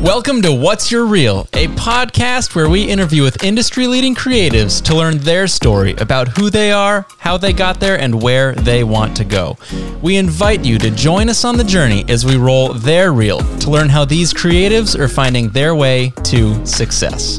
Welcome 0.00 0.40
to 0.42 0.52
What's 0.54 0.90
Your 0.90 1.04
Reel, 1.04 1.46
a 1.52 1.66
podcast 1.68 2.54
where 2.54 2.70
we 2.70 2.84
interview 2.84 3.22
with 3.22 3.44
industry 3.44 3.86
leading 3.86 4.14
creatives 4.14 4.82
to 4.84 4.96
learn 4.96 5.18
their 5.18 5.46
story 5.46 5.92
about 5.96 6.28
who 6.28 6.48
they 6.48 6.72
are, 6.72 7.06
how 7.18 7.36
they 7.36 7.52
got 7.52 7.80
there, 7.80 8.00
and 8.00 8.22
where 8.22 8.54
they 8.54 8.82
want 8.82 9.14
to 9.18 9.26
go. 9.26 9.58
We 10.00 10.16
invite 10.16 10.64
you 10.64 10.78
to 10.78 10.90
join 10.90 11.28
us 11.28 11.44
on 11.44 11.58
the 11.58 11.64
journey 11.64 12.06
as 12.08 12.24
we 12.24 12.38
roll 12.38 12.72
their 12.72 13.12
reel 13.12 13.40
to 13.58 13.70
learn 13.70 13.90
how 13.90 14.06
these 14.06 14.32
creatives 14.32 14.98
are 14.98 15.06
finding 15.06 15.50
their 15.50 15.74
way 15.74 16.14
to 16.24 16.64
success. 16.64 17.38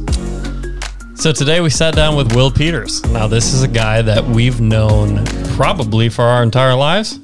So 1.16 1.32
today 1.32 1.62
we 1.62 1.72
sat 1.72 1.96
down 1.96 2.16
with 2.16 2.36
Will 2.36 2.52
Peters. 2.52 3.04
Now, 3.06 3.26
this 3.26 3.54
is 3.54 3.64
a 3.64 3.68
guy 3.68 4.04
that 4.04 4.24
we've 4.24 4.62
known 4.62 5.26
probably 5.56 6.10
for 6.10 6.26
our 6.26 6.44
entire 6.44 6.76
lives. 6.76 7.20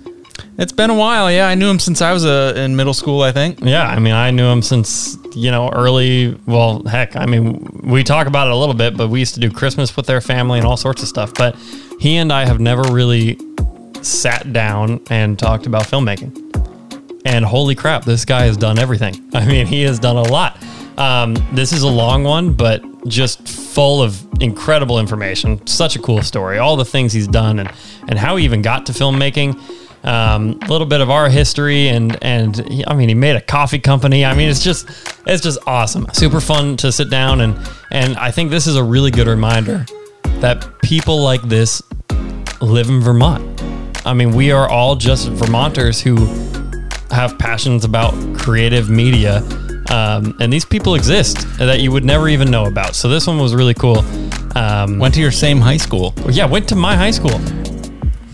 It's 0.58 0.72
been 0.72 0.90
a 0.90 0.96
while, 0.96 1.32
yeah. 1.32 1.48
I 1.48 1.56
knew 1.56 1.70
him 1.70 1.80
since 1.80 2.02
I 2.02 2.14
was 2.14 2.26
uh, 2.26 2.54
in 2.56 2.76
middle 2.76 2.94
school, 2.94 3.22
I 3.22 3.32
think. 3.32 3.60
Yeah, 3.62 3.88
I 3.88 4.00
mean, 4.00 4.14
I 4.14 4.32
knew 4.32 4.46
him 4.46 4.62
since, 4.62 5.18
you 5.36 5.52
know, 5.52 5.70
early, 5.70 6.38
well, 6.46 6.84
heck, 6.84 7.16
I 7.16 7.26
mean, 7.26 7.82
we 7.84 8.04
talk 8.04 8.28
about 8.28 8.48
it 8.48 8.54
a 8.54 8.56
little 8.56 8.76
bit, 8.76 8.98
but 8.98 9.10
we 9.10 9.20
used 9.20 9.34
to 9.36 9.40
do 9.40 9.52
Christmas 9.52 9.96
with 9.96 10.06
their 10.06 10.22
family 10.22 10.58
and 10.58 10.68
all 10.68 10.78
sorts 10.78 11.02
of 11.02 11.08
stuff. 11.08 11.34
But 11.34 11.56
he 12.00 12.18
and 12.18 12.32
I 12.32 12.46
have 12.46 12.60
never 12.60 12.84
really 12.92 13.38
sat 14.02 14.52
down 14.54 15.02
and 15.10 15.38
talked 15.38 15.66
about 15.66 15.84
filmmaking. 15.84 16.44
And 17.26 17.44
holy 17.44 17.76
crap, 17.76 18.06
this 18.06 18.26
guy 18.26 18.46
has 18.46 18.58
done 18.58 18.80
everything. 18.80 19.30
I 19.34 19.46
mean, 19.46 19.68
he 19.68 19.82
has 19.84 20.00
done 20.00 20.16
a 20.16 20.24
lot. 20.24 20.58
Um, 20.98 21.36
this 21.54 21.72
is 21.72 21.84
a 21.84 21.90
long 21.90 22.24
one, 22.24 22.54
but 22.54 22.84
just 23.08 23.48
full 23.48 24.02
of 24.02 24.26
incredible 24.42 25.00
information. 25.00 25.66
Such 25.68 25.96
a 25.96 26.00
cool 26.00 26.22
story. 26.24 26.58
All 26.58 26.76
the 26.76 26.86
things 26.86 27.14
he's 27.14 27.28
done 27.28 27.60
and, 27.60 27.72
and 28.08 28.18
how 28.18 28.36
he 28.38 28.46
even 28.46 28.62
got 28.62 28.86
to 28.88 28.92
filmmaking. 28.94 29.60
Um, 30.08 30.58
a 30.62 30.68
little 30.68 30.88
bit 30.88 31.02
of 31.02 31.10
our 31.10 31.28
history 31.28 31.90
and 31.90 32.18
and 32.24 32.56
he, 32.70 32.86
I 32.88 32.94
mean 32.96 33.10
he 33.10 33.16
made 33.16 33.36
a 33.36 33.42
coffee 33.42 33.80
company. 33.80 34.24
I 34.24 34.34
mean 34.34 34.48
it's 34.50 34.64
just 34.64 34.88
it's 35.26 35.44
just 35.44 35.60
awesome. 35.68 36.08
Super 36.14 36.40
fun 36.40 36.78
to 36.78 36.94
sit 36.94 37.10
down 37.10 37.42
and 37.42 37.58
and 37.92 38.16
I 38.16 38.32
think 38.32 38.50
this 38.50 38.68
is 38.68 38.78
a 38.78 38.84
really 38.84 39.12
good 39.12 39.28
reminder 39.28 39.86
that 40.40 40.66
people 40.82 41.22
like 41.22 41.42
this 41.42 41.82
live 42.62 42.88
in 42.88 43.02
Vermont. 43.02 43.62
I 44.06 44.14
mean 44.14 44.32
we 44.34 44.52
are 44.52 44.70
all 44.70 44.96
just 44.96 45.28
Vermonters 45.30 46.00
who 46.00 46.16
have 47.12 47.38
passions 47.38 47.84
about 47.84 48.14
creative 48.38 48.90
media. 48.90 49.40
Um, 49.90 50.38
and 50.40 50.52
these 50.54 50.66
people 50.66 50.96
exist 50.96 51.46
that 51.58 51.82
you 51.82 51.92
would 51.92 52.06
never 52.06 52.30
even 52.30 52.50
know 52.50 52.66
about. 52.66 52.96
So 52.96 53.10
this 53.10 53.28
one 53.28 53.40
was 53.40 53.54
really 53.54 53.74
cool. 53.74 54.00
Um, 54.56 55.00
Went 55.00 55.14
to 55.16 55.22
your 55.22 55.32
same 55.32 55.60
high 55.60 55.78
school. 55.78 56.14
yeah, 56.30 56.46
went 56.46 56.70
to 56.70 56.76
my 56.76 56.96
high 56.96 57.12
school. 57.12 57.36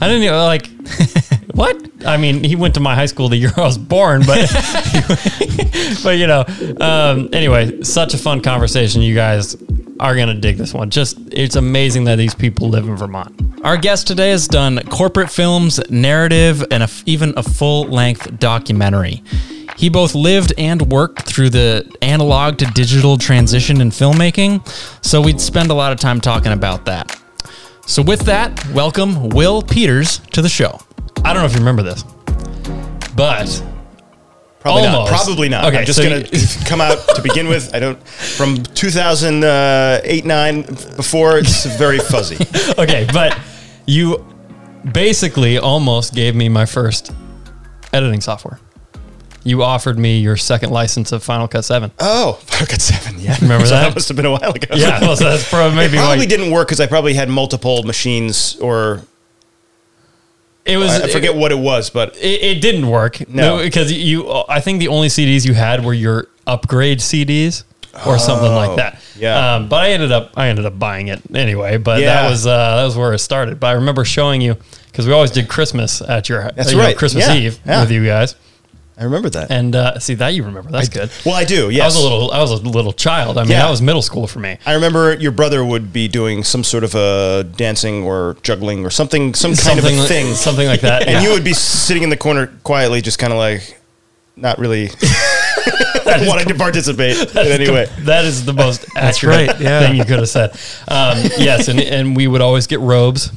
I 0.01 0.07
didn't 0.07 0.23
even 0.23 0.35
like 0.38 0.67
what? 1.53 2.05
I 2.05 2.17
mean, 2.17 2.43
he 2.43 2.55
went 2.55 2.73
to 2.73 2.79
my 2.79 2.95
high 2.95 3.05
school 3.05 3.29
the 3.29 3.37
year 3.37 3.51
I 3.55 3.61
was 3.61 3.77
born, 3.77 4.23
but 4.25 4.49
but 6.03 6.17
you 6.17 6.27
know, 6.27 6.43
um, 6.81 7.29
anyway, 7.31 7.83
such 7.83 8.13
a 8.13 8.17
fun 8.17 8.41
conversation. 8.41 9.01
You 9.01 9.13
guys 9.13 9.55
are 9.99 10.15
gonna 10.15 10.33
dig 10.33 10.57
this 10.57 10.73
one. 10.73 10.89
Just 10.89 11.17
it's 11.31 11.55
amazing 11.55 12.05
that 12.05 12.15
these 12.15 12.33
people 12.33 12.69
live 12.69 12.87
in 12.87 12.95
Vermont. 12.95 13.39
Our 13.63 13.77
guest 13.77 14.07
today 14.07 14.31
has 14.31 14.47
done 14.47 14.79
corporate 14.89 15.29
films, 15.29 15.79
narrative, 15.89 16.65
and 16.71 16.83
a, 16.83 16.89
even 17.05 17.33
a 17.37 17.43
full 17.43 17.83
length 17.83 18.39
documentary. 18.39 19.23
He 19.77 19.89
both 19.89 20.15
lived 20.15 20.53
and 20.57 20.91
worked 20.91 21.23
through 21.23 21.51
the 21.51 21.89
analog 22.01 22.57
to 22.57 22.65
digital 22.65 23.17
transition 23.17 23.79
in 23.79 23.89
filmmaking, 23.89 24.67
so 25.05 25.21
we'd 25.21 25.39
spend 25.39 25.71
a 25.71 25.73
lot 25.73 25.91
of 25.91 25.99
time 25.99 26.19
talking 26.19 26.51
about 26.51 26.85
that. 26.85 27.19
So, 27.85 28.01
with 28.01 28.21
that, 28.21 28.65
welcome 28.69 29.29
Will 29.29 29.61
Peters 29.61 30.19
to 30.31 30.41
the 30.41 30.49
show. 30.49 30.79
I 31.23 31.33
don't 31.33 31.41
know 31.41 31.45
if 31.45 31.53
you 31.53 31.59
remember 31.59 31.83
this, 31.83 32.03
but 33.16 33.63
Probably 34.63 34.83
not. 34.83 34.95
Almost. 34.95 35.25
Probably 35.25 35.49
not. 35.49 35.66
Okay, 35.66 35.79
I'm 35.79 35.85
just 35.85 35.99
so 36.02 36.07
gonna 36.07 36.23
come 36.69 36.79
out 36.79 36.97
to 37.16 37.21
begin 37.21 37.49
with. 37.49 37.75
I 37.75 37.79
don't. 37.79 38.02
From 38.07 38.63
2008, 38.63 40.23
nine 40.25 40.61
before 40.61 41.38
it's 41.38 41.66
very 41.78 42.00
fuzzy. 42.00 42.38
okay, 42.81 43.06
but 43.11 43.38
you 43.85 44.25
basically 44.94 45.57
almost 45.57 46.16
gave 46.16 46.34
me 46.34 46.47
my 46.47 46.66
first 46.66 47.11
editing 47.91 48.22
software. 48.22 48.57
You 49.44 49.63
offered 49.63 50.00
me 50.00 50.19
your 50.19 50.38
second 50.38 50.69
license 50.69 51.11
of 51.11 51.22
Final 51.23 51.50
Cut 51.50 51.66
Seven. 51.66 51.91
Oh, 52.00 52.40
Final 52.45 52.67
Cut 52.67 52.79
Seven. 52.81 53.19
Yeah, 53.19 53.35
Remember 53.41 53.66
So 53.66 53.73
that? 53.73 53.90
That 53.90 53.95
must 53.95 54.07
have 54.07 54.16
been 54.16 54.25
a 54.25 54.31
while 54.31 54.53
ago. 54.53 54.75
Yeah, 54.78 55.01
well, 55.01 55.17
so 55.17 55.25
that's 55.25 55.50
probably 55.50 55.75
maybe 55.75 55.97
it 55.97 56.00
probably 56.00 56.19
why 56.19 56.25
didn't 56.25 56.51
work 56.51 56.69
because 56.69 56.79
I 56.79 56.88
probably 56.88 57.16
had 57.16 57.28
multiple 57.28 57.84
machines, 57.84 58.55
or 58.61 59.01
it 60.66 60.78
was. 60.78 60.90
I 61.01 61.07
forget 61.09 61.35
what 61.35 61.51
it 61.51 61.57
was, 61.59 61.90
but 61.90 62.16
It, 62.18 62.41
it 62.41 62.62
didn't 62.62 62.88
work. 62.88 63.28
No. 63.29 63.57
because 63.57 63.91
you. 63.91 64.31
I 64.50 64.59
think 64.59 64.79
the 64.79 64.88
only 64.90 65.07
CDs 65.09 65.46
you 65.46 65.53
had 65.53 65.84
were 65.84 65.94
your 65.94 66.28
upgrade 66.47 67.00
CDs 67.00 67.63
or 68.06 68.18
something 68.18 68.51
like 68.53 68.75
that. 68.78 68.96
Oh, 68.96 69.00
yeah. 69.19 69.56
Um, 69.56 69.69
but 69.69 69.81
I 69.81 69.90
ended 69.91 70.12
up 70.12 70.31
I 70.35 70.47
ended 70.47 70.66
up 70.66 70.78
buying 70.79 71.07
it 71.09 71.22
anyway. 71.35 71.78
But 71.78 72.00
that 72.02 72.29
was 72.29 72.47
uh, 72.47 72.75
that 72.78 72.84
was 72.84 72.97
where 72.97 73.13
it 73.13 73.19
started. 73.19 73.59
But 73.59 73.68
I 73.68 73.72
remember 73.73 74.03
showing 74.06 74.41
you 74.41 74.56
because 74.88 75.06
we 75.07 75.13
always 75.13 75.31
did 75.31 75.47
Christmas 75.50 76.02
at 76.02 76.29
your 76.29 76.50
That's 76.56 76.72
know, 76.73 76.79
right. 76.79 76.97
Christmas 76.97 77.28
Yeah. 77.28 77.35
Eve 77.35 77.59
Yeah. 77.66 77.81
with 77.81 77.91
you 77.91 78.06
guys. 78.06 78.35
I 78.97 79.05
remember 79.05 79.29
that. 79.31 79.49
And 79.49 79.75
uh, 79.75 79.97
see 79.99 80.13
that 80.15 80.29
you 80.35 80.43
remember. 80.43 80.69
That's 80.69 80.87
good. 80.89 81.09
well, 81.25 81.33
I 81.35 81.45
do. 81.45 81.69
Yes, 81.71 81.83
I 81.83 81.85
was 81.87 81.95
a 81.95 82.01
little 82.03 82.31
I 82.31 82.39
was 82.41 82.51
a 82.51 82.55
little 82.57 82.93
child. 82.93 83.37
I 83.37 83.41
mean, 83.43 83.51
Yeah. 83.51 83.63
that 83.63 83.71
was 83.71 83.81
middle 83.81 84.03
school 84.03 84.27
for 84.27 84.39
me. 84.39 84.57
I 84.65 84.73
remember 84.73 85.13
your 85.15 85.31
brother 85.31 85.65
would 85.65 85.91
be 85.91 86.07
doing 86.07 86.43
some 86.43 86.63
sort 86.63 86.83
of 86.83 86.93
a 86.93 87.43
dancing 87.55 88.03
or 88.03 88.37
juggling 88.43 88.85
or 88.85 88.89
something, 88.91 89.33
some 89.33 89.55
kind 89.55 89.79
of 89.79 89.83
Something 89.85 89.97
a 89.97 90.01
li- 90.03 90.07
thing, 90.07 90.33
something 90.35 90.67
like 90.67 90.81
that. 90.81 91.01
and 91.07 91.11
yeah. 91.11 91.21
you 91.23 91.31
would 91.31 91.43
be 91.43 91.53
sitting 91.53 92.03
in 92.03 92.09
the 92.09 92.17
corner 92.17 92.47
quietly, 92.63 93.01
just 93.01 93.17
kind 93.17 93.33
of 93.33 93.39
like, 93.39 93.79
not 94.35 94.57
really 94.59 94.89
wanting 96.05 96.47
to 96.47 96.55
participate 96.55 97.17
in 97.17 97.37
any 97.37 97.69
way. 97.71 97.87
That 98.01 98.25
is 98.25 98.45
the 98.45 98.53
most 98.53 98.85
accurate 98.95 99.47
right, 99.49 99.59
yeah. 99.61 99.79
thing 99.81 99.95
you 99.95 100.05
could 100.05 100.19
have 100.19 100.29
said. 100.29 100.51
Um, 100.87 101.17
yes, 101.37 101.67
and, 101.67 101.79
and 101.79 102.15
we 102.15 102.27
would 102.27 102.41
always 102.41 102.67
get 102.67 102.79
robes. 102.79 103.31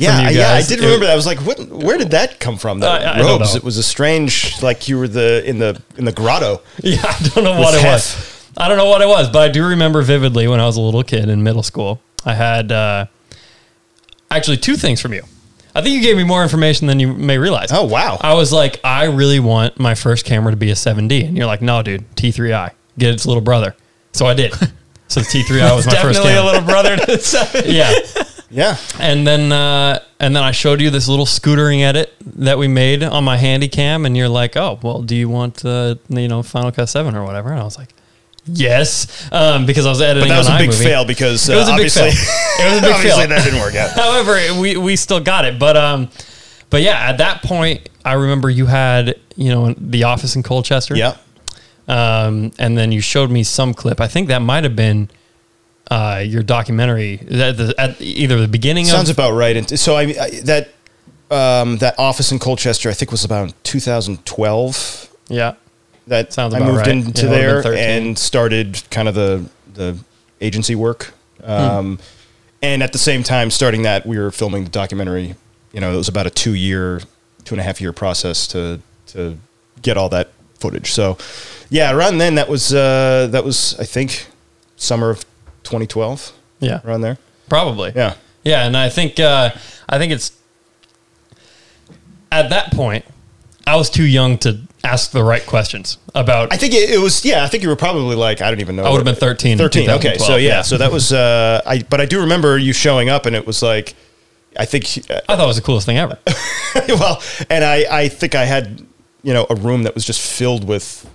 Yeah, 0.00 0.30
yeah, 0.30 0.52
I 0.54 0.62
did 0.62 0.78
It- 0.78 0.84
remember 0.84 1.06
that. 1.06 1.12
I 1.12 1.16
was 1.16 1.26
like, 1.26 1.38
what? 1.40 1.58
Where 1.68 1.98
did 1.98 2.10
that 2.12 2.40
come 2.40 2.56
from? 2.56 2.80
That 2.80 3.02
I- 3.06 3.20
I 3.20 3.22
robes. 3.22 3.54
It 3.54 3.62
was 3.62 3.76
a 3.76 3.82
strange, 3.82 4.60
like 4.62 4.88
you 4.88 4.98
were 4.98 5.08
the 5.08 5.42
in 5.48 5.58
the 5.58 5.80
in 5.96 6.04
the 6.04 6.12
grotto. 6.12 6.62
Yeah, 6.82 7.02
I 7.04 7.28
don't 7.28 7.44
know 7.44 7.58
what 7.60 7.74
it 7.74 7.82
Hef. 7.82 7.92
was. 7.92 8.52
I 8.56 8.68
don't 8.68 8.76
know 8.78 8.86
what 8.88 9.00
it 9.02 9.08
was, 9.08 9.28
but 9.28 9.40
I 9.42 9.48
do 9.48 9.64
remember 9.66 10.02
vividly 10.02 10.48
when 10.48 10.58
I 10.60 10.66
was 10.66 10.76
a 10.76 10.80
little 10.80 11.02
kid 11.04 11.28
in 11.28 11.42
middle 11.42 11.62
school. 11.62 12.00
I 12.24 12.34
had 12.34 12.72
uh, 12.72 13.06
actually 14.30 14.56
two 14.56 14.76
things 14.76 15.00
from 15.00 15.12
you. 15.12 15.22
I 15.74 15.82
think 15.82 15.94
you 15.94 16.02
gave 16.02 16.16
me 16.16 16.24
more 16.24 16.42
information 16.42 16.86
than 16.88 16.98
you 16.98 17.12
may 17.14 17.38
realize. 17.38 17.68
Oh 17.72 17.84
wow! 17.84 18.18
I 18.20 18.34
was 18.34 18.52
like, 18.52 18.80
I 18.82 19.04
really 19.04 19.38
want 19.38 19.78
my 19.78 19.94
first 19.94 20.24
camera 20.26 20.50
to 20.50 20.56
be 20.56 20.70
a 20.70 20.74
7D. 20.74 21.28
And 21.28 21.36
you're 21.36 21.46
like, 21.46 21.62
no, 21.62 21.82
dude, 21.82 22.04
T3i. 22.16 22.70
Get 22.98 23.14
its 23.14 23.24
little 23.24 23.40
brother. 23.40 23.76
So 24.12 24.26
I 24.26 24.34
did. 24.34 24.52
So 25.10 25.18
the 25.18 25.26
T3i 25.26 25.74
was 25.74 25.86
my 25.86 25.94
first 25.96 26.22
Definitely 26.22 26.34
a 26.34 26.44
little 26.44 26.60
brother 26.62 26.96
to 26.96 27.04
the 27.04 27.18
seven. 27.20 27.64
yeah. 27.66 27.90
Yeah, 28.50 28.76
And 28.98 29.26
then 29.26 29.52
uh, 29.52 30.00
and 30.18 30.34
then 30.34 30.42
I 30.42 30.50
showed 30.50 30.80
you 30.80 30.90
this 30.90 31.06
little 31.08 31.26
scootering 31.26 31.82
edit 31.82 32.14
that 32.36 32.58
we 32.58 32.66
made 32.68 33.02
on 33.02 33.24
my 33.24 33.36
handy 33.36 33.68
cam, 33.68 34.04
and 34.06 34.16
you're 34.16 34.28
like, 34.28 34.56
"Oh, 34.56 34.78
well, 34.82 35.02
do 35.02 35.14
you 35.14 35.28
want 35.28 35.64
uh, 35.64 35.94
you 36.08 36.28
know 36.28 36.42
Final 36.42 36.72
Cut 36.72 36.88
Seven 36.88 37.14
or 37.16 37.24
whatever?" 37.24 37.50
And 37.52 37.60
I 37.60 37.64
was 37.64 37.78
like, 37.78 37.90
"Yes," 38.46 39.28
um, 39.32 39.66
because 39.66 39.86
I 39.86 39.90
was 39.90 40.00
editing. 40.00 40.28
but 40.28 40.34
that 40.34 40.38
was 40.38 40.48
a 40.48 40.58
big 40.58 40.70
iMovie. 40.70 40.82
fail 40.84 41.04
because 41.04 41.48
uh, 41.48 41.52
It 41.52 41.56
was 41.56 41.68
a 41.68 41.72
big 41.72 41.74
obviously, 41.74 42.10
fail. 42.10 42.66
It 42.66 42.70
was 42.70 42.78
a 42.78 42.82
big 42.86 42.94
obviously 42.94 43.20
fail. 43.20 43.28
that 43.28 43.44
didn't 43.44 43.60
work 43.60 43.74
out. 43.82 43.90
However, 43.92 44.60
we 44.60 44.76
we 44.76 44.96
still 44.96 45.20
got 45.20 45.44
it, 45.44 45.58
but 45.58 45.76
um, 45.76 46.08
but 46.70 46.82
yeah, 46.82 47.08
at 47.08 47.18
that 47.18 47.42
point, 47.42 47.88
I 48.04 48.14
remember 48.14 48.50
you 48.50 48.66
had 48.66 49.18
you 49.36 49.50
know 49.50 49.74
the 49.78 50.04
office 50.04 50.34
in 50.36 50.42
Colchester. 50.42 50.96
Yeah, 50.96 51.16
Um, 51.88 52.52
and 52.58 52.76
then 52.76 52.92
you 52.92 53.00
showed 53.00 53.30
me 53.30 53.42
some 53.44 53.74
clip. 53.74 54.00
I 54.00 54.08
think 54.08 54.28
that 54.28 54.42
might 54.42 54.64
have 54.64 54.76
been 54.76 55.08
uh, 55.90 56.22
your 56.24 56.42
documentary 56.42 57.18
at, 57.20 57.56
the, 57.56 57.74
at 57.76 58.00
either 58.00 58.40
the 58.40 58.48
beginning 58.48 58.84
sounds 58.84 59.10
of 59.10 59.16
about 59.16 59.32
right. 59.32 59.56
And 59.56 59.78
so 59.78 59.96
I, 59.96 60.02
I 60.02 60.30
that 60.44 60.68
um, 61.30 61.78
that 61.78 61.98
office 61.98 62.32
in 62.32 62.38
Colchester, 62.38 62.88
I 62.88 62.92
think, 62.92 63.10
was 63.10 63.24
about 63.24 63.52
2012. 63.64 65.16
yeah. 65.28 65.54
That 66.06 66.32
Sounds 66.32 66.54
I 66.54 66.58
about 66.58 66.66
moved 66.72 66.78
right. 66.78 66.88
into 66.88 67.26
Yeah, 67.26 67.32
it 67.32 67.46
would've 67.46 67.62
been 67.62 67.72
there 67.74 67.96
and 67.98 68.18
started 68.18 68.82
kind 68.90 69.06
of 69.06 69.14
the 69.14 69.48
the 69.74 69.96
agency 70.40 70.74
work. 70.74 71.12
Hmm. 71.44 71.50
Um, 71.50 71.98
And 72.62 72.82
at 72.82 72.92
the 72.92 72.98
same 72.98 73.22
time, 73.22 73.50
starting 73.50 73.82
that, 73.82 74.04
we 74.06 74.18
were 74.18 74.30
filming 74.30 74.64
the 74.64 74.70
documentary. 74.70 75.34
You 75.72 75.80
know, 75.80 75.92
it 75.92 75.96
was 75.96 76.08
about 76.08 76.26
a 76.26 76.30
two 76.30 76.54
year, 76.54 77.00
two 77.44 77.54
and 77.54 77.60
a 77.60 77.64
half 77.64 77.80
year 77.80 77.92
process 77.92 78.46
to 78.48 78.80
to 79.08 79.38
get 79.82 79.96
all 79.96 80.08
that 80.10 80.30
footage. 80.58 80.92
So, 80.92 81.16
yeah, 81.70 81.92
around 81.92 82.18
then, 82.18 82.34
that 82.34 82.48
was 82.48 82.74
uh, 82.74 83.28
that 83.30 83.44
was 83.44 83.78
I 83.78 83.84
think 83.84 84.26
summer 84.76 85.10
of 85.10 85.24
2012. 85.64 86.32
Yeah. 86.60 86.80
around 86.84 87.00
there. 87.00 87.18
Probably. 87.48 87.92
Yeah. 87.96 88.14
Yeah, 88.42 88.66
and 88.66 88.76
I 88.76 88.88
think 88.88 89.20
uh, 89.20 89.50
I 89.88 89.98
think 89.98 90.12
it's 90.12 90.32
at 92.32 92.50
that 92.50 92.72
point 92.72 93.04
I 93.66 93.76
was 93.76 93.90
too 93.90 94.04
young 94.04 94.38
to 94.38 94.60
ask 94.82 95.10
the 95.10 95.22
right 95.22 95.44
questions 95.44 95.98
about 96.14 96.52
I 96.52 96.56
think 96.56 96.72
it, 96.72 96.90
it 96.90 96.98
was 96.98 97.24
yeah. 97.24 97.44
I 97.44 97.48
think 97.48 97.62
you 97.62 97.68
were 97.68 97.76
probably 97.76 98.16
like 98.16 98.40
I 98.40 98.50
don't 98.50 98.60
even 98.60 98.76
know. 98.76 98.84
I 98.84 98.90
would've 98.90 99.04
been 99.04 99.14
13 99.14 99.52
in 99.52 99.58
Thirteen. 99.58 99.90
Okay, 99.90 100.16
so 100.16 100.36
yeah, 100.36 100.48
yeah. 100.48 100.62
so 100.62 100.78
that 100.78 100.90
was 100.90 101.12
uh, 101.12 101.60
I. 101.66 101.82
But 101.82 102.00
I 102.00 102.06
do 102.06 102.20
remember 102.20 102.56
you 102.56 102.72
showing 102.72 103.08
up, 103.08 103.26
and 103.26 103.36
it 103.36 103.46
was 103.46 103.62
like 103.62 103.94
I 104.58 104.64
think 104.64 104.84
I 105.10 105.36
thought 105.36 105.44
it 105.44 105.46
was 105.46 105.56
the 105.56 105.62
coolest 105.62 105.86
thing 105.86 105.98
ever. 105.98 106.18
well, 106.88 107.22
and 107.50 107.62
I 107.62 107.84
I 107.90 108.08
think 108.08 108.34
I 108.34 108.44
had 108.44 108.86
you 109.22 109.34
know 109.34 109.46
a 109.50 109.54
room 109.54 109.82
that 109.82 109.94
was 109.94 110.04
just 110.04 110.20
filled 110.20 110.66
with 110.66 111.08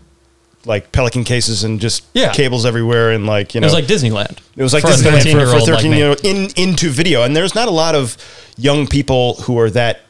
like 0.66 0.92
Pelican 0.92 1.24
cases 1.24 1.64
and 1.64 1.80
just 1.80 2.04
Yeah. 2.14 2.32
cables 2.34 2.66
everywhere 2.66 3.12
and 3.12 3.26
like 3.26 3.54
you 3.54 3.62
know 3.62 3.66
It 3.66 3.72
was 3.72 3.74
like 3.74 3.86
Disneyland. 3.88 4.38
it 4.58 4.64
was 4.64 4.74
like 4.74 4.82
for 4.84 4.90
Disneyland 4.90 5.22
for, 5.24 5.30
13-year-old 5.30 5.66
for 5.66 5.74
13 5.76 5.92
me. 5.92 5.98
year 5.98 6.10
old 6.10 6.20
in 6.26 6.50
into 6.56 6.90
video 6.90 7.24
and 7.24 7.36
there's 7.36 7.54
not 7.56 7.68
a 7.68 7.72
lot 7.72 7.94
of 7.96 8.18
young 8.58 8.88
people 8.88 9.36
who 9.44 9.60
are 9.60 9.70
that 9.72 10.02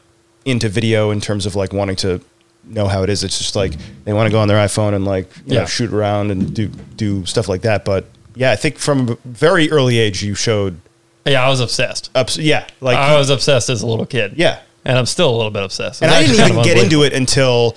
into 0.44 0.68
video 0.68 1.10
in 1.10 1.20
terms 1.20 1.44
of 1.46 1.56
like 1.56 1.72
wanting 1.72 1.96
to 1.96 2.20
know 2.64 2.86
how 2.88 3.02
it 3.02 3.10
is 3.10 3.22
it's 3.24 3.38
just 3.38 3.54
like 3.56 3.72
they 4.04 4.12
want 4.12 4.26
to 4.26 4.30
go 4.32 4.38
on 4.40 4.48
their 4.48 4.58
iphone 4.66 4.94
and 4.94 5.04
like 5.04 5.28
you 5.46 5.54
Yeah. 5.54 5.60
know 5.60 5.66
shoot 5.66 5.92
around 5.92 6.30
and 6.30 6.54
do 6.54 6.68
do 6.96 7.24
stuff 7.26 7.48
like 7.48 7.62
that 7.62 7.84
but 7.84 8.06
yeah 8.34 8.50
i 8.50 8.56
think 8.56 8.78
from 8.78 9.08
a 9.10 9.16
very 9.24 9.70
early 9.70 9.98
age 9.98 10.22
you 10.22 10.34
showed 10.34 10.78
Yeah, 11.26 11.44
I 11.44 11.48
was 11.48 11.60
obsessed. 11.60 12.10
ups 12.14 12.38
yeah 12.38 12.66
like 12.80 12.96
I 12.96 13.16
was 13.18 13.30
obsessed 13.30 13.68
as 13.70 13.82
a 13.82 13.86
little 13.86 14.06
kid. 14.06 14.34
yeah 14.36 14.60
and 14.84 14.96
I'm 14.96 15.06
still 15.06 15.28
a 15.28 15.36
little 15.36 15.50
bit 15.50 15.64
obsessed. 15.64 16.00
and 16.02 16.10
I 16.12 16.24
didn't 16.24 16.48
even 16.48 16.62
get 16.62 16.78
into 16.78 17.02
it 17.02 17.12
until 17.12 17.76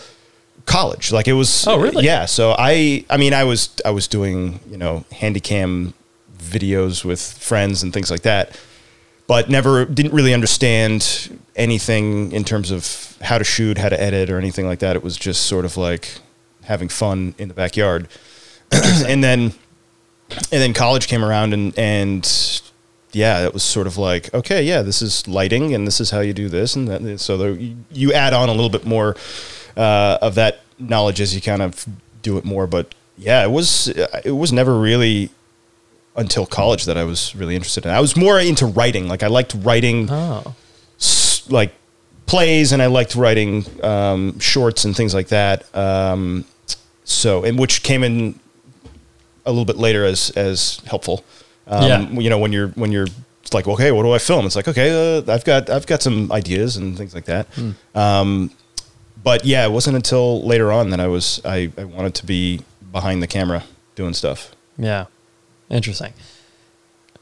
college. 0.69 1.11
Like 1.11 1.27
it 1.27 1.33
was. 1.33 1.67
Oh, 1.67 1.79
really? 1.79 2.05
Yeah. 2.05 2.25
So 2.25 2.55
I, 2.57 3.03
I 3.09 3.17
mean, 3.17 3.33
I 3.33 3.43
was, 3.43 3.69
I 3.83 3.89
was 3.89 4.07
doing, 4.07 4.59
you 4.69 4.77
know, 4.77 5.03
handycam 5.11 5.93
videos 6.37 7.03
with 7.03 7.21
friends 7.21 7.83
and 7.83 7.93
things 7.93 8.09
like 8.09 8.21
that, 8.21 8.57
but 9.27 9.49
never 9.49 9.85
didn't 9.85 10.13
really 10.13 10.33
understand 10.33 11.39
anything 11.55 12.31
in 12.31 12.43
terms 12.43 12.71
of 12.71 13.17
how 13.21 13.37
to 13.37 13.43
shoot, 13.43 13.77
how 13.77 13.89
to 13.89 14.01
edit, 14.01 14.29
or 14.29 14.37
anything 14.37 14.65
like 14.65 14.79
that. 14.79 14.95
It 14.95 15.03
was 15.03 15.17
just 15.17 15.45
sort 15.47 15.65
of 15.65 15.75
like 15.75 16.19
having 16.63 16.87
fun 16.87 17.35
in 17.37 17.47
the 17.47 17.53
backyard, 17.53 18.07
and 18.71 19.23
then, 19.23 19.53
and 20.29 20.61
then 20.61 20.73
college 20.73 21.07
came 21.07 21.25
around 21.25 21.53
and 21.53 21.77
and 21.77 22.61
yeah, 23.11 23.43
it 23.43 23.53
was 23.53 23.63
sort 23.63 23.87
of 23.87 23.97
like, 23.97 24.31
okay, 24.35 24.61
yeah, 24.61 24.83
this 24.83 25.01
is 25.01 25.27
lighting, 25.27 25.73
and 25.73 25.87
this 25.87 25.99
is 25.99 26.11
how 26.11 26.19
you 26.19 26.33
do 26.33 26.47
this, 26.47 26.75
and 26.75 26.87
that. 26.87 27.19
So 27.19 27.37
there, 27.37 27.51
you, 27.51 27.77
you 27.91 28.13
add 28.13 28.33
on 28.33 28.49
a 28.49 28.51
little 28.51 28.69
bit 28.69 28.85
more 28.85 29.15
uh, 29.77 30.17
of 30.21 30.35
that 30.35 30.61
knowledge 30.77 31.19
as 31.21 31.33
you 31.35 31.41
kind 31.41 31.61
of 31.61 31.85
do 32.21 32.37
it 32.37 32.45
more. 32.45 32.67
But 32.67 32.93
yeah, 33.17 33.43
it 33.43 33.51
was 33.51 33.87
it 33.87 34.35
was 34.35 34.51
never 34.51 34.77
really 34.79 35.29
until 36.15 36.45
college 36.45 36.85
that 36.85 36.97
I 36.97 37.03
was 37.03 37.35
really 37.35 37.55
interested 37.55 37.85
in. 37.85 37.91
I 37.91 37.99
was 38.01 38.15
more 38.17 38.39
into 38.39 38.65
writing. 38.65 39.07
Like 39.07 39.23
I 39.23 39.27
liked 39.27 39.55
writing 39.59 40.07
Oh, 40.09 40.55
s- 40.99 41.49
like 41.49 41.73
plays, 42.25 42.71
and 42.71 42.81
I 42.81 42.87
liked 42.87 43.15
writing 43.15 43.65
um, 43.83 44.39
shorts 44.39 44.85
and 44.85 44.95
things 44.95 45.13
like 45.13 45.27
that. 45.29 45.63
Um, 45.75 46.45
so, 47.03 47.43
and 47.43 47.57
which 47.57 47.83
came 47.83 48.03
in 48.03 48.39
a 49.45 49.51
little 49.51 49.65
bit 49.65 49.77
later 49.77 50.05
as 50.05 50.29
as 50.31 50.81
helpful. 50.85 51.23
Um, 51.67 51.83
Yeah. 51.83 52.01
You 52.09 52.29
know, 52.29 52.37
when 52.39 52.51
you're 52.53 52.69
when 52.69 52.91
you're 52.91 53.07
like, 53.53 53.67
okay, 53.67 53.91
what 53.91 54.03
do 54.03 54.11
I 54.11 54.19
film? 54.19 54.45
It's 54.45 54.55
like, 54.55 54.67
okay, 54.67 55.17
uh, 55.17 55.33
I've 55.33 55.43
got 55.43 55.69
I've 55.69 55.87
got 55.87 56.01
some 56.03 56.31
ideas 56.31 56.77
and 56.77 56.97
things 56.97 57.15
like 57.15 57.25
that. 57.25 57.47
Um, 57.95 58.51
but 59.23 59.45
yeah, 59.45 59.65
it 59.65 59.71
wasn't 59.71 59.95
until 59.95 60.43
later 60.43 60.71
on 60.71 60.89
that 60.91 60.99
I 60.99 61.07
was 61.07 61.41
I, 61.45 61.71
I 61.77 61.83
wanted 61.83 62.15
to 62.15 62.25
be 62.25 62.61
behind 62.91 63.21
the 63.21 63.27
camera 63.27 63.63
doing 63.95 64.13
stuff. 64.13 64.51
yeah, 64.77 65.05
interesting. 65.69 66.13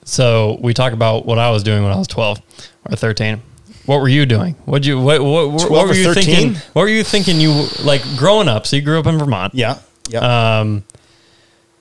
So 0.03 0.57
we 0.61 0.73
talk 0.73 0.93
about 0.93 1.25
what 1.25 1.37
I 1.37 1.51
was 1.51 1.63
doing 1.63 1.83
when 1.83 1.91
I 1.91 1.97
was 1.97 2.07
12 2.07 2.41
or 2.89 2.95
13. 2.95 3.41
What 3.85 3.99
were 3.99 4.07
you 4.07 4.25
doing? 4.25 4.55
What 4.65 4.85
you 4.85 4.99
what 4.99 5.21
what, 5.21 5.51
what, 5.51 5.67
12 5.67 5.87
were 5.87 5.93
you 5.93 6.03
13? 6.05 6.23
thinking? 6.23 6.61
What 6.73 6.83
were 6.83 6.87
you 6.89 7.03
thinking? 7.03 7.39
You 7.39 7.67
like 7.83 8.01
growing 8.17 8.47
up? 8.47 8.67
So 8.67 8.75
you 8.75 8.81
grew 8.81 8.99
up 8.99 9.05
in 9.05 9.17
Vermont. 9.17 9.53
Yeah, 9.53 9.79
yeah. 10.09 10.59
Um, 10.59 10.83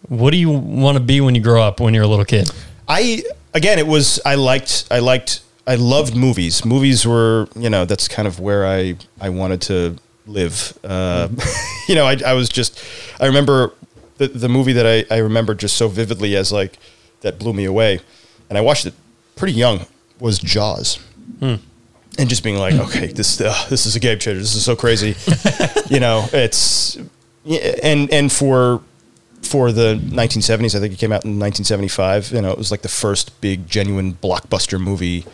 what 0.08 0.30
do 0.30 0.36
you 0.36 0.50
want 0.50 0.96
to 0.96 1.02
be 1.02 1.20
when 1.20 1.34
you 1.34 1.40
grow 1.40 1.62
up? 1.62 1.80
When 1.80 1.94
you're 1.94 2.04
a 2.04 2.08
little 2.08 2.24
kid? 2.24 2.50
I 2.88 3.22
again, 3.54 3.78
it 3.78 3.86
was 3.86 4.20
I 4.24 4.36
liked 4.36 4.86
I 4.90 5.00
liked 5.00 5.42
I 5.66 5.74
loved 5.74 6.16
movies. 6.16 6.64
Movies 6.64 7.06
were 7.06 7.48
you 7.56 7.70
know 7.70 7.84
that's 7.84 8.06
kind 8.08 8.28
of 8.28 8.38
where 8.38 8.66
I 8.66 8.96
I 9.20 9.28
wanted 9.30 9.60
to 9.62 9.96
live. 10.26 10.78
Uh, 10.84 11.28
you 11.88 11.94
know, 11.94 12.06
I 12.06 12.16
I 12.24 12.32
was 12.34 12.48
just 12.48 12.82
I 13.20 13.26
remember 13.26 13.72
the 14.18 14.28
the 14.28 14.48
movie 14.48 14.72
that 14.72 14.86
I 14.86 15.14
I 15.14 15.18
remember 15.18 15.54
just 15.54 15.76
so 15.76 15.88
vividly 15.88 16.36
as 16.36 16.52
like 16.52 16.78
that 17.20 17.38
blew 17.38 17.52
me 17.52 17.64
away, 17.64 18.00
and 18.48 18.58
I 18.58 18.60
watched 18.60 18.86
it 18.86 18.94
pretty 19.36 19.54
young 19.54 19.86
was 20.18 20.38
Jaws. 20.38 20.98
And 22.18 22.30
just 22.30 22.42
being 22.42 22.56
like, 22.56 22.74
okay, 22.86 23.08
this 23.08 23.40
uh, 23.40 23.66
this 23.68 23.86
is 23.86 23.96
a 23.96 24.00
game 24.00 24.18
changer. 24.18 24.40
This 24.40 24.54
is 24.54 24.64
so 24.64 24.76
crazy, 24.76 25.14
you 25.94 26.00
know. 26.00 26.26
It's 26.32 26.98
yeah, 27.44 27.76
and 27.82 28.12
and 28.12 28.32
for 28.32 28.82
for 29.42 29.70
the 29.70 29.94
1970s. 29.94 30.74
I 30.74 30.80
think 30.80 30.92
it 30.92 30.98
came 30.98 31.12
out 31.12 31.24
in 31.24 31.38
1975. 31.38 32.32
You 32.32 32.42
know, 32.42 32.50
it 32.50 32.58
was 32.58 32.70
like 32.70 32.82
the 32.82 32.88
first 32.88 33.40
big, 33.40 33.68
genuine 33.68 34.14
blockbuster 34.14 34.80
movie 34.80 35.24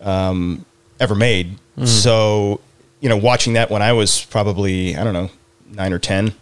um, 0.00 0.64
ever 0.98 1.14
made. 1.14 1.58
So, 1.86 2.60
you 3.04 3.10
know, 3.10 3.18
watching 3.18 3.52
that 3.52 3.70
when 3.70 3.82
I 3.82 3.92
was 3.92 4.24
probably 4.24 4.96
I 4.96 5.04
don't 5.04 5.12
know 5.12 5.28
nine 5.68 5.92
or 5.92 5.98
ten, 5.98 6.32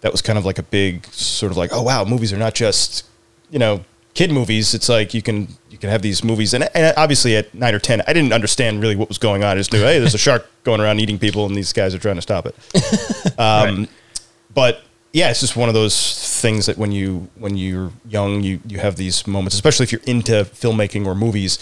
that 0.00 0.10
was 0.10 0.20
kind 0.20 0.36
of 0.36 0.44
like 0.44 0.58
a 0.58 0.64
big 0.64 1.06
sort 1.06 1.52
of 1.52 1.56
like, 1.56 1.70
oh 1.72 1.82
wow, 1.82 2.04
movies 2.04 2.32
are 2.32 2.36
not 2.36 2.56
just 2.56 3.06
you 3.48 3.60
know 3.60 3.84
kid 4.12 4.32
movies. 4.32 4.74
It's 4.74 4.88
like 4.88 5.14
you 5.14 5.22
can 5.22 5.46
you 5.70 5.78
can 5.78 5.88
have 5.88 6.02
these 6.02 6.24
movies, 6.24 6.52
and, 6.52 6.68
and 6.74 6.92
obviously 6.96 7.36
at 7.36 7.54
nine 7.54 7.76
or 7.76 7.78
ten, 7.78 8.02
I 8.08 8.12
didn't 8.12 8.32
understand 8.32 8.80
really 8.82 8.96
what 8.96 9.08
was 9.08 9.18
going 9.18 9.44
on. 9.44 9.52
I 9.52 9.60
just 9.60 9.72
knew, 9.72 9.78
hey, 9.78 10.00
there's 10.00 10.14
a 10.14 10.18
shark 10.18 10.50
going 10.64 10.80
around 10.80 10.98
eating 10.98 11.16
people, 11.16 11.46
and 11.46 11.54
these 11.54 11.72
guys 11.72 11.94
are 11.94 12.00
trying 12.00 12.16
to 12.16 12.22
stop 12.22 12.44
it. 12.46 12.56
Um, 13.38 13.86
But 14.52 14.80
yeah, 15.12 15.30
it's 15.30 15.38
just 15.38 15.56
one 15.56 15.68
of 15.68 15.76
those 15.76 16.40
things 16.40 16.66
that 16.66 16.76
when 16.76 16.90
you 16.90 17.28
when 17.36 17.56
you're 17.56 17.92
young, 18.08 18.42
you 18.42 18.58
you 18.66 18.78
have 18.78 18.96
these 18.96 19.28
moments, 19.28 19.54
especially 19.54 19.84
if 19.84 19.92
you're 19.92 20.00
into 20.06 20.32
filmmaking 20.42 21.06
or 21.06 21.14
movies. 21.14 21.60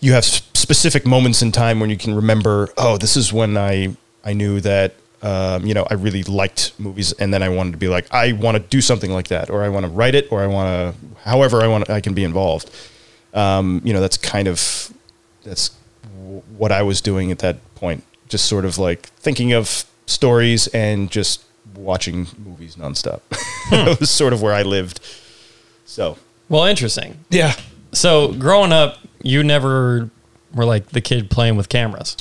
You 0.00 0.12
have 0.12 0.24
specific 0.24 1.06
moments 1.06 1.42
in 1.42 1.52
time 1.52 1.80
when 1.80 1.90
you 1.90 1.96
can 1.96 2.14
remember, 2.14 2.68
oh, 2.76 2.96
this 2.98 3.16
is 3.16 3.32
when 3.32 3.56
I 3.56 3.96
I 4.24 4.32
knew 4.32 4.60
that 4.60 4.94
um, 5.22 5.64
you 5.66 5.74
know 5.74 5.86
I 5.90 5.94
really 5.94 6.22
liked 6.24 6.72
movies, 6.78 7.12
and 7.12 7.32
then 7.32 7.42
I 7.42 7.48
wanted 7.48 7.72
to 7.72 7.78
be 7.78 7.88
like, 7.88 8.12
I 8.12 8.32
want 8.32 8.56
to 8.56 8.62
do 8.62 8.80
something 8.80 9.10
like 9.12 9.28
that, 9.28 9.50
or 9.50 9.62
I 9.62 9.68
want 9.68 9.84
to 9.86 9.90
write 9.90 10.14
it, 10.14 10.30
or 10.30 10.42
I 10.42 10.46
want 10.46 10.68
to, 10.94 11.18
however 11.28 11.62
I 11.62 11.68
want, 11.68 11.88
I 11.90 12.00
can 12.00 12.14
be 12.14 12.24
involved. 12.24 12.70
Um, 13.34 13.80
you 13.84 13.92
know, 13.92 14.00
that's 14.00 14.16
kind 14.16 14.48
of 14.48 14.92
that's 15.44 15.70
w- 16.18 16.42
what 16.58 16.72
I 16.72 16.82
was 16.82 17.00
doing 17.00 17.30
at 17.30 17.38
that 17.40 17.56
point. 17.76 18.02
Just 18.28 18.46
sort 18.46 18.64
of 18.64 18.78
like 18.78 19.06
thinking 19.20 19.52
of 19.52 19.84
stories 20.06 20.66
and 20.68 21.10
just 21.10 21.42
watching 21.74 22.26
movies 22.44 22.76
nonstop. 22.76 23.20
it 23.72 24.00
was 24.00 24.10
sort 24.10 24.32
of 24.32 24.42
where 24.42 24.52
I 24.54 24.62
lived. 24.62 25.00
So 25.84 26.16
Well, 26.48 26.64
interesting. 26.64 27.18
yeah, 27.30 27.54
So 27.92 28.32
growing 28.32 28.72
up, 28.72 28.98
you 29.22 29.42
never 29.42 30.10
were 30.54 30.64
like 30.64 30.88
the 30.90 31.00
kid 31.00 31.30
playing 31.30 31.56
with 31.56 31.68
cameras. 31.68 32.16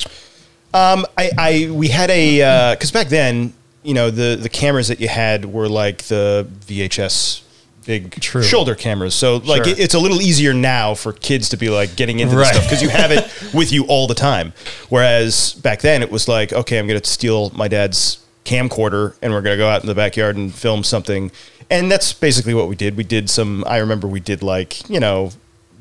um, 0.73 1.05
I, 1.17 1.31
I 1.37 1.69
we 1.71 1.87
had 1.89 2.09
a 2.09 2.73
because 2.75 2.91
back 2.91 3.07
then 3.07 3.53
you 3.83 3.93
know 3.93 4.09
the 4.11 4.35
the 4.35 4.49
cameras 4.49 4.87
that 4.89 4.99
you 4.99 5.07
had 5.07 5.45
were 5.45 5.69
like 5.69 6.03
the 6.03 6.47
VHS 6.67 7.41
big 7.85 8.19
True. 8.19 8.41
shoulder 8.41 8.73
cameras. 8.73 9.13
So 9.13 9.37
like 9.37 9.63
Sure. 9.63 9.73
it, 9.73 9.79
it's 9.79 9.93
a 9.93 9.99
little 9.99 10.19
easier 10.21 10.53
now 10.53 10.95
for 10.95 11.13
kids 11.13 11.49
to 11.49 11.57
be 11.57 11.69
like 11.69 11.95
getting 11.95 12.19
into 12.19 12.35
this 12.35 12.45
Right. 12.47 12.53
stuff 12.55 12.65
because 12.65 12.81
you 12.81 12.89
have 12.89 13.11
it 13.11 13.23
with 13.53 13.71
you 13.71 13.85
all 13.85 14.07
the 14.07 14.15
time. 14.15 14.53
Whereas 14.89 15.53
back 15.53 15.81
then 15.81 16.01
it 16.01 16.09
was 16.09 16.27
like, 16.27 16.51
okay, 16.51 16.79
I'm 16.79 16.87
going 16.87 16.99
to 16.99 17.07
steal 17.07 17.51
my 17.51 17.67
dad's 17.67 18.17
camcorder 18.43 19.15
and 19.21 19.31
we're 19.33 19.41
going 19.41 19.53
to 19.55 19.57
go 19.63 19.67
out 19.69 19.81
in 19.81 19.87
the 19.87 19.93
backyard 19.95 20.35
and 20.35 20.51
film 20.53 20.83
something. 20.83 21.31
And 21.69 21.91
that's 21.91 22.11
basically 22.11 22.53
what 22.55 22.67
we 22.67 22.75
did. 22.75 22.97
We 22.97 23.03
did 23.03 23.29
some. 23.29 23.63
I 23.67 23.77
remember 23.77 24.07
we 24.07 24.19
did 24.19 24.41
like 24.43 24.87
you 24.89 24.99
know 24.99 25.31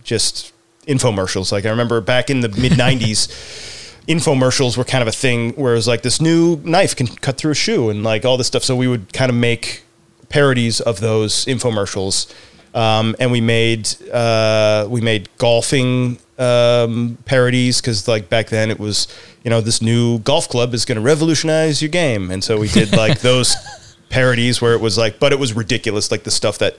just 0.03 0.53
infomercials. 0.87 1.53
Like 1.53 1.65
I 1.67 1.71
remember 1.71 2.01
back 2.01 2.31
in 2.31 2.41
the 2.41 2.49
mid 2.49 2.73
'90s. 2.73 3.31
Infomercials 4.05 4.77
were 4.77 4.85
kind 4.85 5.01
of 5.01 5.09
a 5.09 5.13
thing 5.13 5.53
where 5.53 5.73
it 5.73 5.77
was 5.77 5.89
like 5.89 6.03
this 6.03 6.21
new 6.21 6.57
knife 6.63 6.95
can 6.95 7.07
cut 7.07 7.39
through 7.39 7.53
a 7.53 7.55
shoe 7.55 7.89
and 7.89 8.03
like 8.03 8.27
all 8.27 8.37
this 8.37 8.47
stuff. 8.47 8.63
So 8.63 8.77
we 8.77 8.87
would 8.87 9.15
kind 9.15 9.31
of 9.31 9.35
make 9.35 9.83
parodies 10.29 10.81
of 10.83 11.01
those 11.01 11.47
infomercials, 11.47 12.31
um, 12.75 13.17
and 13.19 13.33
we 13.33 13.41
made 13.41 13.89
uh, 14.13 14.87
we 14.91 15.01
made 15.01 15.31
golfing 15.39 16.19
um, 16.39 17.17
parodies 17.25 17.81
because 17.81 18.07
like 18.09 18.29
back 18.29 18.49
then 18.49 18.71
it 18.71 18.79
was 18.79 19.09
you 19.45 19.51
know 19.51 19.61
this 19.61 19.81
new 19.81 20.19
golf 20.19 20.49
club 20.49 20.75
is 20.75 20.85
going 20.85 20.97
to 20.97 21.03
revolutionize 21.03 21.81
your 21.81 21.89
game, 21.89 22.31
and 22.31 22.43
so 22.43 22.59
we 22.59 22.69
did 22.69 22.93
like 22.93 23.21
those 23.31 23.55
parodies 24.11 24.61
where 24.61 24.75
it 24.75 24.81
was 24.81 24.99
like, 24.99 25.19
but 25.19 25.33
it 25.33 25.39
was 25.39 25.55
ridiculous, 25.55 26.11
like 26.11 26.25
the 26.25 26.31
stuff 26.31 26.59
that 26.59 26.77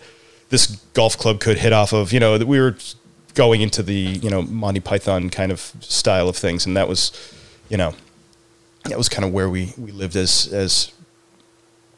this 0.49 0.67
golf 0.93 1.17
club 1.17 1.39
could 1.39 1.57
hit 1.57 1.73
off 1.73 1.93
of. 1.93 2.11
You 2.11 2.19
know 2.19 2.37
that 2.37 2.47
we 2.47 2.59
were 2.59 2.75
going 3.35 3.61
into 3.61 3.83
the 3.83 3.93
you 3.93 4.29
know 4.29 4.41
Monty 4.41 4.79
Python 4.79 5.29
kind 5.29 5.51
of 5.51 5.59
style 5.81 6.27
of 6.27 6.35
things, 6.35 6.65
and 6.65 6.75
that 6.75 6.87
was 6.87 7.11
you 7.69 7.77
know 7.77 7.93
that 8.85 8.97
was 8.97 9.09
kind 9.09 9.25
of 9.25 9.31
where 9.31 9.49
we 9.49 9.73
we 9.77 9.91
lived 9.91 10.15
as 10.15 10.51
as 10.51 10.91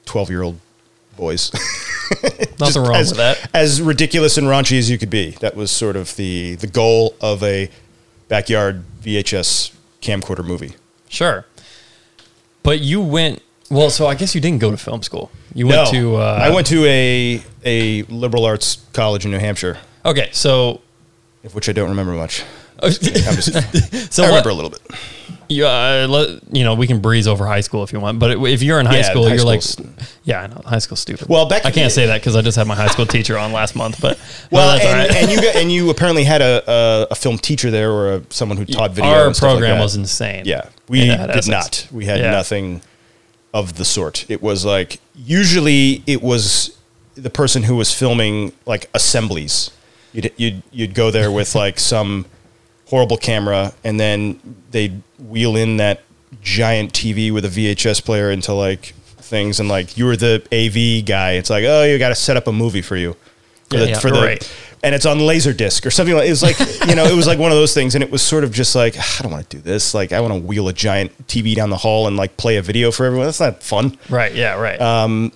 twelve 0.05 0.29
year 0.29 0.41
old 0.41 0.59
boys. 1.15 1.51
Nothing 2.59 2.83
wrong 2.83 2.95
as, 2.95 3.09
with 3.09 3.17
that. 3.17 3.49
As 3.53 3.81
ridiculous 3.81 4.37
and 4.37 4.47
raunchy 4.47 4.77
as 4.77 4.89
you 4.89 4.97
could 4.97 5.09
be. 5.09 5.31
That 5.39 5.55
was 5.55 5.71
sort 5.71 5.95
of 5.95 6.15
the 6.15 6.55
the 6.55 6.67
goal 6.67 7.15
of 7.21 7.43
a 7.43 7.69
backyard 8.27 8.83
VHS 9.01 9.73
camcorder 10.01 10.45
movie. 10.45 10.73
Sure. 11.09 11.45
But 12.63 12.81
you 12.81 13.01
went 13.01 13.41
well, 13.69 13.89
so 13.89 14.07
I 14.07 14.15
guess 14.15 14.33
you 14.33 14.41
didn't 14.41 14.59
go 14.59 14.71
to 14.71 14.77
film 14.77 15.03
school. 15.03 15.31
You 15.53 15.67
went 15.67 15.89
to 15.89 16.15
uh, 16.17 16.39
I 16.41 16.49
went 16.49 16.67
to 16.67 16.85
a 16.85 17.43
a 17.65 18.03
liberal 18.03 18.45
arts 18.45 18.85
college 18.93 19.25
in 19.25 19.31
New 19.31 19.39
Hampshire, 19.39 19.77
Okay, 20.07 20.29
so 20.31 20.79
of 21.43 21.55
which 21.55 21.69
I 21.69 21.71
don't 21.71 21.89
remember 21.89 22.13
much. 22.13 22.43
so 22.79 22.85
I'm 22.87 23.35
just, 23.35 23.55
I 23.55 24.23
what, 24.23 24.27
remember 24.27 24.49
a 24.49 24.53
little 24.53 24.69
bit. 24.69 24.81
You, 25.49 25.65
uh, 25.65 26.05
let, 26.09 26.55
you 26.55 26.63
know, 26.63 26.75
we 26.75 26.85
can 26.87 26.99
breeze 26.99 27.25
over 27.27 27.47
high 27.47 27.61
school 27.61 27.83
if 27.83 27.91
you 27.93 27.99
want, 27.99 28.19
but 28.19 28.31
if 28.45 28.61
you're 28.61 28.79
in 28.79 28.85
high 28.85 28.97
Yeah, 28.97 29.03
school, 29.03 29.27
high 29.27 29.35
you're 29.35 29.45
like, 29.45 29.63
yeah, 30.25 30.41
I 30.43 30.47
know, 30.47 30.61
high 30.65 30.79
school's 30.79 30.99
stupid. 30.99 31.29
Well, 31.29 31.47
back- 31.47 31.65
I 31.65 31.71
can't 31.71 31.91
say 31.91 32.05
that 32.07 32.19
because 32.21 32.35
I 32.35 32.41
just 32.41 32.57
had 32.57 32.67
my 32.67 32.75
high 32.75 32.87
school 32.89 33.05
teacher 33.05 33.37
on 33.37 33.51
last 33.53 33.75
month, 33.75 33.99
but 34.01 34.19
Well, 34.51 34.67
no, 34.67 34.73
that's 34.73 34.85
all 34.85 34.91
and, 34.93 35.09
right. 35.09 35.23
and 35.23 35.31
you 35.31 35.41
got, 35.41 35.55
and 35.55 35.71
you 35.71 35.89
apparently 35.89 36.25
had 36.25 36.41
a, 36.41 36.63
a, 36.69 37.07
a 37.11 37.15
film 37.15 37.37
teacher 37.37 37.71
there 37.71 37.91
or 37.91 38.15
a, 38.15 38.21
someone 38.29 38.57
who 38.57 38.65
taught 38.65 38.91
video. 38.91 39.09
Our 39.09 39.27
like 39.27 39.37
program 39.37 39.77
that. 39.77 39.81
was 39.83 39.95
insane. 39.95 40.43
Yeah, 40.45 40.69
we 40.89 41.05
did 41.05 41.47
not. 41.47 41.87
We 41.91 42.05
had 42.05 42.19
Yeah. 42.19 42.31
nothing 42.31 42.81
of 43.53 43.77
the 43.77 43.85
sort. 43.85 44.29
It 44.29 44.41
was 44.43 44.65
like 44.65 44.99
usually 45.15 46.03
it 46.05 46.21
was 46.21 46.77
the 47.15 47.29
person 47.29 47.63
who 47.63 47.75
was 47.75 47.93
filming 47.93 48.51
like 48.65 48.89
assemblies. 48.93 49.71
You'd 50.13 50.31
you'd 50.37 50.63
you'd 50.71 50.93
go 50.93 51.11
there 51.11 51.31
with 51.31 51.55
like 51.55 51.79
some 51.79 52.25
horrible 52.87 53.17
camera, 53.17 53.73
and 53.83 53.99
then 53.99 54.39
they'd 54.71 55.01
wheel 55.19 55.55
in 55.55 55.77
that 55.77 56.01
giant 56.41 56.93
TV 56.93 57.31
with 57.31 57.45
a 57.45 57.49
VHS 57.49 58.03
player 58.03 58.31
into 58.31 58.53
like 58.53 58.93
things, 59.05 59.59
and 59.59 59.67
like 59.69 59.97
you 59.97 60.05
were 60.05 60.15
the 60.15 60.41
AV 60.51 61.05
guy. 61.05 61.33
It's 61.33 61.49
like 61.49 61.65
oh, 61.67 61.83
you 61.83 61.97
got 61.99 62.09
to 62.09 62.15
set 62.15 62.37
up 62.37 62.47
a 62.47 62.51
movie 62.53 62.81
for 62.81 62.95
you 62.95 63.15
for 63.69 63.75
Yeah, 63.77 63.79
the, 63.83 63.89
yeah, 63.89 63.99
for 63.99 64.11
the 64.11 64.21
right. 64.21 64.53
and 64.81 64.95
it's 64.95 65.05
on 65.05 65.17
laserdisc 65.17 65.85
or 65.85 65.91
something 65.91 66.15
like 66.15 66.27
it 66.27 66.29
was 66.29 66.41
like 66.41 66.57
you 66.87 66.95
know 66.95 67.03
it 67.05 67.15
was 67.15 67.27
like 67.27 67.37
one 67.37 67.51
of 67.51 67.57
those 67.57 67.73
things 67.73 67.95
and 67.95 68.03
it 68.03 68.09
was 68.09 68.21
sort 68.21 68.45
of 68.45 68.53
just 68.53 68.75
like 68.75 68.95
I 68.97 69.21
don't 69.23 69.31
want 69.33 69.49
to 69.49 69.57
do 69.57 69.61
this 69.61 69.93
like 69.93 70.13
I 70.13 70.21
want 70.21 70.33
to 70.35 70.39
wheel 70.39 70.69
a 70.69 70.73
giant 70.73 71.11
TV 71.27 71.53
down 71.53 71.69
the 71.69 71.77
hall 71.77 72.07
and 72.07 72.15
like 72.15 72.37
play 72.37 72.55
a 72.55 72.61
video 72.61 72.91
for 72.91 73.05
everyone 73.05 73.27
that's 73.27 73.41
not 73.41 73.61
fun 73.61 73.97
right. 74.09 74.33
Yeah. 74.33 74.53
Right. 74.55 74.79
Uh, 74.79 75.29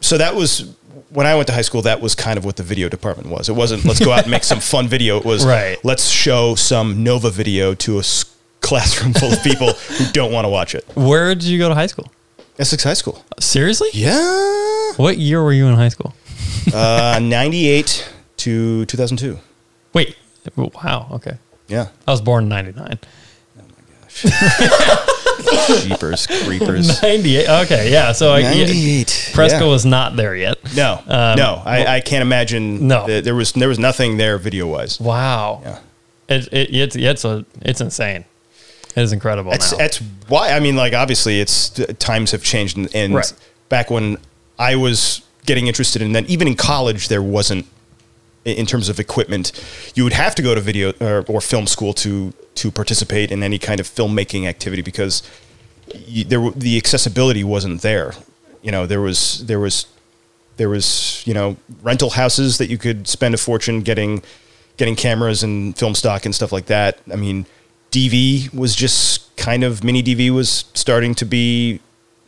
so 0.00 0.18
that 0.18 0.34
was 0.34 0.74
when 1.10 1.26
I 1.26 1.34
went 1.34 1.46
to 1.48 1.52
high 1.54 1.62
school 1.62 1.82
that 1.82 2.00
was 2.00 2.14
kind 2.14 2.36
of 2.38 2.44
what 2.44 2.56
the 2.56 2.62
video 2.62 2.88
department 2.88 3.28
was 3.30 3.48
it 3.48 3.54
wasn't 3.54 3.84
let's 3.84 3.98
go 4.04 4.12
out 4.12 4.22
and 4.22 4.30
make 4.30 4.44
some 4.44 4.60
fun 4.60 4.88
video 4.88 5.18
it 5.18 5.24
was 5.24 5.44
Right. 5.46 5.78
let's 5.84 6.06
show 6.08 6.54
some 6.54 7.02
Nova 7.02 7.30
video 7.30 7.74
to 7.74 7.96
a 7.96 8.00
s- 8.00 8.24
classroom 8.60 9.14
full 9.14 9.32
of 9.32 9.42
people 9.42 9.72
who 9.72 10.04
don't 10.12 10.32
want 10.32 10.44
to 10.44 10.48
watch 10.50 10.74
it 10.74 10.84
Where 10.94 11.34
did 11.34 11.44
you 11.44 11.58
go 11.58 11.68
to 11.68 11.74
high 11.74 11.86
school? 11.86 12.10
Essex 12.58 12.82
High 12.84 12.94
School 12.94 13.24
Seriously? 13.40 13.88
yeah 13.92 14.92
What 14.96 15.16
year 15.18 15.42
were 15.42 15.52
you 15.52 15.66
in 15.68 15.74
high 15.76 15.88
school? 15.90 16.12
uh, 16.74 17.18
98 17.22 18.12
to 18.38 18.84
2002 18.86 19.38
Wait. 19.94 20.16
Wow. 20.56 21.08
Okay. 21.12 21.38
yeah 21.68 21.88
I 22.06 22.10
was 22.10 22.20
born 22.20 22.44
in 22.44 22.48
99. 22.50 22.98
jeepers 25.82 26.26
creepers 26.26 27.02
98. 27.02 27.48
Okay. 27.64 27.90
Yeah. 27.92 28.12
So 28.12 28.32
I, 28.32 28.38
yeah, 28.40 28.50
98 28.54 29.06
Presco 29.32 29.60
yeah. 29.60 29.64
was 29.66 29.84
not 29.86 30.16
there 30.16 30.36
yet. 30.36 30.58
No, 30.76 31.02
Um, 31.06 31.36
no, 31.38 31.62
I, 31.64 31.96
I 31.96 32.00
can't 32.00 32.22
imagine. 32.22 32.86
No. 32.86 33.06
that 33.06 33.24
there 33.24 33.34
was 33.34 33.52
there 33.52 33.68
was 33.68 33.78
nothing 33.78 34.16
there 34.16 34.38
video 34.38 34.66
wise. 34.66 35.00
Wow. 35.00 35.60
Yeah. 35.64 35.78
It, 36.28 36.48
it, 36.52 36.74
it's, 36.74 36.96
it's, 36.96 37.24
a, 37.24 37.44
it's 37.62 37.80
insane. 37.80 38.24
It 38.94 39.00
is 39.02 39.12
incredible 39.12 39.50
That's 39.50 39.72
now. 39.72 39.78
that's 39.78 39.98
why 40.28 40.52
I 40.52 40.60
mean, 40.60 40.76
like 40.76 40.92
obviously, 40.92 41.40
it's 41.40 41.70
times 41.98 42.32
have 42.32 42.42
changed, 42.42 42.76
and, 42.76 42.94
and 42.94 43.14
Right. 43.14 43.32
back 43.68 43.90
when 43.90 44.18
I 44.58 44.76
was 44.76 45.22
getting 45.46 45.66
interested 45.68 46.02
in 46.02 46.12
that, 46.12 46.28
even 46.28 46.48
in 46.48 46.54
college, 46.56 47.08
there 47.08 47.22
wasn't 47.22 47.66
in 48.56 48.66
terms 48.66 48.88
of 48.88 48.98
equipment. 48.98 49.52
You 49.94 50.04
would 50.04 50.12
have 50.12 50.34
to 50.36 50.42
go 50.42 50.54
to 50.54 50.60
video 50.60 50.92
or, 51.00 51.24
or 51.28 51.40
film 51.40 51.66
school 51.66 51.92
to 51.94 52.32
to 52.56 52.70
participate 52.70 53.30
in 53.30 53.42
any 53.42 53.58
kind 53.58 53.80
of 53.80 53.86
filmmaking 53.86 54.46
activity 54.46 54.82
because 54.82 55.22
you, 55.94 56.24
there 56.24 56.50
the 56.50 56.76
accessibility 56.76 57.44
wasn't 57.44 57.82
there. 57.82 58.14
You 58.62 58.72
know, 58.72 58.86
there 58.86 59.00
was 59.00 59.46
there 59.46 59.60
was 59.60 59.86
there 60.56 60.68
was 60.68 61.22
you 61.26 61.34
know 61.34 61.56
rental 61.82 62.10
houses 62.10 62.58
that 62.58 62.68
you 62.68 62.78
could 62.78 63.08
spend 63.08 63.34
a 63.34 63.38
fortune 63.38 63.82
getting 63.82 64.22
getting 64.76 64.96
cameras 64.96 65.42
and 65.42 65.76
film 65.76 65.94
stock 65.94 66.24
and 66.24 66.34
stuff 66.34 66.52
like 66.52 66.66
that. 66.66 66.98
I 67.12 67.16
mean, 67.16 67.46
DV 67.90 68.54
was 68.54 68.74
just 68.74 69.36
kind 69.36 69.64
of 69.64 69.82
mini 69.82 70.02
DV 70.02 70.30
was 70.30 70.64
starting 70.74 71.14
to 71.16 71.24
be 71.24 71.80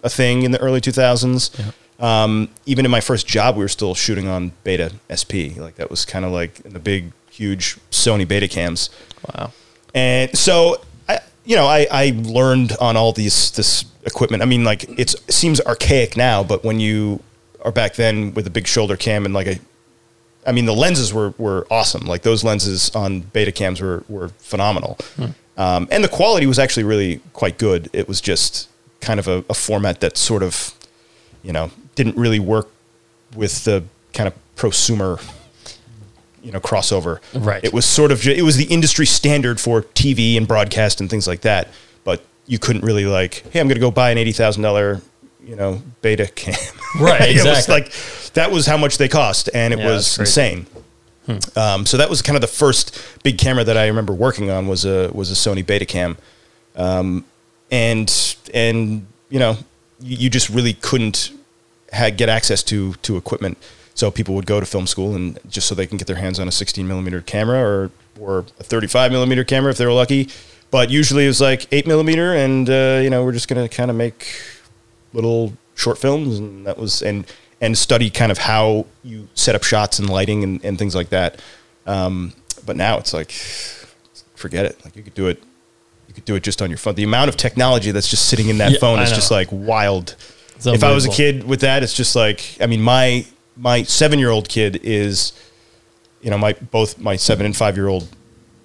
a 0.02 0.08
thing 0.08 0.42
in 0.42 0.50
the 0.50 0.60
early 0.60 0.80
2000s. 0.80 1.74
Um, 2.00 2.48
even 2.66 2.84
in 2.84 2.90
my 2.90 3.00
first 3.00 3.26
job, 3.26 3.56
we 3.56 3.62
were 3.62 3.68
still 3.68 3.94
shooting 3.94 4.26
on 4.26 4.52
Beta 4.64 4.92
SP. 5.12 5.56
Like 5.56 5.76
that 5.76 5.90
was 5.90 6.04
kind 6.04 6.24
of 6.24 6.32
like 6.32 6.60
in 6.60 6.72
the 6.72 6.78
big, 6.78 7.12
huge 7.30 7.76
Sony 7.90 8.26
Beta 8.26 8.48
cams. 8.48 8.90
wow. 9.34 9.52
And 9.94 10.36
so, 10.36 10.80
I, 11.08 11.20
you 11.44 11.56
know, 11.56 11.66
I, 11.66 11.86
I 11.90 12.12
learned 12.16 12.76
on 12.80 12.96
all 12.96 13.12
these 13.12 13.50
this 13.52 13.84
equipment. 14.04 14.42
I 14.42 14.46
mean, 14.46 14.64
like 14.64 14.84
it's, 14.98 15.14
it 15.14 15.32
seems 15.32 15.60
archaic 15.60 16.16
now, 16.16 16.42
but 16.42 16.64
when 16.64 16.80
you 16.80 17.22
are 17.64 17.72
back 17.72 17.94
then 17.96 18.32
with 18.34 18.46
a 18.46 18.50
big 18.50 18.66
shoulder 18.66 18.96
cam 18.96 19.24
and 19.24 19.34
like 19.34 19.46
a, 19.46 19.58
I 20.46 20.52
mean, 20.52 20.64
the 20.64 20.74
lenses 20.74 21.12
were 21.12 21.34
were 21.36 21.66
awesome. 21.70 22.06
Like 22.06 22.22
those 22.22 22.42
lenses 22.42 22.90
on 22.94 23.20
beta 23.20 23.52
cams 23.52 23.80
were 23.82 24.04
were 24.08 24.28
phenomenal, 24.38 24.96
um, 25.58 25.86
and 25.90 26.02
the 26.02 26.08
quality 26.08 26.46
was 26.46 26.58
actually 26.58 26.84
really 26.84 27.20
quite 27.34 27.58
good. 27.58 27.90
It 27.92 28.08
was 28.08 28.22
just 28.22 28.68
kind 29.00 29.20
of 29.20 29.28
a, 29.28 29.44
a 29.50 29.54
format 29.54 30.00
that 30.00 30.16
sort 30.16 30.42
of, 30.42 30.74
you 31.42 31.52
know, 31.52 31.70
didn't 31.94 32.16
really 32.16 32.38
work 32.40 32.68
with 33.36 33.64
the 33.64 33.84
kind 34.12 34.26
of 34.26 34.34
prosumer 34.56 35.20
you 36.42 36.52
know 36.52 36.60
crossover. 36.60 37.20
Right. 37.34 37.62
It 37.62 37.72
was 37.72 37.84
sort 37.84 38.12
of 38.12 38.26
it 38.26 38.42
was 38.42 38.56
the 38.56 38.64
industry 38.64 39.06
standard 39.06 39.60
for 39.60 39.82
TV 39.82 40.36
and 40.36 40.46
broadcast 40.48 41.00
and 41.00 41.08
things 41.10 41.26
like 41.26 41.42
that. 41.42 41.68
But 42.04 42.22
you 42.46 42.58
couldn't 42.58 42.82
really 42.82 43.04
like, 43.06 43.44
hey, 43.52 43.60
I'm 43.60 43.68
going 43.68 43.76
to 43.76 43.80
go 43.80 43.90
buy 43.90 44.10
an 44.10 44.18
eighty 44.18 44.32
thousand 44.32 44.62
dollar 44.62 45.00
you 45.44 45.56
know 45.56 45.82
beta 46.02 46.26
cam. 46.26 46.54
Right, 47.00 47.20
it 47.30 47.34
was 47.44 47.46
exactly. 47.46 47.74
like 47.74 48.32
that 48.34 48.50
was 48.50 48.66
how 48.66 48.76
much 48.76 48.98
they 48.98 49.06
cost, 49.08 49.48
and 49.54 49.72
it 49.72 49.78
Yeah, 49.78 49.92
was 49.92 50.18
insane. 50.18 50.66
Um, 51.54 51.86
so 51.86 51.96
that 51.98 52.10
was 52.10 52.20
kind 52.22 52.36
of 52.36 52.40
the 52.40 52.48
first 52.48 53.00
big 53.22 53.38
camera 53.38 53.62
that 53.62 53.76
I 53.76 53.86
remember 53.86 54.12
working 54.12 54.50
on 54.50 54.66
was 54.66 54.84
a 54.84 55.08
was 55.12 55.30
a 55.30 55.34
Sony 55.34 55.64
Betacam, 55.64 56.16
um, 56.74 57.24
and 57.70 58.36
and 58.52 59.06
you 59.28 59.38
know 59.38 59.56
you, 60.00 60.30
just 60.30 60.48
really 60.48 60.74
couldn't 60.74 61.30
ha- 61.92 62.10
get 62.10 62.28
access 62.28 62.62
to 62.64 62.94
to 62.94 63.16
equipment. 63.16 63.58
So 63.94 64.10
people 64.10 64.34
would 64.34 64.46
go 64.46 64.60
to 64.60 64.66
film 64.66 64.86
school 64.86 65.14
and 65.14 65.38
just 65.48 65.66
so 65.66 65.74
they 65.74 65.86
can 65.86 65.98
get 65.98 66.06
their 66.06 66.16
hands 66.16 66.38
on 66.38 66.48
a 66.48 66.52
16 66.52 66.86
millimeter 66.86 67.20
camera 67.20 67.60
or 67.60 67.90
or 68.18 68.40
a 68.58 68.64
35 68.64 69.12
millimeter 69.12 69.44
camera 69.44 69.70
if 69.70 69.78
they 69.78 69.86
were 69.86 69.92
lucky. 69.92 70.28
But 70.70 70.90
usually 70.90 71.24
it 71.24 71.28
was 71.28 71.40
like 71.40 71.66
eight 71.72 71.86
millimeter, 71.86 72.34
and 72.34 72.68
uh, 72.68 73.00
you 73.02 73.10
know 73.10 73.24
we're 73.24 73.32
just 73.32 73.48
gonna 73.48 73.68
kind 73.68 73.90
of 73.90 73.96
make 73.96 74.26
little 75.12 75.52
short 75.74 75.98
films, 75.98 76.38
and 76.38 76.66
that 76.66 76.78
was 76.78 77.02
and 77.02 77.26
and 77.60 77.76
study 77.76 78.08
kind 78.08 78.32
of 78.32 78.38
how 78.38 78.86
you 79.02 79.28
set 79.34 79.54
up 79.54 79.62
shots 79.62 79.98
and 79.98 80.08
lighting 80.08 80.42
and, 80.44 80.64
and 80.64 80.78
things 80.78 80.94
like 80.94 81.10
that. 81.10 81.40
Um, 81.86 82.32
but 82.64 82.76
now 82.76 82.98
it's 82.98 83.12
like, 83.12 83.32
forget 84.34 84.64
it. 84.64 84.82
Like 84.84 84.96
you 84.96 85.02
could 85.02 85.14
do 85.14 85.26
it, 85.26 85.42
you 86.10 86.14
could 86.14 86.24
do 86.24 86.34
it 86.34 86.42
just 86.42 86.60
on 86.60 86.68
your 86.70 86.76
phone. 86.76 86.96
The 86.96 87.04
amount 87.04 87.28
of 87.28 87.36
technology 87.36 87.92
that's 87.92 88.08
just 88.08 88.26
sitting 88.28 88.48
in 88.48 88.58
that 88.58 88.72
Yeah, 88.72 88.78
phone 88.80 88.98
I 88.98 89.04
is 89.04 89.12
just 89.12 89.30
like 89.30 89.46
wild. 89.52 90.16
If 90.66 90.82
I 90.82 90.92
was 90.92 91.06
a 91.06 91.10
kid 91.10 91.44
with 91.44 91.60
that, 91.60 91.84
it's 91.84 91.94
just 91.94 92.16
like 92.16 92.56
I 92.60 92.66
mean 92.66 92.82
my 92.82 93.24
my 93.56 93.84
seven 93.84 94.18
year 94.18 94.30
old 94.30 94.48
kid 94.48 94.80
is, 94.82 95.32
you 96.20 96.28
know, 96.30 96.36
my 96.36 96.52
both 96.54 96.98
my 96.98 97.14
seven 97.14 97.46
and 97.46 97.56
five 97.56 97.76
year 97.76 97.86
old 97.86 98.08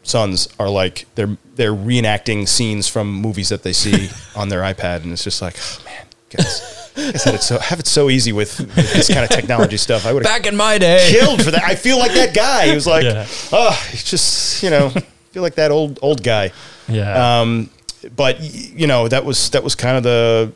sons 0.01 0.49
are 0.59 0.69
like 0.69 1.05
they're 1.13 1.37
they're 1.55 1.71
reenacting 1.73 2.47
scenes 2.47 2.87
from 2.87 3.11
movies 3.13 3.49
that 3.49 3.61
they 3.61 3.73
see 3.73 4.09
on 4.35 4.49
their 4.49 4.61
iPad, 4.61 5.03
and 5.03 5.11
it's 5.13 5.23
just 5.23 5.39
like, 5.41 5.55
oh, 5.57 5.81
man, 5.85 6.05
guys, 6.31 6.91
guys 6.95 7.23
had 7.23 7.35
it 7.35 7.43
so 7.43 7.59
have 7.59 7.79
it 7.79 7.85
so 7.87 8.09
easy 8.09 8.33
with, 8.33 8.59
with 8.59 8.75
this 8.93 9.07
kind 9.07 9.23
of 9.23 9.29
technology 9.29 9.77
stuff. 9.77 10.05
I 10.07 10.13
would 10.13 10.25
have 10.25 10.31
Back 10.41 10.47
in 10.47 10.55
my 10.57 10.79
day. 10.79 11.07
killed 11.11 11.43
for 11.43 11.51
that. 11.51 11.63
I 11.63 11.75
feel 11.75 11.99
like 11.99 12.13
that 12.13 12.33
guy. 12.33 12.67
He 12.67 12.73
was 12.73 12.87
like, 12.87 13.03
Yeah. 13.03 13.27
oh, 13.51 13.87
it's 13.93 14.03
just 14.09 14.63
you 14.63 14.71
know, 14.71 14.89
feel 15.31 15.43
like 15.43 15.55
that 15.55 15.69
old 15.71 15.99
old 16.01 16.23
guy. 16.23 16.51
Yeah. 16.87 17.39
Um, 17.41 17.69
but 18.15 18.39
you 18.41 18.87
know 18.87 19.07
that 19.07 19.25
was 19.25 19.49
that 19.51 19.63
was 19.63 19.75
kind 19.75 19.97
of 19.97 20.03
the 20.03 20.51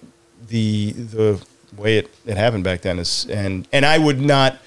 the 0.48 0.92
the 0.92 1.42
way 1.78 1.98
it, 2.00 2.10
it 2.26 2.38
happened 2.38 2.64
back 2.64 2.82
then 2.82 3.00
is 3.00 3.26
and 3.30 3.68
and 3.72 3.86
I 3.86 3.98
would 3.98 4.20
not 4.22 4.58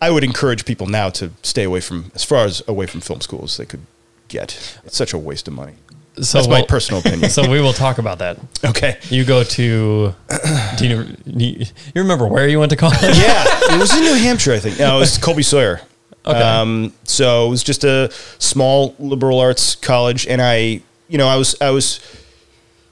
I 0.00 0.10
would 0.10 0.24
encourage 0.24 0.64
people 0.64 0.86
now 0.86 1.10
to 1.10 1.30
stay 1.42 1.64
away 1.64 1.80
from 1.80 2.10
as 2.14 2.24
far 2.24 2.44
as 2.44 2.62
away 2.66 2.86
from 2.86 3.00
film 3.00 3.20
schools 3.20 3.56
they 3.56 3.66
could 3.66 3.80
get. 4.28 4.78
It's 4.84 4.96
such 4.96 5.12
a 5.12 5.18
waste 5.18 5.48
of 5.48 5.54
money. 5.54 5.74
so 6.20 6.38
That's 6.38 6.48
my 6.48 6.58
we'll- 6.60 6.66
personal 6.66 7.00
opinion. 7.04 7.28
So 7.30 7.50
we 7.50 7.60
will 7.60 7.72
talk 7.74 7.98
about 7.98 8.18
that. 8.20 8.38
Okay. 8.64 8.98
You 9.10 9.24
go 9.24 9.42
to. 9.44 10.14
Do 10.78 10.86
you, 10.88 11.16
you 11.26 11.66
you 11.94 12.02
remember 12.02 12.26
where 12.26 12.48
you 12.48 12.58
went 12.58 12.70
to 12.70 12.76
college? 12.76 13.00
yeah, 13.02 13.44
it 13.74 13.78
was 13.78 13.94
in 13.94 14.02
New 14.04 14.14
Hampshire, 14.26 14.52
I 14.54 14.58
think. 14.60 14.78
No, 14.78 14.96
it 14.96 15.00
was 15.00 15.18
Colby 15.18 15.42
Sawyer. 15.42 15.82
Okay. 16.24 16.38
Um, 16.38 16.92
so 17.04 17.46
it 17.46 17.50
was 17.50 17.62
just 17.62 17.82
a 17.84 18.10
small 18.38 18.94
liberal 18.98 19.38
arts 19.40 19.74
college, 19.74 20.26
and 20.26 20.40
I, 20.42 20.82
you 21.10 21.18
know, 21.18 21.26
I 21.26 21.36
was 21.36 21.54
I 21.60 21.70
was 21.70 22.00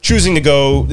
choosing 0.02 0.34
to 0.34 0.40
go. 0.40 0.87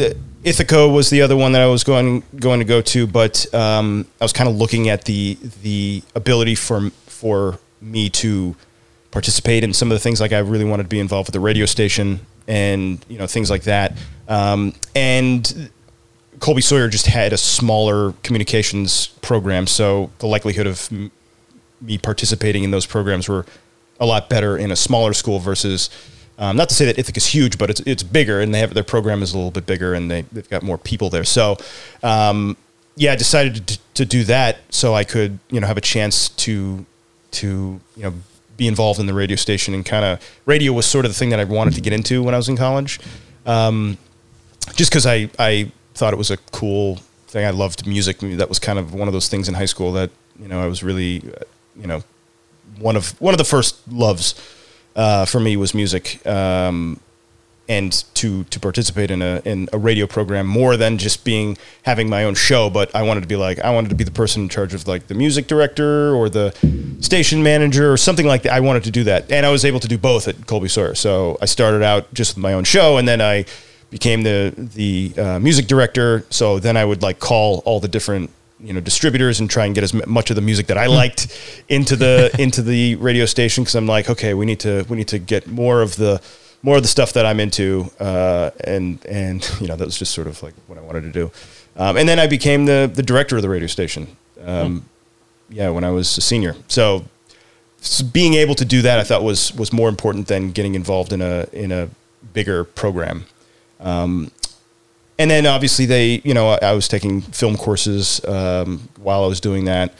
Ithaca 0.43 0.87
was 0.87 1.09
the 1.09 1.23
other 1.23 1.35
one 1.35 1.53
that 1.53 1.61
I 1.61 1.65
was 1.65 1.83
going 1.83 2.23
going 2.39 2.59
to 2.59 2.65
go 2.65 2.79
to, 2.81 3.07
but 3.07 3.51
um, 3.53 4.05
I 4.21 4.23
was 4.23 4.31
kind 4.31 4.47
of 4.47 4.55
looking 4.55 4.87
at 4.89 5.05
the 5.05 5.37
the 5.63 6.03
ability 6.13 6.55
for 6.55 6.91
for 7.07 7.59
me 7.81 8.09
to 8.11 8.55
participate 9.09 9.63
in 9.63 9.73
some 9.73 9.91
of 9.91 9.95
the 9.95 9.99
things 9.99 10.21
like 10.21 10.33
I 10.33 10.39
really 10.39 10.65
wanted 10.65 10.83
to 10.83 10.89
be 10.89 10.99
involved 10.99 11.27
with 11.27 11.33
the 11.33 11.39
radio 11.39 11.65
station 11.65 12.19
and 12.47 13.03
you 13.09 13.17
know 13.17 13.25
things 13.27 13.49
like 13.49 13.63
that. 13.63 13.97
Um, 14.27 14.73
and 14.95 15.71
Colby 16.39 16.61
Sawyer 16.61 16.89
just 16.89 17.07
had 17.07 17.33
a 17.33 17.37
smaller 17.37 18.13
communications 18.21 19.07
program, 19.23 19.65
so 19.65 20.11
the 20.19 20.27
likelihood 20.27 20.67
of 20.67 20.91
me 21.81 21.97
participating 21.97 22.63
in 22.63 22.69
those 22.69 22.85
programs 22.85 23.27
were 23.27 23.47
a 23.99 24.05
lot 24.05 24.29
better 24.29 24.57
in 24.57 24.71
a 24.71 24.75
smaller 24.75 25.13
school 25.13 25.39
versus 25.39 25.89
Um, 26.37 26.57
not 26.57 26.69
to 26.69 26.75
say 26.75 26.85
that 26.85 26.97
Ithaca's 26.97 27.27
huge, 27.27 27.57
but 27.57 27.69
it's 27.69 27.79
it's 27.81 28.03
bigger, 28.03 28.41
and 28.41 28.53
they 28.53 28.59
have 28.59 28.73
their 28.73 28.83
program 28.83 29.23
is 29.23 29.33
a 29.33 29.37
little 29.37 29.51
bit 29.51 29.65
bigger, 29.65 29.93
and 29.93 30.11
they 30.11 30.21
they've 30.23 30.49
got 30.49 30.63
more 30.63 30.77
people 30.77 31.09
there. 31.09 31.23
So, 31.23 31.57
um, 32.03 32.57
yeah, 32.95 33.13
I 33.13 33.15
decided 33.15 33.67
to, 33.67 33.79
to 33.95 34.05
do 34.05 34.23
that 34.25 34.57
so 34.69 34.93
I 34.93 35.03
could 35.03 35.39
you 35.49 35.59
know 35.61 35.67
have 35.67 35.77
a 35.77 35.81
chance 35.81 36.29
to 36.29 36.85
to 37.31 37.79
you 37.95 38.03
know 38.03 38.13
be 38.57 38.67
involved 38.67 38.99
in 38.99 39.05
the 39.05 39.13
radio 39.13 39.35
station 39.35 39.73
and 39.73 39.85
kind 39.85 40.05
of 40.05 40.39
radio 40.45 40.71
was 40.71 40.85
sort 40.85 41.05
of 41.05 41.11
the 41.11 41.17
thing 41.17 41.29
that 41.29 41.39
I 41.39 41.43
wanted 41.45 41.73
to 41.75 41.81
get 41.81 41.93
into 41.93 42.23
when 42.23 42.33
I 42.33 42.37
was 42.37 42.49
in 42.49 42.57
college, 42.57 42.99
um, 43.45 43.97
just 44.75 44.91
because 44.91 45.05
I 45.05 45.29
I 45.39 45.71
thought 45.93 46.11
it 46.11 46.17
was 46.17 46.31
a 46.31 46.37
cool 46.51 46.97
thing. 47.27 47.45
I 47.45 47.51
loved 47.51 47.87
music. 47.87 48.19
That 48.19 48.49
was 48.49 48.59
kind 48.59 48.77
of 48.77 48.93
one 48.93 49.07
of 49.07 49.13
those 49.13 49.29
things 49.29 49.47
in 49.47 49.55
high 49.55 49.65
school 49.65 49.93
that 49.93 50.09
you 50.37 50.49
know 50.49 50.61
I 50.61 50.67
was 50.67 50.83
really 50.83 51.21
uh, 51.25 51.43
you 51.77 51.87
know 51.87 52.03
one 52.79 52.97
of 52.97 53.19
one 53.21 53.33
of 53.33 53.37
the 53.37 53.45
first 53.45 53.75
loves 53.89 54.35
uh, 54.95 55.25
for 55.25 55.39
me 55.39 55.57
was 55.57 55.73
music. 55.73 56.25
Um, 56.25 56.99
and 57.67 58.03
to 58.13 58.43
to 58.45 58.59
participate 58.59 59.09
in 59.09 59.21
a 59.21 59.41
in 59.43 59.67
a 59.73 59.77
radio 59.77 60.05
program 60.05 60.45
more 60.45 60.77
than 60.77 60.97
just 60.97 61.23
being 61.23 61.57
having 61.83 62.07
my 62.07 62.23
own 62.23 62.35
show 62.35 62.69
but 62.69 62.93
I 62.95 63.01
wanted 63.01 63.21
to 63.21 63.27
be 63.27 63.35
like 63.35 63.59
I 63.59 63.71
wanted 63.71 63.89
to 63.89 63.95
be 63.95 64.03
the 64.03 64.11
person 64.11 64.43
in 64.43 64.49
charge 64.49 64.73
of 64.73 64.87
like 64.87 65.07
the 65.07 65.15
music 65.15 65.47
director 65.47 66.13
or 66.13 66.29
the 66.29 66.53
station 67.01 67.43
manager 67.43 67.91
or 67.91 67.97
something 67.97 68.25
like 68.25 68.43
that. 68.43 68.53
I 68.53 68.59
wanted 68.59 68.83
to 68.83 68.91
do 68.91 69.03
that. 69.05 69.31
And 69.31 69.45
I 69.45 69.49
was 69.49 69.65
able 69.65 69.79
to 69.79 69.87
do 69.87 69.97
both 69.97 70.27
at 70.27 70.47
Colby 70.47 70.67
Sawyer. 70.67 70.95
So 70.95 71.37
I 71.41 71.45
started 71.45 71.83
out 71.83 72.13
just 72.13 72.35
with 72.35 72.43
my 72.43 72.53
own 72.53 72.63
show 72.63 72.97
and 72.97 73.07
then 73.07 73.21
I 73.21 73.45
became 73.89 74.23
the 74.23 74.53
the 74.55 75.13
uh, 75.17 75.39
music 75.39 75.67
director. 75.67 76.25
So 76.29 76.59
then 76.59 76.77
I 76.77 76.85
would 76.85 77.01
like 77.01 77.19
call 77.19 77.63
all 77.65 77.79
the 77.79 77.87
different 77.87 78.29
you 78.59 78.73
know 78.73 78.79
distributors 78.79 79.39
and 79.39 79.49
try 79.49 79.65
and 79.65 79.75
get 79.75 79.83
as 79.83 79.93
much 79.93 80.29
of 80.29 80.35
the 80.35 80.41
music 80.41 80.67
that 80.67 80.77
I 80.77 80.85
liked 80.87 81.27
into 81.67 81.95
the 81.95 82.33
into 82.39 82.61
the 82.61 82.95
radio 82.95 83.25
station 83.25 83.63
because 83.63 83.75
I'm 83.75 83.87
like 83.87 84.09
okay 84.09 84.33
we 84.33 84.45
need 84.45 84.59
to 84.61 84.85
we 84.89 84.97
need 84.97 85.09
to 85.09 85.19
get 85.19 85.47
more 85.47 85.81
of 85.81 85.95
the 85.97 86.21
more 86.65 86.77
of 86.77 86.81
the 86.81 86.89
stuff 86.89 87.13
that 87.13 87.27
I'm 87.27 87.39
into, 87.39 87.91
uh, 87.99 88.49
and 88.63 89.03
and 89.05 89.47
you 89.61 89.67
know 89.67 89.75
that 89.75 89.85
was 89.85 89.97
just 89.99 90.13
sort 90.13 90.27
of 90.27 90.41
like 90.41 90.55
what 90.67 90.77
I 90.77 90.81
wanted 90.81 91.01
to 91.01 91.11
do. 91.11 91.31
Um, 91.77 91.95
and 91.95 92.09
then 92.09 92.19
I 92.19 92.27
became 92.27 92.65
the 92.65 92.91
the 92.93 93.03
director 93.03 93.35
of 93.35 93.43
the 93.43 93.49
radio 93.49 93.67
station. 93.67 94.17
Um, 94.43 94.85
Yeah, 95.49 95.69
when 95.69 95.83
I 95.83 95.91
was 95.91 96.17
a 96.17 96.21
senior. 96.21 96.55
So, 96.67 97.05
s 97.79 98.01
being 98.01 98.33
able 98.33 98.55
to 98.55 98.65
do 98.65 98.81
that, 98.81 98.99
I 98.99 99.03
thought 99.03 99.23
was 99.23 99.53
was 99.53 99.71
more 99.71 99.89
important 99.89 100.27
than 100.27 100.51
getting 100.51 100.75
involved 100.75 101.13
in 101.13 101.21
a 101.21 101.45
in 101.53 101.71
a 101.71 101.89
bigger 102.33 102.63
program. 102.63 103.25
Um, 103.79 104.31
and 105.17 105.31
then 105.31 105.45
obviously 105.45 105.85
they, 105.85 106.21
you 106.23 106.33
know, 106.33 106.49
I, 106.49 106.59
I 106.61 106.73
was 106.73 106.87
taking 106.87 107.21
film 107.21 107.57
courses 107.57 108.23
um, 108.25 108.89
while 108.97 109.23
I 109.23 109.27
was 109.27 109.39
doing 109.39 109.65
that, 109.65 109.93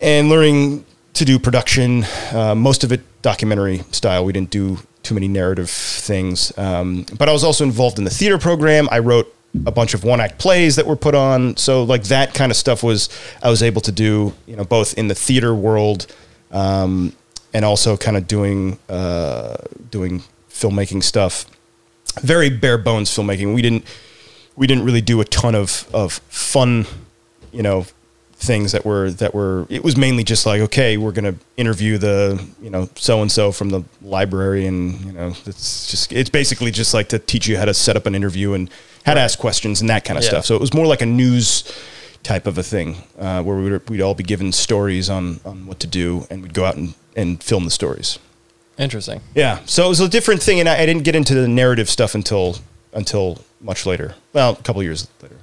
and 0.00 0.28
learning 0.28 0.84
to 1.14 1.24
do 1.24 1.38
production. 1.38 2.04
Uh, 2.32 2.54
most 2.54 2.84
of 2.84 2.92
it 2.92 3.00
documentary 3.22 3.78
style. 3.90 4.24
We 4.24 4.32
didn't 4.32 4.50
do 4.50 4.78
too 5.02 5.14
many 5.14 5.28
narrative 5.28 5.70
things. 5.70 6.56
Um, 6.58 7.06
but 7.18 7.28
I 7.28 7.32
was 7.32 7.44
also 7.44 7.64
involved 7.64 7.98
in 7.98 8.04
the 8.04 8.10
theater 8.10 8.38
program. 8.38 8.88
I 8.90 8.98
wrote 8.98 9.34
a 9.66 9.72
bunch 9.72 9.94
of 9.94 10.04
one 10.04 10.20
act 10.20 10.38
plays 10.38 10.76
that 10.76 10.86
were 10.86 10.96
put 10.96 11.14
on. 11.14 11.56
So 11.56 11.82
like 11.82 12.04
that 12.04 12.34
kind 12.34 12.52
of 12.52 12.56
stuff 12.56 12.82
was 12.82 13.08
I 13.42 13.50
was 13.50 13.62
able 13.62 13.80
to 13.82 13.92
do, 13.92 14.34
you 14.46 14.56
know, 14.56 14.64
both 14.64 14.96
in 14.96 15.08
the 15.08 15.14
theater 15.14 15.54
world 15.54 16.06
um, 16.50 17.12
and 17.52 17.64
also 17.64 17.96
kind 17.96 18.16
of 18.16 18.26
doing 18.26 18.78
uh, 18.88 19.56
doing 19.90 20.22
filmmaking 20.48 21.02
stuff. 21.02 21.46
Very 22.22 22.50
bare 22.50 22.78
bones 22.78 23.10
filmmaking. 23.10 23.54
We 23.54 23.62
didn't 23.62 23.84
we 24.56 24.66
didn't 24.66 24.84
really 24.84 25.00
do 25.00 25.20
a 25.20 25.24
ton 25.24 25.54
of 25.54 25.88
of 25.92 26.14
fun, 26.28 26.86
you 27.52 27.62
know, 27.62 27.86
things 28.34 28.72
that 28.72 28.84
were 28.84 29.10
that 29.12 29.34
were 29.34 29.66
it 29.68 29.84
was 29.84 29.96
mainly 29.96 30.24
just 30.24 30.46
like 30.46 30.62
okay 30.62 30.96
we're 30.96 31.12
going 31.12 31.34
to 31.34 31.38
interview 31.58 31.98
the 31.98 32.42
you 32.62 32.70
know 32.70 32.88
so 32.94 33.20
and 33.20 33.30
so 33.30 33.52
from 33.52 33.68
the 33.68 33.82
library 34.02 34.66
and 34.66 34.98
you 35.02 35.12
know 35.12 35.28
it's 35.44 35.90
just 35.90 36.10
it's 36.10 36.30
basically 36.30 36.70
just 36.70 36.94
like 36.94 37.08
to 37.10 37.18
teach 37.18 37.46
you 37.46 37.58
how 37.58 37.66
to 37.66 37.74
set 37.74 37.96
up 37.96 38.06
an 38.06 38.14
interview 38.14 38.54
and 38.54 38.70
how 39.04 39.12
to 39.12 39.20
ask 39.20 39.38
questions 39.38 39.82
and 39.82 39.90
that 39.90 40.06
kind 40.06 40.16
of 40.16 40.24
Yeah. 40.24 40.30
stuff 40.30 40.46
so 40.46 40.54
it 40.54 40.60
was 40.60 40.72
more 40.72 40.86
like 40.86 41.02
a 41.02 41.06
news 41.06 41.70
type 42.22 42.46
of 42.46 42.56
a 42.56 42.62
thing 42.62 42.96
uh, 43.18 43.42
where 43.42 43.56
we 43.58 43.70
would, 43.70 43.90
we'd 43.90 44.00
all 44.00 44.14
be 44.14 44.24
given 44.24 44.52
stories 44.52 45.10
on 45.10 45.40
on 45.44 45.66
what 45.66 45.78
to 45.80 45.86
do 45.86 46.26
and 46.30 46.40
we'd 46.42 46.54
go 46.54 46.64
out 46.64 46.76
and, 46.76 46.94
and 47.14 47.42
film 47.42 47.66
the 47.66 47.70
stories 47.70 48.18
Interesting. 48.78 49.20
yeah 49.34 49.60
so 49.66 49.86
it 49.86 49.88
was 49.88 50.00
a 50.00 50.08
different 50.08 50.42
thing 50.42 50.60
and 50.60 50.68
I, 50.68 50.82
I 50.82 50.86
didn't 50.86 51.04
get 51.04 51.14
into 51.14 51.34
the 51.34 51.48
narrative 51.48 51.90
stuff 51.90 52.14
until 52.14 52.56
until 52.92 53.38
much 53.60 53.86
later 53.86 54.14
well 54.32 54.52
a 54.52 54.62
couple 54.62 54.82
years 54.82 55.08
later 55.22 55.36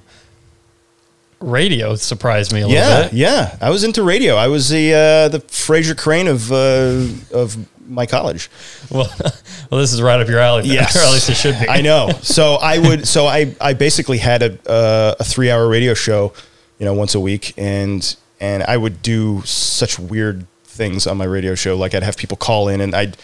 Radio 1.40 1.94
surprised 1.94 2.52
me 2.52 2.62
a 2.62 2.66
little 2.66 2.82
yeah, 2.82 3.02
bit. 3.04 3.12
yeah. 3.12 3.56
I 3.60 3.70
was 3.70 3.84
into 3.84 4.02
radio. 4.02 4.34
I 4.34 4.48
was 4.48 4.70
the 4.70 4.92
uh, 4.92 5.28
the 5.28 5.38
Frasier 5.38 5.96
Crane 5.96 6.26
of 6.26 6.50
uh, 6.50 7.06
of 7.32 7.56
my 7.88 8.06
college. 8.06 8.50
Well, 8.90 9.08
well, 9.70 9.80
this 9.80 9.92
is 9.92 10.02
right 10.02 10.20
up 10.20 10.26
your 10.28 10.40
alley. 10.40 10.62
then, 10.62 10.72
Yes, 10.72 10.96
or 11.00 11.06
at 11.06 11.12
least 11.12 11.30
it 11.30 11.36
should 11.36 11.58
be. 11.60 11.68
I 11.68 11.80
know. 11.80 12.10
So 12.22 12.54
I 12.54 12.78
would. 12.78 13.06
So 13.06 13.26
I 13.26 13.54
I 13.60 13.74
basically 13.74 14.18
had 14.18 14.42
a 14.42 14.68
uh, 14.68 15.14
a 15.20 15.24
three 15.24 15.48
hour 15.48 15.68
radio 15.68 15.94
show, 15.94 16.32
you 16.80 16.84
know, 16.84 16.94
once 16.94 17.14
a 17.14 17.20
week, 17.20 17.54
and 17.56 18.16
and 18.40 18.64
I 18.64 18.76
would 18.76 19.00
do 19.00 19.42
such 19.44 19.96
weird 19.98 20.44
things 20.78 21.06
on 21.06 21.18
my 21.18 21.26
radio 21.26 21.54
show. 21.54 21.76
Like 21.76 21.94
I'd 21.94 22.02
have 22.02 22.16
people 22.16 22.38
call 22.38 22.68
in, 22.68 22.80
and 22.80 22.94
I'd 22.94 23.18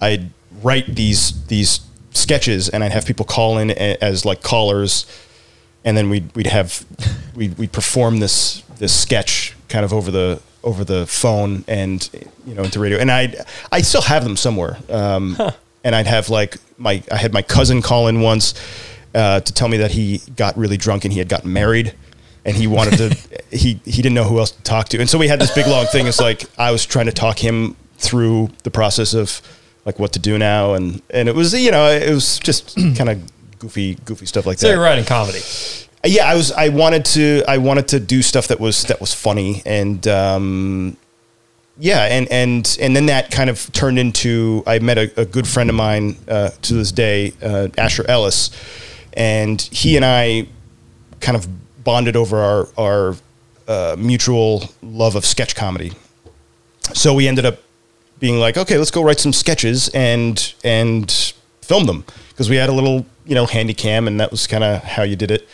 I'd 0.00 0.30
write 0.62 0.94
these 0.94 1.46
these 1.48 1.80
sketches, 2.12 2.70
and 2.70 2.82
I'd 2.82 2.92
have 2.92 3.04
people 3.04 3.26
call 3.26 3.58
in 3.58 3.70
as 3.70 4.24
like 4.24 4.42
callers. 4.42 5.04
And 5.84 5.96
then 5.96 6.08
we'd 6.08 6.34
we'd 6.34 6.46
have 6.46 6.86
we'd, 7.34 7.58
we'd 7.58 7.72
perform 7.72 8.20
this 8.20 8.62
this 8.78 8.98
sketch 8.98 9.54
kind 9.68 9.84
of 9.84 9.92
over 9.92 10.10
the 10.10 10.40
over 10.62 10.84
the 10.84 11.06
phone 11.06 11.64
and 11.68 12.08
you 12.46 12.54
know 12.54 12.62
into 12.62 12.80
radio. 12.80 12.98
And 12.98 13.10
I 13.10 13.34
I 13.70 13.82
still 13.82 14.02
have 14.02 14.24
them 14.24 14.36
somewhere. 14.36 14.78
Um, 14.88 15.36
and 15.84 15.94
I'd 15.94 16.06
have 16.06 16.30
like 16.30 16.56
my 16.78 17.02
I 17.10 17.16
had 17.16 17.32
my 17.32 17.42
cousin 17.42 17.82
call 17.82 18.08
in 18.08 18.20
once 18.20 18.54
uh, 19.14 19.40
to 19.40 19.52
tell 19.52 19.68
me 19.68 19.78
that 19.78 19.90
he 19.90 20.20
got 20.36 20.56
really 20.56 20.76
drunk 20.76 21.04
and 21.04 21.12
he 21.12 21.18
had 21.18 21.28
gotten 21.28 21.52
married 21.52 21.94
and 22.50 22.58
he 22.58 22.66
wanted 22.66 22.96
to 22.98 23.16
he 23.56 23.80
he 23.84 24.02
didn't 24.02 24.14
know 24.14 24.24
who 24.24 24.38
else 24.40 24.50
to 24.50 24.62
talk 24.62 24.88
to. 24.90 24.98
And 25.00 25.08
so 25.08 25.16
we 25.18 25.28
had 25.28 25.40
this 25.40 25.54
big 25.54 25.66
long 25.68 25.86
thing. 25.86 26.06
It's 26.08 26.20
like 26.20 26.44
I 26.58 26.72
was 26.72 26.84
trying 26.84 27.06
to 27.06 27.12
talk 27.12 27.38
him 27.38 27.76
through 27.96 28.50
the 28.64 28.70
process 28.70 29.14
of 29.14 29.40
like 29.84 29.98
what 30.00 30.12
to 30.14 30.18
do 30.18 30.36
now. 30.36 30.74
And 30.74 31.00
and 31.10 31.28
it 31.28 31.34
was 31.34 31.54
you 31.54 31.70
know 31.70 31.88
it 31.88 32.10
was 32.12 32.38
just 32.40 32.76
kind 32.96 33.08
of 33.08 33.22
goofy 33.60 33.94
goofy 34.04 34.26
stuff 34.26 34.46
like 34.46 34.58
that. 34.58 34.66
So 34.66 34.72
you're 34.72 34.82
writing 34.82 35.04
comedy. 35.04 35.38
yeah 36.04 36.24
i 36.24 36.34
was 36.34 36.50
i 36.52 36.70
wanted 36.70 37.04
to 37.04 37.42
i 37.46 37.58
wanted 37.58 37.86
to 37.88 38.00
do 38.00 38.22
stuff 38.22 38.48
that 38.48 38.58
was 38.58 38.82
that 38.84 39.00
was 39.00 39.14
funny. 39.14 39.62
And 39.64 40.06
um 40.08 40.96
yeah 41.78 42.04
and 42.16 42.26
and 42.32 42.76
and 42.80 42.96
then 42.96 43.06
that 43.06 43.30
kind 43.30 43.48
of 43.48 43.70
turned 43.72 43.98
into 43.98 44.62
i 44.66 44.78
met 44.80 44.98
a, 44.98 45.20
a 45.20 45.24
good 45.24 45.46
friend 45.46 45.70
of 45.70 45.76
mine 45.76 46.16
uh, 46.28 46.50
to 46.62 46.74
this 46.74 46.90
day 46.90 47.32
uh, 47.42 47.68
asher 47.78 48.04
ellis. 48.08 48.50
And 49.12 49.60
he 49.60 49.96
and 49.96 50.04
i 50.04 50.46
kind 51.20 51.36
of 51.36 51.46
bonded 51.84 52.16
over 52.16 52.38
our 52.38 52.68
our 52.78 53.16
uh, 53.68 53.96
mutual 53.98 54.70
love 54.82 55.14
of 55.14 55.24
sketch 55.24 55.54
comedy 55.54 55.92
so 56.94 57.14
we 57.14 57.28
ended 57.28 57.44
up 57.44 57.58
being 58.18 58.38
like, 58.38 58.56
okay, 58.56 58.76
let's 58.78 58.90
go 58.90 59.02
write 59.02 59.20
some 59.20 59.32
sketches 59.32 59.88
and 59.94 60.54
and 60.64 61.34
film 61.62 61.86
them 61.86 62.04
because 62.30 62.50
we 62.50 62.56
had 62.56 62.68
a 62.68 62.72
little 62.72 63.06
you 63.24 63.34
know 63.34 63.46
handy 63.46 63.74
cam 63.74 64.08
and 64.08 64.18
that 64.20 64.30
was 64.30 64.46
kind 64.46 64.64
of 64.64 64.82
how 64.82 65.02
you 65.02 65.14
did 65.14 65.30
it 65.30 65.48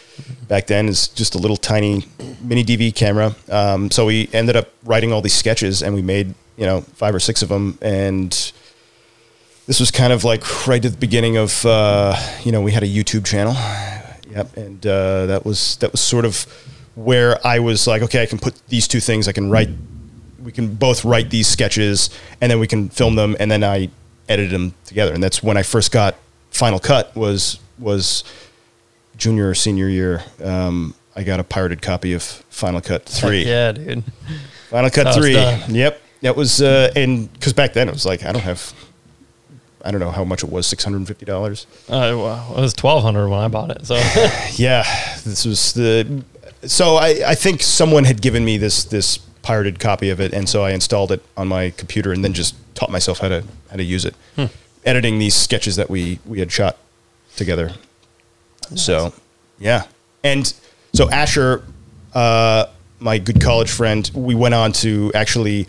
back 0.48 0.66
then 0.66 0.88
is 0.88 1.08
just 1.08 1.34
a 1.34 1.38
little 1.38 1.56
tiny 1.56 2.04
mini 2.40 2.64
DV 2.64 2.94
camera. 2.94 3.34
Um, 3.50 3.90
so 3.90 4.06
we 4.06 4.28
ended 4.32 4.56
up 4.56 4.70
writing 4.84 5.12
all 5.12 5.20
these 5.20 5.34
sketches 5.34 5.82
and 5.82 5.94
we 5.94 6.02
made 6.02 6.34
you 6.56 6.66
know 6.66 6.80
five 6.80 7.14
or 7.14 7.20
six 7.20 7.42
of 7.42 7.48
them 7.48 7.78
and 7.82 8.52
this 9.66 9.80
was 9.80 9.90
kind 9.90 10.12
of 10.12 10.24
like 10.24 10.66
right 10.66 10.84
at 10.84 10.92
the 10.92 10.98
beginning 10.98 11.36
of 11.36 11.64
uh, 11.66 12.16
you 12.44 12.52
know 12.52 12.62
we 12.62 12.72
had 12.72 12.82
a 12.82 12.88
YouTube 12.88 13.24
channel. 13.24 13.54
Yep, 14.36 14.56
and 14.58 14.86
uh, 14.86 15.26
that 15.26 15.46
was 15.46 15.76
that 15.76 15.92
was 15.92 16.00
sort 16.00 16.26
of 16.26 16.46
where 16.94 17.44
I 17.46 17.58
was 17.58 17.86
like, 17.86 18.02
okay, 18.02 18.22
I 18.22 18.26
can 18.26 18.38
put 18.38 18.54
these 18.68 18.86
two 18.86 19.00
things. 19.00 19.28
I 19.28 19.32
can 19.32 19.50
write, 19.50 19.70
we 20.42 20.52
can 20.52 20.74
both 20.74 21.04
write 21.06 21.30
these 21.30 21.48
sketches, 21.48 22.10
and 22.40 22.50
then 22.50 22.58
we 22.60 22.66
can 22.66 22.90
film 22.90 23.14
them, 23.14 23.36
and 23.40 23.50
then 23.50 23.64
I 23.64 23.88
edited 24.28 24.52
them 24.52 24.74
together. 24.84 25.14
And 25.14 25.22
that's 25.22 25.42
when 25.42 25.56
I 25.56 25.62
first 25.62 25.90
got 25.90 26.16
Final 26.50 26.78
Cut 26.78 27.16
was 27.16 27.60
was 27.78 28.24
junior 29.16 29.48
or 29.48 29.54
senior 29.54 29.88
year. 29.88 30.22
Um, 30.42 30.94
I 31.14 31.22
got 31.22 31.40
a 31.40 31.44
pirated 31.44 31.80
copy 31.80 32.12
of 32.12 32.22
Final 32.22 32.82
Cut 32.82 33.06
three. 33.06 33.46
Yeah, 33.46 33.72
dude. 33.72 34.04
Final 34.68 34.90
Cut 34.90 35.14
three. 35.14 35.32
done. 35.32 35.74
Yep, 35.74 36.02
that 36.20 36.36
was 36.36 36.60
uh, 36.60 36.92
and 36.94 37.32
because 37.32 37.54
back 37.54 37.72
then 37.72 37.88
it 37.88 37.92
was 37.92 38.04
like 38.04 38.22
I 38.22 38.32
don't 38.32 38.42
have, 38.42 38.74
I 39.86 39.90
don't 39.90 40.00
know 40.00 40.10
how 40.10 40.24
much 40.24 40.42
it 40.42 40.50
was, 40.50 40.66
six 40.66 40.84
hundred 40.84 40.98
and 40.98 41.06
fifty 41.08 41.24
dollars. 41.24 41.66
Uh, 41.88 42.12
well, 42.16 42.54
it 42.56 42.60
was 42.60 42.74
twelve 42.74 43.02
hundred 43.02 43.28
when 43.28 43.38
I 43.38 43.48
bought 43.48 43.70
it. 43.70 43.86
So 43.86 43.94
Yeah, 44.56 44.82
this 45.24 45.44
was 45.44 45.72
the. 45.74 46.24
So 46.62 46.96
I, 46.96 47.22
I 47.26 47.34
think 47.34 47.62
someone 47.62 48.04
had 48.04 48.20
given 48.20 48.44
me 48.44 48.58
this 48.58 48.84
this 48.84 49.18
pirated 49.42 49.78
copy 49.78 50.10
of 50.10 50.20
it, 50.20 50.32
and 50.32 50.48
so 50.48 50.64
I 50.64 50.72
installed 50.72 51.12
it 51.12 51.22
on 51.36 51.46
my 51.48 51.70
computer, 51.70 52.12
and 52.12 52.24
then 52.24 52.32
just 52.32 52.54
taught 52.74 52.90
myself 52.90 53.18
how 53.20 53.28
to 53.28 53.44
how 53.70 53.76
to 53.76 53.84
use 53.84 54.04
it, 54.04 54.14
editing 54.84 55.18
these 55.18 55.34
sketches 55.34 55.76
that 55.76 55.88
we 55.88 56.18
we 56.26 56.40
had 56.40 56.50
shot 56.50 56.76
together. 57.36 57.72
So, 58.74 59.12
yeah, 59.60 59.84
and 60.24 60.52
so 60.92 61.08
Asher, 61.10 61.62
uh, 62.14 62.66
my 62.98 63.18
good 63.18 63.40
college 63.40 63.70
friend, 63.70 64.10
we 64.12 64.34
went 64.34 64.54
on 64.54 64.72
to 64.72 65.12
actually 65.14 65.68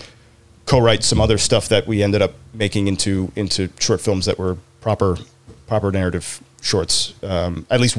co-write 0.67 1.03
some 1.03 1.19
other 1.19 1.37
stuff 1.39 1.67
that 1.69 1.87
we 1.87 2.03
ended 2.03 2.21
up 2.21 2.33
making 2.53 2.87
into 2.87 3.31
into 3.35 3.69
short 3.79 3.99
films 4.01 4.25
that 4.27 4.37
were 4.37 4.57
proper 4.81 5.17
proper 5.65 5.91
narrative 5.91 6.41
shorts, 6.61 7.13
um, 7.23 7.65
at 7.69 7.79
least 7.81 7.97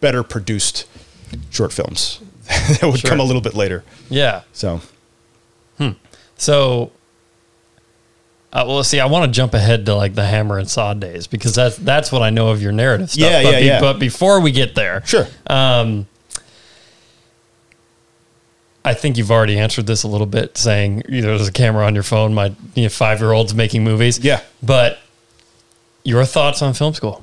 better 0.00 0.22
produced 0.22 0.86
short 1.50 1.72
films 1.72 2.20
that 2.48 2.80
would 2.82 2.98
Sure. 3.00 3.10
come 3.10 3.20
a 3.20 3.24
little 3.24 3.40
bit 3.42 3.54
later. 3.54 3.82
Yeah. 4.08 4.42
So 4.52 4.80
So, 6.36 6.90
uh, 8.52 8.64
well, 8.66 8.82
see, 8.82 8.98
I 8.98 9.04
want 9.06 9.26
to 9.26 9.30
jump 9.30 9.52
ahead 9.54 9.84
to 9.86 9.94
like 9.94 10.14
the 10.14 10.24
hammer 10.24 10.58
and 10.58 10.68
saw 10.68 10.94
days 10.94 11.26
because 11.26 11.54
that's 11.54 11.76
that's 11.76 12.10
what 12.10 12.22
I 12.22 12.30
know 12.30 12.48
of 12.48 12.62
your 12.62 12.72
narrative 12.72 13.10
stuff. 13.10 13.30
Yeah, 13.30 13.42
but 13.42 13.52
yeah, 13.52 13.58
yeah. 13.58 13.80
But 13.80 13.98
before 13.98 14.40
we 14.40 14.50
get 14.52 14.74
there, 14.74 15.02
sure, 15.04 15.26
um, 15.48 16.06
I 18.84 18.94
think 18.94 19.18
you've 19.18 19.30
already 19.30 19.58
answered 19.58 19.86
this 19.86 20.02
a 20.04 20.08
little 20.08 20.26
bit, 20.26 20.56
saying 20.56 21.02
you 21.08 21.20
know 21.20 21.36
there's 21.36 21.48
a 21.48 21.52
camera 21.52 21.84
on 21.86 21.94
your 21.94 22.02
phone. 22.02 22.32
My 22.34 22.54
you 22.74 22.84
know, 22.84 22.88
five 22.88 23.20
year 23.20 23.32
old's 23.32 23.54
making 23.54 23.84
movies. 23.84 24.18
Yeah. 24.18 24.40
but 24.62 24.98
your 26.02 26.24
thoughts 26.24 26.62
on 26.62 26.72
film 26.72 26.94
school? 26.94 27.22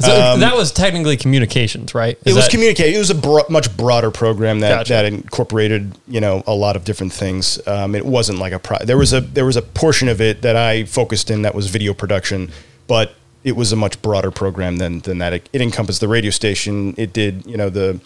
So 0.00 0.12
Um, 0.34 0.40
that 0.40 0.54
was 0.56 0.70
technically 0.70 1.16
communications, 1.16 1.92
right? 1.94 2.16
It 2.24 2.32
was 2.34 2.46
that-. 2.48 2.78
It 2.94 2.98
was 2.98 3.10
a 3.10 3.14
bro- 3.16 3.44
much 3.48 3.76
broader 3.76 4.10
program 4.12 4.60
that, 4.60 4.70
Gotcha. 4.70 4.92
that 4.92 5.04
incorporated, 5.06 5.92
you 6.06 6.20
know, 6.20 6.44
a 6.46 6.54
lot 6.54 6.76
of 6.76 6.84
different 6.84 7.12
things. 7.12 7.58
Um, 7.66 7.94
it 7.96 8.06
wasn't 8.06 8.38
like 8.38 8.52
a 8.52 8.58
pro- 8.60 8.78
there 8.84 8.96
was 8.96 9.12
a 9.12 9.20
there 9.20 9.44
was 9.44 9.56
a 9.56 9.62
portion 9.62 10.08
of 10.08 10.20
it 10.20 10.42
that 10.42 10.54
I 10.56 10.84
focused 10.84 11.30
in 11.30 11.42
that 11.42 11.54
was 11.54 11.68
video 11.68 11.94
production, 11.94 12.50
but 12.86 13.14
it 13.42 13.56
was 13.56 13.72
a 13.72 13.76
much 13.76 14.00
broader 14.02 14.30
program 14.30 14.76
than 14.78 15.00
than 15.00 15.18
that. 15.18 15.32
It, 15.32 15.48
it 15.52 15.60
encompassed 15.60 16.00
the 16.00 16.08
radio 16.08 16.30
station. 16.30 16.94
It 16.96 17.12
did, 17.12 17.44
you 17.46 17.56
know, 17.56 17.68
the 17.70 18.00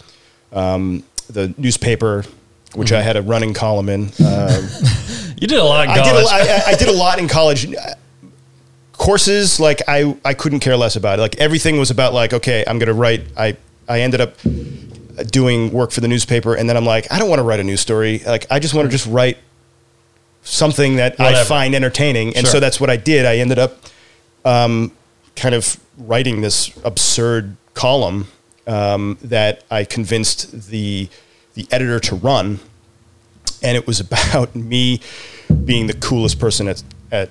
um, 0.51 1.03
the 1.27 1.53
newspaper, 1.57 2.23
which 2.75 2.89
Mm-hmm. 2.89 2.95
I 2.97 3.01
had 3.01 3.15
a 3.17 3.21
running 3.21 3.53
column 3.53 3.89
in. 3.89 4.11
Um, 4.25 4.67
You 5.35 5.47
did 5.47 5.57
a 5.59 5.63
lot 5.63 5.83
in 5.85 5.89
I 5.91 5.95
did, 6.03 6.15
a, 6.15 6.27
I, 6.29 6.61
I 6.67 6.75
did 6.75 6.87
a 6.87 6.93
lot 6.93 7.19
in 7.19 7.27
college. 7.27 7.67
Courses 8.93 9.59
like 9.59 9.81
I, 9.87 10.15
I 10.23 10.33
couldn't 10.35 10.59
care 10.61 10.77
less 10.77 10.95
about 10.95 11.19
it. 11.19 11.21
Like 11.21 11.35
everything 11.37 11.77
was 11.79 11.89
about 11.91 12.13
like 12.13 12.31
okay, 12.31 12.63
I'm 12.65 12.79
gonna 12.79 12.93
write. 12.93 13.23
I 13.35 13.57
I 13.89 14.01
ended 14.01 14.21
up 14.21 14.35
doing 15.31 15.71
work 15.73 15.91
for 15.91 15.99
the 15.99 16.07
newspaper, 16.07 16.55
and 16.55 16.69
then 16.69 16.77
I'm 16.77 16.85
like, 16.85 17.11
I 17.11 17.19
don't 17.19 17.27
want 17.27 17.39
to 17.39 17.43
write 17.43 17.59
a 17.59 17.63
news 17.63 17.81
story. 17.81 18.19
Like 18.25 18.45
I 18.49 18.59
just 18.59 18.73
want 18.73 18.85
to 18.85 18.91
just 18.91 19.07
write 19.07 19.37
something 20.43 20.95
that 20.97 21.19
I 21.19 21.43
find 21.43 21.75
entertaining, 21.75 22.27
and 22.37 22.45
Sure. 22.45 22.51
so 22.53 22.59
that's 22.61 22.79
what 22.79 22.89
I 22.89 22.95
did. 22.97 23.25
I 23.25 23.37
ended 23.37 23.59
up 23.59 23.79
um, 24.45 24.91
kind 25.35 25.55
of 25.55 25.77
writing 25.97 26.39
this 26.41 26.71
absurd 26.85 27.57
column 27.73 28.27
um, 28.67 29.17
that 29.21 29.63
I 29.69 29.83
convinced 29.85 30.69
the 30.69 31.09
the 31.53 31.67
editor 31.71 31.99
to 31.99 32.15
run, 32.15 32.59
and 33.61 33.77
it 33.77 33.85
was 33.85 33.99
about 34.07 34.55
me 34.55 35.01
being 35.65 35.87
the 35.87 35.93
coolest 35.93 36.39
person 36.39 36.67
at 36.67 36.83
at 37.11 37.29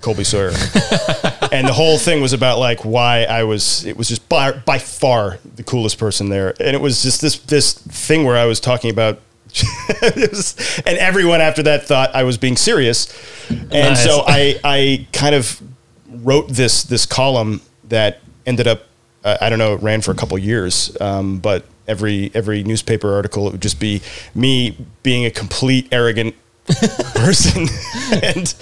Colby 0.00 0.24
Sawyer, 0.24 0.48
and 1.52 1.66
the 1.66 1.72
whole 1.72 1.96
thing 1.98 2.20
was 2.20 2.32
about 2.32 2.58
like 2.58 2.84
why 2.84 3.24
I 3.24 3.44
was. 3.44 3.84
It 3.84 3.96
was 3.96 4.08
just 4.08 4.28
by 4.28 4.52
by 4.52 4.78
far 4.78 5.38
the 5.56 5.62
coolest 5.62 5.98
person 5.98 6.28
there, 6.28 6.54
and 6.60 6.74
it 6.74 6.80
was 6.80 7.02
just 7.02 7.20
this 7.20 7.38
this 7.38 7.72
thing 7.74 8.24
where 8.24 8.36
I 8.36 8.46
was 8.46 8.60
talking 8.60 8.90
about. 8.90 9.20
was, 10.02 10.80
and 10.86 10.96
everyone 10.96 11.42
after 11.42 11.62
that 11.62 11.86
thought 11.86 12.14
I 12.14 12.22
was 12.22 12.38
being 12.38 12.56
serious, 12.56 13.06
and 13.50 13.70
Nice. 13.70 14.02
so 14.02 14.24
I 14.26 14.58
I 14.64 15.06
kind 15.12 15.34
of 15.34 15.60
wrote 16.08 16.48
this 16.48 16.84
this 16.84 17.04
column 17.04 17.60
that 17.88 18.20
ended 18.46 18.66
up 18.66 18.84
uh, 19.24 19.38
I 19.40 19.48
don't 19.50 19.58
know 19.58 19.74
it 19.74 19.82
ran 19.82 20.00
for 20.00 20.10
a 20.10 20.14
couple 20.14 20.38
years, 20.38 20.96
um, 21.00 21.38
but 21.38 21.64
every 21.86 22.30
every 22.34 22.62
newspaper 22.62 23.14
article 23.14 23.48
it 23.48 23.52
would 23.52 23.62
just 23.62 23.80
be 23.80 24.00
me 24.34 24.76
being 25.02 25.24
a 25.24 25.30
complete 25.30 25.88
arrogant 25.90 26.34
person 27.16 27.66
and 28.12 28.54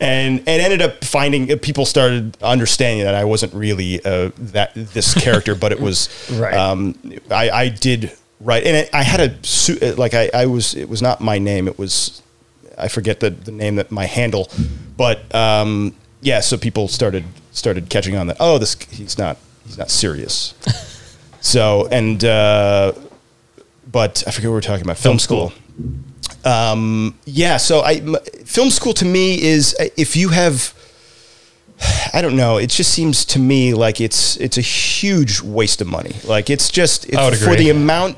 and 0.00 0.38
and 0.38 0.48
ended 0.48 0.80
up 0.80 1.04
finding 1.04 1.50
uh, 1.50 1.56
people 1.60 1.84
started 1.84 2.36
understanding 2.42 3.04
that 3.04 3.14
I 3.14 3.24
wasn't 3.24 3.52
really 3.54 4.04
uh, 4.04 4.30
that 4.38 4.72
this 4.74 5.14
character, 5.24 5.54
but 5.54 5.72
it 5.72 5.80
was 5.80 6.08
Right. 6.32 6.54
Um, 6.54 6.96
I, 7.30 7.50
I 7.50 7.68
did 7.68 8.12
write, 8.40 8.64
and 8.64 8.76
it, 8.76 8.90
I 8.92 9.02
had 9.02 9.20
a 9.20 9.44
su- 9.44 9.78
uh, 9.82 9.94
like 9.96 10.14
I, 10.14 10.30
I 10.32 10.46
was 10.46 10.74
it 10.74 10.88
was 10.88 11.02
not 11.02 11.20
my 11.20 11.38
name. 11.38 11.68
It 11.68 11.78
was 11.78 12.22
I 12.78 12.88
forget 12.88 13.20
the 13.20 13.30
the 13.30 13.52
name 13.52 13.76
that 13.76 13.90
my 13.90 14.06
handle, 14.06 14.48
but 14.96 15.32
um, 15.34 15.94
yeah. 16.20 16.40
So 16.40 16.56
people 16.56 16.88
started 16.88 17.24
started 17.52 17.90
catching 17.90 18.16
on 18.16 18.28
that. 18.28 18.36
Oh, 18.40 18.58
this 18.58 18.76
he's 18.90 19.18
not 19.18 19.36
he's 19.66 19.78
not 19.78 19.90
serious. 19.90 20.54
so 21.40 21.86
and 21.90 22.24
uh, 22.24 22.92
but 23.90 24.24
I 24.26 24.30
forget 24.30 24.48
what 24.48 24.52
we 24.52 24.56
were 24.56 24.60
talking 24.60 24.84
about. 24.84 24.98
Film, 24.98 25.18
school. 25.18 25.52
Um, 26.44 27.18
yeah. 27.24 27.56
So 27.56 27.80
I 27.80 27.94
m- 27.94 28.16
film 28.44 28.70
school 28.70 28.92
to 28.94 29.04
me 29.04 29.40
is 29.40 29.76
uh, 29.80 29.86
if 29.96 30.16
you 30.16 30.30
have. 30.30 30.74
I 32.12 32.22
don't 32.22 32.36
know. 32.36 32.58
It 32.58 32.70
just 32.70 32.92
seems 32.92 33.24
to 33.26 33.38
me 33.38 33.74
like 33.74 34.00
it's 34.00 34.36
it's 34.36 34.58
a 34.58 34.62
huge 34.62 35.40
waste 35.40 35.80
of 35.80 35.86
money. 35.86 36.16
Like 36.24 36.50
it's 36.50 36.70
just 36.70 37.06
it's 37.08 37.44
for 37.44 37.54
the 37.54 37.70
amount 37.70 38.16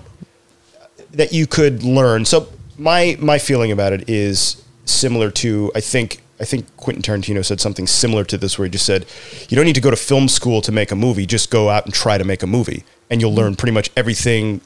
that 1.13 1.33
you 1.33 1.47
could 1.47 1.83
learn. 1.83 2.25
So 2.25 2.49
my 2.79 3.17
my 3.21 3.39
feeling 3.39 3.71
about 3.71 3.93
it 3.93 4.09
is 4.09 4.63
similar 4.85 5.31
to 5.31 5.71
I 5.75 5.81
think 5.81 6.22
I 6.43 6.45
think 6.45 6.77
Quentin 6.77 7.03
Tarantino 7.03 7.45
said 7.45 7.61
something 7.61 7.87
similar 7.87 8.25
to 8.25 8.37
this 8.37 8.59
where 8.59 8.67
he 8.67 8.71
just 8.71 8.85
said 8.85 9.07
you 9.49 9.55
don't 9.55 9.65
need 9.65 9.77
to 9.77 9.81
go 9.81 9.91
to 9.91 9.97
film 9.97 10.29
school 10.29 10.61
to 10.63 10.73
make 10.73 10.91
a 10.91 10.97
movie, 10.97 11.25
just 11.25 11.51
go 11.51 11.71
out 11.71 11.85
and 11.85 11.95
try 11.95 12.19
to 12.19 12.25
make 12.25 12.43
a 12.43 12.47
movie 12.47 12.85
and 13.09 13.21
you'll 13.21 13.35
learn 13.35 13.55
pretty 13.55 13.73
much 13.73 13.91
everything 13.97 14.61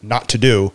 not 0.00 0.28
to 0.28 0.38
do 0.38 0.72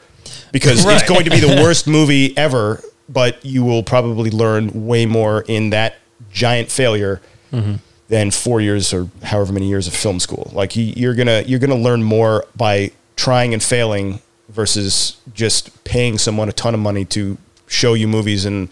because 0.52 0.86
Right. 0.86 1.00
it's 1.00 1.08
going 1.08 1.24
to 1.26 1.32
be 1.32 1.40
the 1.40 1.62
worst 1.64 1.88
movie 1.88 2.36
ever, 2.38 2.84
but 3.08 3.44
you 3.46 3.64
will 3.64 3.84
probably 3.84 4.30
learn 4.32 4.86
way 4.86 5.06
more 5.06 5.46
in 5.48 5.70
that 5.70 5.96
giant 6.32 6.70
failure 6.70 7.22
mm-hmm. 7.52 7.76
than 8.10 8.32
four 8.32 8.60
years 8.60 8.94
or 8.94 9.10
however 9.24 9.54
many 9.54 9.68
years 9.68 9.88
of 9.88 9.94
film 9.94 10.20
school. 10.20 10.52
Like 10.54 10.76
you're 10.76 11.16
gonna 11.16 11.44
you're 11.46 11.60
gonna 11.60 11.76
learn 11.76 12.04
more 12.04 12.46
by 12.56 12.92
trying 13.16 13.54
and 13.54 13.64
failing 13.64 14.20
versus 14.50 15.18
just 15.34 15.84
paying 15.86 16.18
someone 16.18 16.50
a 16.50 16.54
ton 16.54 16.74
of 16.74 16.80
money 16.80 17.06
to 17.06 17.38
show 17.68 17.94
you 17.94 18.08
movies 18.08 18.44
and 18.44 18.68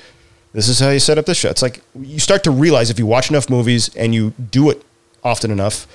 this 0.53 0.67
is 0.67 0.79
how 0.79 0.89
you 0.89 0.99
set 0.99 1.17
up 1.17 1.25
this 1.25 1.38
shot. 1.38 1.51
It's 1.51 1.62
like 1.62 1.81
you 1.99 2.19
start 2.19 2.43
to 2.45 2.51
realize 2.51 2.89
if 2.89 2.97
you 2.99 3.05
watch 3.05 3.29
enough 3.29 3.49
movies 3.49 3.93
and 3.95 4.13
you 4.15 4.31
do 4.51 4.69
it 4.69 4.81
often 5.23 5.51
enough, 5.51 5.85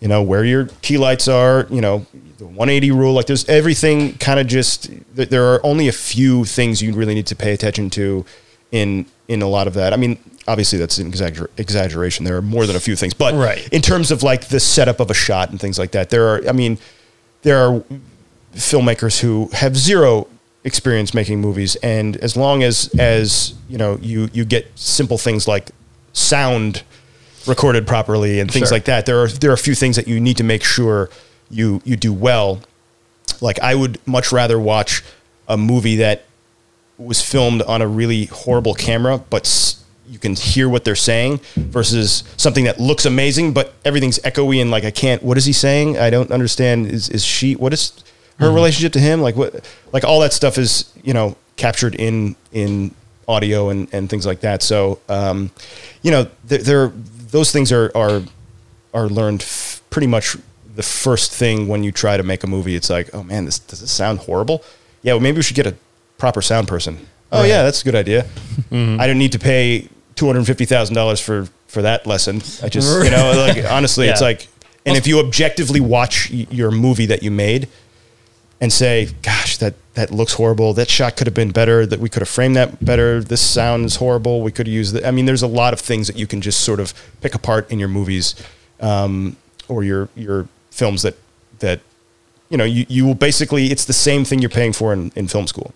you 0.00 0.08
know 0.08 0.22
where 0.22 0.44
your 0.44 0.66
key 0.82 0.98
lights 0.98 1.28
are 1.28 1.66
you 1.70 1.80
know 1.80 2.04
the 2.38 2.44
180 2.44 2.90
rule 2.90 3.12
like 3.12 3.26
there's 3.26 3.48
everything 3.48 4.14
kind 4.18 4.40
of 4.40 4.48
just 4.48 4.90
there 5.14 5.44
are 5.52 5.64
only 5.64 5.86
a 5.86 5.92
few 5.92 6.44
things 6.44 6.82
you 6.82 6.92
really 6.92 7.14
need 7.14 7.26
to 7.28 7.36
pay 7.36 7.52
attention 7.52 7.88
to 7.90 8.24
in 8.72 9.06
in 9.28 9.42
a 9.42 9.46
lot 9.46 9.68
of 9.68 9.74
that 9.74 9.92
i 9.92 9.96
mean 9.96 10.18
obviously 10.48 10.76
that's 10.76 10.98
an 10.98 11.08
exagger- 11.08 11.46
exaggeration 11.56 12.24
there 12.24 12.36
are 12.36 12.42
more 12.42 12.66
than 12.66 12.74
a 12.74 12.80
few 12.80 12.96
things 12.96 13.14
but 13.14 13.32
Right. 13.34 13.68
in 13.72 13.80
terms 13.80 14.10
of 14.10 14.24
like 14.24 14.48
the 14.48 14.58
setup 14.58 14.98
of 14.98 15.08
a 15.08 15.14
shot 15.14 15.50
and 15.50 15.60
things 15.60 15.78
like 15.78 15.92
that 15.92 16.10
there 16.10 16.26
are 16.26 16.48
i 16.48 16.52
mean 16.52 16.78
there 17.42 17.58
are 17.58 17.84
filmmakers 18.56 19.20
who 19.20 19.50
have 19.52 19.76
zero 19.76 20.26
experience 20.64 21.12
making 21.14 21.40
movies. 21.40 21.76
And 21.76 22.16
as 22.18 22.36
long 22.36 22.62
as 22.62 22.88
as 22.98 23.54
you 23.68 23.78
know 23.78 23.98
you 24.00 24.28
you 24.32 24.44
get 24.44 24.70
simple 24.76 25.18
things 25.18 25.46
like 25.48 25.70
sound 26.12 26.82
recorded 27.46 27.86
properly 27.86 28.38
and 28.40 28.50
things 28.50 28.68
Sure. 28.68 28.76
like 28.76 28.84
that 28.84 29.04
there 29.06 29.20
are 29.22 29.28
there 29.28 29.50
are 29.50 29.54
a 29.54 29.58
few 29.58 29.74
things 29.74 29.96
that 29.96 30.06
you 30.06 30.20
need 30.20 30.36
to 30.36 30.44
make 30.44 30.62
sure 30.62 31.10
you 31.50 31.80
you 31.84 31.96
do 31.96 32.12
well. 32.12 32.60
Like 33.40 33.58
i 33.60 33.74
would 33.74 33.98
much 34.06 34.30
rather 34.30 34.58
watch 34.60 35.02
a 35.48 35.56
movie 35.56 35.96
that 35.96 36.24
was 36.98 37.20
filmed 37.20 37.62
on 37.62 37.82
a 37.82 37.86
really 37.88 38.26
horrible 38.26 38.74
camera 38.74 39.18
but 39.30 39.44
s- 39.44 39.82
you 40.08 40.18
can 40.20 40.34
hear 40.36 40.68
what 40.68 40.84
they're 40.84 40.94
saying 40.94 41.40
versus 41.56 42.22
something 42.36 42.64
that 42.64 42.78
looks 42.78 43.04
amazing 43.06 43.52
but 43.52 43.74
everything's 43.84 44.18
echoey 44.20 44.60
and 44.62 44.70
like 44.70 44.84
i 44.84 44.90
can't 44.92 45.22
what 45.24 45.36
is 45.36 45.44
he 45.44 45.52
saying? 45.52 45.98
I 45.98 46.10
don't 46.10 46.30
understand. 46.30 46.86
Is 46.86 47.08
is 47.08 47.24
she 47.24 47.54
what 47.56 47.72
is 47.72 47.92
her 48.42 48.52
relationship 48.52 48.92
to 48.92 49.00
him 49.00 49.20
like 49.22 49.36
what 49.36 49.64
like 49.92 50.04
all 50.04 50.20
that 50.20 50.32
stuff 50.32 50.58
is 50.58 50.92
you 51.02 51.14
know 51.14 51.36
captured 51.56 51.94
in 51.94 52.36
in 52.52 52.94
audio 53.28 53.70
and 53.70 53.88
and 53.92 54.10
things 54.10 54.26
like 54.26 54.40
that 54.40 54.62
so 54.62 54.98
um 55.08 55.50
you 56.02 56.10
know 56.10 56.26
there, 56.44 56.58
there 56.58 56.88
those 57.30 57.50
things 57.52 57.72
are 57.72 57.90
are 57.94 58.22
are 58.94 59.08
learned 59.08 59.42
f- 59.42 59.80
pretty 59.90 60.06
much 60.06 60.36
the 60.74 60.82
first 60.82 61.32
thing 61.32 61.68
when 61.68 61.82
you 61.84 61.92
try 61.92 62.16
to 62.16 62.22
make 62.22 62.42
a 62.44 62.46
movie. 62.46 62.74
It's 62.74 62.88
like, 62.88 63.14
oh 63.14 63.22
man, 63.22 63.44
this 63.44 63.58
does 63.58 63.80
this 63.80 63.90
sound 63.90 64.20
horrible? 64.20 64.62
Yeah, 65.02 65.12
well, 65.14 65.20
maybe 65.20 65.36
we 65.36 65.42
should 65.42 65.56
get 65.56 65.66
a 65.66 65.74
proper 66.18 66.40
sound 66.42 66.66
person. 66.68 66.98
Oh 67.30 67.44
yeah, 67.44 67.62
that's 67.62 67.82
a 67.82 67.84
good 67.84 67.94
idea. 67.94 68.26
I 68.70 69.06
don't 69.06 69.18
need 69.18 69.32
to 69.32 69.38
pay 69.38 69.88
two 70.14 70.26
hundred 70.26 70.44
fifty 70.46 70.64
thousand 70.66 70.94
dollars 70.94 71.20
for 71.20 71.46
for 71.68 71.82
that 71.82 72.06
lesson. 72.06 72.36
I 72.62 72.68
just 72.68 73.04
you 73.04 73.10
know 73.10 73.32
like 73.54 73.64
honestly, 73.70 74.08
it's 74.08 74.20
like, 74.22 74.48
and 74.86 74.96
if 74.96 75.06
you 75.06 75.18
objectively 75.20 75.80
watch 75.80 76.30
y- 76.30 76.46
your 76.50 76.70
movie 76.70 77.06
that 77.06 77.22
you 77.22 77.30
made 77.30 77.68
and 78.62 78.72
say, 78.72 79.08
gosh, 79.22 79.56
that 79.58 79.74
that 79.94 80.12
looks 80.12 80.34
horrible. 80.34 80.72
That 80.72 80.88
shot 80.88 81.16
could 81.16 81.26
have 81.26 81.34
been 81.34 81.50
better. 81.50 81.84
That 81.84 81.98
we 81.98 82.08
could 82.08 82.20
have 82.22 82.28
framed 82.28 82.54
that 82.54 82.82
better. 82.82 83.20
This 83.20 83.40
sounds 83.40 83.96
horrible. 83.96 84.40
We 84.40 84.52
could 84.52 84.68
have 84.68 84.72
used. 84.72 84.94
The, 84.94 85.06
I 85.06 85.10
mean, 85.10 85.26
there's 85.26 85.42
a 85.42 85.48
lot 85.48 85.72
of 85.72 85.80
things 85.80 86.06
that 86.06 86.16
you 86.16 86.28
can 86.28 86.40
just 86.40 86.60
sort 86.60 86.78
of 86.78 86.94
pick 87.20 87.34
apart 87.34 87.68
in 87.72 87.80
your 87.80 87.88
movies 87.88 88.36
um, 88.80 89.36
or 89.68 89.82
your 89.82 90.08
your 90.14 90.46
films 90.70 91.02
that 91.02 91.16
that 91.58 91.80
you 92.50 92.56
know 92.56 92.64
you 92.64 92.86
you 92.88 93.04
will 93.04 93.16
basically 93.16 93.66
it's 93.66 93.84
the 93.84 93.92
same 93.92 94.24
thing 94.24 94.38
you're 94.38 94.48
paying 94.48 94.72
for 94.72 94.92
in, 94.92 95.10
in 95.16 95.26
film 95.26 95.48
school. 95.48 95.74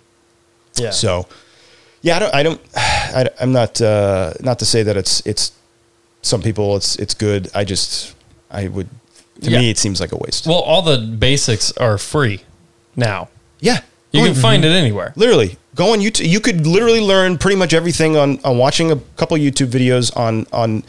Yeah. 0.76 0.90
So 0.92 1.26
Yeah, 2.02 2.16
I 2.16 2.18
don't. 2.20 2.34
I 2.34 2.42
don't. 2.44 2.60
I, 2.76 3.28
I'm 3.40 3.50
not. 3.52 3.80
Uh, 3.80 4.32
not 4.40 4.60
to 4.60 4.64
say 4.64 4.84
that 4.84 4.96
it's. 4.96 5.26
It's. 5.26 5.50
Some 6.22 6.40
people, 6.40 6.76
it's. 6.76 6.94
It's 6.96 7.14
good. 7.14 7.50
I 7.52 7.64
just. 7.64 8.14
I 8.48 8.68
would. 8.68 8.88
To 9.42 9.50
Yeah. 9.50 9.58
me, 9.58 9.70
it 9.70 9.78
seems 9.78 10.00
like 10.00 10.12
a 10.12 10.16
waste. 10.16 10.46
Well, 10.46 10.60
all 10.60 10.82
the 10.82 10.98
basics 10.98 11.72
are 11.78 11.98
free 11.98 12.42
now. 12.96 13.28
yeah, 13.60 13.80
You 14.12 14.24
can 14.24 14.34
find 14.34 14.64
it 14.64 14.70
anywhere. 14.72 15.12
literally 15.16 15.56
go 15.74 15.92
on 15.92 15.98
YouTube. 16.00 16.26
You 16.28 16.40
could 16.40 16.66
literally 16.66 17.00
learn 17.00 17.36
pretty 17.38 17.56
much 17.56 17.74
everything 17.74 18.16
on 18.16 18.38
on 18.44 18.58
watching 18.58 18.90
a 18.90 18.96
couple 19.16 19.36
YouTube 19.36 19.68
videos 19.68 20.16
on 20.16 20.46
on 20.52 20.82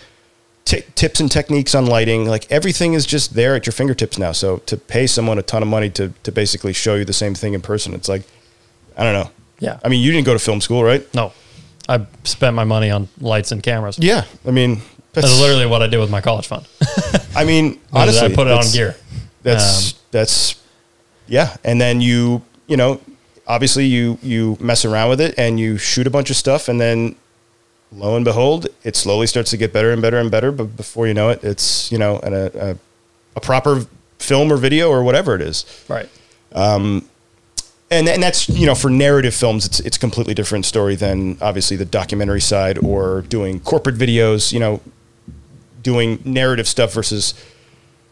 t- 0.66 0.84
tips 0.96 1.20
and 1.20 1.30
techniques 1.32 1.76
on 1.76 1.86
lighting. 1.86 2.26
Like 2.28 2.50
everything 2.52 2.94
is 2.94 3.06
just 3.06 3.34
there 3.34 3.56
at 3.56 3.66
your 3.66 3.74
fingertips 3.74 4.18
now. 4.18 4.32
So 4.32 4.58
to 4.66 4.78
pay 4.78 5.06
someone 5.08 5.38
a 5.38 5.42
ton 5.44 5.62
of 5.62 5.68
money 5.68 5.90
to 5.92 6.14
to 6.24 6.32
basically 6.32 6.74
show 6.74 6.96
you 6.96 7.06
the 7.06 7.14
same 7.14 7.36
thing 7.36 7.54
in 7.54 7.62
person, 7.62 7.94
it's 7.94 8.08
like 8.10 8.24
I 8.98 9.04
don't 9.04 9.14
know. 9.14 9.30
Yeah. 9.60 9.80
I 9.84 9.90
mean, 9.90 10.02
you 10.04 10.12
didn't 10.12 10.26
go 10.26 10.34
to 10.34 10.40
film 10.40 10.62
school, 10.62 10.84
right? 10.84 11.04
No, 11.14 11.34
I 11.90 12.06
spent 12.24 12.56
my 12.56 12.64
money 12.64 12.90
on 12.92 13.10
lights 13.20 13.52
and 13.52 13.62
cameras. 13.64 13.98
Yeah. 14.00 14.24
I 14.48 14.52
mean, 14.52 14.82
that's 15.14 15.28
That's 15.28 15.40
literally 15.42 15.66
what 15.66 15.82
I 15.82 15.88
did 15.88 15.98
with 16.00 16.12
my 16.12 16.22
college 16.22 16.48
fund. 16.48 16.66
I 17.36 17.44
mean, 17.44 17.80
honestly, 17.92 18.32
I 18.32 18.36
put 18.36 18.48
it 18.48 18.54
on 18.54 18.66
gear. 18.72 18.96
That's 19.44 19.94
Um, 19.94 20.00
that's 20.12 20.56
yeah, 21.28 21.56
and 21.64 21.80
then 21.80 22.02
you 22.02 22.42
you 22.68 22.78
know 22.78 23.00
obviously 23.48 23.86
you 23.86 24.18
you 24.22 24.58
mess 24.60 24.84
around 24.86 25.10
with 25.10 25.22
it 25.22 25.34
and 25.38 25.60
you 25.60 25.78
shoot 25.78 26.06
a 26.06 26.10
bunch 26.10 26.30
of 26.30 26.36
stuff 26.36 26.68
and 26.68 26.82
then 26.82 27.16
lo 27.94 28.16
and 28.18 28.26
behold 28.26 28.68
it 28.84 28.94
slowly 28.96 29.26
starts 29.26 29.52
to 29.52 29.56
get 29.58 29.72
better 29.72 29.94
and 29.94 30.02
better 30.02 30.18
and 30.18 30.30
better 30.30 30.52
but 30.52 30.76
before 30.76 31.08
you 31.08 31.14
know 31.14 31.30
it 31.30 31.42
it's 31.46 31.90
you 31.90 31.98
know 31.98 32.20
an, 32.20 32.34
a, 32.34 32.78
a 33.38 33.40
proper 33.40 33.86
film 34.20 34.52
or 34.52 34.58
video 34.58 34.90
or 34.90 35.02
whatever 35.02 35.34
it 35.34 35.42
is 35.42 35.64
Right. 35.88 36.10
um, 36.52 37.08
and 37.90 38.10
and 38.10 38.22
that's 38.22 38.50
you 38.50 38.66
know 38.66 38.76
for 38.76 38.90
narrative 38.90 39.34
films 39.34 39.66
it's 39.66 39.80
it's 39.80 39.96
a 39.96 40.00
completely 40.02 40.34
different 40.34 40.66
story 40.66 40.96
than 40.98 41.38
obviously 41.40 41.78
the 41.78 41.86
documentary 41.86 42.42
side 42.42 42.78
or 42.80 43.22
doing 43.22 43.62
corporate 43.62 43.96
videos 43.96 44.52
you 44.52 44.60
know 44.60 44.82
doing 45.82 46.20
narrative 46.26 46.68
stuff 46.68 46.92
versus 46.94 47.34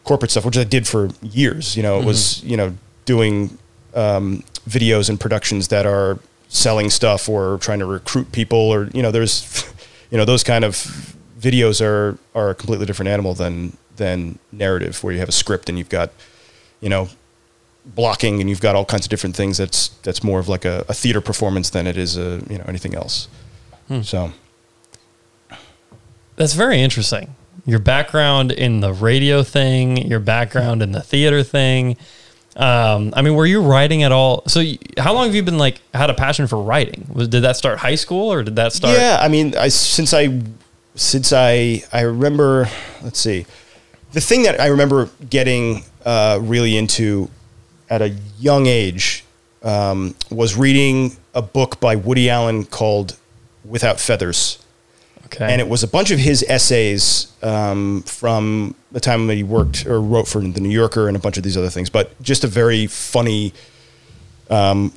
corporate 0.04 0.30
stuff 0.30 0.46
which 0.46 0.56
I 0.56 0.64
did 0.64 0.88
for 0.88 1.10
years 1.20 1.76
you 1.76 1.82
know 1.82 2.00
it 2.00 2.06
was 2.06 2.42
you 2.42 2.56
know 2.56 2.72
doing 3.06 3.56
um, 3.94 4.44
videos 4.68 5.08
and 5.08 5.18
productions 5.18 5.68
that 5.68 5.86
are 5.86 6.18
selling 6.48 6.90
stuff 6.90 7.28
or 7.28 7.58
trying 7.58 7.78
to 7.78 7.86
recruit 7.86 8.30
people 8.32 8.58
or 8.58 8.88
you 8.92 9.02
know 9.02 9.10
there's 9.10 9.64
you 10.10 10.18
know 10.18 10.24
those 10.24 10.44
kind 10.44 10.64
of 10.64 10.74
videos 11.40 11.80
are 11.80 12.18
are 12.34 12.50
a 12.50 12.54
completely 12.54 12.84
different 12.86 13.08
animal 13.08 13.32
than 13.34 13.76
than 13.96 14.38
narrative 14.52 15.02
where 15.02 15.14
you 15.14 15.18
have 15.18 15.28
a 15.28 15.32
script 15.32 15.68
and 15.70 15.78
you've 15.78 15.88
got 15.88 16.10
you 16.80 16.88
know 16.90 17.08
blocking 17.86 18.40
and 18.40 18.50
you've 18.50 18.60
got 18.60 18.76
all 18.76 18.84
kinds 18.84 19.06
of 19.06 19.10
different 19.10 19.34
things 19.34 19.56
that's 19.56 19.88
that's 20.02 20.22
more 20.22 20.38
of 20.38 20.48
like 20.48 20.64
a, 20.64 20.84
a 20.88 20.94
theater 20.94 21.20
performance 21.20 21.70
than 21.70 21.86
it 21.86 21.96
is 21.96 22.16
a 22.16 22.42
you 22.50 22.58
know 22.58 22.64
anything 22.68 22.94
else 22.94 23.28
so 24.02 24.32
That's 26.36 26.52
very 26.54 26.80
interesting. 26.80 27.34
Your 27.64 27.78
background 27.78 28.52
in 28.52 28.80
the 28.80 28.92
radio 28.92 29.42
thing, 29.42 29.96
your 29.96 30.20
background 30.20 30.82
in 30.82 30.92
the 30.92 31.00
theater 31.00 31.42
thing. 31.42 31.96
Um, 32.56 33.12
I 33.14 33.20
mean, 33.20 33.34
were 33.34 33.44
you 33.46 33.60
writing 33.60 34.02
at 34.02 34.12
all? 34.12 34.42
So, 34.46 34.60
you, 34.60 34.78
how 34.96 35.12
long 35.12 35.26
have 35.26 35.34
you 35.34 35.42
been 35.42 35.58
like 35.58 35.80
had 35.92 36.08
a 36.08 36.14
passion 36.14 36.46
for 36.46 36.60
writing? 36.62 37.06
Was 37.12 37.28
did 37.28 37.42
that 37.42 37.56
start 37.56 37.78
high 37.78 37.96
school 37.96 38.32
or 38.32 38.42
did 38.42 38.56
that 38.56 38.72
start? 38.72 38.96
yeah 38.96 39.18
i 39.20 39.28
mean 39.28 39.54
I, 39.56 39.68
since 39.68 40.12
i 40.14 40.40
since 40.94 41.32
i 41.32 41.82
i 41.92 42.00
remember 42.00 42.68
let's 43.02 43.18
see 43.18 43.46
the 44.12 44.20
thing 44.20 44.42
that 44.44 44.60
i 44.60 44.66
remember 44.66 45.10
getting 45.28 45.84
uh, 46.04 46.38
really 46.40 46.76
into 46.76 47.28
at 47.90 48.00
a 48.00 48.14
young 48.38 48.66
age 48.66 49.24
um, 49.62 50.14
was 50.30 50.56
reading 50.56 51.16
a 51.34 51.42
book 51.42 51.80
by 51.80 51.96
woody 51.96 52.30
allen 52.30 52.64
called 52.64 53.16
without 53.64 54.00
feathers 54.00 54.64
Okay. 55.26 55.50
and 55.50 55.60
it 55.60 55.68
was 55.68 55.82
a 55.82 55.88
bunch 55.88 56.10
of 56.10 56.18
his 56.18 56.44
essays 56.48 57.32
um, 57.42 58.02
from 58.02 58.74
the 58.92 59.00
time 59.00 59.26
that 59.26 59.34
he 59.34 59.42
worked 59.42 59.86
or 59.86 60.00
wrote 60.00 60.28
for 60.28 60.40
the 60.40 60.60
New 60.60 60.70
Yorker 60.70 61.08
and 61.08 61.16
a 61.16 61.20
bunch 61.20 61.36
of 61.36 61.42
these 61.42 61.56
other 61.56 61.70
things. 61.70 61.90
But 61.90 62.20
just 62.22 62.44
a 62.44 62.46
very 62.46 62.86
funny, 62.86 63.52
um, 64.50 64.92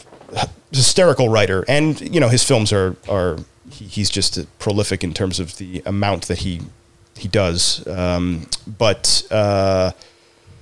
hysterical 0.72 1.30
writer, 1.30 1.66
and 1.68 2.00
you 2.02 2.20
know 2.20 2.30
his 2.30 2.44
films 2.44 2.72
are 2.72 2.96
are 3.10 3.38
he, 3.72 3.86
he's 3.86 4.10
just 4.10 4.40
prolific 4.60 5.04
in 5.04 5.14
terms 5.14 5.40
of 5.40 5.58
the 5.58 5.82
amount 5.86 6.28
that 6.28 6.40
he 6.40 6.62
he 7.18 7.28
does. 7.28 7.86
Um, 7.88 8.48
but 8.78 9.24
uh, 9.32 9.92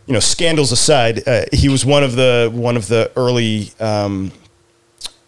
you 0.07 0.13
know, 0.13 0.19
scandals 0.19 0.71
aside, 0.71 1.27
uh, 1.27 1.43
he 1.51 1.69
was 1.69 1.85
one 1.85 2.03
of 2.03 2.15
the 2.15 2.49
one 2.53 2.77
of 2.77 2.87
the 2.87 3.11
early 3.15 3.71
um, 3.79 4.31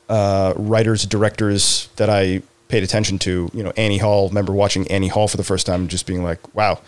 uh, 0.08 0.54
writers 0.56 1.06
directors 1.06 1.90
that 1.98 2.10
I 2.10 2.42
paid 2.70 2.84
attention 2.84 3.20
to. 3.20 3.52
You 3.54 3.64
know, 3.64 3.74
Annie 3.76 3.98
Hall. 3.98 4.30
Remember 4.30 4.54
watching 4.54 4.90
Annie 4.90 5.10
Hall 5.10 5.28
for 5.28 5.38
the 5.38 5.44
first 5.44 5.66
time 5.66 5.82
and 5.82 5.90
just 5.90 6.08
being 6.08 6.24
like, 6.24 6.56
"Wow!" 6.56 6.80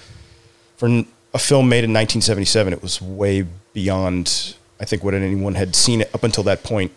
For 0.78 0.88
a 1.34 1.40
film 1.40 1.68
made 1.68 1.84
in 1.84 1.92
1977, 1.94 2.74
it 2.74 2.82
was 2.82 3.02
way 3.02 3.46
beyond 3.74 4.56
I 4.80 4.86
think 4.86 5.04
what 5.04 5.14
anyone 5.14 5.56
had 5.56 5.76
seen 5.76 6.02
up 6.14 6.24
until 6.24 6.44
that 6.44 6.64
point 6.64 6.92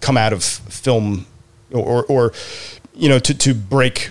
come 0.00 0.16
out 0.16 0.32
of 0.32 0.42
film 0.42 1.26
or 1.72 1.84
or, 1.84 2.04
or 2.04 2.32
you 2.94 3.08
know 3.08 3.18
to 3.20 3.32
to 3.34 3.54
break 3.54 4.10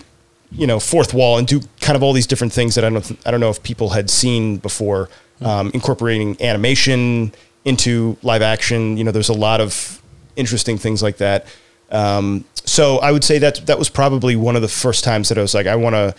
you 0.52 0.66
know 0.66 0.80
fourth 0.80 1.14
wall 1.14 1.38
and 1.38 1.46
do 1.48 1.62
kind 1.82 1.96
of 1.96 2.04
all 2.04 2.14
these 2.14 2.26
different 2.26 2.54
things 2.54 2.76
that 2.76 2.86
I 2.86 2.90
don't 2.90 3.28
I 3.28 3.32
don't 3.32 3.40
know 3.40 3.50
if 3.50 3.62
people 3.62 3.90
had 3.90 4.10
seen 4.10 4.58
before 4.58 5.10
um, 5.42 5.72
incorporating 5.74 6.38
animation 6.42 7.34
into 7.66 8.18
live 8.24 8.42
action 8.42 8.98
you 8.98 9.04
know 9.04 9.12
there's 9.12 9.30
a 9.30 9.34
lot 9.34 9.62
of 9.62 10.02
interesting 10.36 10.78
things 10.78 11.04
like 11.04 11.18
that 11.18 11.46
um, 11.92 12.46
so 12.66 12.98
I 13.00 13.12
would 13.12 13.24
say 13.24 13.40
that 13.40 13.66
that 13.68 13.80
was 13.80 13.90
probably 13.90 14.36
one 14.36 14.56
of 14.56 14.62
the 14.62 14.68
first 14.68 15.04
times 15.04 15.30
that 15.30 15.38
I 15.38 15.42
was 15.42 15.54
like 15.54 15.68
I 15.68 15.76
want 15.76 15.96
to 15.96 16.16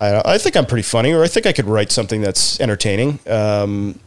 I, 0.00 0.34
I 0.34 0.38
think 0.38 0.56
I'm 0.56 0.66
pretty 0.66 0.82
funny 0.82 1.12
or 1.12 1.22
I 1.22 1.28
think 1.28 1.46
I 1.46 1.52
could 1.52 1.66
write 1.66 1.92
something 1.92 2.20
that's 2.20 2.60
entertaining. 2.60 3.18
Um, 3.26 3.98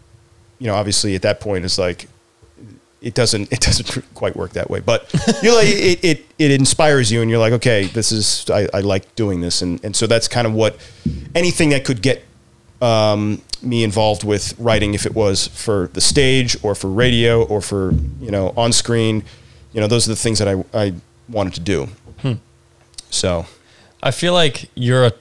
you 0.59 0.67
know 0.67 0.75
obviously 0.75 1.15
at 1.15 1.21
that 1.23 1.39
point 1.39 1.65
it's 1.65 1.77
like 1.77 2.07
it 3.01 3.13
doesn't 3.13 3.51
it 3.53 3.59
doesn't 3.61 4.03
quite 4.15 4.35
work 4.35 4.53
that 4.53 4.69
way. 4.69 4.79
But 4.79 5.13
you're 5.43 5.55
like 5.55 5.67
it, 5.67 6.03
it 6.03 6.25
it 6.39 6.51
inspires 6.51 7.11
you 7.11 7.21
and 7.21 7.29
you're 7.29 7.39
like 7.39 7.53
okay 7.53 7.85
this 7.85 8.11
is 8.11 8.49
I, 8.49 8.67
I 8.73 8.79
like 8.81 9.15
doing 9.15 9.41
this. 9.41 9.61
And 9.61 9.83
and 9.83 9.95
so 9.95 10.07
that's 10.07 10.27
kind 10.27 10.47
of 10.47 10.53
what 10.53 10.77
anything 11.35 11.69
that 11.69 11.85
could 11.85 12.01
get 12.01 12.23
um, 12.81 13.41
me 13.61 13.83
involved 13.83 14.23
with 14.23 14.57
writing 14.59 14.93
if 14.93 15.05
it 15.05 15.15
was 15.15 15.47
for 15.47 15.89
the 15.93 16.01
stage 16.01 16.57
or 16.63 16.75
for 16.75 16.89
radio 16.89 17.43
or 17.43 17.61
for 17.61 17.91
you 18.19 18.31
know 18.31 18.53
on 18.57 18.71
screen 18.73 19.23
you 19.75 19.81
know 19.81 19.87
those 19.87 20.07
are 20.07 20.11
the 20.11 20.15
things 20.15 20.39
that 20.39 20.47
I 20.47 20.63
I 20.73 20.93
wanted 21.29 21.53
to 21.53 21.59
do 21.59 21.87
so 23.11 23.45
I 24.01 24.11
feel 24.11 24.33
like 24.33 24.69
you're 24.75 25.05
a, 25.05 25.13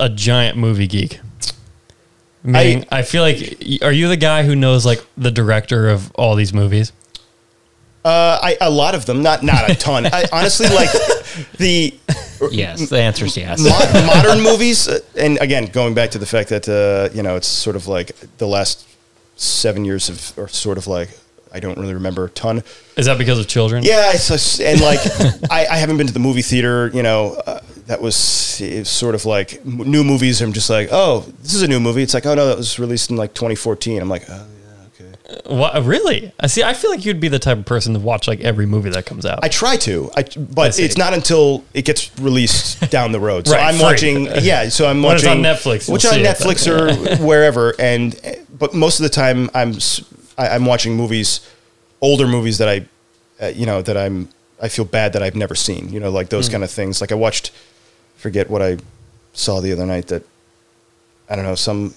a 0.00 0.08
giant 0.08 0.56
movie 0.56 0.86
geek. 0.86 1.20
Meaning, 2.42 2.86
I, 2.90 3.02
feel 3.02 3.22
like, 3.22 3.82
are 3.82 3.92
you 3.92 4.08
the 4.08 4.16
guy 4.16 4.44
who 4.44 4.56
knows 4.56 4.86
like 4.86 5.04
the 5.18 5.30
director 5.30 5.90
of 5.90 6.10
all 6.12 6.34
these 6.34 6.54
movies? 6.54 6.92
uh, 8.04 8.38
I 8.40 8.56
a 8.60 8.70
lot 8.70 8.94
of 8.94 9.04
them 9.04 9.22
not 9.22 9.42
not 9.42 9.68
a 9.68 9.74
ton 9.74 10.06
I 10.06 10.24
honestly 10.32 10.68
like 10.68 10.90
the 11.58 11.92
Yes, 12.52 12.88
the 12.88 13.00
answer 13.00 13.24
is 13.24 13.36
yes. 13.36 13.60
Mo- 13.60 14.06
modern 14.06 14.40
movies, 14.40 14.86
uh, 14.86 15.00
and 15.16 15.38
again, 15.40 15.66
going 15.66 15.92
back 15.92 16.12
to 16.12 16.18
the 16.18 16.26
fact 16.26 16.48
that 16.50 16.68
uh, 16.68 17.14
you 17.14 17.22
know 17.22 17.34
it's 17.34 17.48
sort 17.48 17.74
of 17.74 17.88
like 17.88 18.12
the 18.38 18.46
last 18.46 18.86
seven 19.36 19.84
years 19.84 20.08
of, 20.08 20.38
or 20.38 20.48
sort 20.48 20.78
of 20.78 20.86
like 20.86 21.10
I 21.52 21.60
don't 21.60 21.78
really 21.78 21.94
remember 21.94 22.24
a 22.26 22.30
ton. 22.30 22.62
Is 22.96 23.06
that 23.06 23.18
because 23.18 23.38
of 23.38 23.46
children? 23.46 23.82
Yeah, 23.84 24.12
and 24.12 24.80
like 24.80 25.00
I, 25.50 25.66
I 25.70 25.76
haven't 25.76 25.96
been 25.96 26.06
to 26.06 26.12
the 26.12 26.18
movie 26.18 26.42
theater. 26.42 26.90
You 26.92 27.02
know, 27.02 27.40
uh, 27.46 27.60
that 27.86 28.00
was 28.02 28.60
it's 28.60 28.90
sort 28.90 29.14
of 29.14 29.24
like 29.24 29.64
new 29.64 30.04
movies. 30.04 30.40
I'm 30.42 30.52
just 30.52 30.68
like, 30.70 30.88
oh, 30.92 31.20
this 31.42 31.54
is 31.54 31.62
a 31.62 31.68
new 31.68 31.80
movie. 31.80 32.02
It's 32.02 32.14
like, 32.14 32.26
oh 32.26 32.34
no, 32.34 32.46
that 32.46 32.56
was 32.56 32.78
released 32.78 33.10
in 33.10 33.16
like 33.16 33.34
2014. 33.34 34.00
I'm 34.02 34.08
like, 34.08 34.24
oh 34.28 34.46
yeah, 35.00 35.06
okay. 35.06 35.54
What, 35.54 35.82
really? 35.84 36.32
I 36.40 36.48
see. 36.48 36.62
I 36.62 36.74
feel 36.74 36.90
like 36.90 37.04
you'd 37.04 37.20
be 37.20 37.28
the 37.28 37.38
type 37.38 37.56
of 37.58 37.64
person 37.64 37.94
to 37.94 38.00
watch 38.00 38.28
like 38.28 38.40
every 38.40 38.66
movie 38.66 38.90
that 38.90 39.06
comes 39.06 39.24
out. 39.24 39.38
I 39.42 39.48
try 39.48 39.76
to, 39.78 40.10
I, 40.16 40.20
I 40.20 40.24
but 40.38 40.74
see. 40.74 40.84
it's 40.84 40.98
not 40.98 41.14
until 41.14 41.64
it 41.72 41.84
gets 41.84 42.16
released 42.18 42.90
down 42.90 43.12
the 43.12 43.20
road. 43.20 43.46
So 43.46 43.54
Right, 43.54 43.64
I'm 43.66 43.74
free. 43.76 43.82
watching, 43.84 44.24
yeah. 44.44 44.68
So 44.68 44.86
I'm 44.86 45.00
When 45.02 45.14
it's 45.16 45.24
watching 45.24 45.44
on 45.44 45.54
Netflix, 45.54 45.90
which 45.90 46.04
on 46.04 46.14
Netflix 46.18 46.66
or 46.66 47.24
wherever. 47.24 47.74
And 47.80 48.18
but 48.58 48.74
most 48.74 48.98
of 49.00 49.04
the 49.04 49.10
time, 49.10 49.48
I'm 49.54 49.74
I, 50.38 50.54
am 50.54 50.64
watching 50.64 50.96
movies, 50.96 51.40
older 52.00 52.26
movies 52.26 52.58
that 52.58 52.68
I, 52.68 52.86
uh, 53.44 53.48
you 53.48 53.66
know, 53.66 53.82
that 53.82 53.96
I'm 53.96 54.28
I 54.60 54.68
feel 54.68 54.84
bad 54.84 55.12
that 55.12 55.22
I've 55.22 55.36
never 55.36 55.54
seen. 55.54 55.90
You 55.90 56.00
know, 56.00 56.10
like 56.10 56.30
those 56.30 56.48
kind 56.48 56.64
of 56.64 56.70
things. 56.70 57.00
Like 57.00 57.12
I 57.12 57.14
watched, 57.14 57.52
forget 58.16 58.50
what 58.50 58.62
I 58.62 58.78
saw 59.32 59.60
the 59.60 59.72
other 59.72 59.86
night. 59.86 60.08
That 60.08 60.24
I 61.28 61.36
don't 61.36 61.44
know 61.44 61.54
some 61.54 61.94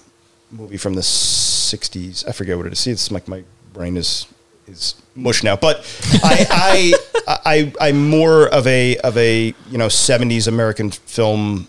movie 0.50 0.76
from 0.76 0.94
the 0.94 1.00
'60s. 1.00 2.28
I 2.28 2.32
forget 2.32 2.56
what 2.56 2.66
it 2.66 2.72
is. 2.72 2.80
See, 2.80 2.90
it's 2.90 3.10
like 3.10 3.26
my 3.28 3.42
brain 3.72 3.96
is 3.96 4.26
is 4.66 4.94
mush 5.14 5.42
now. 5.42 5.56
But 5.56 5.84
I, 6.22 6.92
I, 7.26 7.38
I, 7.44 7.72
I'm 7.80 8.08
more 8.08 8.46
of 8.48 8.66
a 8.66 8.96
of 8.98 9.16
a 9.16 9.54
you 9.70 9.78
know 9.78 9.88
'70s 9.88 10.46
American 10.46 10.90
film 10.90 11.68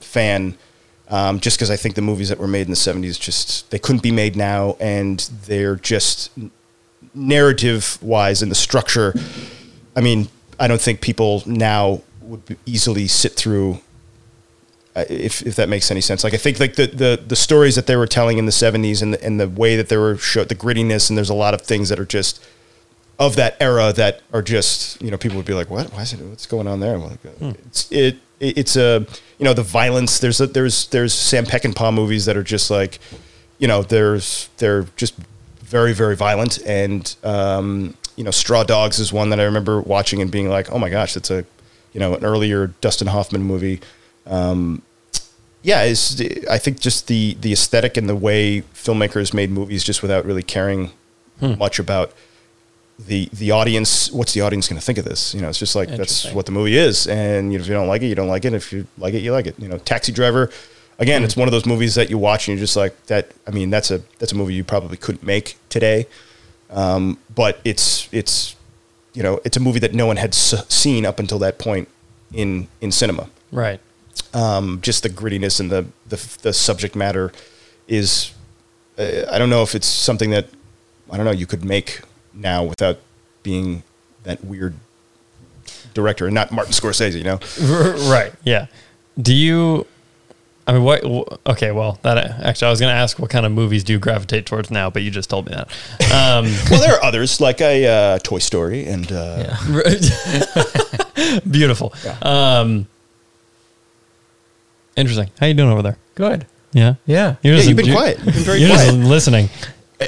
fan, 0.00 0.56
um, 1.12 1.38
just 1.38 1.56
because 1.56 1.70
I 1.70 1.76
think 1.76 1.94
the 1.94 2.02
movies 2.02 2.28
that 2.30 2.38
were 2.38 2.48
made 2.48 2.62
in 2.66 2.70
the 2.70 2.76
'70s 2.76 3.20
just 3.20 3.70
they 3.70 3.78
couldn't 3.78 4.02
be 4.02 4.10
made 4.10 4.34
now, 4.34 4.76
and 4.80 5.20
they're 5.46 5.76
just 5.76 6.30
narrative 7.14 7.98
wise 8.02 8.42
and 8.42 8.50
the 8.50 8.56
structure. 8.56 9.14
I 9.94 10.00
mean, 10.00 10.28
I 10.58 10.68
don't 10.68 10.80
think 10.80 11.00
people 11.00 11.42
now 11.46 12.02
would 12.22 12.56
easily 12.66 13.08
sit 13.08 13.32
through. 13.34 13.80
uh, 14.96 15.04
If, 15.08 15.42
if 15.42 15.56
that 15.56 15.68
makes 15.68 15.90
any 15.90 16.00
sense, 16.00 16.24
like 16.24 16.34
I 16.34 16.38
think 16.38 16.58
like 16.60 16.76
the, 16.76 16.86
the, 16.86 17.22
the 17.26 17.36
stories 17.36 17.74
that 17.76 17.86
they 17.86 17.96
were 17.96 18.06
telling 18.06 18.38
in 18.38 18.46
the 18.46 18.52
'70s 18.52 19.02
and 19.02 19.14
the, 19.14 19.24
and 19.24 19.38
the 19.38 19.48
way 19.48 19.76
that 19.76 19.88
they 19.88 19.96
were 19.96 20.16
showed 20.16 20.48
the 20.48 20.54
grittiness 20.54 21.10
and 21.10 21.16
there's 21.16 21.30
a 21.30 21.34
lot 21.34 21.52
of 21.54 21.60
things 21.62 21.88
that 21.90 21.98
are 22.00 22.06
just 22.06 22.42
of 23.18 23.36
that 23.36 23.56
era 23.60 23.92
that 23.92 24.22
are 24.32 24.42
just 24.42 25.00
you 25.02 25.10
know 25.10 25.18
people 25.18 25.36
would 25.36 25.46
be 25.46 25.52
like 25.52 25.68
what 25.70 25.92
why 25.92 26.00
is 26.02 26.12
it 26.14 26.20
what's 26.20 26.46
going 26.46 26.66
on 26.66 26.80
there 26.80 26.96
like, 26.98 27.18
uh, 27.26 27.52
it's 27.66 27.92
it, 27.92 28.16
it 28.42 28.58
it's 28.58 28.76
a 28.76 29.06
you 29.38 29.44
know 29.44 29.54
the 29.54 29.62
violence 29.62 30.18
there's 30.18 30.40
a, 30.40 30.46
there's 30.46 30.88
there's 30.88 31.14
Sam 31.14 31.46
Peckinpah 31.46 31.94
movies 31.94 32.26
that 32.26 32.36
are 32.36 32.42
just 32.42 32.70
like 32.70 32.98
you 33.58 33.68
know 33.68 33.82
there's 33.82 34.50
they're 34.58 34.86
just 34.96 35.14
very 35.60 35.94
very 35.94 36.16
violent. 36.16 36.58
And 36.66 37.14
um, 37.24 37.96
you 38.16 38.24
know 38.24 38.30
Straw 38.30 38.64
Dogs 38.64 38.98
is 38.98 39.12
one 39.12 39.30
that 39.30 39.40
I 39.40 39.44
remember 39.44 39.80
watching 39.80 40.20
and 40.20 40.30
being 40.30 40.48
like 40.48 40.70
oh 40.70 40.78
my 40.78 40.90
gosh 40.90 41.14
that's 41.14 41.30
a 41.30 41.44
you 41.92 42.00
know 42.00 42.14
an 42.14 42.24
earlier 42.24 42.68
Dustin 42.80 43.08
Hoffman 43.08 43.42
movie. 43.42 43.80
Um, 44.26 44.82
yeah 45.62 45.84
is 45.84 46.20
I 46.50 46.58
think 46.58 46.80
just 46.80 47.06
the 47.06 47.34
the 47.40 47.52
aesthetic 47.52 47.96
and 47.96 48.08
the 48.08 48.16
way 48.16 48.62
filmmakers 48.74 49.32
made 49.32 49.50
movies 49.50 49.84
just 49.84 50.02
without 50.02 50.24
really 50.24 50.42
caring 50.42 50.90
much 51.40 51.78
about 51.80 52.12
the 53.06 53.28
the 53.32 53.50
audience 53.50 54.10
what's 54.12 54.32
the 54.34 54.40
audience 54.42 54.68
going 54.68 54.78
to 54.80 54.84
think 54.84 54.98
of 54.98 55.04
this? 55.04 55.34
You 55.34 55.40
know 55.40 55.48
it's 55.48 55.58
just 55.58 55.74
like 55.74 55.88
that's 55.88 56.32
what 56.32 56.46
the 56.46 56.52
movie 56.52 56.76
is. 56.76 57.06
And 57.06 57.52
you 57.52 57.58
know, 57.58 57.62
if 57.62 57.68
you 57.68 57.74
don't 57.74 57.88
like 57.88 58.02
it 58.02 58.06
you 58.08 58.14
don't 58.14 58.28
like 58.28 58.44
it. 58.44 58.52
If 58.54 58.72
you 58.72 58.86
like 58.98 59.14
it 59.14 59.20
you 59.22 59.32
like 59.32 59.46
it. 59.46 59.58
You 59.58 59.68
know 59.68 59.78
taxi 59.78 60.12
driver 60.12 60.50
again 60.98 61.24
it's 61.24 61.36
one 61.36 61.48
of 61.48 61.52
those 61.52 61.66
movies 61.66 61.94
that 61.94 62.10
you 62.10 62.18
watch 62.18 62.46
and 62.46 62.56
you're 62.56 62.62
just 62.62 62.76
like 62.76 62.94
that 63.06 63.28
i 63.46 63.50
mean 63.50 63.70
that's 63.70 63.90
a 63.90 63.98
that's 64.18 64.30
a 64.32 64.34
movie 64.36 64.52
you 64.54 64.62
probably 64.62 64.96
couldn't 64.96 65.24
make 65.24 65.56
today. 65.68 66.06
Um, 66.70 67.18
but 67.34 67.60
it's 67.64 68.08
it's 68.12 68.56
you 69.14 69.22
know 69.22 69.40
it's 69.44 69.56
a 69.56 69.60
movie 69.60 69.78
that 69.80 69.92
no 69.94 70.06
one 70.06 70.16
had 70.16 70.30
s- 70.30 70.66
seen 70.68 71.04
up 71.04 71.18
until 71.18 71.38
that 71.40 71.58
point 71.58 71.88
in 72.32 72.68
in 72.80 72.92
cinema. 72.92 73.28
Right. 73.50 73.80
um, 74.32 74.78
just 74.80 75.02
the 75.02 75.10
grittiness 75.10 75.60
and 75.60 75.70
the, 75.70 75.84
the 76.08 76.16
the 76.42 76.52
subject 76.52 76.94
matter 76.96 77.32
is 77.88 78.32
uh, 78.98 79.26
I 79.30 79.38
don't 79.38 79.50
know 79.50 79.62
if 79.62 79.74
it's 79.74 79.86
something 79.86 80.30
that 80.30 80.46
I 81.10 81.16
don't 81.16 81.26
know 81.26 81.32
you 81.32 81.46
could 81.46 81.64
make 81.64 82.00
now 82.34 82.64
without 82.64 82.98
being 83.42 83.82
that 84.24 84.44
weird 84.44 84.74
director 85.94 86.26
and 86.26 86.34
not 86.34 86.52
Martin 86.52 86.72
Scorsese, 86.72 87.16
you 87.16 87.24
know. 87.24 87.38
right. 88.10 88.32
Yeah. 88.44 88.66
Do 89.20 89.34
you? 89.34 89.86
I 90.66 90.72
mean, 90.74 90.84
what? 90.84 91.02
Okay. 91.46 91.72
Well, 91.72 91.98
that 92.02 92.16
actually, 92.18 92.68
I 92.68 92.70
was 92.70 92.78
going 92.80 92.92
to 92.92 92.96
ask 92.96 93.18
what 93.18 93.30
kind 93.30 93.44
of 93.44 93.50
movies 93.52 93.82
do 93.82 93.92
you 93.92 93.98
gravitate 93.98 94.46
towards 94.46 94.70
now, 94.70 94.90
but 94.90 95.02
you 95.02 95.10
just 95.10 95.28
told 95.28 95.46
me 95.46 95.54
that. 95.56 95.68
Um, 96.12 96.46
Well, 96.70 96.80
there 96.80 96.94
are 96.94 97.02
others 97.02 97.40
like 97.40 97.60
a 97.60 97.86
uh, 97.86 98.18
Toy 98.20 98.38
Story 98.38 98.86
and 98.86 99.10
uh, 99.10 99.56
beautiful. 101.50 101.92
Um, 102.22 102.86
interesting. 104.96 105.30
How 105.40 105.46
you 105.46 105.54
doing 105.54 105.70
over 105.70 105.82
there? 105.82 105.98
Good. 106.14 106.46
Yeah. 106.72 106.94
Yeah. 107.06 107.36
You're 107.42 107.54
Yeah, 107.54 107.58
just- 107.58 107.68
you've 107.68 107.76
been 107.76 107.86
you're- 107.86 107.96
quiet. 107.98 108.18
You've 108.18 108.34
been 108.34 108.44
very 108.44 108.60
you're 108.60 108.68
just 108.68 108.92
listening. 108.94 109.50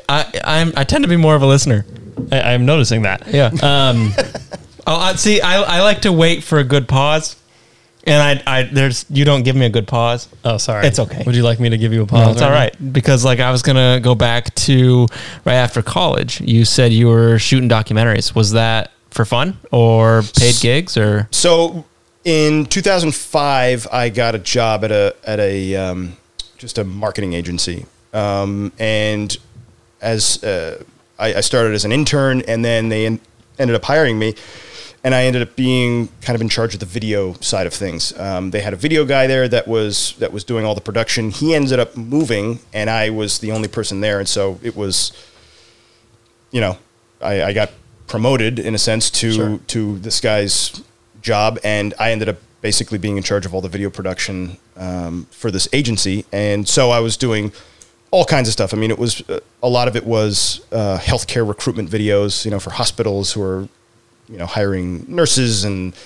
I, 0.08 0.40
I'm, 0.44 0.72
I 0.76 0.84
tend 0.84 1.04
to 1.04 1.08
be 1.08 1.16
more 1.16 1.34
of 1.34 1.42
a 1.42 1.46
listener. 1.46 1.84
I, 2.32 2.54
I'm 2.54 2.64
noticing 2.66 3.02
that. 3.02 3.26
Yeah. 3.28 3.50
Um, 3.62 4.12
Oh, 4.86 4.96
I 4.96 5.14
see. 5.14 5.40
I, 5.40 5.62
I 5.78 5.80
like 5.80 6.02
to 6.02 6.12
wait 6.12 6.44
for 6.44 6.58
a 6.58 6.64
good 6.64 6.86
pause, 6.86 7.36
and 8.06 8.42
I, 8.46 8.58
I 8.58 8.62
there's 8.64 9.06
you 9.08 9.24
don't 9.24 9.42
give 9.42 9.56
me 9.56 9.64
a 9.64 9.70
good 9.70 9.88
pause. 9.88 10.28
oh, 10.44 10.58
sorry. 10.58 10.86
It's 10.86 10.98
okay. 10.98 11.22
Would 11.24 11.34
you 11.34 11.42
like 11.42 11.58
me 11.58 11.70
to 11.70 11.78
give 11.78 11.90
you 11.90 12.02
a 12.02 12.06
pause? 12.06 12.26
No, 12.26 12.32
it's 12.32 12.42
all 12.42 12.50
right 12.50 12.92
because 12.92 13.24
like 13.24 13.40
I 13.40 13.50
was 13.50 13.62
gonna 13.62 13.98
go 14.02 14.14
back 14.14 14.54
to 14.56 15.06
right 15.46 15.54
after 15.54 15.80
college. 15.80 16.42
You 16.42 16.66
said 16.66 16.92
you 16.92 17.08
were 17.08 17.38
shooting 17.38 17.66
documentaries. 17.66 18.34
Was 18.34 18.52
that 18.52 18.90
for 19.08 19.24
fun 19.24 19.56
or 19.72 20.22
paid 20.36 20.56
gigs 20.60 20.98
or? 20.98 21.28
So 21.30 21.86
in 22.24 22.66
2005, 22.66 23.88
I 23.90 24.10
got 24.10 24.34
a 24.34 24.38
job 24.38 24.84
at 24.84 24.92
a 24.92 25.16
at 25.24 25.40
a 25.40 25.74
um, 25.76 26.18
just 26.58 26.76
a 26.76 26.84
marketing 26.84 27.32
agency, 27.32 27.86
um, 28.12 28.70
and 28.78 29.34
as 30.02 30.44
uh, 30.44 30.84
I, 31.24 31.38
I 31.38 31.40
started 31.40 31.74
as 31.74 31.84
an 31.84 31.92
intern, 31.92 32.42
and 32.42 32.64
then 32.64 32.88
they 32.88 33.06
en- 33.06 33.20
ended 33.58 33.74
up 33.76 33.84
hiring 33.84 34.18
me, 34.18 34.34
and 35.02 35.14
I 35.14 35.24
ended 35.24 35.42
up 35.42 35.56
being 35.56 36.08
kind 36.20 36.34
of 36.34 36.40
in 36.42 36.48
charge 36.48 36.74
of 36.74 36.80
the 36.80 36.86
video 36.86 37.32
side 37.40 37.66
of 37.66 37.74
things. 37.74 38.18
Um, 38.18 38.50
they 38.50 38.60
had 38.60 38.72
a 38.72 38.76
video 38.76 39.04
guy 39.04 39.26
there 39.26 39.48
that 39.48 39.66
was 39.66 40.14
that 40.18 40.32
was 40.32 40.44
doing 40.44 40.64
all 40.64 40.74
the 40.74 40.80
production. 40.80 41.30
He 41.30 41.54
ended 41.54 41.78
up 41.78 41.96
moving, 41.96 42.58
and 42.72 42.90
I 42.90 43.10
was 43.10 43.38
the 43.38 43.52
only 43.52 43.68
person 43.68 44.00
there, 44.00 44.18
and 44.18 44.28
so 44.28 44.58
it 44.62 44.76
was 44.76 45.12
you 46.50 46.60
know, 46.60 46.78
I, 47.20 47.42
I 47.42 47.52
got 47.52 47.70
promoted 48.06 48.58
in 48.60 48.74
a 48.74 48.78
sense 48.78 49.10
to 49.10 49.32
Sure. 49.32 49.58
to 49.68 49.98
this 49.98 50.20
guy's 50.20 50.82
job, 51.20 51.58
and 51.64 51.94
I 51.98 52.12
ended 52.12 52.28
up 52.28 52.36
basically 52.60 52.98
being 52.98 53.16
in 53.16 53.22
charge 53.22 53.44
of 53.44 53.54
all 53.54 53.60
the 53.60 53.68
video 53.68 53.90
production 53.90 54.56
um, 54.76 55.26
for 55.30 55.50
this 55.50 55.68
agency. 55.72 56.24
And 56.32 56.68
so 56.68 56.90
I 56.90 57.00
was 57.00 57.16
doing 57.16 57.52
all 58.14 58.24
kinds 58.24 58.46
of 58.46 58.52
stuff. 58.52 58.72
I 58.72 58.76
mean, 58.76 58.92
it 58.92 58.98
was 58.98 59.28
uh, 59.28 59.40
a 59.60 59.68
lot 59.68 59.88
of 59.88 59.96
it 59.96 60.06
was 60.06 60.64
uh, 60.70 60.98
healthcare 61.02 61.46
recruitment 61.46 61.90
videos, 61.90 62.44
you 62.44 62.50
know, 62.52 62.60
for 62.60 62.70
hospitals 62.70 63.32
who 63.32 63.42
are, 63.42 63.68
you 64.28 64.38
know, 64.38 64.46
hiring 64.46 65.04
nurses 65.08 65.64
and 65.64 65.96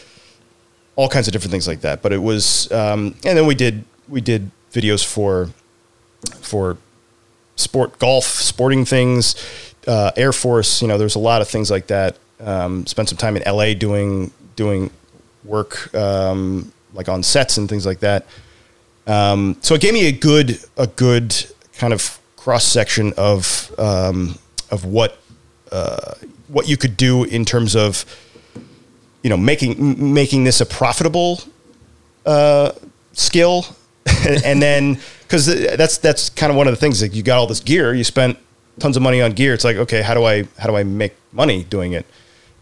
all 0.96 1.10
kinds 1.10 1.28
of 1.28 1.32
different 1.32 1.52
things 1.52 1.68
like 1.68 1.82
that. 1.82 2.00
But 2.00 2.14
it 2.14 2.22
was, 2.22 2.72
um, 2.72 3.14
and 3.26 3.36
then 3.36 3.46
we 3.46 3.54
did 3.54 3.84
we 4.08 4.22
did 4.22 4.50
videos 4.72 5.04
for 5.04 5.50
for 6.40 6.78
sport, 7.56 7.98
golf, 7.98 8.24
sporting 8.24 8.86
things, 8.86 9.34
uh, 9.86 10.12
Air 10.16 10.32
Force. 10.32 10.80
You 10.80 10.88
know, 10.88 10.96
there's 10.96 11.14
a 11.14 11.18
lot 11.20 11.42
of 11.42 11.48
things 11.48 11.70
like 11.70 11.88
that. 11.88 12.16
Um, 12.40 12.86
spent 12.86 13.10
some 13.10 13.18
time 13.18 13.36
in 13.36 13.42
LA 13.46 13.74
doing 13.74 14.30
doing 14.56 14.90
work 15.44 15.94
um, 15.94 16.72
like 16.94 17.10
on 17.10 17.22
sets 17.22 17.58
and 17.58 17.68
things 17.68 17.84
like 17.84 18.00
that. 18.00 18.24
Um, 19.06 19.58
so 19.60 19.74
it 19.74 19.82
gave 19.82 19.92
me 19.92 20.06
a 20.06 20.12
good 20.12 20.58
a 20.78 20.86
good 20.86 21.34
kind 21.78 21.92
of 21.92 22.18
cross 22.36 22.64
section 22.64 23.12
of 23.16 23.72
um, 23.78 24.38
of 24.70 24.84
what 24.84 25.18
uh, 25.72 26.14
what 26.48 26.68
you 26.68 26.76
could 26.76 26.96
do 26.96 27.24
in 27.24 27.44
terms 27.44 27.74
of 27.74 28.04
you 29.22 29.30
know 29.30 29.36
making 29.36 30.12
making 30.12 30.44
this 30.44 30.60
a 30.60 30.66
profitable 30.66 31.40
uh, 32.26 32.72
skill, 33.12 33.66
and 34.44 34.60
then 34.60 34.98
because 35.22 35.46
that's 35.76 35.98
that's 35.98 36.30
kind 36.30 36.50
of 36.50 36.56
one 36.56 36.66
of 36.66 36.72
the 36.72 36.80
things 36.80 37.00
like 37.00 37.14
you 37.14 37.22
got 37.22 37.38
all 37.38 37.46
this 37.46 37.60
gear, 37.60 37.94
you 37.94 38.04
spent 38.04 38.38
tons 38.78 38.96
of 38.96 39.02
money 39.02 39.20
on 39.20 39.32
gear. 39.32 39.54
It's 39.54 39.64
like 39.64 39.76
okay, 39.76 40.02
how 40.02 40.14
do 40.14 40.24
I 40.24 40.44
how 40.58 40.68
do 40.68 40.76
I 40.76 40.84
make 40.84 41.14
money 41.32 41.64
doing 41.64 41.92
it? 41.92 42.06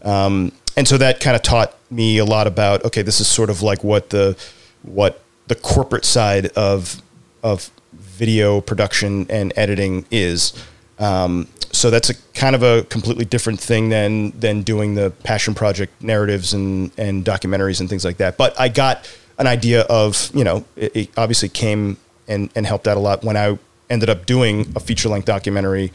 Um, 0.03 0.51
and 0.75 0.87
so 0.87 0.97
that 0.97 1.19
kind 1.19 1.35
of 1.35 1.41
taught 1.41 1.75
me 1.89 2.19
a 2.19 2.25
lot 2.25 2.47
about 2.47 2.85
okay, 2.85 3.01
this 3.01 3.19
is 3.19 3.27
sort 3.27 3.49
of 3.49 3.61
like 3.61 3.83
what 3.83 4.09
the 4.09 4.37
what 4.83 5.21
the 5.47 5.55
corporate 5.55 6.05
side 6.05 6.47
of 6.47 7.01
of 7.43 7.71
video 8.17 8.61
production 8.61 9.27
and 9.29 9.53
editing 9.55 10.05
is. 10.11 10.53
Um, 10.99 11.47
so 11.71 11.89
that's 11.91 12.09
a 12.09 12.15
kind 12.33 12.55
of 12.55 12.63
a 12.63 12.83
completely 12.83 13.25
different 13.25 13.59
thing 13.59 13.89
than 13.89 14.31
than 14.39 14.63
doing 14.63 14.95
the 14.95 15.11
passion 15.23 15.53
project 15.53 16.01
narratives 16.01 16.53
and 16.53 16.91
and 16.97 17.23
documentaries 17.23 17.79
and 17.79 17.89
things 17.89 18.03
like 18.03 18.17
that. 18.17 18.37
But 18.37 18.59
I 18.59 18.69
got 18.69 19.07
an 19.37 19.47
idea 19.47 19.81
of 19.81 20.31
you 20.33 20.43
know 20.43 20.65
it, 20.75 20.95
it 20.95 21.09
obviously 21.17 21.49
came 21.49 21.97
and 22.27 22.49
and 22.55 22.65
helped 22.65 22.87
out 22.87 22.97
a 22.97 22.99
lot 22.99 23.23
when 23.23 23.37
I 23.37 23.57
ended 23.89 24.09
up 24.09 24.25
doing 24.25 24.71
a 24.75 24.79
feature 24.79 25.09
length 25.09 25.25
documentary. 25.25 25.91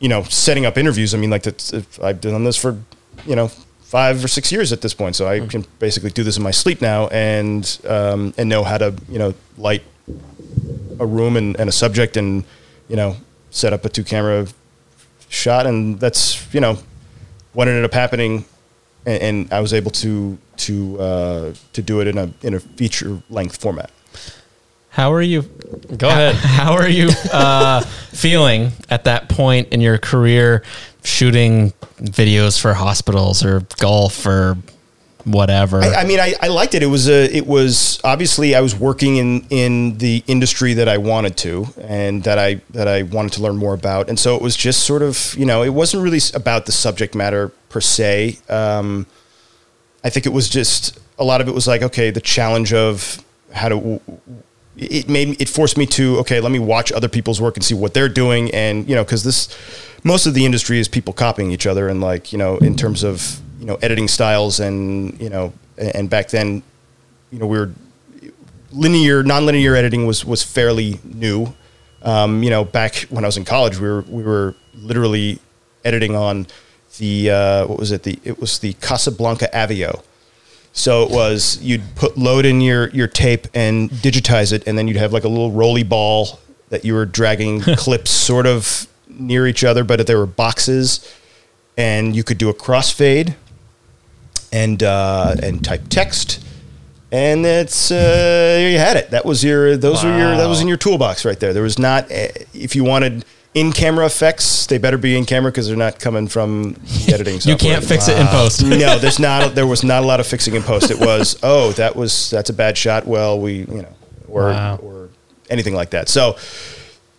You 0.00 0.08
know, 0.08 0.22
setting 0.24 0.66
up 0.66 0.76
interviews. 0.76 1.14
I 1.14 1.18
mean, 1.18 1.30
like 1.30 1.44
that's, 1.44 1.72
I've 1.98 2.20
done 2.20 2.44
this 2.44 2.56
for 2.56 2.78
you 3.26 3.36
know 3.36 3.48
five 3.80 4.22
or 4.24 4.28
six 4.28 4.52
years 4.52 4.72
at 4.72 4.80
this 4.80 4.92
point, 4.92 5.16
so 5.16 5.26
I 5.26 5.40
can 5.46 5.64
basically 5.78 6.10
do 6.10 6.22
this 6.22 6.36
in 6.36 6.42
my 6.42 6.50
sleep 6.50 6.82
now 6.82 7.08
and 7.08 7.80
um, 7.88 8.34
and 8.36 8.48
know 8.48 8.64
how 8.64 8.78
to 8.78 8.94
you 9.08 9.18
know 9.18 9.34
light 9.56 9.82
a 10.98 11.06
room 11.06 11.36
and, 11.36 11.58
and 11.58 11.68
a 11.68 11.72
subject 11.72 12.16
and 12.16 12.44
you 12.88 12.96
know 12.96 13.16
set 13.50 13.72
up 13.72 13.84
a 13.84 13.88
two 13.88 14.04
camera 14.04 14.46
shot 15.28 15.66
and 15.66 15.98
that's 16.00 16.52
you 16.54 16.60
know 16.60 16.78
what 17.52 17.68
ended 17.68 17.84
up 17.84 17.92
happening 17.92 18.44
and, 19.06 19.22
and 19.22 19.52
I 19.52 19.60
was 19.60 19.72
able 19.72 19.90
to 19.92 20.38
to 20.56 21.00
uh, 21.00 21.54
to 21.72 21.82
do 21.82 22.00
it 22.00 22.08
in 22.08 22.18
a 22.18 22.32
in 22.42 22.54
a 22.54 22.60
feature 22.60 23.22
length 23.30 23.60
format. 23.60 23.90
How 24.90 25.12
are 25.12 25.22
you? 25.22 25.42
Go 25.96 26.08
ahead. 26.08 26.36
How 26.36 26.74
are 26.74 26.88
you 26.88 27.10
uh, 27.32 27.80
feeling 28.12 28.70
at 28.88 29.04
that 29.04 29.28
point 29.28 29.72
in 29.72 29.80
your 29.80 29.98
career, 29.98 30.62
shooting 31.02 31.72
videos 31.98 32.60
for 32.60 32.74
hospitals 32.74 33.44
or 33.44 33.66
golf 33.80 34.24
or 34.24 34.56
whatever? 35.24 35.82
I, 35.82 35.94
I 35.94 36.04
mean, 36.04 36.20
I, 36.20 36.34
I 36.40 36.48
liked 36.48 36.74
it. 36.74 36.82
It 36.82 36.86
was 36.86 37.08
a, 37.08 37.34
it 37.34 37.46
was 37.46 38.00
obviously 38.04 38.54
I 38.54 38.60
was 38.60 38.74
working 38.74 39.16
in 39.16 39.46
in 39.50 39.98
the 39.98 40.22
industry 40.26 40.74
that 40.74 40.88
I 40.88 40.98
wanted 40.98 41.36
to 41.38 41.66
and 41.80 42.22
that 42.24 42.38
I 42.38 42.60
that 42.70 42.88
I 42.88 43.02
wanted 43.02 43.32
to 43.34 43.42
learn 43.42 43.56
more 43.56 43.74
about, 43.74 44.08
and 44.08 44.18
so 44.18 44.36
it 44.36 44.42
was 44.42 44.56
just 44.56 44.84
sort 44.84 45.02
of 45.02 45.34
you 45.36 45.46
know 45.46 45.62
it 45.62 45.70
wasn't 45.70 46.02
really 46.02 46.20
about 46.34 46.66
the 46.66 46.72
subject 46.72 47.14
matter 47.14 47.48
per 47.68 47.80
se. 47.80 48.38
Um, 48.48 49.06
I 50.02 50.10
think 50.10 50.26
it 50.26 50.32
was 50.32 50.48
just 50.48 50.98
a 51.18 51.24
lot 51.24 51.40
of 51.40 51.48
it 51.48 51.54
was 51.54 51.66
like 51.66 51.82
okay, 51.82 52.10
the 52.10 52.20
challenge 52.20 52.72
of 52.72 53.22
how 53.52 53.68
to. 53.68 54.00
It 54.76 55.08
made 55.08 55.40
it 55.40 55.48
forced 55.48 55.78
me 55.78 55.86
to 55.86 56.18
okay, 56.18 56.40
let 56.40 56.50
me 56.50 56.58
watch 56.58 56.90
other 56.90 57.08
people's 57.08 57.40
work 57.40 57.56
and 57.56 57.64
see 57.64 57.76
what 57.76 57.94
they're 57.94 58.08
doing, 58.08 58.52
and 58.52 58.88
you 58.88 58.96
know, 58.96 59.04
because 59.04 59.22
this 59.22 59.48
most 60.02 60.26
of 60.26 60.34
the 60.34 60.44
industry 60.44 60.80
is 60.80 60.88
people 60.88 61.12
copying 61.12 61.52
each 61.52 61.64
other, 61.64 61.88
and 61.88 62.00
like 62.00 62.32
you 62.32 62.38
know, 62.38 62.58
in 62.58 62.74
terms 62.74 63.04
of 63.04 63.40
you 63.64 63.70
know 63.70 63.78
editing 63.80 64.08
styles 64.08 64.60
and 64.60 65.18
you 65.18 65.30
know, 65.30 65.50
and 65.78 66.10
back 66.10 66.28
then 66.28 66.62
you 67.32 67.38
know 67.38 67.46
we 67.46 67.58
were 67.58 67.72
linear, 68.72 69.24
nonlinear 69.24 69.74
editing 69.74 70.06
was 70.06 70.22
was 70.22 70.42
fairly 70.42 71.00
new. 71.02 71.54
Um, 72.02 72.42
you 72.42 72.50
know, 72.50 72.62
back 72.62 73.06
when 73.08 73.24
I 73.24 73.28
was 73.28 73.38
in 73.38 73.46
college, 73.46 73.78
we 73.78 73.88
were 73.88 74.02
we 74.02 74.22
were 74.22 74.54
literally 74.74 75.38
editing 75.82 76.14
on 76.14 76.46
the 76.98 77.30
uh, 77.30 77.66
what 77.66 77.78
was 77.78 77.90
it? 77.90 78.02
The 78.02 78.18
it 78.22 78.38
was 78.38 78.58
the 78.58 78.74
Casablanca 78.74 79.48
Avio. 79.54 80.02
So 80.74 81.02
it 81.04 81.10
was 81.10 81.58
you'd 81.62 81.94
put 81.94 82.18
load 82.18 82.44
in 82.44 82.60
your 82.60 82.90
your 82.90 83.06
tape 83.06 83.46
and 83.54 83.88
digitize 83.88 84.52
it, 84.52 84.68
and 84.68 84.76
then 84.76 84.88
you'd 84.88 84.98
have 84.98 85.14
like 85.14 85.24
a 85.24 85.28
little 85.28 85.52
roly 85.52 85.84
ball 85.84 86.38
that 86.68 86.84
you 86.84 86.92
were 86.92 87.06
dragging 87.06 87.60
clips 87.78 88.10
sort 88.10 88.46
of 88.46 88.88
near 89.08 89.46
each 89.46 89.64
other, 89.64 89.84
but 89.84 90.06
there 90.06 90.18
were 90.18 90.26
boxes, 90.26 91.10
and 91.78 92.14
you 92.14 92.22
could 92.22 92.36
do 92.36 92.50
a 92.50 92.54
crossfade 92.54 93.36
and 94.54 94.82
uh, 94.82 95.34
and 95.42 95.62
type 95.64 95.82
text, 95.90 96.42
and 97.10 97.44
it's 97.44 97.90
uh, 97.90 97.94
there 97.96 98.70
you 98.70 98.78
had 98.78 98.96
it. 98.96 99.10
That 99.10 99.24
was 99.26 99.42
your 99.42 99.76
those 99.76 100.04
were 100.04 100.16
your 100.16 100.36
that 100.36 100.46
was 100.46 100.60
in 100.60 100.68
your 100.68 100.76
toolbox 100.78 101.24
right 101.24 101.38
there. 101.38 101.52
There 101.52 101.64
was 101.64 101.78
not 101.78 102.04
uh, 102.10 102.28
if 102.54 102.76
you 102.76 102.84
wanted 102.84 103.24
in 103.52 103.72
camera 103.72 104.06
effects, 104.06 104.66
they 104.66 104.78
better 104.78 104.98
be 104.98 105.16
in 105.16 105.24
camera 105.24 105.50
because 105.50 105.68
they're 105.68 105.76
not 105.76 105.98
coming 105.98 106.28
from 106.28 106.72
the 106.72 107.12
editing. 107.14 107.40
You 107.42 107.56
can't 107.56 107.84
fix 107.84 108.08
it 108.08 108.18
in 108.18 108.26
post. 108.28 108.62
no, 108.64 108.98
there's 108.98 109.18
not. 109.18 109.54
There 109.54 109.66
was 109.66 109.84
not 109.84 110.02
a 110.02 110.06
lot 110.06 110.20
of 110.20 110.26
fixing 110.26 110.54
in 110.54 110.62
post. 110.62 110.90
It 110.90 110.98
was, 110.98 111.38
oh, 111.42 111.72
that 111.72 111.94
was 111.94 112.30
that's 112.30 112.50
a 112.50 112.52
bad 112.54 112.76
shot. 112.76 113.06
Well, 113.06 113.38
we, 113.40 113.58
you 113.58 113.82
know, 113.82 113.94
or 114.28 114.48
Wow. 114.48 114.76
or 114.76 115.08
anything 115.50 115.74
like 115.74 115.90
that. 115.90 116.08
So, 116.08 116.36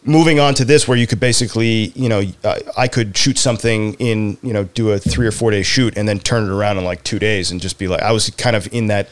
moving 0.05 0.39
on 0.39 0.53
to 0.55 0.65
this, 0.65 0.87
where 0.87 0.97
you 0.97 1.07
could 1.07 1.19
basically, 1.19 1.91
you 1.95 2.07
know, 2.07 2.23
I, 2.43 2.61
I 2.77 2.87
could 2.87 3.17
shoot 3.17 3.37
something 3.37 3.95
in, 3.95 4.37
you 4.41 4.53
know, 4.53 4.63
do 4.63 4.91
a 4.91 4.99
three 4.99 5.27
or 5.27 5.31
four 5.31 5.51
day 5.51 5.63
shoot 5.63 5.97
and 5.97 6.07
then 6.07 6.19
turn 6.19 6.45
it 6.45 6.49
around 6.49 6.77
in 6.77 6.85
like 6.85 7.03
two 7.03 7.19
days 7.19 7.51
and 7.51 7.59
just 7.59 7.77
be 7.77 7.87
like, 7.87 8.01
I 8.01 8.11
was 8.11 8.29
kind 8.31 8.55
of 8.55 8.71
in 8.73 8.87
that. 8.87 9.09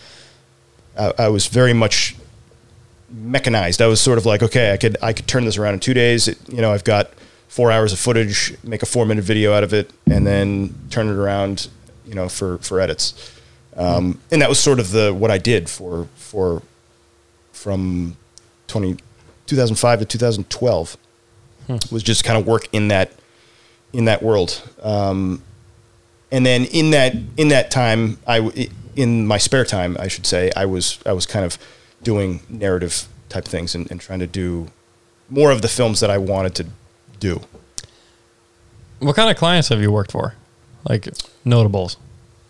I, 0.97 1.13
I 1.19 1.27
was 1.29 1.47
very 1.47 1.73
much 1.73 2.15
mechanized. 3.09 3.81
I 3.81 3.87
was 3.87 3.99
sort 3.99 4.17
of 4.17 4.25
like, 4.25 4.43
okay, 4.43 4.71
I 4.71 4.77
could 4.77 4.97
I 5.01 5.13
could 5.13 5.27
turn 5.27 5.45
this 5.45 5.57
around 5.57 5.75
in 5.75 5.79
two 5.79 5.93
days. 5.93 6.27
It, 6.27 6.37
you 6.49 6.61
know, 6.61 6.71
I've 6.71 6.83
got 6.83 7.11
four 7.47 7.71
hours 7.71 7.93
of 7.93 7.99
footage, 7.99 8.55
make 8.63 8.81
a 8.83 8.85
four 8.85 9.05
minute 9.05 9.23
video 9.23 9.53
out 9.53 9.63
of 9.63 9.73
it, 9.73 9.91
and 10.09 10.25
then 10.25 10.73
turn 10.89 11.07
it 11.07 11.15
around, 11.15 11.69
you 12.05 12.15
know, 12.15 12.29
for 12.29 12.57
for 12.59 12.79
edits. 12.79 13.31
Um, 13.75 14.19
and 14.31 14.41
that 14.41 14.49
was 14.49 14.59
sort 14.59 14.79
of 14.79 14.91
the 14.91 15.13
what 15.13 15.31
I 15.31 15.37
did 15.37 15.69
for 15.69 16.07
for 16.15 16.61
from 17.51 18.17
20, 18.67 18.97
2005 19.47 19.99
to 19.99 20.05
2012 20.05 20.97
was 21.91 22.03
just 22.03 22.23
kind 22.23 22.37
of 22.39 22.45
work 22.47 22.67
in 22.73 22.89
that 22.89 23.11
in 23.93 24.05
that 24.05 24.21
world. 24.23 24.61
Um, 24.81 25.41
and 26.31 26.45
then 26.45 26.65
in 26.65 26.91
that 26.91 27.15
in 27.37 27.49
that 27.49 27.71
time, 27.71 28.17
I 28.27 28.69
in 28.95 29.25
my 29.27 29.37
spare 29.37 29.65
time, 29.65 29.95
I 29.99 30.07
should 30.07 30.25
say, 30.25 30.51
I 30.55 30.65
was 30.65 30.99
I 31.05 31.13
was 31.13 31.25
kind 31.25 31.45
of 31.45 31.57
doing 32.01 32.41
narrative 32.49 33.07
type 33.29 33.45
things 33.45 33.75
and, 33.75 33.89
and 33.89 33.99
trying 34.01 34.19
to 34.19 34.27
do 34.27 34.67
more 35.29 35.51
of 35.51 35.61
the 35.61 35.67
films 35.67 35.99
that 36.01 36.09
I 36.09 36.17
wanted 36.17 36.55
to 36.55 36.65
do. 37.19 37.41
What 38.99 39.15
kind 39.15 39.29
of 39.29 39.37
clients 39.37 39.69
have 39.69 39.81
you 39.81 39.91
worked 39.91 40.11
for? 40.11 40.35
Like 40.87 41.07
notables. 41.45 41.97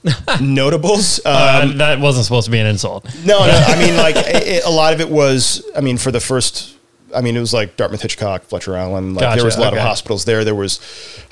Notables. 0.41 1.21
Uh, 1.25 1.61
Um, 1.63 1.77
that 1.77 1.99
wasn't 1.99 2.25
supposed 2.25 2.45
to 2.45 2.51
be 2.51 2.59
an 2.59 2.65
insult. 2.67 3.05
no, 3.25 3.39
no. 3.45 3.53
I 3.53 3.79
mean, 3.79 3.95
like 4.07 4.15
it, 4.17 4.65
a 4.65 4.69
lot 4.69 4.93
of 4.93 4.99
it 4.99 5.09
was. 5.09 5.63
I 5.75 5.81
mean, 5.81 5.97
for 5.97 6.11
the 6.11 6.19
first. 6.19 6.75
I 7.15 7.21
mean, 7.21 7.35
it 7.35 7.39
was 7.39 7.53
like 7.53 7.75
Dartmouth 7.77 8.01
Hitchcock, 8.01 8.43
Fletcher 8.43 8.75
Allen. 8.75 9.13
Like 9.13 9.21
Gotcha, 9.23 9.37
there 9.37 9.45
was 9.45 9.55
a 9.57 9.61
lot 9.61 9.73
okay. 9.73 9.81
of 9.81 9.87
hospitals 9.87 10.25
there. 10.25 10.43
There 10.43 10.55
was 10.55 10.79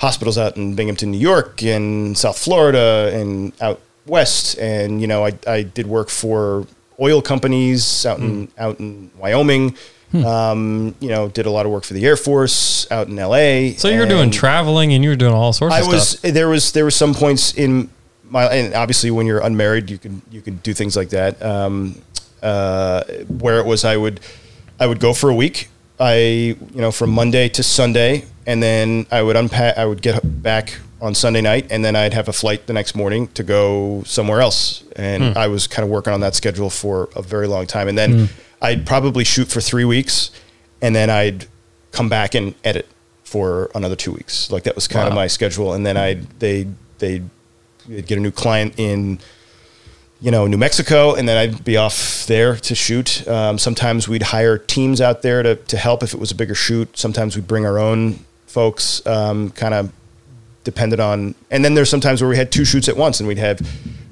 hospitals 0.00 0.38
out 0.38 0.56
in 0.56 0.74
Binghamton, 0.74 1.10
New 1.10 1.18
York, 1.18 1.62
in 1.62 2.14
South 2.14 2.38
Florida, 2.38 3.10
and 3.14 3.52
out 3.60 3.80
west. 4.06 4.58
And 4.58 5.00
you 5.00 5.06
know, 5.06 5.24
I 5.26 5.32
I 5.46 5.62
did 5.62 5.86
work 5.86 6.08
for 6.08 6.66
oil 7.00 7.20
companies 7.22 8.06
out 8.06 8.18
in 8.18 8.46
Hmm. 8.46 8.62
out 8.62 8.80
in 8.80 9.10
Wyoming. 9.18 9.76
Um, 10.14 10.94
you 11.00 11.08
know, 11.08 11.28
did 11.28 11.46
a 11.46 11.50
lot 11.50 11.64
of 11.64 11.72
work 11.72 11.84
for 11.84 11.94
the 11.94 12.04
Air 12.04 12.18
Force 12.18 12.86
out 12.90 13.08
in 13.08 13.18
L.A. 13.18 13.72
So 13.78 13.88
you 13.88 13.98
were 13.98 14.04
doing 14.06 14.30
traveling 14.30 14.92
and 14.92 15.02
you 15.02 15.08
were 15.08 15.16
doing 15.16 15.32
all 15.32 15.54
sorts 15.54 15.74
I 15.74 15.80
of 15.80 15.86
was 15.86 16.10
stuff. 16.18 16.32
there 16.34 16.50
was 16.50 16.72
there 16.72 16.84
was 16.84 16.94
some 16.94 17.14
points 17.14 17.54
in 17.54 17.88
my 18.28 18.44
and 18.44 18.74
obviously 18.74 19.10
when 19.10 19.24
you're 19.26 19.40
unmarried 19.40 19.88
you 19.88 19.96
can 19.96 20.20
you 20.30 20.42
can 20.42 20.56
do 20.56 20.74
things 20.74 20.96
like 20.98 21.08
that 21.10 21.40
um, 21.42 21.96
uh, 22.42 23.04
where 23.28 23.58
it 23.58 23.64
was 23.64 23.86
I 23.86 23.96
would 23.96 24.20
I 24.78 24.86
would 24.86 25.00
go 25.00 25.14
for 25.14 25.30
a 25.30 25.34
week 25.34 25.70
I 26.02 26.16
you 26.16 26.58
know 26.74 26.90
from 26.90 27.10
Monday 27.10 27.48
to 27.50 27.62
Sunday 27.62 28.24
and 28.44 28.60
then 28.60 29.06
I 29.12 29.22
would 29.22 29.36
unpack 29.36 29.78
I 29.78 29.86
would 29.86 30.02
get 30.02 30.20
back 30.42 30.78
on 31.00 31.14
Sunday 31.14 31.40
night 31.40 31.66
and 31.70 31.84
then 31.84 31.94
I'd 31.96 32.12
have 32.12 32.28
a 32.28 32.32
flight 32.32 32.66
the 32.66 32.72
next 32.72 32.94
morning 32.94 33.28
to 33.28 33.42
go 33.42 34.02
somewhere 34.04 34.40
else. 34.40 34.84
And 34.96 35.32
hmm. 35.32 35.38
I 35.38 35.48
was 35.48 35.66
kind 35.66 35.84
of 35.84 35.90
working 35.90 36.12
on 36.12 36.20
that 36.20 36.34
schedule 36.34 36.70
for 36.70 37.08
a 37.16 37.22
very 37.22 37.48
long 37.48 37.66
time. 37.66 37.88
And 37.88 37.98
then 37.98 38.12
hmm. 38.12 38.24
I'd 38.60 38.86
probably 38.86 39.24
shoot 39.24 39.48
for 39.48 39.60
three 39.60 39.84
weeks 39.84 40.30
and 40.80 40.94
then 40.94 41.10
I'd 41.10 41.46
come 41.90 42.08
back 42.08 42.34
and 42.34 42.54
edit 42.64 42.88
for 43.24 43.70
another 43.74 43.96
two 43.96 44.12
weeks. 44.12 44.50
Like 44.50 44.62
that 44.64 44.74
was 44.74 44.86
kind 44.86 45.08
of 45.08 45.14
my 45.14 45.26
schedule. 45.26 45.72
And 45.72 45.84
then 45.84 45.96
I'd 45.96 46.22
they 46.40 46.68
they 46.98 47.22
get 47.88 48.18
a 48.18 48.20
new 48.20 48.30
client 48.30 48.74
in 48.76 49.18
you 50.22 50.30
know 50.30 50.46
New 50.46 50.56
Mexico, 50.56 51.14
and 51.14 51.28
then 51.28 51.36
I'd 51.36 51.64
be 51.64 51.76
off 51.76 52.26
there 52.26 52.56
to 52.56 52.74
shoot. 52.74 53.28
Um, 53.28 53.58
sometimes 53.58 54.08
we'd 54.08 54.22
hire 54.22 54.56
teams 54.56 55.00
out 55.02 55.20
there 55.20 55.42
to 55.42 55.56
to 55.56 55.76
help 55.76 56.02
if 56.02 56.14
it 56.14 56.20
was 56.20 56.30
a 56.30 56.34
bigger 56.34 56.54
shoot. 56.54 56.96
Sometimes 56.96 57.36
we'd 57.36 57.46
bring 57.46 57.66
our 57.66 57.78
own 57.78 58.24
folks. 58.46 59.04
Um, 59.06 59.50
kind 59.50 59.74
of 59.74 59.92
depended 60.64 61.00
on. 61.00 61.34
And 61.50 61.64
then 61.64 61.74
there's 61.74 61.90
sometimes 61.90 62.22
where 62.22 62.30
we 62.30 62.36
had 62.36 62.52
two 62.52 62.64
shoots 62.64 62.88
at 62.88 62.96
once, 62.96 63.20
and 63.20 63.28
we'd 63.28 63.38
have 63.38 63.60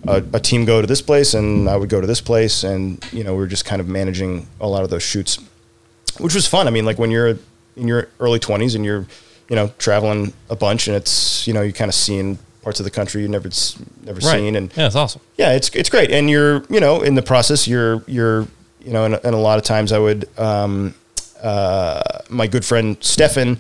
a, 0.07 0.23
a 0.35 0.41
team 0.41 0.67
go 0.67 0.81
to 0.83 0.87
this 0.87 1.01
place, 1.01 1.33
and 1.33 1.69
I 1.71 1.77
would 1.77 1.89
go 1.89 2.01
to 2.01 2.07
this 2.07 2.21
place, 2.21 2.65
and 2.65 3.03
you 3.13 3.25
know 3.25 3.33
we 3.33 3.39
were 3.39 3.47
just 3.47 3.65
kind 3.65 3.81
of 3.81 3.89
managing 3.89 4.47
a 4.61 4.67
lot 4.67 4.83
of 4.83 4.91
those 4.91 5.03
shoots 5.03 5.39
which 6.21 6.35
was 6.35 6.47
fun. 6.47 6.67
I 6.67 6.71
mean, 6.71 6.85
like 6.85 6.99
when 6.99 7.11
you're 7.11 7.39
in 7.77 7.89
your 7.89 8.09
early 8.19 8.39
twenties 8.39 8.75
and 8.75 8.85
you're, 8.85 9.07
you 9.49 9.57
know, 9.57 9.73
traveling 9.79 10.33
a 10.49 10.57
bunch 10.57 10.87
and 10.87 10.97
it's, 10.97 11.47
you 11.47 11.55
know, 11.55 11.63
you're 11.63 11.73
kind 11.73 11.89
of 11.89 11.95
seeing 11.95 12.39
parts 12.63 12.81
of 12.81 12.85
the 12.85 12.91
country 12.91 13.23
you've 13.23 13.31
never 13.31 13.49
never 14.05 14.21
seen, 14.21 14.57
and 14.57 14.73
yeah, 14.77 14.87
it's 14.87 14.97
awesome. 14.97 15.21
yeah, 15.37 15.53
it's 15.53 15.69
it's 15.71 15.89
great. 15.89 16.11
And 16.11 16.29
you're, 16.29 16.65
you 16.69 16.81
know, 16.81 17.03
in 17.03 17.15
the 17.15 17.23
process, 17.23 17.67
you're 17.67 18.03
you're, 18.07 18.47
you 18.85 18.93
know, 18.93 19.05
and, 19.05 19.15
and 19.15 19.35
a 19.35 19.39
lot 19.39 19.59
of 19.59 19.65
times 19.65 19.93
I 19.93 19.99
would, 19.99 20.29
um, 20.39 20.95
uh, 21.43 22.03
my 22.29 22.47
good 22.47 22.65
friend 22.65 22.97
Stefan, 23.01 23.59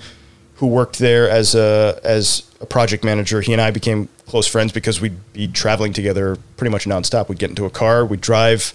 who 0.57 0.67
worked 0.67 0.99
there 0.99 1.29
as 1.29 1.55
a 1.55 1.99
as 2.05 2.43
a 2.61 2.67
project 2.67 3.05
manager, 3.05 3.41
he 3.41 3.53
and 3.53 3.61
I 3.63 3.71
became 3.71 4.09
close 4.27 4.47
friends 4.47 4.71
because 4.73 5.01
we'd 5.01 5.33
be 5.33 5.49
traveling 5.49 5.93
together 5.93 6.37
pretty 6.57 6.71
much 6.71 6.85
nonstop. 6.85 7.29
We'd 7.29 7.39
get 7.39 7.51
into 7.51 7.65
a 7.65 7.71
car, 7.71 8.05
we'd 8.05 8.21
drive 8.21 8.73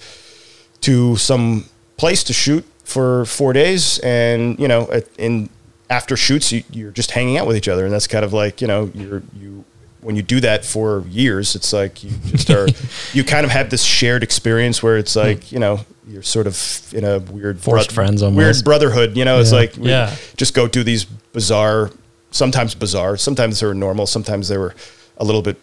to 0.82 1.16
some 1.18 1.66
place 1.98 2.24
to 2.26 2.34
shoot 2.34 2.66
for 2.84 3.26
four 3.26 3.54
days, 3.54 4.00
and 4.00 4.60
you 4.60 4.68
know, 4.68 5.02
in 5.18 5.50
after 5.90 6.18
shoots, 6.18 6.52
you, 6.52 6.64
you're 6.72 6.92
just 6.92 7.12
hanging 7.12 7.38
out 7.38 7.46
with 7.46 7.56
each 7.56 7.68
other, 7.68 7.86
and 7.86 7.94
that's 7.94 8.08
kind 8.08 8.26
of 8.26 8.34
like 8.34 8.60
you 8.62 8.68
know, 8.68 8.92
you're 8.96 9.22
you 9.40 9.64
when 10.06 10.16
you 10.16 10.22
do 10.22 10.40
that 10.42 10.64
for 10.64 11.04
years, 11.10 11.56
it's 11.56 11.74
like 11.74 12.04
you 12.04 12.12
just 12.28 12.50
are 12.52 12.68
you 13.14 13.24
kind 13.24 13.44
of 13.46 13.52
have 13.52 13.70
this 13.72 13.84
shared 13.84 14.22
experience 14.22 14.84
where 14.84 14.98
it's 14.98 15.16
like 15.16 15.52
you 15.52 15.58
know 15.60 15.80
you're 16.08 16.22
sort 16.22 16.46
of 16.46 16.94
in 16.94 17.04
a 17.04 17.18
weird 17.20 17.60
Forced 17.60 17.92
friends 17.92 18.22
almost. 18.22 18.38
weird 18.38 18.64
brotherhood. 18.64 19.18
You 19.18 19.26
know, 19.26 19.40
it's 19.40 19.52
like 19.52 19.76
we 19.78 19.90
Yeah. 19.90 20.16
just 20.38 20.54
go 20.54 20.68
do 20.68 20.84
these 20.84 21.06
bizarre, 21.06 21.90
sometimes 22.30 22.76
bizarre, 22.76 23.18
sometimes 23.18 23.60
they 23.60 23.66
were 23.66 23.74
normal, 23.74 24.06
sometimes 24.06 24.48
they 24.48 24.58
were 24.60 24.76
a 25.18 25.26
little 25.26 25.42
bit 25.42 25.58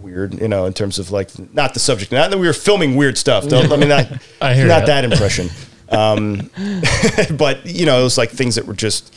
weird. 0.00 0.40
You 0.40 0.46
know, 0.46 0.66
in 0.66 0.72
terms 0.72 1.00
of 1.00 1.10
like 1.10 1.30
not 1.52 1.74
the 1.74 1.80
subject, 1.80 2.12
not 2.12 2.30
that 2.30 2.38
we 2.38 2.46
were 2.46 2.52
filming 2.52 2.94
weird 2.94 3.18
stuff. 3.18 3.48
Don't, 3.48 3.72
I 3.72 3.76
mean, 3.76 3.88
not 3.88 4.06
I 4.40 4.54
hear 4.54 4.68
not 4.68 4.82
ya. 4.82 4.86
that 4.86 5.04
impression. 5.04 5.50
Um, 5.88 6.50
but 7.36 7.66
you 7.66 7.84
know, 7.86 7.98
it 8.00 8.04
was 8.04 8.16
like 8.16 8.30
things 8.30 8.54
that 8.54 8.66
were 8.66 8.74
just. 8.74 9.12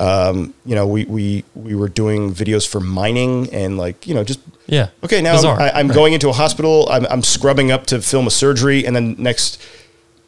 Um, 0.00 0.54
you 0.64 0.74
know, 0.76 0.86
we, 0.86 1.04
we 1.06 1.44
we 1.54 1.74
were 1.74 1.88
doing 1.88 2.32
videos 2.32 2.66
for 2.68 2.78
mining 2.80 3.52
and 3.52 3.76
like 3.76 4.06
you 4.06 4.14
know 4.14 4.22
just 4.24 4.38
Yeah. 4.66 4.90
Okay, 5.02 5.20
now 5.20 5.34
Bizarre. 5.34 5.60
I, 5.60 5.70
I'm 5.70 5.88
Right. 5.88 5.94
going 5.94 6.12
into 6.12 6.28
a 6.28 6.32
hospital. 6.32 6.86
I'm, 6.90 7.04
I'm 7.06 7.22
scrubbing 7.22 7.72
up 7.72 7.86
to 7.86 8.00
film 8.00 8.26
a 8.26 8.30
surgery, 8.30 8.86
and 8.86 8.94
then 8.94 9.16
next 9.18 9.60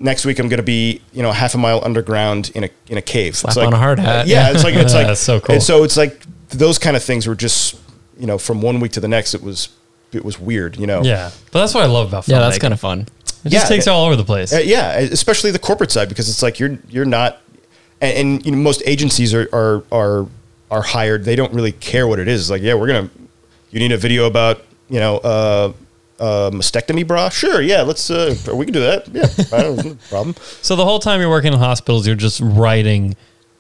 next 0.01 0.25
week 0.25 0.39
I'm 0.41 0.49
going 0.49 0.57
to 0.59 0.65
be 0.65 1.01
you 1.13 1.23
know 1.23 1.31
half 1.31 1.55
a 1.55 1.59
mile 1.59 1.81
underground 1.85 2.51
in 2.55 2.65
a 2.65 2.71
in 2.89 2.99
a 2.99 3.03
cave. 3.03 3.37
Slap 3.37 3.57
on 3.59 3.73
a 3.73 3.77
hard 3.77 3.99
hat. 4.01 4.27
Yeah, 4.27 4.51
it's 4.51 4.65
like 4.65 4.75
it's 4.75 4.95
like 4.99 5.07
That's 5.07 5.21
so 5.21 5.39
cool. 5.41 5.55
And 5.55 5.63
so 5.63 5.85
it's 5.85 5.97
like 5.97 6.21
those 6.49 6.79
kind 6.79 6.97
of 6.97 7.03
things 7.05 7.27
were 7.29 7.37
just 7.37 7.77
you 8.19 8.27
know 8.27 8.39
from 8.39 8.61
one 8.63 8.81
week 8.81 8.93
to 8.93 9.01
the 9.01 9.09
next. 9.09 9.35
It 9.35 9.43
was 9.43 9.69
it 10.13 10.25
was 10.25 10.37
weird. 10.41 10.77
You 10.79 10.89
know. 10.89 11.03
Yeah. 11.05 11.31
But 11.53 11.61
that's 11.61 11.75
what 11.75 11.85
I 11.85 11.87
love 11.87 12.09
about 12.09 12.27
Yeah, 12.27 12.41
that's 12.41 12.59
kind 12.59 12.75
of 12.75 12.81
fun. 12.81 13.03
It 13.45 13.53
Yeah. 13.53 13.61
just 13.61 13.69
takes 13.69 13.87
you 13.87 13.93
all 13.93 14.05
over 14.07 14.17
the 14.17 14.25
place. 14.25 14.53
Uh, 14.53 14.59
yeah, 14.59 14.99
especially 14.99 15.53
the 15.53 15.61
corporate 15.61 15.93
side 15.93 16.09
because 16.09 16.29
it's 16.29 16.43
like 16.43 16.59
you're 16.59 16.77
you're 16.89 17.05
not, 17.07 17.41
and, 18.01 18.17
and 18.19 18.47
you 18.47 18.53
know 18.53 18.59
most 18.59 18.83
agencies 18.87 19.35
are 19.35 19.49
are 19.53 19.83
are 19.93 20.27
are 20.71 20.83
hired. 20.83 21.25
They 21.25 21.37
don't 21.37 21.53
really 21.53 21.73
care 21.73 22.07
what 22.07 22.19
it 22.19 22.29
is. 22.29 22.43
It's 22.43 22.51
Like, 22.51 22.63
yeah, 22.63 22.75
we're 22.75 22.87
gonna. 22.87 23.11
You 23.71 23.79
need 23.81 23.93
a 23.93 23.97
video 23.99 24.27
about 24.27 24.65
you 24.89 24.99
know 25.01 25.19
uh, 25.19 25.73
uh, 26.19 26.51
mastectomy 26.51 27.07
bra? 27.07 27.29
Sure, 27.29 27.61
yeah, 27.61 27.83
let's. 27.83 28.11
Uh, 28.11 28.35
we 28.55 28.65
can 28.65 28.75
do 28.75 28.81
that. 28.81 29.09
Yeah, 29.09 29.57
I 29.59 29.63
don't 29.63 29.85
no 29.85 29.97
problem. 30.09 30.35
So 30.63 30.77
the 30.77 30.85
whole 30.85 30.99
time 30.99 31.21
you're 31.21 31.31
working 31.31 31.53
in 31.53 31.59
hospitals, 31.59 32.07
you're 32.07 32.17
just 32.17 32.41
writing 32.41 33.17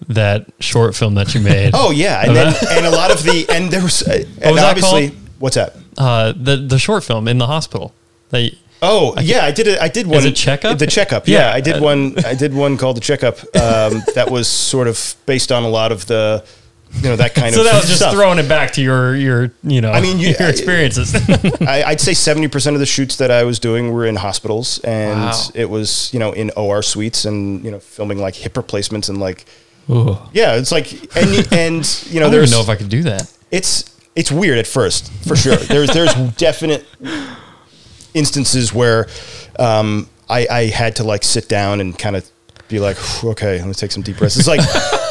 that 0.09 0.47
short 0.61 0.95
film 0.95 1.15
that 1.15 1.35
you 1.35 1.41
made. 1.41 1.73
Oh 1.75 1.91
yeah, 1.91 2.23
and 2.27 2.35
then 2.35 2.55
and 2.71 2.87
a 2.87 2.91
lot 2.91 3.11
of 3.11 3.23
the 3.23 3.47
and 3.51 3.71
there 3.71 3.83
was 3.83 4.03
uh, 4.03 4.25
and 4.41 4.53
was 4.55 4.63
obviously 4.63 5.09
called? 5.11 5.21
what's 5.39 5.57
that? 5.57 5.77
uh, 5.99 6.33
the 6.37 6.57
the 6.57 6.79
short 6.79 7.05
film 7.05 7.29
in 7.29 7.39
the 7.39 7.47
hospital. 7.47 7.93
That 8.31 8.53
Oh 8.83 9.15
yeah, 9.21 9.45
I 9.45 9.51
did 9.51 9.67
it. 9.67 9.81
I 9.81 9.89
did 9.89 10.07
one. 10.07 10.27
a 10.27 10.33
checkup? 10.33 10.79
The 10.79 10.87
checkup. 10.87 11.29
Yeah, 11.29 11.49
Yeah. 11.51 11.55
I 11.55 11.61
did 11.61 11.81
one. 11.83 12.15
I 12.25 12.35
did 12.35 12.55
one 12.55 12.77
called 12.77 12.97
the 12.97 13.01
checkup. 13.01 13.39
Um, 13.57 14.03
that 14.15 14.29
was 14.31 14.49
sort 14.49 14.89
of 14.89 15.15
based 15.27 15.53
on 15.53 15.65
a 15.65 15.69
lot 15.69 15.93
of 15.93 16.07
the, 16.07 16.45
you 16.95 17.03
know, 17.09 17.17
that 17.17 17.35
kind 17.35 17.55
So 17.55 17.61
of. 17.61 17.67
So 17.67 17.73
that 17.73 17.79
was 17.81 17.87
just 17.89 18.01
stuff. 18.01 18.15
throwing 18.15 18.39
it 18.39 18.49
back 18.49 18.73
to 18.73 18.83
your 18.83 19.15
your 19.15 19.53
you 19.63 19.81
know 19.81 19.93
I 19.93 20.01
mean, 20.01 20.19
you- 20.19 20.35
your 20.39 20.49
experiences. 20.49 21.15
I, 21.61 21.83
I'd 21.87 22.01
say 22.01 22.15
seventy 22.15 22.49
percent 22.49 22.75
of 22.75 22.81
the 22.81 22.87
shoots 22.87 23.17
that 23.17 23.31
I 23.31 23.45
was 23.45 23.59
doing 23.59 23.93
were 23.93 24.07
in 24.07 24.17
hospitals, 24.17 24.79
and 24.81 25.21
Wow. 25.21 25.43
it 25.55 25.69
was 25.69 26.13
you 26.15 26.19
know 26.19 26.33
in 26.33 26.51
OR 26.57 26.83
suites 26.83 27.25
and 27.27 27.63
you 27.65 27.71
know 27.71 27.81
filming 27.81 28.19
like 28.19 28.35
hip 28.35 28.57
replacements 28.57 29.09
and 29.11 29.19
like 29.21 29.45
Ooh. 29.91 30.17
yeah, 30.33 30.55
it's 30.57 30.73
like 30.73 30.91
and 31.17 31.53
and 31.53 32.05
you 32.09 32.21
know 32.21 32.27
I 32.27 32.31
don't 32.31 32.33
there's 32.33 32.53
know 32.53 32.61
if 32.61 32.69
I 32.71 32.77
could 32.77 32.89
do 32.89 33.03
that. 33.05 33.31
it's 33.51 33.85
it's 34.17 34.33
weird 34.33 34.59
at 34.59 34.67
first 34.67 35.13
for 35.29 35.37
sure. 35.37 35.57
There's 35.57 35.91
there's 35.91 36.15
definite 36.37 36.85
instances 38.15 38.73
where 38.73 39.09
um, 39.59 40.09
I, 40.29 40.47
I 40.51 40.65
had 40.67 40.97
to 40.97 41.05
like 41.05 41.23
sit 41.25 41.49
down 41.49 41.81
and 41.81 41.99
kind 41.99 42.17
of 42.17 42.29
be 42.69 42.79
like, 42.79 42.97
"Whew, 42.97 43.31
okay, 43.31 43.59
let 43.59 43.67
me 43.67 43.75
take 43.75 43.91
some 43.93 44.03
deep 44.03 44.19
breaths. 44.19 44.37
It's 44.37 44.47
like 44.49 44.61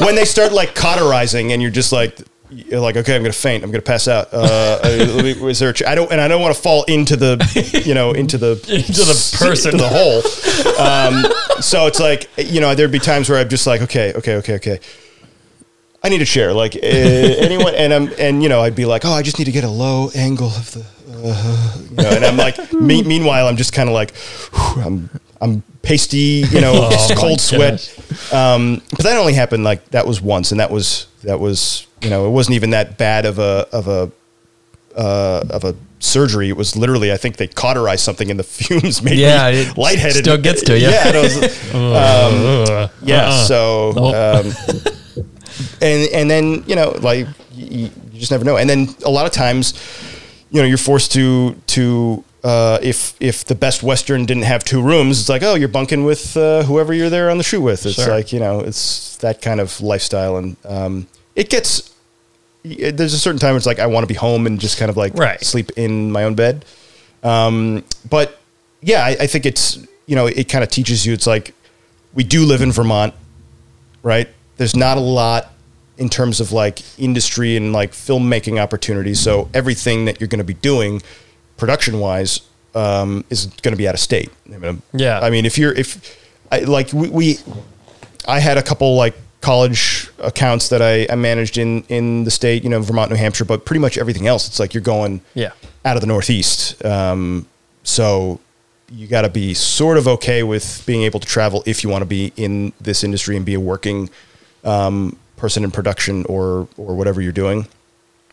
when 0.00 0.14
they 0.14 0.24
start 0.24 0.52
like 0.52 0.74
cauterizing 0.74 1.52
and 1.52 1.60
you're 1.62 1.70
just 1.70 1.92
like. 1.92 2.18
You're 2.52 2.80
like, 2.80 2.96
okay, 2.96 3.14
I'm 3.14 3.22
gonna 3.22 3.32
faint. 3.32 3.62
I'm 3.62 3.70
gonna 3.70 3.80
pass 3.80 4.08
out. 4.08 4.34
Uh, 4.34 4.80
uh, 4.82 5.22
me- 5.22 5.50
is 5.50 5.60
there? 5.60 5.68
A 5.68 5.72
ch- 5.72 5.84
I 5.84 5.94
don't, 5.94 6.10
and 6.10 6.20
I 6.20 6.26
don't 6.26 6.42
want 6.42 6.52
to 6.52 6.60
fall 6.60 6.82
into 6.88 7.14
the, 7.14 7.38
you 7.86 7.94
know, 7.94 8.10
into 8.10 8.38
the 8.38 8.54
Into 8.68 9.02
the 9.04 9.36
person. 9.38 9.70
into 9.74 9.84
the 9.84 9.88
hole. 9.88 10.16
Um, 10.84 11.62
so 11.62 11.86
it's 11.86 12.00
like, 12.00 12.28
you 12.38 12.60
know, 12.60 12.74
there'd 12.74 12.90
be 12.90 12.98
times 12.98 13.30
where 13.30 13.38
I'm 13.38 13.48
just 13.48 13.68
like, 13.68 13.82
okay, 13.82 14.12
okay, 14.14 14.34
okay, 14.38 14.54
okay. 14.56 14.80
I 16.02 16.08
need 16.08 16.22
a 16.22 16.24
chair, 16.24 16.52
like 16.52 16.74
uh, 16.74 16.78
anyone, 16.80 17.72
and 17.76 17.94
I'm, 17.94 18.12
and 18.18 18.42
you 18.42 18.48
know, 18.48 18.62
I'd 18.62 18.74
be 18.74 18.84
like, 18.84 19.04
oh, 19.04 19.12
I 19.12 19.22
just 19.22 19.38
need 19.38 19.44
to 19.44 19.52
get 19.52 19.62
a 19.62 19.70
low 19.70 20.10
angle 20.16 20.48
of 20.48 20.72
the, 20.72 20.84
uh, 21.24 21.76
you 21.90 21.96
know, 21.96 22.10
and 22.10 22.24
I'm 22.24 22.36
like, 22.36 22.72
me, 22.72 23.02
meanwhile, 23.02 23.46
I'm 23.46 23.56
just 23.56 23.72
kind 23.72 23.88
of 23.88 23.94
like, 23.94 24.14
whew, 24.16 24.82
I'm, 24.82 25.10
I'm 25.40 25.62
pasty, 25.82 26.44
you 26.50 26.60
know, 26.60 26.72
Oh 26.92 27.08
cold 27.16 27.40
sweat. 27.40 27.88
Um, 28.32 28.82
but 28.90 29.02
that 29.04 29.16
only 29.16 29.32
happened 29.34 29.64
like 29.64 29.90
that 29.90 30.06
was 30.06 30.20
once, 30.20 30.50
and 30.50 30.60
that 30.60 30.70
was 30.70 31.06
that 31.24 31.40
was, 31.40 31.86
you 32.02 32.10
know, 32.10 32.26
it 32.26 32.30
wasn't 32.30 32.54
even 32.56 32.70
that 32.70 32.98
bad 32.98 33.24
of 33.26 33.38
a 33.38 33.66
of 33.72 33.88
a 33.88 34.10
uh, 34.96 35.44
of 35.50 35.64
a 35.64 35.74
surgery. 36.00 36.48
It 36.48 36.56
was 36.56 36.76
literally, 36.76 37.12
I 37.12 37.16
think 37.16 37.36
they 37.36 37.46
cauterized 37.46 38.02
something, 38.04 38.30
and 38.30 38.38
the 38.38 38.44
fumes 38.58 39.02
made 39.02 39.18
Yeah, 39.18 39.50
me 39.50 39.58
it 39.62 39.78
lightheaded. 39.78 40.24
still 40.24 40.38
gets 40.38 40.62
to 40.64 40.78
you. 40.78 40.88
Yeah, 40.88 41.12
was, 41.20 41.74
Ugh. 41.74 42.90
yeah. 43.02 43.26
Uh-uh. 43.26 43.44
So, 43.44 43.90
um, 44.14 44.52
and 45.80 46.08
and 46.12 46.30
then 46.30 46.64
you 46.66 46.76
know, 46.76 46.90
like 47.00 47.26
you, 47.52 47.90
you 48.12 48.18
just 48.20 48.30
never 48.30 48.44
know. 48.44 48.56
And 48.56 48.68
then 48.68 48.88
a 49.04 49.10
lot 49.10 49.26
of 49.26 49.32
times, 49.32 49.74
you 50.50 50.60
know, 50.60 50.66
you're 50.66 50.78
forced 50.78 51.12
to 51.12 51.54
to 51.68 52.24
uh, 52.42 52.78
if 52.82 53.14
if 53.20 53.44
the 53.44 53.54
Best 53.54 53.82
Western 53.82 54.24
didn't 54.26 54.44
have 54.44 54.64
two 54.64 54.82
rooms, 54.82 55.20
it's 55.20 55.28
like, 55.28 55.42
oh, 55.42 55.54
you're 55.54 55.68
bunking 55.68 56.04
with 56.04 56.36
uh, 56.36 56.62
whoever 56.64 56.92
you're 56.94 57.10
there 57.10 57.30
on 57.30 57.38
the 57.38 57.44
shoot 57.44 57.60
with. 57.60 57.84
It's 57.86 57.96
Sure. 58.02 58.08
like 58.14 58.32
you 58.32 58.40
know, 58.40 58.60
it's 58.60 59.16
that 59.18 59.40
kind 59.42 59.60
of 59.60 59.80
lifestyle, 59.80 60.36
and 60.36 60.56
um, 60.64 61.06
it 61.36 61.50
gets. 61.50 61.94
it- 62.64 62.96
There's 62.96 63.14
a 63.14 63.18
certain 63.18 63.38
time 63.38 63.50
where 63.50 63.58
it's 63.58 63.66
like 63.66 63.78
I 63.78 63.86
want 63.86 64.04
to 64.04 64.08
be 64.08 64.14
home 64.18 64.46
and 64.46 64.58
just 64.60 64.78
kind 64.78 64.90
of 64.90 64.96
like 64.96 65.14
Right. 65.14 65.42
sleep 65.44 65.70
in 65.76 66.10
my 66.12 66.24
own 66.24 66.34
bed. 66.34 66.64
Um, 67.22 67.84
but 68.08 68.38
yeah, 68.82 69.04
I, 69.04 69.10
I 69.20 69.26
think 69.26 69.44
it's 69.46 69.78
you 70.06 70.16
know 70.16 70.26
it 70.26 70.48
kind 70.48 70.64
of 70.64 70.70
teaches 70.70 71.04
you. 71.06 71.12
It's 71.12 71.26
like 71.26 71.54
we 72.14 72.24
do 72.24 72.44
live 72.44 72.62
in 72.62 72.72
Vermont, 72.72 73.14
right? 74.02 74.28
There's 74.56 74.74
not 74.74 74.96
a 74.96 75.00
lot 75.00 75.52
in 76.00 76.08
terms 76.08 76.40
of 76.40 76.50
like 76.50 76.80
industry 76.98 77.56
and 77.56 77.72
like 77.72 77.92
filmmaking 77.92 78.58
opportunities. 78.60 79.20
So 79.20 79.48
everything 79.54 80.06
that 80.06 80.20
you're 80.20 80.28
going 80.28 80.38
to 80.38 80.44
be 80.44 80.54
doing, 80.54 81.02
production 81.56 82.00
wise, 82.00 82.40
um, 82.74 83.24
is 83.30 83.46
going 83.62 83.72
to 83.72 83.76
be 83.76 83.86
out 83.86 83.94
of 83.94 84.00
state. 84.00 84.30
I 84.52 84.56
mean, 84.58 84.82
Yeah. 84.92 85.20
I 85.20 85.30
mean, 85.30 85.44
if 85.46 85.58
you're 85.58 85.72
if 85.74 86.18
I 86.50 86.60
like 86.60 86.92
we, 86.92 87.08
we 87.10 87.38
I 88.26 88.40
had 88.40 88.56
a 88.58 88.62
couple 88.62 88.96
like 88.96 89.14
college 89.42 90.08
accounts 90.18 90.68
that 90.70 90.80
I, 90.82 91.06
I 91.12 91.16
managed 91.16 91.58
in 91.58 91.82
in 91.88 92.24
the 92.24 92.30
state, 92.30 92.62
you 92.64 92.70
know, 92.70 92.80
Vermont, 92.80 93.10
New 93.10 93.16
Hampshire, 93.16 93.44
but 93.44 93.64
pretty 93.64 93.80
much 93.80 93.98
everything 93.98 94.26
else, 94.26 94.46
it's 94.48 94.58
like 94.58 94.72
you're 94.74 94.82
going 94.82 95.20
Yeah. 95.34 95.50
out 95.84 95.96
of 95.96 96.00
the 96.00 96.06
Northeast. 96.06 96.82
Um, 96.84 97.46
so 97.82 98.40
you 98.92 99.06
got 99.06 99.22
to 99.22 99.28
be 99.28 99.54
sort 99.54 99.96
of 99.98 100.08
okay 100.08 100.42
with 100.42 100.82
being 100.86 101.02
able 101.02 101.20
to 101.20 101.26
travel 101.26 101.62
if 101.66 101.84
you 101.84 101.90
want 101.90 102.02
to 102.02 102.06
be 102.06 102.32
in 102.36 102.72
this 102.80 103.04
industry 103.04 103.36
and 103.36 103.44
be 103.46 103.54
a 103.54 103.60
working 103.60 104.08
um, 104.64 105.16
person 105.40 105.64
in 105.64 105.70
production 105.70 106.24
or 106.26 106.68
or 106.76 106.94
whatever 106.94 107.20
you're 107.20 107.32
doing. 107.32 107.66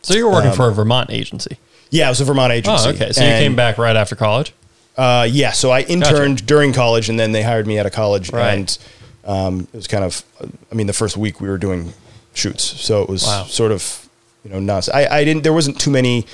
So 0.02 0.14
you 0.14 0.26
were 0.26 0.32
working 0.32 0.52
for 0.54 0.68
a 0.70 0.74
Vermont 0.74 1.10
agency. 1.10 1.58
Yeah, 1.90 2.08
it 2.08 2.10
was 2.10 2.22
a 2.22 2.26
Vermont 2.26 2.52
agency. 2.54 2.90
Oh, 2.90 2.92
okay. 2.94 3.12
So 3.12 3.24
you 3.24 3.30
came 3.32 3.56
back 3.56 3.78
right 3.78 3.96
after 3.96 4.16
college. 4.16 4.54
Uh, 4.98 5.28
yeah, 5.30 5.52
so 5.52 5.70
I 5.72 5.82
interned 5.82 6.46
during 6.46 6.74
college, 6.74 7.08
and 7.10 7.20
then 7.20 7.32
they 7.32 7.44
hired 7.44 7.68
me 7.68 7.78
out 7.80 7.86
of 7.86 7.92
college, 7.94 8.32
Right. 8.32 8.54
and 8.54 8.78
um, 9.26 9.68
it 9.74 9.78
was 9.78 9.88
kind 9.88 10.04
of. 10.04 10.24
I 10.72 10.76
mean, 10.76 10.88
the 10.88 10.94
first 10.94 11.18
week 11.18 11.40
we 11.40 11.48
were 11.50 11.58
doing 11.58 11.94
shoots, 12.34 12.64
so 12.64 13.02
it 13.04 13.10
was 13.10 13.24
Wow. 13.24 13.46
sort 13.46 13.72
of, 13.72 14.08
you 14.44 14.50
know, 14.52 14.60
not. 14.60 14.88
I, 14.94 15.08
I 15.20 15.24
didn't. 15.24 15.44
There 15.44 15.54
wasn't 15.54 15.80
too 15.80 15.92
many 15.92 16.26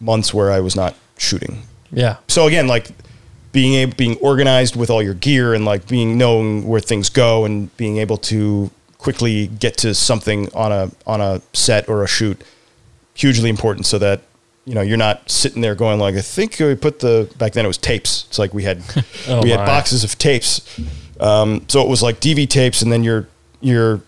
months 0.00 0.32
where 0.34 0.50
I 0.52 0.60
was 0.60 0.76
not 0.76 0.94
shooting. 1.18 1.62
Yeah. 1.92 2.16
so 2.28 2.46
again 2.46 2.68
like 2.68 2.86
being 3.52 3.74
able 3.74 3.94
being 3.96 4.16
organized 4.18 4.76
with 4.76 4.90
all 4.90 5.02
your 5.02 5.14
gear 5.14 5.54
and 5.54 5.64
like 5.64 5.88
being 5.88 6.16
knowing 6.16 6.64
where 6.68 6.80
things 6.80 7.10
go 7.10 7.44
and 7.44 7.76
being 7.76 7.96
able 7.98 8.16
to 8.16 8.70
quickly 9.00 9.46
get 9.46 9.76
to 9.78 9.94
something 9.94 10.52
on 10.54 10.70
a 10.72 10.90
on 11.06 11.20
a 11.20 11.40
set 11.52 11.88
or 11.88 12.04
a 12.04 12.06
shoot 12.06 12.42
hugely 13.14 13.48
important 13.48 13.86
so 13.86 13.98
that 13.98 14.20
you 14.66 14.74
know 14.74 14.82
you're 14.82 14.96
not 14.98 15.28
sitting 15.30 15.62
there 15.62 15.74
going 15.74 15.98
like 15.98 16.14
I 16.14 16.20
think 16.20 16.58
we 16.58 16.74
put 16.74 17.00
the 17.00 17.32
back 17.38 17.52
then 17.52 17.64
it 17.64 17.68
was 17.68 17.78
tapes. 17.78 18.26
It's 18.28 18.38
like 18.38 18.52
we 18.52 18.62
had 18.64 18.82
Oh, 19.28 19.42
we 19.42 19.50
had 19.50 19.64
boxes 19.64 20.04
of 20.04 20.16
tapes. 20.18 20.60
Um, 21.18 21.64
so 21.68 21.82
it 21.82 21.88
was 21.88 22.02
like 22.02 22.20
DV 22.20 22.48
tapes 22.48 22.82
and 22.82 22.92
then 22.92 23.02
you're 23.02 23.26
you're 23.60 24.00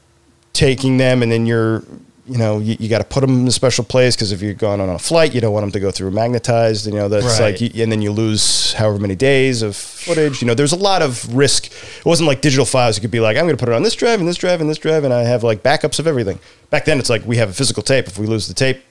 taking 0.53 0.99
them 0.99 1.23
and 1.23 1.33
then 1.33 1.47
you're 1.47 1.83
you 2.27 2.39
know 2.39 2.59
you, 2.61 2.77
you 2.79 2.89
got 2.89 2.99
to 2.99 3.05
put 3.05 3.21
them 3.21 3.41
in 3.41 3.49
a 3.49 3.51
special 3.51 3.83
place 3.85 4.15
because 4.15 4.31
if 4.31 4.41
you're 4.41 4.55
going 4.55 4.81
on 4.81 4.89
a 4.89 4.99
flight 4.99 5.35
you 5.35 5.41
don't 5.41 5.53
want 5.53 5.65
them 5.65 5.73
to 5.73 5.81
go 5.81 5.91
through 5.91 6.09
magnetized 6.13 6.87
you 6.87 6.93
know 6.93 7.09
that's 7.09 7.41
Right. 7.41 7.61
like 7.61 7.75
and 7.75 7.91
then 7.91 8.01
you 8.01 8.13
lose 8.13 8.73
however 8.75 8.99
many 9.01 9.17
days 9.17 9.61
of 9.63 9.75
footage. 9.75 10.41
You 10.41 10.47
know 10.47 10.55
there's 10.55 10.73
a 10.73 10.77
lot 10.77 11.03
of 11.03 11.35
risk. 11.35 11.67
It 11.67 12.05
wasn't 12.05 12.29
like 12.29 12.41
digital 12.41 12.65
files 12.65 12.97
you 12.97 13.01
could 13.01 13.11
be 13.11 13.19
like 13.21 13.37
i'm 13.37 13.45
going 13.45 13.57
to 13.57 13.61
put 13.65 13.69
it 13.69 13.75
on 13.75 13.83
this 13.83 13.95
drive 13.97 14.21
and 14.21 14.29
this 14.29 14.37
drive 14.37 14.61
and 14.61 14.71
this 14.71 14.79
drive 14.79 15.03
and 15.05 15.13
i 15.13 15.23
have 15.23 15.43
like 15.43 15.63
backups 15.65 15.99
of 15.99 16.07
everything. 16.07 16.39
Back 16.71 16.85
then 16.85 16.99
it's 17.01 17.11
like 17.11 17.25
we 17.27 17.37
have 17.39 17.51
a 17.51 17.53
physical 17.53 17.83
tape. 17.83 18.07
If 18.07 18.19
we 18.19 18.27
lose 18.27 18.47
the 18.49 18.55
tape 18.55 18.83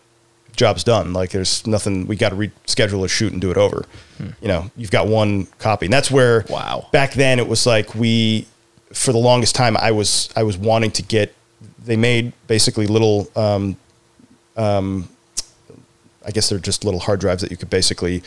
job's 0.57 0.83
done. 0.83 1.13
Like 1.13 1.29
there's 1.29 1.65
nothing 1.65 2.07
we 2.07 2.17
got 2.17 2.29
to 2.29 2.35
reschedule 2.35 3.05
a 3.05 3.07
shoot 3.07 3.31
and 3.31 3.39
do 3.39 3.49
it 3.51 3.57
over. 3.57 3.85
Hmm. 4.17 4.27
You 4.41 4.49
know 4.49 4.71
you've 4.75 4.91
got 4.91 5.07
one 5.07 5.45
copy. 5.59 5.85
And 5.85 5.93
that's 5.93 6.11
where 6.11 6.43
Wow. 6.49 6.87
back 6.91 7.13
then 7.13 7.39
it 7.39 7.47
was 7.47 7.65
like 7.65 7.95
we 7.95 8.45
for 8.93 9.13
the 9.13 9.17
longest 9.17 9.55
time 9.55 9.77
i 9.77 9.89
was 9.89 10.29
i 10.35 10.43
was 10.43 10.57
wanting 10.57 10.91
to 10.91 11.01
get 11.01 11.33
they 11.85 11.95
made 11.97 12.31
basically 12.47 12.87
little 12.87 13.27
um, 13.35 13.75
um, 14.57 15.07
i 16.25 16.31
guess 16.31 16.49
they're 16.49 16.59
just 16.59 16.83
little 16.85 16.99
hard 16.99 17.19
drives 17.19 17.41
that 17.41 17.51
you 17.51 17.57
could 17.57 17.69
basically 17.69 18.21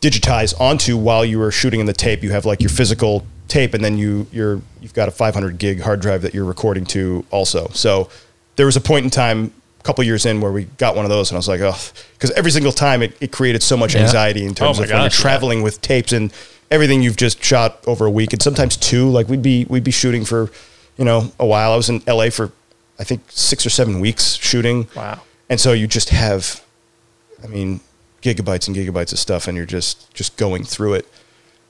digitize 0.00 0.58
onto 0.60 0.96
while 0.96 1.24
you 1.24 1.38
were 1.38 1.50
shooting 1.50 1.80
in 1.80 1.86
the 1.86 1.92
tape 1.92 2.22
you 2.22 2.30
have 2.30 2.44
like 2.44 2.60
your 2.60 2.70
physical 2.70 3.26
tape 3.48 3.74
and 3.74 3.84
then 3.84 3.96
you 3.98 4.26
you're 4.32 4.60
you've 4.80 4.94
got 4.94 5.08
a 5.08 5.10
500 5.10 5.58
gig 5.58 5.80
hard 5.80 6.00
drive 6.00 6.22
that 6.22 6.34
you're 6.34 6.44
recording 6.44 6.84
to 6.86 7.24
also 7.30 7.68
so 7.72 8.08
there 8.56 8.66
was 8.66 8.76
a 8.76 8.80
point 8.80 9.04
in 9.04 9.10
time 9.10 9.52
a 9.80 9.82
couple 9.82 10.04
years 10.04 10.26
in 10.26 10.40
where 10.40 10.52
we 10.52 10.64
got 10.78 10.94
one 10.96 11.04
of 11.04 11.10
those 11.10 11.30
and 11.30 11.36
i 11.36 11.38
was 11.38 11.48
like 11.48 11.60
oh 11.60 11.76
because 12.14 12.30
every 12.32 12.50
single 12.50 12.72
time 12.72 13.02
it, 13.02 13.16
it 13.20 13.32
created 13.32 13.62
so 13.62 13.76
much 13.76 13.94
Yeah. 13.94 14.02
anxiety 14.02 14.44
in 14.44 14.54
terms 14.54 14.78
Oh 14.78 14.82
of 14.82 14.88
when 14.88 14.88
you're 14.90 14.98
gosh, 15.08 15.18
yeah. 15.18 15.22
traveling 15.22 15.62
with 15.62 15.80
tapes 15.80 16.12
and 16.12 16.32
everything 16.70 17.02
you've 17.02 17.16
just 17.16 17.42
shot 17.42 17.82
over 17.86 18.04
a 18.06 18.10
week 18.10 18.32
and 18.32 18.42
sometimes 18.42 18.76
two 18.76 19.08
like 19.10 19.28
we'd 19.28 19.42
be 19.42 19.64
we'd 19.66 19.84
be 19.84 19.90
shooting 19.90 20.24
for 20.24 20.50
you 20.98 21.04
know 21.04 21.32
a 21.38 21.46
while 21.46 21.72
i 21.72 21.76
was 21.76 21.88
in 21.88 22.02
la 22.06 22.28
for 22.30 22.50
i 22.98 23.04
think 23.04 23.22
six 23.28 23.64
or 23.66 23.70
seven 23.70 24.00
weeks 24.00 24.34
shooting 24.36 24.88
Wow. 24.94 25.20
and 25.48 25.60
so 25.60 25.72
you 25.72 25.86
just 25.86 26.10
have 26.10 26.62
i 27.42 27.46
mean 27.46 27.80
gigabytes 28.22 28.66
and 28.68 28.76
gigabytes 28.76 29.12
of 29.12 29.18
stuff 29.18 29.46
and 29.48 29.56
you're 29.56 29.66
just 29.66 30.12
just 30.14 30.36
going 30.36 30.64
through 30.64 30.94
it 30.94 31.06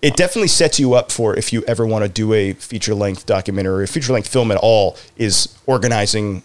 it 0.03 0.17
definitely 0.17 0.49
sets 0.49 0.79
you 0.79 0.93
up 0.95 1.11
for 1.11 1.35
if 1.37 1.53
you 1.53 1.65
ever 1.67 1.87
want 1.87 2.05
to 2.05 2.09
do 2.11 2.33
a 2.35 2.53
feature 2.53 2.95
length 2.95 3.25
documentary 3.27 3.81
or 3.81 3.83
a 3.83 3.89
feature 3.89 4.13
length 4.13 4.29
film 4.29 4.51
at 4.53 4.59
all 4.59 4.97
is 5.17 5.57
organizing 5.67 6.43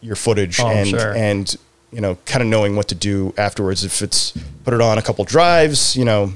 your 0.00 0.16
footage 0.16 0.58
Oh, 0.60 0.66
and 0.68 0.88
sure. 0.88 1.14
and 1.16 1.56
you 1.92 2.00
know 2.00 2.16
kind 2.26 2.42
of 2.42 2.48
knowing 2.48 2.76
what 2.76 2.88
to 2.88 2.94
do 2.94 3.32
afterwards 3.38 3.84
if 3.84 4.02
it's 4.02 4.32
put 4.64 4.74
it 4.74 4.80
on 4.80 4.98
a 4.98 5.02
couple 5.02 5.24
drives 5.24 5.96
you 5.96 6.04
know 6.04 6.32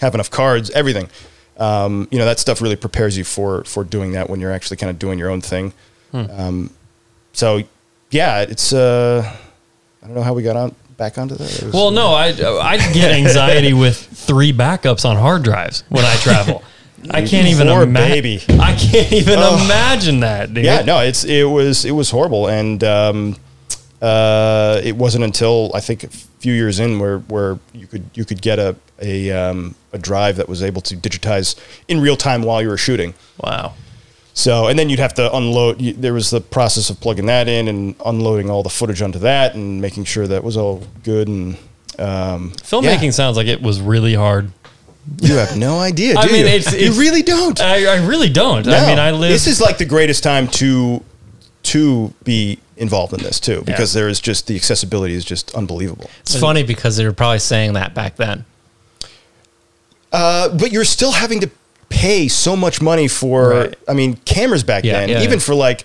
have 0.00 0.14
enough 0.14 0.30
cards 0.30 0.70
everything 0.70 1.08
um, 1.58 2.08
you 2.10 2.18
know 2.18 2.24
that 2.24 2.40
stuff 2.40 2.60
really 2.60 2.76
prepares 2.76 3.16
you 3.16 3.24
for 3.24 3.62
for 3.64 3.84
doing 3.84 4.12
that 4.12 4.28
when 4.28 4.40
you're 4.40 4.52
actually 4.52 4.76
kind 4.78 4.90
of 4.90 4.98
doing 4.98 5.18
your 5.18 5.30
own 5.30 5.40
thing 5.40 5.72
Hmm. 6.12 6.24
um, 6.30 6.70
so 7.32 7.62
yeah 8.10 8.42
it's 8.42 8.72
uh 8.72 9.22
i 10.02 10.06
don't 10.06 10.14
know 10.14 10.22
how 10.22 10.34
we 10.34 10.42
got 10.42 10.56
on 10.56 10.74
back 10.98 11.16
onto 11.18 11.34
that 11.34 11.70
Well, 11.72 11.90
no, 11.90 12.12
I 12.12 12.26
I 12.28 12.76
get 12.92 13.12
anxiety 13.12 13.72
with 13.84 13.96
three 13.96 14.52
backups 14.52 15.04
on 15.08 15.16
hard 15.16 15.42
drives 15.42 15.82
when 15.88 16.04
I 16.04 16.14
travel. 16.16 16.62
I 17.10 17.22
can't 17.26 17.48
even 17.48 17.66
imagine. 17.66 18.60
I 18.60 18.76
can't 18.76 19.10
even 19.12 19.38
Oh. 19.38 19.64
imagine 19.64 20.20
that, 20.20 20.52
dude. 20.54 20.64
yeah 20.64 20.82
no 20.82 21.00
it's 21.00 21.24
it 21.24 21.44
was 21.44 21.84
it 21.84 21.90
was 21.92 22.10
horrible 22.10 22.46
and 22.48 22.84
um 22.84 23.36
uh 24.00 24.80
it 24.84 24.96
wasn't 24.96 25.24
until 25.24 25.70
i 25.74 25.80
think 25.80 26.04
a 26.04 26.08
few 26.08 26.52
years 26.52 26.78
in 26.80 26.98
where 26.98 27.18
where 27.18 27.58
you 27.72 27.86
could 27.86 28.04
you 28.14 28.24
could 28.24 28.40
get 28.42 28.58
a 28.58 28.76
a 29.00 29.30
um, 29.32 29.74
a 29.92 29.98
drive 29.98 30.36
that 30.36 30.48
was 30.48 30.62
able 30.62 30.80
to 30.82 30.94
digitize 30.96 31.56
in 31.88 32.00
real 32.00 32.16
time 32.16 32.42
while 32.44 32.62
you 32.62 32.68
were 32.68 32.76
shooting. 32.78 33.14
Wow. 33.42 33.74
So, 34.34 34.66
and 34.68 34.78
then 34.78 34.88
you'd 34.88 34.98
have 34.98 35.14
to 35.14 35.34
unload. 35.34 35.80
you- 35.80 35.92
There 35.92 36.14
was 36.14 36.30
the 36.30 36.40
process 36.40 36.88
of 36.90 37.00
plugging 37.00 37.26
that 37.26 37.48
in 37.48 37.68
and 37.68 37.94
unloading 38.04 38.48
all 38.50 38.62
the 38.62 38.70
footage 38.70 39.02
onto 39.02 39.18
that 39.20 39.54
and 39.54 39.80
making 39.80 40.04
sure 40.04 40.26
that 40.26 40.42
was 40.42 40.56
all 40.56 40.82
good. 41.02 41.28
And 41.28 41.56
um, 41.98 42.52
Filmmaking 42.62 43.02
yeah. 43.04 43.10
sounds 43.10 43.36
like 43.36 43.46
it 43.46 43.60
was 43.60 43.80
really 43.80 44.14
hard. 44.14 44.50
you 45.20 45.34
have 45.36 45.56
no 45.58 45.78
idea. 45.80 46.14
I 46.18 46.26
mean, 46.26 46.46
you? 46.46 46.52
it's- 46.52 46.72
you 46.80 46.92
really 46.92 47.22
don't. 47.22 47.60
I, 47.60 47.84
I 47.96 48.06
really 48.06 48.30
don't. 48.30 48.66
I 48.66 48.86
mean, 48.86 48.98
I 48.98 49.10
live. 49.10 49.30
This 49.30 49.46
is 49.46 49.60
like 49.60 49.76
the 49.78 49.84
greatest 49.84 50.22
time 50.22 50.48
to 50.48 51.02
to 51.64 52.12
be 52.24 52.58
involved 52.76 53.12
in 53.12 53.22
this 53.22 53.38
too, 53.38 53.62
because 53.64 53.92
there 53.92 54.08
is 54.08 54.18
just 54.20 54.48
the 54.48 54.56
accessibility 54.56 55.14
is 55.14 55.24
just 55.24 55.54
unbelievable. 55.54 56.10
It's 56.20 56.36
funny 56.36 56.64
because 56.64 56.96
they 56.96 57.04
were 57.04 57.12
probably 57.12 57.38
saying 57.38 57.74
that 57.74 57.94
back 57.94 58.16
then. 58.16 58.44
Uh, 60.12 60.48
but 60.56 60.72
you're 60.72 60.84
still 60.84 61.12
having 61.12 61.40
to 61.40 61.50
pay 61.92 62.28
so 62.28 62.56
much 62.56 62.80
money 62.80 63.06
for. 63.08 63.50
Right. 63.50 63.74
I 63.86 63.92
mean, 63.94 64.16
cameras 64.24 64.64
back 64.64 64.84
Yeah, 64.84 65.00
then, 65.00 65.08
yeah. 65.10 65.22
even 65.22 65.38
for 65.40 65.54
like, 65.54 65.84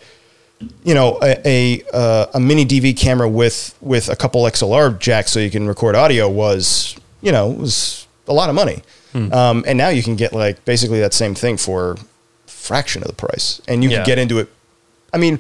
you 0.84 0.93
know, 0.95 1.20
a 1.22 1.36
a, 1.45 1.84
uh, 1.93 2.26
a 2.34 2.39
mini 2.39 2.66
DV 2.66 2.97
camera 2.97 3.28
with 3.30 3.76
with 3.82 4.10
a 4.10 4.16
couple 4.16 4.41
XLR 4.43 4.97
jacks 4.99 5.32
so 5.32 5.39
you 5.39 5.51
can 5.51 5.68
record 5.68 5.95
audio 5.95 6.30
was, 6.30 6.95
you 7.22 7.32
know, 7.32 7.49
was 7.49 8.08
a 8.28 8.34
lot 8.34 8.49
of 8.49 8.55
money. 8.55 8.82
Hmm. 9.14 9.32
Um, 9.34 9.64
and 9.68 9.78
now 9.78 9.89
you 9.89 10.01
can 10.03 10.16
get 10.16 10.34
like 10.34 10.64
basically 10.66 10.99
that 11.01 11.14
same 11.14 11.36
thing 11.36 11.58
for 11.58 11.97
fraction 12.47 13.01
of 13.03 13.08
the 13.08 13.16
price, 13.16 13.62
and 13.68 13.84
you 13.84 13.89
Yeah. 13.89 13.97
can 13.97 14.05
get 14.05 14.20
into 14.20 14.39
it. 14.39 14.49
I 15.14 15.18
mean, 15.18 15.39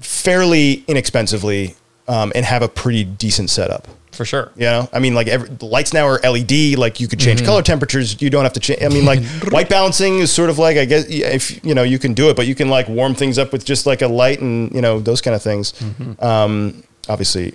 fairly 0.00 0.84
inexpensively, 0.88 1.76
um, 2.08 2.32
and 2.34 2.44
have 2.44 2.62
a 2.62 2.68
pretty 2.68 3.04
decent 3.04 3.50
setup. 3.50 3.86
For 4.12 4.24
sure. 4.24 4.52
You 4.56 4.62
know, 4.62 4.88
I 4.92 4.98
mean, 4.98 5.14
like 5.14 5.26
every, 5.26 5.48
the 5.48 5.64
lights 5.64 5.92
now 5.92 6.06
are 6.06 6.20
LED. 6.20 6.76
Like 6.78 7.00
you 7.00 7.08
could 7.08 7.18
change 7.18 7.44
color 7.44 7.62
temperatures. 7.62 8.20
You 8.20 8.30
don't 8.30 8.44
have 8.44 8.52
to 8.54 8.60
change. 8.60 8.82
I 8.82 8.88
mean, 8.88 9.04
like 9.04 9.22
white 9.50 9.68
balancing 9.68 10.18
is 10.18 10.30
sort 10.30 10.50
of 10.50 10.58
like 10.58 10.76
I 10.76 10.84
guess 10.84 11.06
if 11.08 11.64
you 11.64 11.74
know 11.74 11.82
you 11.82 11.98
can 11.98 12.14
do 12.14 12.28
it, 12.30 12.36
but 12.36 12.46
you 12.46 12.54
can 12.54 12.68
like 12.68 12.88
warm 12.88 13.14
things 13.14 13.38
up 13.38 13.52
with 13.52 13.64
just 13.64 13.86
like 13.86 14.02
a 14.02 14.08
light 14.08 14.40
and 14.40 14.72
you 14.74 14.80
know 14.80 15.00
those 15.00 15.20
kind 15.20 15.34
of 15.34 15.42
things. 15.42 15.74
Um, 16.20 16.82
obviously, 17.08 17.54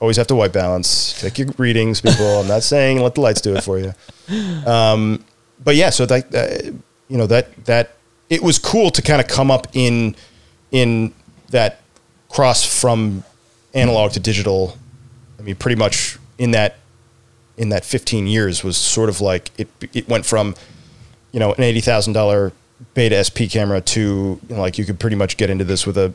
always 0.00 0.16
have 0.16 0.26
to 0.28 0.34
white 0.34 0.52
balance. 0.52 1.20
Take 1.20 1.38
your 1.38 1.48
readings, 1.58 2.00
people. 2.00 2.40
I'm 2.40 2.48
not 2.48 2.62
saying 2.62 3.00
let 3.00 3.14
the 3.14 3.20
lights 3.20 3.40
do 3.40 3.54
it 3.54 3.62
for 3.62 3.78
you. 3.78 3.92
Um, 4.66 5.24
but 5.62 5.76
yeah, 5.76 5.90
so 5.90 6.06
that 6.06 6.34
uh, 6.34 6.70
you 7.08 7.18
know 7.18 7.26
that 7.26 7.64
that 7.66 7.92
it 8.30 8.42
was 8.42 8.58
cool 8.58 8.90
to 8.90 9.02
kind 9.02 9.20
of 9.20 9.26
come 9.26 9.50
up 9.50 9.66
in 9.72 10.14
in 10.70 11.12
that 11.50 11.80
cross 12.28 12.64
from 12.64 13.24
analog 13.74 14.12
to 14.12 14.20
digital. 14.20 14.77
I 15.38 15.42
mean, 15.42 15.56
pretty 15.56 15.76
much 15.76 16.18
in 16.38 16.50
that 16.52 16.76
in 17.56 17.70
that 17.70 17.84
15 17.84 18.26
years 18.26 18.62
was 18.62 18.76
sort 18.76 19.08
of 19.08 19.20
like 19.20 19.50
it. 19.58 19.68
It 19.92 20.08
went 20.08 20.26
from 20.26 20.54
you 21.32 21.40
know 21.40 21.52
an 21.52 21.62
eighty 21.62 21.80
thousand 21.80 22.12
dollar 22.12 22.52
Beta 22.94 23.22
SP 23.22 23.50
camera 23.50 23.80
to 23.80 24.00
you 24.00 24.54
know, 24.54 24.60
like 24.60 24.78
you 24.78 24.84
could 24.84 25.00
pretty 25.00 25.16
much 25.16 25.36
get 25.36 25.50
into 25.50 25.64
this 25.64 25.86
with 25.86 25.98
a 25.98 26.14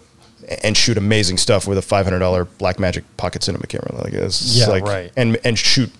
and 0.63 0.75
shoot 0.75 0.97
amazing 0.97 1.37
stuff 1.37 1.67
with 1.67 1.77
a 1.77 1.81
five 1.81 2.05
hundred 2.05 2.19
dollar 2.19 2.45
Blackmagic 2.45 3.03
Pocket 3.17 3.43
Cinema 3.43 3.67
camera. 3.67 3.95
Like 4.03 4.13
it's 4.13 4.57
Yeah, 4.57 4.67
like 4.67 4.83
right. 4.83 5.11
and 5.15 5.37
and 5.43 5.57
shoot 5.57 5.91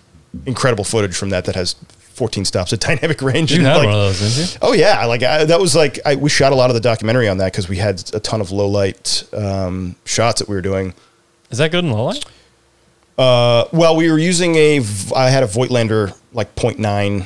incredible 0.46 0.84
footage 0.84 1.16
from 1.16 1.30
that 1.30 1.46
that 1.46 1.56
has 1.56 1.74
14 2.14 2.46
stops 2.46 2.74
at 2.74 2.80
dynamic 2.88 3.22
range. 3.22 3.52
You 3.52 3.60
and, 3.60 3.68
had 3.68 3.78
like, 3.78 3.86
one 3.86 3.96
of 3.96 4.20
those, 4.20 4.36
didn't 4.36 4.54
you? 4.54 4.60
Oh 4.62 4.74
yeah, 4.74 5.06
like 5.06 5.24
I, 5.24 5.46
that 5.46 5.60
was 5.60 5.76
like 5.76 6.00
I, 6.06 6.16
we 6.16 6.30
shot 6.30 6.52
a 6.52 6.56
lot 6.56 6.70
of 6.70 6.74
the 6.74 6.82
documentary 6.82 7.28
on 7.28 7.38
that 7.38 7.52
because 7.52 7.70
we 7.70 7.78
had 7.78 8.04
a 8.14 8.20
ton 8.20 8.42
of 8.42 8.52
low 8.52 8.68
light 8.68 9.24
um, 9.34 9.96
shots 10.06 10.40
that 10.40 10.48
we 10.50 10.56
were 10.56 10.62
doing. 10.62 10.94
Is 11.52 11.58
that 11.58 11.72
good 11.72 11.84
in 11.84 11.92
low 11.92 12.06
light? 12.06 12.26
Uh, 13.18 13.66
well, 13.72 13.96
we 13.96 14.12
were 14.12 14.18
using 14.18 14.56
a, 14.56 14.78
I 15.16 15.30
had 15.30 15.44
a 15.44 15.48
Voigtlander 15.48 16.18
like 16.34 16.56
0.9 16.56 17.26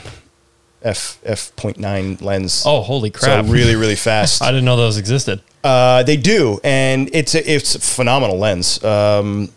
f 0.83 1.19
f 1.23 1.55
0.9 1.55 2.21
lens. 2.21 2.63
Oh, 2.65 2.81
holy 2.81 3.09
crap! 3.09 3.45
so 3.45 3.51
really 3.51 3.75
really 3.83 3.95
fast. 3.95 4.41
I 4.41 4.47
didn't 4.51 4.65
know 4.65 4.77
those 4.77 4.97
existed. 4.97 5.41
Uh, 5.63 6.03
they 6.03 6.17
do, 6.17 6.59
and 6.63 7.09
it's 7.13 7.35
a, 7.35 7.51
it's 7.51 7.75
a 7.75 7.79
phenomenal 7.79 8.37
lens. 8.37 8.83
Um, 8.83 9.49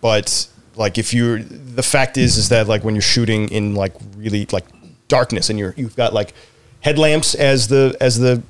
but 0.00 0.48
like 0.76 0.98
if 0.98 1.12
you, 1.12 1.42
the 1.42 1.82
fact 1.82 2.16
is, 2.16 2.36
is 2.36 2.48
that 2.50 2.68
like 2.68 2.84
when 2.84 2.94
you're 2.94 3.02
shooting 3.02 3.48
in 3.50 3.74
like 3.74 3.94
really 4.16 4.46
like 4.52 4.64
darkness, 5.08 5.50
and 5.50 5.58
you're 5.58 5.74
you've 5.76 5.96
got 5.96 6.14
like 6.14 6.32
headlamps 6.80 7.34
as 7.34 7.68
the 7.68 7.96
as 8.00 8.18
the 8.18 8.42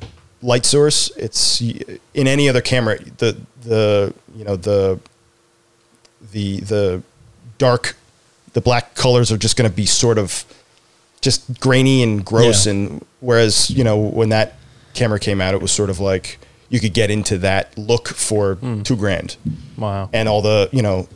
light 0.43 0.65
source. 0.65 1.11
It's 1.17 1.61
in 1.61 2.27
any 2.29 2.49
other 2.49 2.61
camera, 2.61 2.99
the 3.19 3.37
the 3.63 4.15
you 4.35 4.45
know 4.45 4.57
the 4.57 5.01
the 6.33 6.61
the 6.61 7.03
dark, 7.63 7.95
the 8.55 8.61
black 8.61 8.97
colors 8.97 9.31
are 9.31 9.39
just 9.39 9.57
going 9.57 9.71
to 9.71 9.75
be 9.75 9.87
sort 9.87 10.19
of 10.19 10.45
just 11.21 11.61
grainy 11.61 12.03
and 12.03 12.25
gross. 12.25 12.67
Yeah. 12.67 12.73
And 12.73 13.07
whereas 13.21 13.71
you 13.71 13.85
know 13.85 13.97
when 13.97 14.31
that 14.31 14.55
camera 14.95 15.21
came 15.21 15.41
out, 15.41 15.55
it 15.55 15.63
was 15.63 15.71
sort 15.71 15.89
of 15.89 16.01
like 16.01 16.39
you 16.69 16.81
could 16.81 16.93
get 16.93 17.09
into 17.11 17.39
that 17.39 17.77
look 17.79 18.09
for 18.09 18.59
two 18.83 18.97
grand. 18.97 19.37
Wow. 19.79 20.11
And 20.13 20.29
all 20.29 20.43
the 20.43 20.69
you 20.73 20.83
know, 20.83 21.09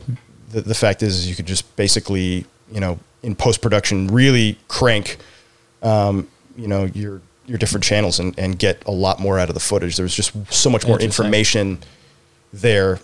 the, 0.49 0.61
the 0.61 0.75
fact 0.75 1.03
is, 1.03 1.17
is 1.17 1.29
you 1.29 1.35
could 1.35 1.47
just 1.47 1.75
basically 1.75 2.45
you 2.71 2.79
know 2.79 2.97
in 3.23 3.35
post 3.35 3.61
production 3.61 4.07
really 4.07 4.57
crank, 4.69 5.17
um, 5.83 6.27
you 6.55 6.67
know 6.67 6.85
your 6.85 7.21
your 7.45 7.57
different 7.57 7.83
channels 7.83 8.19
and, 8.19 8.37
and 8.39 8.57
get 8.57 8.83
a 8.85 8.91
lot 8.91 9.19
more 9.19 9.37
out 9.37 9.49
of 9.49 9.53
the 9.53 9.59
footage. 9.59 9.97
There's 9.97 10.15
just 10.15 10.31
so 10.53 10.69
much 10.69 10.87
more 10.87 10.99
information 10.99 11.79
there 12.53 12.99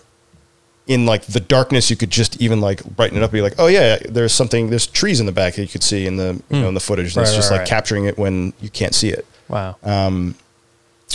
in 0.86 1.06
like 1.06 1.24
the 1.26 1.40
darkness 1.40 1.88
you 1.88 1.96
could 1.96 2.10
just 2.10 2.40
even 2.42 2.60
like 2.60 2.84
brighten 2.84 3.16
it 3.16 3.22
up 3.22 3.30
and 3.30 3.38
be 3.38 3.40
like 3.40 3.54
oh 3.58 3.66
yeah 3.68 3.96
there's 4.08 4.32
something 4.32 4.68
there's 4.68 4.86
trees 4.86 5.18
in 5.18 5.26
the 5.26 5.32
back 5.32 5.54
that 5.54 5.62
you 5.62 5.68
could 5.68 5.82
see 5.82 6.06
in 6.06 6.16
the 6.16 6.42
you 6.50 6.60
know 6.60 6.68
in 6.68 6.74
the 6.74 6.80
footage 6.80 7.16
and 7.16 7.22
it's 7.22 7.30
Hmm. 7.32 7.36
Just 7.36 7.50
right, 7.50 7.56
like 7.56 7.60
right. 7.60 7.68
capturing 7.68 8.04
it 8.04 8.18
when 8.18 8.52
you 8.60 8.68
can't 8.68 8.94
see 8.94 9.08
it 9.08 9.26
wow. 9.48 9.76
Um, 9.82 10.34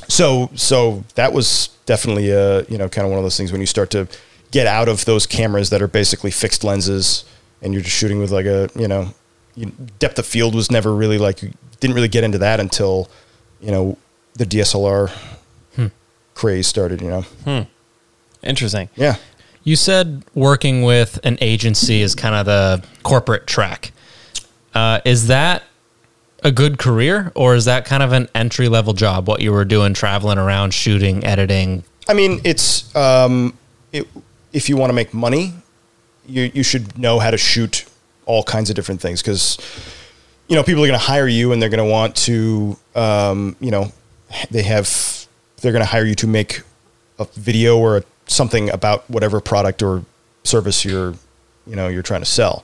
so 0.07 0.49
so 0.55 1.03
that 1.15 1.33
was 1.33 1.69
definitely 1.85 2.31
uh 2.33 2.63
you 2.67 2.77
know 2.79 2.89
kind 2.89 3.05
of 3.05 3.11
one 3.11 3.19
of 3.19 3.23
those 3.23 3.37
things 3.37 3.51
when 3.51 3.61
you 3.61 3.67
start 3.67 3.89
to 3.91 4.07
get 4.51 4.65
out 4.65 4.87
of 4.87 5.05
those 5.05 5.27
cameras 5.27 5.69
that 5.69 5.81
are 5.81 5.87
basically 5.87 6.31
fixed 6.31 6.63
lenses 6.63 7.25
and 7.61 7.73
you're 7.73 7.83
just 7.83 7.95
shooting 7.95 8.17
with 8.19 8.31
like 8.31 8.45
a 8.47 8.69
you 8.75 8.87
know 8.87 9.13
you, 9.55 9.71
depth 9.99 10.17
of 10.17 10.25
field 10.25 10.55
was 10.55 10.71
never 10.71 10.95
really 10.95 11.17
like 11.19 11.43
you 11.43 11.51
didn't 11.79 11.95
really 11.95 12.07
get 12.07 12.23
into 12.23 12.37
that 12.39 12.59
until 12.59 13.07
you 13.61 13.69
know 13.71 13.97
the 14.33 14.45
DSLR 14.45 15.11
craze 16.33 16.65
started 16.67 17.01
you 17.01 17.09
know 17.45 17.65
Interesting. 18.41 18.87
yeah 18.95 19.17
You 19.69 19.75
said 19.75 20.23
working 20.33 20.81
with 20.81 21.19
an 21.23 21.37
agency 21.41 22.01
is 22.01 22.15
kind 22.15 22.33
of 22.33 22.47
the 22.47 22.83
corporate 23.03 23.45
track. 23.45 23.91
Uh, 24.73 24.99
is 25.05 25.27
that 25.27 25.61
a 26.43 26.51
good 26.51 26.79
career, 26.79 27.31
or 27.35 27.53
is 27.53 27.65
that 27.65 27.85
kind 27.85 28.01
of 28.01 28.11
an 28.11 28.29
entry 28.33 28.67
level 28.67 28.93
job? 28.93 29.27
What 29.27 29.41
you 29.43 29.51
were 29.51 29.65
doing, 29.65 29.93
traveling 29.93 30.39
around, 30.39 30.73
shooting, 30.73 31.23
editing? 31.23 31.83
I 32.07 32.15
mean, 32.15 32.41
it's 32.43 32.95
um, 32.95 33.55
it, 33.93 34.07
if 34.53 34.69
you 34.69 34.75
want 34.75 34.89
to 34.89 34.95
make 34.95 35.13
money, 35.13 35.53
you 36.25 36.49
you 36.51 36.63
should 36.63 36.97
know 36.97 37.19
how 37.19 37.29
to 37.29 37.37
shoot 37.37 37.85
all 38.25 38.41
kinds 38.41 38.71
of 38.71 38.75
different 38.75 39.01
things 39.01 39.21
because 39.21 39.59
you 40.47 40.55
know 40.55 40.63
people 40.63 40.83
are 40.83 40.87
going 40.87 40.99
to 40.99 41.05
hire 41.05 41.27
you 41.27 41.51
and 41.51 41.61
they're 41.61 41.69
going 41.69 41.77
to 41.77 41.91
want 41.91 42.15
to 42.15 42.75
um, 42.95 43.55
you 43.59 43.69
know 43.69 43.91
they 44.49 44.63
have 44.63 45.27
they're 45.57 45.71
going 45.71 45.83
to 45.83 45.91
hire 45.91 46.05
you 46.05 46.15
to 46.15 46.25
make 46.25 46.63
a 47.19 47.25
video 47.35 47.77
or 47.77 47.97
a, 47.97 48.03
something 48.29 48.69
about 48.69 49.09
whatever 49.09 49.41
product 49.41 49.83
or 49.83 50.03
service 50.43 50.85
you're 50.85 51.13
you 51.67 51.75
know 51.75 51.87
you're 51.89 52.01
trying 52.03 52.21
to 52.21 52.25
sell. 52.25 52.63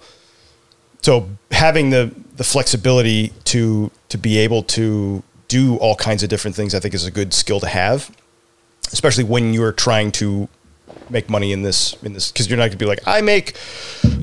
So 1.02 1.30
having 1.52 1.90
the 1.90 2.14
the 2.38 2.44
flexibility 2.44 3.34
to 3.46 3.92
to 4.10 4.18
be 4.18 4.38
able 4.38 4.64
to 4.64 5.22
do 5.48 5.76
all 5.78 5.96
kinds 5.96 6.24
of 6.24 6.30
different 6.30 6.56
things, 6.56 6.74
I 6.74 6.80
think, 6.80 6.94
is 6.94 7.06
a 7.06 7.12
good 7.12 7.34
skill 7.34 7.60
to 7.60 7.68
have 7.68 8.16
especially 8.92 9.24
when 9.24 9.52
you're 9.54 9.72
trying 9.72 10.12
to 10.12 10.48
make 11.10 11.28
money 11.30 11.52
in 11.52 11.64
this 11.64 11.96
in 12.04 12.14
this 12.14 12.32
because 12.32 12.48
you're 12.48 12.58
not 12.58 12.64
going 12.66 12.72
to 12.72 12.78
be 12.78 12.86
like 12.86 13.00
I 13.08 13.20
make 13.22 13.56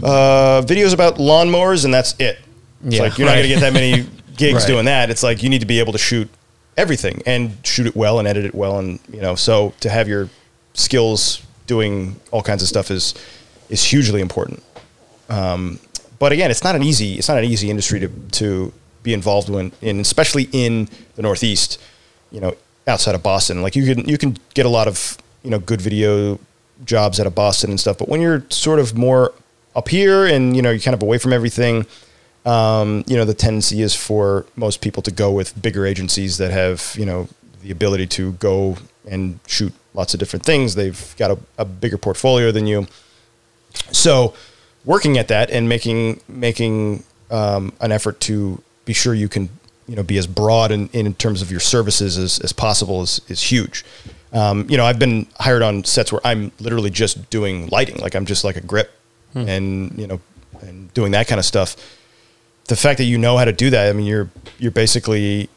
uh, 0.03 0.63
videos 0.63 0.95
about 0.95 1.17
lawnmowers 1.17 1.85
and 1.85 1.93
that's 1.93 2.13
it. 2.19 2.39
It's 2.85 2.97
Yeah, 2.97 3.03
like 3.03 3.19
you're 3.19 3.27
not 3.27 3.35
going 3.35 3.43
to 3.43 3.49
get 3.49 3.61
that 3.61 3.73
many 3.73 4.07
gigs 4.37 4.61
Right. 4.61 4.67
doing 4.67 4.85
that. 4.87 5.11
It's 5.11 5.23
like 5.23 5.43
you 5.43 5.49
need 5.49 5.61
to 5.61 5.67
be 5.67 5.79
able 5.81 5.93
to 5.93 5.99
shoot 5.99 6.29
everything 6.77 7.23
and 7.27 7.57
shoot 7.65 7.87
it 7.87 7.95
well 7.97 8.19
and 8.19 8.27
edit 8.27 8.45
it 8.45 8.55
well 8.55 8.79
and 8.79 8.99
you 9.13 9.21
know 9.21 9.35
so 9.35 9.75
to 9.81 9.91
have 9.91 10.09
your 10.09 10.29
skills 10.75 11.43
doing 11.67 12.17
all 12.31 12.43
kinds 12.43 12.63
of 12.63 12.69
stuff 12.69 12.91
is 12.91 13.15
is 13.69 13.85
hugely 13.85 14.21
important. 14.21 14.63
Um, 15.29 15.79
but 16.19 16.33
again, 16.33 16.51
it's 16.51 16.65
not 16.65 16.77
an 16.77 16.83
easy 16.83 17.15
it's 17.15 17.29
not 17.29 17.39
an 17.39 17.45
easy 17.45 17.71
industry 17.71 18.01
to 18.01 18.09
to 18.33 18.73
be 19.03 19.13
involved 19.13 19.49
in, 19.49 19.73
in 19.81 20.01
especially 20.01 20.49
in 20.53 20.89
the 21.17 21.23
Northeast. 21.23 21.81
You 22.31 22.41
know, 22.41 22.55
outside 22.87 23.15
of 23.15 23.23
Boston, 23.23 23.63
like 23.63 23.77
you 23.77 23.95
can 23.95 24.09
you 24.09 24.19
can 24.19 24.37
get 24.55 24.67
a 24.67 24.69
lot 24.69 24.89
of 24.89 25.19
you 25.43 25.51
know 25.51 25.59
good 25.59 25.81
video 25.81 26.39
jobs 26.85 27.21
out 27.21 27.27
of 27.27 27.35
Boston 27.35 27.71
and 27.71 27.81
stuff. 27.81 27.99
But 27.99 28.09
when 28.09 28.21
you're 28.21 28.45
sort 28.51 28.79
of 28.79 28.97
more 28.97 29.33
up 29.75 29.89
here 29.89 30.27
and 30.27 30.55
you 30.57 30.63
know 30.63 30.71
you're 30.71 30.81
kind 30.81 30.95
of 30.95 31.03
away 31.03 31.19
from 31.19 31.33
everything, 31.33 31.87
um, 32.47 33.05
you 33.07 33.17
know 33.17 33.25
the 33.25 33.35
tendency 33.35 33.83
is 33.83 33.95
for 33.95 34.47
most 34.57 34.81
people 34.81 35.03
to 35.03 35.11
go 35.11 35.31
with 35.31 35.61
bigger 35.61 35.87
agencies 35.87 36.39
that 36.39 36.51
have 36.51 36.95
you 36.99 37.07
know 37.07 37.29
the 37.63 37.71
ability 37.71 38.07
to 38.07 38.33
go 38.33 38.77
and 39.09 39.39
shoot 39.47 39.73
lots 39.95 40.15
of 40.15 40.21
different 40.21 40.45
things. 40.45 40.75
They've 40.75 41.15
got 41.19 41.31
a, 41.31 41.39
a 41.59 41.65
bigger 41.65 41.99
portfolio 41.99 42.51
than 42.53 42.67
you 42.67 42.87
so 43.91 44.35
working 44.85 45.19
at 45.19 45.29
that 45.29 45.51
and 45.51 45.69
making 45.69 46.21
making 46.29 47.05
um, 47.31 47.73
an 47.81 47.93
effort 47.93 48.21
to 48.21 48.63
be 48.85 48.93
sure 48.93 49.15
you 49.15 49.29
can 49.29 49.49
you 49.87 49.97
know 49.97 50.03
be 50.03 50.19
as 50.19 50.27
broad 50.27 50.71
in, 50.71 50.89
in 50.89 51.15
terms 51.15 51.43
of 51.43 51.51
your 51.51 51.61
services 51.61 52.19
as, 52.19 52.39
as 52.41 52.53
possible 52.53 53.03
is, 53.03 53.21
is 53.29 53.43
huge. 53.43 53.85
Um, 54.33 54.67
you 54.69 54.79
know, 54.79 54.87
I've 54.87 54.99
been 54.99 55.27
hired 55.39 55.63
on 55.63 55.85
sets 55.85 56.11
where 56.11 56.21
I'm 56.25 56.53
literally 56.59 56.91
just 56.91 57.29
doing 57.29 57.69
lighting, 57.69 57.99
like 57.99 58.15
I'm 58.15 58.25
just 58.25 58.45
like 58.45 58.57
a 58.57 58.63
grip 58.63 58.91
and 59.35 59.99
you 59.99 60.07
know 60.07 60.21
and 60.61 60.93
doing 60.95 61.13
that 61.13 61.27
kind 61.27 61.39
of 61.39 61.45
stuff. 61.45 61.77
The 62.69 62.77
fact 62.77 62.99
that 62.99 63.05
you 63.05 63.19
know 63.19 63.37
how 63.37 63.45
to 63.45 63.53
do 63.53 63.71
that, 63.71 63.89
I 63.89 63.93
mean, 63.93 64.07
you're 64.07 64.31
you're 64.59 64.71
basically 64.71 65.49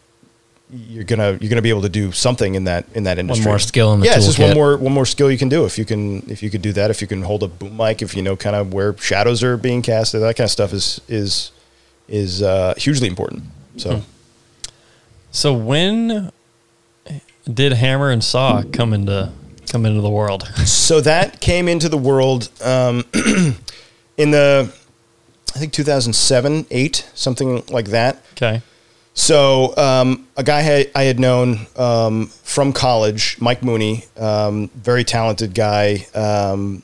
you're 0.76 1.04
gonna 1.04 1.38
you're 1.40 1.50
gonna 1.50 1.62
be 1.62 1.70
able 1.70 1.82
to 1.84 1.90
do 1.90 2.12
something 2.12 2.56
in 2.56 2.66
that 2.66 2.86
in 2.94 3.04
that 3.04 3.18
industry. 3.18 3.46
One 3.46 3.52
more 3.54 3.60
skill 3.60 3.94
in 3.94 4.00
the 4.02 4.06
yeah, 4.08 4.18
it's 4.18 4.26
just 4.26 4.40
one 4.40 4.54
more 4.54 4.78
one 4.78 4.94
more 4.94 5.06
skill 5.06 5.32
you 5.32 5.38
can 5.38 5.50
do 5.50 5.66
if 5.66 5.78
you 5.78 5.86
can 5.86 6.30
if 6.30 6.44
you 6.44 6.50
could 6.50 6.62
do 6.62 6.74
that 6.74 6.92
if 6.92 7.02
you 7.02 7.08
can 7.08 7.22
hold 7.22 7.44
a 7.44 7.48
boom 7.48 7.78
mic 7.78 8.02
if 8.02 8.16
you 8.16 8.22
know 8.22 8.36
kind 8.36 8.56
of 8.56 8.74
where 8.74 8.98
shadows 8.98 9.44
are 9.44 9.58
being 9.58 9.82
casted 9.82 10.22
that 10.22 10.36
kind 10.36 10.46
of 10.46 10.52
stuff 10.52 10.74
is 10.74 11.02
is 11.08 11.52
is 12.08 12.42
uh, 12.42 12.74
hugely 12.78 13.08
important. 13.08 13.44
So 13.78 14.04
So 15.32 15.54
when 15.54 16.32
did 17.52 17.74
Hammer 17.74 18.10
and 18.10 18.24
Saw 18.24 18.64
come 18.72 18.94
into 18.94 19.32
come 19.70 19.86
into 19.86 20.02
the 20.02 20.10
world? 20.10 20.44
so 20.66 21.02
that 21.02 21.42
came 21.42 21.68
into 21.68 21.90
the 21.90 21.98
world 21.98 22.50
um, 22.64 23.04
in 24.18 24.32
the 24.32 24.72
I 25.56 25.60
think 25.60 25.74
2007 25.74 26.68
eight 26.72 27.10
something 27.14 27.64
like 27.68 27.88
that. 27.88 28.24
Okay. 28.34 28.62
So 29.16 29.76
um, 29.78 30.28
a 30.36 30.44
guy 30.44 30.88
I 30.94 31.04
had 31.04 31.20
known 31.20 31.68
um, 31.78 32.28
from 32.28 32.74
college, 32.74 33.38
Mike 33.40 33.64
Mooney, 33.64 34.04
um, 34.18 34.68
very 34.76 35.06
talented 35.06 35.56
guy. 35.56 36.06
Um, 36.14 36.84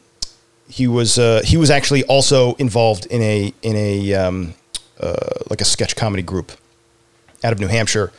he 0.69 0.87
was 0.87 1.19
uh, 1.19 1.41
he 1.43 1.57
was 1.57 1.69
actually 1.69 2.03
also 2.05 2.55
involved 2.55 3.05
in 3.07 3.21
a 3.21 3.53
in 3.61 3.75
a 3.75 4.13
um, 4.13 4.53
uh, 4.99 5.13
like 5.49 5.59
a 5.59 5.65
sketch 5.65 5.97
comedy 5.97 6.23
group 6.23 6.53
out 7.43 7.51
of 7.51 7.59
New 7.59 7.67
Hampshire, 7.67 8.13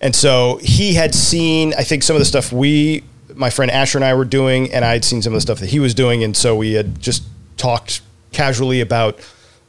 and 0.00 0.14
so 0.14 0.60
he 0.62 0.94
had 0.94 1.12
seen 1.12 1.74
I 1.76 1.82
think 1.82 2.04
some 2.04 2.14
of 2.14 2.20
the 2.20 2.26
stuff 2.26 2.52
we 2.52 3.02
my 3.34 3.50
friend 3.50 3.72
Asher 3.72 3.98
and 3.98 4.04
I 4.04 4.14
were 4.14 4.24
doing, 4.24 4.72
and 4.72 4.84
I 4.84 4.92
had 4.92 5.04
seen 5.04 5.20
some 5.20 5.32
of 5.32 5.36
the 5.36 5.40
stuff 5.40 5.58
that 5.58 5.70
he 5.70 5.80
was 5.80 5.94
doing, 5.94 6.22
and 6.22 6.36
so 6.36 6.54
we 6.54 6.74
had 6.74 7.00
just 7.00 7.24
talked 7.56 8.02
casually 8.30 8.80
about 8.80 9.18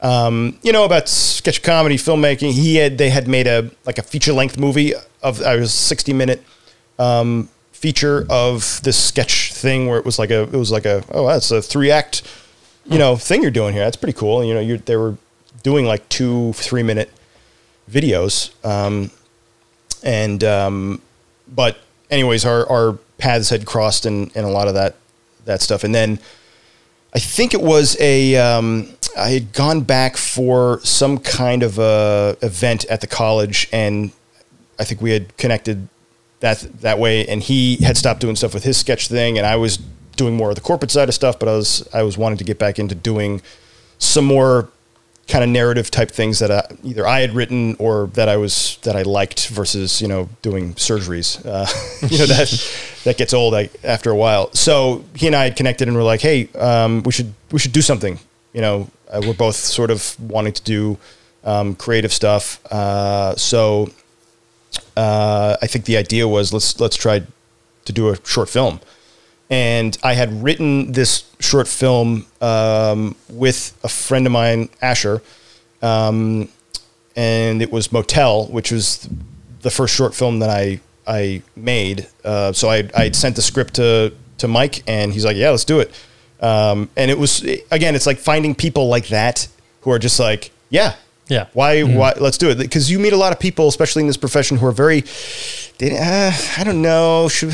um, 0.01 0.57
you 0.61 0.71
know 0.71 0.85
about 0.85 1.09
sketch 1.09 1.61
comedy 1.61 1.95
filmmaking. 1.95 2.51
He 2.51 2.77
had 2.77 2.97
they 2.97 3.09
had 3.09 3.27
made 3.27 3.47
a 3.47 3.69
like 3.85 3.97
a 3.97 4.03
feature 4.03 4.33
length 4.33 4.57
movie 4.57 4.93
of 5.21 5.41
I 5.41 5.55
was 5.57 5.73
sixty 5.73 6.13
minute 6.13 6.43
um, 6.97 7.49
feature 7.71 8.25
of 8.29 8.81
this 8.83 8.97
sketch 9.01 9.53
thing 9.53 9.87
where 9.87 9.97
it 9.97 10.05
was 10.05 10.17
like 10.17 10.31
a 10.31 10.43
it 10.43 10.53
was 10.53 10.71
like 10.71 10.85
a 10.85 11.03
oh 11.11 11.27
that's 11.27 11.51
a 11.51 11.61
three 11.61 11.91
act 11.91 12.23
you 12.85 12.97
know 12.97 13.15
thing 13.15 13.41
you're 13.41 13.51
doing 13.51 13.73
here. 13.73 13.83
That's 13.83 13.97
pretty 13.97 14.17
cool. 14.17 14.43
You 14.43 14.53
know 14.53 14.59
you 14.59 14.77
they 14.77 14.95
were 14.95 15.17
doing 15.63 15.85
like 15.85 16.07
two 16.09 16.53
three 16.53 16.83
minute 16.83 17.11
videos. 17.89 18.51
Um, 18.65 19.11
and 20.03 20.43
um, 20.43 21.01
but 21.47 21.77
anyways 22.09 22.45
our 22.45 22.69
our 22.69 22.93
paths 23.17 23.49
had 23.49 23.65
crossed 23.65 24.05
and 24.05 24.31
and 24.35 24.45
a 24.45 24.49
lot 24.49 24.67
of 24.67 24.73
that 24.75 24.95
that 25.45 25.61
stuff. 25.61 25.83
And 25.83 25.93
then 25.93 26.19
I 27.13 27.19
think 27.19 27.53
it 27.53 27.61
was 27.61 27.99
a 27.99 28.35
um, 28.35 28.93
I 29.17 29.29
had 29.29 29.53
gone 29.53 29.81
back 29.81 30.17
for 30.17 30.79
some 30.83 31.17
kind 31.17 31.63
of 31.63 31.79
a 31.79 32.37
event 32.41 32.85
at 32.85 33.01
the 33.01 33.07
college 33.07 33.67
and 33.71 34.11
I 34.79 34.83
think 34.83 35.01
we 35.01 35.11
had 35.11 35.35
connected 35.37 35.87
that 36.39 36.59
that 36.81 36.99
way 36.99 37.27
and 37.27 37.41
he 37.41 37.77
had 37.77 37.97
stopped 37.97 38.21
doing 38.21 38.35
stuff 38.35 38.53
with 38.53 38.63
his 38.63 38.77
sketch 38.77 39.07
thing 39.07 39.37
and 39.37 39.45
I 39.45 39.55
was 39.55 39.77
doing 40.15 40.35
more 40.35 40.49
of 40.49 40.55
the 40.55 40.61
corporate 40.61 40.91
side 40.91 41.09
of 41.09 41.15
stuff 41.15 41.39
but 41.39 41.47
I 41.47 41.55
was 41.55 41.87
I 41.93 42.03
was 42.03 42.17
wanting 42.17 42.37
to 42.37 42.43
get 42.43 42.59
back 42.59 42.79
into 42.79 42.95
doing 42.95 43.41
some 43.97 44.25
more 44.25 44.69
kind 45.29 45.43
of 45.43 45.49
narrative 45.49 45.91
type 45.91 46.09
things 46.09 46.39
that 46.39 46.49
I, 46.49 46.67
either 46.83 47.07
I 47.07 47.19
had 47.21 47.33
written 47.33 47.75
or 47.77 48.07
that 48.13 48.27
I 48.27 48.37
was 48.37 48.79
that 48.81 48.95
I 48.95 49.03
liked 49.03 49.47
versus 49.49 50.01
you 50.01 50.07
know 50.07 50.27
doing 50.41 50.73
surgeries. 50.73 51.45
Uh, 51.45 51.67
you 52.07 52.17
know 52.17 52.25
that 52.25 53.03
that 53.05 53.17
gets 53.17 53.33
old 53.33 53.53
like, 53.53 53.71
after 53.83 54.09
a 54.09 54.15
while. 54.15 54.51
So 54.53 55.05
he 55.15 55.27
and 55.27 55.35
I 55.35 55.45
had 55.45 55.55
connected 55.55 55.87
and 55.87 55.95
were 55.95 56.03
like, 56.03 56.21
hey, 56.21 56.49
um, 56.55 57.03
we 57.03 57.11
should 57.11 57.33
we 57.51 57.59
should 57.59 57.71
do 57.71 57.81
something. 57.81 58.19
You 58.53 58.61
know, 58.61 58.89
uh, 59.09 59.21
we're 59.25 59.33
both 59.33 59.55
sort 59.55 59.91
of 59.91 60.15
wanting 60.19 60.53
to 60.53 60.61
do 60.63 60.97
um, 61.43 61.75
creative 61.75 62.13
stuff. 62.13 62.59
Uh, 62.71 63.35
so 63.35 63.89
uh, 64.95 65.57
I 65.61 65.67
think 65.67 65.85
the 65.85 65.97
idea 65.97 66.27
was 66.27 66.53
let's 66.53 66.79
let's 66.79 66.95
try 66.95 67.23
to 67.85 67.93
do 67.93 68.09
a 68.09 68.25
short 68.25 68.49
film. 68.49 68.79
And 69.49 69.97
I 70.03 70.13
had 70.13 70.43
written 70.43 70.91
this 70.91 71.23
short 71.39 71.67
film 71.67 72.27
um, 72.39 73.15
with 73.29 73.75
a 73.83 73.89
friend 73.89 74.27
of 74.27 74.31
mine, 74.31 74.69
Asher, 74.79 75.23
um, 75.81 76.49
and 77.15 77.61
it 77.61 77.71
was 77.71 77.91
Motel, 77.91 78.45
which 78.45 78.71
was 78.71 79.09
the 79.61 79.71
first 79.71 79.95
short 79.95 80.13
film 80.13 80.39
that 80.39 80.49
I 80.49 80.79
I 81.07 81.41
made. 81.55 82.07
Uh, 82.23 82.53
so 82.53 82.69
I 82.69 82.89
I 82.95 83.11
sent 83.11 83.35
the 83.35 83.41
script 83.41 83.75
to 83.75 84.13
to 84.37 84.47
Mike, 84.47 84.83
and 84.87 85.11
he's 85.13 85.25
like, 85.25 85.35
"Yeah, 85.35 85.49
let's 85.49 85.65
do 85.65 85.79
it." 85.79 85.91
Um, 86.41 86.89
and 86.95 87.11
it 87.11 87.17
was 87.17 87.43
again, 87.71 87.95
it's 87.95 88.05
like 88.05 88.17
finding 88.17 88.55
people 88.55 88.87
like 88.87 89.07
that 89.09 89.47
who 89.81 89.91
are 89.91 89.99
just 89.99 90.19
like, 90.19 90.51
"Yeah, 90.69 90.95
Yeah. 91.27 91.47
why 91.53 91.81
why 91.83 92.13
let's 92.19 92.37
do 92.37 92.49
it?" 92.49 92.57
Because 92.57 92.89
you 92.89 92.97
meet 92.99 93.13
a 93.13 93.17
lot 93.17 93.31
of 93.33 93.39
people, 93.39 93.67
especially 93.67 94.01
in 94.01 94.07
this 94.07 94.17
profession, 94.17 94.57
who 94.57 94.65
are 94.65 94.71
very, 94.71 95.03
uh, 95.81 96.31
I 96.57 96.63
don't 96.63 96.81
know, 96.81 97.27
should. 97.29 97.53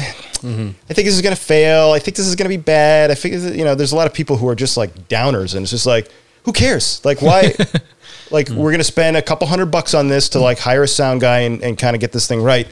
I 0.89 0.93
think 0.93 1.05
this 1.07 1.15
is 1.15 1.21
going 1.23 1.35
to 1.35 1.41
fail. 1.41 1.91
I 1.91 1.99
think 1.99 2.15
this 2.17 2.27
is 2.27 2.35
going 2.35 2.45
to 2.49 2.55
be 2.55 2.61
bad. 2.61 3.09
I 3.09 3.15
think 3.15 3.55
you 3.55 3.63
know, 3.65 3.73
there's 3.73 3.91
a 3.93 3.95
lot 3.95 4.05
of 4.05 4.13
people 4.13 4.37
who 4.37 4.47
are 4.47 4.55
just 4.55 4.77
like 4.77 5.07
downers, 5.09 5.55
and 5.55 5.63
it's 5.63 5.71
just 5.71 5.87
like, 5.87 6.11
who 6.43 6.51
cares? 6.53 7.01
Like, 7.03 7.21
why? 7.23 7.55
like, 8.31 8.49
we're 8.49 8.69
going 8.69 8.77
to 8.77 8.83
spend 8.83 9.17
a 9.17 9.21
couple 9.23 9.47
hundred 9.47 9.67
bucks 9.67 9.95
on 9.95 10.07
this 10.07 10.29
to 10.29 10.39
like 10.39 10.59
hire 10.59 10.83
a 10.83 10.87
sound 10.87 11.21
guy 11.21 11.39
and, 11.39 11.63
and 11.63 11.77
kind 11.79 11.95
of 11.95 11.99
get 11.99 12.11
this 12.11 12.27
thing 12.27 12.43
right, 12.43 12.67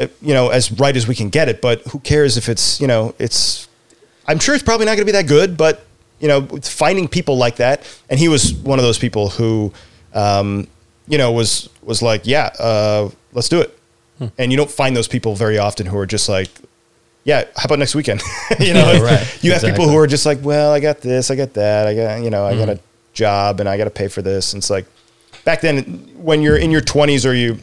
uh, 0.00 0.08
you 0.20 0.34
know, 0.34 0.48
as 0.48 0.72
right 0.72 0.96
as 0.96 1.06
we 1.06 1.14
can 1.14 1.28
get 1.28 1.48
it. 1.48 1.60
But 1.62 1.82
who 1.82 2.00
cares 2.00 2.36
if 2.36 2.48
it's 2.48 2.80
you 2.80 2.88
know, 2.88 3.14
it's. 3.20 3.68
I'm 4.26 4.38
sure 4.38 4.54
it's 4.54 4.64
probably 4.64 4.86
not 4.86 4.92
going 4.96 5.06
to 5.06 5.12
be 5.12 5.12
that 5.12 5.26
good, 5.26 5.56
but 5.56 5.84
you 6.18 6.28
know, 6.28 6.46
finding 6.62 7.08
people 7.08 7.36
like 7.36 7.56
that, 7.56 7.82
and 8.08 8.18
he 8.18 8.28
was 8.28 8.54
one 8.54 8.78
of 8.78 8.84
those 8.84 8.98
people 8.98 9.28
who, 9.28 9.72
um, 10.14 10.66
you 11.08 11.18
know, 11.18 11.32
was 11.32 11.68
was 11.82 12.02
like, 12.02 12.26
yeah, 12.26 12.46
uh, 12.58 13.10
let's 13.32 13.48
do 13.48 13.60
it. 13.60 13.78
And 14.38 14.50
you 14.50 14.56
don't 14.56 14.70
find 14.70 14.96
those 14.96 15.08
people 15.08 15.34
very 15.34 15.58
often 15.58 15.84
who 15.84 15.98
are 15.98 16.06
just 16.06 16.26
like, 16.26 16.48
yeah, 17.24 17.44
how 17.54 17.66
about 17.66 17.78
next 17.78 17.94
weekend? 17.94 18.22
you 18.60 18.72
know, 18.72 18.92
Yeah, 18.92 19.00
right. 19.00 19.38
you 19.44 19.52
have 19.52 19.62
people 19.62 19.88
who 19.88 19.96
are 19.98 20.06
just 20.06 20.24
like, 20.24 20.38
well, 20.42 20.72
I 20.72 20.80
got 20.80 21.02
this, 21.02 21.30
I 21.30 21.36
got 21.36 21.52
that, 21.54 21.86
I 21.86 21.94
got, 21.94 22.22
you 22.22 22.30
know, 22.30 22.46
I 22.46 22.56
got 22.56 22.70
a 22.70 22.80
job 23.12 23.60
and 23.60 23.68
I 23.68 23.76
got 23.76 23.84
to 23.84 23.90
pay 23.90 24.08
for 24.08 24.22
this. 24.22 24.54
And 24.54 24.60
it's 24.60 24.70
like, 24.70 24.86
back 25.44 25.60
then, 25.60 25.82
when 26.16 26.40
you're 26.40 26.56
in 26.56 26.70
your 26.70 26.80
20s 26.80 27.28
or 27.28 27.34
you, 27.34 27.58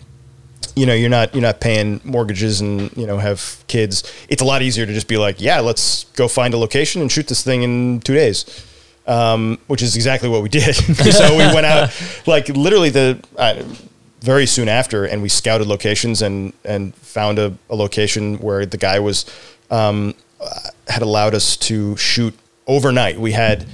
you 0.75 0.85
know, 0.85 0.93
you're 0.93 1.09
not 1.09 1.33
you're 1.33 1.41
not 1.41 1.59
paying 1.59 1.99
mortgages 2.03 2.61
and 2.61 2.95
you 2.97 3.07
know 3.07 3.17
have 3.17 3.63
kids. 3.67 4.03
It's 4.29 4.41
a 4.41 4.45
lot 4.45 4.61
easier 4.61 4.85
to 4.85 4.93
just 4.93 5.07
be 5.07 5.17
like, 5.17 5.41
yeah, 5.41 5.59
let's 5.59 6.05
go 6.15 6.27
find 6.27 6.53
a 6.53 6.57
location 6.57 7.01
and 7.01 7.11
shoot 7.11 7.27
this 7.27 7.43
thing 7.43 7.63
in 7.63 7.99
two 8.01 8.13
days, 8.13 8.45
um, 9.07 9.59
which 9.67 9.81
is 9.81 9.95
exactly 9.95 10.29
what 10.29 10.43
we 10.43 10.49
did. 10.49 10.73
so 11.13 11.31
we 11.31 11.45
went 11.53 11.65
out 11.65 11.91
like 12.27 12.49
literally 12.49 12.89
the 12.89 13.23
uh, 13.37 13.63
very 14.21 14.45
soon 14.45 14.69
after, 14.69 15.05
and 15.05 15.21
we 15.21 15.29
scouted 15.29 15.67
locations 15.67 16.21
and 16.21 16.53
and 16.63 16.95
found 16.95 17.39
a, 17.39 17.53
a 17.69 17.75
location 17.75 18.37
where 18.37 18.65
the 18.65 18.77
guy 18.77 18.99
was 18.99 19.25
um, 19.69 20.15
had 20.87 21.01
allowed 21.01 21.33
us 21.33 21.57
to 21.57 21.95
shoot 21.97 22.33
overnight. 22.67 23.19
We 23.19 23.31
had 23.31 23.65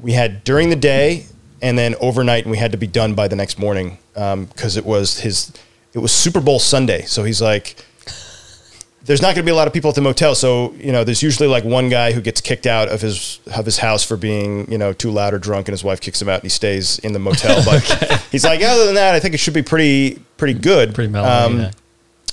we 0.00 0.12
had 0.12 0.44
during 0.44 0.70
the 0.70 0.76
day 0.76 1.26
and 1.60 1.78
then 1.78 1.94
overnight, 2.00 2.44
and 2.44 2.50
we 2.50 2.58
had 2.58 2.72
to 2.72 2.78
be 2.78 2.88
done 2.88 3.14
by 3.14 3.28
the 3.28 3.36
next 3.36 3.58
morning 3.58 3.98
because 4.14 4.76
it 4.76 4.84
was 4.84 5.20
his 5.20 5.52
it 5.92 5.98
was 5.98 6.12
Super 6.12 6.40
Bowl 6.40 6.58
Sunday. 6.58 7.02
So 7.02 7.24
he's 7.24 7.40
like, 7.42 7.76
there's 9.04 9.20
not 9.20 9.34
going 9.34 9.42
to 9.42 9.42
be 9.42 9.50
a 9.50 9.54
lot 9.54 9.66
of 9.66 9.72
people 9.74 9.88
at 9.90 9.94
the 9.96 10.00
motel. 10.00 10.34
So 10.34 10.72
you 10.74 10.92
know, 10.92 11.02
there's 11.04 11.22
usually 11.22 11.48
like 11.48 11.64
one 11.64 11.88
guy 11.88 12.12
who 12.12 12.20
gets 12.20 12.40
kicked 12.40 12.66
out 12.66 12.88
of 12.88 13.00
his 13.00 13.40
of 13.54 13.64
his 13.64 13.78
house 13.78 14.04
for 14.04 14.16
being 14.16 14.70
you 14.70 14.78
know 14.78 14.92
too 14.92 15.10
loud 15.10 15.34
or 15.34 15.38
drunk, 15.38 15.68
and 15.68 15.72
his 15.72 15.82
wife 15.84 16.00
kicks 16.00 16.22
him 16.22 16.28
out, 16.28 16.36
and 16.36 16.44
he 16.44 16.48
stays 16.48 16.98
in 17.00 17.12
the 17.12 17.18
motel. 17.18 17.62
But 17.64 17.82
he's 18.30 18.44
like, 18.44 18.62
other 18.62 18.86
than 18.86 18.94
that, 18.94 19.14
I 19.14 19.20
think 19.20 19.34
it 19.34 19.38
should 19.38 19.54
be 19.54 19.62
pretty 19.62 20.20
pretty 20.36 20.54
good. 20.54 20.94
Pretty 20.94 21.10
mellow. 21.12 21.28
Um, 21.46 21.58
yeah. 21.60 21.70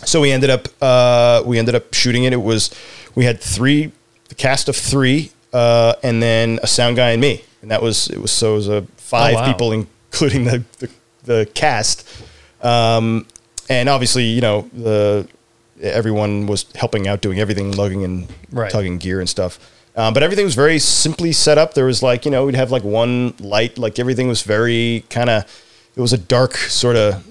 so 0.06 0.22
we 0.22 0.32
ended 0.32 0.50
up 0.52 0.68
uh, 0.82 1.42
we 1.46 1.58
ended 1.58 1.76
up 1.76 1.94
shooting 1.94 2.24
it. 2.26 2.34
It 2.34 2.42
was 2.42 2.70
we 3.16 3.26
had 3.26 3.40
three 3.42 3.92
the 4.30 4.36
cast 4.36 4.70
of 4.70 4.76
three 4.76 5.32
uh, 5.54 5.96
and 6.04 6.22
then 6.22 6.60
a 6.62 6.68
sound 6.68 6.96
guy 6.98 7.10
and 7.12 7.22
me, 7.22 7.44
and 7.64 7.72
that 7.72 7.82
was 7.82 8.08
it 8.12 8.20
was 8.22 8.32
so 8.32 8.54
it 8.54 8.56
was 8.58 8.68
a 8.70 8.82
five 8.98 9.34
Oh, 9.34 9.38
wow. 9.40 9.52
people 9.52 9.72
including 9.72 10.44
the 10.44 10.64
the, 10.78 10.90
the 11.24 11.50
cast, 11.56 12.08
um, 12.62 13.26
and 13.70 13.88
obviously 13.90 14.24
you 14.26 14.42
know 14.42 14.70
the 14.74 15.28
everyone 15.82 16.46
was 16.48 16.66
helping 16.76 17.08
out 17.08 17.22
doing 17.22 17.40
everything 17.40 17.72
lugging 17.72 18.04
and 18.04 18.28
Right. 18.52 18.70
tugging 18.72 18.98
gear 18.98 19.20
and 19.22 19.30
stuff. 19.30 19.60
Um, 19.96 20.14
but 20.14 20.24
everything 20.24 20.46
was 20.46 20.56
very 20.56 20.80
simply 20.80 21.32
set 21.32 21.58
up. 21.58 21.74
There 21.74 21.86
was 21.86 22.02
like 22.04 22.26
you 22.26 22.32
know 22.32 22.46
we'd 22.46 22.56
have 22.56 22.72
like 22.72 22.84
one 22.84 23.34
light, 23.40 23.78
like 23.78 24.00
everything 24.00 24.28
was 24.28 24.42
very 24.44 25.04
kind 25.10 25.30
of. 25.30 25.44
It 25.96 26.02
was 26.02 26.14
a 26.14 26.18
dark 26.18 26.56
sort 26.56 26.96
of 26.96 27.26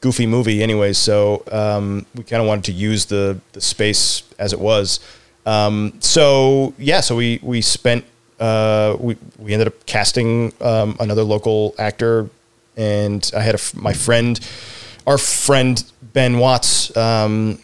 goofy 0.00 0.26
movie 0.26 0.62
anyway. 0.62 0.92
so 0.92 1.42
um, 1.50 2.04
we 2.14 2.22
kind 2.22 2.40
of 2.42 2.46
wanted 2.48 2.64
to 2.64 2.72
use 2.72 3.06
the 3.06 3.38
the 3.52 3.60
space 3.60 4.22
as 4.38 4.52
it 4.52 4.60
was 4.60 5.00
um, 5.46 5.92
so 6.00 6.74
yeah 6.78 7.00
so 7.00 7.16
we 7.16 7.40
we 7.42 7.62
spent 7.62 8.04
uh, 8.38 8.94
we 9.00 9.16
we 9.38 9.52
ended 9.54 9.66
up 9.68 9.86
casting 9.86 10.52
um, 10.60 10.96
another 11.00 11.22
local 11.24 11.74
actor 11.78 12.28
and 12.76 13.30
I 13.34 13.40
had 13.40 13.54
a 13.54 13.58
my 13.74 13.94
friend, 13.94 14.38
our 15.06 15.18
friend 15.18 15.82
Ben 16.12 16.38
Watts, 16.38 16.96
um, 16.96 17.58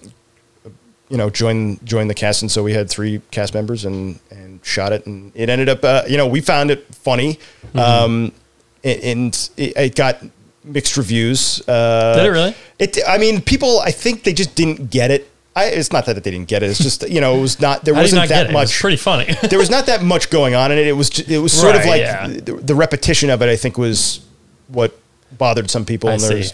you 1.09 1.16
know, 1.16 1.28
join 1.30 1.78
join 1.84 2.09
the 2.09 2.14
cast, 2.14 2.43
and 2.43 2.51
so 2.51 2.62
we 2.62 2.72
had 2.72 2.88
three 2.88 3.20
cast 3.30 3.55
members 3.55 3.84
and 3.84 4.18
and 4.30 4.61
shot 4.64 4.93
it, 4.93 5.07
and 5.07 5.32
it 5.34 5.49
ended 5.49 5.68
up, 5.68 5.84
uh, 5.84 6.03
you 6.09 6.16
know, 6.16 6.26
we 6.26 6.40
found 6.40 6.70
it 6.70 6.86
funny, 6.95 7.38
Mm-hmm. 7.68 7.78
um, 7.78 8.32
and, 8.84 9.49
it, 9.57 9.76
it 9.76 9.95
got 9.95 10.18
mixed 10.64 10.97
reviews. 10.97 11.66
Uh, 11.68 12.14
Did 12.16 12.26
it 12.26 12.30
really? 12.30 12.55
It, 12.78 12.99
I 13.07 13.16
mean, 13.18 13.40
people, 13.40 13.78
I 13.80 13.93
think 13.93 14.24
they 14.24 14.32
just 14.32 14.55
didn't 14.57 14.90
get 14.90 15.11
it. 15.11 15.30
I, 15.55 15.66
it's 15.66 15.93
not 15.93 16.07
that 16.07 16.22
they 16.24 16.30
didn't 16.30 16.49
get 16.49 16.62
it. 16.62 16.70
It's 16.70 16.78
just 16.82 17.09
you 17.09 17.20
know, 17.20 17.36
it 17.36 17.40
was 17.40 17.61
not 17.61 17.84
there 17.84 17.95
How 17.95 18.01
do 18.03 18.09
you 18.09 18.16
wasn't 18.16 18.28
that 18.30 18.45
get 18.45 18.51
it? 18.51 18.53
much. 18.55 18.70
It's 18.70 18.80
pretty 18.80 18.97
funny. 18.97 19.34
there 19.51 19.59
was 19.59 19.70
not 19.70 19.86
that 19.86 20.03
much 20.03 20.30
going 20.30 20.55
on 20.55 20.72
in 20.72 20.78
it. 20.78 20.86
It 20.86 20.93
was 20.93 21.11
it 21.20 21.38
was 21.38 21.53
sort 21.53 21.76
of 21.76 21.84
like 21.84 22.01
yeah. 22.01 22.26
the, 22.26 22.55
the 22.55 22.74
repetition 22.74 23.28
of 23.30 23.43
it. 23.43 23.49
I 23.51 23.57
think 23.57 23.76
was 23.76 24.24
what 24.68 24.99
bothered 25.36 25.70
some 25.70 25.84
people. 25.84 26.09
I 26.09 26.14
and 26.14 26.22
was- 26.22 26.53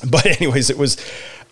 but 0.10 0.26
anyways, 0.26 0.70
it 0.70 0.78
was 0.78 0.96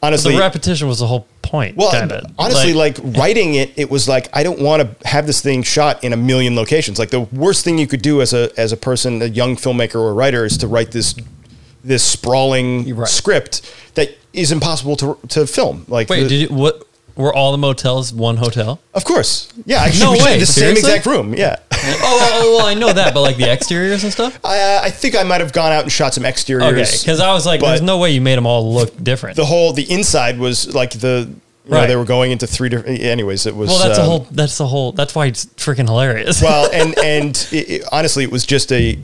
honestly 0.03 0.34
the 0.34 0.40
repetition 0.40 0.88
was 0.88 0.99
the 0.99 1.07
whole 1.07 1.26
point. 1.42 1.76
well, 1.76 1.90
kinda. 1.90 2.28
honestly, 2.38 2.72
like, 2.74 2.99
writing 3.03 3.55
it, 3.55 3.72
it 3.76 3.90
was 3.90 4.09
like 4.09 4.28
I 4.32 4.42
don't 4.42 4.61
want 4.61 4.82
to 4.82 5.09
have 5.09 5.26
this 5.26 5.40
thing 5.40 5.62
shot 5.62 6.03
in 6.05 6.12
a 6.12 6.16
million 6.16 6.55
locations. 6.57 6.99
Like 6.99 7.11
the 7.11 7.20
worst 7.20 7.64
thing 7.64 7.78
you 7.78 7.86
could 7.86 8.03
do 8.03 8.20
as 8.20 8.32
a 8.32 8.51
as 8.59 8.72
a 8.72 8.76
person, 8.76 9.22
a 9.22 9.26
young 9.26 9.57
filmmaker 9.57 9.97
or 9.97 10.12
writer, 10.14 10.44
is 10.44 10.57
to 10.59 10.66
write 10.66 10.90
this 10.92 11.14
this 11.84 12.03
sprawling 12.03 12.94
Right. 12.97 13.09
script 13.09 13.62
that 13.94 14.11
is 14.32 14.53
impossible 14.53 14.97
to 14.97 15.18
to 15.28 15.47
film. 15.47 15.84
Like, 15.88 16.09
wait, 16.11 16.24
the- 16.24 16.28
did 16.28 16.40
you 16.42 16.49
what? 16.49 16.82
Were 17.17 17.33
all 17.35 17.51
the 17.53 17.59
motels 17.59 18.12
one 18.12 18.37
hotel? 18.37 18.81
of 18.95 19.05
course, 19.05 19.51
yeah, 19.64 19.79
actually, 19.83 20.19
No 20.19 20.25
way, 20.25 20.39
the 20.39 20.47
same 20.47 20.77
exact 20.77 21.07
room. 21.07 21.33
Yeah, 21.35 21.57
oh, 21.73 22.31
oh, 22.43 22.57
well, 22.59 22.67
I 22.67 22.75
know 22.75 22.93
that, 22.93 23.14
but 23.14 23.23
like 23.23 23.37
the 23.39 23.51
exteriors 23.51 24.05
and 24.05 24.12
stuff. 24.12 24.39
I, 24.45 24.81
I 24.85 24.91
think 24.91 25.17
I 25.17 25.23
might 25.23 25.41
have 25.41 25.53
gone 25.53 25.73
out 25.73 25.83
and 25.85 25.91
shot 25.93 26.12
some 26.14 26.25
exteriors. 26.27 26.73
Okay, 26.73 26.99
because 27.03 27.21
I 27.21 27.33
was 27.33 27.47
like, 27.47 27.61
but- 27.61 27.69
there's 27.69 27.83
no 27.83 27.99
way 27.99 28.11
you 28.12 28.21
made 28.21 28.37
them 28.37 28.47
all 28.47 28.73
look 28.73 29.03
different. 29.03 29.37
the 29.37 29.47
whole 29.47 29.73
the 29.73 29.91
inside 29.91 30.39
was 30.39 30.75
like 30.75 30.91
the 30.91 31.29
you 31.64 31.71
know, 31.73 31.79
Right. 31.79 31.87
they 31.89 31.97
were 31.97 32.05
going 32.05 32.31
into 32.31 32.47
three 32.47 32.69
different. 32.69 33.01
Anyways, 33.01 33.45
it 33.47 33.57
was 33.57 33.71
well, 33.71 33.79
that's 33.89 33.99
um, 33.99 34.05
a 34.05 34.09
whole. 34.09 34.21
That's 34.31 34.57
the 34.59 34.67
whole. 34.69 34.93
That's 34.93 35.14
why 35.17 35.27
it's 35.27 35.47
freaking 35.47 35.89
hilarious. 35.89 36.41
well, 36.41 36.71
and 36.73 36.97
and 36.99 37.35
it, 37.51 37.71
it- 37.71 37.85
honestly, 37.91 38.23
it 38.23 38.31
was 38.31 38.47
just 38.47 38.71
a 38.73 38.99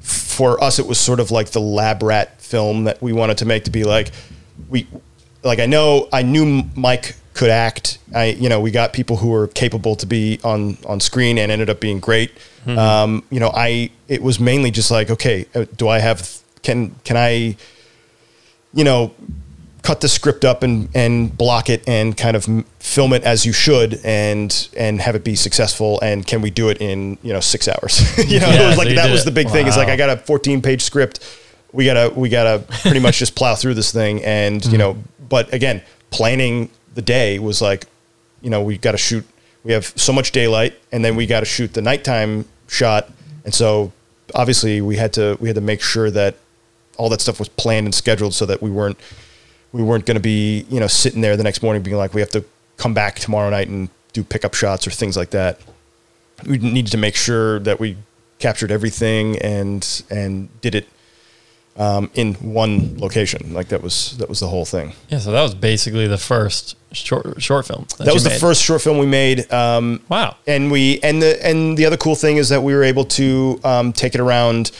for 0.00 0.62
us. 0.62 0.78
It 0.78 0.86
was 0.86 0.98
sort 0.98 1.20
of 1.20 1.30
like 1.30 1.50
the 1.50 1.60
lab 1.60 2.02
rat 2.02 2.40
film 2.40 2.84
that 2.84 3.02
we 3.02 3.12
wanted 3.12 3.38
to 3.38 3.44
make 3.44 3.64
to 3.64 3.70
be 3.70 3.84
like 3.84 4.12
we 4.70 4.86
like. 5.42 5.58
I 5.58 5.66
know 5.66 6.08
I 6.10 6.22
knew 6.22 6.62
Mike 6.74 7.16
could 7.36 7.50
act. 7.50 7.98
I 8.14 8.26
you 8.26 8.48
know 8.48 8.60
we 8.60 8.70
got 8.70 8.92
people 8.92 9.16
who 9.18 9.28
were 9.28 9.46
capable 9.48 9.94
to 9.96 10.06
be 10.06 10.40
on 10.42 10.78
on 10.86 10.98
screen 11.00 11.38
and 11.38 11.52
ended 11.52 11.70
up 11.70 11.78
being 11.80 12.00
great. 12.00 12.32
Um, 12.66 13.22
you 13.30 13.38
know, 13.38 13.52
I 13.54 13.90
it 14.08 14.20
was 14.22 14.40
mainly 14.40 14.72
just 14.72 14.90
like 14.90 15.08
okay, 15.10 15.46
uh, 15.54 15.66
do 15.76 15.86
I 15.88 16.00
have 16.00 16.38
can 16.62 16.96
can 17.04 17.16
I 17.16 17.56
you 18.74 18.82
know 18.84 19.14
cut 19.82 20.00
the 20.00 20.08
script 20.08 20.44
up 20.44 20.64
and 20.64 20.88
and 20.94 21.36
block 21.38 21.70
it 21.70 21.88
and 21.88 22.16
kind 22.16 22.36
of 22.36 22.44
film 22.80 23.12
it 23.12 23.22
as 23.22 23.46
you 23.46 23.52
should 23.52 24.00
and 24.04 24.68
and 24.76 25.00
have 25.00 25.14
it 25.14 25.22
be 25.22 25.36
successful 25.36 26.00
and 26.00 26.26
can 26.26 26.42
we 26.42 26.50
do 26.50 26.68
it 26.70 26.80
in 26.80 27.16
you 27.22 27.32
know 27.32 27.38
six 27.38 27.68
hours 27.68 28.00
you 28.30 28.40
know 28.40 28.48
it 28.50 28.66
was 28.66 28.76
like 28.76 28.88
you 28.88 28.96
that 28.96 29.08
was 29.12 29.22
it. 29.22 29.26
the 29.26 29.30
big 29.30 29.48
thing 29.48 29.64
it's 29.68 29.76
like 29.76 29.86
i 29.88 29.94
got 29.96 30.10
a 30.10 30.16
14 30.16 30.60
page 30.60 30.82
script 30.82 31.20
we 31.72 31.84
gotta 31.84 32.12
we 32.18 32.28
gotta 32.28 32.64
pretty 32.82 32.98
much 32.98 33.18
just 33.20 33.36
plow 33.36 33.54
through 33.54 33.74
this 33.74 33.92
thing 33.92 34.24
and 34.24 34.60
Mm-hmm. 34.62 34.72
you 34.72 34.78
know 34.78 34.96
but 35.28 35.52
again 35.54 35.80
planning 36.10 36.68
the 36.96 37.02
day 37.02 37.38
was 37.38 37.62
like 37.62 37.86
you 38.42 38.50
know 38.50 38.60
we 38.60 38.76
got 38.76 38.92
to 38.92 38.98
shoot 38.98 39.24
we 39.66 39.72
have 39.72 39.86
so 39.96 40.12
much 40.12 40.30
daylight 40.30 40.78
and 40.92 41.04
then 41.04 41.16
we 41.16 41.26
got 41.26 41.40
to 41.40 41.46
shoot 41.46 41.74
the 41.74 41.82
nighttime 41.82 42.44
shot. 42.68 43.10
And 43.44 43.52
so 43.52 43.92
obviously 44.32 44.80
we 44.80 44.96
had 44.96 45.12
to 45.14 45.36
we 45.40 45.48
had 45.48 45.56
to 45.56 45.60
make 45.60 45.82
sure 45.82 46.08
that 46.12 46.36
all 46.98 47.08
that 47.08 47.20
stuff 47.20 47.40
was 47.40 47.48
planned 47.48 47.84
and 47.84 47.94
scheduled 47.94 48.32
so 48.32 48.46
that 48.46 48.62
we 48.62 48.70
weren't 48.70 48.96
we 49.72 49.82
weren't 49.82 50.06
going 50.06 50.14
to 50.14 50.22
be 50.22 50.64
you 50.70 50.78
know 50.78 50.86
sitting 50.86 51.20
there 51.20 51.36
the 51.36 51.42
next 51.42 51.64
morning 51.64 51.82
being 51.82 51.96
like 51.96 52.14
we 52.14 52.20
have 52.20 52.30
to 52.30 52.44
come 52.76 52.94
back 52.94 53.16
tomorrow 53.18 53.50
night 53.50 53.66
and 53.66 53.88
do 54.12 54.22
pickup 54.22 54.54
shots 54.54 54.86
or 54.86 54.92
things 54.92 55.16
like 55.16 55.30
that. 55.30 55.58
We 56.46 56.58
needed 56.58 56.92
to 56.92 56.98
make 56.98 57.16
sure 57.16 57.58
that 57.60 57.80
we 57.80 57.96
captured 58.38 58.70
everything 58.70 59.36
and 59.40 60.02
and 60.10 60.48
did 60.60 60.76
it 60.76 60.88
um, 61.78 62.10
in 62.14 62.34
one 62.34 62.96
location 62.98 63.52
like 63.52 63.68
that 63.68 63.82
was 63.82 64.16
that 64.18 64.28
was 64.28 64.40
the 64.40 64.48
whole 64.48 64.64
thing 64.64 64.92
yeah, 65.08 65.18
so 65.18 65.30
that 65.32 65.42
was 65.42 65.54
basically 65.54 66.06
the 66.06 66.16
first 66.18 66.76
short 66.92 67.42
short 67.42 67.66
film. 67.66 67.86
that 67.98 68.12
was 68.14 68.22
you 68.24 68.28
the 68.30 68.34
made. 68.34 68.40
first 68.40 68.62
short 68.62 68.80
film 68.80 68.96
we 68.98 69.06
made 69.06 69.50
um, 69.52 70.00
Wow. 70.08 70.36
and 70.46 70.70
we 70.70 70.98
and 71.02 71.20
the 71.20 71.44
and 71.46 71.76
the 71.76 71.84
other 71.84 71.96
cool 71.98 72.14
thing 72.14 72.38
is 72.38 72.48
that 72.48 72.62
we 72.62 72.74
were 72.74 72.82
able 72.84 73.04
to 73.04 73.60
um, 73.64 73.92
take 73.92 74.14
it 74.14 74.20
around 74.20 74.70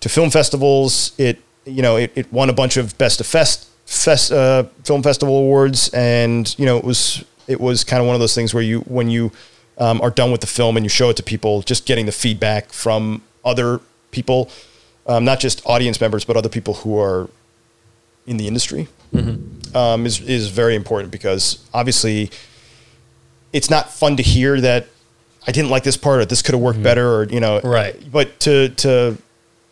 to 0.00 0.08
film 0.08 0.30
festivals. 0.30 1.12
It 1.18 1.38
you 1.66 1.82
know 1.82 1.96
it, 1.96 2.10
it 2.14 2.32
won 2.32 2.48
a 2.48 2.54
bunch 2.54 2.78
of 2.78 2.96
best 2.96 3.20
of 3.20 3.26
fest 3.26 3.66
fest 3.84 4.32
uh, 4.32 4.64
film 4.84 5.02
festival 5.02 5.36
awards, 5.36 5.90
and 5.92 6.54
you 6.58 6.64
know 6.64 6.78
it 6.78 6.84
was 6.84 7.22
it 7.48 7.60
was 7.60 7.84
kind 7.84 8.00
of 8.00 8.06
one 8.06 8.14
of 8.14 8.20
those 8.20 8.34
things 8.34 8.54
where 8.54 8.62
you 8.62 8.80
when 8.88 9.10
you 9.10 9.30
um, 9.76 10.00
are 10.00 10.10
done 10.10 10.32
with 10.32 10.40
the 10.40 10.46
film 10.46 10.76
and 10.78 10.86
you 10.86 10.90
show 10.90 11.10
it 11.10 11.16
to 11.18 11.22
people, 11.22 11.60
just 11.60 11.84
getting 11.84 12.06
the 12.06 12.12
feedback 12.12 12.72
from 12.72 13.20
other 13.44 13.80
people, 14.10 14.48
um, 15.10 15.24
not 15.24 15.40
just 15.40 15.60
audience 15.66 16.00
members, 16.00 16.24
but 16.24 16.36
other 16.36 16.48
people 16.48 16.74
who 16.74 16.98
are 16.98 17.28
in 18.26 18.36
the 18.36 18.46
industry 18.46 18.86
um, 19.74 20.06
is 20.06 20.20
is 20.20 20.48
very 20.48 20.76
important 20.76 21.10
because 21.10 21.66
obviously 21.74 22.30
it's 23.52 23.68
not 23.68 23.92
fun 23.92 24.16
to 24.16 24.22
hear 24.22 24.60
that 24.60 24.86
I 25.48 25.50
didn't 25.50 25.70
like 25.70 25.82
this 25.82 25.96
part 25.96 26.20
or 26.20 26.24
this 26.26 26.42
could 26.42 26.54
have 26.54 26.62
worked 26.62 26.82
better 26.82 27.12
or 27.16 27.24
you 27.24 27.40
know 27.40 27.60
Right. 27.64 27.96
But 28.10 28.38
to 28.40 28.68
to 28.68 29.18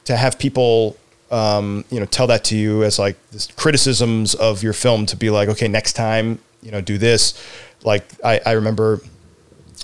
to 0.06 0.16
have 0.16 0.38
people 0.40 0.96
um, 1.30 1.84
you 1.90 2.00
know 2.00 2.06
tell 2.06 2.26
that 2.26 2.42
to 2.44 2.56
you 2.56 2.82
as 2.82 2.98
like 2.98 3.16
this 3.30 3.46
criticisms 3.46 4.34
of 4.34 4.64
your 4.64 4.72
film 4.72 5.06
to 5.06 5.16
be 5.16 5.30
like 5.30 5.48
okay 5.50 5.68
next 5.68 5.92
time 5.92 6.40
you 6.62 6.72
know 6.72 6.80
do 6.80 6.98
this. 6.98 7.40
Like 7.84 8.04
I, 8.24 8.40
I 8.44 8.52
remember 8.52 9.00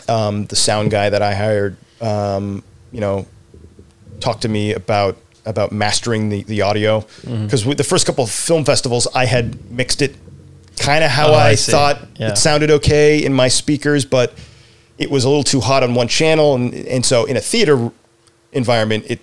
um, 0.08 0.46
the 0.46 0.56
sound 0.56 0.90
guy 0.90 1.10
that 1.10 1.22
I 1.22 1.32
hired 1.34 1.76
um, 2.00 2.64
you 2.90 3.00
know 3.00 3.26
talked 4.18 4.42
to 4.42 4.48
me 4.48 4.72
about 4.72 5.16
about 5.46 5.72
mastering 5.72 6.28
the, 6.30 6.42
the 6.44 6.62
audio 6.62 7.00
Mm-hmm. 7.00 7.44
because 7.44 7.64
with 7.66 7.78
the 7.78 7.84
first 7.84 8.06
couple 8.06 8.24
of 8.24 8.30
film 8.30 8.64
festivals 8.64 9.06
I 9.14 9.26
had 9.26 9.70
mixed 9.70 10.00
it 10.02 10.16
kind 10.78 11.04
of 11.04 11.10
how 11.10 11.28
Oh, 11.28 11.34
I, 11.34 11.50
I 11.50 11.56
thought 11.56 11.98
Yeah. 12.16 12.30
it 12.30 12.38
sounded 12.38 12.70
okay 12.70 13.24
in 13.24 13.32
my 13.32 13.48
speakers 13.48 14.04
but 14.04 14.32
it 14.98 15.10
was 15.10 15.24
a 15.24 15.28
little 15.28 15.44
too 15.44 15.60
hot 15.60 15.82
on 15.82 15.94
one 15.94 16.08
channel 16.08 16.54
and 16.54 16.72
and 16.74 17.04
so 17.06 17.24
in 17.26 17.36
a 17.36 17.40
theater 17.40 17.90
environment 18.52 19.04
it 19.08 19.20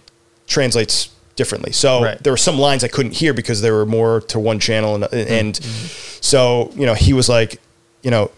translates 0.47 1.09
differently 1.35 1.71
so 1.71 2.03
Right. 2.03 2.21
there 2.23 2.33
were 2.33 2.37
some 2.37 2.57
lines 2.59 2.83
I 2.83 2.87
couldn't 2.89 3.13
hear 3.13 3.33
because 3.33 3.61
there 3.61 3.73
were 3.73 3.85
more 3.85 4.21
to 4.21 4.39
one 4.39 4.59
channel 4.59 4.95
and, 4.95 5.03
and 5.13 5.55
Mm-hmm. 5.55 6.17
so 6.21 6.71
you 6.75 6.85
know 6.85 6.93
he 6.93 7.13
was 7.13 7.27
like 7.29 7.59
you 8.03 8.11
know 8.11 8.31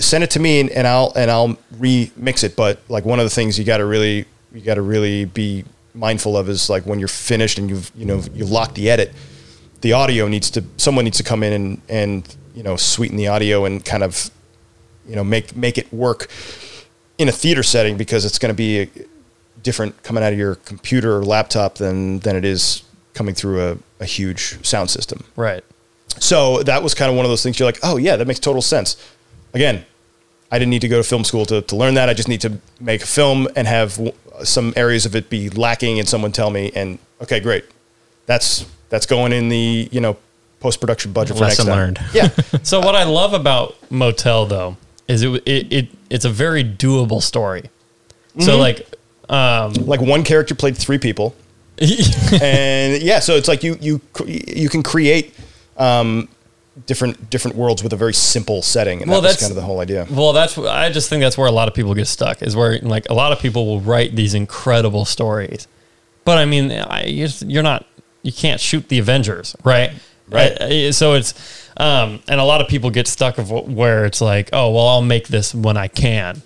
send 0.00 0.22
it 0.24 0.30
to 0.30 0.40
me 0.40 0.60
and, 0.60 0.70
and 0.70 0.86
I'll 0.86 1.12
and 1.16 1.30
I'll 1.30 1.56
remix 1.78 2.44
it 2.44 2.56
but 2.56 2.80
like 2.88 3.04
one 3.04 3.18
of 3.20 3.24
the 3.24 3.30
things 3.30 3.58
you 3.58 3.64
got 3.64 3.78
to 3.78 3.84
really 3.86 4.26
you 4.52 4.60
got 4.60 4.74
to 4.74 4.82
really 4.82 5.24
be 5.24 5.64
mindful 5.94 6.36
of 6.36 6.48
is 6.48 6.70
like 6.70 6.84
when 6.86 6.98
you're 6.98 7.08
finished 7.08 7.58
and 7.58 7.68
you've 7.70 7.90
you 7.94 8.06
know 8.06 8.22
you've 8.34 8.50
locked 8.50 8.74
the 8.74 8.88
edit 8.90 9.12
the 9.82 9.92
audio 9.92 10.28
needs 10.28 10.50
to 10.50 10.64
someone 10.76 11.04
needs 11.04 11.18
to 11.18 11.22
come 11.22 11.42
in 11.42 11.52
and 11.52 11.80
and 11.88 12.36
you 12.54 12.62
know 12.62 12.76
sweeten 12.76 13.16
the 13.16 13.28
audio 13.28 13.64
and 13.64 13.84
kind 13.84 14.02
of 14.02 14.30
you 15.06 15.14
know 15.16 15.24
make 15.24 15.54
make 15.56 15.76
it 15.78 15.92
work 15.92 16.28
in 17.18 17.28
a 17.28 17.32
theater 17.32 17.62
setting 17.62 17.96
because 17.96 18.24
it's 18.24 18.38
going 18.38 18.50
to 18.50 18.56
be 18.56 18.88
different 19.62 20.02
coming 20.02 20.22
out 20.24 20.32
of 20.32 20.38
your 20.38 20.54
computer 20.56 21.16
or 21.18 21.24
laptop 21.24 21.74
than 21.76 22.18
than 22.20 22.36
it 22.36 22.44
is 22.44 22.82
coming 23.14 23.34
through 23.34 23.60
a, 23.60 23.76
a 24.00 24.06
huge 24.06 24.64
sound 24.66 24.88
system 24.88 25.22
Right. 25.36 25.62
so 26.18 26.62
that 26.62 26.82
was 26.82 26.94
kind 26.94 27.10
of 27.10 27.16
one 27.16 27.26
of 27.26 27.30
those 27.30 27.42
things 27.42 27.58
you're 27.58 27.68
like, 27.68 27.80
oh 27.82 27.96
yeah, 27.98 28.16
that 28.16 28.26
makes 28.26 28.40
total 28.40 28.62
sense. 28.62 28.96
Again, 29.54 29.84
I 30.50 30.58
didn't 30.58 30.70
need 30.70 30.80
to 30.82 30.88
go 30.88 30.96
to 30.96 31.02
film 31.02 31.24
school 31.24 31.44
to, 31.46 31.60
to 31.62 31.76
learn 31.76 31.94
that. 31.94 32.08
I 32.08 32.14
just 32.14 32.28
need 32.28 32.40
to 32.42 32.58
make 32.80 33.02
a 33.02 33.06
film 33.06 33.48
and 33.56 33.66
have 33.66 33.98
some 34.44 34.72
areas 34.76 35.06
of 35.06 35.14
it 35.14 35.30
be 35.30 35.50
lacking 35.50 35.98
and 35.98 36.08
someone 36.08 36.32
tell 36.32 36.50
me, 36.50 36.72
and 36.74 36.98
okay, 37.20 37.40
great. 37.40 37.64
That's, 38.26 38.66
that's 38.88 39.06
going 39.06 39.32
in 39.32 39.48
the, 39.48 39.88
you 39.90 40.00
know, 40.00 40.16
post-production 40.60 41.12
budget 41.12 41.36
for 41.36 41.42
Lesson 41.42 41.66
next 41.66 41.68
time. 41.68 41.76
learned. 41.76 42.00
Yeah. 42.14 42.28
So 42.62 42.78
what 42.78 42.94
I 42.94 43.02
love 43.02 43.34
about 43.34 43.74
Motel 43.90 44.46
though 44.46 44.76
is 45.08 45.22
it 45.22 45.30
it, 45.46 45.72
it 45.72 45.88
it's 46.10 46.24
a 46.24 46.30
very 46.30 46.62
doable 46.62 47.20
story. 47.20 47.62
Mm-hmm. 47.62 48.42
So 48.42 48.56
like 48.58 48.86
um 49.28 49.72
like 49.74 50.00
one 50.00 50.22
character 50.22 50.54
played 50.54 50.76
three 50.76 50.98
people. 50.98 51.34
and 52.40 53.02
yeah, 53.02 53.18
so 53.18 53.34
it's 53.34 53.48
like 53.48 53.64
you, 53.64 53.76
you, 53.80 54.00
you 54.26 54.68
can 54.68 54.82
create, 54.82 55.34
um, 55.76 56.28
different, 56.86 57.30
different 57.30 57.56
worlds 57.56 57.82
with 57.82 57.92
a 57.92 57.96
very 57.96 58.14
simple 58.14 58.62
setting. 58.62 59.02
And 59.02 59.10
Well, 59.10 59.20
that 59.20 59.28
that's- 59.28 59.40
kind 59.40 59.50
of 59.50 59.56
the 59.56 59.62
whole 59.62 59.80
idea. 59.80 60.06
well 60.10 60.32
that's 60.32 60.56
I 60.58 60.90
just 60.90 61.08
think 61.10 61.20
that's 61.22 61.36
where 61.36 61.46
a 61.48 61.52
lot 61.52 61.68
of 61.68 61.74
people 61.74 61.94
get 61.94 62.06
stuck 62.08 62.42
is 62.42 62.56
where 62.56 62.78
like 62.80 63.06
a 63.10 63.14
lot 63.14 63.32
of 63.32 63.38
people 63.40 63.66
will 63.66 63.80
write 63.80 64.16
these 64.16 64.34
incredible 64.34 65.04
stories. 65.04 65.66
But 66.24 66.38
I 66.38 66.44
mean, 66.44 66.70
I, 66.72 67.04
you're, 67.04 67.28
you're 67.46 67.62
not 67.62 67.84
you 68.22 68.32
can't 68.32 68.60
shoot 68.60 68.88
the 68.88 68.98
Avengers, 68.98 69.56
right? 69.64 69.90
Right. 70.30 70.52
Uh, 70.52 70.92
so 70.92 71.14
it's 71.14 71.34
um 71.76 72.20
and 72.28 72.40
a 72.40 72.44
lot 72.44 72.60
of 72.60 72.68
people 72.68 72.90
get 72.90 73.06
stuck 73.08 73.38
of 73.38 73.50
where 73.50 74.04
it's 74.06 74.20
like, 74.20 74.48
"Oh, 74.52 74.70
well, 74.70 74.86
I'll 74.88 75.02
make 75.02 75.28
this 75.28 75.54
when 75.54 75.76
I 75.76 75.88
can." 75.88 76.42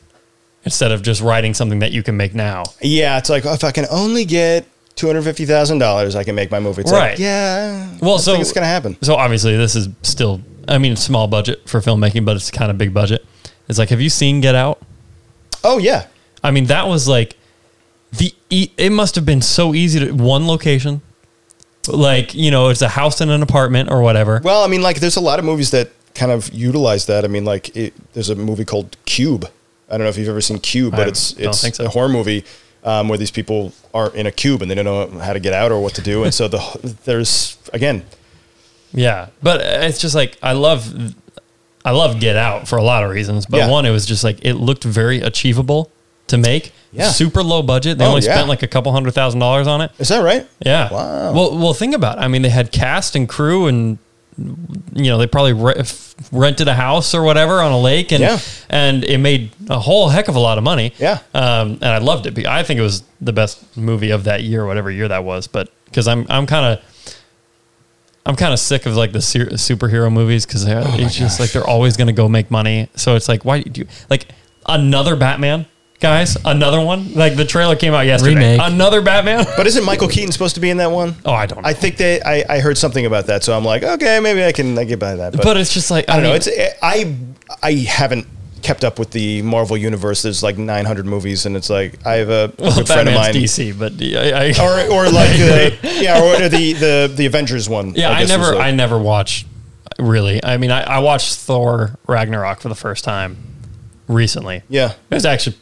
Instead 0.65 0.91
of 0.91 1.03
just 1.03 1.21
writing 1.23 1.55
something 1.55 1.79
that 1.79 1.93
you 1.93 2.03
can 2.03 2.17
make 2.17 2.35
now. 2.35 2.65
Yeah, 2.81 3.19
it's 3.19 3.31
like 3.31 3.47
oh, 3.47 3.53
if 3.53 3.63
I 3.63 3.71
can 3.71 3.87
only 3.91 4.25
get 4.25 4.65
two 4.97 5.07
hundred 5.07 5.23
fifty 5.23 5.47
thousand 5.47 5.79
dollars, 5.79 6.17
I 6.17 6.25
can 6.25 6.35
make 6.35 6.51
my 6.51 6.59
movie. 6.59 6.83
It's 6.83 6.91
Right. 6.93 7.11
like, 7.11 7.19
yeah. 7.21 7.89
Well, 8.03 8.15
I 8.17 8.19
so 8.19 8.33
think 8.33 8.43
it's 8.43 8.53
gonna 8.53 8.67
happen. 8.67 8.97
So 9.03 9.15
obviously, 9.15 9.57
this 9.57 9.77
is 9.77 9.89
still, 10.03 10.41
I 10.67 10.79
mean, 10.79 10.97
small 10.97 11.29
budget 11.29 11.69
for 11.69 11.81
filmmaking, 11.81 12.25
but 12.25 12.35
it's 12.37 12.51
kind 12.51 12.71
of 12.71 12.77
big 12.79 12.93
budget. 12.93 13.25
It's 13.69 13.79
like, 13.79 13.91
have 13.91 14.01
you 14.01 14.11
seen 14.11 14.41
Get 14.41 14.55
Out? 14.55 14.81
Oh 15.63 15.79
yeah, 15.79 16.07
I 16.43 16.51
mean, 16.51 16.67
that 16.67 16.89
was 16.89 17.07
like 17.07 17.37
the. 18.13 18.35
e- 18.51 18.71
It 18.77 18.91
must 18.91 19.15
have 19.15 19.25
been 19.27 19.43
so 19.43 19.75
easy 19.75 20.01
to 20.01 20.13
one 20.13 20.47
location, 20.47 21.03
like 21.89 22.35
you 22.35 22.51
know, 22.51 22.69
it's 22.69 22.83
a 22.83 22.89
house 22.89 23.21
and 23.21 23.31
an 23.31 23.43
apartment 23.43 23.91
or 23.91 24.03
whatever. 24.03 24.41
Well, 24.43 24.63
I 24.63 24.69
mean, 24.69 24.83
like, 24.83 25.01
there's 25.01 25.17
a 25.17 25.21
lot 25.21 25.39
of 25.39 25.45
movies 25.45 25.71
that 25.73 25.91
kind 26.15 26.33
of 26.33 26.53
utilize 26.55 27.07
that. 27.07 27.25
I 27.25 27.29
mean, 27.29 27.45
like, 27.45 27.77
it, 27.77 27.93
there's 28.15 28.31
a 28.31 28.35
movie 28.37 28.65
called 28.65 28.97
Cube. 29.05 29.51
I 29.89 29.93
don't 29.93 30.05
know 30.05 30.09
if 30.09 30.17
you've 30.19 30.29
ever 30.29 30.41
seen 30.41 30.59
Cube, 30.59 30.95
I 30.95 30.99
but 30.99 31.09
it's 31.09 31.33
it's 31.39 31.77
so. 31.77 31.85
a 31.85 31.89
horror 31.89 32.09
movie 32.09 32.45
um, 32.87 33.09
where 33.09 33.19
these 33.19 33.31
people 33.31 33.73
are 33.93 34.09
in 34.15 34.27
a 34.27 34.33
cube 34.33 34.63
and 34.63 34.71
they 34.71 34.75
don't 34.75 34.85
know 35.13 35.19
how 35.21 35.35
to 35.35 35.41
get 35.41 35.53
out 35.53 35.71
or 35.73 35.79
what 35.81 35.95
to 35.97 36.01
do, 36.03 36.25
and 36.25 36.33
so 36.33 36.49
the 36.49 36.59
there's 37.05 37.59
again, 37.75 38.05
Yeah, 38.93 39.29
but 39.43 39.61
it's 39.61 39.99
just 39.99 40.15
like 40.15 40.39
I 40.43 40.53
love, 40.53 40.95
I 41.85 41.91
love 41.91 42.19
Get 42.21 42.37
Out 42.37 42.67
for 42.69 42.77
a 42.79 42.83
lot 42.83 43.05
of 43.05 43.11
reasons. 43.11 43.45
But 43.47 43.59
Yeah. 43.59 43.71
one, 43.71 43.85
it 43.85 43.91
was 43.91 44.07
just 44.07 44.25
like 44.25 44.39
it 44.45 44.55
looked 44.55 44.85
very 44.85 45.21
achievable 45.21 45.91
to 46.29 46.39
make. 46.39 46.73
Yeah. 46.93 47.11
super 47.11 47.43
low 47.43 47.63
budget. 47.63 47.99
They 47.99 48.05
Oh, 48.07 48.09
only 48.15 48.23
yeah. 48.25 48.35
spent 48.35 48.49
like 48.49 48.63
a 48.63 48.67
couple 48.67 48.91
hundred 48.93 49.13
thousand 49.13 49.41
dollars 49.41 49.67
on 49.67 49.83
it. 49.83 49.91
is 49.99 50.09
that 50.09 50.23
right? 50.23 50.47
Yeah. 50.65 50.91
Wow. 50.91 51.33
Well, 51.35 51.59
well, 51.59 51.75
think 51.75 51.95
about. 51.95 52.17
it. 52.19 52.23
I 52.23 52.29
mean, 52.29 52.41
they 52.43 52.49
had 52.49 52.73
cast 52.73 53.15
and 53.15 53.29
crew, 53.29 53.67
and 53.67 53.99
you 54.39 55.05
know, 55.11 55.19
they 55.19 55.27
probably 55.27 55.53
re- 55.55 55.83
rented 56.33 56.69
a 56.69 56.75
house 56.75 57.15
or 57.15 57.23
whatever 57.23 57.61
on 57.63 57.73
a 57.73 57.79
lake, 57.81 58.13
and 58.13 58.21
Yeah. 58.21 58.39
and 58.69 59.05
it 59.05 59.19
made 59.19 59.51
a 59.71 59.79
whole 59.79 60.09
heck 60.09 60.29
of 60.29 60.37
a 60.37 60.41
lot 60.41 60.59
of 60.59 60.65
money. 60.65 60.93
Yeah. 60.99 61.19
Um, 61.35 61.73
and 61.81 61.85
I 61.87 61.99
loved 61.99 62.27
it. 62.27 62.47
I 62.47 62.63
think 62.63 62.79
it 62.79 62.83
was 62.83 63.03
the 63.21 63.33
best 63.33 63.77
movie 63.77 64.11
of 64.11 64.25
that 64.25 64.43
year, 64.43 64.67
whatever 64.67 64.91
year 64.91 65.09
that 65.09 65.25
was. 65.25 65.47
But 65.47 65.71
because 65.87 66.07
I'm 66.09 66.27
I'm 66.29 66.47
kind 66.47 66.67
of. 66.79 66.85
I'm 68.29 68.35
kind 68.35 68.53
of 68.53 68.59
sick 68.59 68.87
of 68.87 68.97
like 68.97 69.13
the 69.13 69.23
ser- 69.23 69.51
superhero 69.51 70.13
movies 70.13 70.45
because 70.45 70.65
it's 70.67 71.15
just 71.15 71.39
like 71.39 71.53
they're 71.53 71.65
always 71.67 71.97
going 71.97 72.09
to 72.09 72.13
go 72.13 72.29
make 72.29 72.51
money. 72.51 72.89
So 72.97 73.15
it's 73.15 73.29
like, 73.29 73.45
why 73.45 73.61
do 73.63 73.83
you 73.83 73.87
like 74.11 74.27
another 74.69 75.15
Batman, 75.15 75.67
guys? 76.01 76.37
Another 76.45 76.81
one? 76.81 77.15
Like 77.15 77.37
the 77.37 77.45
trailer 77.45 77.77
came 77.77 77.95
out 77.95 78.07
yesterday. 78.07 78.35
Remake. 78.35 78.61
Another 78.63 79.03
Batman? 79.03 79.45
But 79.57 79.67
isn't 79.67 79.85
Michael 79.85 80.09
Keaton 80.09 80.33
supposed 80.33 80.55
to 80.57 80.61
be 80.61 80.71
in 80.71 80.77
that 80.79 80.91
one? 80.91 81.15
Oh, 81.25 81.33
I 81.33 81.47
don't 81.47 81.63
know. 81.63 81.69
I 81.69 81.73
think 81.73 81.97
they. 81.97 82.21
I, 82.23 82.45
I 82.49 82.59
heard 82.61 82.77
something 82.79 83.07
about 83.07 83.27
that, 83.27 83.43
so 83.45 83.57
I'm 83.57 83.65
like, 83.65 83.83
okay, 83.83 84.21
maybe 84.21 84.45
I 84.45 84.53
can 84.53 84.79
I 84.79 84.85
get 84.85 84.99
by 84.99 85.15
that. 85.17 85.33
But, 85.33 85.43
but 85.43 85.57
it's 85.57 85.73
just 85.73 85.91
like 85.91 86.09
I 86.09 86.15
don't 86.15 86.25
know. 86.25 86.35
It's 86.35 86.47
eh, 86.49 86.73
I 86.83 87.15
I 87.63 87.73
haven't 87.73 88.27
kept 88.63 88.85
up 88.85 88.99
with 88.99 89.13
the 89.13 89.43
Marvel 89.43 89.77
universe. 89.77 90.23
There's 90.23 90.43
like 90.43 90.59
900 90.59 91.07
movies, 91.07 91.47
and 91.47 91.57
it's 91.57 91.71
like 91.71 92.05
I 92.05 92.15
have 92.17 92.29
a 92.29 92.53
well, 92.59 92.75
good 92.77 92.87
friend 92.87 93.09
of 93.09 93.15
mine. 93.15 93.33
DC, 93.33 93.79
but 93.79 93.93
I, 94.03 94.49
I 94.51 94.89
Or, 94.91 95.07
or 95.07 95.11
like 95.11 95.31
the 95.39 95.99
yeah, 96.03 96.21
or 96.21 96.49
the 96.49 96.73
the 96.75 97.13
the 97.15 97.27
Avengers 97.27 97.69
one. 97.69 97.95
yeah, 97.95 98.11
I, 98.11 98.21
guess 98.21 98.23
was 98.23 98.31
never 98.31 98.55
like- 98.57 98.65
I 98.67 98.71
never 98.73 98.99
watched 98.99 99.47
really. 99.99 100.45
I 100.45 100.57
mean, 100.59 100.71
I, 100.71 100.83
I 100.83 100.99
watched 100.99 101.37
Thor 101.37 101.99
Ragnarok 102.07 102.61
for 102.61 102.69
the 102.69 102.75
first 102.75 103.05
time 103.05 103.37
recently. 104.09 104.63
yeah. 104.69 104.93
It 105.11 105.15
was 105.15 105.25
actually 105.27 105.57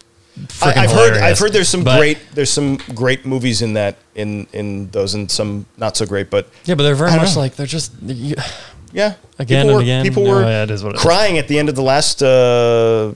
I, 0.62 0.72
I've 0.84 0.90
heard. 0.90 1.16
I've 1.16 1.38
heard 1.38 1.52
there's 1.52 1.68
some 1.68 1.84
But- 1.84 1.98
great. 1.98 2.18
There's 2.34 2.50
some 2.50 2.76
great 2.94 3.24
movies 3.24 3.62
in 3.62 3.74
that 3.74 3.96
in 4.14 4.46
in 4.52 4.90
those, 4.90 5.14
and 5.14 5.30
some 5.30 5.66
not 5.76 5.96
so 5.96 6.06
great. 6.06 6.30
But 6.30 6.48
Yeah, 6.64 6.74
but 6.74 6.82
they're 6.82 6.94
very 6.96 7.16
much 7.16 7.34
know. 7.34 7.40
like 7.42 7.56
they're 7.56 7.66
just 7.66 7.92
you, 8.02 8.34
yeah, 8.92 9.14
Again 9.38 9.66
people 9.66 9.70
and 9.70 9.76
were, 9.76 9.82
again. 9.82 10.04
People 10.04 10.24
No, 10.24 10.30
were 10.34 10.42
yeah, 10.42 10.62
it 10.64 10.70
is 10.70 10.82
what 10.82 10.94
it 10.94 10.96
is. 10.96 11.02
crying 11.02 11.38
at 11.38 11.46
the 11.48 11.58
end 11.58 11.68
of 11.68 11.74
the 11.76 11.82
last 11.82 12.22
uh, 12.22 13.12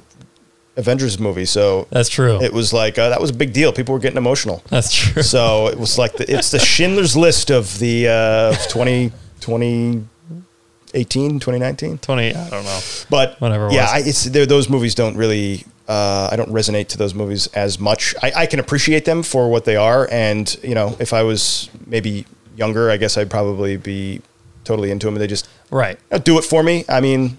Avengers 0.76 1.18
movie. 1.18 1.44
So 1.44 1.88
that's 1.90 2.08
true. 2.08 2.40
it 2.42 2.52
was 2.52 2.72
like 2.72 2.98
uh, 2.98 3.08
that 3.08 3.20
was 3.20 3.30
a 3.30 3.34
big 3.34 3.52
deal. 3.52 3.72
People 3.72 3.94
were 3.94 4.00
getting 4.00 4.16
emotional. 4.18 4.62
that's 4.68 4.94
true. 4.94 5.22
So 5.22 5.68
it 5.68 5.78
was 5.78 5.98
like 5.98 6.16
the, 6.16 6.32
it's 6.32 6.50
the 6.52 6.58
Schindler's 6.60 7.16
List 7.16 7.50
of 7.50 7.78
the 7.80 8.08
uh, 8.08 8.50
of 8.50 8.68
20, 8.68 9.10
2018, 9.40 11.40
2019. 11.40 11.98
Twenty, 11.98 12.34
I 12.34 12.48
don't 12.50 12.64
know. 12.64 12.80
But 13.10 13.40
Whatever 13.40 13.66
it 13.68 13.72
yeah, 13.74 13.82
was. 13.96 14.06
I, 14.06 14.08
it's 14.08 14.24
there. 14.24 14.46
Those 14.46 14.68
movies 14.68 14.94
don't 14.94 15.16
really. 15.16 15.64
Uh, 15.88 16.28
I 16.30 16.36
don't 16.36 16.50
resonate 16.50 16.88
to 16.88 16.98
those 16.98 17.14
movies 17.14 17.46
as 17.48 17.78
much. 17.80 18.14
I, 18.22 18.32
I 18.36 18.46
can 18.46 18.60
appreciate 18.60 19.06
them 19.06 19.22
for 19.22 19.48
what 19.48 19.64
they 19.64 19.76
are, 19.76 20.06
and 20.12 20.54
you 20.62 20.74
know, 20.74 20.94
if 21.00 21.12
I 21.14 21.22
was 21.22 21.70
maybe 21.86 22.26
younger, 22.56 22.90
I 22.90 22.98
guess 22.98 23.16
I'd 23.16 23.30
probably 23.30 23.76
be 23.78 24.20
totally 24.64 24.90
into 24.90 25.06
them. 25.06 25.14
And 25.14 25.22
they 25.22 25.26
just 25.26 25.48
Right. 25.70 25.96
you 26.10 26.18
know, 26.18 26.22
do 26.22 26.38
it 26.38 26.44
for 26.44 26.62
me. 26.62 26.84
I 26.88 27.00
mean, 27.00 27.38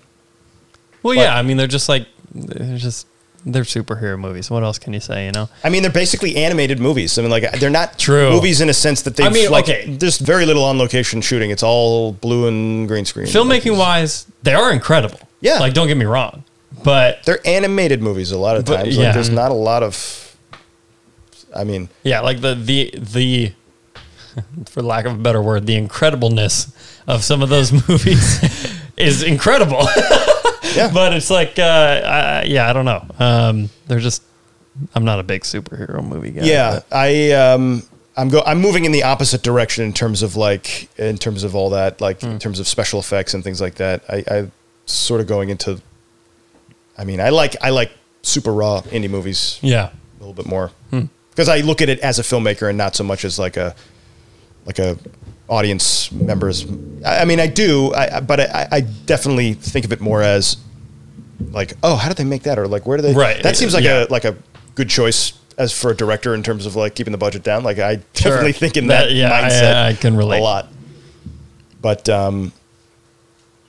Well, 1.03 1.15
But- 1.15 1.21
yeah. 1.21 1.37
I 1.37 1.43
mean, 1.43 1.57
they're 1.57 1.67
just 1.67 1.87
like 1.89 2.07
they're 2.33 2.77
just 2.77 3.05
they're 3.45 3.63
superhero 3.63 4.19
movies. 4.19 4.49
What 4.51 4.63
else 4.63 4.77
can 4.79 4.91
you 4.93 4.99
say? 4.99 5.25
You 5.27 5.31
know. 5.31 5.47
I 5.63 5.69
mean, 5.69 5.81
they're 5.83 5.91
basically 5.91 6.35
animated 6.35 6.79
movies. 6.79 7.17
I 7.17 7.21
mean, 7.21 7.31
like 7.31 7.51
they're 7.59 7.69
not 7.69 7.97
True. 7.99 8.31
movies 8.31 8.61
in 8.61 8.69
a 8.69 8.73
sense 8.73 9.03
that 9.03 9.15
they. 9.15 9.23
I 9.25 9.29
mean, 9.29 9.49
like, 9.51 9.65
okay. 9.69 9.85
There's 9.95 10.17
very 10.17 10.45
little 10.45 10.63
on 10.63 10.77
location 10.79 11.21
shooting. 11.21 11.51
It's 11.51 11.63
all 11.63 12.11
blue 12.13 12.47
and 12.47 12.87
green 12.87 13.05
screen. 13.05 13.27
Filmmaking 13.27 13.77
wise, 13.77 14.25
they 14.43 14.53
are 14.55 14.71
incredible. 14.73 15.19
Yeah. 15.39 15.59
Like, 15.59 15.73
don't 15.73 15.87
get 15.87 15.95
me 15.95 16.05
wrong, 16.05 16.43
but 16.83 17.23
they're 17.23 17.45
animated 17.45 18.01
movies 18.01 18.31
a 18.31 18.37
lot 18.37 18.55
of 18.57 18.65
But, 18.65 18.77
times. 18.83 18.97
yeah. 18.97 19.05
Like, 19.05 19.13
there's 19.15 19.29
not 19.29 19.51
a 19.51 19.55
lot 19.55 19.83
of. 19.83 20.37
I 21.55 21.63
mean, 21.63 21.89
Yeah, 22.03 22.19
like 22.21 22.41
the 22.41 22.53
the 22.55 22.93
the 22.97 23.53
for 24.67 24.81
lack 24.81 25.05
of 25.05 25.13
a 25.13 25.17
better 25.17 25.41
word, 25.41 25.65
the 25.65 25.75
incredibleness 25.79 26.71
of 27.07 27.23
some 27.23 27.41
of 27.41 27.49
those 27.49 27.71
movies 27.89 28.43
is 28.97 29.23
incredible. 29.23 29.87
Yeah. 30.75 30.91
but 30.93 31.13
it's 31.13 31.31
like, 31.31 31.57
uh, 31.57 31.63
I, 32.05 32.43
yeah, 32.43 32.69
I 32.69 32.73
don't 32.73 32.85
know. 32.85 33.03
Um, 33.17 33.69
they're 33.87 33.99
just. 33.99 34.21
I'm 34.93 35.03
not 35.03 35.19
a 35.19 35.23
big 35.23 35.41
superhero 35.41 36.07
movie 36.07 36.29
guy. 36.29 36.43
yeah, 36.43 36.71
but- 36.75 36.95
I 36.95 37.31
um, 37.31 37.81
I'm 38.15 38.29
go 38.29 38.43
I'm 38.45 38.61
moving 38.61 38.85
in 38.85 38.91
the 38.91 39.01
opposite 39.01 39.41
direction 39.41 39.83
in 39.83 39.93
terms 39.93 40.21
of 40.21 40.35
like 40.35 40.87
in 40.99 41.17
terms 41.17 41.43
of 41.43 41.55
all 41.55 41.71
that, 41.71 41.99
like 42.01 42.21
Hmm. 42.21 42.27
in 42.29 42.39
terms 42.39 42.59
of 42.59 42.67
special 42.67 42.99
effects 42.99 43.33
and 43.33 43.43
things 43.43 43.59
like 43.59 43.75
that. 43.75 44.03
I, 44.09 44.23
I 44.29 44.51
sort 44.85 45.21
of 45.21 45.27
going 45.27 45.49
into. 45.49 45.81
I 46.99 47.03
mean, 47.05 47.19
I 47.21 47.29
like 47.29 47.55
I 47.61 47.69
like 47.71 47.91
super 48.21 48.53
raw 48.53 48.81
indie 48.91 49.09
movies 49.09 49.57
yeah, 49.61 49.89
a 49.89 50.19
little 50.19 50.33
bit 50.33 50.45
more 50.45 50.69
Hmm. 50.91 51.05
because 51.31 51.47
I 51.49 51.61
look 51.61 51.81
at 51.81 51.87
it 51.89 51.99
as 52.01 52.19
a 52.19 52.23
filmmaker 52.23 52.67
and 52.69 52.77
not 52.77 52.95
so 52.95 53.03
much 53.05 53.23
as 53.25 53.39
like 53.39 53.55
a 53.57 53.73
like 54.65 54.77
a 54.79 54.97
audience 55.47 56.11
members. 56.11 56.65
I, 57.05 57.19
I 57.21 57.25
mean, 57.25 57.39
I 57.39 57.47
do, 57.47 57.93
I, 57.93 58.17
I- 58.17 58.19
but 58.19 58.39
I, 58.41 58.67
I 58.71 58.81
definitely 58.81 59.53
think 59.53 59.85
of 59.85 59.91
it 59.93 60.01
more 60.01 60.21
as 60.21 60.57
like, 61.51 61.73
oh, 61.81 61.95
how 61.95 62.09
did 62.09 62.17
they 62.17 62.25
make 62.25 62.43
that, 62.43 62.59
or 62.59 62.67
like, 62.67 62.85
where 62.85 62.97
do 62.97 63.01
they? 63.03 63.13
Right. 63.13 63.41
That 63.41 63.55
seems 63.55 63.73
like 63.73 63.85
Yeah. 63.85 64.03
a 64.03 64.07
like 64.11 64.25
a 64.25 64.35
good 64.75 64.89
choice 64.89 65.33
as 65.57 65.71
for 65.71 65.91
a 65.91 65.95
director 65.95 66.35
in 66.35 66.43
terms 66.43 66.65
of 66.65 66.75
like 66.75 66.95
keeping 66.95 67.13
the 67.13 67.17
budget 67.17 67.43
down. 67.43 67.63
Like, 67.63 67.79
I 67.79 67.95
definitely 68.13 68.51
think 68.51 68.75
in 68.77 68.87
That- 68.87 69.05
that, 69.07 69.13
yeah, 69.15 69.31
I- 69.33 69.41
mindset. 69.49 69.75
I 69.85 69.93
can 69.93 70.17
relate. 70.17 70.39
a 70.39 70.43
lot. 70.43 70.67
But 71.81 72.09
um, 72.09 72.51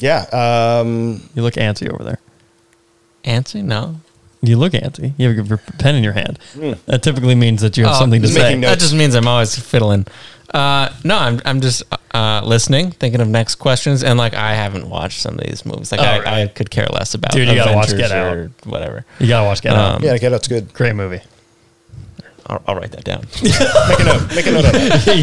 yeah, 0.01 0.23
um, 0.33 1.23
you 1.35 1.43
look 1.43 1.55
antsy 1.55 1.89
over 1.93 2.03
there. 2.03 2.19
Antsy? 3.25 3.63
No. 3.63 3.97
You 4.43 4.57
look 4.57 4.73
antsy. 4.73 5.13
You 5.19 5.29
have 5.37 5.49
your 5.49 5.59
pen 5.79 5.95
in 5.97 6.03
your 6.03 6.15
hand. 6.15 6.39
That 6.87 7.03
typically 7.03 7.35
means 7.35 7.61
that 7.61 7.77
you 7.77 7.85
have 7.85 7.97
Oh, 7.97 7.99
something 7.99 8.23
to 8.23 8.29
say. 8.29 8.55
notes. 8.55 8.71
That 8.73 8.79
just 8.81 8.95
means 8.95 9.15
I'm 9.15 9.29
always 9.29 9.59
fiddling. 9.59 10.07
Uh, 10.55 10.89
no, 11.05 11.17
I'm 11.17 11.41
I'm 11.45 11.61
just 11.61 11.83
uh, 12.15 12.41
listening, 12.45 12.91
thinking 12.93 13.21
of 13.21 13.29
next 13.29 13.57
questions, 13.57 14.03
and 14.03 14.19
like 14.19 14.33
I 14.35 14.55
haven't 14.55 14.89
watched 14.89 15.21
some 15.21 15.35
of 15.39 15.45
these 15.45 15.65
movies. 15.67 15.93
Like 15.93 16.01
Oh, 16.01 16.05
I, 16.05 16.17
really? 16.19 16.43
I 16.43 16.47
could 16.49 16.71
care 16.71 16.87
less 16.91 17.13
about. 17.15 17.33
Dude, 17.33 17.49
you 17.49 17.55
gotta 17.55 17.77
watch 17.77 17.91
Get 17.97 18.11
Out. 18.11 18.35
or 18.35 18.51
whatever. 18.65 19.05
You 19.21 19.29
gotta 19.29 19.47
watch 19.47 19.61
Get 19.63 19.75
Out. 19.75 19.97
Um, 19.97 20.03
yeah, 20.03 20.17
Get 20.19 20.33
Out's 20.33 20.49
good. 20.49 20.73
Great 20.73 20.97
movie. 20.97 21.21
I'll, 22.47 22.63
I'll 22.67 22.75
write 22.77 22.91
that 22.93 23.05
down. 23.05 23.27
Make 23.43 24.01
a 24.01 24.05
note. 24.05 24.35
Make 24.35 24.47
a 24.47 24.51
note 24.53 24.65
of 24.65 24.73
that. 24.73 25.17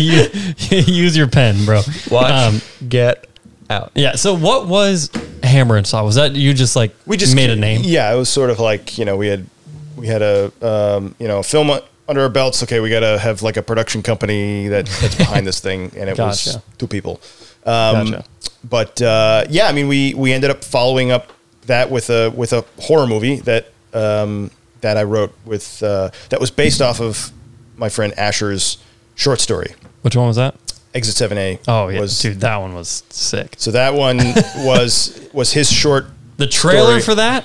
You- 0.70 0.78
Use 0.94 1.18
your 1.18 1.28
pen, 1.28 1.66
bro. 1.66 1.82
Watch 2.12 2.32
Um, 2.32 2.62
Get 2.88 3.28
Out. 3.70 3.92
yeah. 3.96 4.16
So, 4.16 4.34
what 4.34 4.68
was 4.68 5.10
Hammer 5.48 5.78
and 5.78 5.88
Saw? 5.88 6.04
Was 6.04 6.16
that 6.16 6.36
you 6.36 6.54
just 6.54 6.76
like 6.76 6.96
we 7.06 7.18
just 7.18 7.36
made 7.36 7.50
a 7.50 7.56
name? 7.56 7.82
Yeah, 7.84 8.14
it 8.14 8.18
was 8.18 8.30
sort 8.30 8.50
of 8.50 8.60
like 8.60 8.98
you 8.98 9.06
know 9.06 9.18
we 9.18 9.28
had 9.28 9.46
we 9.96 10.08
had 10.08 10.22
a 10.22 10.52
um, 10.62 11.16
you 11.20 11.28
know 11.28 11.40
a 11.40 11.44
film 11.44 11.72
under 12.08 12.22
our 12.22 12.30
belts. 12.30 12.64
Okay, 12.64 12.80
we 12.80 12.90
got 12.90 13.02
to 13.02 13.18
have 13.18 13.42
like 13.42 13.58
a 13.58 13.62
production 13.62 14.04
company 14.04 14.68
that, 14.68 14.86
that's 14.86 15.16
behind 15.16 15.46
this 15.46 15.60
thing, 15.60 15.92
and 15.96 16.10
it 16.10 16.18
was 16.18 16.58
two 16.78 16.88
people. 16.88 17.22
Um, 17.66 18.12
Gotcha. 18.12 18.26
But 18.64 19.02
uh, 19.02 19.46
yeah, 19.50 19.68
I 19.68 19.72
mean 19.72 19.88
we 19.88 20.14
we 20.14 20.34
ended 20.34 20.50
up 20.50 20.64
following 20.64 21.12
up 21.12 21.32
that 21.66 21.90
with 21.92 22.10
a 22.10 22.32
with 22.32 22.54
a 22.54 22.66
horror 22.80 23.08
movie 23.08 23.40
that 23.42 23.72
um, 23.94 24.52
that 24.82 24.98
I 24.98 25.04
wrote 25.04 25.34
with 25.46 25.82
uh, 25.84 26.10
that 26.30 26.40
was 26.40 26.52
based 26.52 26.82
off 26.82 27.00
of 27.00 27.32
my 27.78 27.90
friend 27.90 28.14
Asher's 28.18 28.78
short 29.16 29.40
story. 29.40 29.74
Which 30.02 30.16
one 30.16 30.28
was 30.28 30.38
that? 30.38 30.56
Exit 30.94 31.16
Seven 31.16 31.38
A. 31.38 31.60
Oh 31.68 31.88
yeah, 31.90 32.00
was, 32.00 32.20
dude, 32.20 32.40
that 32.42 32.58
one 32.58 32.74
was 32.74 33.04
sick. 33.10 33.56
So 33.58 33.72
that 33.72 33.94
one 33.94 34.18
was 34.66 35.28
was 35.34 35.52
his 35.54 35.72
short. 35.72 36.08
The 36.38 36.48
trailer 36.48 37.00
story. 37.00 37.02
for 37.02 37.16
that 37.16 37.44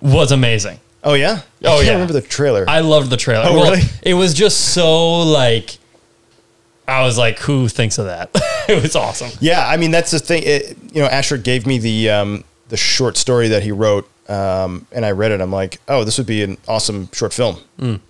was 0.00 0.32
amazing. 0.32 0.78
Oh 1.04 1.14
yeah. 1.14 1.40
I 1.64 1.66
Oh, 1.66 1.74
can't 1.76 1.86
yeah. 1.86 1.92
remember 1.92 2.12
the 2.14 2.22
trailer. 2.22 2.64
I 2.68 2.80
loved 2.80 3.10
the 3.10 3.16
trailer. 3.16 3.44
Oh, 3.48 3.54
really? 3.54 3.80
It 4.02 4.14
was 4.14 4.34
just 4.34 4.72
so 4.74 5.20
like, 5.22 5.78
I 6.86 7.02
was 7.02 7.16
like, 7.18 7.38
who 7.40 7.68
thinks 7.68 7.98
of 7.98 8.06
that? 8.06 8.30
it 8.68 8.82
was 8.82 8.94
awesome. 8.96 9.30
Yeah, 9.40 9.66
I 9.66 9.76
mean 9.76 9.90
that's 9.90 10.10
the 10.10 10.18
thing. 10.18 10.42
It, 10.44 10.76
you 10.92 11.00
know, 11.02 11.08
Asher 11.08 11.38
gave 11.38 11.66
me 11.66 11.78
the 11.78 12.10
um, 12.10 12.44
the 12.68 12.76
short 12.76 13.16
story 13.16 13.48
that 13.48 13.62
he 13.62 13.72
wrote, 13.72 14.08
um, 14.28 14.86
and 14.92 15.04
I 15.04 15.10
read 15.12 15.30
it. 15.32 15.40
I'm 15.40 15.52
like, 15.52 15.80
oh, 15.88 16.04
this 16.04 16.18
would 16.18 16.26
be 16.26 16.42
an 16.42 16.56
awesome 16.68 17.08
short 17.12 17.32
film. 17.32 17.56
Mm. 17.78 18.00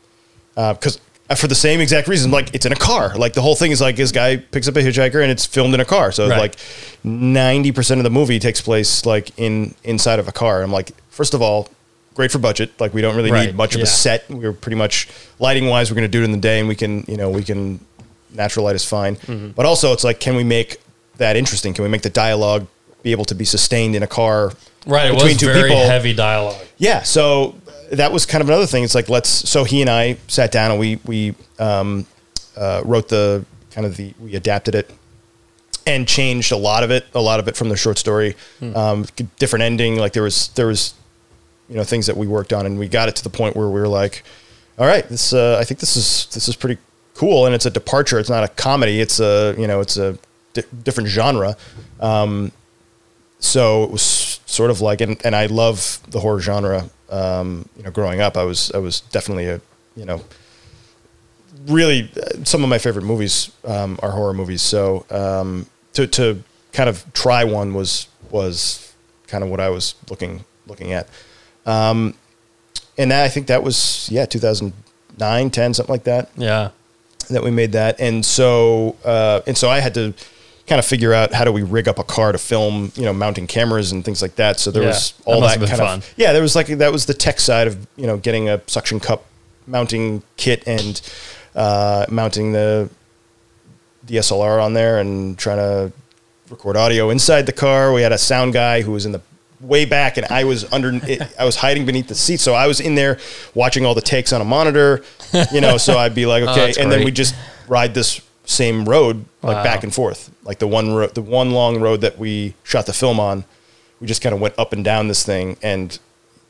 Because 0.54 0.96
uh, 0.96 1.00
for 1.38 1.46
the 1.48 1.54
same 1.54 1.80
exact 1.80 2.08
reason. 2.08 2.30
Like 2.30 2.54
it's 2.54 2.66
in 2.66 2.72
a 2.72 2.76
car. 2.76 3.14
Like 3.16 3.32
the 3.34 3.42
whole 3.42 3.54
thing 3.56 3.70
is 3.72 3.80
like 3.80 3.96
this 3.96 4.12
guy 4.12 4.36
picks 4.36 4.68
up 4.68 4.76
a 4.76 4.80
hitchhiker 4.80 5.20
and 5.22 5.30
it's 5.30 5.46
filmed 5.46 5.74
in 5.74 5.80
a 5.80 5.84
car. 5.84 6.12
So 6.12 6.28
Right. 6.28 6.38
like 6.38 6.56
ninety 7.04 7.72
percent 7.72 7.98
of 8.00 8.04
the 8.04 8.10
movie 8.10 8.38
takes 8.38 8.60
place 8.60 9.04
like 9.06 9.30
in 9.38 9.74
inside 9.84 10.18
of 10.18 10.28
a 10.28 10.32
car. 10.32 10.62
I'm 10.62 10.72
like, 10.72 10.92
first 11.10 11.34
of 11.34 11.42
all, 11.42 11.68
great 12.14 12.30
for 12.30 12.38
budget. 12.38 12.78
Like 12.80 12.94
we 12.94 13.00
don't 13.02 13.16
really 13.16 13.30
Right, 13.32 13.46
need 13.46 13.56
much 13.56 13.74
of 13.74 13.80
a 13.82 13.86
set. 13.86 14.28
We're 14.30 14.52
pretty 14.52 14.76
much 14.76 15.08
lighting 15.38 15.66
wise. 15.68 15.90
We're 15.90 15.96
going 15.96 16.10
to 16.10 16.18
do 16.18 16.22
it 16.22 16.24
in 16.24 16.32
the 16.32 16.38
day, 16.38 16.58
and 16.60 16.68
we 16.68 16.74
can 16.76 17.04
you 17.08 17.16
know 17.16 17.30
we 17.30 17.42
can 17.44 17.80
natural 18.34 18.64
light 18.64 18.76
is 18.76 18.84
fine. 18.84 19.16
Mm-hmm. 19.16 19.50
But 19.50 19.66
also, 19.66 19.92
it's 19.92 20.04
like, 20.04 20.18
can 20.20 20.36
we 20.36 20.44
make 20.44 20.78
that 21.18 21.36
interesting? 21.36 21.74
Can 21.74 21.84
we 21.84 21.90
make 21.90 22.02
the 22.02 22.10
dialogue 22.10 22.66
be 23.02 23.12
able 23.12 23.26
to 23.26 23.34
be 23.34 23.44
sustained 23.44 23.94
in 23.94 24.02
a 24.02 24.06
car? 24.06 24.52
Right. 24.86 25.06
It 25.10 25.12
between 25.14 25.32
was 25.34 25.36
two 25.38 25.46
very 25.52 25.68
people? 25.70 25.84
heavy 25.86 26.14
dialogue. 26.14 26.60
Yeah, 26.78 27.02
so 27.02 27.54
that 27.92 28.10
was 28.10 28.26
kind 28.26 28.42
of 28.42 28.48
another 28.48 28.66
thing. 28.66 28.84
It's 28.84 28.94
like 28.94 29.08
let's. 29.08 29.28
So 29.28 29.64
he 29.64 29.80
and 29.80 29.90
I 29.90 30.16
sat 30.28 30.50
down 30.50 30.70
and 30.70 30.80
we 30.80 30.98
we 31.04 31.34
um, 31.58 32.06
uh, 32.56 32.82
wrote 32.84 33.08
the 33.08 33.44
kind 33.70 33.86
of 33.86 33.96
the 33.96 34.14
we 34.18 34.34
adapted 34.34 34.74
it 34.74 34.90
and 35.86 36.06
changed 36.08 36.52
a 36.52 36.56
lot 36.56 36.84
of 36.84 36.90
it, 36.90 37.06
a 37.14 37.20
lot 37.20 37.40
of 37.40 37.48
it 37.48 37.56
from 37.56 37.68
the 37.68 37.76
short 37.76 37.98
story. 37.98 38.34
Um, 38.74 39.06
different 39.38 39.62
ending. 39.62 39.96
Like 39.96 40.12
there 40.12 40.22
was 40.22 40.48
there 40.48 40.66
was 40.66 40.94
you 41.68 41.76
know 41.76 41.84
things 41.84 42.06
that 42.06 42.16
we 42.16 42.26
worked 42.26 42.52
on 42.52 42.66
and 42.66 42.78
we 42.78 42.88
got 42.88 43.08
it 43.08 43.16
to 43.16 43.24
the 43.24 43.30
point 43.30 43.56
where 43.56 43.68
we 43.68 43.80
were 43.80 43.88
like, 43.88 44.24
all 44.78 44.86
right, 44.86 45.06
this 45.08 45.32
uh, 45.32 45.58
I 45.60 45.64
think 45.64 45.80
this 45.80 45.96
is 45.96 46.26
this 46.32 46.48
is 46.48 46.56
pretty 46.56 46.80
cool 47.14 47.46
and 47.46 47.54
it's 47.54 47.66
a 47.66 47.70
departure. 47.70 48.18
It's 48.18 48.30
not 48.30 48.42
a 48.42 48.48
comedy. 48.48 49.00
It's 49.00 49.20
a 49.20 49.54
you 49.58 49.66
know 49.66 49.80
it's 49.80 49.96
a 49.98 50.18
di- 50.54 50.64
different 50.82 51.08
genre. 51.10 51.56
Um, 52.00 52.52
so 53.38 53.84
it 53.84 53.90
was 53.90 54.40
sort 54.46 54.70
of 54.70 54.80
like 54.80 55.00
and, 55.00 55.20
and 55.26 55.36
I 55.36 55.46
love 55.46 56.00
the 56.08 56.20
horror 56.20 56.40
genre. 56.40 56.88
Um, 57.12 57.68
you 57.76 57.82
know, 57.84 57.90
growing 57.90 58.20
up, 58.20 58.36
I 58.36 58.44
was 58.44 58.72
I 58.72 58.78
was 58.78 59.00
definitely 59.00 59.46
a 59.46 59.60
you 59.96 60.04
know 60.06 60.22
really 61.66 62.10
uh, 62.16 62.44
some 62.44 62.62
of 62.64 62.70
my 62.70 62.78
favorite 62.78 63.04
movies 63.04 63.50
um, 63.64 63.98
are 64.02 64.10
horror 64.10 64.32
movies. 64.34 64.62
So 64.62 65.04
um, 65.10 65.66
to 65.92 66.06
to 66.06 66.42
kind 66.72 66.88
of 66.88 67.04
try 67.12 67.44
one 67.44 67.74
was 67.74 68.08
was 68.30 68.92
kind 69.26 69.44
of 69.44 69.50
what 69.50 69.60
I 69.60 69.68
was 69.68 69.94
looking 70.10 70.44
looking 70.66 70.92
at. 70.92 71.08
Um, 71.66 72.14
and 72.98 73.10
that, 73.10 73.24
I 73.24 73.28
think 73.28 73.46
that 73.46 73.62
was 73.62 74.08
yeah 74.10 74.24
2009 74.26 75.50
10 75.50 75.74
something 75.74 75.92
like 75.92 76.04
that 76.04 76.30
Yeah. 76.36 76.70
that 77.30 77.42
we 77.42 77.50
made 77.50 77.72
that 77.72 78.00
and 78.00 78.24
so 78.24 78.96
uh, 79.04 79.40
and 79.46 79.56
so 79.56 79.70
I 79.70 79.80
had 79.80 79.94
to 79.94 80.12
kind 80.72 80.78
of 80.78 80.86
figure 80.86 81.12
out 81.12 81.34
how 81.34 81.44
do 81.44 81.52
we 81.52 81.62
rig 81.62 81.86
up 81.86 81.98
a 81.98 82.04
car 82.04 82.32
to 82.32 82.38
film 82.38 82.90
you 82.94 83.02
know 83.04 83.12
mounting 83.12 83.46
cameras 83.46 83.92
and 83.92 84.06
things 84.06 84.22
like 84.22 84.36
that 84.36 84.58
so 84.58 84.70
there 84.70 84.82
Yeah, 84.84 84.88
was 84.88 85.12
all 85.26 85.40
must 85.42 85.60
that, 85.60 85.68
kind 85.68 85.78
been 85.80 85.86
of 85.98 86.14
yeah 86.16 86.32
there 86.32 86.40
was 86.40 86.56
like 86.56 86.66
that 86.68 86.90
was 86.90 87.04
the 87.04 87.12
tech 87.12 87.40
side 87.40 87.66
of 87.66 87.86
you 87.96 88.06
know 88.06 88.16
getting 88.16 88.48
a 88.48 88.58
suction 88.66 88.98
cup 88.98 89.26
mounting 89.66 90.22
kit 90.38 90.66
and 90.66 91.02
uh, 91.54 92.06
mounting 92.08 92.52
the 92.52 92.88
DSLR 94.06 94.62
on 94.64 94.72
there 94.74 94.98
and 94.98 95.38
trying 95.38 95.58
to 95.58 95.92
record 96.50 96.76
audio 96.76 97.10
inside 97.10 97.46
the 97.46 97.52
car. 97.52 97.92
We 97.92 98.02
had 98.02 98.12
a 98.12 98.18
sound 98.18 98.52
guy 98.52 98.82
who 98.82 98.92
was 98.92 99.06
in 99.06 99.12
the 99.12 99.20
way 99.60 99.84
back, 99.84 100.16
and 100.16 100.26
I 100.26 100.44
was 100.44 100.70
under. 100.72 100.98
I 101.38 101.44
was 101.44 101.56
hiding 101.56 101.86
beneath 101.86 102.08
the 102.08 102.14
seat, 102.14 102.40
so 102.40 102.54
I 102.54 102.66
was 102.66 102.80
in 102.80 102.94
there 102.94 103.18
watching 103.54 103.84
all 103.86 103.94
the 103.94 104.00
takes 104.00 104.32
on 104.32 104.40
a 104.40 104.44
monitor. 104.44 105.04
You 105.52 105.60
know, 105.60 105.76
so 105.76 105.98
I'd 105.98 106.14
be 106.14 106.26
like, 106.26 106.42
okay, 106.48 106.72
Oh, 106.76 106.82
and 106.82 106.90
then 106.90 107.04
we 107.04 107.10
just 107.12 107.34
ride 107.68 107.94
this 107.94 108.20
same 108.44 108.84
road 108.88 109.24
like 109.42 109.56
Wow. 109.56 109.64
back 109.64 109.84
and 109.84 109.94
forth, 109.94 110.30
like 110.44 110.58
the 110.58 110.66
one 110.66 110.92
ro- 110.94 111.06
the 111.08 111.22
one 111.22 111.52
long 111.52 111.80
road 111.80 112.00
that 112.00 112.18
we 112.18 112.54
shot 112.64 112.86
the 112.86 112.92
film 112.92 113.18
on. 113.20 113.44
We 114.00 114.06
just 114.06 114.20
kind 114.22 114.34
of 114.34 114.40
went 114.40 114.54
up 114.58 114.72
and 114.72 114.84
down 114.84 115.08
this 115.08 115.22
thing, 115.24 115.56
and 115.62 115.98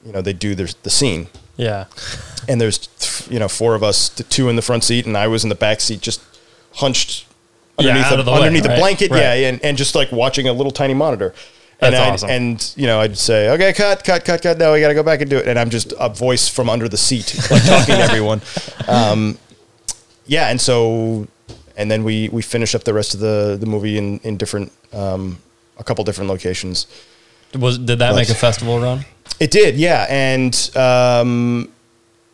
you 0.05 0.13
know 0.13 0.23
they 0.23 0.33
do 0.33 0.55
there's 0.55 0.75
the 0.83 0.91
scene 0.91 1.29
Yeah. 1.57 1.85
and 2.49 2.61
there's 2.61 2.89
you 3.31 3.39
know 3.39 3.49
four 3.49 3.75
of 3.75 3.83
us, 3.83 4.09
the 4.09 4.23
two 4.25 4.49
in 4.49 4.57
the 4.57 4.63
front 4.63 4.85
seat, 4.85 5.07
and 5.07 5.17
I 5.17 5.27
was 5.29 5.43
in 5.45 5.49
the 5.51 5.55
back 5.55 5.81
seat, 5.81 6.01
just 6.01 6.21
hunched 6.77 7.27
underneath 7.79 8.11
of 8.11 8.25
the 8.25 8.31
way, 8.33 8.39
underneath 8.39 8.67
right? 8.67 8.77
a 8.77 8.81
blanket, 8.81 9.11
Right. 9.11 9.21
yeah, 9.21 9.49
and, 9.49 9.63
and 9.65 9.77
just 9.77 9.95
like 9.95 10.11
watching 10.13 10.49
a 10.49 10.53
little 10.53 10.73
tiny 10.73 10.95
monitor. 10.95 11.35
And 11.81 11.95
That's 11.95 12.07
I'd, 12.07 12.13
awesome. 12.15 12.31
And 12.31 12.73
you 12.77 12.87
know, 12.87 13.01
I'd 13.01 13.19
say, 13.19 13.49
"Okay, 13.51 13.73
cut, 13.73 14.05
cut, 14.05 14.25
cut, 14.25 14.41
cut." 14.41 14.57
No, 14.57 14.73
we 14.73 14.81
got 14.81 14.89
to 14.89 14.95
go 14.95 15.03
back 15.03 15.21
and 15.21 15.29
do 15.29 15.37
it. 15.39 15.49
And 15.49 15.59
I'm 15.59 15.69
just 15.69 15.93
a 15.99 16.09
voice 16.09 16.49
from 16.49 16.71
under 16.71 16.89
the 16.89 16.97
seat, 16.97 17.35
like 17.51 17.65
talking 17.65 17.97
to 17.97 18.01
everyone. 18.01 18.41
Um, 18.89 19.37
yeah, 20.27 20.49
and 20.51 20.61
so, 20.61 21.27
and 21.77 21.91
then 21.91 22.05
we 22.05 22.29
we 22.31 22.43
finished 22.43 22.75
up 22.75 22.85
the 22.85 22.95
rest 22.95 23.15
of 23.15 23.21
the 23.21 23.57
the 23.59 23.67
movie 23.67 23.99
in 23.99 24.19
in 24.21 24.37
different, 24.37 24.73
um, 24.93 25.39
a 25.79 25.85
couple 25.85 26.05
different 26.05 26.31
locations. 26.31 26.87
Was 27.59 27.79
did 27.79 27.99
that 27.99 28.15
make 28.15 28.29
a 28.29 28.35
festival 28.35 28.81
run? 28.81 29.05
It 29.41 29.51
did, 29.51 29.77
yeah, 29.77 30.07
and 30.09 30.55
um, 30.77 31.71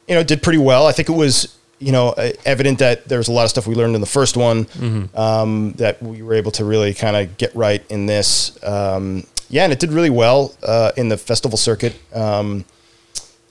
you 0.06 0.14
know, 0.14 0.20
it 0.20 0.28
did 0.28 0.42
pretty 0.42 0.58
well. 0.58 0.86
I 0.86 0.92
think 0.92 1.08
it 1.08 1.12
was 1.16 1.56
you 1.78 1.92
know 1.92 2.12
evident 2.44 2.78
that 2.80 3.08
there 3.08 3.18
was 3.18 3.28
a 3.28 3.32
lot 3.32 3.44
of 3.44 3.50
stuff 3.50 3.66
we 3.66 3.74
learned 3.74 3.94
in 3.94 4.00
the 4.00 4.06
first 4.06 4.36
one 4.36 4.66
um, 5.14 5.72
that 5.72 6.02
we 6.02 6.22
were 6.22 6.34
able 6.34 6.50
to 6.52 6.64
really 6.64 6.94
kind 6.94 7.16
of 7.16 7.36
get 7.36 7.54
right 7.54 7.84
in 7.90 8.06
this. 8.06 8.58
Um, 8.64 9.24
yeah, 9.50 9.64
and 9.64 9.72
it 9.72 9.80
did 9.80 9.92
really 9.92 10.10
well 10.10 10.54
uh, 10.62 10.92
in 10.96 11.08
the 11.08 11.16
festival 11.16 11.56
circuit. 11.56 11.96
Um, 12.14 12.64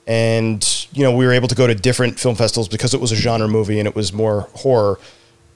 and 0.06 0.86
you 0.92 1.02
know, 1.02 1.14
we 1.14 1.26
were 1.26 1.32
able 1.32 1.48
to 1.48 1.54
go 1.54 1.66
to 1.66 1.74
different 1.74 2.18
film 2.18 2.34
festivals 2.34 2.68
because 2.68 2.94
it 2.94 3.00
was 3.00 3.12
a 3.12 3.16
genre 3.16 3.46
movie 3.46 3.78
and 3.78 3.86
it 3.86 3.94
was 3.94 4.12
more 4.12 4.48
horror. 4.54 4.98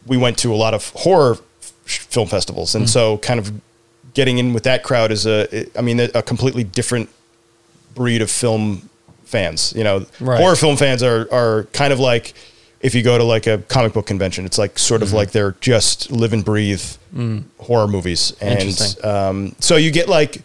We 0.07 0.16
went 0.16 0.38
to 0.38 0.53
a 0.53 0.57
lot 0.57 0.74
of 0.74 0.88
horror 0.90 1.32
f- 1.61 1.72
film 1.86 2.28
festivals, 2.28 2.74
and 2.74 2.88
so 2.88 3.18
kind 3.18 3.38
of 3.40 3.53
getting 4.14 4.38
in 4.38 4.53
with 4.53 4.64
that 4.64 4.82
crowd 4.82 5.11
is 5.11 5.26
a, 5.26 5.66
I 5.78 5.80
mean, 5.82 5.98
a 6.00 6.22
completely 6.22 6.64
different 6.64 7.09
breed 7.94 8.20
of 8.22 8.30
film 8.30 8.88
fans. 9.24 9.72
You 9.76 9.84
know, 9.84 10.07
Right. 10.20 10.40
horror 10.40 10.57
film 10.57 10.76
fans 10.76 11.03
are 11.03 11.28
are 11.32 11.64
kind 11.72 11.92
of 11.92 12.00
like 12.00 12.34
if 12.80 12.94
you 12.96 13.03
go 13.03 13.16
to 13.16 13.22
like 13.24 13.46
a 13.46 13.59
comic 13.68 13.92
book 13.92 14.07
convention, 14.07 14.44
it's 14.44 14.59
like 14.59 14.78
sort 14.78 15.03
of 15.03 15.09
Mm-hmm. 15.09 15.16
like 15.16 15.30
they're 15.30 15.55
just 15.61 16.11
live 16.11 16.32
and 16.32 16.44
breathe 16.44 16.82
horror 17.59 17.86
movies, 17.88 18.32
and 18.40 18.68
Mm. 18.70 19.05
Um, 19.05 19.55
so 19.61 19.76
you 19.76 19.90
get 19.92 20.09
like 20.09 20.42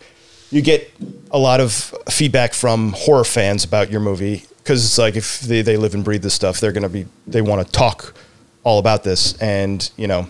you 0.51 0.61
get 0.61 0.91
a 1.31 1.37
lot 1.39 1.59
of 1.59 1.73
feedback 2.09 2.53
from 2.53 2.93
horror 2.95 3.23
fans 3.25 3.65
about 3.65 3.89
your 3.91 3.99
movie 3.99 4.43
because 4.59 4.85
it's 4.85 4.97
like 4.97 5.15
if 5.17 5.41
they, 5.41 5.61
they 5.61 5.75
live 5.77 5.93
and 5.93 6.03
breathe 6.05 6.21
this 6.21 6.33
stuff, 6.33 6.59
they're 6.59 6.71
gonna 6.71 6.87
be 6.89 7.05
they 7.25 7.41
want 7.41 7.65
to 7.65 7.71
talk 7.71 8.13
all 8.67 8.79
about 8.79 9.03
this, 9.03 9.33
and 9.41 9.89
you 9.95 10.07
know, 10.07 10.27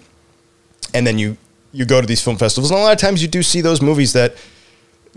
and 0.94 1.08
then 1.08 1.18
you 1.18 1.38
you 1.72 1.86
go 1.86 2.00
to 2.00 2.08
these 2.08 2.24
film 2.24 2.38
festivals, 2.38 2.70
and 2.70 2.80
a 2.80 2.84
lot 2.84 2.94
of 2.94 3.00
times 3.00 3.22
you 3.22 3.28
do 3.28 3.42
see 3.42 3.62
those 3.62 3.82
movies 3.82 4.14
that 4.14 4.36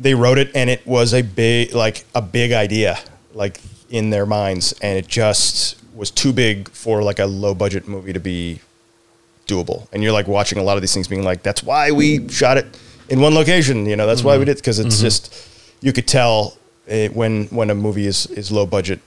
they 0.01 0.15
wrote 0.15 0.39
it 0.39 0.51
and 0.55 0.71
it 0.71 0.85
was 0.87 1.13
a 1.13 1.23
big 1.23 1.75
like 1.75 2.05
a 2.15 2.23
big 2.23 2.53
idea 2.53 2.99
like 3.35 3.61
in 3.91 4.11
their 4.11 4.27
minds. 4.27 4.73
And 4.81 4.99
it 4.99 5.07
just 5.07 5.79
was 5.95 6.11
too 6.11 6.33
big 6.33 6.71
for 6.71 7.03
like 7.03 7.19
a 7.19 7.27
low 7.27 7.55
budget 7.55 7.87
movie 7.87 8.13
to 8.13 8.21
be 8.21 8.61
doable. 9.47 9.87
And 9.93 10.03
you're 10.03 10.13
like 10.13 10.27
watching 10.27 10.59
a 10.59 10.63
lot 10.63 10.77
of 10.77 10.81
these 10.81 10.95
things 10.95 11.07
being 11.07 11.23
like 11.23 11.43
that's 11.43 11.63
why 11.63 11.91
we 11.91 12.29
shot 12.29 12.57
it 12.57 12.67
in 13.09 13.21
one 13.21 13.35
location. 13.35 13.85
You 13.87 13.97
know 13.97 14.07
that's 14.07 14.25
why 14.25 14.37
we 14.37 14.45
mm-hmm. 14.45 14.47
did 14.47 14.57
because 14.57 14.79
it's 14.79 14.97
mm-hmm. 14.97 15.05
just 15.05 15.49
you 15.83 15.93
could 15.93 16.09
tell 16.09 16.57
it, 16.87 17.15
when 17.15 17.47
when 17.47 17.69
a 17.71 17.75
movie 17.75 18.07
is 18.07 18.27
is 18.27 18.51
low 18.51 18.67
budget 18.67 19.01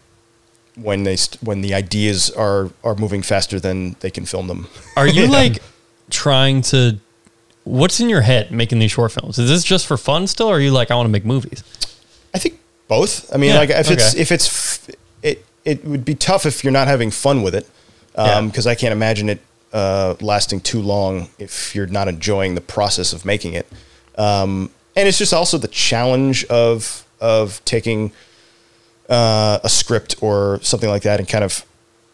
when 0.75 1.03
they 1.03 1.15
st- 1.15 1.41
when 1.43 1.61
the 1.61 1.73
ideas 1.73 2.29
are 2.31 2.69
are 2.83 2.95
moving 2.95 3.21
faster 3.21 3.59
than 3.59 3.95
they 3.99 4.09
can 4.11 4.25
film 4.25 4.47
them 4.47 4.67
Are 4.97 5.07
you 5.07 5.23
Yeah. 5.23 5.29
like 5.29 5.61
trying 6.09 6.61
to? 6.63 6.97
What's 7.65 7.99
in 7.99 8.09
your 8.09 8.21
head 8.21 8.51
making 8.51 8.79
these 8.79 8.91
short 8.91 9.11
films? 9.11 9.39
Is 9.39 9.49
this 9.49 9.63
just 9.63 9.87
for 9.87 9.95
fun 9.97 10.27
still, 10.27 10.47
or 10.47 10.55
are 10.57 10.59
you 10.59 10.71
like 10.71 10.91
I 10.91 10.95
want 10.95 11.05
to 11.07 11.11
make 11.11 11.23
movies? 11.25 11.63
I 12.33 12.39
think 12.39 12.59
both. 12.87 13.33
I 13.33 13.37
mean, 13.37 13.51
Yeah, 13.51 13.57
like 13.59 13.69
if 13.69 13.89
it's 13.89 14.15
if 14.15 14.31
it's 14.31 14.87
it 15.21 15.45
it 15.63 15.85
would 15.85 16.03
be 16.03 16.15
tough 16.15 16.45
if 16.45 16.63
you're 16.63 16.73
not 16.73 16.87
having 16.87 17.09
fun 17.11 17.41
with 17.41 17.55
it, 17.55 17.69
Yeah. 18.17 18.41
because 18.41 18.67
I 18.67 18.75
can't 18.75 18.91
imagine 18.91 19.29
it 19.29 19.39
uh, 19.71 20.15
lasting 20.19 20.59
too 20.61 20.81
long 20.81 21.29
if 21.39 21.73
you're 21.73 21.87
not 21.87 22.07
enjoying 22.07 22.55
the 22.55 22.61
process 22.61 23.13
of 23.13 23.23
making 23.25 23.53
it. 23.53 23.65
Um, 24.17 24.69
and 24.95 25.07
it's 25.07 25.17
just 25.17 25.33
also 25.33 25.57
the 25.57 25.69
challenge 25.69 26.43
of 26.45 27.05
of 27.21 27.63
taking 27.63 28.11
uh, 29.13 29.59
a 29.63 29.69
script 29.69 30.15
or 30.21 30.59
something 30.63 30.89
like 30.89 31.03
that 31.03 31.19
and 31.19 31.29
kind 31.29 31.43
of 31.43 31.63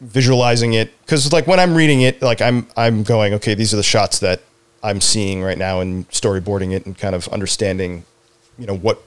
visualizing 0.02 0.74
it 0.74 0.92
because 1.02 1.32
like 1.32 1.48
when 1.48 1.60
I'm 1.60 1.74
reading 1.74 2.02
it, 2.02 2.22
like 2.22 2.42
I'm 2.42 2.68
I'm 2.76 3.04
going, 3.04 3.34
okay, 3.36 3.54
these 3.54 3.74
are 3.74 3.78
the 3.78 3.84
shots 3.84 4.20
that 4.20 4.42
I'm 4.84 5.00
seeing 5.00 5.42
right 5.42 5.58
now 5.58 5.80
and 5.80 6.08
storyboarding 6.10 6.74
it 6.74 6.86
and 6.86 6.98
kind 6.98 7.16
of 7.16 7.28
understanding, 7.30 8.04
you 8.58 8.68
know, 8.68 8.76
what 8.76 9.02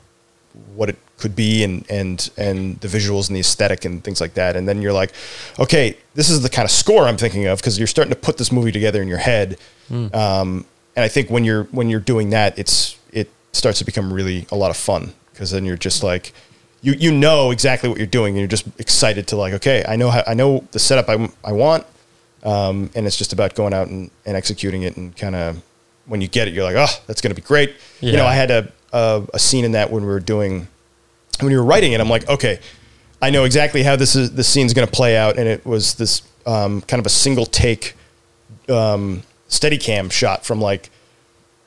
what 0.74 0.88
it 0.88 0.96
could 1.18 1.36
be 1.36 1.62
and 1.64 1.84
and 1.90 2.30
and 2.38 2.80
the 2.80 2.88
visuals 2.88 3.28
and 3.28 3.36
the 3.36 3.40
aesthetic 3.40 3.84
and 3.84 4.02
things 4.02 4.20
like 4.22 4.34
that. 4.34 4.56
And 4.56 4.66
then 4.66 4.80
you're 4.80 4.92
like, 4.94 5.12
okay, 5.58 5.96
this 6.14 6.30
is 6.30 6.40
the 6.42 6.48
kind 6.48 6.64
of 6.64 6.70
score 6.70 7.04
I'm 7.04 7.18
thinking 7.18 7.46
of 7.46 7.58
because 7.58 7.78
you're 7.78 7.86
starting 7.86 8.12
to 8.14 8.18
put 8.18 8.38
this 8.38 8.50
movie 8.50 8.72
together 8.72 9.02
in 9.02 9.08
your 9.08 9.18
head. 9.18 9.58
Um, 10.14 10.64
and 10.96 11.04
I 11.04 11.08
think 11.08 11.28
when 11.28 11.44
you're 11.44 11.64
when 11.64 11.90
you're 11.90 12.00
doing 12.00 12.30
that, 12.30 12.58
it's 12.58 12.96
it 13.12 13.28
starts 13.52 13.78
to 13.80 13.84
become 13.84 14.12
really 14.12 14.46
a 14.50 14.56
lot 14.56 14.70
of 14.70 14.78
fun 14.78 15.12
because 15.32 15.50
then 15.50 15.66
you're 15.66 15.76
just 15.76 16.02
like 16.02 16.32
you 16.82 16.92
you 16.92 17.12
know 17.12 17.50
exactly 17.50 17.88
what 17.88 17.98
you're 17.98 18.06
doing 18.06 18.34
and 18.34 18.38
you're 18.38 18.48
just 18.48 18.66
excited 18.78 19.26
to 19.28 19.36
like 19.36 19.54
okay 19.54 19.84
I 19.88 19.96
know 19.96 20.10
how, 20.10 20.22
I 20.26 20.34
know 20.34 20.64
the 20.72 20.78
setup 20.78 21.08
I, 21.08 21.28
I 21.44 21.52
want. 21.52 21.86
Um, 22.44 22.90
and 22.96 23.06
it's 23.06 23.16
just 23.16 23.32
about 23.32 23.54
going 23.54 23.72
out 23.72 23.86
and, 23.86 24.10
and 24.26 24.36
executing 24.36 24.82
it 24.82 24.96
and 24.96 25.16
kind 25.16 25.36
of 25.36 25.62
when 26.06 26.20
you 26.20 26.26
get 26.26 26.48
it 26.48 26.54
you're 26.54 26.64
like 26.64 26.76
oh 26.76 27.02
that's 27.06 27.20
gonna 27.20 27.34
be 27.34 27.42
great. 27.42 27.74
You 28.00 28.16
know 28.16 28.26
I 28.26 28.34
had 28.34 28.50
a, 28.50 28.72
a 28.92 29.22
a 29.34 29.38
scene 29.38 29.64
in 29.64 29.72
that 29.72 29.90
when 29.90 30.02
we 30.02 30.08
were 30.08 30.20
doing 30.20 30.66
when 31.40 31.52
you 31.52 31.58
were 31.58 31.64
writing 31.64 31.92
it 31.92 32.00
I'm 32.00 32.10
like 32.10 32.28
okay 32.28 32.60
I 33.22 33.30
know 33.30 33.44
exactly 33.44 33.84
how 33.84 33.94
this 33.94 34.16
is 34.16 34.32
this 34.32 34.48
scene's 34.48 34.74
gonna 34.74 34.88
play 34.88 35.16
out. 35.16 35.38
And 35.38 35.48
it 35.48 35.64
was 35.64 35.94
this 35.94 36.22
um, 36.44 36.82
kind 36.82 36.98
of 36.98 37.06
a 37.06 37.10
single 37.10 37.46
take 37.46 37.94
um, 38.68 39.22
steady 39.46 39.78
cam 39.78 40.10
shot 40.10 40.44
from 40.44 40.60
like 40.60 40.90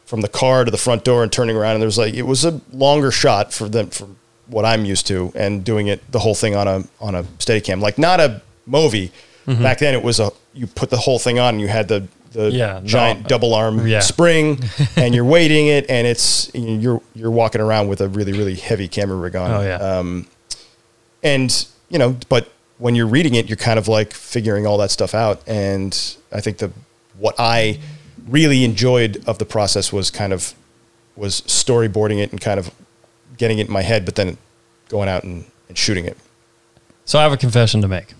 from 0.05 0.21
the 0.21 0.27
car 0.27 0.65
to 0.65 0.69
the 0.69 0.77
front 0.77 1.05
door 1.05 1.23
and 1.23 1.31
turning 1.31 1.55
around. 1.55 1.75
And 1.75 1.81
there 1.81 1.87
was 1.87 1.97
like 1.97 2.13
it 2.13 2.23
was 2.23 2.43
a 2.43 2.59
longer 2.73 3.09
shot 3.09 3.53
for 3.53 3.69
them 3.69 3.89
for 3.89 4.09
what 4.47 4.65
I'm 4.65 4.85
used 4.85 5.07
to 5.07 5.31
and 5.35 5.63
doing 5.63 5.87
it 5.87 5.99
the 6.11 6.19
whole 6.19 6.35
thing 6.35 6.55
on 6.55 6.67
a 6.67 6.83
on 7.01 7.15
a 7.15 7.25
steady 7.39 7.61
cam 7.61 7.79
like 7.81 7.97
not 7.97 8.19
a 8.19 8.41
movie 8.65 9.11
back 9.45 9.79
then 9.79 9.93
it 9.93 10.01
was 10.03 10.19
a 10.19 10.31
you 10.53 10.65
put 10.67 10.89
the 10.89 10.97
whole 10.97 11.19
thing 11.19 11.37
on 11.39 11.55
and 11.55 11.61
you 11.61 11.67
had 11.67 11.87
the 11.87 12.07
the 12.31 12.51
Yeah, 12.51 12.81
giant 12.83 13.21
no. 13.21 13.27
double 13.27 13.53
arm 13.53 13.87
Yeah. 13.87 14.01
spring 14.01 14.59
and 14.97 15.15
you're 15.15 15.23
weighting 15.25 15.67
it 15.67 15.89
and 15.89 16.05
it's 16.07 16.51
you're 16.53 17.01
you're 17.13 17.31
walking 17.31 17.61
around 17.61 17.87
with 17.87 18.01
a 18.01 18.07
really 18.09 18.33
really 18.33 18.55
heavy 18.55 18.87
camera 18.87 19.15
rig 19.17 19.35
on 19.35 19.51
Oh 19.51 19.61
yeah. 19.61 19.75
um, 19.77 20.27
and 21.23 21.65
you 21.89 21.97
know 21.99 22.17
but 22.29 22.51
when 22.77 22.95
you're 22.95 23.07
reading 23.07 23.35
it 23.35 23.47
you're 23.47 23.55
kind 23.57 23.79
of 23.79 23.87
like 23.87 24.13
figuring 24.13 24.65
all 24.67 24.77
that 24.79 24.91
stuff 24.91 25.13
out 25.15 25.41
and 25.47 26.17
i 26.31 26.41
think 26.41 26.57
the 26.57 26.71
what 27.17 27.35
i 27.39 27.79
really 28.27 28.63
enjoyed 28.63 29.23
of 29.27 29.37
the 29.37 29.45
process 29.45 29.93
was 29.93 30.09
kind 30.11 30.33
of 30.33 30.53
was 31.15 31.41
storyboarding 31.41 32.19
it 32.21 32.31
and 32.31 32.41
kind 32.41 32.59
of 32.59 32.71
getting 33.37 33.59
it 33.59 33.67
in 33.67 33.73
my 33.73 33.81
head 33.81 34.05
but 34.05 34.15
then 34.15 34.37
going 34.89 35.09
out 35.09 35.23
and, 35.23 35.45
and 35.69 35.77
shooting 35.77 36.05
it 36.05 36.17
so 37.05 37.19
I 37.19 37.23
have 37.23 37.31
a 37.31 37.37
confession 37.37 37.81
to 37.81 37.87
make. 37.87 38.13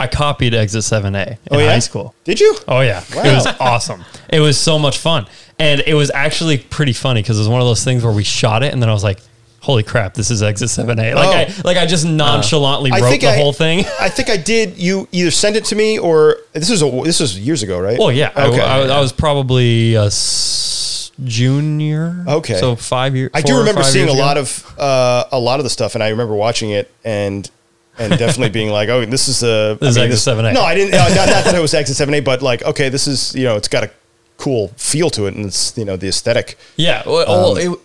I 0.00 0.06
copied 0.06 0.54
Exit 0.54 0.82
7A 0.82 1.06
in 1.30 1.36
Oh, 1.50 1.58
yeah? 1.58 1.70
high 1.72 1.78
school. 1.78 2.14
did 2.24 2.38
you 2.40 2.54
Oh 2.68 2.80
yeah, 2.80 3.02
Wow. 3.14 3.22
it 3.24 3.34
was 3.34 3.46
awesome. 3.60 4.04
It 4.30 4.40
was 4.40 4.58
so 4.58 4.78
much 4.78 4.98
fun, 4.98 5.26
and 5.58 5.82
it 5.86 5.94
was 5.94 6.10
actually 6.10 6.58
pretty 6.58 6.92
funny 6.92 7.22
because 7.22 7.38
it 7.38 7.40
was 7.40 7.48
one 7.48 7.60
of 7.60 7.66
those 7.66 7.82
things 7.84 8.04
where 8.04 8.12
we 8.12 8.24
shot 8.24 8.62
it, 8.62 8.72
and 8.74 8.82
then 8.82 8.88
I 8.90 8.92
was 8.92 9.02
like, 9.04 9.20
"Holy 9.60 9.82
crap, 9.82 10.12
this 10.14 10.30
is 10.30 10.42
Exit 10.42 10.68
7A!" 10.68 11.14
Like 11.14 11.14
Oh. 11.14 11.30
I 11.32 11.62
like 11.64 11.76
I 11.78 11.86
just 11.86 12.04
uh, 12.06 12.10
nonchalantly 12.10 12.90
I 12.92 13.00
wrote 13.00 13.20
the 13.20 13.28
I- 13.28 13.36
whole 13.36 13.52
thing. 13.54 13.84
i 14.00 14.08
think 14.10 14.28
i 14.30 14.36
did 14.36 14.76
you 14.78 15.08
either 15.12 15.30
sent 15.30 15.56
it 15.56 15.64
to 15.66 15.74
me 15.76 15.98
or 15.98 16.38
this 16.52 16.68
was 16.70 16.82
a 16.82 16.90
this 17.04 17.20
was 17.20 17.38
years 17.38 17.62
ago 17.62 17.78
right 17.80 17.98
Well, 17.98 18.12
yeah, 18.12 18.32
I- 18.36 18.46
okay 18.48 18.60
I, 18.60 18.78
was- 18.80 18.90
I 18.90 19.00
was 19.00 19.12
probably 19.12 19.94
a 19.94 20.10
junior. 21.24 22.24
Okay. 22.26 22.58
so 22.58 22.76
five 22.76 23.14
years. 23.16 23.30
I 23.34 23.42
do 23.42 23.58
remember 23.58 23.82
seeing 23.82 24.08
a 24.08 24.12
lot 24.12 24.36
of 24.38 24.64
uh, 24.78 25.24
a 25.32 25.38
lot 25.38 25.60
of 25.60 25.64
the 25.64 25.70
stuff, 25.70 25.94
and 25.94 26.02
I 26.04 26.08
remember 26.08 26.34
watching 26.34 26.70
it 26.70 26.90
and 27.04 27.48
and 27.98 28.18
definitely 28.18 28.50
being 28.50 28.70
like, 28.70 28.88
"Oh, 28.88 29.04
this 29.04 29.28
is 29.28 29.42
a 29.42 29.78
This 29.80 29.90
is 29.90 29.98
Exit 29.98 30.34
7A. 30.36 30.52
No, 30.52 30.62
I 30.62 30.74
didn't. 30.74 30.94
Uh, 30.94 31.08
not, 31.14 31.28
not 31.28 31.44
that 31.44 31.54
it 31.54 31.60
was 31.60 31.74
Exit 31.74 31.96
Seven 31.96 32.14
A, 32.14 32.20
but 32.20 32.42
like, 32.42 32.62
okay, 32.62 32.88
this 32.88 33.06
is 33.06 33.34
you 33.34 33.44
know, 33.44 33.56
it's 33.56 33.68
got 33.68 33.84
a 33.84 33.90
cool 34.36 34.68
feel 34.76 35.10
to 35.10 35.26
it, 35.26 35.34
and 35.34 35.46
it's 35.46 35.76
you 35.78 35.84
know 35.84 35.96
the 35.96 36.08
aesthetic. 36.08 36.58
Yeah, 36.76 37.02
well, 37.06 37.26
well, 37.26 37.52
Um, 37.52 37.72
it, 37.74 37.78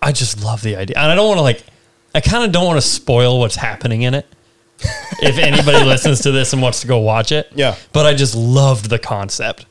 I 0.00 0.12
just 0.12 0.42
love 0.42 0.62
the 0.62 0.76
idea, 0.76 0.96
and 0.98 1.10
I 1.10 1.14
don't 1.14 1.28
want 1.28 1.38
to 1.38 1.42
like. 1.42 1.62
I 2.14 2.20
kind 2.20 2.44
of 2.44 2.52
don't 2.52 2.66
want 2.66 2.78
to 2.78 2.86
spoil 2.86 3.38
what's 3.38 3.56
happening 3.56 4.02
in 4.02 4.14
it. 4.14 4.26
if 5.20 5.38
anybody 5.38 5.84
listens 5.84 6.20
to 6.20 6.30
this 6.30 6.52
and 6.52 6.62
wants 6.62 6.80
to 6.80 6.86
go 6.86 6.98
watch 6.98 7.32
it, 7.32 7.50
Yeah. 7.54 7.74
But 7.92 8.06
I 8.06 8.14
just 8.14 8.34
loved 8.34 8.88
the 8.88 8.98
concept 8.98 9.66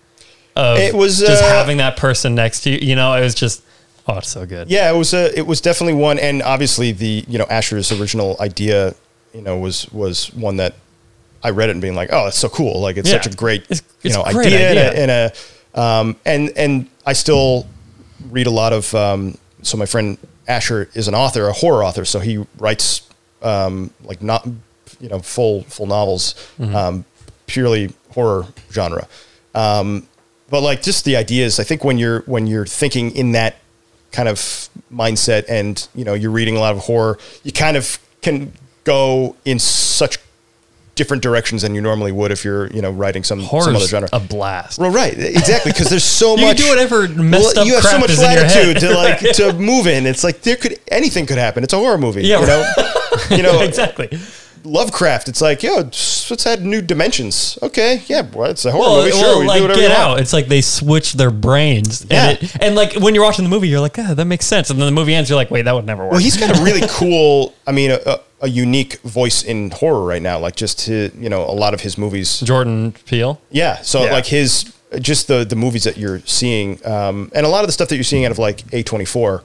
of 0.58 0.78
It 0.78 0.94
was, 0.94 1.20
just 1.20 1.44
uh, 1.44 1.48
having 1.50 1.78
that 1.78 1.98
person 1.98 2.36
next 2.36 2.62
to 2.62 2.70
you. 2.72 2.80
You 2.90 2.96
know, 2.96 3.14
it 3.14 3.22
was 3.22 3.36
just 3.36 3.64
oh, 4.08 4.18
it's 4.18 4.30
so 4.30 4.46
good. 4.46 4.70
Yeah, 4.70 4.92
it 4.92 4.98
was 4.98 5.14
a, 5.14 5.38
it 5.38 5.46
was 5.46 5.62
definitely 5.62 5.94
one, 6.02 6.18
and 6.20 6.42
obviously 6.42 6.92
the 6.92 7.24
you 7.28 7.38
know 7.38 7.46
Asher's 7.50 7.92
original 7.92 8.36
idea, 8.40 8.96
you 9.34 9.42
know, 9.42 9.58
was 9.58 9.92
was 9.92 10.34
one 10.34 10.58
that 10.58 10.76
I 11.44 11.50
read 11.52 11.70
it 11.70 11.74
and 11.74 11.82
being 11.82 11.96
like, 11.96 12.10
"Oh, 12.12 12.24
that's 12.26 12.38
so 12.40 12.50
cool! 12.50 12.82
Like 12.82 12.98
it's 12.98 13.10
Yeah. 13.10 13.22
such 13.22 13.34
a 13.34 13.36
great 13.36 13.62
It's- 13.64 13.84
you 14.02 14.12
know 14.12 14.24
great 14.32 14.48
idea, 14.48 14.72
idea. 14.72 14.92
and 14.92 15.12
a, 15.12 15.14
and 15.14 15.32
a 15.76 15.80
um, 15.82 16.16
and 16.26 16.50
and 16.58 16.88
I 17.06 17.14
still 17.14 17.68
read 18.32 18.48
a 18.48 18.52
lot 18.52 18.74
of 18.74 18.94
um, 18.96 19.38
so 19.62 19.78
my 19.78 19.86
friend 19.86 20.18
Asher 20.48 20.90
is 20.94 21.08
an 21.08 21.14
author, 21.16 21.48
a 21.48 21.54
horror 21.54 21.84
author, 21.84 22.06
so 22.06 22.20
he 22.20 22.46
writes 22.58 23.02
um, 23.44 23.92
like 24.04 24.22
not 24.24 24.48
you 25.00 25.10
know 25.10 25.20
full 25.20 25.64
full 25.64 25.86
novels, 25.86 26.34
Mm-hmm. 26.60 26.76
um, 26.76 27.06
purely 27.46 27.94
horror 28.14 28.46
genre. 28.72 29.08
Um, 29.54 30.08
but 30.50 30.62
like 30.62 30.82
just 30.82 31.06
the 31.06 31.16
ideas, 31.16 31.60
I 31.60 31.64
think 31.64 31.84
when 31.84 31.98
you're 31.98 32.22
when 32.22 32.48
you're 32.48 32.66
thinking 32.66 33.12
in 33.16 33.34
that 33.34 33.58
kind 34.12 34.30
of 34.30 34.38
mindset, 34.94 35.46
and 35.50 35.88
you 35.96 36.06
know 36.06 36.14
you're 36.14 36.32
reading 36.32 36.56
a 36.56 36.60
lot 36.60 36.74
of 36.76 36.82
horror, 36.84 37.18
you 37.44 37.52
kind 37.52 37.78
of 37.78 38.00
can 38.22 38.52
go 38.84 39.36
in 39.46 39.60
such 39.60 40.18
different 40.96 41.22
directions 41.22 41.62
than 41.62 41.76
you 41.76 41.82
normally 41.82 42.12
would 42.12 42.32
if 42.32 42.44
you're 42.44 42.68
you 42.72 42.82
know 42.82 42.90
writing 42.90 43.24
some 43.24 43.40
some 43.42 43.76
other 43.76 43.86
genre. 43.86 44.10
a 44.14 44.20
blast. 44.20 44.80
Well, 44.80 44.90
right, 44.90 45.14
exactly, 45.16 45.72
because 45.72 45.90
there's 45.90 46.04
so 46.04 46.36
You 46.38 46.46
much. 46.48 46.58
do 46.58 46.68
whatever 46.70 47.08
messed 47.08 47.56
Well, 47.56 47.60
up 47.60 47.68
you 47.68 47.76
have 47.76 47.84
so 47.84 48.00
much 48.00 48.10
is 48.12 48.20
in 48.22 48.32
your 48.32 48.44
head. 48.46 48.68
latitude 48.68 48.80
to 48.90 48.96
like 48.96 49.20
to 49.36 49.54
move 49.54 49.86
in. 49.88 50.06
It's 50.08 50.24
like 50.24 50.42
there 50.42 50.56
could 50.56 50.80
anything 50.88 51.26
could 51.28 51.38
happen. 51.38 51.64
It's 51.64 51.74
a 51.74 51.78
horror 51.78 51.98
movie. 52.00 52.24
Yeah, 52.24 52.40
you 52.40 52.48
know, 52.48 52.74
you 53.38 53.44
know, 53.44 53.62
exactly. 53.68 54.10
Lovecraft. 54.68 55.30
It's 55.30 55.42
like, 55.42 55.64
yo, 55.64 55.76
let's 55.78 56.46
add 56.46 56.64
new 56.64 56.82
dimensions. 56.82 57.58
Okay, 57.62 58.04
yeah, 58.08 58.22
well, 58.34 58.50
it's 58.52 58.66
a 58.66 58.72
horror 58.72 58.84
Well, 58.84 58.98
movie. 59.04 59.12
Sure, 59.12 59.22
well 59.22 59.40
we 59.40 59.48
like 59.48 59.58
do 59.60 59.62
whatever 59.64 59.82
Get. 59.82 59.92
Out. 59.92 60.20
It's 60.20 60.34
like 60.34 60.48
they 60.48 60.62
switch 60.62 61.14
their 61.14 61.32
brains, 61.32 62.06
Yeah. 62.10 62.30
and, 62.30 62.44
it, 62.44 62.62
and 62.62 62.76
like 62.76 62.94
when 62.96 63.16
you're 63.16 63.24
watching 63.24 63.44
the 63.46 63.50
movie, 63.50 63.68
you're 63.70 63.80
like, 63.80 63.98
ah, 63.98 64.14
that 64.14 64.26
makes 64.26 64.46
sense, 64.46 64.70
and 64.70 64.80
then 64.80 64.86
the 64.88 64.92
movie 64.92 65.14
ends, 65.16 65.30
you're 65.30 65.38
like, 65.38 65.50
wait, 65.52 65.64
that 65.64 65.74
would 65.74 65.86
never 65.86 66.04
work. 66.04 66.12
Well, 66.12 66.22
he's 66.22 66.38
got 66.38 66.58
a 66.58 66.62
really 66.68 66.86
cool. 66.90 67.54
I 67.66 67.72
mean, 67.72 67.92
a, 67.92 68.00
a, 68.06 68.20
a 68.42 68.50
unique 68.50 69.00
voice 69.02 69.44
in 69.44 69.72
horror 69.72 70.04
right 70.06 70.22
now. 70.22 70.38
Like 70.40 70.56
just 70.56 70.80
to, 70.82 71.12
you 71.18 71.30
know, 71.30 71.44
a 71.44 71.56
lot 71.56 71.74
of 71.74 71.82
his 71.82 71.98
movies. 71.98 72.40
Jordan 72.42 72.92
Peele. 73.06 73.42
Yeah. 73.50 73.82
So 73.82 74.04
Yeah. 74.06 74.12
like 74.12 74.26
his 74.28 74.74
just 75.02 75.28
the 75.28 75.44
the 75.44 75.56
movies 75.56 75.84
that 75.86 75.98
you're 75.98 76.20
seeing, 76.26 76.80
um, 76.86 77.32
and 77.34 77.46
a 77.46 77.50
lot 77.50 77.64
of 77.64 77.68
the 77.68 77.72
stuff 77.74 77.90
that 77.90 77.96
you're 77.96 78.04
seeing 78.04 78.26
out 78.26 78.32
of 78.32 78.38
like 78.40 78.62
A 78.74 78.84
twenty 78.84 79.06
four. 79.06 79.44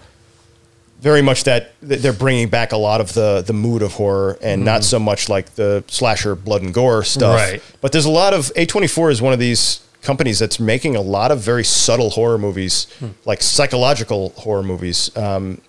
Very 1.03 1.21
much 1.21 1.45
that 1.45 1.73
they're 1.83 2.13
bringing 2.13 2.49
back 2.49 2.71
a 2.73 2.77
lot 2.77 3.01
of 3.01 3.13
the 3.13 3.43
the 3.45 3.53
mood 3.53 3.83
of 3.83 3.95
horror, 3.95 4.39
and 4.41 4.65
not 4.65 4.85
so 4.85 4.99
much 4.99 5.29
like 5.29 5.57
the 5.57 5.83
slasher 5.89 6.37
blood 6.37 6.63
and 6.63 6.73
gore 6.73 7.03
stuff. 7.03 7.37
Right. 7.37 7.63
But 7.81 7.91
there's 7.91 8.05
a 8.05 8.11
lot 8.11 8.33
of 8.33 8.53
A 8.55 8.67
twenty 8.67 8.87
four 8.87 9.11
is 9.11 9.21
one 9.21 9.33
of 9.33 9.41
these 9.41 9.81
companies 10.03 10.39
that's 10.39 10.59
making 10.61 10.95
a 10.97 11.01
lot 11.01 11.31
of 11.33 11.41
very 11.41 11.65
subtle 11.65 12.11
horror 12.11 12.39
movies, 12.39 12.87
like 13.25 13.43
psychological 13.43 14.31
horror 14.31 14.63
movies. 14.63 15.15
Um, 15.17 15.61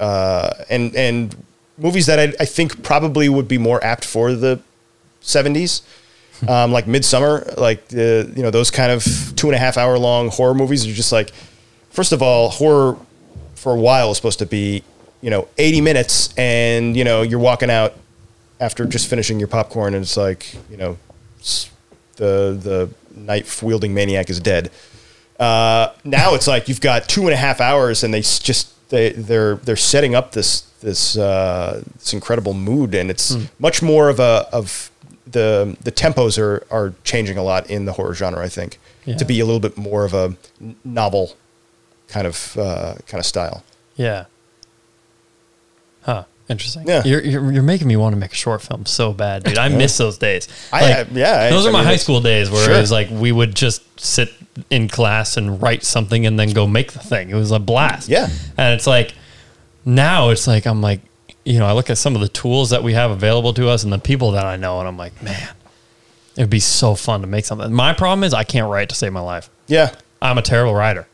uh, 0.00 0.50
and 0.68 0.94
and 0.96 1.36
movies 1.76 2.06
that 2.06 2.18
I, 2.18 2.32
I 2.40 2.44
think 2.44 2.82
probably 2.82 3.28
would 3.28 3.48
be 3.48 3.58
more 3.58 3.82
apt 3.84 4.04
for 4.04 4.32
the 4.32 4.60
70s, 5.22 5.82
um, 6.48 6.72
like 6.72 6.86
Midsommar, 6.86 7.56
like 7.56 7.88
the 7.88 8.32
you 8.36 8.42
know 8.42 8.50
those 8.50 8.70
kind 8.70 8.92
of 8.92 9.04
two 9.36 9.48
and 9.48 9.54
a 9.54 9.58
half 9.58 9.76
hour 9.76 9.98
long 9.98 10.30
horror 10.30 10.54
movies 10.54 10.86
are 10.86 10.92
just 10.92 11.12
like, 11.12 11.32
first 11.90 12.12
of 12.12 12.22
all, 12.22 12.48
horror 12.50 12.96
for 13.58 13.72
a 13.74 13.78
while 13.80 14.08
was 14.08 14.16
supposed 14.16 14.38
to 14.38 14.46
be 14.46 14.82
you 15.20 15.30
know 15.30 15.48
80 15.58 15.80
minutes, 15.80 16.32
and 16.36 16.96
you 16.96 17.04
know 17.04 17.22
you're 17.22 17.38
walking 17.40 17.70
out 17.70 17.94
after 18.60 18.84
just 18.86 19.08
finishing 19.08 19.38
your 19.38 19.48
popcorn, 19.48 19.94
and 19.94 20.02
it's 20.02 20.16
like 20.16 20.54
you 20.70 20.76
know 20.76 20.96
the 22.16 22.58
the 22.60 22.90
knife 23.14 23.62
wielding 23.62 23.94
maniac 23.94 24.30
is 24.30 24.40
dead. 24.40 24.70
Uh, 25.38 25.92
now 26.04 26.34
it's 26.34 26.46
like 26.48 26.68
you've 26.68 26.80
got 26.80 27.08
two 27.08 27.22
and 27.22 27.32
a 27.32 27.36
half 27.36 27.60
hours, 27.60 28.02
and 28.02 28.12
they 28.12 28.20
just, 28.20 28.72
they, 28.90 29.10
they're, 29.10 29.54
they're 29.56 29.76
setting 29.76 30.14
up 30.14 30.32
this 30.32 30.62
this 30.80 31.16
uh, 31.16 31.82
this 31.98 32.12
incredible 32.12 32.54
mood, 32.54 32.94
and 32.94 33.10
it's 33.10 33.36
much 33.58 33.82
more 33.82 34.08
of 34.08 34.18
a 34.20 34.48
of 34.52 34.90
the 35.26 35.76
the 35.82 35.92
tempos 35.92 36.38
are 36.38 36.64
are 36.70 36.94
changing 37.04 37.38
a 37.38 37.42
lot 37.42 37.68
in 37.70 37.84
the 37.84 37.92
horror 37.92 38.14
genre. 38.14 38.44
I 38.44 38.48
think 38.48 38.78
Yeah. 39.04 39.16
to 39.16 39.24
be 39.24 39.40
a 39.40 39.44
little 39.44 39.60
bit 39.60 39.76
more 39.76 40.04
of 40.04 40.14
a 40.14 40.36
novel 40.84 41.36
kind 42.08 42.26
of 42.26 42.56
uh, 42.58 42.94
kind 43.06 43.20
of 43.20 43.26
style. 43.26 43.62
Yeah. 43.96 44.24
Huh. 46.02 46.24
Interesting. 46.48 46.86
Yeah. 46.88 47.02
You're, 47.04 47.22
you're, 47.22 47.52
you're 47.52 47.62
making 47.62 47.88
me 47.88 47.96
want 47.96 48.14
to 48.14 48.18
make 48.18 48.32
a 48.32 48.36
short 48.36 48.62
film 48.62 48.86
so 48.86 49.12
bad, 49.12 49.44
dude. 49.44 49.58
I 49.58 49.68
miss 49.82 49.98
those 49.98 50.16
days. 50.16 50.48
I- 50.72 50.80
Like, 50.80 50.96
I- 50.96 51.10
yeah, 51.12 51.50
those 51.50 51.66
I 51.66 51.68
are 51.68 51.72
my 51.72 51.80
mean, 51.80 51.86
high 51.88 51.96
school 51.96 52.20
days 52.22 52.50
where 52.50 52.64
Sure. 52.64 52.74
it 52.74 52.80
was 52.80 52.90
like 52.90 53.08
we 53.10 53.32
would 53.32 53.54
just 53.54 53.82
sit 54.00 54.32
in 54.70 54.88
class 54.88 55.36
and 55.36 55.60
write 55.60 55.84
something 55.84 56.24
and 56.24 56.38
then 56.38 56.52
go 56.52 56.66
make 56.66 56.92
the 56.92 56.98
thing. 57.00 57.28
It 57.30 57.34
was 57.34 57.50
a 57.50 57.58
blast. 57.58 58.08
Yeah. 58.08 58.28
And 58.56 58.74
it's 58.74 58.86
like 58.86 59.12
now 59.84 60.30
it's 60.30 60.46
like 60.46 60.66
I'm 60.66 60.80
like, 60.80 61.00
you 61.44 61.58
know, 61.58 61.66
I 61.66 61.72
look 61.72 61.90
at 61.90 61.98
some 61.98 62.14
of 62.14 62.22
the 62.22 62.28
tools 62.28 62.70
that 62.70 62.82
we 62.82 62.94
have 62.94 63.10
available 63.10 63.52
to 63.54 63.68
us 63.68 63.84
and 63.84 63.92
the 63.92 63.98
people 63.98 64.30
that 64.32 64.46
I 64.46 64.56
know, 64.56 64.78
and 64.80 64.88
I'm 64.88 64.96
like, 64.96 65.22
man, 65.22 65.48
it'd 66.36 66.50
be 66.50 66.60
so 66.60 66.94
fun 66.94 67.20
to 67.20 67.26
make 67.26 67.44
something. 67.44 67.70
My 67.72 67.92
problem 67.92 68.24
is 68.24 68.32
I 68.32 68.44
can't 68.44 68.70
write 68.70 68.88
to 68.88 68.94
save 68.94 69.12
my 69.12 69.20
life. 69.20 69.48
Yeah, 69.66 69.94
I'm 70.22 70.38
a 70.38 70.42
terrible 70.42 70.74
writer. 70.74 71.06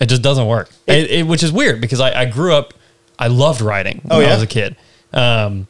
It 0.00 0.06
just 0.06 0.22
doesn't 0.22 0.46
work. 0.46 0.70
It, 0.86 1.10
it, 1.10 1.26
which 1.26 1.42
is 1.42 1.50
weird 1.52 1.80
because 1.80 2.00
I, 2.00 2.20
I 2.22 2.24
grew 2.26 2.54
up, 2.54 2.74
I 3.18 3.26
loved 3.28 3.60
writing 3.60 4.00
when 4.04 4.12
Oh, 4.18 4.20
yeah? 4.20 4.28
I 4.30 4.34
was 4.34 4.42
a 4.42 4.46
kid. 4.46 4.76
Um, 5.12 5.66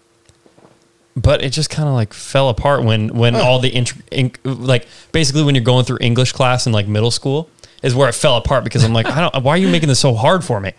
but 1.17 1.43
it 1.43 1.51
just 1.51 1.71
kind 1.71 1.89
of 1.89 1.95
like 1.95 2.13
fell 2.13 2.49
apart 2.49 2.85
when 2.85 3.09
when 3.09 3.35
all 3.35 3.59
the 3.59 3.75
int- 3.75 3.93
in, 4.13 4.33
like 4.45 4.87
basically 5.11 5.43
when 5.43 5.55
you're 5.55 5.65
going 5.65 5.85
through 5.85 5.99
English 6.01 6.33
class 6.33 6.67
in 6.67 6.73
like 6.73 6.87
middle 6.87 7.11
school 7.11 7.51
is 7.83 7.93
where 7.95 8.09
it 8.09 8.13
fell 8.15 8.37
apart 8.37 8.63
because 8.63 8.85
I'm 8.85 8.93
like 8.93 9.07
I 9.17 9.21
don't 9.29 9.43
why 9.43 9.55
are 9.55 9.57
you 9.57 9.69
making 9.69 9.89
this 9.89 9.99
so 9.99 10.15
hard 10.15 10.45
for 10.45 10.61
me 10.61 10.73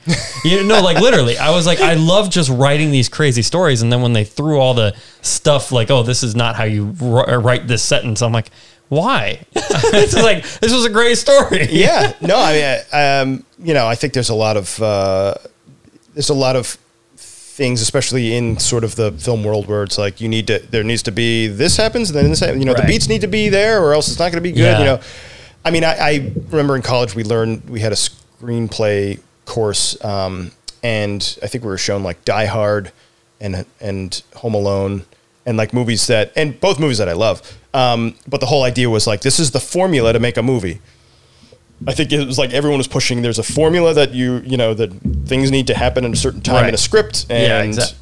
you 0.45 0.63
know 0.63 0.81
like 0.81 0.97
literally 0.99 1.37
I 1.37 1.49
was 1.51 1.65
like 1.65 1.81
I 1.81 1.95
love 1.95 2.29
just 2.29 2.49
writing 2.49 2.91
these 2.91 3.09
crazy 3.09 3.41
stories 3.41 3.81
and 3.81 3.91
then 3.91 4.01
when 4.01 4.13
they 4.13 4.23
threw 4.23 4.59
all 4.59 4.73
the 4.73 4.95
stuff 5.21 5.73
like 5.73 5.91
oh 5.91 6.03
this 6.03 6.23
is 6.23 6.35
not 6.37 6.55
how 6.55 6.63
you 6.63 6.85
wr- 7.01 7.37
write 7.39 7.67
this 7.67 7.83
sentence 7.83 8.21
I'm 8.21 8.31
like 8.31 8.49
why 8.89 9.39
this 9.53 10.13
is 10.13 10.21
like 10.23 10.43
this 10.59 10.73
was 10.73 10.85
a 10.85 10.89
great 10.89 11.17
story 11.17 11.67
yeah. 11.71 12.13
No, 12.21 12.37
I 12.37 12.53
mean, 12.53 12.81
I- 12.91 13.19
um, 13.19 13.43
you 13.61 13.73
know, 13.73 13.87
I 13.87 13.95
think 13.95 14.13
there's 14.13 14.29
a 14.29 14.35
lot 14.35 14.57
of 14.57 14.81
uh, 14.81 15.35
there's 16.13 16.29
a 16.29 16.33
lot 16.33 16.55
of 16.55 16.77
things, 17.17 17.81
especially 17.81 18.35
in 18.35 18.57
sort 18.57 18.83
of 18.83 18.95
the 18.95 19.11
film 19.11 19.43
world, 19.43 19.67
where 19.67 19.83
it's 19.83 19.97
like 19.97 20.21
you 20.21 20.27
need 20.29 20.47
to 20.47 20.59
there 20.59 20.83
needs 20.83 21.03
to 21.03 21.11
be 21.11 21.47
this 21.47 21.75
happens, 21.77 22.09
and 22.09 22.17
then 22.17 22.29
this 22.29 22.39
happens. 22.39 22.59
You 22.59 22.65
know, 22.65 22.73
Right. 22.73 22.81
the 22.83 22.87
beats 22.87 23.07
need 23.09 23.21
to 23.21 23.27
be 23.27 23.49
there, 23.49 23.83
or 23.83 23.93
else 23.93 24.07
it's 24.07 24.17
not 24.19 24.31
going 24.31 24.41
to 24.43 24.49
be 24.49 24.53
good. 24.53 24.61
Yeah. 24.61 24.79
You 24.79 24.85
know, 24.85 24.99
I 25.65 25.71
mean, 25.71 25.83
I, 25.83 25.97
I 25.99 26.31
remember 26.49 26.75
in 26.75 26.81
college 26.81 27.15
we 27.15 27.23
learned 27.23 27.69
we 27.69 27.81
had 27.81 27.91
a 27.91 27.97
screenplay 28.43 29.19
course, 29.45 30.03
um, 30.03 30.51
and 30.83 31.21
I 31.43 31.47
think 31.47 31.63
we 31.63 31.69
were 31.69 31.77
shown 31.77 32.01
like 32.03 32.23
Die 32.25 32.45
Hard 32.45 32.91
and 33.41 33.65
and 33.81 34.21
Home 34.37 34.53
Alone 34.55 35.03
and 35.45 35.57
like 35.57 35.73
movies 35.73 36.07
that 36.07 36.31
and 36.35 36.59
both 36.59 36.79
movies 36.79 36.97
that 36.99 37.09
I 37.09 37.13
love. 37.13 37.41
Um, 37.73 38.15
but 38.27 38.39
the 38.39 38.47
whole 38.47 38.63
idea 38.63 38.89
was 38.89 39.05
like 39.05 39.21
this 39.21 39.39
is 39.39 39.51
the 39.51 39.59
formula 39.59 40.13
to 40.13 40.19
make 40.19 40.37
a 40.37 40.43
movie. 40.43 40.79
I 41.87 41.93
think 41.93 42.11
it 42.11 42.25
was 42.25 42.37
like 42.37 42.51
everyone 42.51 42.77
was 42.77 42.87
pushing. 42.87 43.21
There's 43.21 43.39
a 43.39 43.43
formula 43.43 43.93
that 43.93 44.11
you 44.13 44.37
you 44.45 44.57
know 44.57 44.73
that 44.73 44.91
things 45.25 45.49
need 45.51 45.67
to 45.67 45.75
happen 45.75 46.03
in 46.03 46.11
a 46.13 46.15
certain 46.15 46.41
time 46.41 46.67
in 46.67 46.73
a 46.73 46.77
script, 46.77 47.25
and 47.29 47.43
Yeah, 47.43 47.61
exact- 47.61 47.95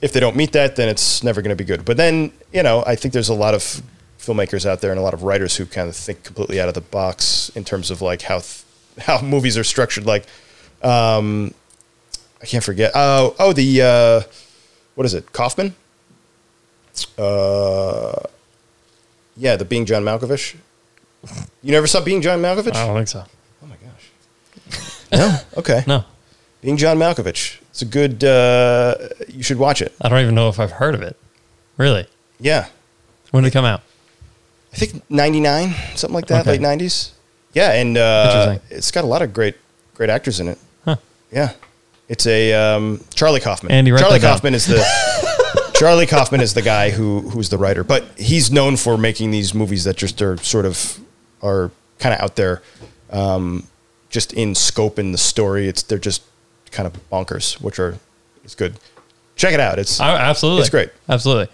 if 0.00 0.12
they 0.12 0.18
don't 0.20 0.34
meet 0.34 0.52
that, 0.52 0.74
then 0.76 0.88
it's 0.88 1.22
never 1.22 1.40
going 1.42 1.56
to 1.56 1.64
be 1.64 1.64
good. 1.64 1.84
But 1.84 1.96
then 1.98 2.32
you 2.52 2.62
know, 2.62 2.82
I 2.86 2.96
think 2.96 3.12
there's 3.14 3.28
a 3.28 3.34
lot 3.34 3.54
of 3.54 3.82
filmmakers 4.18 4.64
out 4.66 4.80
there 4.80 4.90
and 4.90 4.98
a 4.98 5.02
lot 5.02 5.14
of 5.14 5.22
writers 5.24 5.56
who 5.56 5.66
kind 5.66 5.88
of 5.88 5.94
think 5.96 6.24
completely 6.24 6.60
out 6.60 6.68
of 6.68 6.74
the 6.74 6.80
box 6.80 7.50
in 7.54 7.64
terms 7.64 7.90
of 7.90 8.00
like 8.02 8.22
how 8.22 8.38
th- 8.38 8.62
how 9.06 9.20
movies 9.20 9.56
are 9.58 9.64
structured. 9.64 10.04
Like, 10.06 10.24
um, 10.82 11.54
I 12.42 12.46
can't 12.46 12.64
forget. 12.64 12.90
Oh, 12.94 13.36
oh, 13.38 13.52
the 13.52 13.82
uh, 13.82 14.20
what 14.96 15.04
is 15.04 15.14
it? 15.14 15.32
Kaufman. 15.32 15.74
Uh, 17.16 18.20
yeah, 19.36 19.56
the 19.56 19.64
Being 19.64 19.86
John 19.86 20.02
Malkovich. 20.04 20.56
You 21.62 21.72
never 21.72 21.86
saw 21.86 22.00
Being 22.02 22.20
John 22.20 22.40
Malkovich? 22.40 22.74
I 22.74 22.86
don't 22.86 22.96
think 22.96 23.08
so. 23.08 23.24
Oh 23.62 23.66
my 23.66 23.76
gosh. 23.76 25.06
no. 25.12 25.38
Okay. 25.58 25.84
No, 25.86 26.04
Being 26.60 26.76
John 26.76 26.98
Malkovich. 26.98 27.58
It's 27.70 27.82
a 27.82 27.86
good. 27.86 28.22
Uh, 28.24 28.94
you 29.28 29.42
should 29.42 29.58
watch 29.58 29.80
it. 29.80 29.94
I 30.00 30.08
don't 30.08 30.20
even 30.20 30.34
know 30.34 30.48
if 30.48 30.58
I've 30.60 30.72
heard 30.72 30.94
of 30.94 31.02
it. 31.02 31.16
Really? 31.76 32.06
Yeah. 32.40 32.66
When 33.30 33.44
did 33.44 33.48
it 33.48 33.52
come 33.52 33.64
out? 33.64 33.82
I 34.72 34.76
think 34.76 35.02
'99, 35.10 35.74
something 35.96 36.14
like 36.14 36.26
that, 36.26 36.42
Okay. 36.46 36.58
late 36.58 36.60
'90s. 36.60 37.10
Yeah, 37.52 37.72
and 37.72 37.96
uh, 37.98 38.58
it's 38.70 38.90
got 38.90 39.04
a 39.04 39.06
lot 39.06 39.22
of 39.22 39.32
great, 39.34 39.56
great 39.94 40.10
actors 40.10 40.40
in 40.40 40.48
it. 40.48 40.58
Huh. 40.84 40.96
Yeah, 41.30 41.52
it's 42.08 42.26
a 42.26 42.52
um, 42.54 43.04
Charlie 43.14 43.40
Kaufman. 43.40 43.70
Andy, 43.72 43.90
Charlie 43.90 44.18
that 44.18 44.22
down. 44.22 44.34
Kaufman 44.34 44.54
is 44.54 44.66
the 44.66 44.76
Charlie 45.74 46.06
Kaufman 46.06 46.40
is 46.40 46.54
the 46.54 46.62
guy 46.62 46.90
who 46.90 47.20
who's 47.30 47.48
the 47.48 47.58
writer, 47.58 47.82
but 47.84 48.04
he's 48.18 48.50
known 48.50 48.76
for 48.76 48.96
making 48.98 49.30
these 49.30 49.54
movies 49.54 49.84
that 49.84 49.96
just 49.96 50.20
are 50.22 50.36
sort 50.38 50.64
of 50.66 51.00
are 51.42 51.70
kind 51.98 52.14
of 52.14 52.20
out 52.20 52.36
there, 52.36 52.62
um, 53.10 53.66
just 54.10 54.32
in 54.32 54.54
scope 54.54 54.98
in 54.98 55.12
the 55.12 55.18
story. 55.18 55.68
It's 55.68 55.82
they're 55.82 55.98
just 55.98 56.22
kind 56.70 56.86
of 56.86 56.92
bonkers, 57.10 57.60
which 57.60 57.78
are 57.78 57.98
it's 58.44 58.54
good. 58.54 58.78
Check 59.36 59.54
it 59.54 59.60
out. 59.60 59.78
It's 59.78 59.98
I, 59.98 60.16
absolutely. 60.16 60.60
It's 60.62 60.70
great. 60.70 60.90
Absolutely. 61.08 61.48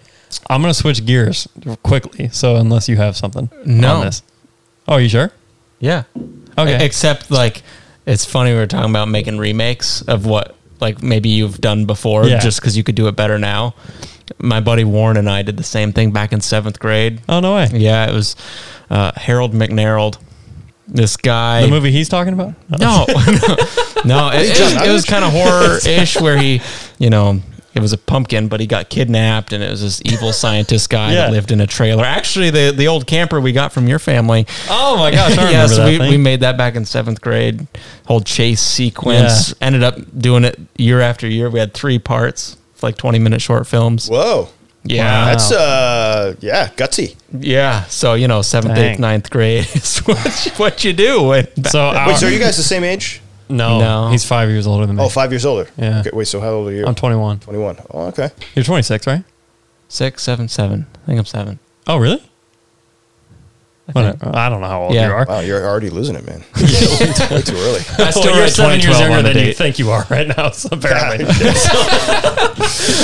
I'm 0.49 0.61
going 0.61 0.71
to 0.71 0.77
switch 0.79 1.03
gears 1.05 1.47
quickly. 1.81 2.29
So 2.29 2.55
unless 2.57 2.87
you 2.87 2.97
have 2.97 3.17
something 3.17 3.49
No. 3.65 3.95
on 3.95 4.05
this. 4.05 4.21
Oh, 4.87 4.97
you 4.97 5.09
sure? 5.09 5.31
Yeah. 5.79 6.03
Okay. 6.57 6.85
Except 6.85 7.31
like 7.31 7.63
it's 8.05 8.25
funny 8.25 8.51
we 8.51 8.57
were 8.57 8.67
talking 8.67 8.89
about 8.91 9.07
making 9.07 9.37
remakes 9.39 10.01
of 10.03 10.25
what 10.27 10.55
like 10.81 11.01
maybe 11.03 11.29
you've 11.29 11.59
done 11.61 11.85
before 11.85 12.25
Yeah. 12.25 12.39
just 12.39 12.59
because 12.61 12.75
you 12.77 12.83
could 12.83 12.95
do 12.95 13.07
it 13.07 13.15
better 13.15 13.37
now. 13.39 13.75
My 14.37 14.59
buddy 14.59 14.83
Warren 14.83 15.17
and 15.17 15.29
I 15.29 15.41
did 15.41 15.57
the 15.57 15.63
same 15.63 15.91
thing 15.91 16.11
back 16.11 16.31
in 16.33 16.41
seventh 16.41 16.79
grade. 16.79 17.21
Oh, 17.27 17.39
no 17.39 17.55
way. 17.55 17.67
Yeah, 17.73 18.07
it 18.09 18.13
was 18.13 18.35
uh, 18.89 19.11
Harold 19.15 19.53
McNarold. 19.53 20.17
This 20.87 21.17
guy. 21.17 21.61
The 21.61 21.67
movie 21.67 21.91
he's 21.91 22.09
talking 22.09 22.33
about? 22.33 22.53
No, 22.79 23.05
no, 24.05 24.29
it, 24.33 24.49
it 24.49 24.87
it 24.87 24.91
was 24.91 25.05
kind 25.05 25.23
of 25.23 25.31
horror-ish 25.31 26.19
where 26.19 26.37
he, 26.37 26.61
you 26.97 27.09
know, 27.11 27.41
it 27.75 27.81
was 27.81 27.93
a 27.93 27.97
pumpkin, 27.97 28.47
but 28.47 28.59
he 28.59 28.65
got 28.67 28.89
kidnapped, 28.89 29.53
and 29.53 29.63
it 29.63 29.69
was 29.69 29.81
this 29.81 30.01
evil 30.05 30.33
scientist 30.33 30.89
guy 30.91 31.13
Yeah. 31.13 31.25
that 31.27 31.31
lived 31.31 31.51
in 31.51 31.61
a 31.61 31.67
trailer. 31.67 32.03
Actually, 32.03 32.49
the 32.49 32.73
the 32.75 32.87
old 32.87 33.05
camper 33.07 33.39
we 33.39 33.51
got 33.51 33.71
from 33.71 33.87
your 33.87 33.99
family. 33.99 34.45
Oh, 34.69 34.97
my 34.97 35.11
gosh. 35.11 35.31
I 35.37 35.43
remember 35.45 35.51
yes, 35.51 35.77
that 35.77 35.85
we, 35.87 35.97
thing. 35.97 36.09
we 36.09 36.17
made 36.17 36.39
that 36.41 36.57
back 36.57 36.75
in 36.75 36.85
seventh 36.85 37.21
grade. 37.21 37.67
Whole 38.07 38.21
chase 38.21 38.61
sequence. 38.61 39.53
Ended 39.61 39.83
up 39.83 39.95
doing 40.17 40.43
it 40.45 40.59
year 40.77 40.99
after 41.01 41.27
year. 41.27 41.49
We 41.49 41.59
had 41.59 41.73
three 41.73 41.99
parts, 41.99 42.57
like 42.81 42.97
twenty 42.97 43.19
minute 43.19 43.41
short 43.41 43.67
films. 43.67 44.07
whoa. 44.09 44.49
Yeah, 44.85 45.03
Wow. 45.03 45.25
That's 45.31 45.51
uh 45.51 46.35
yeah 46.39 46.69
gutsy. 46.69 47.15
yeah. 47.37 47.83
So 47.83 48.13
you 48.13 48.27
know, 48.29 48.41
seventh, 48.41 48.75
Dang. 48.75 48.93
eighth, 48.93 48.99
ninth 48.99 49.29
grade 49.29 49.67
is 49.75 49.99
what 49.99 50.45
you, 50.45 50.51
what 50.53 50.83
you 50.85 50.93
do. 50.93 51.21
When, 51.23 51.47
so, 51.65 51.91
Wait, 52.07 52.15
so 52.17 52.27
are 52.27 52.31
you 52.31 52.39
guys 52.39 52.55
the 52.55 52.63
same 52.63 52.85
age? 52.85 53.21
No, 53.49 53.79
No. 53.79 54.09
he's 54.11 54.23
five 54.25 54.49
years 54.49 54.65
older 54.67 54.85
than 54.85 54.95
me. 54.95 55.03
Oh, 55.03 55.09
five 55.09 55.31
years 55.31 55.45
older. 55.45 55.67
Yeah. 55.77 55.99
Okay, 56.01 56.11
wait. 56.13 56.27
So 56.27 56.39
how 56.39 56.49
old 56.51 56.67
are 56.69 56.73
you? 56.73 56.85
I'm 56.85 56.95
21. 56.95 57.39
21. 57.39 57.77
Oh, 57.91 58.07
okay. 58.07 58.29
You're 58.55 58.63
26, 58.65 59.07
right? 59.07 59.23
six, 59.91 60.21
seven, 60.21 60.47
seven. 60.47 60.85
I 61.03 61.05
think 61.07 61.17
I'm 61.19 61.25
seven. 61.25 61.57
Oh, 61.87 61.97
really? 61.97 62.21
I 63.87 63.91
think. 63.91 64.21
Whatever. 64.21 64.37
I 64.37 64.49
don't 64.49 64.61
know 64.61 64.67
how 64.67 64.83
old 64.83 64.93
Yeah. 64.93 65.07
you 65.07 65.13
are. 65.13 65.25
Wow, 65.27 65.39
you're 65.39 65.65
already 65.67 65.89
losing 65.89 66.15
it, 66.15 66.23
man. 66.27 66.41
Way 66.61 67.41
too 67.41 67.55
early. 67.55 67.79
I 67.97 68.11
still 68.11 68.21
Well, 68.23 68.33
you're 68.35 68.43
write 68.43 68.51
seven 68.51 68.79
years 68.79 68.97
2012 68.97 68.99
younger 68.99 69.17
on 69.17 69.23
the 69.23 69.29
than 69.33 69.37
you 69.39 69.45
date. 69.45 69.57
think 69.57 69.79
you 69.79 69.89
are 69.89 70.05
right 70.11 70.27
now, 70.27 70.51
so 70.51 70.69
apparently. 70.73 71.25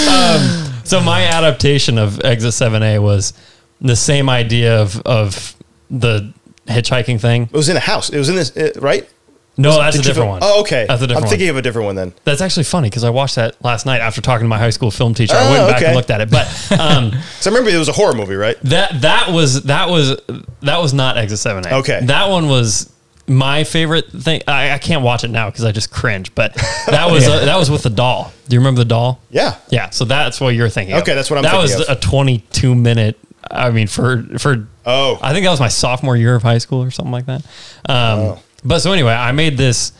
um, 0.08 0.74
so 0.84 1.02
my 1.02 1.24
adaptation 1.26 1.98
of 1.98 2.22
Exit 2.24 2.52
7A 2.54 3.02
was 3.02 3.34
the 3.82 3.96
same 3.96 4.30
idea 4.30 4.80
of, 4.80 5.02
of 5.02 5.56
the 5.90 6.32
hitchhiking 6.68 7.20
thing. 7.20 7.44
It 7.44 7.52
was 7.54 7.70
in 7.70 7.78
a 7.78 7.82
house. 7.82 8.10
It 8.10 8.18
was 8.20 8.30
in 8.30 8.36
this, 8.36 8.56
uh, 8.56 8.72
right? 8.80 9.10
No, 9.57 9.77
that's 9.77 9.95
a 9.95 9.99
Did 10.02 10.07
different 10.07 10.30
one. 10.30 10.40
Oh, 10.44 10.61
okay. 10.61 10.86
That's 10.88 11.02
a 11.02 11.07
different 11.07 11.26
I'm 11.26 11.30
thinking 11.30 11.48
one. 11.48 11.52
of 11.52 11.57
a 11.57 11.61
different 11.61 11.86
one 11.86 11.95
then. 11.95 12.14
That's 12.26 12.41
actually 12.41 12.64
funny 12.65 12.90
because 12.90 13.03
I 13.06 13.10
watched 13.10 13.36
that 13.36 13.56
last 13.64 13.86
night 13.86 14.02
after 14.02 14.19
talking 14.22 14.44
to 14.44 14.49
my 14.49 14.57
high 14.57 14.69
school 14.69 14.91
film 14.91 15.14
teacher. 15.14 15.34
I 15.36 15.48
Oh, 15.48 15.52
went 15.52 15.68
back 15.69 15.77
okay. 15.77 15.86
and 15.88 15.95
looked 15.95 16.10
at 16.11 16.19
it, 16.22 16.30
but 16.30 16.45
um, 16.80 17.11
So 17.40 17.49
I 17.49 17.53
remember 17.53 17.69
it 17.76 17.80
was 17.80 17.88
a 17.88 17.94
horror 17.94 18.14
movie, 18.14 18.36
right? 18.36 18.57
that 18.64 19.02
that 19.02 19.32
was 19.32 19.64
that 19.64 19.90
was 19.90 20.19
that 20.61 20.82
was 20.82 20.94
not 20.94 21.18
Exit 21.18 21.40
7A. 21.40 21.72
Okay. 21.80 21.99
that 22.06 22.30
one 22.30 22.48
was 22.49 22.91
my 23.27 23.64
favorite 23.64 24.11
thing. 24.11 24.41
I, 24.48 24.72
I 24.72 24.77
can't 24.77 25.02
watch 25.03 25.23
it 25.23 25.30
now 25.30 25.49
because 25.49 25.64
I 25.64 25.72
just 25.72 25.90
cringe. 25.90 26.36
But 26.36 26.53
that 26.88 27.10
was 27.10 27.26
uh, 27.27 27.45
that 27.45 27.57
was 27.57 27.72
with 27.72 27.84
the 27.84 27.90
doll. 27.90 28.32
Do 28.49 28.56
you 28.56 28.60
remember 28.60 28.80
the 28.80 28.86
doll? 28.86 29.19
Yeah. 29.32 29.56
Yeah, 29.69 29.90
so 29.90 30.06
that's 30.06 30.40
what 30.41 30.53
you're 30.53 30.69
thinking. 30.69 30.95
Okay, 30.98 31.14
of. 31.14 31.15
that's 31.15 31.30
what 31.32 31.38
I'm 31.38 31.44
thinking. 31.44 31.60
That 31.69 31.80
was 31.80 31.90
of. 31.90 31.98
a 31.98 31.99
22 32.02 32.76
minute. 32.76 33.18
I 33.49 33.69
mean, 33.72 33.88
for 33.88 34.23
for 34.38 34.68
Oh. 34.86 35.18
I 35.22 35.32
think 35.34 35.44
that 35.45 35.49
was 35.52 35.60
my 35.60 35.68
sophomore 35.69 36.15
year 36.15 36.36
of 36.36 36.44
high 36.44 36.60
school 36.60 36.84
or 36.84 36.91
something 36.91 37.11
like 37.11 37.26
that. 37.27 37.41
Um, 37.88 38.19
Oh. 38.19 38.40
But 38.66 38.80
so 38.80 38.92
anyway, 38.92 39.14
I 39.14 39.32
made 39.32 39.58
this. 39.58 39.94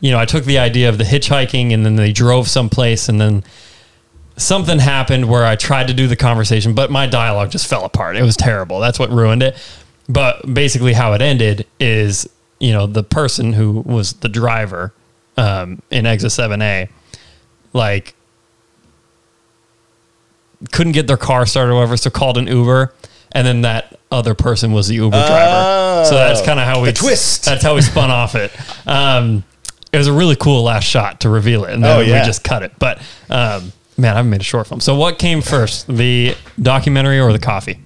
You 0.00 0.12
know, 0.12 0.18
I 0.18 0.24
took 0.24 0.44
the 0.44 0.58
idea 0.58 0.88
of 0.88 0.98
the 0.98 1.04
hitchhiking, 1.04 1.72
and 1.72 1.84
then 1.84 1.96
they 1.96 2.12
drove 2.12 2.48
someplace, 2.48 3.08
and 3.08 3.20
then 3.20 3.44
something 4.36 4.78
happened 4.78 5.28
where 5.28 5.44
I 5.44 5.56
tried 5.56 5.88
to 5.88 5.94
do 5.94 6.06
the 6.06 6.16
conversation, 6.16 6.74
but 6.74 6.90
my 6.90 7.06
dialogue 7.06 7.50
just 7.50 7.66
fell 7.66 7.84
apart. 7.84 8.16
It 8.16 8.22
was 8.22 8.36
terrible. 8.36 8.80
That's 8.80 8.98
what 8.98 9.10
ruined 9.10 9.42
it. 9.42 9.56
But 10.08 10.54
basically, 10.54 10.94
how 10.94 11.12
it 11.12 11.20
ended 11.20 11.66
is, 11.78 12.28
you 12.58 12.72
know, 12.72 12.86
the 12.86 13.02
person 13.02 13.52
who 13.52 13.80
was 13.80 14.14
the 14.14 14.28
driver 14.28 14.94
um, 15.36 15.82
in 15.90 16.06
Exit 16.06 16.30
7A, 16.30 16.88
like, 17.72 18.14
couldn't 20.72 20.92
get 20.92 21.06
their 21.06 21.16
car 21.16 21.44
started 21.44 21.72
or 21.72 21.74
whatever, 21.74 21.96
so 21.96 22.10
called 22.10 22.38
an 22.38 22.46
Uber, 22.46 22.94
and 23.32 23.46
then 23.46 23.62
that 23.62 23.98
other 24.10 24.34
person 24.34 24.72
was 24.72 24.88
the 24.88 24.94
Uber 24.96 25.10
driver. 25.26 26.04
So 26.06 26.14
that's 26.14 26.40
kind 26.42 26.58
of 26.58 26.66
how 26.66 26.82
we 26.82 26.92
twist. 26.92 27.44
That's 27.44 27.62
how 27.62 27.74
we 27.74 27.82
spun 27.82 28.10
off 28.10 28.34
it. 28.34 28.52
Um, 28.86 29.44
it 29.92 29.98
was 29.98 30.06
a 30.06 30.12
really 30.12 30.36
cool 30.36 30.62
last 30.64 30.84
shot 30.84 31.20
to 31.22 31.28
reveal 31.28 31.64
it, 31.64 31.72
and 31.74 31.82
then 31.84 31.96
Oh, 31.96 32.00
yeah. 32.00 32.20
we 32.20 32.26
just 32.26 32.44
cut 32.44 32.62
it. 32.62 32.72
But 32.78 32.98
um, 33.30 33.72
man, 33.96 34.12
I 34.12 34.16
haven't 34.16 34.30
made 34.30 34.40
a 34.40 34.44
short 34.44 34.66
film. 34.66 34.80
So 34.80 34.94
what 34.94 35.18
came 35.18 35.40
first, 35.42 35.86
the 35.88 36.36
documentary 36.60 37.20
or 37.20 37.32
the 37.32 37.38
coffee? 37.38 37.80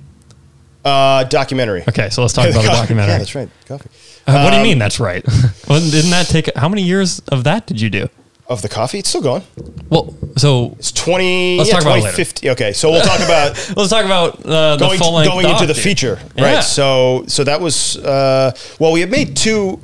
Uh, 0.84 1.22
documentary. 1.24 1.84
Okay, 1.88 2.10
so 2.10 2.22
let's 2.22 2.34
talk 2.34 2.46
about 2.50 2.62
the 2.62 2.68
documentary. 2.68 3.12
Yeah, 3.12 3.18
that's 3.18 3.34
right. 3.34 3.48
Coffee. 3.66 3.88
Uh, 4.26 4.42
what 4.42 4.50
do 4.50 4.56
you 4.56 4.62
Um, 4.62 4.68
mean 4.68 4.78
that's 4.78 4.98
right? 5.00 5.24
well, 5.68 5.80
didn't 5.80 6.10
that 6.10 6.26
take 6.26 6.54
how 6.56 6.68
many 6.68 6.82
years 6.82 7.20
of 7.28 7.44
that 7.44 7.66
did 7.66 7.80
you 7.80 7.88
do? 7.90 8.08
Of 8.52 8.60
the 8.62 8.68
coffee, 8.68 8.98
it's 8.98 9.08
still 9.08 9.22
going. 9.22 9.42
Well, 9.88 10.14
so 10.36 10.74
It's 10.78 10.92
20. 10.92 11.56
Let's 11.58 11.68
yeah, 11.70 11.74
talk 11.74 11.82
about 11.82 11.98
it 11.98 12.02
later. 12.04 12.16
2050. 12.16 12.50
Okay, 12.50 12.72
so 12.72 12.90
we'll 12.90 13.02
talk 13.02 13.20
about 13.20 13.50
let's 13.76 13.88
talk 13.90 14.04
about 14.04 14.44
uh, 14.44 14.76
the 14.76 14.84
going, 14.86 14.98
full 14.98 15.24
going 15.24 15.48
into 15.48 15.66
the 15.66 15.74
feature, 15.74 16.18
Yeah. 16.36 16.56
right? 16.56 16.62
So, 16.64 17.24
so 17.28 17.44
that 17.44 17.60
was 17.60 17.96
uh, 17.98 18.52
well, 18.78 18.92
we 18.92 19.00
had 19.00 19.10
made 19.10 19.36
two 19.36 19.80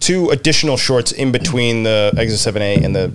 two 0.00 0.30
additional 0.30 0.76
shorts 0.76 1.12
in 1.12 1.30
between 1.32 1.82
the 1.82 2.12
Exit 2.16 2.54
7A 2.54 2.84
and 2.84 2.94
the 2.96 3.12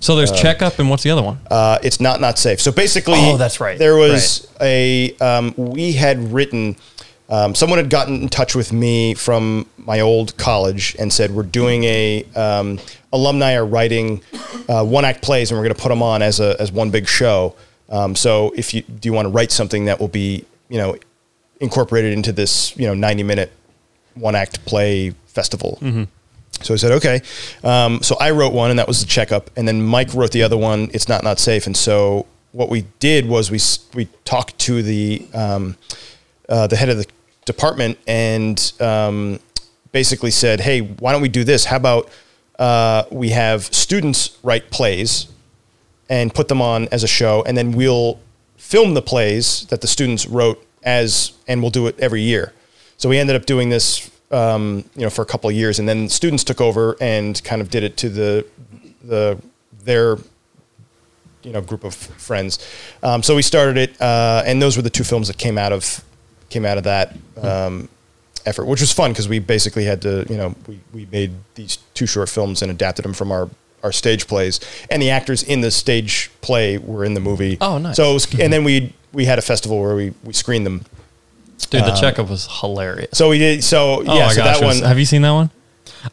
So 0.00 0.14
there's 0.16 0.30
checkup 0.32 0.78
and 0.78 0.88
what's 0.90 1.02
the 1.02 1.10
other 1.10 1.22
one? 1.22 1.38
uh, 1.50 1.78
it's 1.82 2.00
not 2.00 2.20
not 2.20 2.38
safe. 2.38 2.60
So 2.60 2.70
basically, 2.72 3.18
Oh, 3.18 3.36
that's 3.36 3.58
right. 3.60 3.78
There 3.78 3.96
was 3.96 4.46
a 4.60 5.16
um, 5.18 5.54
we 5.56 5.92
had 5.92 6.32
written. 6.32 6.76
Um, 7.28 7.54
someone 7.54 7.78
had 7.78 7.88
gotten 7.88 8.22
in 8.22 8.28
touch 8.28 8.54
with 8.54 8.72
me 8.72 9.14
from 9.14 9.66
my 9.78 10.00
old 10.00 10.36
college 10.36 10.94
and 10.98 11.12
said 11.12 11.30
we're 11.30 11.42
doing 11.42 11.84
a 11.84 12.24
um, 12.36 12.78
alumni 13.12 13.54
are 13.54 13.64
writing 13.64 14.20
uh, 14.68 14.84
one 14.84 15.04
act 15.04 15.22
plays 15.22 15.50
and 15.50 15.58
we're 15.58 15.64
going 15.64 15.74
to 15.74 15.80
put 15.80 15.88
them 15.88 16.02
on 16.02 16.20
as 16.20 16.40
a 16.40 16.60
as 16.60 16.70
one 16.70 16.90
big 16.90 17.08
show. 17.08 17.54
Um, 17.88 18.14
so 18.14 18.52
if 18.56 18.74
you 18.74 18.82
do 18.82 19.08
you 19.08 19.12
want 19.12 19.26
to 19.26 19.30
write 19.30 19.52
something 19.52 19.86
that 19.86 20.00
will 20.00 20.08
be 20.08 20.44
you 20.68 20.78
know 20.78 20.96
incorporated 21.60 22.12
into 22.12 22.32
this 22.32 22.76
you 22.76 22.86
know 22.86 22.94
ninety 22.94 23.22
minute 23.22 23.52
one 24.14 24.34
act 24.34 24.64
play 24.66 25.10
festival. 25.26 25.78
So 26.62 26.72
I 26.72 26.76
said, 26.76 26.92
okay. 26.92 27.20
Um, 27.64 28.02
so 28.02 28.16
I 28.20 28.30
wrote 28.30 28.52
one, 28.52 28.70
and 28.70 28.78
that 28.78 28.86
was 28.86 29.00
the 29.00 29.06
checkup. 29.06 29.50
And 29.56 29.66
then 29.66 29.82
Mike 29.82 30.14
wrote 30.14 30.30
the 30.30 30.42
other 30.44 30.56
one. 30.56 30.88
It's 30.94 31.08
not 31.08 31.24
not 31.24 31.38
safe. 31.38 31.66
And 31.66 31.76
so 31.76 32.26
what 32.52 32.68
we 32.68 32.86
did 33.00 33.26
was 33.28 33.50
we 33.50 33.58
we 33.94 34.08
talked 34.24 34.58
to 34.60 34.82
the 34.82 35.26
um, 35.34 35.76
uh, 36.48 36.66
the 36.66 36.76
head 36.76 36.88
of 36.88 36.98
the 36.98 37.06
department 37.44 37.98
and 38.06 38.72
um, 38.80 39.40
basically 39.92 40.30
said, 40.30 40.60
hey, 40.60 40.80
why 40.80 41.12
don't 41.12 41.22
we 41.22 41.28
do 41.28 41.44
this? 41.44 41.64
How 41.64 41.76
about 41.76 42.10
uh, 42.58 43.04
we 43.10 43.30
have 43.30 43.64
students 43.64 44.38
write 44.42 44.70
plays 44.70 45.28
and 46.08 46.34
put 46.34 46.48
them 46.48 46.60
on 46.60 46.88
as 46.92 47.02
a 47.02 47.08
show, 47.08 47.42
and 47.46 47.56
then 47.56 47.72
we'll 47.72 48.20
film 48.56 48.94
the 48.94 49.02
plays 49.02 49.66
that 49.66 49.80
the 49.80 49.86
students 49.86 50.26
wrote 50.26 50.64
as, 50.82 51.32
and 51.48 51.62
we'll 51.62 51.70
do 51.70 51.86
it 51.86 51.98
every 51.98 52.22
year. 52.22 52.52
So 52.96 53.08
we 53.08 53.18
ended 53.18 53.36
up 53.36 53.46
doing 53.46 53.70
this, 53.70 54.10
um, 54.30 54.84
you 54.94 55.02
know, 55.02 55.10
for 55.10 55.22
a 55.22 55.26
couple 55.26 55.50
of 55.50 55.56
years, 55.56 55.78
and 55.78 55.88
then 55.88 56.08
students 56.08 56.44
took 56.44 56.60
over 56.60 56.96
and 57.00 57.42
kind 57.42 57.60
of 57.62 57.70
did 57.70 57.82
it 57.82 57.96
to 57.98 58.08
the 58.08 58.46
the 59.02 59.38
their 59.84 60.16
you 61.42 61.52
know 61.52 61.60
group 61.60 61.84
of 61.84 61.94
friends. 61.94 62.66
Um, 63.02 63.22
so 63.22 63.34
we 63.34 63.42
started 63.42 63.76
it, 63.76 64.00
uh, 64.00 64.42
and 64.46 64.60
those 64.60 64.76
were 64.76 64.82
the 64.82 64.90
two 64.90 65.04
films 65.04 65.28
that 65.28 65.38
came 65.38 65.58
out 65.58 65.72
of 65.72 66.04
came 66.54 66.64
out 66.64 66.78
of 66.78 66.84
that 66.84 67.16
um, 67.42 67.88
effort, 68.46 68.64
which 68.66 68.80
was 68.80 68.92
fun 68.92 69.10
because 69.10 69.28
we 69.28 69.40
basically 69.40 69.84
had 69.84 70.00
to 70.02 70.24
you 70.30 70.36
know 70.36 70.54
we, 70.68 70.80
we 70.92 71.06
made 71.10 71.32
these 71.56 71.78
two 71.94 72.06
short 72.06 72.28
films 72.28 72.62
and 72.62 72.70
adapted 72.70 73.04
them 73.04 73.12
from 73.12 73.30
our 73.32 73.50
our 73.82 73.92
stage 73.92 74.26
plays, 74.26 74.60
and 74.88 75.02
the 75.02 75.10
actors 75.10 75.42
in 75.42 75.60
the 75.60 75.70
stage 75.70 76.30
play 76.40 76.78
were 76.78 77.04
in 77.04 77.12
the 77.14 77.20
movie. 77.20 77.58
Oh, 77.60 77.76
nice. 77.78 77.96
So 77.96 78.10
it 78.10 78.14
was, 78.14 78.40
and 78.40 78.50
then 78.52 78.64
we 78.64 78.94
we 79.12 79.24
had 79.26 79.38
a 79.38 79.42
festival 79.42 79.80
where 79.80 79.94
we 79.96 80.14
we 80.22 80.32
screened 80.32 80.64
them. 80.64 80.84
Dude, 81.70 81.82
Um, 81.82 81.88
the 81.90 81.94
checkup 82.00 82.28
was 82.30 82.48
hilarious. 82.60 83.10
So 83.18 83.28
we 83.30 83.38
did. 83.38 83.64
So 83.64 84.00
oh 84.00 84.02
yeah, 84.02 84.26
my 84.26 84.32
so 84.32 84.42
gosh. 84.44 84.58
that 84.60 84.66
was- 84.66 84.80
one. 84.80 84.88
have 84.88 84.98
you 84.98 85.04
seen 85.06 85.22
that 85.22 85.32
one? 85.32 85.50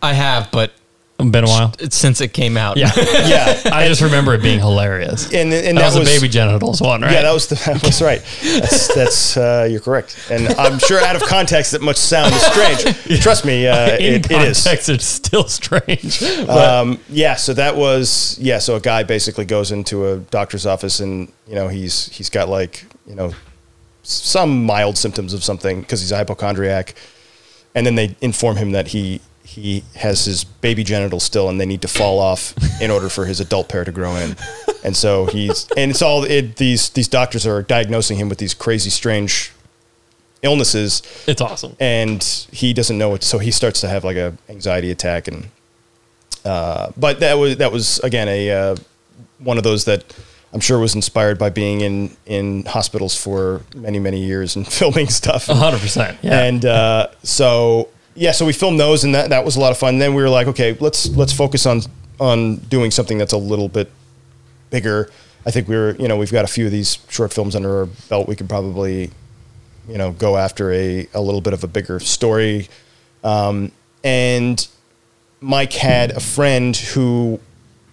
I 0.01 0.13
have, 0.13 0.49
but 0.51 0.71
Been 1.17 1.43
a 1.43 1.47
while. 1.47 1.73
since 1.91 2.19
it 2.19 2.33
came 2.33 2.57
out. 2.57 2.77
Yeah. 2.77 2.91
yeah, 2.95 3.61
I 3.65 3.87
just 3.87 4.01
remember 4.01 4.33
it 4.33 4.41
being 4.41 4.59
hilarious. 4.59 5.25
and 5.25 5.53
and 5.53 5.77
that, 5.77 5.91
that, 5.91 5.99
was, 5.99 6.09
a 6.09 6.19
baby 6.19 6.27
genitals 6.27 6.81
one, 6.81 7.01
right? 7.01 7.11
Yeah, 7.11 7.21
that 7.21 7.31
was 7.31 7.47
the, 7.47 7.55
that 7.55 7.83
was 7.83 8.01
right. 8.01 8.23
That's 8.41 8.95
that's 8.95 9.37
uh, 9.37 9.67
you're 9.69 9.81
correct, 9.81 10.17
and 10.31 10.47
I'm 10.49 10.79
sure 10.79 10.99
out 10.99 11.15
of 11.15 11.21
context 11.21 11.73
that 11.73 11.81
much 11.81 11.97
sound 11.97 12.33
is 12.33 12.41
strange. 12.41 13.21
Trust 13.21 13.45
me, 13.45 13.67
uh, 13.67 13.97
in 13.97 14.15
it, 14.15 14.31
it 14.31 14.41
is. 14.41 14.63
context, 14.63 14.89
it's 14.89 15.05
still 15.05 15.47
strange. 15.47 16.21
Um, 16.51 16.99
yeah, 17.07 17.35
so 17.35 17.53
that 17.53 17.75
was 17.75 18.37
yeah. 18.39 18.59
So 18.59 18.75
a 18.75 18.79
guy 18.79 19.03
basically 19.03 19.45
goes 19.45 19.71
into 19.71 20.07
a 20.07 20.17
doctor's 20.17 20.65
office, 20.65 20.99
and 20.99 21.31
you 21.47 21.55
know 21.55 21.67
he's 21.67 22.07
he's 22.07 22.29
got 22.29 22.49
like 22.49 22.85
you 23.05 23.15
know 23.15 23.33
some 24.03 24.65
mild 24.65 24.97
symptoms 24.97 25.33
of 25.33 25.43
something 25.43 25.81
because 25.81 26.01
he's 26.01 26.11
a 26.11 26.17
hypochondriac, 26.17 26.95
and 27.75 27.85
then 27.85 27.95
they 27.95 28.15
inform 28.21 28.57
him 28.57 28.71
that 28.71 28.87
he 28.87 29.21
he 29.51 29.83
has 29.95 30.23
his 30.23 30.45
baby 30.45 30.83
genitals 30.83 31.23
still, 31.23 31.49
and 31.49 31.59
they 31.59 31.65
need 31.65 31.81
to 31.81 31.87
fall 31.89 32.19
off 32.19 32.53
in 32.81 32.89
order 32.89 33.09
for 33.09 33.25
his 33.25 33.41
adult 33.41 33.67
pair 33.67 33.83
to 33.83 33.91
grow 33.91 34.15
in, 34.15 34.35
and 34.83 34.95
so 34.95 35.25
he's 35.25 35.67
and 35.75 35.91
it's 35.91 36.01
all 36.01 36.23
it, 36.23 36.55
these 36.55 36.89
these 36.91 37.09
doctors 37.09 37.45
are 37.45 37.61
diagnosing 37.61 38.17
him 38.17 38.29
with 38.29 38.37
these 38.37 38.53
crazy 38.53 38.89
strange 38.89 39.51
illnesses 40.43 41.03
it's 41.27 41.39
awesome. 41.41 41.75
and 41.79 42.23
he 42.51 42.73
doesn't 42.73 42.97
know 42.97 43.09
what 43.09 43.21
so 43.23 43.37
he 43.37 43.51
starts 43.51 43.79
to 43.81 43.87
have 43.87 44.03
like 44.03 44.17
a 44.17 44.33
anxiety 44.49 44.89
attack 44.89 45.27
and 45.27 45.49
uh, 46.45 46.89
but 46.97 47.19
that 47.19 47.37
was 47.37 47.57
that 47.57 47.71
was 47.71 47.99
again 47.99 48.27
a 48.27 48.49
uh, 48.49 48.75
one 49.37 49.57
of 49.59 49.63
those 49.63 49.85
that 49.85 50.03
I'm 50.53 50.59
sure 50.59 50.79
was 50.79 50.95
inspired 50.95 51.37
by 51.37 51.49
being 51.51 51.81
in 51.81 52.17
in 52.25 52.63
hospitals 52.65 53.15
for 53.21 53.61
many 53.75 53.99
many 53.99 54.23
years 54.23 54.55
and 54.55 54.65
filming 54.79 55.09
stuff 55.09 55.47
A 55.49 55.53
hundred 55.55 55.81
percent. 55.81 56.17
Yeah. 56.23 56.41
and 56.43 56.65
uh, 56.65 57.07
so 57.21 57.89
yeah 58.15 58.31
so 58.31 58.45
we 58.45 58.53
filmed 58.53 58.79
those 58.79 59.03
and 59.03 59.15
that, 59.15 59.29
that 59.29 59.45
was 59.45 59.55
a 59.55 59.59
lot 59.59 59.71
of 59.71 59.77
fun. 59.77 59.99
Then 59.99 60.13
we 60.13 60.21
were 60.21 60.29
like 60.29 60.47
okay 60.47 60.77
let's 60.79 61.09
let's 61.09 61.33
focus 61.33 61.65
on 61.65 61.81
on 62.19 62.57
doing 62.57 62.91
something 62.91 63.17
that's 63.17 63.33
a 63.33 63.37
little 63.37 63.67
bit 63.67 63.91
bigger. 64.69 65.09
I 65.45 65.51
think 65.51 65.67
we 65.67 65.75
were 65.75 65.95
you 65.97 66.07
know 66.07 66.17
we've 66.17 66.31
got 66.31 66.45
a 66.45 66.47
few 66.47 66.65
of 66.65 66.71
these 66.71 66.99
short 67.09 67.33
films 67.33 67.55
under 67.55 67.79
our 67.79 67.85
belt 68.09 68.27
we 68.27 68.35
could 68.35 68.49
probably 68.49 69.11
you 69.87 69.97
know 69.97 70.11
go 70.11 70.37
after 70.37 70.71
a, 70.71 71.07
a 71.13 71.21
little 71.21 71.41
bit 71.41 71.53
of 71.53 71.63
a 71.63 71.67
bigger 71.67 71.99
story. 71.99 72.69
Um, 73.23 73.71
and 74.03 74.67
mike 75.41 75.73
had 75.73 76.11
a 76.11 76.19
friend 76.19 76.75
who 76.75 77.39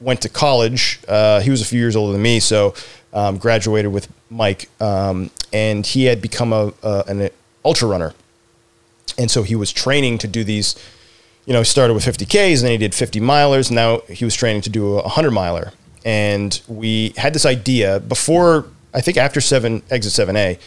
went 0.00 0.22
to 0.22 0.28
college 0.28 1.00
uh, 1.08 1.40
he 1.40 1.50
was 1.50 1.60
a 1.60 1.64
few 1.64 1.78
years 1.78 1.96
older 1.96 2.12
than 2.12 2.22
me 2.22 2.40
so 2.40 2.74
um, 3.12 3.38
graduated 3.38 3.92
with 3.92 4.08
mike 4.30 4.68
um, 4.80 5.30
and 5.52 5.86
he 5.86 6.04
had 6.04 6.20
become 6.22 6.52
a, 6.52 6.72
a 6.82 7.04
an 7.08 7.30
ultra 7.64 7.88
runner 7.88 8.14
and 9.18 9.30
so 9.30 9.42
he 9.42 9.54
was 9.54 9.72
training 9.72 10.16
to 10.18 10.26
do 10.26 10.44
these 10.44 10.74
you 11.44 11.52
know 11.52 11.58
he 11.58 11.64
started 11.64 11.94
with 11.94 12.04
50ks 12.04 12.58
and 12.58 12.64
then 12.64 12.70
he 12.72 12.78
did 12.78 12.94
50 12.94 13.20
milers 13.20 13.70
now 13.70 14.00
he 14.08 14.24
was 14.24 14.34
training 14.34 14.62
to 14.62 14.70
do 14.70 14.98
a 14.98 15.02
100 15.02 15.30
miler 15.30 15.72
and 16.04 16.62
we 16.68 17.12
had 17.16 17.34
this 17.34 17.44
idea 17.44 18.00
before 18.00 18.66
i 18.94 19.00
think 19.00 19.16
after 19.16 19.40
7 19.40 19.82
exit 19.90 20.12
7a 20.12 20.58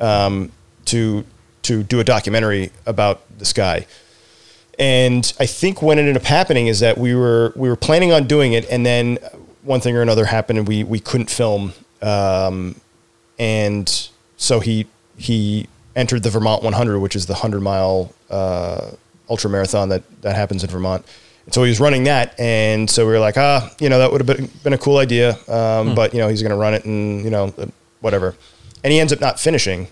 um, 0.00 0.52
to 0.84 1.24
to 1.66 1.82
do 1.82 1.98
a 1.98 2.04
documentary 2.04 2.70
about 2.86 3.22
this 3.38 3.52
guy. 3.52 3.86
And 4.78 5.32
I 5.40 5.46
think 5.46 5.82
what 5.82 5.98
ended 5.98 6.16
up 6.16 6.22
happening 6.22 6.68
is 6.68 6.80
that 6.80 6.96
we 6.96 7.14
were 7.14 7.52
we 7.56 7.68
were 7.68 7.76
planning 7.76 8.12
on 8.12 8.26
doing 8.26 8.52
it, 8.52 8.68
and 8.70 8.84
then 8.86 9.18
one 9.62 9.80
thing 9.80 9.96
or 9.96 10.02
another 10.02 10.26
happened, 10.26 10.58
and 10.60 10.68
we 10.68 10.84
we 10.84 11.00
couldn't 11.00 11.30
film. 11.30 11.72
Um, 12.02 12.80
and 13.38 14.08
so 14.36 14.60
he 14.60 14.86
he 15.16 15.66
entered 15.96 16.22
the 16.22 16.30
Vermont 16.30 16.62
100, 16.62 17.00
which 17.00 17.16
is 17.16 17.26
the 17.26 17.32
100 17.32 17.60
mile 17.60 18.12
uh, 18.30 18.90
ultra 19.28 19.50
marathon 19.50 19.88
that 19.88 20.04
that 20.22 20.36
happens 20.36 20.62
in 20.62 20.70
Vermont. 20.70 21.04
And 21.46 21.54
so 21.54 21.62
he 21.62 21.68
was 21.70 21.80
running 21.80 22.04
that, 22.04 22.38
and 22.38 22.88
so 22.88 23.06
we 23.06 23.12
were 23.12 23.18
like, 23.20 23.36
ah, 23.36 23.72
you 23.80 23.88
know, 23.88 23.98
that 23.98 24.12
would 24.12 24.20
have 24.20 24.36
been, 24.36 24.50
been 24.62 24.72
a 24.72 24.78
cool 24.78 24.98
idea, 24.98 25.36
um, 25.48 25.94
but 25.94 26.12
you 26.12 26.20
know, 26.20 26.28
he's 26.28 26.42
going 26.42 26.50
to 26.50 26.56
run 26.56 26.74
it, 26.74 26.84
and 26.84 27.24
you 27.24 27.30
know, 27.30 27.52
whatever. 28.00 28.36
And 28.84 28.92
he 28.92 29.00
ends 29.00 29.12
up 29.12 29.20
not 29.20 29.40
finishing 29.40 29.88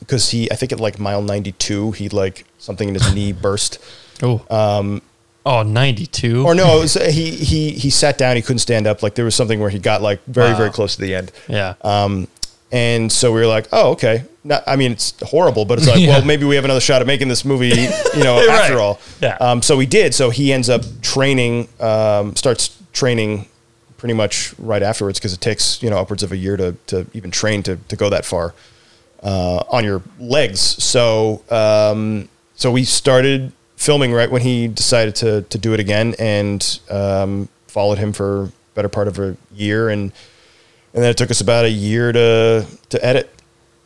because 0.00 0.30
he, 0.30 0.50
I 0.50 0.56
think 0.56 0.72
at 0.72 0.80
like 0.80 0.98
mile 0.98 1.22
92, 1.22 1.92
he 1.92 2.08
like 2.08 2.44
something 2.58 2.88
in 2.88 2.94
his 2.94 3.14
knee 3.14 3.32
burst. 3.44 3.78
oh. 4.22 4.44
Um. 4.50 5.02
Oh, 5.46 5.62
92. 5.62 6.44
Or 6.44 6.54
no, 6.54 6.76
it 6.76 6.80
was, 6.80 6.94
he 6.94 7.30
he 7.30 7.70
he 7.70 7.88
sat 7.88 8.18
down. 8.18 8.36
He 8.36 8.42
couldn't 8.42 8.58
stand 8.58 8.86
up. 8.86 9.02
Like 9.02 9.14
there 9.14 9.24
was 9.24 9.34
something 9.34 9.60
where 9.60 9.70
he 9.70 9.78
got 9.78 10.02
like 10.02 10.22
very 10.26 10.54
very 10.54 10.68
close 10.68 10.96
to 10.96 11.00
the 11.00 11.14
end. 11.14 11.32
Yeah. 11.48 11.74
Um, 11.80 12.28
and 12.72 13.10
so 13.10 13.32
we 13.32 13.40
were 13.40 13.46
like, 13.46 13.66
oh, 13.72 13.92
okay. 13.92 14.24
Not, 14.44 14.62
I 14.66 14.76
mean, 14.76 14.92
it's 14.92 15.14
horrible, 15.22 15.64
but 15.64 15.78
it's 15.78 15.88
like, 15.88 16.00
Yeah. 16.00 16.08
well, 16.18 16.24
maybe 16.24 16.44
we 16.44 16.54
have 16.56 16.64
another 16.64 16.80
shot 16.80 17.00
at 17.00 17.06
making 17.06 17.28
this 17.28 17.44
movie, 17.44 17.68
you 17.68 18.24
know, 18.24 18.36
Right. 18.46 18.48
after 18.60 18.78
all. 18.78 19.00
Yeah. 19.20 19.36
Um, 19.40 19.62
so 19.62 19.76
we 19.76 19.86
did. 19.86 20.14
So 20.14 20.30
he 20.30 20.52
ends 20.52 20.68
up 20.68 20.82
training, 21.02 21.68
um, 21.80 22.34
starts 22.36 22.76
training 22.92 23.48
pretty 23.96 24.14
much 24.14 24.54
right 24.58 24.82
afterwards 24.82 25.18
because 25.18 25.32
it 25.32 25.40
takes, 25.40 25.82
you 25.82 25.90
know, 25.90 25.98
upwards 25.98 26.22
of 26.22 26.30
a 26.32 26.36
year 26.36 26.56
to, 26.56 26.72
to 26.86 27.06
even 27.14 27.30
train 27.30 27.62
to, 27.64 27.76
to 27.88 27.96
go 27.96 28.08
that 28.10 28.24
far 28.24 28.54
uh, 29.22 29.64
on 29.70 29.84
your 29.84 30.02
legs. 30.20 30.60
So, 30.60 31.42
um, 31.50 32.28
so 32.54 32.70
we 32.70 32.84
started 32.84 33.52
filming 33.76 34.12
right 34.12 34.30
when 34.30 34.42
he 34.42 34.68
decided 34.68 35.14
to, 35.16 35.42
to 35.42 35.58
do 35.58 35.72
it 35.74 35.80
again 35.80 36.14
and 36.18 36.80
um, 36.90 37.48
followed 37.66 37.98
him 37.98 38.12
for 38.12 38.50
better 38.74 38.88
part 38.88 39.08
of 39.08 39.18
a 39.18 39.36
year. 39.52 39.88
And, 39.88 40.12
and 40.94 41.02
then 41.02 41.10
it 41.10 41.16
took 41.16 41.30
us 41.30 41.40
about 41.40 41.64
a 41.64 41.70
year 41.70 42.12
to, 42.12 42.66
to 42.88 43.04
edit. 43.04 43.34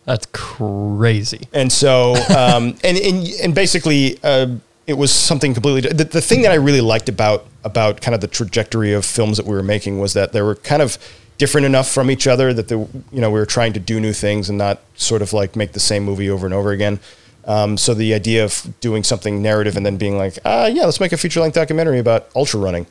That's 0.05 0.27
crazy. 0.33 1.49
And 1.53 1.71
so, 1.71 2.15
um, 2.37 2.77
and, 2.85 2.99
and, 2.99 3.29
and 3.43 3.55
basically, 3.55 4.19
uh, 4.23 4.49
it 4.87 4.95
was 4.95 5.13
something 5.13 5.55
completely, 5.55 5.93
the, 5.93 6.05
the 6.05 6.21
thing 6.21 6.43
that 6.43 6.51
I 6.51 6.57
really 6.57 6.81
liked 6.81 7.09
about, 7.09 7.47
about 7.65 8.01
kind 8.01 8.15
of 8.15 8.21
the 8.21 8.27
trajectory 8.27 8.93
of 8.93 9.05
films 9.05 9.37
that 9.37 9.47
we 9.47 9.55
were 9.55 9.63
making 9.63 10.01
was 10.01 10.13
that 10.15 10.33
they 10.33 10.43
were 10.43 10.57
kind 10.57 10.83
of 10.83 10.99
different 11.39 11.65
enough 11.65 11.91
from 11.91 12.11
each 12.11 12.27
other 12.27 12.53
that 12.53 12.69
the, 12.69 12.79
you 12.79 13.21
know, 13.21 13.31
we 13.31 13.39
were 13.39 13.47
trying 13.47 13.73
to 13.73 13.81
do 13.81 14.01
new 14.01 14.13
things 14.13 14.49
and 14.49 14.59
not 14.59 14.81
sort 14.95 15.23
of 15.23 15.33
like 15.33 15.57
make 15.57 15.73
the 15.73 15.81
same 15.81 16.05
movie 16.05 16.29
over 16.29 16.47
and 16.47 16.55
over 16.55 16.73
again. 16.73 16.99
Um, 17.45 17.77
so 17.77 17.95
the 17.95 18.15
idea 18.15 18.45
of 18.45 18.73
doing 18.81 19.03
something 19.03 19.43
narrative 19.43 19.77
and 19.77 19.85
then 19.85 19.97
being 19.97 20.17
like, 20.17 20.39
ah, 20.45 20.67
yeah, 20.67 20.85
let's 20.85 21.01
make 21.01 21.13
a 21.13 21.17
feature 21.17 21.41
length 21.41 21.55
documentary 21.55 21.99
about 21.99 22.29
ultra 22.37 22.61
running. 22.61 22.87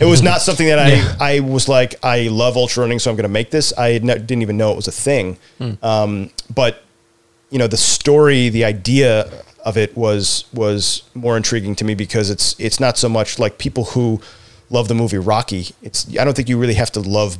It 0.00 0.04
was 0.04 0.22
not 0.22 0.40
something 0.40 0.66
that 0.66 0.78
I, 0.78 1.36
I 1.36 1.40
was 1.40 1.68
like, 1.68 1.94
I 2.02 2.28
love 2.28 2.56
ultra 2.56 2.82
running, 2.82 2.98
so 2.98 3.10
I'm 3.10 3.16
going 3.16 3.24
to 3.24 3.28
make 3.28 3.50
this. 3.50 3.72
I 3.76 3.98
didn't 3.98 4.42
even 4.42 4.56
know 4.56 4.72
it 4.72 4.76
was 4.76 4.88
a 4.88 4.92
thing. 4.92 5.38
Um, 5.82 6.30
but 6.54 6.82
you 7.50 7.58
know, 7.58 7.66
the 7.66 7.76
story, 7.76 8.48
the 8.48 8.64
idea 8.64 9.28
of 9.64 9.76
it 9.76 9.96
was 9.96 10.44
was 10.52 11.02
more 11.14 11.36
intriguing 11.36 11.74
to 11.76 11.84
me 11.84 11.94
because 11.94 12.30
it's 12.30 12.58
it's 12.58 12.78
not 12.78 12.96
so 12.96 13.08
much 13.08 13.38
like 13.38 13.58
people 13.58 13.84
who 13.86 14.20
love 14.70 14.88
the 14.88 14.94
movie 14.94 15.18
Rocky. 15.18 15.68
It's 15.82 16.06
I 16.18 16.24
don't 16.24 16.34
think 16.34 16.48
you 16.48 16.58
really 16.58 16.74
have 16.74 16.92
to 16.92 17.00
love 17.00 17.38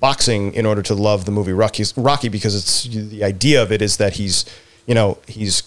boxing 0.00 0.52
in 0.52 0.66
order 0.66 0.82
to 0.82 0.94
love 0.94 1.24
the 1.24 1.32
movie 1.32 1.52
Rocky. 1.52 1.84
Rocky 1.96 2.28
because 2.28 2.54
it's 2.54 2.84
the 2.84 3.24
idea 3.24 3.62
of 3.62 3.72
it 3.72 3.80
is 3.80 3.96
that 3.96 4.14
he's 4.14 4.44
you 4.86 4.94
know 4.94 5.18
he's 5.26 5.62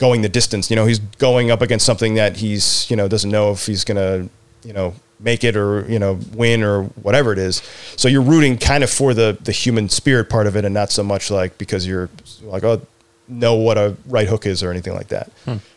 going 0.00 0.22
the 0.22 0.28
distance. 0.28 0.70
You 0.70 0.76
know, 0.76 0.86
he's 0.86 0.98
going 0.98 1.52
up 1.52 1.62
against 1.62 1.86
something 1.86 2.14
that 2.14 2.38
he's, 2.38 2.90
you 2.90 2.96
know, 2.96 3.06
doesn't 3.06 3.30
know 3.30 3.52
if 3.52 3.66
he's 3.66 3.84
going 3.84 3.96
to, 3.96 4.28
you 4.64 4.72
know, 4.72 4.94
make 5.18 5.44
it 5.44 5.56
or, 5.56 5.84
you 5.88 5.98
know, 5.98 6.18
win 6.34 6.62
or 6.62 6.84
whatever 6.84 7.32
it 7.32 7.38
is. 7.38 7.62
So 7.96 8.08
you're 8.08 8.22
rooting 8.22 8.58
kind 8.58 8.82
of 8.82 8.90
for 8.90 9.14
the 9.14 9.36
the 9.42 9.52
human 9.52 9.88
spirit 9.88 10.30
part 10.30 10.46
of 10.46 10.56
it 10.56 10.64
and 10.64 10.74
not 10.74 10.90
so 10.90 11.02
much 11.02 11.30
like 11.30 11.58
because 11.58 11.86
you're 11.86 12.08
like, 12.42 12.64
oh, 12.64 12.80
know 13.28 13.54
what 13.54 13.78
a 13.78 13.96
right 14.06 14.28
hook 14.28 14.46
is 14.46 14.62
or 14.62 14.70
anything 14.70 14.94
like 14.94 15.08
that. 15.08 15.30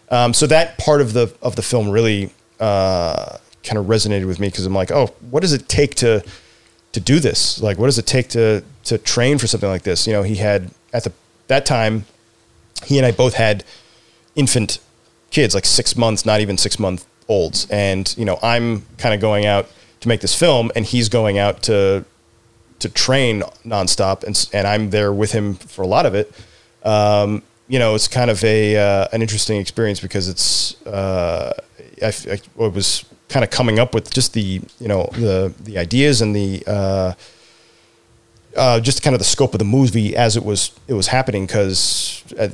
Um, 0.09 0.33
so 0.33 0.47
that 0.47 0.77
part 0.77 1.01
of 1.01 1.13
the 1.13 1.33
of 1.41 1.55
the 1.55 1.61
film 1.61 1.89
really 1.89 2.31
uh, 2.59 3.37
kind 3.63 3.77
of 3.77 3.85
resonated 3.85 4.27
with 4.27 4.39
me 4.39 4.47
because 4.47 4.65
I'm 4.65 4.73
like, 4.73 4.91
oh, 4.91 5.07
what 5.29 5.41
does 5.41 5.53
it 5.53 5.67
take 5.67 5.95
to 5.95 6.23
to 6.91 6.99
do 6.99 7.19
this? 7.19 7.61
Like, 7.61 7.77
what 7.77 7.87
does 7.87 7.97
it 7.97 8.05
take 8.05 8.29
to 8.29 8.63
to 8.85 8.97
train 8.97 9.37
for 9.37 9.47
something 9.47 9.69
like 9.69 9.83
this? 9.83 10.05
You 10.07 10.13
know, 10.13 10.23
he 10.23 10.35
had 10.35 10.71
at 10.93 11.03
the 11.03 11.11
that 11.47 11.65
time, 11.65 12.05
he 12.85 12.97
and 12.97 13.05
I 13.05 13.11
both 13.11 13.33
had 13.33 13.63
infant 14.35 14.79
kids, 15.31 15.55
like 15.55 15.65
six 15.65 15.97
months, 15.97 16.25
not 16.25 16.41
even 16.41 16.57
six 16.57 16.79
month 16.79 17.05
olds, 17.27 17.67
and 17.69 18.13
you 18.17 18.25
know, 18.25 18.39
I'm 18.41 18.85
kind 18.97 19.13
of 19.13 19.21
going 19.21 19.45
out 19.45 19.69
to 20.01 20.07
make 20.07 20.21
this 20.21 20.35
film, 20.35 20.71
and 20.75 20.85
he's 20.85 21.09
going 21.09 21.37
out 21.37 21.63
to 21.63 22.05
to 22.79 22.89
train 22.89 23.41
nonstop, 23.65 24.23
and 24.23 24.49
and 24.53 24.67
I'm 24.67 24.89
there 24.89 25.13
with 25.13 25.31
him 25.31 25.55
for 25.55 25.81
a 25.81 25.87
lot 25.87 26.05
of 26.05 26.15
it. 26.15 26.31
Um, 26.83 27.43
you 27.67 27.79
know, 27.79 27.95
it's 27.95 28.07
kind 28.07 28.29
of 28.29 28.43
a 28.43 28.75
uh, 28.77 29.07
an 29.13 29.21
interesting 29.21 29.59
experience 29.59 29.99
because 29.99 30.27
it's 30.27 30.85
uh, 30.85 31.53
I, 32.01 32.13
I, 32.59 32.67
was 32.67 33.05
kind 33.29 33.43
of 33.43 33.49
coming 33.49 33.79
up 33.79 33.93
with 33.93 34.13
just 34.13 34.33
the 34.33 34.61
you 34.79 34.87
know 34.87 35.09
the 35.13 35.53
the 35.63 35.77
ideas 35.77 36.21
and 36.21 36.35
the 36.35 36.63
uh, 36.67 37.13
uh, 38.55 38.79
just 38.79 39.01
kind 39.01 39.15
of 39.15 39.19
the 39.19 39.25
scope 39.25 39.53
of 39.53 39.59
the 39.59 39.65
movie 39.65 40.15
as 40.15 40.37
it 40.37 40.43
was 40.43 40.71
it 40.87 40.93
was 40.93 41.07
happening 41.07 41.45
because 41.45 42.23
uh, 42.37 42.49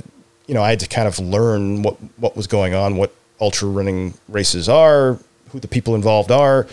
you 0.48 0.54
know 0.54 0.62
I 0.62 0.70
had 0.70 0.80
to 0.82 0.88
kind 0.88 1.08
of 1.08 1.20
learn 1.20 1.82
what 1.82 1.98
what 2.18 2.38
was 2.38 2.48
going 2.48 2.74
on, 2.74 2.96
what 2.96 3.14
ultra 3.42 3.68
running 3.68 4.14
races 4.28 4.68
are, 4.70 5.18
who 5.52 5.60
the 5.60 5.68
people 5.68 5.96
involved 5.96 6.32
are, 6.32 6.68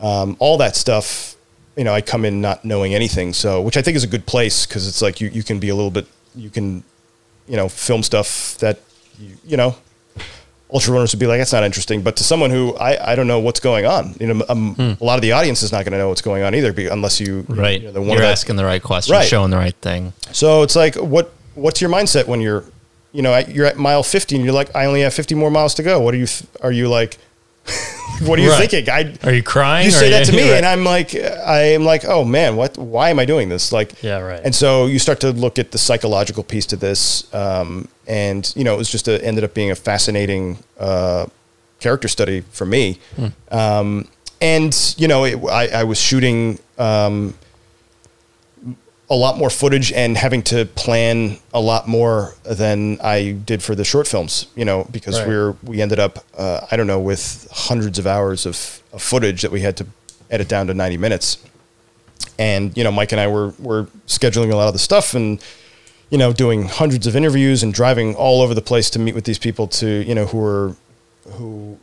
um, 0.00 0.36
all 0.38 0.56
that 0.58 0.76
stuff. 0.76 1.34
You 1.76 1.84
know, 1.84 1.94
I 1.94 2.00
come 2.00 2.24
in 2.24 2.40
not 2.40 2.64
knowing 2.64 2.94
anything, 2.94 3.32
so 3.32 3.60
which 3.62 3.76
I 3.76 3.82
think 3.82 3.96
is 3.96 4.04
a 4.04 4.08
good 4.08 4.26
place 4.26 4.66
because 4.66 4.88
it's 4.88 5.00
like 5.02 5.20
you 5.20 5.28
you 5.28 5.42
can 5.44 5.58
be 5.60 5.68
a 5.68 5.74
little 5.74 5.90
bit 5.92 6.06
you 6.34 6.50
can 6.50 6.82
you 7.48 7.56
know 7.56 7.68
film 7.68 8.02
stuff 8.02 8.56
that 8.58 8.80
you, 9.20 9.36
you 9.44 9.56
know 9.56 9.76
ultra 10.70 10.92
runners 10.92 11.14
would 11.14 11.18
be 11.18 11.26
like, 11.26 11.40
that's 11.40 11.52
not 11.54 11.64
interesting. 11.64 12.02
But 12.02 12.16
to 12.16 12.24
someone 12.24 12.50
who 12.50 12.74
I, 12.76 13.12
I 13.12 13.14
don't 13.16 13.26
know 13.26 13.38
what's 13.40 13.58
going 13.58 13.86
on, 13.86 14.14
you 14.20 14.26
know, 14.26 14.44
um, 14.50 14.74
Hmm. 14.74 14.92
a 15.00 15.04
lot 15.04 15.14
of 15.16 15.22
the 15.22 15.32
audience 15.32 15.62
is 15.62 15.72
not 15.72 15.84
going 15.86 15.92
to 15.92 15.98
know 15.98 16.10
what's 16.10 16.20
going 16.20 16.42
on 16.42 16.54
either, 16.54 16.74
unless 16.90 17.20
you, 17.20 17.46
Right. 17.48 17.80
You 17.80 17.86
know, 17.86 17.92
the 17.94 18.00
one 18.02 18.10
You're 18.10 18.20
that- 18.20 18.32
asking 18.32 18.56
the 18.56 18.66
right 18.66 18.82
question, 18.82 19.14
Right. 19.14 19.26
showing 19.26 19.50
the 19.50 19.56
right 19.56 19.74
thing. 19.80 20.12
So 20.32 20.62
it's 20.62 20.76
like, 20.76 20.94
what, 20.96 21.32
what's 21.54 21.80
your 21.80 21.88
mindset 21.88 22.26
when 22.26 22.42
you're, 22.42 22.64
you 23.12 23.22
know, 23.22 23.32
at, 23.34 23.48
you're 23.54 23.66
at 23.66 23.76
mile 23.76 24.02
50 24.02 24.36
and 24.36 24.44
you're 24.44 24.54
like, 24.54 24.74
I 24.76 24.84
only 24.86 25.00
have 25.02 25.14
50 25.14 25.34
more 25.34 25.50
miles 25.50 25.74
to 25.76 25.82
go. 25.82 26.00
What 26.00 26.14
are 26.14 26.18
you, 26.18 26.26
are 26.62 26.72
you 26.72 26.88
like, 26.88 27.16
what 28.22 28.38
are 28.38 28.42
you 28.42 28.50
Right. 28.50 28.68
thinking? 28.68 28.88
I, 28.90 29.14
Are 29.28 29.32
you 29.32 29.42
crying? 29.42 29.84
you 29.86 29.90
say 29.90 30.10
that 30.10 30.24
to 30.26 30.32
me 30.32 30.42
right. 30.50 30.56
and 30.56 30.66
I'm 30.66 30.84
like, 30.84 31.14
I 31.14 31.72
am 31.74 31.84
like, 31.84 32.04
oh 32.06 32.24
man, 32.24 32.56
what, 32.56 32.76
why 32.78 33.10
am 33.10 33.18
I 33.18 33.24
doing 33.24 33.48
this? 33.48 33.72
Like, 33.72 34.02
Yeah, 34.02 34.18
right. 34.20 34.40
And 34.42 34.54
so 34.54 34.86
you 34.86 34.98
start 34.98 35.20
to 35.20 35.32
look 35.32 35.58
at 35.58 35.70
the 35.72 35.78
psychological 35.78 36.42
piece 36.42 36.66
to 36.66 36.76
this. 36.76 37.32
Um, 37.34 37.88
and 38.06 38.50
you 38.56 38.64
know, 38.64 38.74
it 38.74 38.78
was 38.78 38.90
just 38.90 39.06
a, 39.08 39.22
ended 39.24 39.44
up 39.44 39.52
being 39.54 39.70
a 39.70 39.74
fascinating, 39.74 40.58
uh, 40.80 41.26
character 41.80 42.08
study 42.08 42.40
for 42.50 42.64
me. 42.66 42.98
Um, 43.50 44.08
and 44.40 44.94
you 44.96 45.08
know, 45.08 45.24
it, 45.24 45.36
I, 45.48 45.68
I 45.80 45.84
was 45.84 46.00
shooting, 46.00 46.58
um, 46.78 47.34
a 49.10 49.14
lot 49.14 49.38
more 49.38 49.48
footage 49.48 49.90
and 49.92 50.18
having 50.18 50.42
to 50.42 50.66
plan 50.66 51.38
a 51.54 51.60
lot 51.60 51.88
more 51.88 52.34
than 52.44 52.98
I 53.02 53.32
did 53.32 53.62
for 53.62 53.74
the 53.74 53.84
short 53.84 54.06
films, 54.06 54.46
you 54.54 54.64
know, 54.66 54.86
because 54.90 55.18
Right. 55.18 55.28
we're, 55.28 55.52
we 55.62 55.80
ended 55.80 55.98
up, 55.98 56.24
uh, 56.36 56.66
I 56.70 56.76
don't 56.76 56.86
know, 56.86 57.00
with 57.00 57.48
hundreds 57.50 57.98
of 57.98 58.06
hours 58.06 58.44
of, 58.44 58.82
of 58.92 59.02
footage 59.02 59.40
that 59.42 59.50
we 59.50 59.62
had 59.62 59.76
to 59.78 59.86
edit 60.30 60.46
down 60.48 60.66
to 60.66 60.74
90 60.74 60.98
minutes. 60.98 61.38
And, 62.38 62.76
you 62.76 62.84
know, 62.84 62.92
Mike 62.92 63.12
and 63.12 63.20
I 63.20 63.28
were, 63.28 63.54
were 63.58 63.84
scheduling 64.06 64.52
a 64.52 64.56
lot 64.56 64.66
of 64.68 64.74
the 64.74 64.78
stuff 64.78 65.14
and, 65.14 65.42
you 66.10 66.18
know, 66.18 66.32
doing 66.32 66.64
hundreds 66.68 67.06
of 67.06 67.16
interviews 67.16 67.62
and 67.62 67.72
driving 67.72 68.14
all 68.14 68.42
over 68.42 68.52
the 68.54 68.60
place 68.62 68.90
to 68.90 68.98
meet 68.98 69.14
with 69.14 69.24
these 69.24 69.38
people 69.38 69.66
to, 69.68 69.88
you 70.06 70.14
know, 70.14 70.26
who 70.26 70.38
were, 70.38 70.76
who, 71.32 71.78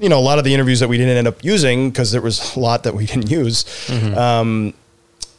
you 0.00 0.08
know, 0.08 0.18
a 0.18 0.20
lot 0.20 0.38
of 0.38 0.44
the 0.44 0.52
interviews 0.52 0.80
that 0.80 0.88
we 0.88 0.98
didn't 0.98 1.16
end 1.16 1.28
up 1.28 1.42
using 1.44 1.90
because 1.90 2.10
there 2.10 2.20
was 2.20 2.56
a 2.56 2.60
lot 2.60 2.82
that 2.82 2.94
we 2.94 3.06
didn't 3.06 3.30
use. 3.30 3.64
Um, 4.16 4.74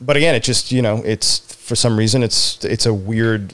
but 0.02 0.18
again, 0.18 0.36
it 0.36 0.44
just 0.44 0.72
you 0.72 0.82
know, 0.82 1.02
it's 1.06 1.40
for 1.54 1.76
some 1.76 1.98
reason 1.98 2.24
it's 2.24 2.64
it's 2.64 2.86
a 2.86 2.94
weird 2.94 3.54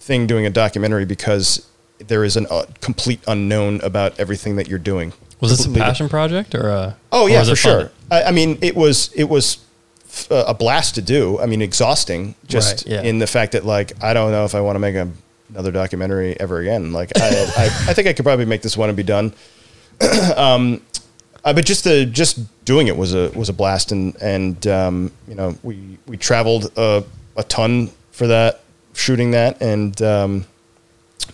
thing 0.00 0.26
doing 0.26 0.46
a 0.46 0.50
documentary 0.50 1.04
because 1.04 1.66
there 1.98 2.24
is 2.24 2.36
a 2.36 2.48
uh, 2.50 2.64
complete 2.80 3.20
unknown 3.26 3.80
about 3.82 4.18
everything 4.20 4.56
that 4.56 4.68
you're 4.68 4.78
doing. 4.78 5.12
was 5.40 5.56
this 5.56 5.66
a 5.66 5.70
passion 5.70 6.08
project 6.08 6.54
or 6.54 6.68
a? 6.68 6.96
Oh 7.12 7.26
yeah, 7.26 7.44
for 7.44 7.56
sure. 7.56 7.90
I, 8.10 8.24
I 8.24 8.30
mean, 8.30 8.58
it 8.62 8.74
was 8.76 9.12
it 9.14 9.24
was 9.24 9.58
f- 10.06 10.28
a 10.30 10.54
blast 10.54 10.94
to 10.94 11.02
do. 11.02 11.38
I 11.40 11.46
mean, 11.46 11.60
exhausting 11.62 12.34
just 12.46 12.86
Right, 12.86 12.94
yeah. 12.94 13.02
in 13.02 13.18
the 13.18 13.26
fact 13.26 13.52
that 13.52 13.64
like 13.64 13.92
I 14.02 14.14
don't 14.14 14.30
know 14.30 14.44
if 14.44 14.54
I 14.54 14.60
want 14.60 14.76
to 14.76 14.80
make 14.80 14.94
a, 14.94 15.08
another 15.50 15.72
documentary 15.72 16.38
ever 16.40 16.60
again. 16.60 16.92
Like 16.92 17.12
I, 17.18 17.28
I 17.56 17.64
I 17.90 17.94
think 17.94 18.08
I 18.08 18.12
could 18.12 18.24
probably 18.24 18.46
make 18.46 18.62
this 18.62 18.76
one 18.76 18.88
and 18.88 18.96
be 18.96 19.02
done. 19.02 19.32
um, 20.36 20.80
uh, 21.44 21.52
but 21.52 21.64
just 21.64 21.84
the 21.84 22.06
just 22.06 22.38
doing 22.68 22.86
it 22.86 22.96
was 22.96 23.14
a 23.14 23.30
was 23.34 23.48
a 23.48 23.52
blast, 23.52 23.90
and 23.92 24.14
and 24.22 24.66
um, 24.66 25.10
you 25.26 25.34
know 25.34 25.56
we 25.62 25.98
we 26.06 26.16
traveled 26.18 26.70
a, 26.76 27.02
a 27.36 27.42
ton 27.44 27.90
for 28.12 28.26
that 28.26 28.60
shooting 28.92 29.30
that, 29.30 29.60
and 29.62 30.00
um, 30.02 30.44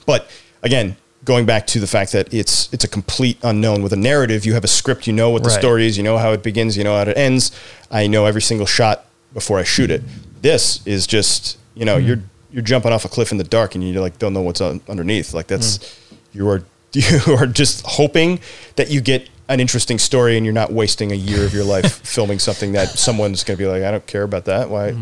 but 0.06 0.30
again, 0.62 0.96
going 1.24 1.44
back 1.44 1.66
to 1.66 1.80
the 1.80 1.86
fact 1.88 2.12
that 2.12 2.32
it's 2.32 2.72
it's 2.72 2.84
a 2.84 2.88
complete 2.88 3.36
unknown 3.42 3.82
with 3.82 3.92
a 3.92 3.96
narrative. 3.96 4.46
You 4.46 4.54
have 4.54 4.64
a 4.64 4.68
script, 4.68 5.06
you 5.08 5.12
know 5.12 5.30
what 5.30 5.42
the 5.42 5.48
Right. 5.48 5.58
story 5.58 5.86
is, 5.86 5.96
you 5.98 6.04
know 6.04 6.18
how 6.18 6.30
it 6.32 6.42
begins, 6.42 6.76
you 6.76 6.84
know 6.84 6.94
how 6.94 7.02
it 7.10 7.16
ends. 7.18 7.50
I 7.90 8.06
know 8.06 8.26
every 8.26 8.42
single 8.42 8.66
shot 8.66 9.04
before 9.32 9.58
I 9.58 9.64
shoot 9.64 9.90
it. 9.90 10.02
This 10.40 10.86
is 10.86 11.06
just 11.06 11.58
you 11.74 11.84
know 11.84 11.96
you're 11.96 12.22
you're 12.52 12.62
jumping 12.62 12.92
off 12.92 13.04
a 13.04 13.08
cliff 13.08 13.32
in 13.32 13.38
the 13.38 13.44
dark 13.58 13.74
and 13.74 13.82
you 13.82 14.00
like 14.00 14.18
don't 14.20 14.32
know 14.32 14.42
what's 14.42 14.60
on, 14.60 14.80
underneath. 14.88 15.34
Like 15.34 15.48
that's 15.48 15.98
you 16.32 16.48
are 16.48 16.62
you 16.92 17.34
are 17.36 17.46
just 17.48 17.84
hoping 17.84 18.38
that 18.76 18.88
you 18.88 19.00
get 19.00 19.28
an 19.48 19.60
interesting 19.60 19.98
story 19.98 20.36
and 20.36 20.46
you're 20.46 20.54
not 20.54 20.72
wasting 20.72 21.12
a 21.12 21.16
year 21.16 21.44
of 21.44 21.52
your 21.52 21.64
life 21.64 21.92
filming 22.06 22.38
something 22.38 22.72
that 22.72 22.88
someone's 22.88 23.44
going 23.44 23.56
to 23.56 23.62
be 23.62 23.68
like 23.68 23.82
I 23.82 23.90
don't 23.90 24.06
care 24.06 24.22
about 24.22 24.46
that. 24.46 24.70
Why? 24.70 24.94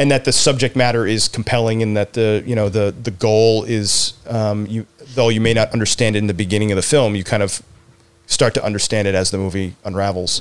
and 0.00 0.10
that 0.10 0.24
the 0.24 0.32
subject 0.32 0.76
matter 0.76 1.06
is 1.06 1.28
compelling 1.28 1.82
and 1.82 1.94
that 1.96 2.14
the 2.14 2.42
you 2.46 2.56
know 2.56 2.68
the 2.68 2.92
the 3.02 3.10
goal 3.10 3.64
is 3.64 4.14
um, 4.26 4.66
you 4.66 4.86
though 5.14 5.28
you 5.28 5.40
may 5.40 5.52
not 5.52 5.70
understand 5.72 6.16
it 6.16 6.20
in 6.20 6.26
the 6.26 6.34
beginning 6.34 6.72
of 6.72 6.76
the 6.76 6.82
film 6.82 7.14
you 7.14 7.22
kind 7.22 7.42
of 7.42 7.62
start 8.26 8.54
to 8.54 8.64
understand 8.64 9.06
it 9.06 9.14
as 9.14 9.30
the 9.30 9.38
movie 9.38 9.76
unravels 9.84 10.40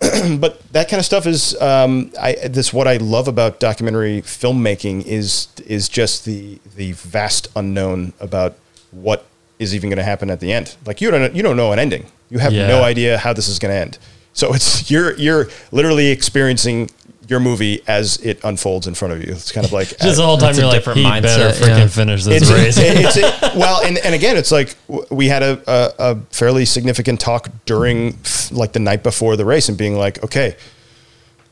but 0.38 0.60
that 0.72 0.88
kind 0.90 0.98
of 0.98 1.06
stuff 1.06 1.26
is 1.26 1.60
um, 1.60 2.12
I 2.20 2.34
this 2.48 2.72
what 2.72 2.86
I 2.86 2.98
love 2.98 3.28
about 3.28 3.58
documentary 3.58 4.20
filmmaking 4.22 5.06
is 5.06 5.48
is 5.66 5.88
just 5.88 6.26
the 6.26 6.58
the 6.76 6.92
vast 6.92 7.48
unknown 7.56 8.12
about 8.20 8.56
what 8.90 9.24
is 9.58 9.74
even 9.74 9.88
going 9.88 9.98
to 9.98 10.04
happen 10.04 10.28
at 10.28 10.40
the 10.40 10.52
end 10.52 10.76
like 10.84 11.00
you 11.00 11.10
don't 11.10 11.34
you 11.34 11.42
don't 11.42 11.56
know 11.56 11.72
an 11.72 11.78
ending 11.78 12.06
you 12.32 12.38
have 12.38 12.52
Yeah. 12.52 12.66
no 12.66 12.82
idea 12.82 13.18
how 13.18 13.32
this 13.32 13.48
is 13.48 13.58
going 13.58 13.72
to 13.74 13.78
end 13.80 13.98
so 14.32 14.54
it's 14.54 14.90
you're 14.90 15.14
you're 15.18 15.48
literally 15.70 16.08
experiencing 16.10 16.88
your 17.28 17.38
movie 17.40 17.82
as 17.86 18.16
it 18.18 18.40
unfolds 18.44 18.86
in 18.86 18.94
front 18.94 19.14
of 19.14 19.20
you. 19.24 19.32
It's 19.32 19.52
kind 19.52 19.64
of 19.64 19.72
like 19.72 19.88
Just 20.00 20.16
the 20.16 20.24
whole 20.26 20.36
time 20.36 20.48
That's 20.48 20.58
you're 20.58 20.66
like, 20.66 20.76
different 20.78 20.98
he 20.98 21.04
mindset, 21.04 21.22
better 21.22 21.64
freaking 21.64 21.78
yeah. 21.78 21.86
finish 21.86 22.24
this 22.24 22.42
it's, 22.42 22.50
race. 22.50 22.74
it's 22.78 23.16
a- 23.16 23.58
well, 23.58 23.80
and, 23.86 23.96
and 23.98 24.14
again, 24.14 24.36
it's 24.36 24.50
like 24.50 24.74
we 25.10 25.28
had 25.28 25.42
a, 25.42 25.62
a, 25.66 26.12
a 26.12 26.16
fairly 26.30 26.64
significant 26.64 27.20
talk 27.20 27.48
during 27.64 28.18
like 28.50 28.72
the 28.72 28.80
night 28.80 29.02
before 29.02 29.36
the 29.36 29.44
race 29.44 29.68
and 29.68 29.78
being 29.78 29.96
like, 29.96 30.22
okay, 30.24 30.56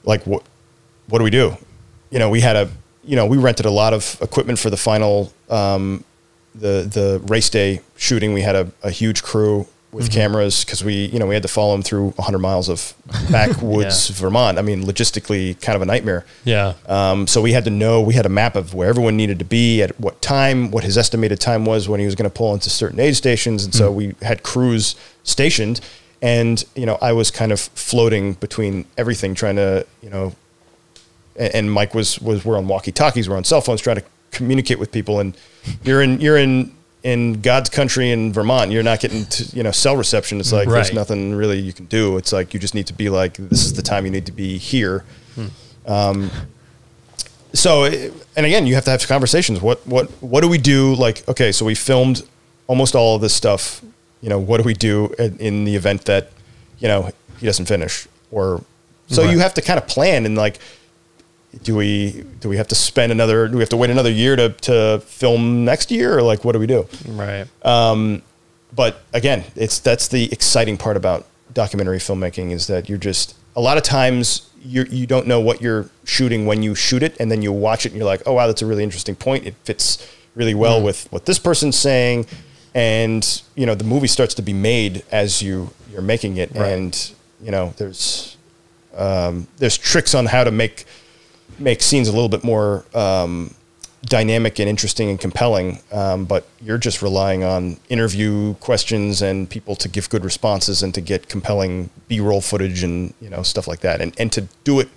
like 0.04 0.26
what, 0.26 0.42
what 1.08 1.18
do 1.18 1.24
we 1.24 1.30
do? 1.30 1.56
You 2.10 2.18
know, 2.18 2.28
we 2.28 2.40
had 2.40 2.56
a, 2.56 2.68
you 3.04 3.16
know, 3.16 3.26
we 3.26 3.38
rented 3.38 3.64
a 3.64 3.70
lot 3.70 3.94
of 3.94 4.18
equipment 4.20 4.58
for 4.58 4.70
the 4.70 4.76
final, 4.76 5.32
um, 5.48 6.04
the, 6.54 6.82
the 6.92 7.22
race 7.26 7.48
day 7.48 7.80
shooting. 7.96 8.32
We 8.34 8.42
had 8.42 8.56
a, 8.56 8.70
a 8.82 8.90
huge 8.90 9.22
crew 9.22 9.66
with 9.92 10.04
Mm-hmm. 10.08 10.14
cameras 10.20 10.64
because 10.64 10.84
we, 10.84 11.06
you 11.06 11.18
know, 11.18 11.26
we 11.26 11.34
had 11.34 11.42
to 11.42 11.48
follow 11.48 11.72
them 11.72 11.82
through 11.82 12.10
100 12.10 12.38
miles 12.38 12.68
of 12.68 12.94
backwoods 13.30 14.08
Vermont. 14.10 14.56
I 14.58 14.62
mean, 14.62 14.84
logistically, 14.84 15.60
kind 15.60 15.74
of 15.74 15.82
a 15.82 15.86
nightmare. 15.86 16.24
yeah. 16.44 16.74
Um, 16.86 17.26
so 17.26 17.40
we 17.42 17.52
had 17.52 17.64
to 17.64 17.70
know, 17.70 18.00
we 18.00 18.14
had 18.14 18.24
a 18.24 18.28
map 18.28 18.54
of 18.54 18.72
where 18.72 18.88
everyone 18.88 19.16
needed 19.16 19.38
to 19.40 19.44
be 19.44 19.82
at 19.82 19.98
what 19.98 20.22
time, 20.22 20.70
what 20.70 20.84
his 20.84 20.96
estimated 20.96 21.40
time 21.40 21.64
was 21.64 21.88
when 21.88 21.98
he 21.98 22.06
was 22.06 22.14
going 22.14 22.30
to 22.30 22.34
pull 22.34 22.54
into 22.54 22.70
certain 22.70 23.00
aid 23.00 23.16
stations. 23.16 23.64
And 23.64 23.74
so 23.74 23.90
we 23.90 24.14
had 24.22 24.42
crews 24.44 24.94
stationed. 25.24 25.80
And, 26.22 26.62
you 26.76 26.86
know, 26.86 26.96
I 27.02 27.12
was 27.12 27.30
kind 27.32 27.50
of 27.50 27.58
floating 27.60 28.34
between 28.34 28.84
everything, 28.96 29.34
trying 29.34 29.56
to, 29.56 29.86
you 30.02 30.10
know, 30.10 30.34
and, 31.34 31.54
and 31.54 31.72
Mike 31.72 31.94
was, 31.94 32.20
was, 32.20 32.44
we're 32.44 32.58
on 32.58 32.68
walkie 32.68 32.92
talkies, 32.92 33.28
we're 33.28 33.36
on 33.36 33.44
cell 33.44 33.60
phones 33.60 33.80
trying 33.80 33.96
to 33.96 34.04
communicate 34.30 34.78
with 34.78 34.92
people. 34.92 35.18
And 35.18 35.36
you're 35.82 36.02
in, 36.02 36.20
you're 36.20 36.36
in, 36.36 36.76
in 37.02 37.40
God's 37.40 37.70
country 37.70 38.10
in 38.10 38.32
Vermont, 38.32 38.70
you're 38.70 38.82
not 38.82 39.00
getting 39.00 39.24
to, 39.26 39.44
you 39.56 39.62
know, 39.62 39.70
cell 39.70 39.96
reception. 39.96 40.38
It's 40.40 40.52
like, 40.52 40.68
there's 40.68 40.88
nothing 40.94 41.34
really 41.34 41.58
you 41.58 41.72
can 41.72 41.86
do. 41.86 42.16
It's 42.18 42.32
like, 42.32 42.52
you 42.52 42.60
just 42.60 42.74
need 42.74 42.86
to 42.88 42.92
be 42.92 43.08
like, 43.08 43.36
this 43.36 43.64
is 43.64 43.72
the 43.72 43.82
time 43.82 44.04
you 44.04 44.10
need 44.10 44.26
to 44.26 44.32
be 44.32 44.58
here 44.58 45.04
Um. 45.86 46.30
so 47.54 47.84
and 47.84 48.46
again 48.46 48.66
you 48.66 48.74
have 48.76 48.84
to 48.84 48.90
have 48.92 49.04
conversations 49.08 49.60
what 49.60 49.84
what 49.86 50.08
what 50.22 50.40
do 50.42 50.48
we 50.48 50.58
do 50.58 50.94
like 50.94 51.26
okay 51.28 51.50
so 51.50 51.64
we 51.64 51.74
filmed 51.74 52.22
almost 52.68 52.94
all 52.94 53.16
of 53.16 53.22
this 53.22 53.34
stuff 53.34 53.82
you 54.20 54.28
know 54.28 54.38
what 54.38 54.58
do 54.58 54.62
we 54.62 54.74
do 54.74 55.12
in, 55.18 55.36
in 55.38 55.64
the 55.64 55.74
event 55.74 56.04
that 56.04 56.30
you 56.78 56.86
know 56.86 57.10
he 57.40 57.46
doesn't 57.46 57.66
finish 57.66 58.06
or 58.30 58.62
so 59.08 59.22
Right. 59.24 59.32
you 59.32 59.40
have 59.40 59.54
to 59.54 59.62
kind 59.62 59.78
of 59.80 59.88
plan 59.88 60.26
and 60.26 60.36
like 60.36 60.58
do 61.64 61.74
we 61.74 62.24
do 62.40 62.48
we 62.48 62.56
have 62.56 62.68
to 62.68 62.74
spend 62.76 63.10
another 63.10 63.48
do 63.48 63.56
we 63.56 63.60
have 63.62 63.68
to 63.70 63.76
wait 63.76 63.90
another 63.90 64.10
year 64.10 64.36
to 64.36 64.50
to 64.50 65.00
film 65.04 65.64
next 65.64 65.90
year 65.90 66.16
or 66.16 66.22
like 66.22 66.44
what 66.44 66.52
do 66.52 66.58
we 66.60 66.66
do 66.66 66.86
Right. 67.08 67.46
but 68.74 69.00
again, 69.12 69.44
it's 69.56 69.78
that's 69.80 70.08
the 70.08 70.30
exciting 70.32 70.76
part 70.76 70.96
about 70.96 71.26
documentary 71.52 71.98
filmmaking 71.98 72.52
is 72.52 72.68
that 72.68 72.88
you're 72.88 72.98
just 72.98 73.36
a 73.56 73.60
lot 73.60 73.76
of 73.76 73.82
times 73.82 74.48
you 74.62 74.84
you 74.90 75.06
don't 75.06 75.26
know 75.26 75.40
what 75.40 75.60
you're 75.60 75.90
shooting 76.04 76.46
when 76.46 76.62
you 76.62 76.74
shoot 76.76 77.02
it, 77.02 77.16
and 77.18 77.30
then 77.30 77.42
you 77.42 77.50
watch 77.52 77.84
it 77.86 77.88
and 77.92 77.96
you're 77.98 78.06
like, 78.06 78.22
oh 78.26 78.34
wow, 78.34 78.46
that's 78.46 78.62
a 78.62 78.66
really 78.66 78.84
interesting 78.84 79.16
point. 79.16 79.44
It 79.46 79.54
fits 79.64 80.06
really 80.36 80.54
well 80.54 80.80
with 80.82 81.10
what 81.10 81.26
this 81.26 81.38
person's 81.40 81.76
saying, 81.76 82.26
and 82.74 83.42
you 83.56 83.66
know 83.66 83.74
the 83.74 83.84
movie 83.84 84.06
starts 84.06 84.34
to 84.34 84.42
be 84.42 84.52
made 84.52 85.02
as 85.10 85.42
you 85.42 85.70
you're 85.90 86.02
making 86.02 86.36
it, 86.36 86.52
Right. 86.54 86.68
and 86.72 87.12
you 87.42 87.50
know 87.50 87.74
there's 87.78 88.36
um, 88.96 89.48
there's 89.58 89.76
tricks 89.78 90.14
on 90.14 90.26
how 90.26 90.44
to 90.44 90.50
make 90.52 90.84
make 91.60 91.82
scenes 91.82 92.08
a 92.08 92.12
little 92.12 92.28
bit 92.28 92.42
more 92.42 92.84
um, 92.94 93.54
dynamic 94.04 94.58
and 94.58 94.68
interesting 94.68 95.10
and 95.10 95.20
compelling. 95.20 95.78
Um, 95.92 96.24
but 96.24 96.46
you're 96.60 96.78
just 96.78 97.02
relying 97.02 97.44
on 97.44 97.76
interview 97.88 98.54
questions 98.54 99.22
and 99.22 99.48
people 99.48 99.76
to 99.76 99.88
give 99.88 100.08
good 100.08 100.24
responses 100.24 100.82
and 100.82 100.94
to 100.94 101.00
get 101.00 101.28
compelling 101.28 101.90
B-roll 102.08 102.40
footage 102.40 102.82
and 102.82 103.14
you 103.20 103.28
know 103.28 103.42
stuff 103.42 103.68
like 103.68 103.80
that, 103.80 104.00
and 104.00 104.18
and 104.18 104.32
to 104.32 104.42
do 104.64 104.80
it 104.80 104.88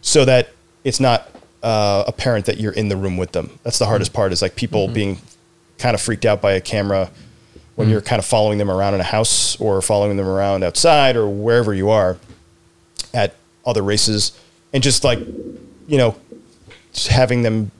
so 0.00 0.24
that 0.24 0.50
it's 0.84 1.00
not 1.00 1.28
uh, 1.62 2.04
apparent 2.06 2.46
that 2.46 2.58
you're 2.58 2.72
in 2.72 2.88
the 2.88 2.96
room 2.96 3.16
with 3.16 3.32
them. 3.32 3.58
That's 3.64 3.78
the 3.78 3.86
hardest 3.86 4.12
part. 4.12 4.32
Is 4.32 4.42
like 4.42 4.56
people 4.56 4.88
being 4.88 5.18
kind 5.78 5.94
of 5.94 6.00
freaked 6.00 6.24
out 6.24 6.40
by 6.40 6.52
a 6.52 6.60
camera 6.60 7.10
when 7.74 7.90
you're 7.90 8.00
kind 8.00 8.18
of 8.18 8.24
following 8.24 8.56
them 8.56 8.70
around 8.70 8.94
in 8.94 9.00
a 9.00 9.04
house 9.04 9.60
or 9.60 9.82
following 9.82 10.16
them 10.16 10.26
around 10.26 10.64
outside 10.64 11.14
or 11.14 11.28
wherever 11.28 11.74
you 11.74 11.90
are 11.90 12.16
at 13.12 13.34
other 13.66 13.82
races 13.82 14.38
and 14.72 14.82
just 14.82 15.04
like 15.04 15.18
you 15.86 15.98
know 15.98 16.16
just 16.92 17.08
having 17.08 17.42
them 17.42 17.70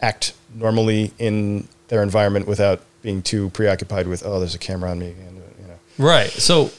act 0.00 0.32
normally 0.54 1.12
in 1.18 1.66
their 1.88 2.02
environment 2.02 2.46
without 2.46 2.80
being 3.02 3.22
too 3.22 3.50
preoccupied 3.50 4.06
with 4.06 4.24
oh 4.24 4.38
there's 4.38 4.54
a 4.54 4.58
camera 4.58 4.90
on 4.90 4.98
me 4.98 5.14
and 5.26 5.36
you 5.60 5.66
know 5.68 5.78
Right. 5.98 6.30
So, 6.30 6.70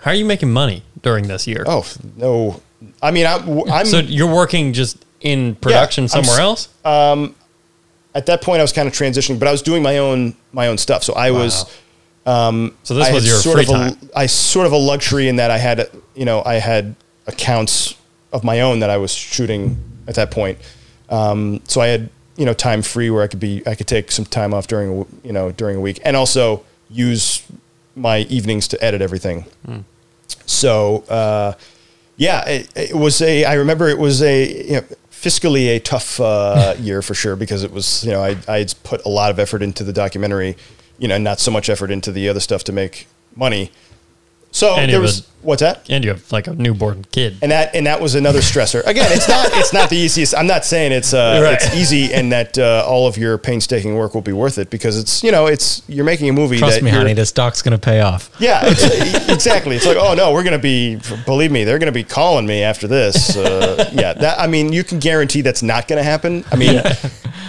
how 0.00 0.10
are 0.12 0.14
you 0.14 0.24
making 0.24 0.52
money 0.52 0.82
during 1.02 1.26
this 1.28 1.46
year? 1.46 1.64
oh 1.66 1.84
no 2.16 2.60
i 3.02 3.10
mean 3.10 3.26
i'm, 3.26 3.62
I'm 3.70 3.86
so 3.86 3.98
you're 4.00 4.32
working 4.32 4.72
just 4.72 5.04
in 5.20 5.54
production 5.56 6.04
I'm 6.04 6.08
somewhere 6.08 6.34
s- 6.34 6.38
else? 6.38 6.68
Um, 6.84 7.34
at 8.14 8.26
that 8.26 8.42
point 8.42 8.60
i 8.60 8.62
was 8.62 8.72
kind 8.72 8.86
of 8.86 8.94
transitioning 8.94 9.38
but 9.38 9.48
i 9.48 9.50
was 9.50 9.62
doing 9.62 9.82
my 9.82 9.98
own 9.98 10.34
my 10.52 10.68
own 10.68 10.76
stuff 10.78 11.02
so 11.02 11.14
i 11.14 11.30
was 11.30 11.64
um, 12.26 12.76
So 12.82 12.94
this 12.94 13.08
I 13.08 13.12
was 13.12 13.24
your 13.26 13.36
sort 13.38 13.54
free 13.54 13.64
of 13.64 13.68
a, 13.70 13.72
time. 13.96 14.10
I 14.16 14.26
sort 14.26 14.66
of 14.66 14.72
a 14.72 14.76
luxury 14.76 15.28
in 15.28 15.36
that 15.36 15.52
I 15.52 15.58
had, 15.58 15.88
you 16.16 16.24
know, 16.24 16.42
I 16.44 16.54
had 16.54 16.96
accounts 17.28 17.94
of 18.36 18.44
my 18.44 18.60
own 18.60 18.80
that 18.80 18.90
I 18.90 18.98
was 18.98 19.12
shooting 19.12 19.76
at 20.06 20.14
that 20.14 20.30
point. 20.30 20.58
Um, 21.08 21.60
so 21.64 21.80
I 21.80 21.88
had, 21.88 22.10
you 22.36 22.44
know, 22.44 22.52
time 22.52 22.82
free 22.82 23.10
where 23.10 23.22
I 23.22 23.26
could 23.28 23.40
be, 23.40 23.62
I 23.66 23.74
could 23.74 23.86
take 23.86 24.12
some 24.12 24.24
time 24.26 24.52
off 24.54 24.66
during, 24.66 25.06
you 25.24 25.32
know, 25.32 25.52
during 25.52 25.76
a 25.76 25.80
week, 25.80 26.00
and 26.04 26.16
also 26.16 26.64
use 26.90 27.42
my 27.94 28.20
evenings 28.20 28.68
to 28.68 28.84
edit 28.84 29.00
everything. 29.00 29.46
So 30.44 31.04
uh, 31.08 31.54
yeah, 32.16 32.46
it, 32.48 32.70
it 32.76 32.94
was 32.94 33.20
a. 33.20 33.44
I 33.44 33.54
remember 33.54 33.88
it 33.88 33.98
was 33.98 34.22
a 34.22 34.64
you 34.66 34.72
know, 34.74 34.84
fiscally 35.10 35.74
a 35.74 35.80
tough 35.80 36.20
uh, 36.20 36.74
year 36.80 37.02
for 37.02 37.14
sure 37.14 37.36
because 37.36 37.62
it 37.64 37.72
was 37.72 38.04
you 38.04 38.12
know 38.12 38.22
I 38.22 38.36
I 38.48 38.58
had 38.58 38.74
put 38.84 39.04
a 39.04 39.08
lot 39.08 39.30
of 39.30 39.38
effort 39.38 39.62
into 39.62 39.84
the 39.84 39.92
documentary, 39.92 40.56
you 40.98 41.08
know, 41.08 41.18
not 41.18 41.40
so 41.40 41.50
much 41.50 41.68
effort 41.68 41.90
into 41.90 42.12
the 42.12 42.28
other 42.28 42.40
stuff 42.40 42.64
to 42.64 42.72
make 42.72 43.06
money. 43.34 43.70
So 44.56 44.74
And 44.76 44.90
there 44.90 45.00
was 45.02 45.16
was- 45.20 45.26
what's 45.42 45.60
that? 45.60 45.84
and 45.90 46.02
you 46.02 46.10
have 46.10 46.32
like 46.32 46.46
a 46.48 46.54
newborn 46.54 47.04
kid. 47.12 47.36
and 47.42 47.52
that 47.52 47.74
and 47.76 47.86
that 47.86 48.00
was 48.00 48.14
another 48.14 48.40
stressor. 48.40 48.80
Again, 48.86 49.06
it's 49.12 49.28
not 49.28 49.48
it's 49.52 49.72
not 49.74 49.90
the 49.90 49.96
easiest. 49.96 50.34
I'm 50.34 50.46
not 50.46 50.64
saying 50.64 50.92
it's 50.92 51.12
uh, 51.12 51.40
Right. 51.44 51.54
it's 51.60 51.74
easy 51.76 52.12
and 52.14 52.32
that 52.32 52.56
uh, 52.56 52.82
all 52.88 53.06
of 53.06 53.18
your 53.18 53.36
painstaking 53.36 53.94
work 53.96 54.14
will 54.14 54.22
be 54.22 54.32
worth 54.32 54.56
it 54.56 54.70
because 54.70 54.98
it's 54.98 55.22
you 55.22 55.30
know 55.30 55.44
it's 55.46 55.82
you're 55.88 56.06
making 56.06 56.30
a 56.30 56.32
movie. 56.32 56.56
Trust 56.58 56.76
that 56.76 56.84
me, 56.84 56.90
honey, 56.90 57.12
this 57.12 57.32
doc's 57.32 57.60
gonna 57.60 57.76
pay 57.78 58.00
off. 58.00 58.30
Yeah, 58.40 58.60
it's, 58.64 59.28
exactly. 59.28 59.76
It's 59.76 59.84
like, 59.86 59.98
oh 60.00 60.14
no, 60.14 60.32
we're 60.32 60.42
gonna 60.44 60.58
be. 60.58 60.98
Believe 61.26 61.52
me, 61.52 61.64
they're 61.64 61.78
gonna 61.78 61.92
be 61.92 62.04
calling 62.04 62.46
me 62.46 62.62
after 62.62 62.88
this. 62.88 63.36
Uh, 63.36 63.90
yeah, 63.92 64.14
that. 64.14 64.40
I 64.40 64.46
mean, 64.46 64.72
you 64.72 64.82
can 64.84 64.98
guarantee 65.00 65.42
that's 65.42 65.62
not 65.62 65.86
gonna 65.86 66.02
happen. 66.02 66.44
I 66.50 66.56
mean, 66.56 66.80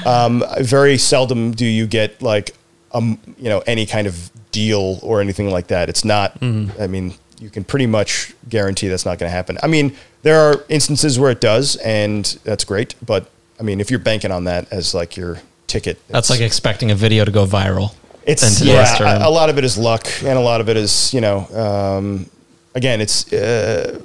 um, 0.05 0.43
very 0.59 0.97
seldom 0.97 1.51
do 1.51 1.65
you 1.65 1.87
get 1.87 2.21
like, 2.21 2.53
um, 2.91 3.17
you 3.37 3.47
know, 3.49 3.59
any 3.65 3.85
kind 3.85 4.07
of 4.07 4.29
deal 4.51 4.99
or 5.01 5.21
anything 5.21 5.49
like 5.49 5.67
that. 5.67 5.89
It's 5.89 6.05
not. 6.05 6.37
I 6.41 6.87
mean, 6.87 7.13
you 7.39 7.49
can 7.49 7.63
pretty 7.63 7.85
much 7.85 8.33
guarantee 8.49 8.87
that's 8.87 9.05
not 9.05 9.19
gonna 9.19 9.29
happen. 9.31 9.57
I 9.61 9.67
mean, 9.67 9.95
there 10.23 10.39
are 10.39 10.63
instances 10.69 11.19
where 11.19 11.31
it 11.31 11.41
does, 11.41 11.75
and 11.77 12.25
that's 12.43 12.63
great. 12.63 12.95
But 13.05 13.29
I 13.59 13.63
mean, 13.63 13.79
if 13.79 13.89
you're 13.89 13.99
banking 13.99 14.31
on 14.31 14.45
that 14.45 14.71
as 14.71 14.93
like 14.93 15.17
your 15.17 15.39
ticket, 15.67 15.99
That's 16.07 16.29
like 16.29 16.41
expecting 16.41 16.91
a 16.91 16.95
video 16.95 17.25
to 17.25 17.31
go 17.31 17.45
viral. 17.45 17.93
it's 18.25 18.61
yeah. 18.61 19.23
A, 19.23 19.27
a 19.27 19.31
lot 19.31 19.49
of 19.49 19.57
it 19.57 19.63
is 19.63 19.77
luck, 19.77 20.07
and 20.23 20.37
a 20.37 20.41
lot 20.41 20.61
of 20.61 20.69
it 20.69 20.77
is 20.77 21.13
you 21.13 21.21
know. 21.21 21.47
Um, 21.53 22.29
again, 22.75 23.01
it's. 23.01 23.31
Uh, 23.31 24.01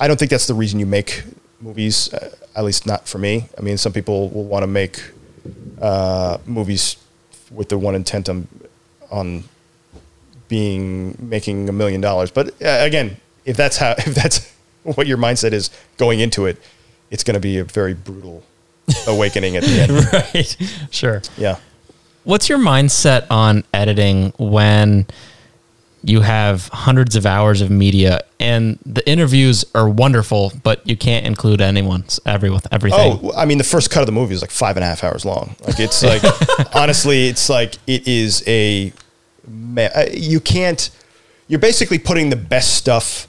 I 0.00 0.06
don't 0.06 0.18
think 0.18 0.30
that's 0.30 0.46
the 0.46 0.54
reason 0.54 0.78
you 0.78 0.86
make 0.86 1.24
movies. 1.60 2.12
Uh, 2.12 2.34
at 2.54 2.64
least 2.64 2.86
not 2.86 3.06
for 3.06 3.18
me. 3.18 3.48
I 3.56 3.60
mean, 3.60 3.78
some 3.78 3.92
people 3.92 4.30
will 4.30 4.44
want 4.44 4.64
to 4.64 4.66
make 4.66 5.00
uh, 5.80 6.38
movies 6.44 6.96
with 7.50 7.68
the 7.68 7.78
one 7.78 7.94
intent 7.94 8.28
on 8.28 8.48
on 9.10 9.44
being 10.48 11.16
making 11.20 11.68
a 11.68 11.72
million 11.72 12.00
dollars. 12.00 12.30
But 12.30 12.48
uh, 12.62 12.78
again, 12.80 13.16
if 13.44 13.56
that's 13.56 13.76
how 13.76 13.92
if 13.98 14.14
that's 14.14 14.52
what 14.82 15.06
your 15.06 15.18
mindset 15.18 15.52
is 15.52 15.70
going 15.96 16.20
into 16.20 16.46
it, 16.46 16.60
it's 17.10 17.24
going 17.24 17.34
to 17.34 17.40
be 17.40 17.58
a 17.58 17.64
very 17.64 17.94
brutal 17.94 18.42
awakening 19.06 19.56
at 19.56 19.64
the 19.64 19.80
end. 19.80 20.12
right. 20.34 20.56
Sure. 20.90 21.22
Yeah. 21.36 21.58
What's 22.24 22.48
your 22.48 22.58
mindset 22.58 23.26
on 23.30 23.64
editing 23.72 24.32
when 24.38 25.06
you 26.04 26.20
have 26.20 26.68
hundreds 26.68 27.16
of 27.16 27.26
hours 27.26 27.60
of 27.60 27.70
media 27.70 28.20
and 28.38 28.78
the 28.86 29.06
interviews 29.08 29.64
are 29.74 29.88
wonderful, 29.88 30.52
but 30.62 30.86
you 30.86 30.96
can't 30.96 31.26
include 31.26 31.60
anyone's 31.60 32.20
every 32.24 32.50
with 32.50 32.66
everything? 32.72 33.18
Oh, 33.22 33.32
I 33.36 33.44
mean, 33.44 33.58
the 33.58 33.64
first 33.64 33.90
cut 33.90 34.00
of 34.00 34.06
the 34.06 34.12
movie 34.12 34.34
is 34.34 34.42
like 34.42 34.50
five 34.50 34.76
and 34.76 34.84
a 34.84 34.86
half 34.86 35.02
hours 35.02 35.24
long. 35.24 35.56
Like 35.66 35.80
it's 35.80 36.02
like 36.02 36.22
honestly, 36.74 37.28
it's 37.28 37.48
like 37.48 37.74
it 37.86 38.06
is 38.06 38.44
a. 38.46 38.92
ma- 39.48 39.88
uh, 39.94 40.06
You 40.12 40.40
can't. 40.40 40.90
You're 41.48 41.60
basically 41.60 41.98
putting 41.98 42.30
the 42.30 42.36
best 42.36 42.74
stuff 42.74 43.26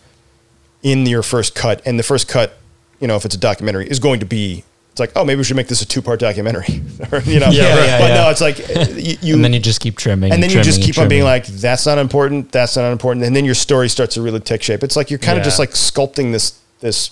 in 0.84 1.06
your 1.06 1.24
first 1.24 1.56
cut, 1.56 1.82
and 1.86 1.98
the 1.98 2.04
first 2.04 2.28
cut, 2.28 2.58
you 3.00 3.08
know, 3.08 3.16
if 3.16 3.26
it's 3.26 3.36
a 3.36 3.40
documentary, 3.40 3.90
is 3.90 4.00
going 4.00 4.20
to 4.20 4.26
be. 4.26 4.64
It's 4.91 5.00
like, 5.00 5.12
oh, 5.16 5.24
maybe 5.24 5.38
we 5.38 5.44
should 5.44 5.56
make 5.56 5.68
this 5.68 5.82
a 5.82 5.86
two-part 5.88 6.20
documentary, 6.20 6.66
you 6.74 6.82
know, 6.82 6.90
Yeah, 7.22 7.40
right, 7.40 7.52
yeah, 7.52 8.00
but 8.00 8.10
yeah. 8.10 8.16
no, 8.16 8.30
it's 8.32 8.41
like 8.41 8.60
uh, 8.60 8.86
you, 8.96 9.18
you 9.22 9.36
and 9.36 9.44
then 9.44 9.54
you 9.54 9.60
just 9.60 9.80
keep 9.80 9.96
trimming, 9.96 10.34
and 10.34 10.41
then 10.44 10.50
you 10.50 10.62
just 10.62 10.82
keep 10.82 10.98
on 10.98 11.08
being 11.08 11.24
like, 11.24 11.46
that's 11.46 11.86
not 11.86 11.98
important, 12.00 12.52
that's 12.52 12.76
not 12.76 12.91
important, 12.91 13.26
and 13.26 13.36
then 13.36 13.46
your 13.46 13.56
story 13.56 13.88
starts 13.88 14.16
to 14.16 14.22
really 14.22 14.40
take 14.40 14.62
shape. 14.64 14.84
It's 14.84 14.96
like 14.96 15.10
you're 15.10 15.20
kind 15.20 15.38
of 15.38 15.44
just 15.44 15.60
like 15.60 15.70
sculpting 15.72 16.32
this 16.32 16.60
this 16.80 17.12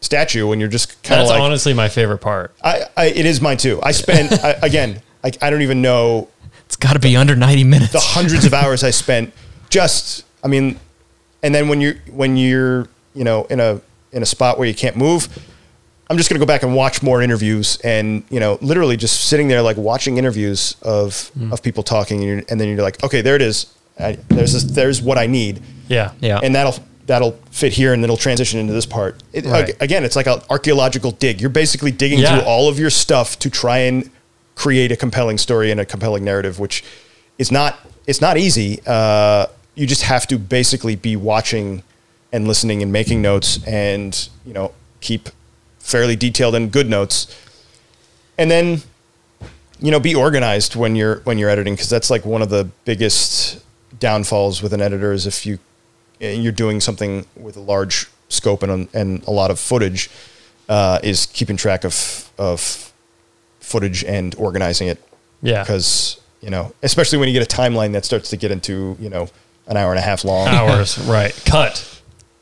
statue, 0.00 0.50
and 0.50 0.60
you're 0.60 0.70
just 0.70 1.00
kind 1.02 1.20
of 1.20 1.28
That's 1.28 1.38
like, 1.38 1.42
honestly 1.42 1.74
my 1.74 1.88
favorite 1.88 2.18
part. 2.18 2.54
I, 2.64 2.84
I 2.96 3.06
it 3.06 3.26
is 3.26 3.40
mine 3.40 3.58
too. 3.58 3.78
I 3.82 3.92
spent 3.92 4.32
I, 4.44 4.56
again. 4.62 5.02
I, 5.22 5.32
I 5.42 5.50
don't 5.50 5.62
even 5.62 5.82
know 5.82 6.28
it's 6.68 6.76
got 6.76 6.92
to 6.92 6.98
be 6.98 7.16
under 7.16 7.34
ninety 7.34 7.64
minutes. 7.64 7.92
the 7.92 8.00
hundreds 8.00 8.44
of 8.44 8.52
hours 8.52 8.84
I 8.84 8.90
spent 8.90 9.32
just. 9.70 10.26
I 10.44 10.48
mean, 10.48 10.78
and 11.42 11.54
then 11.54 11.68
when 11.68 11.80
you're 11.80 11.94
when 12.10 12.36
you're 12.36 12.88
you 13.14 13.24
know 13.24 13.44
in 13.44 13.58
a 13.58 13.80
in 14.12 14.22
a 14.22 14.26
spot 14.26 14.58
where 14.58 14.68
you 14.68 14.74
can't 14.74 14.94
move, 14.94 15.28
I'm 16.10 16.18
just 16.18 16.28
gonna 16.28 16.38
go 16.38 16.44
back 16.44 16.62
and 16.62 16.74
watch 16.74 17.02
more 17.02 17.22
interviews 17.22 17.78
and 17.82 18.22
you 18.28 18.38
know 18.38 18.58
literally 18.60 18.98
just 18.98 19.28
sitting 19.30 19.48
there 19.48 19.62
like 19.62 19.78
watching 19.78 20.18
interviews 20.18 20.76
of 20.82 21.30
mm. 21.38 21.50
of 21.52 21.62
people 21.62 21.82
talking 21.82 22.18
and, 22.18 22.28
you're, 22.28 22.42
and 22.50 22.60
then 22.60 22.68
you're 22.68 22.82
like, 22.82 23.02
okay, 23.02 23.22
there 23.22 23.34
it 23.34 23.42
is. 23.42 23.74
I, 23.98 24.18
there's 24.28 24.52
this, 24.52 24.64
there's 24.64 25.00
what 25.00 25.16
I 25.16 25.26
need. 25.26 25.62
Yeah. 25.88 26.12
Yeah. 26.20 26.38
and 26.42 26.54
that'll 26.54 26.74
that'll 27.06 27.32
fit 27.50 27.72
here 27.72 27.94
and 27.94 28.04
it'll 28.04 28.18
transition 28.18 28.60
into 28.60 28.74
this 28.74 28.84
part. 28.86 29.22
It, 29.32 29.46
Right. 29.46 29.74
Again, 29.80 30.04
it's 30.04 30.14
like 30.16 30.26
an 30.26 30.40
archaeological 30.50 31.12
dig. 31.12 31.40
You're 31.40 31.48
basically 31.50 31.90
digging 31.90 32.18
Yeah. 32.18 32.36
through 32.38 32.46
all 32.46 32.68
of 32.68 32.78
your 32.78 32.90
stuff 32.90 33.38
to 33.38 33.48
try 33.50 33.78
and 33.78 34.10
create 34.58 34.90
a 34.90 34.96
compelling 34.96 35.38
story 35.38 35.70
and 35.70 35.78
a 35.78 35.86
compelling 35.86 36.24
narrative, 36.24 36.58
which 36.58 36.82
is 37.38 37.50
not 37.52 37.78
it's 38.06 38.20
not 38.20 38.36
easy. 38.36 38.80
Uh, 38.86 39.46
you 39.74 39.86
just 39.86 40.02
have 40.02 40.26
to 40.26 40.38
basically 40.38 40.96
be 40.96 41.14
watching 41.14 41.82
and 42.32 42.48
listening 42.48 42.82
and 42.82 42.92
making 42.92 43.22
notes 43.22 43.64
and 43.66 44.28
you 44.44 44.52
know 44.52 44.72
keep 45.00 45.28
fairly 45.78 46.16
detailed 46.16 46.54
and 46.56 46.72
good 46.72 46.90
notes, 46.90 47.34
and 48.36 48.50
then 48.50 48.82
you 49.78 49.92
know 49.92 50.00
be 50.00 50.14
organized 50.14 50.74
when 50.74 50.96
you're 50.96 51.20
when 51.20 51.38
you're 51.38 51.50
editing 51.50 51.74
because 51.74 51.88
that's 51.88 52.10
like 52.10 52.24
one 52.24 52.42
of 52.42 52.50
the 52.50 52.64
biggest 52.84 53.64
downfalls 54.00 54.60
with 54.60 54.72
an 54.72 54.82
editor 54.82 55.12
is 55.12 55.26
if 55.26 55.46
you 55.46 55.58
you're 56.18 56.52
doing 56.52 56.80
something 56.80 57.24
with 57.36 57.56
a 57.56 57.60
large 57.60 58.08
scope 58.28 58.64
and, 58.64 58.88
and 58.92 59.22
a 59.28 59.30
lot 59.30 59.52
of 59.52 59.58
footage 59.58 60.10
uh, 60.68 60.98
is 61.04 61.26
keeping 61.26 61.56
track 61.56 61.84
of 61.84 62.28
of 62.38 62.87
footage 63.68 64.02
and 64.04 64.34
organizing 64.36 64.88
it 64.88 64.98
Yeah. 65.42 65.62
because 65.62 66.20
you 66.40 66.50
know 66.50 66.72
especially 66.82 67.18
when 67.18 67.28
you 67.28 67.34
get 67.38 67.42
a 67.52 67.56
timeline 67.56 67.92
that 67.92 68.04
starts 68.04 68.30
to 68.30 68.36
get 68.36 68.50
into 68.50 68.96
you 69.00 69.10
know 69.10 69.28
an 69.66 69.76
hour 69.76 69.90
and 69.90 69.98
a 69.98 70.02
half 70.02 70.24
long 70.24 70.48
Hours. 70.48 70.98
right. 71.06 71.34
Cut. 71.44 71.84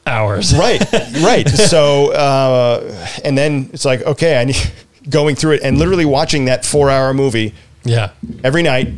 Hours. 0.06 0.54
right 0.56 0.80
right 1.20 1.48
so 1.72 2.12
uh, 2.12 3.08
and 3.24 3.36
then 3.36 3.68
it's 3.72 3.84
like 3.84 4.02
okay 4.02 4.38
i 4.40 4.44
need 4.44 4.56
going 5.10 5.34
through 5.34 5.52
it 5.52 5.62
and 5.62 5.78
literally 5.78 6.04
watching 6.04 6.44
that 6.46 6.64
four 6.64 6.90
hour 6.90 7.12
movie 7.12 7.52
Yeah. 7.84 8.10
every 8.44 8.62
night 8.62 8.88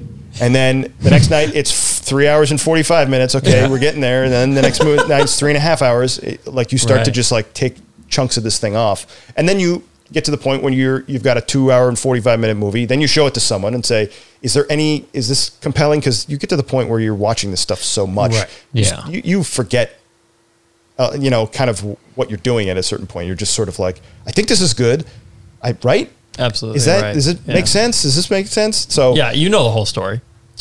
and 0.40 0.54
then 0.54 0.92
the 1.00 1.10
next 1.10 1.30
night 1.30 1.54
it's 1.54 1.98
three 2.00 2.28
hours 2.28 2.50
and 2.52 2.58
45 2.60 3.10
minutes. 3.10 3.34
Okay, 3.34 3.62
Yeah. 3.62 3.68
we're 3.68 3.80
getting 3.80 4.00
there. 4.00 4.22
And 4.24 4.32
then 4.32 4.54
the 4.54 4.62
next 4.62 4.82
night 4.82 5.22
it's 5.22 5.36
three 5.38 5.50
and 5.50 5.56
a 5.58 5.60
half 5.60 5.82
hours. 5.82 6.18
It- 6.20 6.46
like 6.46 6.70
you 6.72 6.78
start 6.78 7.04
to 7.06 7.10
just 7.10 7.30
like 7.32 7.52
take 7.54 7.76
chunks 8.08 8.36
of 8.38 8.44
this 8.44 8.58
thing 8.58 8.76
off. 8.76 9.04
And 9.36 9.46
then 9.48 9.58
you 9.60 9.82
get 10.12 10.24
to 10.24 10.30
the 10.30 10.36
point 10.38 10.62
when 10.62 10.72
you're, 10.72 11.04
you've 11.06 11.22
got 11.22 11.36
a 11.36 11.40
two 11.40 11.70
hour 11.70 11.88
and 11.88 11.98
45 11.98 12.40
minute 12.40 12.56
movie. 12.56 12.86
Then 12.86 13.00
you 13.00 13.06
show 13.06 13.26
it 13.26 13.34
to 13.34 13.40
someone 13.40 13.74
and 13.74 13.84
say, 13.84 14.10
is 14.42 14.54
there 14.54 14.66
any, 14.70 15.06
is 15.12 15.28
this 15.28 15.50
compelling? 15.60 16.00
Cause 16.00 16.28
you 16.28 16.36
get 16.38 16.48
to 16.50 16.56
the 16.56 16.62
point 16.62 16.88
where 16.88 17.00
you're 17.00 17.14
watching 17.14 17.50
this 17.50 17.60
stuff 17.60 17.80
so 17.80 18.06
much. 18.06 18.32
Right. 18.32 18.64
You 18.72 18.84
Yeah. 18.84 19.08
You, 19.08 19.22
you 19.24 19.42
forget, 19.44 19.98
uh, 20.98 21.16
you 21.18 21.30
know, 21.30 21.46
kind 21.46 21.70
of 21.70 21.80
what 22.16 22.28
you're 22.30 22.38
doing 22.38 22.68
at 22.68 22.76
a 22.76 22.82
certain 22.82 23.06
point. 23.06 23.26
You're 23.26 23.36
just 23.36 23.54
sort 23.54 23.68
of 23.68 23.78
like, 23.78 24.00
I 24.26 24.30
think 24.32 24.48
this 24.48 24.60
is 24.60 24.74
good. 24.74 25.04
I, 25.62 25.76
right? 25.82 26.10
Absolutely. 26.38 26.78
Is 26.78 26.84
that, 26.86 27.02
right. 27.02 27.14
does 27.14 27.26
it 27.26 27.38
Yeah. 27.46 27.54
make 27.54 27.66
sense? 27.66 28.02
Does 28.02 28.16
this 28.16 28.30
make 28.30 28.46
sense? 28.46 28.86
So, 28.90 29.14
Yeah, 29.14 29.32
you 29.32 29.48
know 29.48 29.64
the 29.64 29.70
whole 29.70 29.86
story. 29.86 30.20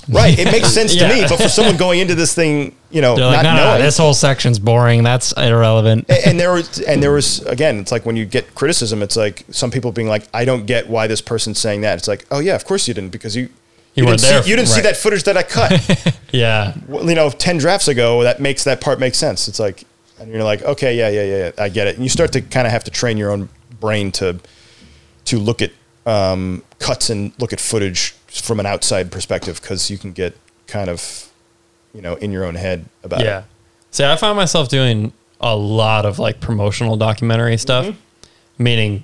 right. 0.09 0.37
It 0.39 0.51
makes 0.51 0.69
sense 0.69 0.93
to 0.95 0.99
Yeah. 1.07 1.13
me, 1.21 1.25
but 1.27 1.37
for 1.41 1.49
someone 1.49 1.77
going 1.77 1.99
into 1.99 2.15
this 2.15 2.33
thing, 2.33 2.75
you 2.89 3.01
know, 3.01 3.15
They're 3.15 3.31
not 3.31 3.43
no, 3.43 3.55
no, 3.55 3.81
this 3.81 3.97
whole 3.97 4.13
section's 4.13 4.59
boring. 4.59 5.03
That's 5.03 5.31
irrelevant. 5.33 6.09
and 6.25 6.39
there 6.39 6.53
was 6.53 6.79
and 6.79 7.03
there 7.03 7.11
was 7.11 7.41
again 7.41 7.79
it's 7.79 7.91
like 7.91 8.05
when 8.05 8.15
you 8.15 8.25
get 8.25 8.55
criticism 8.55 9.01
it's 9.01 9.15
like 9.15 9.43
some 9.51 9.71
people 9.71 9.91
being 9.91 10.07
like 10.07 10.27
i 10.33 10.45
don't 10.45 10.65
get 10.65 10.89
why 10.89 11.07
this 11.07 11.21
person's 11.21 11.59
saying 11.59 11.81
that 11.81 11.97
it's 11.97 12.07
like 12.07 12.25
oh 12.31 12.39
yeah 12.39 12.55
of 12.55 12.65
course 12.65 12.87
you 12.87 12.93
didn't 12.93 13.09
because 13.09 13.35
you 13.35 13.49
you, 13.95 14.05
weren't 14.05 14.19
didn't, 14.19 14.31
there 14.31 14.43
see, 14.43 14.49
you 14.49 14.55
didn't 14.55 14.69
see 14.69 14.81
that 14.81 14.95
footage 14.95 15.23
that 15.23 15.37
i 15.37 15.43
cut 15.43 16.19
Yeah. 16.31 16.75
Well, 16.87 17.07
you 17.07 17.15
know 17.15 17.29
10 17.29 17.57
drafts 17.57 17.87
ago 17.87 18.23
that 18.23 18.39
makes 18.39 18.63
that 18.63 18.81
part 18.81 18.99
make 18.99 19.15
sense 19.15 19.47
it's 19.47 19.59
like 19.59 19.83
and 20.19 20.31
you're 20.31 20.43
like 20.43 20.61
okay 20.63 20.95
yeah 20.95 21.09
yeah 21.09 21.23
yeah, 21.23 21.37
yeah 21.37 21.63
i 21.63 21.69
get 21.69 21.87
it 21.87 21.95
and 21.95 22.03
you 22.03 22.09
start 22.09 22.31
to 22.33 22.41
kind 22.41 22.67
of 22.67 22.71
have 22.71 22.83
to 22.85 22.91
train 22.91 23.17
your 23.17 23.31
own 23.31 23.49
brain 23.79 24.11
to 24.13 24.39
to 25.25 25.37
look 25.39 25.61
at 25.61 25.71
um, 26.05 26.63
cuts 26.79 27.09
and 27.09 27.33
look 27.37 27.51
at 27.51 27.59
footage 27.59 28.11
from 28.27 28.61
an 28.61 28.65
outside 28.65 29.11
perspective 29.11 29.59
because 29.61 29.91
you 29.91 29.97
can 29.97 30.13
get 30.13 30.37
kind 30.67 30.89
of 30.89 31.29
you 31.97 32.03
know 32.03 32.15
in 32.15 32.31
your 32.31 32.45
own 32.45 32.55
head 32.55 32.85
about 33.03 33.19
Yeah. 33.19 33.39
it 33.39 33.45
See, 33.91 34.05
I 34.05 34.15
find 34.15 34.35
myself 34.35 34.69
doing 34.69 35.11
a 35.41 35.55
lot 35.55 36.05
of 36.05 36.19
like 36.19 36.39
promotional 36.39 36.97
documentary 36.97 37.57
stuff, 37.57 37.95
meaning 38.57 39.03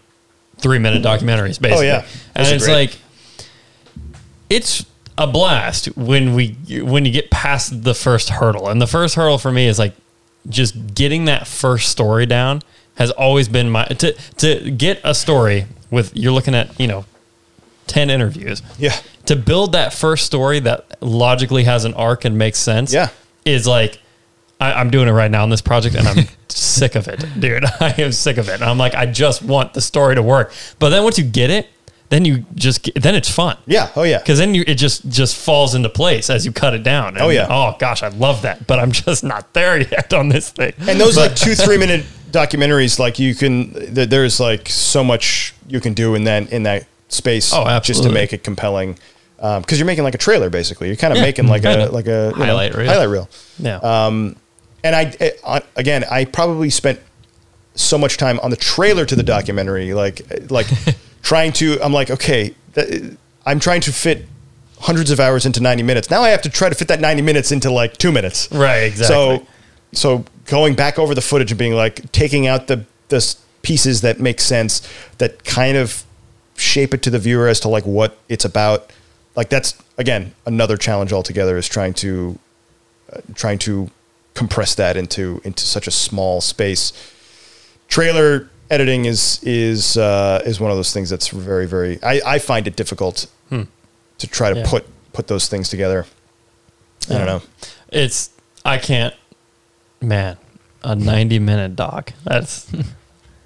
three 0.58 0.78
minute 0.78 1.02
documentaries, 1.02 1.60
basically. 1.60 1.88
Mm-hmm. 1.88 2.06
Oh, 2.06 2.10
yeah. 2.10 2.32
And 2.36 2.48
it's 2.48 2.66
great. 2.66 2.74
like, 2.74 3.00
it's 4.50 4.86
a 5.18 5.26
blast 5.26 5.86
when 5.98 6.36
we, 6.36 6.58
when 6.84 7.06
you 7.06 7.12
get 7.12 7.32
past 7.32 7.84
the 7.84 7.94
first 7.96 8.30
hurdle. 8.30 8.68
And 8.68 8.82
the 8.82 8.88
first 8.88 9.16
hurdle 9.16 9.38
for 9.38 9.52
me 9.52 9.68
is 9.68 9.80
like 9.80 9.96
just 10.48 10.94
getting 10.94 11.26
that 11.26 11.48
first 11.48 11.90
story 11.90 12.26
down 12.26 12.62
has 12.96 13.10
always 13.12 13.48
been 13.48 13.70
my, 13.70 13.86
to, 13.86 14.14
to 14.38 14.70
get 14.72 15.00
a 15.04 15.16
story 15.16 15.66
with, 15.90 16.16
you're 16.16 16.34
looking 16.34 16.54
at, 16.54 16.80
you 16.80 16.88
know, 16.88 17.06
10 17.88 18.10
interviews 18.10 18.62
yeah 18.78 18.96
to 19.26 19.36
build 19.36 19.72
that 19.74 19.94
first 19.94 20.26
story 20.26 20.60
that 20.60 20.98
logically 21.02 21.64
has 21.64 21.86
an 21.86 21.94
arc 21.94 22.26
and 22.26 22.38
makes 22.38 22.60
sense 22.60 22.94
Yeah. 22.94 23.10
is 23.46 23.68
like 23.68 24.00
I, 24.60 24.74
I'm 24.74 24.90
doing 24.90 25.08
it 25.08 25.12
right 25.12 25.30
now 25.32 25.44
on 25.44 25.50
this 25.50 25.62
project 25.62 25.96
and 25.96 26.08
I'm 26.08 26.26
sick 26.48 26.96
of 26.96 27.08
it, 27.10 27.26
dude. 27.40 27.66
I 27.82 27.94
am 27.98 28.12
sick 28.14 28.38
of 28.38 28.48
it. 28.48 28.54
And 28.62 28.64
I'm 28.64 28.78
like, 28.78 28.96
I 28.96 29.06
just 29.08 29.42
want 29.42 29.74
the 29.74 29.82
story 29.82 30.16
to 30.16 30.22
work. 30.22 30.54
But 30.80 30.90
then 30.90 31.04
once 31.04 31.18
you 31.18 31.26
get 31.26 31.50
it, 31.50 31.68
then 32.10 32.24
you 32.24 32.46
just 32.56 32.84
get, 32.84 33.02
then 33.02 33.16
it's 33.16 33.30
fun. 33.30 33.58
yeah 33.66 33.90
oh 33.96 34.04
yeah 34.04 34.20
Because 34.20 34.38
then 34.38 34.54
you 34.56 34.64
it 34.68 34.76
just 34.76 35.10
just 35.10 35.36
falls 35.36 35.74
into 35.76 35.90
place 35.90 36.30
as 36.30 36.46
you 36.46 36.52
cut 36.54 36.74
it 36.74 36.84
down. 36.84 37.16
Oh, 37.18 37.18
and, 37.18 37.22
Oh, 37.24 37.30
yeah. 37.30 37.48
Oh 37.50 37.76
gosh, 37.80 38.04
I 38.04 38.10
love 38.10 38.44
that. 38.44 38.66
But 38.68 38.80
I'm 38.80 38.92
just 39.06 39.24
not 39.24 39.52
there 39.54 39.82
yet 39.82 40.14
on 40.14 40.30
this 40.30 40.50
thing. 40.52 40.74
and 40.88 41.00
those 41.00 41.18
like 41.18 41.36
two 41.36 41.56
three 41.56 41.78
minute 41.78 42.06
documentaries 42.32 43.00
like 43.00 43.20
you 43.20 43.36
can 43.36 43.74
there, 43.94 44.06
there's 44.06 44.40
like 44.40 44.70
so 44.70 45.04
much 45.04 45.54
you 45.68 45.80
can 45.80 45.94
do 45.94 46.16
in 46.16 46.24
that 46.26 46.52
in 46.54 46.64
that 46.64 46.86
space 47.14 47.54
Oh, 47.54 47.80
just 47.80 48.04
to 48.04 48.10
make 48.12 48.34
it 48.34 48.44
compelling. 48.44 48.98
Um, 49.40 49.62
because 49.62 49.78
you're 49.78 49.86
making 49.86 50.04
like 50.04 50.16
a 50.16 50.20
trailer 50.20 50.50
basically. 50.50 50.88
You're 50.88 50.96
kind 50.98 51.12
of 51.14 51.18
Yeah, 51.18 51.24
making 51.26 51.48
like 51.48 51.66
a 51.66 51.86
like 51.92 52.08
a 52.08 52.32
you 52.34 52.40
know, 52.40 52.46
Highlight 52.46 52.76
reel. 52.76 52.88
highlight 52.90 53.10
reel. 53.10 53.30
Yeah. 53.60 53.78
Um, 53.78 54.36
and 54.84 54.96
I, 54.96 55.14
I 55.46 55.62
again 55.76 56.04
I 56.10 56.26
probably 56.26 56.70
spent 56.70 57.00
so 57.76 57.98
much 57.98 58.18
time 58.18 58.40
on 58.42 58.52
the 58.52 58.56
trailer 58.58 59.06
to 59.06 59.16
the 59.16 59.24
documentary 59.24 59.94
like 59.94 60.22
like 60.52 60.68
trying 61.24 61.52
to 61.54 61.80
I'm 61.84 61.92
like 61.94 62.10
okay 62.12 62.54
that, 62.74 63.18
I'm 63.46 63.60
trying 63.60 63.82
to 63.82 63.92
fit 63.94 64.26
hundreds 64.80 65.12
of 65.12 65.20
hours 65.20 65.46
into 65.46 65.62
90 65.62 65.84
minutes. 65.84 66.10
Now 66.10 66.22
I 66.22 66.30
have 66.30 66.42
to 66.44 66.50
try 66.50 66.68
to 66.70 66.76
fit 66.76 66.88
that 66.90 67.00
90 67.00 67.22
minutes 67.22 67.52
into 67.52 67.72
like 67.72 67.96
two 67.98 68.12
minutes. 68.12 68.50
Right, 68.52 68.80
exactly. 68.84 69.06
so, 69.16 69.48
so 69.94 70.26
going 70.46 70.76
back 70.76 71.00
over 71.00 71.16
the 71.16 71.22
footage 71.22 71.52
and 71.52 71.58
being 71.60 71.74
like 71.74 72.12
taking 72.12 72.48
out 72.48 72.68
the 72.68 72.86
the 73.10 73.36
pieces 73.62 74.02
that 74.02 74.20
make 74.20 74.42
sense, 74.42 74.82
that 75.20 75.44
kind 75.46 75.78
of 75.78 76.04
shape 76.56 76.94
it 76.94 77.02
to 77.04 77.10
the 77.10 77.20
viewer 77.20 77.48
as 77.48 77.60
to 77.62 77.68
like 77.70 77.86
what 77.86 78.18
it's 78.30 78.46
about. 78.46 78.92
Like 79.36 79.50
that's 79.50 79.76
again 79.98 80.34
another 80.46 80.78
challenge 80.78 81.12
altogether 81.14 81.58
is 81.58 81.68
trying 81.68 81.94
to 81.96 82.38
uh, 83.12 83.20
trying 83.36 83.58
to 83.60 83.90
compress 84.36 84.76
that 84.76 84.96
into 84.98 85.42
into 85.44 85.64
such 85.66 85.88
a 85.88 85.92
small 85.92 86.42
space. 86.42 86.94
Trailer 87.88 88.50
editing 88.70 89.06
is 89.06 89.40
is 89.44 89.98
uh, 89.98 90.42
is 90.46 90.60
one 90.60 90.72
of 90.72 90.78
those 90.78 90.94
things 90.94 91.10
that's 91.10 91.28
very 91.30 91.66
very. 91.68 92.02
I, 92.04 92.22
I 92.26 92.40
find 92.40 92.68
it 92.68 92.76
difficult 92.76 93.28
to 94.20 94.28
try 94.28 94.54
to 94.54 94.60
Yeah. 94.60 94.66
put 94.70 94.86
put 95.14 95.28
those 95.28 95.48
things 95.48 95.70
together. 95.70 96.06
I 97.10 97.14
don't 97.18 97.26
know. 97.26 97.42
it's 97.90 98.30
I 98.64 98.78
can't 98.78 99.14
man, 100.02 100.38
a 100.84 100.96
90 100.96 101.40
minute 101.40 101.76
doc. 101.76 102.14
That's 102.24 102.72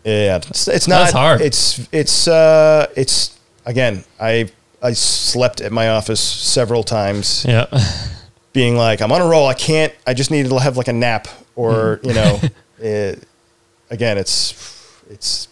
Yeah, 0.07 0.38
it's, 0.38 0.67
it's 0.69 0.88
not 0.88 0.99
That's 0.99 1.11
hard. 1.11 1.41
It's 1.41 1.88
it's 1.91 2.27
uh 2.27 2.88
it's 2.95 3.38
again. 3.65 4.03
I 4.19 4.49
I 4.81 4.93
slept 4.93 5.59
at 5.59 5.71
my 5.71 5.89
office 5.89 6.21
several 6.21 6.84
times, 6.84 7.43
yeah. 7.47 7.65
being 8.53 8.77
like, 8.77 9.01
I'm 9.01 9.11
on 9.11 9.21
a 9.21 9.25
roll. 9.27 9.47
I 9.47 9.53
can't. 9.53 9.93
I 10.05 10.13
just 10.13 10.31
need 10.31 10.47
to 10.49 10.57
have 10.59 10.77
like 10.77 10.88
a 10.88 10.93
nap, 10.93 11.27
or 11.55 11.97
Hmm. 12.01 12.07
you 12.07 12.13
know, 12.13 12.39
it, 12.79 13.23
again, 13.89 14.17
it's 14.17 14.53
it's 15.09 15.49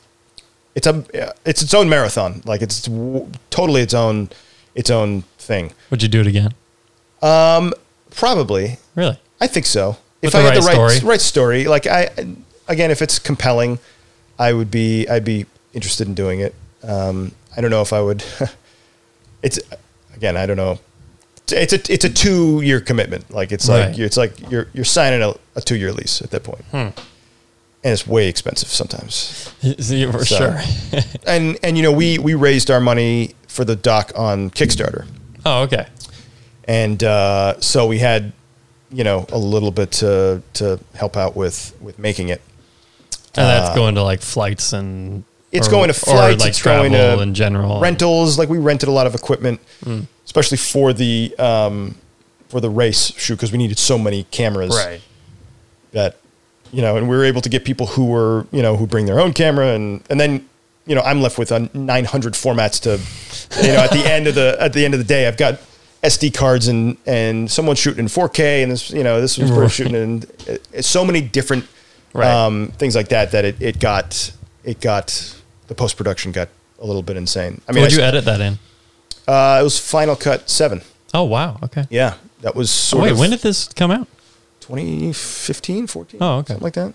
it's 0.74 0.88
a 0.88 1.04
it's 1.46 1.62
its 1.62 1.74
own 1.74 1.90
marathon. 1.90 2.42
Like 2.46 2.62
it's 2.62 2.84
w- 2.84 3.30
totally 3.50 3.82
its 3.82 3.94
own 3.94 4.30
its 4.74 4.90
own 4.90 5.24
thing. 5.38 5.74
Would 5.90 6.02
you 6.02 6.08
do 6.10 6.22
it 6.22 6.28
again? 6.28 6.54
Um, 7.22 7.74
Probably, 8.12 8.78
Really? 8.96 9.20
I 9.42 9.48
think 9.48 9.66
so. 9.66 9.98
With 10.22 10.34
if 10.34 10.36
I 10.36 10.40
had 10.40 10.50
right 10.50 10.62
the 10.62 10.68
right 10.68 10.92
story. 10.92 11.10
right 11.12 11.22
story, 11.22 11.66
like 11.66 11.88
I 11.88 12.10
again, 12.70 12.90
if 12.92 13.02
it's 13.02 13.20
compelling, 13.20 13.80
I 14.40 14.54
would 14.54 14.70
be 14.72 15.08
I'd 15.08 15.24
be 15.26 15.46
interested 15.74 16.08
in 16.08 16.14
doing 16.14 16.40
it. 16.42 16.54
Um, 16.84 17.32
I 17.56 17.62
don't 17.62 17.72
know 17.72 17.82
if 17.82 17.94
I 17.94 18.02
would. 18.02 18.24
it's 19.44 19.60
again, 20.16 20.38
I 20.38 20.46
don't 20.46 20.58
know. 20.58 20.80
It's 21.52 21.74
a 21.74 21.94
it's 21.94 22.06
a 22.06 22.10
two 22.10 22.62
year 22.62 22.80
commitment. 22.82 23.30
Like 23.32 23.52
it's 23.52 23.70
Right. 23.70 23.88
like 23.90 23.98
you're, 23.98 24.06
it's 24.08 24.18
like 24.18 24.50
you're 24.52 24.68
you're 24.74 24.86
signing 24.86 25.22
a, 25.22 25.34
a 25.56 25.62
two 25.62 25.76
year 25.76 25.92
lease 25.92 26.22
at 26.22 26.32
that 26.32 26.44
point, 26.44 26.64
Hmm. 26.72 26.78
and 26.78 26.94
it's 27.84 28.08
way 28.08 28.28
expensive 28.28 28.70
sometimes. 28.70 29.52
See, 29.80 30.10
for 30.12 30.26
So- 30.26 30.38
sure. 30.38 30.62
And 31.28 31.58
and 31.64 31.78
you 31.78 31.84
know 31.84 31.92
we 31.92 32.18
we 32.18 32.34
raised 32.34 32.72
our 32.72 32.80
money 32.82 33.36
for 33.48 33.64
the 33.64 33.76
doc 33.76 34.12
on 34.16 34.50
Kickstarter. 34.50 35.06
oh, 35.46 35.64
okay. 35.64 35.86
and 36.68 37.04
uh, 37.04 37.60
so 37.62 37.86
we 37.88 38.00
had 38.00 38.34
you 38.92 39.04
know 39.04 39.26
a 39.32 39.38
little 39.38 39.72
bit 39.72 39.92
to 39.92 40.42
to 40.54 40.80
help 40.96 41.16
out 41.16 41.36
with 41.36 41.74
with 41.80 42.00
making 42.00 42.30
it 42.30 42.42
And 43.38 43.48
that's 43.48 43.70
Uh, 43.72 43.76
going 43.76 43.96
to 43.96 44.04
like 44.04 44.22
flights 44.22 44.74
and 44.74 45.24
it's 45.52 45.68
or- 45.68 45.72
going 45.72 45.88
to 45.88 45.94
flights 45.94 46.42
like 46.42 46.50
it's 46.50 46.62
going 46.62 46.92
travel 46.92 47.18
to 47.18 47.24
in 47.24 47.34
general. 47.34 47.80
rentals 47.80 48.38
like 48.38 48.50
we 48.50 48.58
rented 48.58 48.90
a 48.90 48.92
lot 48.92 49.08
of 49.08 49.16
equipment 49.16 49.60
Mm. 49.86 50.06
especially 50.26 50.58
for 50.58 50.94
the 50.94 51.34
um, 51.40 51.96
for 52.50 52.60
the 52.62 52.70
race 52.70 53.14
shoot 53.18 53.36
because 53.36 53.52
we 53.52 53.58
needed 53.58 53.78
so 53.80 53.98
many 53.98 54.24
cameras 54.32 54.76
Right. 54.76 55.02
that 55.92 56.18
you 56.72 56.82
know 56.82 56.98
and 56.98 57.08
we 57.10 57.16
were 57.16 57.26
able 57.26 57.42
to 57.42 57.50
get 57.50 57.64
people 57.66 57.88
who 57.88 58.06
were 58.06 58.46
you 58.52 58.62
know 58.62 58.76
who 58.78 58.86
bring 58.88 59.06
their 59.06 59.20
own 59.20 59.34
camera 59.34 59.70
and 59.76 60.02
and 60.10 60.20
then 60.20 60.46
you 60.88 60.96
know 60.96 61.02
I'm 61.02 61.22
left 61.22 61.38
with 61.38 61.52
uh, 61.52 61.68
900 61.74 62.34
formats 62.34 62.80
to 62.82 63.00
you 63.66 63.74
know 63.74 63.80
at 63.84 63.92
the 63.92 64.04
end 64.10 64.28
of 64.28 64.36
the 64.36 64.58
at 64.60 64.74
the 64.74 64.84
end 64.86 64.94
of 64.94 65.00
the 65.00 65.06
day 65.06 65.28
I've 65.28 65.38
got 65.38 65.60
SD 66.04 66.34
cards 66.34 66.68
and 66.68 66.98
and 67.08 67.50
someone 67.50 67.76
shooting 67.76 68.00
in 68.02 68.08
4K 68.08 68.62
and 68.64 68.72
this 68.72 68.92
you 68.92 69.04
know 69.04 69.22
this 69.22 69.38
was 69.38 69.50
Right. 69.62 69.72
shooting 69.72 69.96
in 69.96 70.24
uh, 70.50 70.82
so 70.82 71.04
many 71.06 71.22
different 71.22 71.66
Right. 72.16 72.30
um, 72.32 72.72
things 72.78 72.96
like 72.96 73.10
that 73.10 73.32
that 73.32 73.44
it, 73.46 73.62
it 73.62 73.80
got 73.80 74.32
it 74.64 74.80
got 74.82 75.36
the 75.68 75.76
post 75.76 75.98
production 75.98 76.32
got 76.32 76.48
a 76.80 76.86
little 76.86 77.02
bit 77.04 77.18
insane. 77.18 77.62
I 77.68 77.72
mean, 77.72 77.84
Would 77.84 77.94
you 77.94 78.02
edit 78.02 78.26
that 78.26 78.40
in? 78.42 78.58
uh, 79.28 79.58
it 79.60 79.64
was 79.64 79.78
Final 79.80 80.16
Cut 80.16 80.50
Seven. 80.50 80.82
Oh, 81.14 81.24
wow. 81.24 81.58
Okay. 81.64 81.86
Yeah, 81.90 82.16
that 82.42 82.56
was 82.56 82.70
Oh, 82.70 82.98
sort 82.98 83.04
wait, 83.04 83.12
of 83.12 83.20
when 83.20 83.30
did 83.32 83.40
this 83.40 83.68
come 83.70 83.92
out? 83.92 84.08
2015, 84.62 85.88
14. 85.88 86.18
Oh, 86.22 86.38
okay. 86.40 86.48
something 86.54 86.64
like 86.64 86.74
that. 86.74 86.94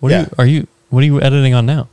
What 0.00 0.10
Yeah. 0.12 0.16
are 0.16 0.20
you 0.22 0.28
are 0.38 0.46
you 0.46 0.66
what 0.90 1.02
are 1.02 1.06
you 1.06 1.20
editing 1.20 1.54
on 1.54 1.66
now? 1.66 1.88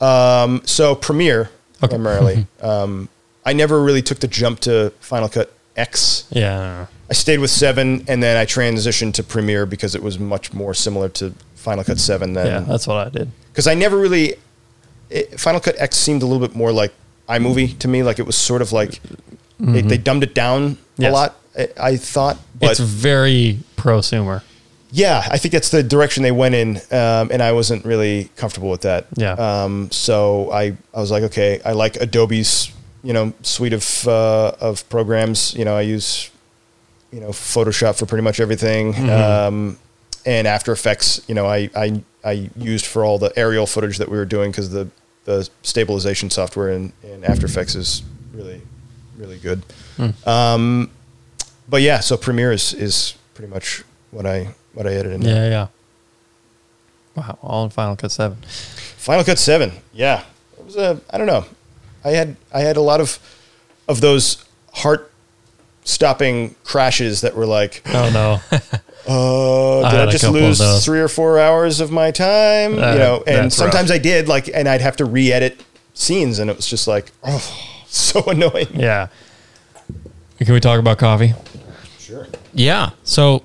Um, 0.00 0.62
so 0.64 0.94
Premiere 0.94 1.50
Okay. 1.82 1.88
primarily. 1.94 2.46
um, 2.62 3.08
I 3.44 3.52
never 3.52 3.82
really 3.82 4.02
took 4.02 4.20
the 4.20 4.28
jump 4.28 4.60
to 4.60 4.92
Final 5.00 5.28
Cut 5.28 5.52
X. 5.76 6.24
Yeah. 6.30 6.86
I 7.10 7.12
stayed 7.12 7.38
with 7.38 7.50
Seven, 7.50 8.04
and 8.08 8.22
then 8.22 8.36
I 8.36 8.46
transitioned 8.46 9.12
to 9.14 9.22
Premiere 9.22 9.66
because 9.66 9.94
it 9.94 10.02
was 10.02 10.18
much 10.18 10.52
more 10.54 10.72
similar 10.74 11.08
to 11.10 11.34
Final 11.64 11.82
Cut 11.84 11.98
Seven 11.98 12.34
Yeah, 12.34 12.60
that's 12.60 12.86
what 12.86 12.98
I 13.06 13.08
did. 13.10 13.30
because 13.50 13.66
I 13.66 13.74
never 13.74 13.96
really 13.98 14.34
it, 15.10 15.38
Final 15.40 15.60
Cut 15.60 15.74
X 15.78 15.96
seemed 15.96 16.22
a 16.22 16.26
little 16.26 16.46
bit 16.46 16.54
more 16.56 16.72
like 16.72 16.92
iMovie 17.28 17.76
to 17.78 17.88
me. 17.88 18.02
Like 18.02 18.18
it 18.18 18.26
was 18.26 18.36
sort 18.36 18.62
of 18.62 18.70
like 18.72 19.00
they, 19.58 19.80
they 19.82 19.98
dumbed 19.98 20.22
it 20.22 20.34
down 20.34 20.78
Yes. 20.96 21.10
a 21.10 21.12
lot, 21.12 21.34
I, 21.58 21.68
I 21.90 21.96
thought, 21.96 22.38
it's 22.60 22.78
very 22.78 23.58
prosumer. 23.76 24.42
yeah, 24.92 25.26
I 25.28 25.38
think 25.38 25.50
that's 25.52 25.70
the 25.70 25.82
direction 25.82 26.22
they 26.22 26.30
went 26.30 26.54
in, 26.54 26.76
um, 26.92 27.30
and 27.32 27.42
I 27.42 27.50
wasn't 27.52 27.84
really 27.84 28.30
comfortable 28.36 28.70
with 28.70 28.82
that. 28.82 29.06
Yeah. 29.16 29.32
Um, 29.32 29.90
so 29.90 30.50
I, 30.52 30.76
I 30.94 31.00
was 31.00 31.10
like, 31.10 31.24
okay, 31.24 31.60
I 31.64 31.72
like 31.72 31.96
Adobe's, 32.00 32.70
you 33.02 33.12
know, 33.12 33.32
suite 33.42 33.72
of 33.72 34.06
uh, 34.06 34.52
of 34.60 34.88
programs. 34.88 35.52
You 35.54 35.64
know, 35.64 35.74
I 35.76 35.80
use, 35.82 36.30
you 37.10 37.18
know, 37.20 37.30
Photoshop 37.30 37.98
for 37.98 38.06
pretty 38.06 38.22
much 38.22 38.38
everything, 38.38 38.94
um, 39.10 39.76
and 40.26 40.46
After 40.46 40.72
Effects. 40.72 41.20
You 41.28 41.34
know, 41.34 41.46
I, 41.46 41.70
I 41.74 42.02
I 42.24 42.50
used 42.56 42.86
for 42.86 43.04
all 43.04 43.18
the 43.18 43.32
aerial 43.36 43.66
footage 43.66 43.98
that 43.98 44.08
we 44.08 44.16
were 44.16 44.24
doing 44.24 44.50
because 44.50 44.70
the 44.70 44.88
the 45.24 45.48
stabilization 45.62 46.30
software 46.30 46.70
in, 46.70 46.92
in 47.02 47.24
After 47.24 47.46
Effects 47.46 47.74
is 47.74 48.02
really 48.32 48.60
really 49.16 49.38
good. 49.38 49.62
Um, 50.26 50.90
but 51.68 51.82
yeah, 51.82 52.00
so 52.00 52.16
Premiere 52.16 52.52
is 52.52 52.72
is 52.74 53.14
pretty 53.34 53.52
much 53.52 53.84
what 54.10 54.26
I 54.26 54.54
what 54.72 54.86
I 54.86 54.92
edited 54.94 55.20
in. 55.20 55.22
Yeah, 55.22 55.48
yeah. 55.48 55.66
Wow, 57.14 57.38
all 57.42 57.64
in 57.64 57.70
Final 57.70 57.96
Cut 57.96 58.10
Seven. 58.10 58.38
Final 58.96 59.24
Cut 59.24 59.38
Seven. 59.38 59.72
Yeah, 59.92 60.24
it 60.58 60.64
was 60.64 60.76
a. 60.76 61.00
I 61.10 61.18
don't 61.18 61.26
know. 61.26 61.44
I 62.04 62.10
had 62.10 62.36
I 62.52 62.60
had 62.60 62.76
a 62.76 62.80
lot 62.80 63.00
of 63.00 63.18
of 63.88 64.00
those 64.00 64.44
heart 64.72 65.10
stopping 65.84 66.54
crashes 66.64 67.20
that 67.20 67.36
were 67.36 67.46
like, 67.46 67.82
Oh 67.86 68.10
no, 68.10 68.58
uh, 69.06 69.80
I 69.82 69.90
did 69.90 70.00
I, 70.00 70.00
had 70.02 70.10
just 70.10 70.28
lose 70.28 70.84
three 70.84 71.00
or 71.00 71.08
four 71.08 71.38
hours 71.38 71.80
of 71.80 71.90
my 71.90 72.10
time? 72.10 72.78
Uh, 72.78 72.92
you 72.92 72.98
know, 72.98 73.24
and 73.26 73.52
sometimes 73.52 73.90
rough. 73.90 73.96
I 73.96 74.02
did 74.02 74.28
like, 74.28 74.48
and 74.52 74.68
I'd 74.68 74.80
have 74.80 74.96
to 74.96 75.04
re-edit 75.04 75.62
scenes, 75.94 76.38
and 76.38 76.50
it 76.50 76.56
was 76.56 76.66
just 76.66 76.86
like, 76.86 77.12
oh, 77.22 77.38
so 77.86 78.22
annoying. 78.24 78.68
yeah. 78.72 79.08
Can 80.38 80.52
we 80.52 80.60
talk 80.60 80.78
about 80.78 80.98
coffee? 80.98 81.32
Sure. 81.98 82.26
Yeah. 82.52 82.90
So 83.04 83.42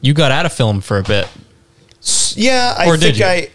you 0.00 0.14
got 0.14 0.32
out 0.32 0.46
of 0.46 0.52
film 0.52 0.80
for 0.80 0.98
a 0.98 1.02
bit. 1.02 1.28
Yeah, 2.34 2.74
I 2.76 2.86
Or 2.88 2.96
think? 2.96 3.20
I. 3.20 3.48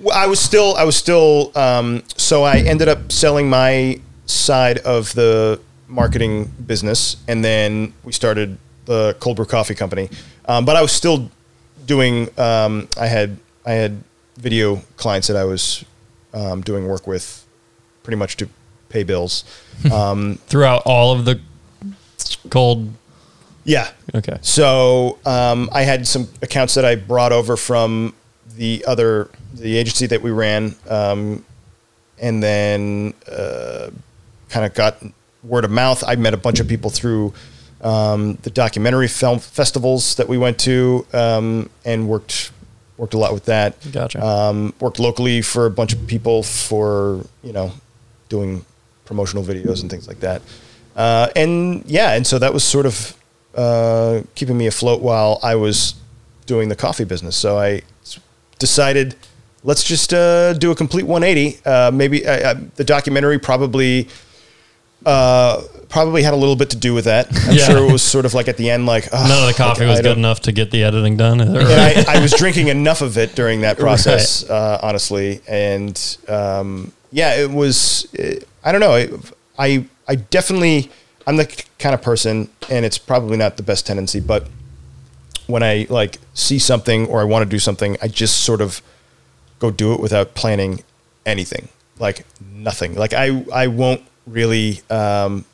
Well, 0.00 0.16
I 0.16 0.26
was 0.26 0.38
still, 0.38 0.76
I 0.76 0.84
was 0.84 0.96
still. 0.96 1.50
Um, 1.56 2.04
so 2.16 2.44
I 2.44 2.58
ended 2.58 2.88
up 2.88 3.10
selling 3.10 3.50
my 3.50 4.00
side 4.26 4.78
of 4.78 5.12
the 5.14 5.60
marketing 5.88 6.44
business, 6.64 7.16
and 7.26 7.44
then 7.44 7.92
we 8.04 8.12
started 8.12 8.58
the 8.88 9.14
cold 9.20 9.36
brew 9.36 9.44
coffee 9.44 9.74
company. 9.74 10.08
Um, 10.46 10.64
but 10.64 10.74
I 10.74 10.82
was 10.82 10.90
still 10.90 11.30
doing. 11.86 12.28
Um, 12.38 12.88
I 12.98 13.06
had 13.06 13.36
I 13.64 13.72
had 13.72 14.02
video 14.36 14.76
clients 14.96 15.28
that 15.28 15.36
I 15.36 15.44
was 15.44 15.84
um, 16.32 16.62
doing 16.62 16.88
work 16.88 17.06
with, 17.06 17.46
pretty 18.02 18.16
much 18.16 18.36
to 18.38 18.48
pay 18.88 19.04
bills. 19.04 19.44
Um, 19.92 20.40
Throughout 20.48 20.82
all 20.86 21.12
of 21.12 21.24
the 21.24 21.40
cold. 22.50 22.90
yeah, 23.62 23.90
Okay. 24.12 24.38
So 24.42 25.20
um, 25.24 25.70
I 25.72 25.82
had 25.82 26.04
some 26.04 26.26
accounts 26.42 26.74
that 26.74 26.84
I 26.84 26.96
brought 26.96 27.30
over 27.30 27.56
from 27.56 28.12
the 28.56 28.84
other 28.88 29.28
the 29.54 29.76
agency 29.76 30.06
that 30.08 30.20
we 30.20 30.32
ran, 30.32 30.74
um, 30.90 31.44
and 32.18 32.42
then 32.42 33.14
uh, 33.30 33.90
kind 34.48 34.66
of 34.66 34.74
got 34.74 34.96
word 35.44 35.64
of 35.64 35.70
mouth. 35.70 36.02
I 36.04 36.16
met 36.16 36.34
a 36.34 36.38
bunch 36.38 36.58
of 36.58 36.66
people 36.66 36.90
through 36.90 37.34
um, 37.80 38.34
the 38.42 38.50
documentary 38.50 39.08
film 39.08 39.38
festivals 39.38 40.16
that 40.16 40.28
we 40.28 40.38
went 40.38 40.58
to, 40.60 41.06
um, 41.12 41.70
and 41.84 42.08
worked 42.08 42.50
worked 42.96 43.14
a 43.14 43.18
lot 43.18 43.32
with 43.32 43.44
that. 43.44 43.76
Gotcha. 43.92 44.24
Um, 44.24 44.74
worked 44.80 44.98
locally 44.98 45.40
for 45.42 45.66
a 45.66 45.70
bunch 45.70 45.92
of 45.92 46.06
people 46.06 46.42
for 46.42 47.24
you 47.42 47.52
know 47.52 47.72
doing 48.28 48.64
promotional 49.04 49.42
videos 49.42 49.80
and 49.80 49.90
things 49.90 50.06
like 50.08 50.20
that. 50.20 50.42
Uh, 50.96 51.28
and 51.36 51.84
yeah, 51.86 52.14
and 52.14 52.26
so 52.26 52.38
that 52.38 52.52
was 52.52 52.64
sort 52.64 52.84
of 52.84 53.16
uh, 53.54 54.22
keeping 54.34 54.58
me 54.58 54.66
afloat 54.66 55.00
while 55.00 55.38
I 55.42 55.54
was 55.54 55.94
doing 56.46 56.68
the 56.68 56.76
coffee 56.76 57.04
business. 57.04 57.36
So 57.36 57.58
I 57.58 57.82
decided, 58.58 59.14
let's 59.62 59.84
just 59.84 60.12
uh, 60.12 60.54
do 60.54 60.70
a 60.70 60.74
complete 60.74 61.04
180. 61.04 61.60
Uh, 61.64 61.90
maybe 61.92 62.26
uh, 62.26 62.50
uh, 62.50 62.60
the 62.74 62.84
documentary 62.84 63.38
probably 63.38 64.08
uh, 65.06 65.62
probably 65.88 66.22
had 66.22 66.34
a 66.34 66.36
little 66.36 66.56
bit 66.56 66.70
to 66.70 66.76
do 66.76 66.92
with 66.94 67.06
that. 67.06 67.28
I'm 67.48 67.54
Yeah. 67.56 67.66
sure 67.66 67.78
it 67.88 67.92
was 67.92 68.02
sort 68.02 68.26
of 68.26 68.34
like 68.34 68.46
at 68.48 68.56
the 68.56 68.70
end, 68.70 68.86
like 68.86 69.08
"Ugh, 69.12 69.28
None 69.28 69.42
of 69.42 69.48
the 69.48 69.54
coffee 69.54 69.86
like, 69.86 69.90
was 69.92 70.00
good 70.00 70.18
enough 70.18 70.40
to 70.42 70.52
get 70.52 70.70
the 70.70 70.84
editing 70.84 71.16
done. 71.16 71.40
and 71.40 71.56
I, 71.58 72.04
I 72.16 72.20
was 72.20 72.32
drinking 72.38 72.68
enough 72.68 73.00
of 73.00 73.16
it 73.16 73.34
during 73.34 73.62
that 73.62 73.78
process, 73.78 74.48
uh, 74.48 74.78
honestly. 74.82 75.40
And 75.48 75.98
um, 76.28 76.92
yeah, 77.10 77.36
it 77.36 77.50
was. 77.50 78.06
uh 78.18 78.40
I 78.64 78.72
don't 78.72 78.80
know. 78.80 78.92
I, 78.94 79.08
I 79.58 79.84
I 80.08 80.14
definitely 80.16 80.90
I'm 81.26 81.36
the 81.36 81.46
kind 81.78 81.94
of 81.94 82.02
person, 82.02 82.48
and 82.70 82.84
it's 82.84 82.98
probably 82.98 83.36
not 83.38 83.56
the 83.56 83.62
best 83.62 83.86
tendency, 83.86 84.20
but 84.20 84.46
when 85.46 85.62
I 85.62 85.86
like 85.88 86.18
see 86.34 86.58
something 86.58 87.06
or 87.06 87.20
I 87.20 87.24
want 87.24 87.44
to 87.44 87.48
do 87.48 87.58
something, 87.58 87.96
I 88.02 88.08
just 88.08 88.40
sort 88.40 88.60
of 88.60 88.82
go 89.58 89.70
do 89.70 89.94
it 89.94 90.00
without 90.00 90.34
planning 90.34 90.82
anything, 91.24 91.68
like 91.98 92.26
nothing. 92.52 92.94
Like 92.94 93.14
I 93.14 93.42
I 93.54 93.68
won't 93.68 94.02
really. 94.26 94.82
Um, 94.90 95.44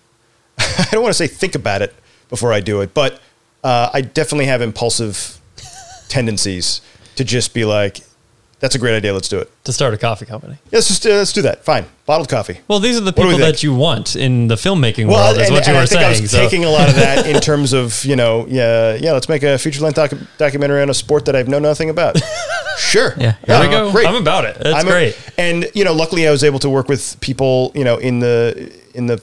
I 0.79 0.89
don't 0.93 1.03
want 1.03 1.11
to 1.15 1.19
say 1.19 1.27
think 1.27 1.55
about 1.55 1.83
it 1.83 1.95
before 2.29 2.53
I 2.53 2.61
do 2.61 2.81
it, 2.81 2.95
but 2.95 3.21
uh, 3.63 3.91
I 3.93 4.01
definitely 4.01 4.47
have 4.47 4.61
impulsive 4.63 5.39
tendencies 6.09 6.81
to 7.17 7.25
just 7.25 7.55
be 7.55 7.65
like, 7.65 8.01
"That's 8.61 8.75
a 8.75 8.79
great 8.79 8.95
idea. 8.97 9.13
Let's 9.15 9.29
do 9.29 9.39
it. 9.39 9.51
to 9.65 9.73
start 9.73 9.95
a 9.95 9.99
coffee 9.99 10.27
company. 10.27 10.55
Yeah, 10.65 10.69
let's 10.79 10.89
just 10.89 11.07
uh, 11.07 11.11
let's 11.11 11.33
do 11.33 11.43
that. 11.43 11.65
Fine, 11.65 11.87
bottled 12.07 12.29
coffee." 12.29 12.61
Well, 12.69 12.81
these 12.81 12.97
are 12.97 13.01
the 13.01 13.13
people 13.13 13.39
that 13.39 13.63
you 13.63 13.75
want 13.75 14.17
in 14.17 14.49
the 14.49 14.57
filmmaking 14.57 15.07
Well, 15.09 15.29
world, 15.33 15.39
is 15.41 15.49
and, 15.49 15.55
what 15.55 15.67
you 15.67 15.73
and 15.73 15.83
were 15.83 15.87
saying. 15.87 16.27
So- 16.27 16.39
taking 16.43 16.65
a 16.65 16.71
lot 16.71 16.89
of 16.89 16.95
that 16.97 17.27
in 17.27 17.41
terms 17.51 17.73
of 17.73 18.05
you 18.05 18.17
know, 18.17 18.47
yeah, 18.49 18.95
yeah. 18.95 19.13
Let's 19.13 19.29
make 19.29 19.43
a 19.43 19.59
feature 19.59 19.81
length 19.83 19.97
docu- 19.99 20.27
documentary 20.39 20.83
on 20.83 20.91
a 20.91 20.95
sport 20.95 21.25
that 21.27 21.37
I've 21.37 21.49
know 21.49 21.59
nothing 21.59 21.91
about. 21.91 22.21
sure. 22.79 23.15
Yeah, 23.17 23.37
here 23.47 23.61
we 23.61 23.67
go. 23.69 23.93
Great. 23.93 24.07
I'm 24.09 24.17
about 24.21 24.45
it. 24.45 24.57
That's 24.61 24.77
I'm 24.77 24.89
a- 24.89 24.91
great. 24.91 25.31
and 25.39 25.71
you 25.75 25.85
know, 25.85 25.93
luckily 25.95 26.27
I 26.27 26.31
was 26.31 26.43
able 26.45 26.59
to 26.61 26.69
work 26.71 26.89
with 26.89 27.19
people, 27.21 27.73
you 27.75 27.85
know, 27.85 27.97
in 27.99 28.19
the 28.21 28.73
in 28.95 29.07
the 29.07 29.23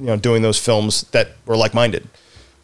you 0.00 0.06
know 0.06 0.16
doing 0.16 0.42
those 0.42 0.58
films 0.58 1.02
that 1.12 1.32
were 1.46 1.56
like 1.56 1.74
minded. 1.74 2.08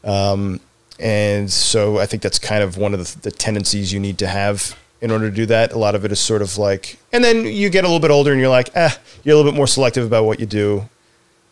Um, 0.03 0.61
and 0.99 1.51
so 1.51 1.99
I 1.99 2.07
think 2.07 2.23
that's 2.23 2.39
kind 2.39 2.63
of 2.63 2.79
one 2.79 2.95
of 2.95 3.01
the, 3.01 3.21
the 3.21 3.31
tendencies 3.31 3.93
you 3.93 4.01
need 4.01 4.19
to 4.19 4.27
have 4.27 4.77
in 5.01 5.11
order 5.11 5.29
to 5.29 5.35
do 5.35 5.47
that. 5.47 5.73
A 5.73 5.79
lot 5.79 5.95
of 5.95 6.05
it 6.05 6.13
is 6.13 6.19
sort 6.19 6.43
of 6.43 6.57
like, 6.57 6.99
and 7.13 7.23
then 7.23 7.45
you 7.45 7.69
get 7.69 7.85
a 7.85 7.87
little 7.87 8.01
bit 8.01 8.11
older 8.11 8.33
and 8.33 8.41
you're 8.41 8.51
like, 8.51 8.71
ah, 8.75 8.99
you're 9.23 9.35
a 9.35 9.37
little 9.37 9.51
bit 9.51 9.57
more 9.57 9.67
selective 9.67 10.07
about 10.07 10.25
what 10.25 10.41
you 10.41 10.47
do 10.47 10.89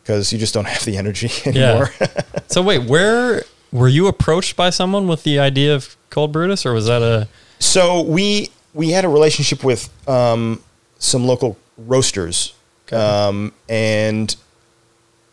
because 0.02 0.32
you 0.32 0.38
just 0.38 0.54
don't 0.54 0.66
have 0.74 0.84
the 0.84 0.96
energy 0.96 1.30
anymore. 1.44 1.90
so 2.48 2.62
wait, 2.62 2.88
where 2.88 3.42
were 3.72 3.88
you 3.88 4.06
approached 4.06 4.56
by 4.56 4.70
someone 4.70 5.08
with 5.08 5.24
the 5.24 5.38
idea 5.38 5.74
of 5.74 5.96
cold 6.10 6.32
Brutus, 6.32 6.64
or 6.64 6.72
was 6.72 6.86
that 6.86 7.02
a? 7.02 7.28
So 7.58 8.02
we 8.02 8.50
we 8.72 8.90
had 8.90 9.04
a 9.04 9.08
relationship 9.08 9.64
with 9.64 9.90
um, 10.08 10.62
some 10.98 11.26
local 11.26 11.58
roasters, 11.76 12.54
um, 12.92 13.52
and 13.68 14.34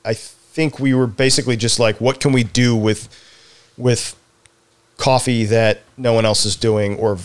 I 0.03 0.15
think 0.52 0.80
we 0.80 0.94
were 0.94 1.07
basically 1.07 1.56
just 1.56 1.80
like, 1.80 2.02
what 2.02 2.19
can 2.19 2.32
we 2.34 2.44
do 2.44 2.76
with 2.76 3.07
with 3.78 4.15
coffee 4.98 5.45
that 5.45 5.82
no 5.98 6.14
one 6.14 6.26
else 6.26 6.45
is 6.45 6.56
doing, 6.56 6.98
or 6.98 7.18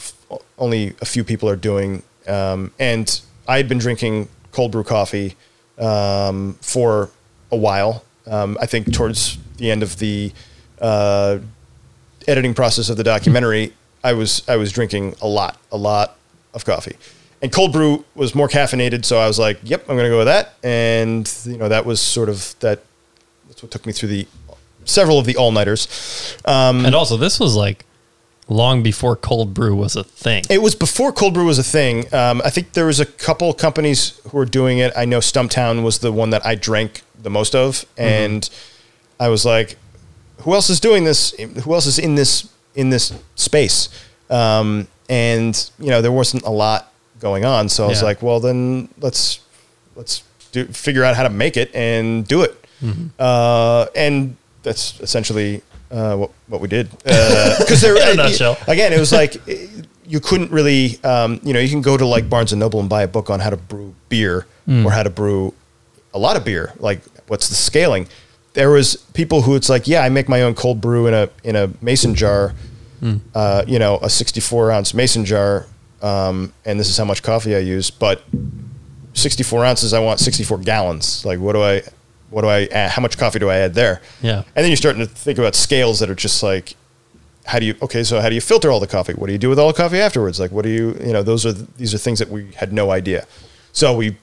only 0.58 0.94
a 1.00 1.04
few 1.04 1.24
people 1.24 1.48
are 1.48 1.56
doing? 1.56 2.02
Um, 2.28 2.72
and 2.78 3.20
I 3.48 3.56
had 3.56 3.68
been 3.68 3.78
drinking 3.78 4.28
cold 4.52 4.72
brew 4.72 4.84
coffee 4.84 5.36
um, 5.78 6.56
for 6.60 7.10
a 7.50 7.56
while. 7.56 8.04
Um, 8.26 8.56
I 8.60 8.66
think 8.66 8.92
towards 8.92 9.38
the 9.58 9.70
end 9.70 9.82
of 9.82 9.98
the 9.98 10.32
uh, 10.80 11.38
editing 12.26 12.54
process 12.54 12.88
of 12.88 12.96
the 12.96 13.04
documentary, 13.04 13.72
I 14.04 14.12
was 14.12 14.48
I 14.48 14.56
was 14.56 14.72
drinking 14.72 15.16
a 15.20 15.26
lot, 15.26 15.58
a 15.72 15.76
lot 15.76 16.16
of 16.54 16.64
coffee, 16.64 16.96
and 17.42 17.52
cold 17.52 17.72
brew 17.72 18.04
was 18.14 18.34
more 18.34 18.48
caffeinated. 18.48 19.04
So 19.04 19.18
I 19.18 19.26
was 19.26 19.38
like, 19.38 19.58
"Yep, 19.64 19.82
I'm 19.82 19.96
going 19.96 20.04
to 20.04 20.10
go 20.10 20.18
with 20.18 20.28
that." 20.28 20.54
And 20.62 21.32
you 21.44 21.58
know, 21.58 21.68
that 21.68 21.84
was 21.84 22.00
sort 22.00 22.28
of 22.28 22.54
that. 22.60 22.82
That's 23.48 23.62
what 23.62 23.70
took 23.70 23.86
me 23.86 23.92
through 23.92 24.08
the 24.10 24.26
several 24.84 25.18
of 25.18 25.26
the 25.26 25.36
all 25.36 25.52
nighters. 25.52 26.36
Um, 26.44 26.84
And 26.86 26.94
also, 26.94 27.16
this 27.16 27.40
was 27.40 27.54
like 27.56 27.84
long 28.48 28.82
before 28.82 29.16
cold 29.16 29.52
brew 29.54 29.74
was 29.74 29.96
a 29.96 30.04
thing. 30.04 30.44
it 30.48 30.62
was 30.62 30.74
before 30.76 31.12
cold 31.12 31.34
brew 31.34 31.46
was 31.46 31.58
a 31.58 31.64
thing. 31.64 32.12
Um, 32.14 32.40
I 32.44 32.50
think 32.50 32.74
there 32.74 32.86
was 32.86 33.00
a 33.00 33.06
couple 33.06 33.52
companies 33.54 34.20
who 34.30 34.36
were 34.38 34.44
doing 34.44 34.78
it. 34.78 34.92
I 34.96 35.04
know 35.04 35.18
Stumptown 35.18 35.82
was 35.82 35.98
the 35.98 36.12
one 36.12 36.30
that 36.30 36.46
I 36.46 36.54
drank 36.54 37.02
the 37.20 37.30
most 37.30 37.54
of, 37.54 37.84
and 37.98 38.48
I 39.18 39.28
was 39.28 39.44
like, 39.44 39.76
"Who 40.42 40.54
else 40.54 40.70
is 40.70 40.78
doing 40.78 41.04
this? 41.04 41.32
Who 41.64 41.74
else 41.74 41.86
is 41.86 41.98
in 41.98 42.14
this 42.14 42.46
in 42.76 42.90
this 42.90 43.12
space?" 43.34 43.88
Um, 44.30 44.86
and 45.08 45.70
you 45.80 45.88
know, 45.90 46.00
there 46.02 46.12
wasn't 46.12 46.44
a 46.44 46.50
lot 46.50 46.92
going 47.18 47.44
on, 47.44 47.68
so 47.68 47.84
I 47.84 47.88
was 47.88 48.02
like, 48.02 48.22
"Well, 48.22 48.38
then 48.40 48.88
let's 49.00 49.40
let's 49.96 50.22
do, 50.52 50.66
figure 50.66 51.02
out 51.02 51.16
how 51.16 51.22
to 51.24 51.30
make 51.30 51.56
it 51.56 51.74
and 51.74 52.26
do 52.28 52.42
it." 52.42 52.54
Uh, 53.18 53.86
and 53.96 54.36
that's 54.62 55.00
essentially 55.00 55.62
uh, 55.90 56.16
what 56.16 56.30
what 56.48 56.60
we 56.60 56.68
did 56.68 56.90
because 57.04 57.80
there 57.80 57.96
In 57.96 58.18
a 58.20 58.22
nutshell. 58.22 58.56
again, 58.66 58.92
it 58.92 58.98
was 58.98 59.12
like 59.12 59.36
you 60.08 60.20
couldn't 60.20 60.50
really, 60.52 61.02
um, 61.04 61.40
you 61.42 61.52
know, 61.52 61.58
you 61.60 61.68
can 61.68 61.80
go 61.82 61.96
to 61.96 62.06
like 62.06 62.28
Barnes 62.30 62.52
and 62.52 62.60
Noble 62.60 62.78
and 62.80 62.88
buy 62.88 63.02
a 63.02 63.08
book 63.08 63.28
on 63.30 63.40
how 63.40 63.50
to 63.50 63.56
brew 63.56 63.94
beer 64.08 64.46
or 64.68 64.90
how 64.90 65.02
to 65.02 65.10
brew 65.10 65.52
a 66.14 66.18
lot 66.18 66.36
of 66.36 66.44
beer, 66.44 66.72
like 66.78 67.00
what's 67.28 67.48
the 67.48 67.54
scaling. 67.54 68.08
there 68.54 68.70
was 68.70 68.96
people 69.14 69.42
who 69.42 69.54
it's 69.54 69.68
like, 69.68 69.86
yeah, 69.86 70.02
I 70.02 70.08
make 70.08 70.28
my 70.28 70.42
own 70.42 70.54
cold 70.54 70.80
brew 70.80 71.06
in 71.06 71.14
a 71.14 71.28
in 71.44 71.56
a 71.56 71.70
mason 71.82 72.14
jar, 72.14 72.54
uh, 73.34 73.62
you 73.66 73.78
know, 73.78 73.98
a 74.02 74.08
64 74.10 74.70
ounce 74.72 74.94
mason 74.94 75.24
jar, 75.24 75.66
um, 76.02 76.52
and 76.64 76.80
this 76.80 76.88
is 76.88 76.96
how 76.96 77.04
much 77.04 77.22
coffee 77.22 77.54
I 77.54 77.60
use. 77.60 77.90
But 77.90 78.22
64 79.14 79.64
ounces, 79.64 79.92
I 79.92 79.98
want 80.00 80.20
64 80.20 80.58
gallons. 80.58 81.24
Like, 81.24 81.38
what 81.38 81.52
do 81.52 81.62
I, 81.62 81.82
what 82.30 82.42
do 82.42 82.48
I, 82.48 82.66
add? 82.66 82.90
how 82.90 83.02
much 83.02 83.18
coffee 83.18 83.38
do 83.38 83.48
I 83.48 83.56
add 83.56 83.74
there? 83.74 84.00
Yeah. 84.22 84.38
And 84.38 84.64
then 84.64 84.68
you're 84.68 84.76
starting 84.76 85.00
to 85.00 85.06
think 85.06 85.38
about 85.38 85.54
scales 85.54 86.00
that 86.00 86.10
are 86.10 86.14
just 86.14 86.42
like, 86.42 86.74
how 87.44 87.60
do 87.60 87.66
you, 87.66 87.76
okay, 87.80 88.02
so 88.02 88.20
how 88.20 88.28
do 88.28 88.34
you 88.34 88.40
filter 88.40 88.70
all 88.70 88.80
the 88.80 88.86
coffee? 88.86 89.14
What 89.14 89.26
do 89.28 89.32
you 89.32 89.38
do 89.38 89.48
with 89.48 89.58
all 89.58 89.68
the 89.68 89.76
coffee 89.76 90.00
afterwards? 90.00 90.40
Like, 90.40 90.50
what 90.50 90.62
do 90.62 90.68
you, 90.68 90.96
you 91.04 91.12
know, 91.12 91.22
those 91.22 91.46
are, 91.46 91.52
these 91.52 91.94
are 91.94 91.98
things 91.98 92.18
that 92.18 92.28
we 92.28 92.50
had 92.52 92.72
no 92.72 92.90
idea. 92.90 93.26
So 93.72 93.94
we, 93.94 94.16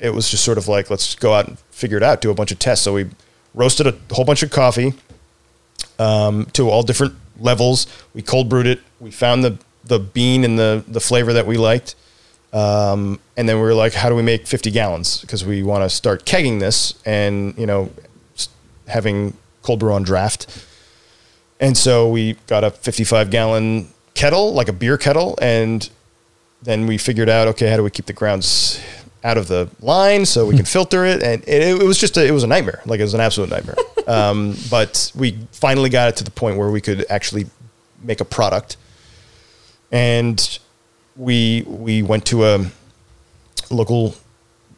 it 0.00 0.14
was 0.14 0.30
just 0.30 0.42
sort 0.42 0.56
of 0.58 0.66
like, 0.66 0.88
let's 0.88 1.14
go 1.14 1.34
out 1.34 1.48
and 1.48 1.58
figure 1.70 1.98
it 1.98 2.02
out, 2.02 2.20
do 2.20 2.30
a 2.30 2.34
bunch 2.34 2.52
of 2.52 2.58
tests. 2.58 2.84
So 2.84 2.94
we 2.94 3.06
roasted 3.54 3.86
a 3.86 4.14
whole 4.14 4.24
bunch 4.24 4.42
of 4.42 4.50
coffee 4.50 4.94
um, 5.98 6.46
to 6.54 6.70
all 6.70 6.82
different 6.82 7.14
levels. 7.38 7.86
We 8.14 8.22
cold 8.22 8.48
brewed 8.48 8.66
it. 8.66 8.80
We 9.00 9.10
found 9.10 9.44
the, 9.44 9.58
the 9.84 9.98
bean 9.98 10.44
and 10.44 10.58
the, 10.58 10.82
the 10.88 11.00
flavor 11.00 11.32
that 11.34 11.46
we 11.46 11.56
liked. 11.58 11.94
Um, 12.56 13.20
and 13.36 13.46
then 13.46 13.56
we 13.56 13.62
were 13.62 13.74
like, 13.74 13.92
how 13.92 14.08
do 14.08 14.14
we 14.14 14.22
make 14.22 14.46
50 14.46 14.70
gallons? 14.70 15.20
Because 15.20 15.44
we 15.44 15.62
want 15.62 15.84
to 15.84 15.90
start 15.90 16.24
kegging 16.24 16.58
this 16.58 16.94
and, 17.04 17.54
you 17.58 17.66
know, 17.66 17.90
having 18.88 19.36
cold 19.60 19.80
brew 19.80 19.92
on 19.92 20.02
draft. 20.02 20.64
And 21.60 21.76
so 21.76 22.08
we 22.08 22.32
got 22.46 22.64
a 22.64 22.70
55 22.70 23.28
gallon 23.28 23.88
kettle, 24.14 24.54
like 24.54 24.68
a 24.68 24.72
beer 24.72 24.96
kettle. 24.96 25.38
And 25.42 25.86
then 26.62 26.86
we 26.86 26.96
figured 26.96 27.28
out, 27.28 27.46
okay, 27.48 27.68
how 27.68 27.76
do 27.76 27.82
we 27.82 27.90
keep 27.90 28.06
the 28.06 28.14
grounds 28.14 28.80
out 29.22 29.36
of 29.36 29.48
the 29.48 29.68
line 29.80 30.24
so 30.24 30.46
we 30.46 30.56
can 30.56 30.64
filter 30.76 31.04
it? 31.04 31.22
And 31.22 31.42
it, 31.46 31.82
it 31.82 31.84
was 31.84 31.98
just, 31.98 32.16
a, 32.16 32.26
it 32.26 32.30
was 32.30 32.42
a 32.42 32.46
nightmare. 32.46 32.80
Like 32.86 33.00
it 33.00 33.02
was 33.04 33.12
an 33.12 33.20
absolute 33.20 33.50
nightmare. 33.50 33.76
um, 34.06 34.56
but 34.70 35.12
we 35.14 35.36
finally 35.52 35.90
got 35.90 36.08
it 36.08 36.16
to 36.16 36.24
the 36.24 36.30
point 36.30 36.56
where 36.56 36.70
we 36.70 36.80
could 36.80 37.04
actually 37.10 37.44
make 38.02 38.22
a 38.22 38.24
product. 38.24 38.78
And 39.92 40.58
we 41.16 41.64
we 41.66 42.02
went 42.02 42.24
to 42.26 42.44
a 42.44 42.64
local 43.70 44.14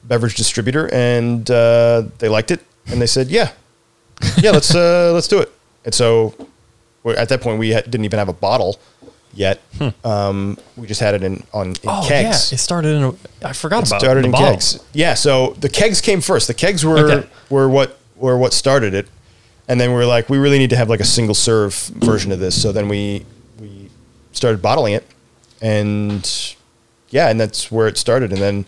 beverage 0.05 0.37
distributor 0.37 0.93
and 0.93 1.51
uh, 1.51 2.03
they 2.19 2.29
liked 2.29 2.51
it 2.51 2.61
and 2.87 3.01
they 3.01 3.07
said 3.07 3.29
yeah. 3.29 3.53
Yeah 4.41 4.51
let's 4.53 4.75
uh, 4.75 5.11
let's 5.15 5.29
do 5.29 5.41
it. 5.41 5.53
And 5.85 5.95
so 5.95 6.35
at 7.17 7.29
that 7.31 7.41
point 7.41 7.59
we 7.59 7.71
had, 7.71 7.85
didn't 7.85 8.05
even 8.05 8.19
have 8.19 8.29
a 8.29 8.33
bottle 8.35 8.79
yet. 9.33 9.61
Um, 10.05 10.59
we 10.77 10.87
just 10.87 11.01
had 11.01 11.15
it 11.15 11.23
in 11.23 11.43
on 11.53 11.69
in 11.69 11.77
Oh 11.87 12.05
kegs. 12.07 12.51
yeah, 12.53 12.55
it 12.57 12.59
started 12.59 12.95
in. 12.97 13.03
A, 13.05 13.15
I 13.49 13.53
forgot 13.53 13.83
it 13.85 13.89
about 13.89 14.01
started 14.01 14.25
in 14.25 14.31
bottle. 14.33 14.51
kegs. 14.53 14.81
Yeah 14.93 15.15
so 15.15 15.55
the 15.61 15.69
kegs 15.69 16.01
came 16.01 16.21
first. 16.21 16.47
The 16.49 16.55
kegs 16.55 16.85
were 16.85 16.99
Okay. 16.99 17.29
were 17.51 17.69
what 17.69 17.99
were 18.17 18.37
what 18.39 18.53
started 18.53 18.95
it. 18.95 19.07
And 19.69 19.79
then 19.81 19.91
we 19.91 19.97
were 19.97 20.07
like 20.07 20.29
we 20.31 20.39
really 20.39 20.59
need 20.59 20.71
to 20.71 20.77
have 20.77 20.89
like 20.89 21.01
a 21.01 21.05
single 21.05 21.35
serve 21.35 21.75
version 21.75 22.33
of 22.33 22.41
this. 22.41 22.61
So 22.61 22.73
then 22.73 22.89
we 22.89 23.25
we 23.61 23.91
started 24.33 24.63
bottling 24.63 24.95
it 24.95 25.07
and 25.63 26.55
yeah 27.11 27.29
and 27.31 27.41
that's 27.41 27.71
where 27.71 27.89
it 27.89 27.97
started 27.99 28.33
and 28.33 28.41
then 28.41 28.67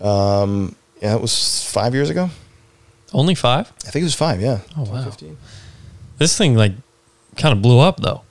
um 0.00 0.74
yeah 1.02 1.14
it 1.14 1.20
was 1.20 1.64
five 1.70 1.94
years 1.94 2.08
ago 2.10 2.30
Only 3.12 3.34
five. 3.34 3.72
i 3.86 3.90
think 3.90 4.02
it 4.02 4.04
was 4.04 4.14
five 4.14 4.40
yeah 4.40 4.60
Oh, 4.76 4.84
wow. 4.84 5.04
15. 5.04 5.36
This 6.18 6.36
thing 6.36 6.54
like 6.56 6.72
kind 7.36 7.52
of 7.52 7.62
blew 7.62 7.78
up 7.78 7.98
though. 8.00 8.22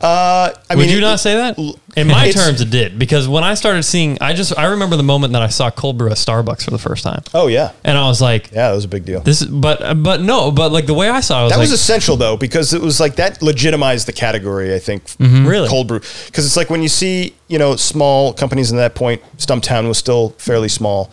Uh 0.00 0.52
i 0.68 0.74
Would 0.74 0.82
mean 0.82 0.90
you 0.90 0.98
it- 0.98 1.00
not 1.00 1.20
say 1.20 1.34
that? 1.36 1.58
In 1.96 2.08
my 2.08 2.30
terms, 2.30 2.60
it 2.60 2.68
did 2.68 2.98
because 2.98 3.26
when 3.26 3.42
I 3.42 3.54
started 3.54 3.82
seeing, 3.84 4.18
I 4.20 4.34
just 4.34 4.56
I 4.58 4.66
remember 4.66 4.96
the 4.96 5.02
moment 5.02 5.32
that 5.32 5.40
I 5.40 5.48
saw 5.48 5.70
cold 5.70 5.96
brew 5.96 6.10
at 6.10 6.18
Starbucks 6.18 6.64
for 6.64 6.70
the 6.70 6.78
first 6.78 7.02
time, 7.02 7.22
oh 7.32 7.46
yeah 7.46 7.72
and 7.84 7.96
I 7.96 8.06
was 8.06 8.20
like, 8.20 8.50
yeah 8.52 8.68
that 8.68 8.74
was 8.74 8.84
a 8.84 8.88
big 8.88 9.06
deal 9.06 9.20
"This," 9.20 9.40
is 9.40 9.48
but 9.48 10.02
but 10.02 10.20
no, 10.20 10.50
but 10.50 10.70
like 10.72 10.84
the 10.84 10.92
way 10.92 11.08
I 11.08 11.20
saw, 11.20 11.40
it, 11.40 11.44
was 11.44 11.52
that 11.52 11.58
like, 11.58 11.64
was 11.64 11.72
essential 11.72 12.16
though 12.18 12.36
because 12.36 12.74
it 12.74 12.82
was 12.82 13.00
like 13.00 13.16
that 13.16 13.40
legitimized 13.40 14.06
the 14.06 14.12
category 14.12 14.74
i 14.74 14.78
think 14.78 15.04
Mm-hmm. 15.16 15.46
Really? 15.46 15.68
cold 15.70 15.88
brew 15.88 16.00
because 16.26 16.44
it's 16.44 16.56
like 16.58 16.68
when 16.68 16.82
you 16.82 16.88
see 16.90 17.34
you 17.48 17.58
know 17.58 17.74
small 17.76 18.34
companies 18.34 18.70
in 18.70 18.76
that 18.76 18.94
point 18.94 19.22
stumptown 19.38 19.88
was 19.88 19.96
still 19.96 20.30
fairly 20.36 20.68
small 20.68 21.10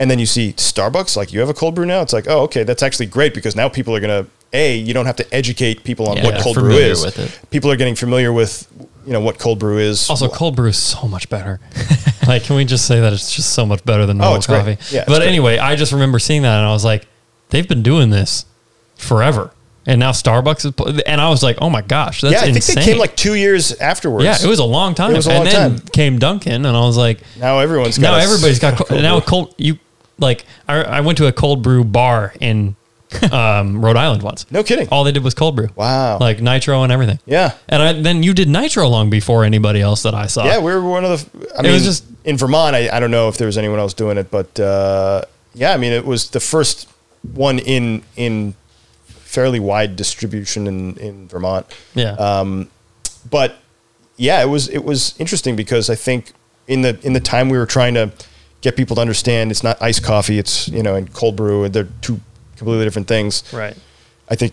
and 0.00 0.10
then 0.10 0.18
you 0.18 0.26
see 0.26 0.52
starbucks 0.54 1.16
like 1.16 1.32
you 1.32 1.38
have 1.38 1.48
a 1.48 1.54
cold 1.54 1.76
brew 1.76 1.86
now 1.86 2.02
it's 2.02 2.12
like 2.12 2.26
oh 2.28 2.40
okay 2.40 2.64
that's 2.64 2.82
actually 2.82 3.06
great 3.06 3.32
because 3.34 3.54
now 3.54 3.68
people 3.68 3.94
are 3.94 4.00
going 4.00 4.24
to 4.24 4.28
a 4.52 4.76
you 4.76 4.94
don't 4.94 5.06
have 5.06 5.16
to 5.16 5.34
educate 5.34 5.84
people 5.84 6.08
on 6.08 6.16
Yeah, 6.16 6.24
what 6.24 6.40
cold 6.40 6.56
brew 6.56 6.70
is 6.76 7.04
with 7.04 7.18
it. 7.18 7.40
people 7.50 7.70
are 7.70 7.76
getting 7.76 7.94
familiar 7.96 8.32
with 8.32 8.66
you 9.06 9.12
know 9.12 9.20
what 9.20 9.38
cold 9.38 9.58
brew 9.58 9.78
is 9.78 10.08
Also, 10.10 10.28
cold 10.28 10.56
brew 10.56 10.68
is 10.68 10.78
so 10.78 11.06
much 11.06 11.28
better. 11.28 11.60
like, 12.26 12.42
can 12.44 12.56
we 12.56 12.64
just 12.64 12.86
say 12.86 13.00
that 13.00 13.12
it's 13.12 13.34
just 13.34 13.50
so 13.54 13.64
much 13.66 13.84
better 13.84 14.04
than 14.06 14.16
oh, 14.16 14.20
normal 14.20 14.34
Oh, 14.34 14.36
it's 14.38 14.46
great. 14.46 14.78
coffee? 14.78 14.94
Yeah, 14.96 15.04
but 15.06 15.18
great. 15.18 15.28
anyway, 15.28 15.58
I 15.58 15.76
just 15.76 15.92
remember 15.92 16.18
seeing 16.18 16.42
that 16.42 16.56
and 16.58 16.66
I 16.66 16.72
was 16.72 16.84
like, 16.84 17.06
they've 17.50 17.68
been 17.68 17.82
doing 17.84 18.10
this 18.10 18.46
forever, 18.96 19.52
and 19.86 20.00
now 20.00 20.10
Starbucks 20.10 20.64
is, 20.64 20.72
pu- 20.72 21.00
and 21.06 21.20
I 21.20 21.28
was 21.28 21.42
like, 21.44 21.58
oh 21.60 21.70
my 21.70 21.82
gosh, 21.82 22.22
that's 22.22 22.32
yeah 22.32 22.40
i 22.40 22.44
think 22.44 22.56
insane. 22.56 22.74
they 22.76 22.84
came 22.84 22.98
like 22.98 23.14
two 23.14 23.34
years 23.34 23.72
afterwards 23.78 24.24
yeah, 24.24 24.36
it 24.42 24.48
was 24.48 24.58
a 24.58 24.64
long 24.64 24.94
time. 24.94 25.12
It 25.12 25.16
was 25.16 25.26
a 25.28 25.30
and 25.30 25.38
long 25.44 25.52
then 25.52 25.70
time. 25.78 25.88
came 25.92 26.18
Dunkin', 26.18 26.64
and 26.66 26.76
I 26.76 26.80
was 26.80 26.96
like, 26.96 27.20
now 27.38 27.58
everyone's 27.60 27.98
got 27.98 28.10
now 28.12 28.16
a- 28.18 28.22
everybody's 28.22 28.58
got 28.58 28.76
co- 28.88 29.00
now 29.00 29.20
cold. 29.20 29.54
You 29.58 29.78
like 30.18 30.44
I, 30.66 30.82
I 30.82 31.00
went 31.02 31.18
to 31.18 31.26
a 31.28 31.32
cold 31.32 31.62
brew 31.62 31.84
bar 31.84 32.34
in 32.40 32.74
um, 33.32 33.84
Rhode 33.84 33.96
Island 33.96 34.22
once. 34.22 34.50
No 34.50 34.62
kidding. 34.62 34.88
All 34.90 35.04
they 35.04 35.12
did 35.12 35.24
was 35.24 35.34
cold 35.34 35.56
brew. 35.56 35.68
Wow. 35.74 36.18
Like 36.18 36.40
nitro 36.40 36.82
and 36.82 36.92
everything. 36.92 37.18
Yeah. 37.26 37.54
And 37.68 37.82
I, 37.82 37.92
then 37.92 38.22
you 38.22 38.34
did 38.34 38.48
nitro 38.48 38.88
long 38.88 39.10
before 39.10 39.44
anybody 39.44 39.80
else 39.80 40.02
that 40.02 40.14
I 40.14 40.26
saw. 40.26 40.44
Yeah, 40.44 40.58
we 40.58 40.72
were 40.72 40.82
one 40.82 41.04
of 41.04 41.10
the. 41.32 41.38
I 41.38 41.38
mean, 41.40 41.50
It 41.58 41.62
mean, 41.64 41.72
was 41.72 41.84
just- 41.84 42.04
in 42.24 42.36
Vermont. 42.36 42.74
I, 42.74 42.88
I 42.94 43.00
don't 43.00 43.10
know 43.10 43.28
if 43.28 43.36
there 43.38 43.46
was 43.46 43.56
anyone 43.58 43.78
else 43.78 43.94
doing 43.94 44.18
it, 44.18 44.30
but 44.30 44.58
uh, 44.58 45.22
yeah, 45.54 45.72
I 45.72 45.76
mean, 45.76 45.92
it 45.92 46.04
was 46.04 46.30
the 46.30 46.40
first 46.40 46.88
one 47.34 47.58
in 47.58 48.02
in 48.16 48.54
fairly 49.08 49.60
wide 49.60 49.96
distribution 49.96 50.66
in 50.66 50.96
in 50.98 51.28
Vermont. 51.28 51.66
Yeah. 51.94 52.12
Um, 52.12 52.70
but 53.30 53.56
yeah, 54.16 54.42
it 54.42 54.46
was 54.46 54.68
it 54.68 54.84
was 54.84 55.14
interesting 55.18 55.56
because 55.56 55.90
I 55.90 55.94
think 55.94 56.32
in 56.66 56.82
the 56.82 56.98
in 57.02 57.12
the 57.12 57.20
time 57.20 57.48
we 57.48 57.58
were 57.58 57.66
trying 57.66 57.94
to 57.94 58.10
get 58.62 58.74
people 58.76 58.96
to 58.96 59.00
understand 59.02 59.50
it's 59.50 59.62
not 59.62 59.80
iced 59.80 60.02
coffee, 60.02 60.38
it's 60.38 60.68
you 60.68 60.82
know, 60.82 60.94
and 60.96 61.12
cold 61.12 61.36
brew, 61.36 61.64
and 61.64 61.74
they're 61.74 61.88
two 62.00 62.20
completely 62.56 62.84
different 62.84 63.08
things. 63.08 63.42
right. 63.52 63.76
I 64.28 64.34
think 64.34 64.52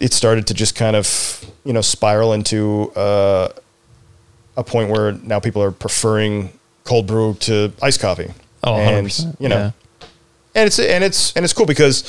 it 0.00 0.12
started 0.12 0.46
to 0.48 0.54
just 0.54 0.74
kind 0.76 0.94
of 0.96 1.44
you 1.64 1.72
know 1.72 1.80
spiral 1.80 2.32
into 2.32 2.92
uh, 2.94 3.48
a 4.56 4.62
point 4.64 4.90
where 4.90 5.12
now 5.12 5.40
people 5.40 5.62
are 5.62 5.70
preferring 5.72 6.50
cold 6.84 7.06
brew 7.06 7.34
to 7.40 7.72
iced 7.82 8.00
coffee. 8.00 8.30
Oh, 8.64 8.74
and 8.76 9.06
100%. 9.06 9.40
you 9.40 9.48
know, 9.48 9.56
Yeah. 9.56 9.70
and 10.54 10.66
it's 10.66 10.78
and 10.78 11.04
it's 11.04 11.32
and 11.36 11.44
it's 11.44 11.52
cool 11.54 11.66
because 11.66 12.04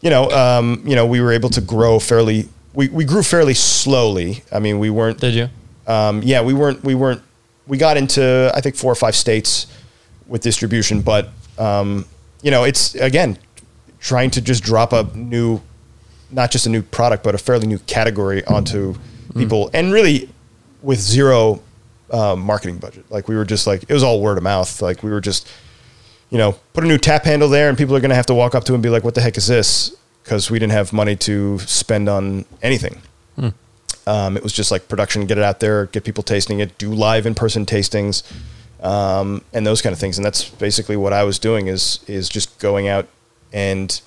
you 0.00 0.10
know 0.10 0.30
um, 0.30 0.82
you 0.86 0.96
know 0.96 1.06
we 1.06 1.20
were 1.20 1.32
able 1.32 1.50
to 1.50 1.60
grow 1.60 1.98
fairly. 1.98 2.48
We, 2.72 2.88
we 2.88 3.04
grew 3.04 3.22
fairly 3.22 3.54
slowly. 3.54 4.42
I 4.52 4.60
mean, 4.60 4.78
we 4.78 4.90
weren't. 4.90 5.18
Did 5.20 5.34
you? 5.34 5.48
Um, 5.86 6.22
yeah, 6.22 6.40
we 6.40 6.54
weren't. 6.54 6.82
We 6.84 6.94
weren't. 6.94 7.20
We 7.66 7.76
got 7.78 7.96
into 7.96 8.50
I 8.54 8.60
think 8.60 8.76
four 8.76 8.90
or 8.92 8.94
five 8.96 9.14
states 9.16 9.66
with 10.26 10.42
distribution, 10.42 11.02
but 11.02 11.28
um, 11.58 12.06
you 12.42 12.50
know, 12.50 12.64
it's 12.64 12.94
again 12.94 13.38
trying 14.00 14.30
to 14.32 14.40
just 14.40 14.62
drop 14.64 14.92
a 14.92 15.04
new, 15.14 15.60
not 16.30 16.50
just 16.50 16.66
a 16.66 16.70
new 16.70 16.82
product, 16.82 17.22
but 17.22 17.34
a 17.34 17.38
fairly 17.38 17.66
new 17.66 17.78
category 17.80 18.44
onto 18.46 18.94
people, 19.36 19.70
and 19.72 19.92
really 19.92 20.28
with 20.82 20.98
zero 20.98 21.60
um, 22.10 22.40
marketing 22.40 22.78
budget. 22.78 23.04
Like 23.10 23.28
we 23.28 23.36
were 23.36 23.44
just 23.44 23.66
like 23.66 23.84
it 23.88 23.92
was 23.92 24.02
all 24.02 24.20
word 24.20 24.38
of 24.38 24.44
mouth. 24.44 24.82
Like 24.82 25.02
we 25.02 25.10
were 25.10 25.20
just, 25.20 25.48
you 26.30 26.38
know, 26.38 26.52
put 26.72 26.84
a 26.84 26.86
new 26.86 26.98
tap 26.98 27.24
handle 27.24 27.48
there, 27.48 27.68
and 27.68 27.78
people 27.78 27.94
are 27.94 28.00
going 28.00 28.10
to 28.10 28.16
have 28.16 28.26
to 28.26 28.34
walk 28.34 28.54
up 28.54 28.64
to 28.64 28.74
and 28.74 28.82
be 28.82 28.88
like, 28.88 29.04
"What 29.04 29.14
the 29.14 29.20
heck 29.20 29.36
is 29.36 29.46
this?" 29.46 29.94
Because 30.24 30.50
we 30.50 30.58
didn't 30.58 30.72
have 30.72 30.92
money 30.92 31.16
to 31.16 31.58
spend 31.60 32.08
on 32.08 32.44
anything. 32.62 33.00
Um, 34.06 34.36
it 34.36 34.42
was 34.42 34.52
just 34.52 34.70
like 34.70 34.88
production, 34.88 35.26
get 35.26 35.38
it 35.38 35.44
out 35.44 35.60
there, 35.60 35.86
get 35.86 36.04
people 36.04 36.22
tasting 36.24 36.58
it, 36.60 36.76
do 36.78 36.92
live 36.92 37.26
in 37.26 37.34
person 37.34 37.64
tastings, 37.66 38.22
um, 38.82 39.44
and 39.52 39.66
those 39.66 39.82
kind 39.82 39.92
of 39.92 40.00
things. 40.00 40.18
And 40.18 40.24
that's 40.24 40.48
basically 40.48 40.96
what 40.96 41.12
I 41.12 41.22
was 41.22 41.38
doing 41.38 41.68
is 41.68 42.00
is 42.06 42.28
just 42.28 42.58
going 42.58 42.88
out 42.88 43.06
and 43.52 44.00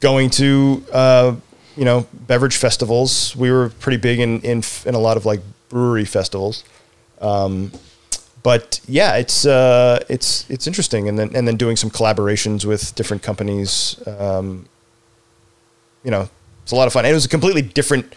going 0.00 0.30
to 0.30 0.84
uh, 0.92 1.36
you 1.76 1.84
know 1.84 2.06
beverage 2.12 2.56
festivals. 2.56 3.34
We 3.36 3.50
were 3.50 3.70
pretty 3.80 3.98
big 3.98 4.20
in 4.20 4.40
in, 4.40 4.62
in 4.84 4.94
a 4.94 4.98
lot 4.98 5.16
of 5.16 5.26
like 5.26 5.40
brewery 5.68 6.04
festivals. 6.04 6.64
Um, 7.20 7.72
but 8.42 8.80
yeah, 8.88 9.16
it's 9.16 9.44
uh, 9.44 10.02
it's 10.08 10.48
it's 10.50 10.66
interesting, 10.66 11.08
and 11.08 11.18
then 11.18 11.34
and 11.34 11.46
then 11.46 11.56
doing 11.56 11.76
some 11.76 11.90
collaborations 11.90 12.64
with 12.64 12.94
different 12.94 13.22
companies. 13.22 14.00
Um, 14.06 14.66
you 16.02 16.10
know, 16.10 16.28
it's 16.62 16.72
a 16.72 16.76
lot 16.76 16.86
of 16.86 16.92
fun. 16.92 17.04
And 17.04 17.10
it 17.10 17.14
was 17.14 17.24
a 17.24 17.28
completely 17.28 17.62
different 17.62 18.14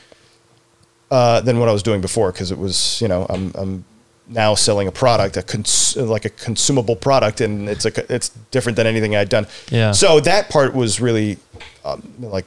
uh, 1.11 1.41
than 1.41 1.59
what 1.59 1.69
I 1.69 1.73
was 1.73 1.83
doing 1.83 2.01
before 2.01 2.31
because 2.31 2.51
it 2.51 2.57
was, 2.57 3.01
you 3.01 3.07
know, 3.07 3.25
I'm, 3.29 3.51
I'm 3.55 3.85
now 4.27 4.55
selling 4.55 4.87
a 4.87 4.91
product, 4.91 5.35
a 5.37 5.43
cons- 5.43 5.95
like 5.97 6.25
a 6.25 6.29
consumable 6.29 6.95
product, 6.95 7.41
and 7.41 7.67
it's 7.69 7.85
a 7.85 8.13
it's 8.13 8.29
different 8.51 8.75
than 8.77 8.87
anything 8.87 9.15
I'd 9.15 9.29
done. 9.29 9.47
Yeah. 9.69 9.91
So 9.91 10.19
that 10.21 10.49
part 10.49 10.73
was 10.73 10.99
really 11.01 11.37
um, 11.85 12.01
like 12.19 12.45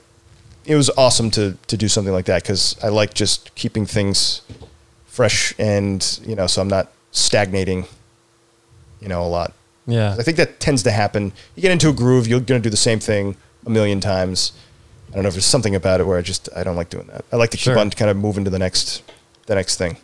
it 0.64 0.74
was 0.76 0.90
awesome 0.96 1.30
to 1.32 1.56
to 1.66 1.76
do 1.76 1.88
something 1.88 2.12
like 2.14 2.24
that 2.26 2.42
because 2.42 2.76
I 2.82 2.88
like 2.88 3.14
just 3.14 3.54
keeping 3.54 3.86
things 3.86 4.42
fresh 5.06 5.54
and 5.58 6.18
you 6.26 6.34
know, 6.34 6.46
so 6.46 6.60
I'm 6.62 6.68
not 6.68 6.92
stagnating, 7.12 7.86
you 9.00 9.08
know, 9.08 9.22
a 9.22 9.28
lot. 9.28 9.52
Yeah. 9.86 10.16
I 10.18 10.22
think 10.22 10.36
that 10.38 10.58
tends 10.60 10.82
to 10.82 10.90
happen. 10.90 11.32
You 11.54 11.62
get 11.62 11.70
into 11.70 11.88
a 11.88 11.92
groove, 11.92 12.26
you're 12.26 12.40
going 12.40 12.60
to 12.60 12.66
do 12.66 12.70
the 12.70 12.76
same 12.76 12.98
thing 12.98 13.36
a 13.64 13.70
million 13.70 14.00
times. 14.00 14.52
I 15.10 15.14
don't 15.14 15.22
know 15.22 15.28
if 15.28 15.34
there's 15.34 15.44
something 15.46 15.74
about 15.74 16.00
it 16.00 16.06
where 16.06 16.18
I 16.18 16.22
just 16.22 16.48
I 16.56 16.64
don't 16.64 16.76
like 16.76 16.90
doing 16.90 17.06
that. 17.06 17.24
I 17.32 17.36
like 17.36 17.50
to 17.50 17.56
keep 17.56 17.64
Sure. 17.64 17.78
on 17.78 17.90
kind 17.90 18.10
of 18.10 18.16
moving 18.16 18.44
to 18.44 18.50
the 18.50 18.58
next 18.58 19.02
the 19.46 19.54
next 19.54 19.76
thing. 19.76 19.96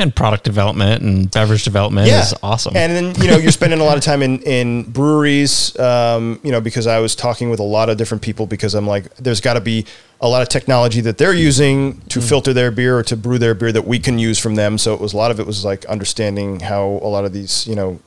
And 0.00 0.16
product 0.16 0.44
development 0.44 1.02
and 1.02 1.30
beverage 1.30 1.62
development 1.62 2.08
is 2.08 2.34
awesome. 2.42 2.74
And 2.74 2.92
then 2.92 3.22
you 3.22 3.30
know 3.30 3.36
you're 3.36 3.52
spending 3.52 3.80
a 3.80 3.84
lot 3.84 3.98
of 3.98 4.02
time 4.02 4.22
in 4.22 4.40
in 4.44 4.84
breweries, 4.84 5.78
um, 5.78 6.40
you 6.42 6.50
know, 6.50 6.60
because 6.60 6.86
I 6.86 7.00
was 7.00 7.14
talking 7.14 7.50
with 7.50 7.60
a 7.60 7.64
lot 7.64 7.90
of 7.90 7.98
different 7.98 8.22
people 8.22 8.46
because 8.46 8.74
I'm 8.74 8.86
like, 8.86 9.14
there's 9.16 9.42
got 9.42 9.54
to 9.54 9.60
be 9.60 9.84
a 10.22 10.28
lot 10.28 10.40
of 10.40 10.48
technology 10.48 11.02
that 11.02 11.18
they're 11.18 11.34
using 11.34 12.00
to 12.08 12.22
filter 12.22 12.54
their 12.54 12.70
beer 12.70 12.98
or 12.98 13.02
to 13.02 13.16
brew 13.16 13.38
their 13.38 13.54
beer 13.54 13.72
that 13.72 13.86
we 13.86 13.98
can 13.98 14.18
use 14.18 14.38
from 14.38 14.54
them. 14.54 14.78
So 14.78 14.94
it 14.94 15.00
was 15.00 15.12
a 15.12 15.18
lot 15.18 15.30
of 15.30 15.38
it 15.38 15.46
was 15.46 15.66
like 15.66 15.84
understanding 15.84 16.60
how 16.60 16.84
a 17.02 17.08
lot 17.08 17.26
of 17.26 17.34
these 17.34 17.66
you 17.66 17.74
know 17.74 18.00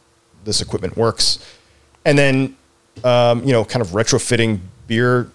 this 0.46 0.62
equipment 0.62 0.98
works, 0.98 1.38
and 2.06 2.18
then 2.18 2.58
um, 3.04 3.44
you 3.44 3.52
know 3.52 3.64
kind 3.64 3.84
of 3.84 3.90
retrofitting 3.90 4.62
beer 4.88 5.30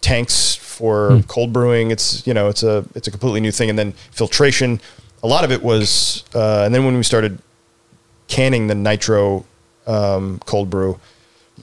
tanks 0.00 0.56
for 0.56 1.22
cold 1.28 1.52
brewing. 1.52 1.90
It's 1.90 2.26
you 2.26 2.34
know 2.34 2.48
it's 2.48 2.62
a 2.62 2.84
it's 2.94 3.06
a 3.06 3.10
completely 3.10 3.40
new 3.40 3.52
thing, 3.52 3.70
and 3.70 3.78
then 3.78 3.92
filtration. 4.10 4.80
A 5.22 5.26
lot 5.26 5.44
of 5.44 5.52
it 5.52 5.62
was, 5.62 6.24
uh, 6.34 6.62
and 6.64 6.74
then 6.74 6.84
when 6.84 6.96
we 6.96 7.02
started 7.02 7.38
canning 8.28 8.68
the 8.68 8.74
nitro 8.74 9.44
um, 9.86 10.40
cold 10.46 10.70
brew 10.70 10.98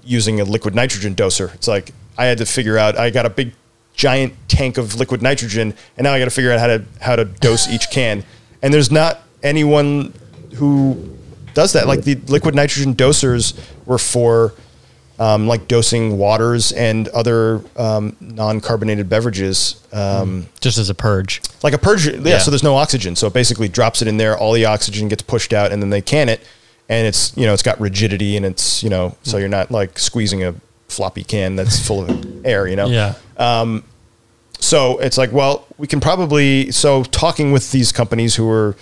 using 0.03 0.39
a 0.39 0.43
liquid 0.43 0.75
nitrogen 0.75 1.15
doser, 1.15 1.53
it's 1.55 1.67
like 1.67 1.91
I 2.17 2.25
had 2.25 2.37
to 2.39 2.45
figure 2.45 2.77
out. 2.77 2.97
I 2.97 3.09
got 3.09 3.25
a 3.25 3.29
big 3.29 3.53
giant 3.93 4.33
tank 4.47 4.77
of 4.77 4.95
liquid 4.95 5.21
nitrogen, 5.21 5.73
and 5.97 6.05
now 6.05 6.13
I 6.13 6.19
got 6.19 6.25
to 6.25 6.31
figure 6.31 6.51
out 6.51 6.59
how 6.59 6.67
to 6.67 6.85
how 7.01 7.15
to 7.15 7.25
dose 7.25 7.67
each 7.67 7.89
can. 7.89 8.23
And 8.61 8.73
there's 8.73 8.91
not 8.91 9.23
anyone 9.43 10.13
who 10.55 11.17
does 11.53 11.73
that. 11.73 11.87
Like 11.87 12.03
the 12.03 12.15
liquid 12.27 12.53
nitrogen 12.55 12.95
dosers 12.95 13.57
were 13.85 13.97
for 13.97 14.53
um, 15.19 15.47
like 15.47 15.67
dosing 15.67 16.17
waters 16.17 16.71
and 16.71 17.07
other 17.09 17.61
um, 17.75 18.15
non-carbonated 18.19 19.09
beverages, 19.09 19.81
um, 19.91 20.47
just 20.61 20.77
as 20.77 20.89
a 20.89 20.95
purge. 20.95 21.41
like 21.63 21.73
a 21.73 21.77
purge. 21.77 22.07
Yeah, 22.07 22.19
Yeah. 22.23 22.37
so 22.39 22.51
there's 22.51 22.63
no 22.63 22.75
oxygen, 22.75 23.15
so 23.15 23.27
it 23.27 23.33
basically 23.33 23.67
drops 23.67 24.01
it 24.01 24.07
in 24.07 24.17
there. 24.17 24.37
All 24.37 24.53
the 24.53 24.65
oxygen 24.65 25.07
gets 25.07 25.23
pushed 25.23 25.53
out, 25.53 25.71
and 25.71 25.81
then 25.81 25.89
they 25.89 26.01
can 26.01 26.29
it, 26.29 26.41
and 26.87 27.07
it's 27.07 27.35
you 27.35 27.45
know 27.45 27.53
it's 27.53 27.63
got 27.63 27.79
rigidity, 27.79 28.37
and 28.37 28.45
it's 28.45 28.83
you 28.83 28.89
know 28.89 29.15
so 29.23 29.37
you're 29.37 29.49
not 29.49 29.71
like 29.71 29.97
squeezing 29.97 30.43
a 30.43 30.53
floppy 30.87 31.23
can 31.23 31.55
that's 31.55 31.85
full 31.85 32.01
of 32.09 32.45
air. 32.45 32.67
You 32.67 32.75
know. 32.75 32.87
Yeah. 32.87 33.15
So 34.59 34.97
it's 34.97 35.17
like, 35.17 35.31
well, 35.31 35.67
we 35.77 35.87
can 35.87 35.99
probably. 35.99 36.71
So 36.71 37.03
talking 37.03 37.51
with 37.51 37.71
these 37.71 37.91
companies 37.91 38.35
who 38.35 38.45
were 38.47 38.75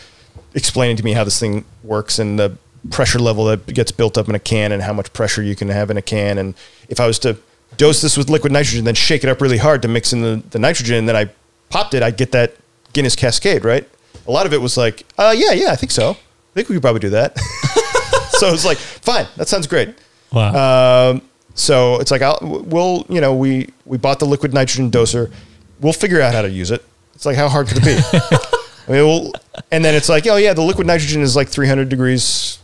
explaining 0.54 0.96
to 0.98 1.04
me 1.04 1.12
how 1.14 1.24
this 1.26 1.40
thing 1.40 1.66
works 1.84 2.18
and 2.18 2.40
the 2.40 2.58
pressure 2.92 3.20
level 3.20 3.46
that 3.46 3.66
gets 3.68 3.92
built 3.92 4.18
up 4.18 4.30
in 4.30 4.36
a 4.36 4.40
can 4.40 4.72
and 4.72 4.82
how 4.82 4.94
much 4.94 5.12
pressure 5.14 5.42
you 5.42 5.56
can 5.56 5.70
have 5.70 5.90
in 5.90 5.98
a 5.98 6.02
can, 6.02 6.38
and 6.38 6.56
if 6.90 7.00
I 7.00 7.08
was 7.08 7.20
to 7.20 7.38
dose 7.78 8.02
this 8.02 8.18
with 8.18 8.30
liquid 8.30 8.54
nitrogen, 8.54 8.86
then 8.86 8.96
shake 8.96 9.24
it 9.24 9.30
up 9.30 9.42
really 9.42 9.58
hard 9.58 9.82
to 9.82 9.88
mix 9.88 10.14
in 10.14 10.22
the, 10.22 10.44
the 10.52 10.60
nitrogen, 10.60 10.96
and 10.96 11.10
then 11.10 11.16
I 11.16 11.30
popped 11.70 11.94
it, 11.94 12.04
I'd 12.04 12.18
get 12.18 12.32
that 12.32 12.56
Guinness 12.94 13.16
Cascade, 13.16 13.66
right? 13.66 13.88
A 14.28 14.32
lot 14.32 14.46
of 14.46 14.54
it 14.54 14.62
was 14.62 14.78
like, 14.78 15.06
uh, 15.18 15.34
yeah, 15.36 15.52
yeah, 15.52 15.72
I 15.72 15.76
think 15.76 15.92
so. 15.92 16.12
I 16.12 16.54
think 16.54 16.70
we 16.70 16.76
could 16.76 16.82
probably 16.82 17.02
do 17.02 17.10
that. 17.10 17.38
so 18.30 18.54
it's 18.54 18.66
like, 18.66 18.78
fine, 18.78 19.28
that 19.36 19.48
sounds 19.48 19.68
great. 19.68 19.94
Wow. 20.32 21.12
Um, 21.12 21.22
so 21.56 22.00
it's 22.02 22.12
like 22.12 22.22
I'll, 22.22 22.38
we'll 22.42 23.06
you 23.10 23.22
know 23.22 23.34
we 23.34 23.70
we 23.86 23.98
bought 23.98 24.20
the 24.20 24.26
liquid 24.26 24.54
nitrogen 24.54 24.92
doser. 24.92 25.32
We'll 25.80 25.94
figure 25.94 26.22
out 26.22 26.34
how 26.34 26.42
to 26.42 26.50
use 26.50 26.70
it. 26.70 26.86
It's 27.16 27.26
like 27.26 27.38
how 27.38 27.48
hard 27.48 27.68
could 27.68 27.78
it 27.82 27.86
be? 27.86 28.18
I 28.88 28.92
mean, 28.92 29.06
we'll, 29.06 29.32
and 29.72 29.84
then 29.84 29.96
it's 29.96 30.10
like 30.10 30.28
oh 30.28 30.36
yeah, 30.36 30.54
the 30.54 30.62
liquid 30.62 30.86
nitrogen 30.86 31.22
is 31.22 31.36
like 31.36 31.48
300 31.48 31.88
degrees, 31.90 32.60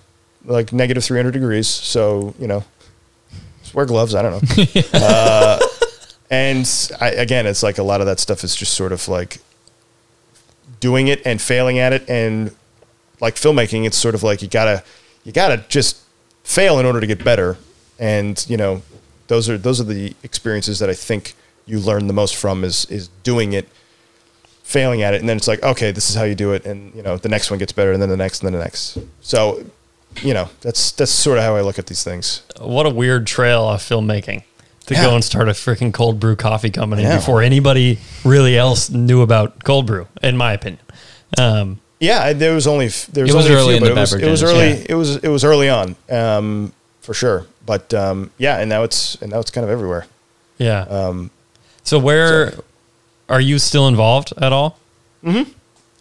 like 0.45 0.73
negative 0.73 1.03
300 1.03 1.31
degrees. 1.31 1.68
So 1.68 2.34
you 2.39 2.47
know, 2.47 2.63
just 3.61 3.73
wear 3.73 3.85
gloves. 3.85 4.15
I 4.15 4.22
don't 4.22 4.57
know. 4.57 4.81
uh, 4.93 5.59
and 6.30 6.91
I, 6.99 7.09
again, 7.11 7.45
it's 7.45 7.63
like 7.63 7.77
a 7.77 7.84
lot 7.84 8.01
of 8.01 8.07
that 8.07 8.19
stuff 8.19 8.43
is 8.43 8.55
just 8.55 8.73
sort 8.73 8.91
of 8.91 9.07
like 9.07 9.39
doing 10.81 11.07
it 11.07 11.22
and 11.26 11.41
failing 11.41 11.80
at 11.80 11.93
it 11.93 12.09
and 12.09 12.53
like 13.22 13.35
filmmaking 13.35 13.85
it's 13.85 13.97
sort 13.97 14.15
of 14.15 14.23
like 14.23 14.41
you 14.41 14.47
gotta 14.49 14.84
you 15.23 15.31
gotta 15.31 15.63
just 15.69 16.01
fail 16.43 16.80
in 16.80 16.85
order 16.85 16.99
to 16.99 17.07
get 17.07 17.23
better 17.23 17.55
and 17.99 18.45
you 18.49 18.57
know 18.57 18.81
those 19.27 19.47
are 19.47 19.57
those 19.57 19.80
are 19.80 19.85
the 19.85 20.13
experiences 20.23 20.80
that 20.80 20.89
i 20.89 20.93
think 20.93 21.35
you 21.68 21.80
learn 21.80 22.07
the 22.07 22.13
most 22.13 22.35
from 22.35 22.63
is 22.63 22.85
is 22.85 23.07
doing 23.23 23.53
it 23.53 23.69
failing 24.63 25.03
at 25.03 25.13
it 25.13 25.19
and 25.19 25.30
then 25.30 25.38
it's 25.38 25.47
like 25.47 25.61
okay 25.63 25.91
this 25.91 26.09
is 26.09 26.15
how 26.15 26.23
you 26.23 26.35
do 26.35 26.51
it 26.51 26.65
and 26.65 26.93
you 26.95 27.03
know 27.03 27.15
the 27.15 27.30
next 27.30 27.51
one 27.51 27.59
gets 27.59 27.72
better 27.72 27.91
and 27.91 28.01
then 28.01 28.09
the 28.09 28.18
next 28.18 28.41
and 28.41 28.47
then 28.47 28.57
the 28.59 28.63
next 28.63 28.97
so 29.22 29.63
you 30.21 30.33
know 30.33 30.49
that's 30.61 30.91
that's 30.93 31.11
sort 31.11 31.38
of 31.38 31.43
how 31.43 31.55
i 31.55 31.61
look 31.61 31.79
at 31.79 31.88
these 31.88 32.03
things 32.03 32.41
what 32.59 32.85
a 32.85 32.89
weird 32.89 33.25
trail 33.27 33.67
of 33.69 33.79
filmmaking 33.81 34.43
to 34.88 34.93
Yeah. 34.95 35.03
go 35.05 35.15
and 35.15 35.23
start 35.23 35.47
a 35.47 35.51
freaking 35.53 35.93
cold 35.93 36.19
brew 36.19 36.35
coffee 36.35 36.69
company 36.71 37.03
before 37.03 37.41
anybody 37.41 37.99
really 38.25 38.57
else 38.57 38.89
knew 38.89 39.21
about 39.21 39.63
cold 39.63 39.85
brew, 39.85 40.07
in 40.23 40.35
my 40.38 40.53
opinion. 40.53 40.81
Um, 41.38 41.79
Yeah, 41.99 42.33
there 42.33 42.53
was 42.55 42.65
only 42.67 42.88
there 43.13 43.23
was, 43.23 43.31
It 43.33 43.38
was 43.38 43.45
only 43.45 43.55
early 43.57 43.77
few, 43.77 43.77
in 43.77 43.81
but 43.83 43.91
it 43.91 43.95
was, 44.01 44.13
it 44.13 44.29
was 44.29 44.43
early. 44.43 44.69
yeah. 44.69 44.85
It 44.89 44.95
was 44.95 45.15
it 45.17 45.27
was 45.29 45.43
early 45.43 45.69
on, 45.69 45.95
um, 46.09 46.73
for 47.01 47.13
sure. 47.13 47.45
But 47.65 47.93
um, 47.93 48.31
yeah, 48.39 48.57
and 48.59 48.69
now 48.69 48.81
it's 48.83 49.15
and 49.21 49.31
now 49.31 49.39
it's 49.39 49.51
kind 49.51 49.63
of 49.63 49.69
everywhere. 49.71 50.07
yeah. 50.57 50.81
Um, 50.89 51.29
so 51.83 51.99
where 51.99 52.53
are 53.29 53.39
you 53.41 53.59
still 53.59 53.88
involved 53.88 54.33
at 54.41 54.51
all? 54.51 54.77
Mm-hmm. 55.23 55.51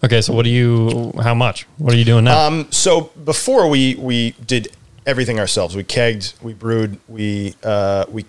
Okay, 0.02 0.20
so 0.22 0.32
what 0.32 0.44
do 0.44 0.50
you? 0.50 1.12
How 1.22 1.34
much? 1.34 1.66
What 1.78 1.92
are 1.92 1.96
you 1.96 2.04
doing 2.04 2.24
now? 2.24 2.46
um, 2.46 2.66
so 2.70 3.10
before 3.24 3.68
we 3.68 3.94
we 3.96 4.30
did 4.46 4.68
everything 5.06 5.38
ourselves. 5.38 5.76
We 5.76 5.84
kegged, 5.84 6.34
we 6.42 6.54
brewed, 6.54 6.98
we 7.08 7.54
uh, 7.62 8.06
we 8.10 8.24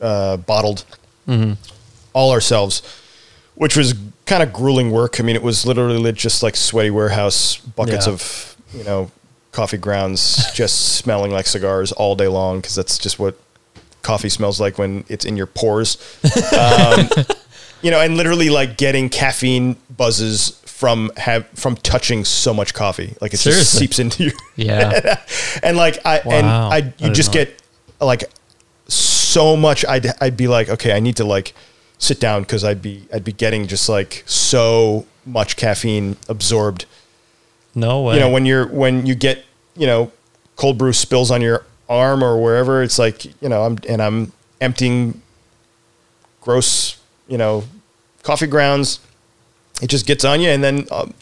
uh, 0.00 0.38
bottled 0.38 0.84
all 2.12 2.32
ourselves, 2.32 2.82
which 3.54 3.76
was 3.76 3.94
kind 4.26 4.42
of 4.42 4.52
grueling 4.52 4.90
work. 4.90 5.20
I 5.20 5.22
mean, 5.22 5.36
it 5.36 5.42
was 5.42 5.66
literally 5.66 6.12
just 6.12 6.42
like 6.42 6.56
sweaty 6.56 6.90
warehouse 6.90 7.56
buckets 7.58 8.06
Yeah. 8.06 8.12
of 8.14 8.56
you 8.74 8.84
know 8.84 9.10
coffee 9.52 9.76
grounds 9.76 10.50
just 10.54 10.94
smelling 10.96 11.30
like 11.32 11.46
cigars 11.46 11.92
all 11.92 12.16
day 12.16 12.28
long 12.28 12.60
because 12.60 12.74
that's 12.74 12.96
just 12.98 13.18
what 13.18 13.38
coffee 14.02 14.28
smells 14.30 14.58
like 14.60 14.78
when 14.78 15.04
it's 15.08 15.24
in 15.26 15.36
your 15.36 15.46
pores. 15.46 15.98
Um, 16.58 17.08
you 17.82 17.90
know, 17.90 18.00
and 18.00 18.16
literally 18.16 18.50
like 18.50 18.76
getting 18.76 19.08
caffeine 19.08 19.76
buzzes 19.96 20.59
from 20.80 21.10
have 21.18 21.46
from 21.50 21.76
touching 21.76 22.24
so 22.24 22.54
much 22.54 22.72
coffee, 22.72 23.14
like 23.20 23.34
it 23.34 23.36
just 23.40 23.74
seeps 23.78 23.98
into 23.98 24.24
you. 24.24 24.32
Yeah. 24.56 25.20
and 25.62 25.76
like 25.76 25.98
I 26.06 26.20
and 26.20 26.46
Wow. 26.46 26.70
I 26.70 26.76
I 26.76 26.78
you 26.78 26.92
didn't 26.96 27.14
just 27.16 27.28
know 27.28 27.44
get 27.44 27.62
like 28.00 28.24
so 28.88 29.58
much. 29.58 29.84
I'd 29.84 30.06
I'd 30.22 30.38
be 30.38 30.48
like, 30.48 30.70
okay, 30.70 30.92
I 30.92 31.00
need 31.00 31.16
to 31.16 31.24
like 31.24 31.52
sit 31.98 32.18
down 32.18 32.42
because 32.44 32.64
I'd 32.64 32.80
be 32.80 33.06
I'd 33.12 33.24
be 33.24 33.32
getting 33.34 33.66
just 33.66 33.90
like 33.90 34.22
so 34.24 35.04
much 35.26 35.56
caffeine 35.56 36.16
absorbed. 36.30 36.86
no 37.74 38.00
way. 38.00 38.14
You 38.14 38.20
know, 38.20 38.30
when 38.30 38.46
you're 38.46 38.66
when 38.66 39.04
you 39.04 39.14
get 39.14 39.44
you 39.76 39.86
know 39.86 40.10
cold 40.56 40.78
brew 40.78 40.94
spills 40.94 41.30
on 41.30 41.42
your 41.42 41.66
arm 41.90 42.24
or 42.24 42.40
wherever, 42.42 42.82
it's 42.82 42.98
like 42.98 43.26
you 43.42 43.50
know 43.50 43.64
I'm 43.64 43.76
and 43.86 44.00
I'm 44.00 44.32
emptying 44.62 45.20
gross 46.40 46.96
you 47.28 47.36
know 47.36 47.64
coffee 48.22 48.46
grounds. 48.46 49.00
It 49.82 49.88
just 49.88 50.06
gets 50.06 50.24
on 50.24 50.40
you, 50.40 50.50
and 50.50 50.62
then 50.62 50.86
um, 50.90 51.14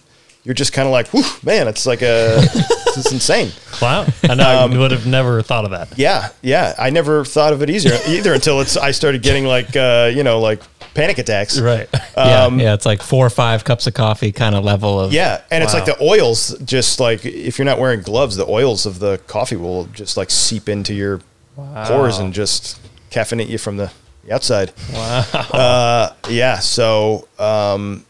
you're 0.45 0.55
just 0.55 0.73
kind 0.73 0.87
of 0.87 0.93
like, 0.93 1.09
whew, 1.09 1.25
man, 1.43 1.69
it's 1.69 1.87
like 1.87 2.03
a 2.03 2.39
it's 2.43 3.13
insane. 3.13 3.51
wow, 3.83 4.07
I 4.25 4.35
know, 4.35 4.65
Um, 4.65 4.73
I 4.73 4.79
would 4.79 4.91
have 4.91 5.07
never 5.07 5.43
thought 5.43 5.65
of 5.65 5.71
that. 5.73 5.97
Yeah, 5.99 6.31
yeah. 6.43 6.75
I 6.79 6.91
never 6.91 7.25
thought 7.25 7.53
of 7.53 7.63
it 7.63 7.71
easier 7.71 7.99
either 8.09 8.33
until 8.35 8.61
it's 8.61 8.77
I 8.77 8.91
started 8.93 9.23
getting 9.23 9.45
like 9.47 9.77
uh, 9.77 10.11
you 10.15 10.23
know 10.25 10.41
like 10.41 10.61
panic 10.95 11.19
attacks. 11.19 11.61
Right. 11.61 11.89
yeah, 12.17 12.45
Um, 12.45 12.59
yeah, 12.59 12.75
it's 12.75 12.87
like 12.87 13.03
four 13.03 13.25
or 13.27 13.31
five 13.31 13.63
cups 13.65 13.87
of 13.87 13.95
coffee 13.95 14.33
kind 14.33 14.55
of 14.57 14.65
level 14.65 14.99
of 14.99 15.13
Yeah, 15.13 15.43
and 15.51 15.63
it's 15.63 15.75
like 15.75 15.85
the 15.85 16.03
oils. 16.03 16.57
Just 16.65 16.99
like 16.99 17.25
if 17.25 17.59
you're 17.59 17.67
not 17.67 17.79
wearing 17.79 18.01
gloves, 18.03 18.37
the 18.37 18.47
oils 18.49 18.87
of 18.87 18.99
the 18.99 19.19
coffee 19.29 19.57
will 19.57 19.85
just 19.87 20.17
like 20.17 20.31
seep 20.31 20.69
into 20.69 20.95
your 20.95 21.21
pores 21.57 22.19
and 22.19 22.33
just 22.33 22.81
caffeinate 23.11 23.49
you 23.49 23.59
from 23.59 23.77
the 23.77 23.93
outside. 24.31 24.73
Wow. 24.93 25.25
Uh, 25.53 26.13
yeah. 26.29 26.59
So 26.59 27.29
um, 27.39 28.05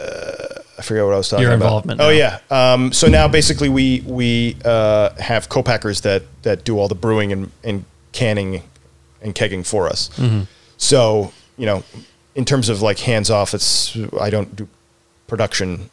uh, 0.00 0.62
I 0.78 0.82
forget 0.82 1.04
what 1.04 1.14
I 1.14 1.16
was 1.18 1.28
talking 1.28 1.42
Your 1.42 1.52
about. 1.52 1.58
Your 1.60 1.66
involvement 1.66 2.00
Oh 2.00 2.04
now. 2.10 2.10
yeah. 2.10 2.38
Um, 2.72 2.92
so 2.92 3.06
now 3.08 3.28
basically 3.28 3.68
we 3.68 4.02
we 4.06 4.56
uh, 4.64 5.10
have 5.16 5.48
co-packers 5.48 6.00
that 6.02 6.22
that 6.42 6.64
do 6.64 6.78
all 6.78 6.88
the 6.88 6.94
brewing 6.94 7.32
and, 7.32 7.50
and 7.62 7.84
canning 8.12 8.62
and 9.22 9.34
kegging 9.34 9.66
for 9.66 9.86
us. 9.88 10.08
Mm-hmm. 10.16 10.42
So 10.78 11.32
you 11.58 11.66
know, 11.66 11.84
in 12.34 12.44
terms 12.44 12.68
of 12.68 12.80
like 12.82 12.98
hands 13.00 13.30
off, 13.30 13.52
it's 13.54 13.96
I 14.18 14.30
don't 14.30 14.56
do 14.56 14.66
production 15.26 15.90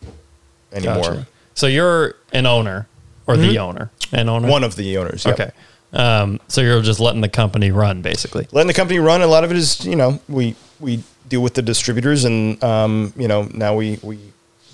anymore. 0.71 1.03
Gotcha. 1.03 1.27
So 1.53 1.67
you're 1.67 2.15
an 2.31 2.45
owner 2.45 2.87
or 3.25 3.35
the 3.35 3.59
owner, 3.59 3.91
an 4.13 4.29
owner. 4.29 4.43
Mm-hmm. 4.43 4.51
One 4.51 4.63
of 4.63 4.75
the 4.75 4.97
owners. 4.97 5.25
yep. 5.25 5.39
Okay. 5.39 5.51
Um, 5.93 6.39
so 6.47 6.61
you're 6.61 6.81
just 6.81 6.99
letting 6.99 7.21
the 7.21 7.29
company 7.29 7.71
run, 7.71 8.01
basically. 8.01 8.47
letting 8.51 8.67
the 8.67 8.73
company 8.73 8.99
run. 8.99 9.21
A 9.21 9.27
lot 9.27 9.43
of 9.43 9.51
it 9.51 9.57
is, 9.57 9.85
you 9.85 9.95
know, 9.95 10.19
we 10.29 10.55
we 10.79 11.03
deal 11.27 11.41
with 11.41 11.53
the 11.55 11.61
distributors, 11.61 12.25
and 12.25 12.61
um, 12.63 13.13
you 13.17 13.27
know, 13.27 13.43
now 13.53 13.75
we 13.75 13.99
we 14.01 14.19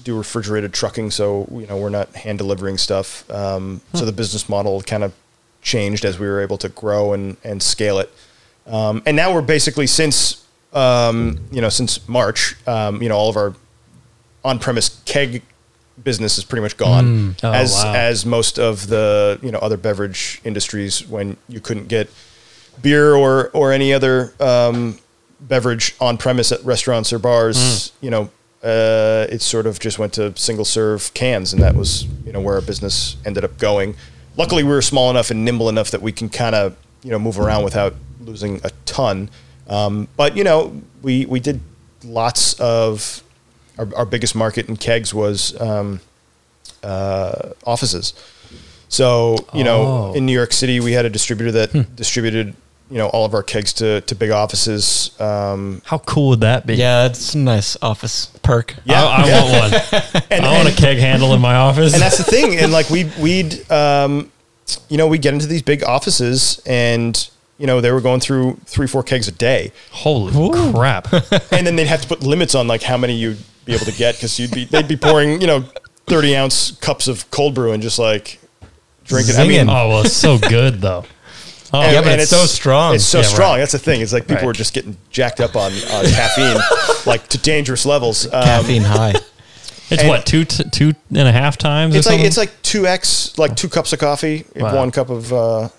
do 0.03 0.17
refrigerated 0.17 0.73
trucking, 0.73 1.11
so 1.11 1.47
you 1.51 1.65
know, 1.67 1.77
we're 1.77 1.89
not 1.89 2.13
hand 2.15 2.37
delivering 2.39 2.77
stuff. 2.77 3.29
Um, 3.31 3.81
So 3.93 4.05
the 4.05 4.11
business 4.11 4.49
model 4.49 4.81
kind 4.81 5.03
of 5.03 5.13
changed 5.61 6.03
as 6.03 6.19
we 6.19 6.27
were 6.27 6.41
able 6.41 6.57
to 6.59 6.69
grow 6.69 7.13
and 7.13 7.37
and 7.43 7.61
scale 7.63 7.99
it. 7.99 8.11
Um, 8.67 9.01
and 9.05 9.15
now 9.15 9.33
we're 9.33 9.41
basically 9.41 9.87
since 9.87 10.45
um, 10.73 11.39
you 11.51 11.61
know, 11.61 11.69
since 11.69 12.07
March, 12.07 12.55
um, 12.67 13.01
you 13.01 13.07
know, 13.09 13.15
all 13.15 13.29
of 13.29 13.37
our 13.37 13.53
on-premise 14.43 15.01
keg 15.05 15.41
business 16.03 16.37
is 16.37 16.43
pretty 16.43 16.61
much 16.63 16.75
gone, 16.75 17.35
Oh, 17.43 17.51
as 17.51 17.73
wow. 17.73 17.93
as 17.95 18.25
most 18.25 18.57
of 18.59 18.87
the 18.87 19.39
you 19.41 19.51
know 19.51 19.59
other 19.59 19.77
beverage 19.77 20.41
industries 20.43 21.07
when 21.07 21.37
you 21.47 21.59
couldn't 21.59 21.87
get 21.87 22.09
beer 22.81 23.13
or 23.13 23.49
or 23.53 23.71
any 23.71 23.93
other 23.93 24.33
um, 24.39 24.97
beverage 25.47 25.95
on 25.99 26.17
premise 26.17 26.51
at 26.51 26.63
restaurants 26.65 27.11
or 27.13 27.19
bars, 27.19 27.91
you 28.01 28.09
know, 28.09 28.29
uh, 28.63 29.27
it 29.29 29.41
sort 29.41 29.65
of 29.67 29.79
just 29.79 29.99
went 29.99 30.13
to 30.13 30.35
single 30.37 30.65
serve 30.65 31.13
cans, 31.13 31.53
and 31.53 31.61
that 31.61 31.75
was 31.75 32.05
you 32.25 32.31
know 32.31 32.39
where 32.39 32.55
our 32.55 32.61
business 32.61 33.17
ended 33.25 33.43
up 33.43 33.57
going. 33.57 33.95
Luckily, 34.37 34.63
we 34.63 34.69
were 34.69 34.81
small 34.81 35.09
enough 35.11 35.29
and 35.31 35.43
nimble 35.45 35.67
enough 35.69 35.91
that 35.91 36.01
we 36.01 36.11
can 36.11 36.29
kind 36.29 36.55
of 36.55 36.75
you 37.03 37.11
know 37.11 37.19
move 37.19 37.39
around 37.39 37.63
without 37.63 37.93
losing 38.21 38.61
a 38.63 38.71
ton. 38.85 39.29
Um, 39.67 40.07
but 40.15 40.37
you 40.37 40.43
know, 40.43 40.81
we 41.01 41.25
we 41.25 41.39
did 41.41 41.59
lots 42.05 42.53
of 42.59 43.21
our, 43.77 43.87
our 43.95 44.05
biggest 44.05 44.33
market 44.35 44.69
in 44.69 44.77
kegs 44.77 45.13
was 45.13 45.59
um, 45.61 45.99
uh, 46.83 47.49
offices. 47.65 48.13
So 48.89 49.35
you 49.53 49.63
know, 49.63 49.81
Oh. 50.11 50.13
in 50.13 50.25
New 50.25 50.33
York 50.33 50.53
City, 50.53 50.79
we 50.79 50.93
had 50.93 51.05
a 51.05 51.09
distributor 51.09 51.51
that 51.51 51.95
distributed 51.95 52.55
you 52.93 52.99
know 52.99 53.07
all 53.07 53.25
of 53.25 53.33
our 53.33 53.41
kegs 53.41 53.73
to 53.73 54.01
to 54.01 54.13
big 54.13 54.29
offices. 54.29 55.19
Um, 55.19 55.81
How 55.83 55.97
cool 55.97 56.29
would 56.29 56.41
that 56.41 56.67
be? 56.67 56.75
Yeah, 56.75 57.07
it's 57.07 57.33
a 57.33 57.39
nice 57.39 57.75
office 57.81 58.27
perk. 58.43 58.75
Yeah. 58.85 59.03
I, 59.03 59.23
I 59.23 59.41
want 59.41 59.73
one. 60.13 60.23
and, 60.29 60.45
I 60.45 60.53
want 60.55 60.69
a 60.69 60.75
keg 60.79 60.99
handle 60.99 61.33
in 61.33 61.41
my 61.41 61.55
office. 61.55 61.93
and 61.93 62.01
that's 62.01 62.19
the 62.19 62.23
thing. 62.23 62.55
And 62.57 62.71
like 62.71 62.91
we'd 62.91 63.11
we'd 63.17 63.69
um, 63.71 64.31
you 64.89 64.97
know 64.97 65.07
we 65.07 65.17
get 65.17 65.33
into 65.33 65.47
these 65.47 65.63
big 65.63 65.83
offices, 65.83 66.61
and 66.67 67.27
you 67.57 67.65
know 67.65 67.81
they 67.81 67.91
were 67.91 67.99
going 67.99 68.19
through 68.19 68.59
three 68.65 68.85
four 68.85 69.01
kegs 69.01 69.27
a 69.27 69.31
day, 69.31 69.71
Holy 69.89 70.71
crap! 70.71 71.11
and 71.51 71.65
then 71.65 71.75
they'd 71.75 71.87
have 71.87 72.03
to 72.03 72.07
put 72.07 72.21
limits 72.21 72.53
on 72.53 72.67
like 72.67 72.83
how 72.83 72.95
many 72.97 73.15
you'd 73.15 73.39
be 73.65 73.73
able 73.73 73.85
to 73.85 73.93
get 73.93 74.15
because 74.15 74.39
you'd 74.39 74.51
be 74.51 74.65
they'd 74.65 74.87
be 74.87 74.97
pouring 74.97 75.41
you 75.41 75.47
know 75.47 75.65
thirty 76.05 76.35
ounce 76.35 76.71
cups 76.73 77.07
of 77.07 77.31
cold 77.31 77.55
brew 77.55 77.71
and 77.71 77.81
just 77.81 77.97
like 77.97 78.39
drinking. 79.05 79.35
I 79.37 79.47
mean, 79.47 79.67
Oh 79.67 79.89
well, 79.89 80.01
it's 80.03 80.13
so 80.13 80.37
good 80.37 80.79
though. 80.79 81.05
Oh, 81.73 81.81
And- 81.81 81.93
Yeah, 81.93 82.01
but 82.01 82.11
and 82.13 82.21
it's 82.21 82.29
so 82.29 82.45
strong. 82.45 82.93
It's 82.95 83.03
so 83.03 83.19
Yeah, 83.21 83.23
strong. 83.25 83.51
right. 83.53 83.57
That's 83.59 83.71
the 83.71 83.79
thing. 83.79 84.01
It's 84.01 84.13
like 84.13 84.23
people 84.23 84.35
Right. 84.37 84.45
were 84.45 84.53
just 84.53 84.73
getting 84.73 84.95
jacked 85.09 85.39
up 85.39 85.55
on, 85.55 85.71
on 85.73 86.05
caffeine, 86.05 86.61
like 87.07 87.27
to 87.29 87.37
dangerous 87.39 87.85
levels. 87.85 88.25
Um, 88.27 88.43
Caffeine 88.43 88.83
high. 88.83 89.15
it's 89.89 90.01
and- 90.01 90.07
what 90.09 90.25
two 90.25 90.45
t- 90.45 90.63
two 90.71 90.93
and 91.15 91.27
a 91.27 91.31
half 91.31 91.57
times. 91.57 91.95
It's 91.95 92.05
or 92.05 92.11
like 92.11 92.13
something? 92.19 92.27
it's 92.27 92.37
like 92.37 92.61
two 92.61 92.85
x, 92.87 93.37
like 93.39 93.55
two 93.55 93.69
cups 93.69 93.91
of 93.91 93.99
coffee, 93.99 94.45
Wow. 94.55 94.75
one 94.75 94.91
cup 94.91 95.09
of 95.09 95.33
uh, 95.33 95.69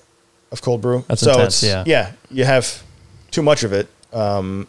of 0.51 0.62
cold 0.62 0.81
brew. 0.81 1.05
That's 1.09 1.21
so 1.23 1.31
intense, 1.33 1.62
it's, 1.62 1.71
yeah. 1.71 1.85
yeah, 1.87 2.11
you 2.31 2.45
have 2.45 2.83
too 3.31 3.43
much 3.43 3.62
of 3.62 3.73
it. 3.73 3.89
Um, 4.12 4.66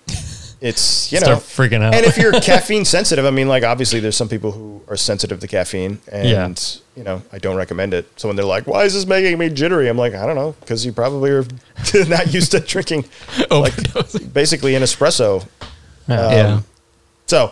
it's 0.66 1.12
you 1.12 1.20
know 1.20 1.36
freaking 1.38 1.82
out. 1.84 1.94
and 1.94 2.06
if 2.06 2.18
you're 2.18 2.32
caffeine 2.42 2.86
sensitive, 2.86 3.26
I 3.26 3.32
mean, 3.32 3.48
like 3.48 3.64
obviously 3.64 4.00
there's 4.00 4.18
some 4.18 4.28
people 4.30 4.52
who 4.52 4.82
are 4.88 4.98
sensitive 4.98 5.40
to 5.40 5.48
caffeine, 5.48 6.00
and 6.12 6.28
Yeah. 6.28 6.54
you 6.98 7.04
know 7.04 7.22
I 7.32 7.38
don't 7.38 7.56
recommend 7.56 7.94
it. 7.94 8.08
So 8.18 8.28
when 8.28 8.36
they're 8.36 8.46
like, 8.46 8.66
"Why 8.68 8.84
is 8.84 8.94
this 8.94 9.06
making 9.06 9.38
me 9.38 9.50
jittery?" 9.50 9.88
I'm 9.90 9.98
like, 9.98 10.14
I 10.16 10.26
don't 10.26 10.36
know, 10.36 10.56
because 10.62 10.86
you 10.86 10.92
probably 10.92 11.32
are 11.32 11.46
not 12.08 12.34
used 12.34 12.52
to 12.52 12.60
drinking 12.60 13.06
like 13.52 13.74
basically 14.34 14.76
an 14.76 14.84
espresso. 14.84 15.46
Yeah. 16.08 16.20
Um, 16.20 16.32
Yeah. 16.34 16.62
So, 17.28 17.52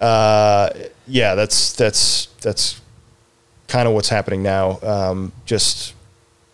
uh, 0.00 0.70
yeah, 1.06 1.34
that's 1.34 1.72
that's 1.74 2.26
that's 2.40 2.80
kind 3.68 3.86
of 3.86 3.94
what's 3.94 4.08
happening 4.08 4.42
now. 4.42 4.78
Um, 4.82 5.32
just 5.46 5.94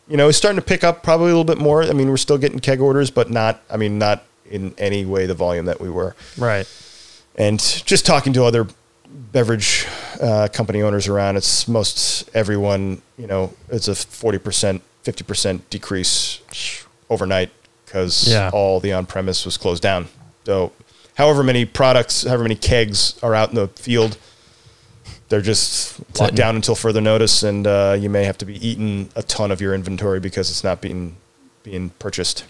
you 0.08 0.16
know, 0.16 0.28
it's 0.28 0.38
starting 0.38 0.60
to 0.60 0.64
pick 0.64 0.84
up 0.84 1.02
probably 1.02 1.26
a 1.26 1.36
little 1.36 1.44
bit 1.44 1.58
more. 1.58 1.82
I 1.82 1.92
mean, 1.92 2.08
we're 2.08 2.16
still 2.16 2.38
getting 2.38 2.58
keg 2.60 2.80
orders, 2.80 3.10
but 3.10 3.30
not. 3.30 3.60
I 3.70 3.76
mean, 3.76 3.98
not 3.98 4.24
in 4.50 4.74
any 4.78 5.04
way 5.04 5.26
the 5.26 5.34
volume 5.34 5.66
that 5.66 5.80
we 5.80 5.90
were. 5.90 6.14
right. 6.38 6.66
And 7.38 7.60
just 7.84 8.06
talking 8.06 8.32
to 8.32 8.44
other 8.44 8.66
beverage 9.32 9.86
uh, 10.22 10.48
company 10.52 10.80
owners 10.82 11.06
around, 11.06 11.36
it's 11.36 11.68
most 11.68 12.28
everyone. 12.34 13.02
You 13.18 13.26
know, 13.26 13.52
it's 13.68 13.88
a 13.88 13.94
forty 13.94 14.38
percent, 14.38 14.82
fifty 15.02 15.22
percent 15.22 15.68
decrease 15.68 16.40
overnight 17.10 17.50
because 17.84 18.26
Yeah. 18.28 18.50
all 18.54 18.80
the 18.80 18.92
on 18.94 19.04
premise 19.06 19.44
was 19.44 19.56
closed 19.58 19.82
down. 19.82 20.08
So, 20.44 20.72
however 21.16 21.42
many 21.42 21.64
products, 21.66 22.22
however 22.24 22.42
many 22.44 22.54
kegs 22.56 23.18
are 23.22 23.34
out 23.34 23.50
in 23.50 23.54
the 23.54 23.68
field, 23.68 24.16
they're 25.28 25.40
just 25.42 25.98
locked 26.00 26.16
Sitting. 26.18 26.34
down 26.36 26.56
until 26.56 26.74
further 26.74 27.00
notice, 27.02 27.42
and 27.42 27.66
uh, 27.66 27.96
you 27.98 28.08
may 28.08 28.24
have 28.24 28.38
to 28.38 28.46
be 28.46 28.66
eating 28.66 29.10
a 29.14 29.22
ton 29.22 29.50
of 29.50 29.60
your 29.60 29.74
inventory 29.74 30.20
because 30.20 30.50
it's 30.50 30.64
not 30.64 30.80
being 30.80 31.16
being 31.62 31.90
purchased. 31.98 32.44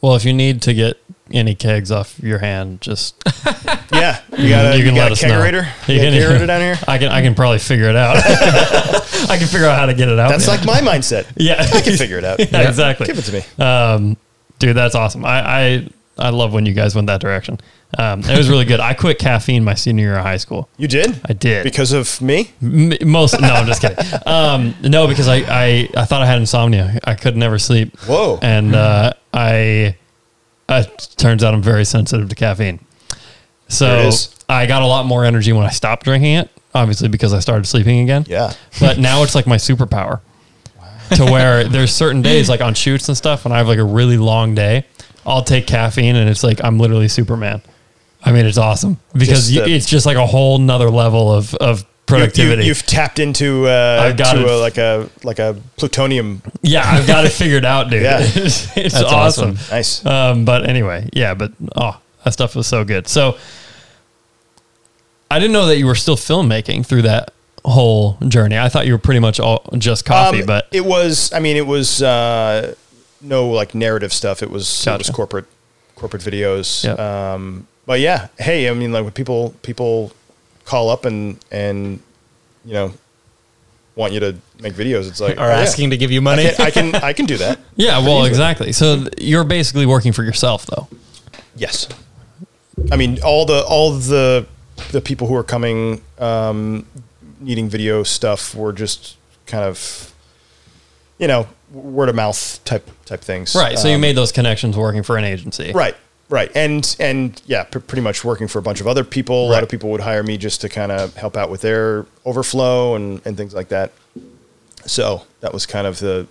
Well, 0.00 0.14
if 0.16 0.24
you 0.24 0.32
need 0.32 0.62
to 0.62 0.74
get 0.74 0.96
any 1.32 1.54
kegs 1.54 1.92
off 1.92 2.18
your 2.20 2.38
hand, 2.38 2.80
just 2.80 3.22
Yeah, 3.92 4.20
you 4.36 4.48
got 4.48 4.74
a, 4.74 4.78
you 4.78 4.84
can 4.84 4.94
got 4.94 5.10
let 5.10 5.10
a 5.10 5.12
us 5.12 5.22
know. 5.22 5.28
kegerator. 5.30 5.68
You 5.88 5.98
got 5.98 6.06
a 6.06 6.16
kegerator 6.16 6.46
down 6.46 6.60
here. 6.60 6.76
I 6.88 6.98
can 6.98 7.08
I 7.12 7.22
can 7.22 7.34
probably 7.34 7.58
figure 7.58 7.88
it 7.88 7.96
out. 7.96 8.16
I 8.16 9.36
can 9.38 9.46
figure 9.46 9.66
out 9.66 9.78
how 9.78 9.86
to 9.86 9.94
get 9.94 10.08
it 10.08 10.18
out. 10.18 10.30
That's 10.30 10.48
like 10.48 10.64
my 10.64 10.80
mindset. 10.80 11.30
yeah, 11.36 11.60
I 11.74 11.80
can 11.80 11.96
figure 11.96 12.18
it 12.18 12.24
out. 12.24 12.38
Yeah, 12.38 12.68
exactly. 12.68 13.06
Give 13.06 13.18
it 13.18 13.22
to 13.22 13.32
me. 13.32 13.64
Um, 13.64 14.16
dude, 14.58 14.76
that's 14.76 14.94
awesome. 14.94 15.24
I, 15.24 15.40
I 15.78 15.88
I 16.18 16.30
love 16.30 16.52
when 16.52 16.66
you 16.66 16.72
guys 16.72 16.94
went 16.94 17.06
that 17.08 17.20
direction. 17.20 17.58
Um, 17.98 18.20
it 18.20 18.36
was 18.36 18.48
really 18.48 18.64
good. 18.64 18.80
I 18.80 18.94
quit 18.94 19.18
caffeine 19.18 19.64
my 19.64 19.74
senior 19.74 20.04
year 20.04 20.16
of 20.16 20.22
high 20.22 20.36
school. 20.36 20.68
You 20.76 20.88
did? 20.88 21.20
I 21.28 21.32
did. 21.32 21.64
Because 21.64 21.92
of 21.92 22.20
me? 22.20 22.52
M- 22.62 22.92
most 23.04 23.40
no, 23.40 23.48
I'm 23.48 23.66
just 23.66 23.82
kidding. 23.82 23.98
Um, 24.26 24.74
no, 24.82 25.08
because 25.08 25.26
I, 25.28 25.36
I 25.38 25.88
I 25.96 26.04
thought 26.04 26.22
I 26.22 26.26
had 26.26 26.38
insomnia. 26.38 27.00
I 27.04 27.14
could 27.14 27.36
never 27.36 27.58
sleep. 27.58 27.98
Whoa. 28.00 28.38
And 28.42 28.74
uh, 28.74 29.12
I 29.34 29.96
uh, 30.68 30.84
turns 31.16 31.42
out 31.42 31.52
I'm 31.52 31.62
very 31.62 31.84
sensitive 31.84 32.28
to 32.28 32.34
caffeine. 32.34 32.84
So. 33.68 34.10
I 34.50 34.66
got 34.66 34.82
a 34.82 34.86
lot 34.86 35.06
more 35.06 35.24
energy 35.24 35.52
when 35.52 35.64
I 35.64 35.70
stopped 35.70 36.04
drinking 36.04 36.34
it. 36.34 36.50
Obviously, 36.74 37.08
because 37.08 37.32
I 37.32 37.38
started 37.38 37.66
sleeping 37.66 38.00
again. 38.00 38.24
Yeah. 38.28 38.52
But 38.80 38.98
now 38.98 39.22
it's 39.22 39.34
like 39.34 39.46
my 39.46 39.56
superpower. 39.56 40.20
To 41.16 41.24
where 41.24 41.64
there's 41.64 41.92
certain 41.92 42.22
days 42.22 42.48
like 42.48 42.60
on 42.60 42.74
shoots 42.74 43.08
and 43.08 43.16
stuff 43.16 43.44
when 43.44 43.52
I 43.52 43.58
have 43.58 43.66
like 43.66 43.80
a 43.80 43.84
really 43.84 44.16
long 44.16 44.54
day, 44.54 44.86
I'll 45.26 45.42
take 45.42 45.66
caffeine 45.66 46.14
and 46.14 46.28
it's 46.28 46.44
like 46.44 46.62
I'm 46.62 46.78
literally 46.78 47.08
Superman. 47.08 47.62
I 48.22 48.32
mean, 48.32 48.46
it's 48.46 48.58
awesome 48.58 48.98
because 49.12 49.50
Just 49.50 49.66
the- 49.66 49.74
it's 49.74 49.86
just 49.86 50.06
like 50.06 50.16
a 50.16 50.26
whole 50.26 50.58
nother 50.58 50.90
level 50.90 51.32
of 51.32 51.54
of 51.54 51.84
productivity. 52.06 52.64
You, 52.64 52.70
have 52.74 52.84
tapped 52.86 53.18
into 53.18 53.66
uh, 53.66 54.00
I've 54.02 54.16
got 54.16 54.36
a, 54.36 54.56
like 54.56 54.78
a 54.78 55.08
like 55.22 55.38
a 55.38 55.56
plutonium. 55.76 56.42
Yeah, 56.62 56.82
I've 56.84 57.06
got 57.06 57.24
it 57.24 57.30
figured 57.30 57.64
out, 57.64 57.88
dude. 57.90 58.02
Yeah. 58.02 58.18
it's 58.20 58.76
it's 58.76 58.94
awesome. 59.02 59.52
awesome. 59.52 59.74
Nice. 59.74 60.04
Um, 60.04 60.44
but 60.44 60.68
anyway, 60.68 61.08
yeah, 61.12 61.34
but 61.34 61.52
oh, 61.76 62.00
that 62.24 62.32
stuff 62.32 62.54
was 62.56 62.66
so 62.66 62.84
good. 62.84 63.08
So 63.08 63.38
I 65.30 65.38
didn't 65.38 65.52
know 65.52 65.66
that 65.66 65.78
you 65.78 65.86
were 65.86 65.94
still 65.94 66.16
filmmaking 66.16 66.84
through 66.84 67.02
that 67.02 67.32
whole 67.64 68.18
journey. 68.26 68.58
I 68.58 68.68
thought 68.68 68.86
you 68.86 68.92
were 68.92 68.98
pretty 68.98 69.20
much 69.20 69.38
all 69.38 69.64
just 69.78 70.04
coffee, 70.04 70.40
Um, 70.40 70.46
but 70.46 70.66
it 70.72 70.84
was. 70.84 71.32
I 71.32 71.40
mean, 71.40 71.56
it 71.56 71.66
was 71.66 72.02
uh, 72.02 72.74
no 73.20 73.48
like 73.48 73.74
narrative 73.74 74.12
stuff. 74.12 74.42
It 74.42 74.50
was 74.50 74.86
it 74.86 74.98
was 74.98 75.10
corporate 75.10 75.46
corporate 75.94 76.22
videos. 76.22 76.84
Yep. 76.84 76.98
Um, 76.98 77.66
but 77.90 77.98
yeah, 77.98 78.28
hey, 78.38 78.70
I 78.70 78.72
mean, 78.74 78.92
like 78.92 79.02
when 79.02 79.12
people 79.12 79.52
people 79.62 80.12
call 80.64 80.90
up 80.90 81.04
and 81.06 81.36
and 81.50 81.98
you 82.64 82.72
know 82.72 82.92
want 83.96 84.12
you 84.12 84.20
to 84.20 84.36
make 84.60 84.74
videos, 84.74 85.08
it's 85.08 85.20
like 85.20 85.36
Or 85.38 85.42
oh, 85.42 85.46
yeah. 85.48 85.58
asking 85.58 85.90
to 85.90 85.96
give 85.96 86.12
you 86.12 86.20
I 86.20 86.22
money. 86.22 86.50
can, 86.54 86.66
I 86.66 86.70
can 86.70 86.94
I 86.94 87.12
can 87.12 87.26
do 87.26 87.36
that. 87.38 87.58
yeah, 87.74 87.98
well, 87.98 88.18
easily. 88.18 88.28
exactly. 88.28 88.72
So 88.72 89.08
you're 89.18 89.42
basically 89.42 89.86
working 89.86 90.12
for 90.12 90.22
yourself, 90.22 90.66
though. 90.66 90.86
Yes. 91.56 91.88
I 92.92 92.96
mean, 92.96 93.18
all 93.24 93.44
the 93.44 93.64
all 93.64 93.90
the 93.90 94.46
the 94.92 95.00
people 95.00 95.26
who 95.26 95.34
are 95.34 95.42
coming 95.42 96.00
um, 96.20 96.86
needing 97.40 97.68
video 97.68 98.04
stuff 98.04 98.54
were 98.54 98.72
just 98.72 99.16
kind 99.46 99.64
of 99.64 100.14
you 101.18 101.26
know 101.26 101.48
word 101.72 102.08
of 102.08 102.14
mouth 102.14 102.60
type 102.64 102.88
type 103.04 103.20
things. 103.20 103.56
Right. 103.56 103.76
So 103.76 103.88
you 103.88 103.96
Um, 103.96 104.00
made 104.00 104.16
those 104.16 104.30
connections 104.30 104.76
working 104.76 105.02
for 105.02 105.16
an 105.18 105.24
agency. 105.24 105.72
right, 105.72 105.96
right, 106.30 106.50
and 106.54 106.96
and 106.98 107.40
yeah, 107.44 107.64
pr- 107.64 107.80
pretty 107.80 108.00
much 108.02 108.24
working 108.24 108.48
for 108.48 108.58
a 108.58 108.62
bunch 108.62 108.80
of 108.80 108.86
other 108.86 109.04
people. 109.04 109.48
A 109.48 109.50
lot 109.50 109.62
of 109.62 109.68
people 109.68 109.90
would 109.90 110.00
hire 110.00 110.22
me 110.22 110.38
just 110.38 110.62
to 110.62 110.68
kind 110.70 110.90
of 110.90 111.14
help 111.16 111.36
out 111.36 111.50
with 111.50 111.60
their 111.60 112.06
overflow 112.24 112.94
and 112.94 113.20
and 113.26 113.36
things 113.36 113.52
like 113.52 113.68
that. 113.68 113.92
So 114.86 115.26
that 115.40 115.52
was 115.52 115.66
kind 115.66 115.86
of 115.86 115.98
the 115.98 116.26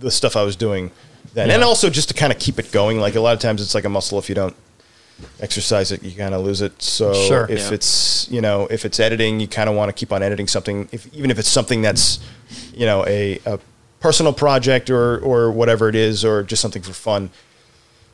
the 0.00 0.10
stuff 0.10 0.36
I 0.36 0.42
was 0.42 0.56
doing 0.56 0.90
then, 1.32 1.50
and 1.50 1.62
also 1.62 1.88
just 1.90 2.08
to 2.08 2.14
kind 2.14 2.32
of 2.32 2.38
keep 2.38 2.58
it 2.58 2.70
going. 2.72 2.98
Like 3.00 3.14
a 3.14 3.20
lot 3.20 3.32
of 3.34 3.40
times, 3.40 3.62
it's 3.62 3.74
like 3.74 3.84
a 3.84 3.88
muscle. 3.88 4.18
If 4.18 4.28
you 4.28 4.34
don't 4.34 4.56
exercise 5.40 5.92
it, 5.92 6.02
you 6.02 6.16
kind 6.16 6.34
of 6.34 6.44
lose 6.44 6.60
it. 6.60 6.80
So 6.82 7.14
Sure, 7.14 7.46
if 7.50 7.60
yeah. 7.60 7.74
it's 7.74 8.28
you 8.30 8.40
know 8.40 8.66
if 8.70 8.84
it's 8.84 9.00
editing, 9.00 9.40
you 9.40 9.48
kind 9.48 9.68
of 9.68 9.74
want 9.76 9.88
to 9.88 9.92
keep 9.92 10.12
on 10.12 10.22
editing 10.22 10.46
something. 10.46 10.88
If 10.92 11.12
even 11.14 11.30
if 11.30 11.38
it's 11.38 11.48
something 11.48 11.82
that's 11.82 12.20
you 12.74 12.86
know 12.86 13.04
a, 13.06 13.38
a 13.46 13.58
personal 14.00 14.32
project 14.32 14.90
or 14.90 15.18
or 15.18 15.50
whatever 15.50 15.88
it 15.88 15.94
is, 15.94 16.24
or 16.24 16.42
just 16.42 16.62
something 16.62 16.82
for 16.82 16.92
fun. 16.92 17.30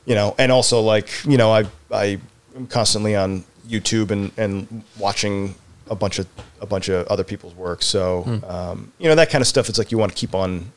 You 0.05 0.15
know, 0.15 0.35
and 0.39 0.51
also 0.53 0.81
like 0.81 1.09
you 1.25 1.37
know, 1.37 1.53
I 1.53 1.65
I 1.91 2.19
am 2.57 2.67
constantly 2.67 3.15
on 3.17 3.45
YouTube 3.69 4.11
and 4.11 4.33
and 4.37 4.83
watching 4.99 5.55
a 5.91 5.95
bunch 5.95 6.19
of 6.19 6.27
a 6.61 6.67
bunch 6.67 6.89
of 6.89 7.07
other 7.09 7.25
people's 7.25 7.55
work. 7.55 7.83
So 7.83 8.23
Hmm. 8.23 8.45
um, 8.45 8.93
you 8.99 9.09
know 9.09 9.15
that 9.15 9.31
kind 9.31 9.41
of 9.43 9.49
stuff. 9.49 9.69
It's 9.69 9.79
like 9.79 9.93
you 9.93 9.99
want 9.99 10.13
to 10.13 10.19
keep 10.19 10.35
on 10.35 10.73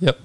Yep. 0.00 0.18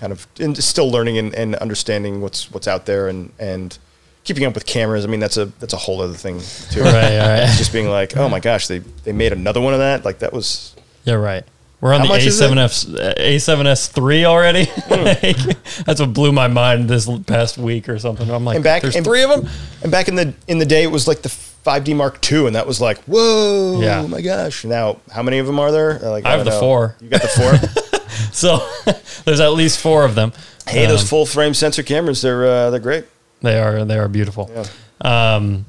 kind 0.00 0.12
of 0.12 0.26
and 0.40 0.56
still 0.62 0.90
learning 0.90 1.18
and, 1.18 1.34
and 1.34 1.54
understanding 1.56 2.20
what's 2.20 2.50
what's 2.50 2.66
out 2.68 2.84
there 2.86 3.08
and 3.08 3.30
and 3.38 3.78
keeping 4.24 4.44
up 4.44 4.54
with 4.54 4.64
cameras. 4.66 5.04
I 5.04 5.08
mean, 5.08 5.20
that's 5.20 5.36
a 5.36 5.46
that's 5.60 5.72
a 5.74 5.78
whole 5.78 6.00
other 6.02 6.14
thing 6.14 6.40
too. 6.70 6.82
Right, 6.84 7.18
right. 7.18 7.48
Just 7.56 7.72
being 7.72 7.88
like, 7.88 8.16
oh 8.16 8.28
my 8.28 8.40
gosh, 8.40 8.66
they 8.66 8.80
they 9.04 9.12
made 9.12 9.32
another 9.32 9.60
one 9.60 9.72
of 9.72 9.80
that. 9.80 10.04
Like 10.04 10.18
that 10.20 10.32
was 10.32 10.74
Yeah, 11.04 11.14
right. 11.14 11.44
We're 11.84 11.92
on 11.92 12.00
How 12.00 12.06
the 12.06 12.12
much 12.14 12.24
is 12.24 12.40
it? 12.40 12.50
A7F 12.50 13.14
A7S 13.18 13.90
three 13.90 14.24
already. 14.24 14.70
Like, 14.88 15.84
that's 15.84 16.00
what 16.00 16.14
blew 16.14 16.32
my 16.32 16.48
mind 16.48 16.88
this 16.88 17.06
past 17.26 17.58
week 17.58 17.90
or 17.90 17.98
something. 17.98 18.30
I'm 18.30 18.42
like, 18.42 18.54
And 18.54 18.64
back- 18.64 18.80
there's 18.80 18.96
and- 18.96 19.04
three 19.04 19.22
of 19.22 19.28
them. 19.28 19.46
And 19.82 19.92
back 19.92 20.08
in 20.08 20.14
the 20.14 20.32
in 20.48 20.56
the 20.58 20.64
day, 20.64 20.82
it 20.82 20.90
was 20.90 21.06
like 21.06 21.20
the 21.20 21.28
5D 21.28 21.94
Mark 21.94 22.32
II, 22.32 22.46
and 22.46 22.56
that 22.56 22.66
was 22.66 22.80
like, 22.80 22.96
whoa, 23.04 23.82
Yeah. 23.82 24.00
oh 24.00 24.08
my 24.08 24.22
gosh. 24.22 24.64
Now, 24.64 24.96
how 25.12 25.22
many 25.22 25.38
of 25.40 25.46
them 25.46 25.58
are 25.60 25.70
there? 25.70 26.02
Uh, 26.02 26.08
Like, 26.10 26.24
I 26.24 26.30
have 26.30 26.44
the 26.46 26.52
know. 26.52 26.60
four. 26.60 26.96
You 27.02 27.10
got 27.10 27.20
the 27.20 27.28
four. 27.28 28.00
So 28.32 28.66
there's 29.26 29.40
at 29.40 29.52
least 29.52 29.78
four 29.78 30.06
of 30.06 30.14
them. 30.14 30.32
hey, 30.66 30.86
those 30.86 31.02
Um, 31.02 31.06
full 31.08 31.26
frame 31.26 31.52
sensor 31.52 31.82
cameras, 31.82 32.22
they're 32.22 32.46
uh, 32.46 32.70
they're 32.70 32.80
great. 32.80 33.04
They 33.42 33.58
are 33.58 33.84
they 33.84 33.98
are 33.98 34.08
beautiful. 34.08 34.50
Yeah. 34.54 35.34
Um, 35.34 35.66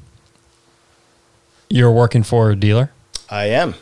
you're 1.68 1.92
working 1.92 2.22
for 2.22 2.50
a 2.52 2.56
dealer. 2.56 2.90
I 3.28 3.46
am. 3.50 3.74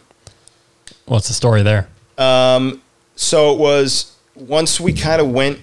What's 1.07 1.29
the 1.29 1.35
story 1.35 1.63
there? 1.63 1.87
Um, 2.19 2.83
so 3.17 3.53
it 3.53 3.59
was 3.59 4.17
once 4.35 4.81
we 4.81 4.93
kind 4.93 5.21
of 5.21 5.31
went, 5.31 5.61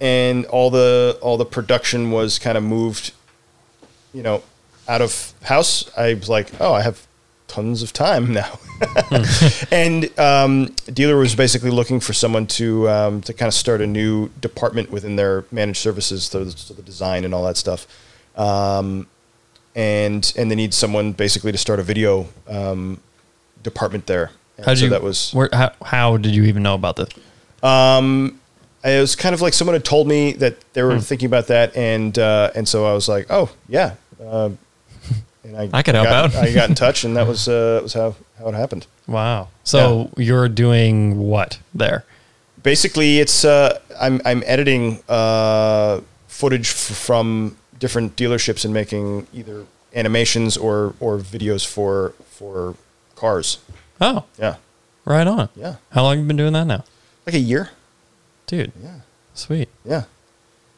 and 0.00 0.46
all 0.46 0.70
the 0.70 1.18
all 1.20 1.36
the 1.36 1.44
production 1.44 2.10
was 2.10 2.38
kind 2.38 2.56
of 2.56 2.64
moved, 2.64 3.12
you 4.12 4.22
know, 4.22 4.42
out 4.86 5.02
of 5.02 5.34
house. 5.42 5.90
I 5.96 6.14
was 6.14 6.28
like, 6.28 6.48
oh, 6.60 6.72
I 6.72 6.82
have 6.82 7.06
tons 7.46 7.82
of 7.82 7.92
time 7.92 8.32
now, 8.32 8.58
and 9.70 10.18
um, 10.18 10.74
dealer 10.92 11.16
was 11.16 11.34
basically 11.34 11.70
looking 11.70 12.00
for 12.00 12.12
someone 12.12 12.46
to 12.46 12.88
um, 12.88 13.20
to 13.22 13.32
kind 13.32 13.48
of 13.48 13.54
start 13.54 13.80
a 13.80 13.86
new 13.86 14.28
department 14.40 14.90
within 14.90 15.16
their 15.16 15.44
managed 15.50 15.78
services, 15.78 16.24
so 16.24 16.44
the, 16.44 16.50
so 16.52 16.74
the 16.74 16.82
design 16.82 17.24
and 17.24 17.34
all 17.34 17.44
that 17.44 17.56
stuff. 17.56 17.86
Um, 18.36 19.08
and 19.74 20.32
and 20.36 20.50
they 20.50 20.54
need 20.54 20.74
someone 20.74 21.12
basically 21.12 21.52
to 21.52 21.58
start 21.58 21.78
a 21.80 21.82
video 21.82 22.28
um, 22.48 23.00
department 23.62 24.06
there. 24.06 24.30
How 24.58 24.72
did 24.72 24.78
so 24.78 24.84
you? 24.84 24.90
that 24.90 25.02
was 25.02 25.32
Where, 25.32 25.48
how, 25.52 25.72
how 25.84 26.16
did 26.16 26.34
you 26.34 26.44
even 26.44 26.62
know 26.62 26.74
about 26.74 26.96
this? 26.96 27.08
it 28.84 29.00
was 29.00 29.16
kind 29.16 29.34
of 29.34 29.40
like 29.42 29.52
someone 29.54 29.74
had 29.74 29.84
told 29.84 30.06
me 30.08 30.32
that 30.34 30.56
they 30.72 30.80
Hmm. 30.80 30.88
were 30.88 31.00
thinking 31.00 31.26
about 31.26 31.48
that, 31.48 31.76
and 31.76 32.16
uh, 32.18 32.50
and 32.54 32.66
so 32.68 32.86
I 32.86 32.92
was 32.94 33.08
like, 33.08 33.26
oh 33.30 33.50
yeah, 33.68 33.94
uh, 34.22 34.50
and 35.44 35.56
I 35.56 35.68
I 35.78 35.82
could 35.82 35.94
help 35.94 36.08
got, 36.08 36.34
out. 36.34 36.36
I 36.36 36.52
got 36.52 36.68
in 36.68 36.74
touch, 36.86 37.04
and 37.04 37.16
that 37.16 37.26
was 37.26 37.48
uh, 37.48 37.80
was 37.82 37.94
how 37.94 38.14
how 38.38 38.48
it 38.48 38.54
happened. 38.54 38.86
Wow. 39.06 39.48
So 39.64 40.10
you're 40.16 40.48
doing 40.48 41.18
what 41.18 41.58
there? 41.74 42.04
Basically, 42.62 43.18
it's 43.18 43.44
uh, 43.44 43.78
I'm 44.00 44.20
I'm 44.24 44.42
editing 44.46 45.00
uh, 45.08 46.00
footage 46.28 46.68
f- 46.70 46.74
from 46.96 47.56
different 47.78 48.16
dealerships 48.16 48.64
and 48.64 48.72
making 48.74 49.26
either 49.32 49.64
animations 49.94 50.56
or 50.56 50.94
or 51.00 51.18
videos 51.18 51.66
for 51.66 52.14
for 52.30 52.74
cars. 53.16 53.58
Oh, 54.00 54.24
Yeah, 54.38 54.56
right 55.04 55.26
on. 55.26 55.48
yeah, 55.56 55.76
How 55.92 56.02
long 56.02 56.16
have 56.16 56.22
you 56.24 56.28
been 56.28 56.36
doing 56.36 56.52
that 56.52 56.66
now, 56.66 56.84
like 57.26 57.34
a 57.34 57.38
year. 57.40 57.70
dude? 58.46 58.72
Yeah, 58.82 59.00
Sweet. 59.34 59.68
yeah. 59.84 60.04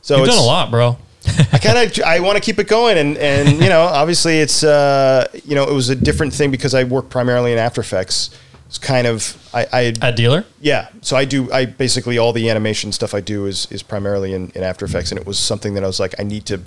So 0.02 0.16
You've 0.18 0.28
done 0.28 0.38
a 0.38 0.42
lot, 0.42 0.70
bro. 0.70 0.96
I 1.52 1.58
kind 1.58 1.76
of 1.78 2.02
I 2.04 2.20
want 2.20 2.36
to 2.36 2.40
keep 2.42 2.58
it 2.58 2.66
going, 2.66 2.96
and 2.96 3.18
and 3.18 3.60
you 3.60 3.68
know, 3.68 3.82
obviously 3.82 4.38
it's 4.40 4.64
uh, 4.64 5.28
you 5.44 5.54
know 5.54 5.64
it 5.64 5.72
was 5.74 5.90
a 5.90 5.94
different 5.96 6.32
thing 6.32 6.50
because 6.50 6.74
I 6.74 6.84
work 6.84 7.10
primarily 7.10 7.52
in 7.52 7.58
After 7.58 7.80
Effects. 7.82 8.30
It's 8.66 8.78
kind 8.78 9.06
of 9.06 9.36
I, 9.52 9.92
I 10.00 10.10
dealer. 10.12 10.44
yeah. 10.60 10.88
So 11.02 11.16
I 11.16 11.24
do 11.26 11.52
I 11.52 11.66
basically 11.66 12.16
all 12.18 12.32
the 12.32 12.48
animation 12.48 12.92
stuff 12.92 13.12
I 13.14 13.20
do 13.20 13.44
is 13.46 13.66
is 13.70 13.82
primarily 13.82 14.32
in, 14.32 14.50
in 14.54 14.62
After 14.62 14.86
Effects, 14.86 15.10
and 15.12 15.20
it 15.20 15.26
was 15.26 15.38
something 15.38 15.74
that 15.74 15.84
I 15.84 15.86
was 15.86 16.00
like 16.00 16.14
I 16.18 16.22
need 16.22 16.46
to 16.46 16.60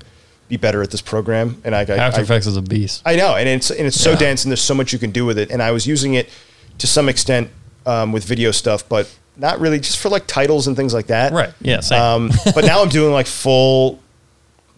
be 0.54 0.58
better 0.58 0.82
at 0.84 0.92
this 0.92 1.02
program, 1.02 1.62
and 1.66 1.74
I, 1.76 1.80
I 1.82 1.98
After 1.98 2.20
I, 2.22 2.24
Effects 2.24 2.48
is 2.48 2.58
a 2.58 2.62
beast. 2.62 3.02
I 3.06 3.16
know, 3.16 3.36
and 3.36 3.48
it's 3.50 3.70
and 3.72 3.86
it's 3.88 4.00
so 4.00 4.12
Yeah. 4.12 4.18
dense, 4.26 4.44
and 4.46 4.52
there's 4.52 4.62
so 4.62 4.74
much 4.76 4.94
you 4.94 5.00
can 5.00 5.12
do 5.12 5.26
with 5.26 5.38
it. 5.38 5.52
And 5.52 5.62
I 5.62 5.72
was 5.72 5.86
using 5.88 6.14
it 6.14 6.30
to 6.78 6.88
some 6.88 7.10
extent 7.10 7.50
um, 7.86 8.12
with 8.12 8.24
video 8.24 8.52
stuff, 8.52 8.88
but 8.88 9.06
not 9.36 9.60
really, 9.60 9.80
just 9.80 9.98
for 10.00 10.10
like 10.10 10.26
titles 10.28 10.68
and 10.68 10.76
things 10.76 10.94
like 10.94 11.08
that. 11.08 11.34
Right. 11.34 11.54
Yeah. 11.62 11.80
Same. 11.82 12.02
Um, 12.02 12.32
but 12.56 12.66
now 12.66 12.82
I'm 12.84 12.90
doing 12.90 13.14
like 13.14 13.28
full, 13.28 14.00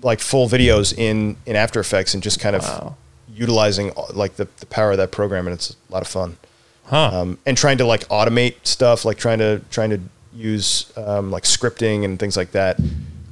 like 0.02 0.20
full 0.22 0.48
videos 0.48 0.98
in 0.98 1.36
in 1.46 1.56
After 1.56 1.80
Effects 1.80 2.14
and 2.14 2.24
just 2.24 2.40
kind 2.40 2.56
of 2.56 2.64
Wow. 2.64 2.96
utilizing 3.34 3.92
like 4.14 4.36
the, 4.38 4.48
the 4.62 4.66
power 4.68 4.92
of 4.92 4.98
that 4.98 5.12
program, 5.12 5.46
and 5.48 5.54
it's 5.54 5.76
a 5.90 5.94
lot 5.94 6.02
of 6.02 6.08
fun. 6.08 6.38
huh. 6.86 7.10
Um, 7.22 7.38
and 7.46 7.58
trying 7.58 7.78
to 7.80 7.86
like 7.86 8.08
automate 8.10 8.56
stuff, 8.64 9.04
like 9.06 9.18
trying 9.18 9.40
to 9.40 9.60
trying 9.72 9.90
to 9.92 10.00
use 10.34 10.92
um, 10.98 11.32
like 11.32 11.44
scripting 11.44 12.06
and 12.06 12.18
things 12.20 12.36
like 12.38 12.52
that. 12.52 12.80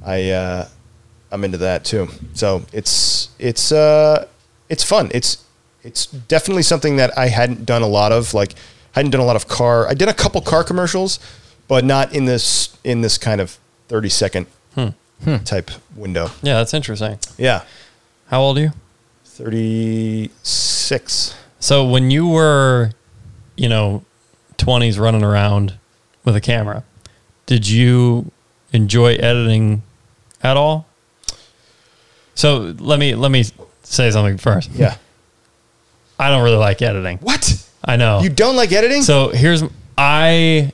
I 0.04 0.30
uh, 0.30 0.68
I'm 1.32 1.42
into 1.44 1.58
that 1.58 1.84
too. 1.84 2.08
So 2.34 2.64
it's 2.72 3.28
it's 3.38 3.72
uh, 3.72 4.26
it's 4.68 4.84
fun. 4.84 5.10
It's 5.14 5.44
it's 5.82 6.06
definitely 6.06 6.62
something 6.62 6.96
that 6.96 7.16
I 7.18 7.28
hadn't 7.28 7.64
done 7.66 7.82
a 7.82 7.86
lot 7.88 8.12
of. 8.12 8.34
Like 8.34 8.54
hadn't 8.92 9.10
done 9.10 9.20
a 9.20 9.24
lot 9.24 9.36
of 9.36 9.48
car. 9.48 9.88
I 9.88 9.94
did 9.94 10.08
a 10.08 10.14
couple 10.14 10.40
car 10.40 10.62
commercials, 10.64 11.18
but 11.68 11.84
not 11.84 12.14
in 12.14 12.24
this 12.26 12.76
in 12.84 13.00
this 13.00 13.18
kind 13.18 13.40
of 13.40 13.58
30 13.88 14.08
second 14.08 14.46
type 15.44 15.70
window. 15.96 16.26
yeah, 16.42 16.54
that's 16.54 16.74
interesting. 16.74 17.18
Yeah, 17.38 17.62
How 18.28 18.40
old 18.42 18.58
are 18.58 18.62
you? 18.62 18.72
36. 19.24 21.34
So 21.60 21.86
when 21.86 22.10
you 22.10 22.28
were, 22.28 22.90
you 23.56 23.68
know, 23.68 24.04
twenties 24.56 24.98
running 24.98 25.22
around 25.24 25.74
with 26.24 26.36
a 26.36 26.40
camera, 26.40 26.84
did 27.46 27.68
you 27.68 28.30
enjoy 28.72 29.14
editing 29.14 29.82
at 30.42 30.56
all? 30.56 30.86
So 32.34 32.74
let 32.78 32.98
me 32.98 33.14
let 33.14 33.30
me 33.30 33.44
say 33.82 34.10
something 34.10 34.38
first. 34.38 34.70
Yeah. 34.72 34.96
I 36.18 36.30
don't 36.30 36.42
really 36.44 36.56
like 36.56 36.80
editing. 36.82 37.18
What? 37.18 37.68
I 37.84 37.96
know. 37.96 38.20
You 38.20 38.30
don't 38.30 38.56
like 38.56 38.72
editing? 38.72 39.02
so 39.02 39.28
here's 39.28 39.62
I 39.98 40.72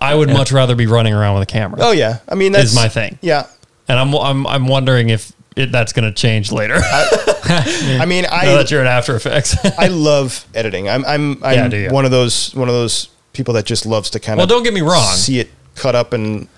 I 0.00 0.14
would 0.14 0.28
much 0.30 0.52
rather 0.52 0.74
be 0.76 0.86
running 0.86 1.14
around 1.14 1.34
with 1.34 1.42
a 1.42 1.52
camera. 1.52 1.78
oh 1.82 1.92
yeah. 1.92 2.18
I 2.28 2.34
mean 2.34 2.52
that's 2.52 2.70
Is 2.70 2.74
my 2.74 2.88
thing. 2.88 3.18
Yeah. 3.20 3.46
And 3.88 3.98
I'm 3.98 4.14
I'm 4.14 4.46
I'm 4.46 4.66
wondering 4.66 5.10
if 5.10 5.32
it, 5.56 5.72
that's 5.72 5.92
going 5.92 6.04
to 6.04 6.12
change 6.12 6.52
later. 6.52 6.76
I 6.80 8.04
mean, 8.06 8.22
now 8.24 8.28
I 8.32 8.44
that 8.46 8.70
you're 8.70 8.80
in 8.80 8.86
After 8.86 9.16
Effects. 9.16 9.56
I 9.78 9.88
love 9.88 10.46
editing. 10.54 10.88
I'm 10.88 11.04
I'm 11.04 11.42
I'm 11.42 11.72
Yeah, 11.72 11.90
one 11.92 12.04
of 12.04 12.10
those 12.10 12.54
one 12.54 12.68
of 12.68 12.74
those 12.74 13.08
people 13.32 13.54
that 13.54 13.64
just 13.66 13.84
loves 13.86 14.10
to 14.10 14.20
kind 14.20 14.38
of 14.38 14.38
Well, 14.38 14.46
don't 14.46 14.62
get 14.62 14.74
me 14.74 14.82
wrong. 14.82 15.02
see 15.14 15.40
it 15.40 15.50
cut 15.74 15.94
up 15.94 16.12
and 16.12 16.48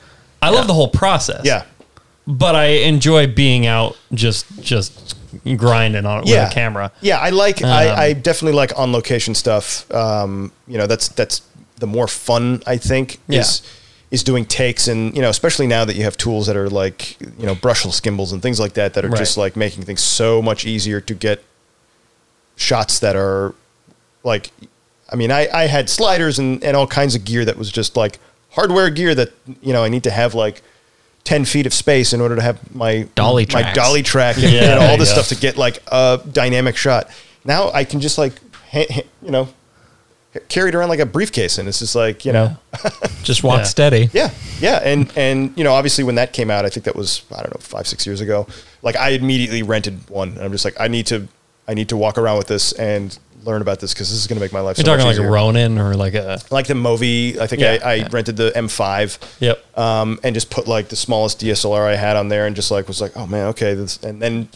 I 0.43 0.51
love 0.51 0.67
the 0.67 0.75
whole 0.75 0.89
process. 0.89 1.43
yeah 1.45 1.65
but 2.39 2.55
I 2.55 2.67
enjoy 2.87 3.27
being 3.27 3.67
out 3.67 3.97
just 4.15 4.47
just 4.63 5.17
grinding 5.57 6.07
on 6.07 6.21
it 6.23 6.29
yeah 6.29 6.45
with 6.45 6.53
a 6.53 6.55
camera. 6.55 6.93
Yeah, 7.01 7.19
I 7.19 7.31
like 7.31 7.63
Um, 7.63 7.71
I, 7.71 7.95
I 7.95 8.13
definitely 8.13 8.57
like 8.57 8.79
on 8.79 8.93
location 8.93 9.35
stuff. 9.35 9.91
Um, 9.93 10.53
you 10.67 10.79
know, 10.79 10.87
that's 10.87 11.09
that's 11.09 11.43
the 11.79 11.87
more 11.87 12.07
fun 12.09 12.63
I 12.67 12.77
think 12.77 13.19
is 13.29 13.63
is 14.11 14.23
doing 14.25 14.45
takes 14.45 14.89
and 14.89 15.15
you 15.15 15.23
know 15.23 15.31
especially 15.31 15.67
now 15.69 15.85
that 15.85 15.95
you 15.97 16.03
have 16.03 16.17
tools 16.17 16.47
that 16.49 16.57
are 16.57 16.69
like 16.69 17.19
you 17.39 17.47
know 17.47 17.55
brushless 17.55 18.03
gimbals 18.03 18.33
and 18.33 18.43
things 18.43 18.59
like 18.59 18.73
that 18.75 18.95
that 18.95 19.05
are 19.05 19.09
Right. 19.09 19.19
just 19.19 19.37
like 19.37 19.55
making 19.57 19.85
things 19.85 20.03
so 20.03 20.43
much 20.43 20.67
easier 20.67 21.01
to 21.01 21.15
get 21.15 21.43
shots 22.57 22.99
that 23.01 23.17
are 23.17 23.55
like 24.25 24.51
I 25.11 25.17
mean 25.17 25.31
I, 25.31 25.49
I 25.53 25.67
had 25.67 25.89
sliders 25.89 26.39
and, 26.39 26.63
and 26.65 26.77
all 26.77 26.87
kinds 26.87 27.15
of 27.15 27.25
gear 27.25 27.45
that 27.45 27.57
was 27.57 27.71
just 27.71 27.97
like 27.97 28.19
hardware 28.51 28.91
gear 28.91 29.15
that 29.15 29.31
you 29.63 29.73
know 29.73 29.83
I 29.85 29.89
need 29.89 30.03
to 30.05 30.11
have 30.11 30.35
like 30.35 30.63
10 31.25 31.45
feet 31.45 31.67
of 31.67 31.75
space 31.75 32.13
in 32.13 32.21
order 32.21 32.35
to 32.37 32.43
have 32.43 32.75
my 32.75 33.07
Dolly 33.15 33.43
my 33.53 33.63
tracks. 33.63 33.77
dolly 33.77 34.03
track 34.03 34.37
and, 34.39 34.53
Yeah, 34.53 34.73
and 34.75 34.83
all 34.83 34.97
this 34.97 35.11
go. 35.11 35.21
stuff 35.23 35.29
to 35.29 35.37
get 35.41 35.57
like 35.57 35.83
a 35.89 36.21
dynamic 36.33 36.77
shot. 36.77 37.09
Now 37.45 37.71
I 37.73 37.85
can 37.85 38.01
just 38.01 38.19
like 38.19 38.33
ha- 38.73 38.87
ha- 38.91 39.03
you 39.23 39.31
know 39.31 39.49
carry 40.49 40.69
it 40.69 40.75
around 40.77 40.89
like 40.89 41.01
a 41.01 41.07
briefcase 41.07 41.59
and 41.59 41.69
it's 41.69 41.81
just 41.81 41.95
like 41.97 42.25
you 42.25 42.33
know 42.33 42.57
Just 43.25 43.43
walk 43.43 43.59
Yeah. 43.59 43.65
steady. 43.65 44.11
yeah 44.13 44.31
yeah 44.61 44.77
and 44.85 45.11
and 45.17 45.53
you 45.57 45.65
know 45.65 45.73
obviously 45.73 46.05
when 46.05 46.15
that 46.15 46.33
came 46.33 46.51
out 46.53 46.65
I 46.65 46.69
think 46.69 46.85
that 46.85 46.95
was 46.95 47.23
I 47.33 47.43
don't 47.43 47.53
know 47.53 47.61
five 47.61 47.87
six 47.89 48.07
years 48.07 48.21
ago 48.21 48.47
like 48.83 48.95
I 48.97 49.11
immediately 49.11 49.63
rented 49.65 50.09
one 50.09 50.29
and 50.31 50.41
I'm 50.41 50.53
just 50.53 50.65
like 50.65 50.77
I 50.81 50.87
need 50.87 51.07
to 51.09 51.27
I 51.71 51.75
need 51.75 51.89
to 51.91 51.97
walk 51.97 52.19
around 52.19 52.37
with 52.37 52.49
this 52.49 52.73
and 52.73 53.17
learn 53.45 53.63
about 53.63 53.79
this 53.79 53.95
because 53.95 54.11
this 54.11 54.19
is 54.19 54.27
going 54.27 54.39
to 54.39 54.45
make 54.45 54.53
my 54.53 54.61
life 54.61 54.77
You're 54.77 54.85
so 54.85 54.97
talking 54.97 55.07
much 55.07 55.19
like 55.19 55.27
a. 55.27 55.31
Ronin 55.31 55.79
or 55.79 55.95
like 55.95 56.15
a 56.15 56.41
like 56.51 56.67
the 56.67 56.75
Movi 56.75 57.39
I 57.39 57.47
think 57.47 57.63
Yeah, 57.63 57.79
I, 57.83 57.91
I 57.91 57.95
yeah. 57.95 58.09
rented 58.11 58.37
the 58.37 58.51
M5 58.57 59.19
Yep. 59.41 59.79
um, 59.79 60.19
and 60.25 60.35
just 60.35 60.51
put 60.51 60.67
like 60.67 60.89
the 60.89 60.97
smallest 60.97 61.41
DSLR 61.41 61.87
I 61.87 61.95
had 61.95 62.17
on 62.17 62.29
there, 62.29 62.47
and 62.47 62.57
just 62.57 62.71
like 62.73 62.89
was 62.89 63.01
like, 63.01 63.17
oh 63.17 63.27
man, 63.29 63.47
okay, 63.49 63.75
this, 63.75 64.03
and 64.03 64.21
then 64.21 64.49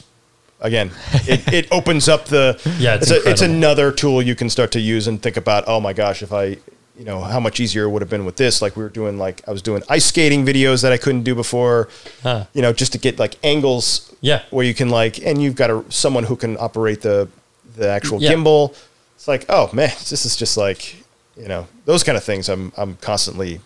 again, 0.61 0.91
it, 1.27 1.53
it 1.53 1.73
opens 1.73 2.09
up 2.09 2.25
the 2.27 2.61
Yeah, 2.79 2.97
it's 2.97 3.11
it's, 3.11 3.25
a, 3.27 3.31
it's 3.31 3.43
another 3.43 3.93
tool 3.93 4.21
you 4.21 4.35
can 4.35 4.51
start 4.51 4.73
to 4.73 4.81
use 4.81 5.07
and 5.07 5.23
think 5.23 5.37
about. 5.37 5.65
Oh 5.69 5.79
my 5.81 5.93
gosh, 5.93 6.21
if 6.23 6.33
I 6.33 6.57
you 6.99 7.05
know 7.05 7.21
how 7.21 7.41
much 7.41 7.59
easier 7.61 7.85
it 7.85 7.91
would 7.91 8.03
have 8.03 8.11
been 8.11 8.25
with 8.25 8.37
this. 8.37 8.63
Like 8.63 8.77
we 8.77 8.83
were 8.83 8.89
doing 8.89 9.19
like 9.19 9.43
I 9.49 9.51
was 9.51 9.63
doing 9.63 9.83
ice 9.89 10.05
skating 10.07 10.45
videos 10.47 10.83
that 10.83 10.93
I 10.93 10.97
couldn't 10.99 11.25
do 11.25 11.35
before. 11.35 11.89
Huh. 12.23 12.45
You 12.55 12.63
know, 12.63 12.73
just 12.73 12.93
to 12.93 12.99
get 12.99 13.19
like 13.19 13.37
angles. 13.43 14.11
Yeah. 14.21 14.41
where 14.51 14.65
you 14.65 14.73
can 14.75 14.89
like, 14.89 15.19
and 15.27 15.43
you've 15.43 15.55
got 15.57 15.69
a, 15.71 15.85
someone 15.91 16.25
who 16.25 16.37
can 16.37 16.57
operate 16.59 17.03
the 17.03 17.29
the 17.77 17.89
actual 17.89 18.23
Yeah. 18.23 18.33
gimbal. 18.33 18.75
It's 19.17 19.29
like, 19.29 19.45
oh 19.49 19.69
man, 19.73 19.91
this 20.09 20.25
is 20.25 20.37
just 20.37 20.57
like 20.57 20.97
you 21.37 21.49
know 21.49 21.67
those 21.85 22.03
kind 22.05 22.17
of 22.17 22.25
things. 22.25 22.49
I'm 22.49 22.73
I'm 22.77 22.97
constantly 22.97 23.61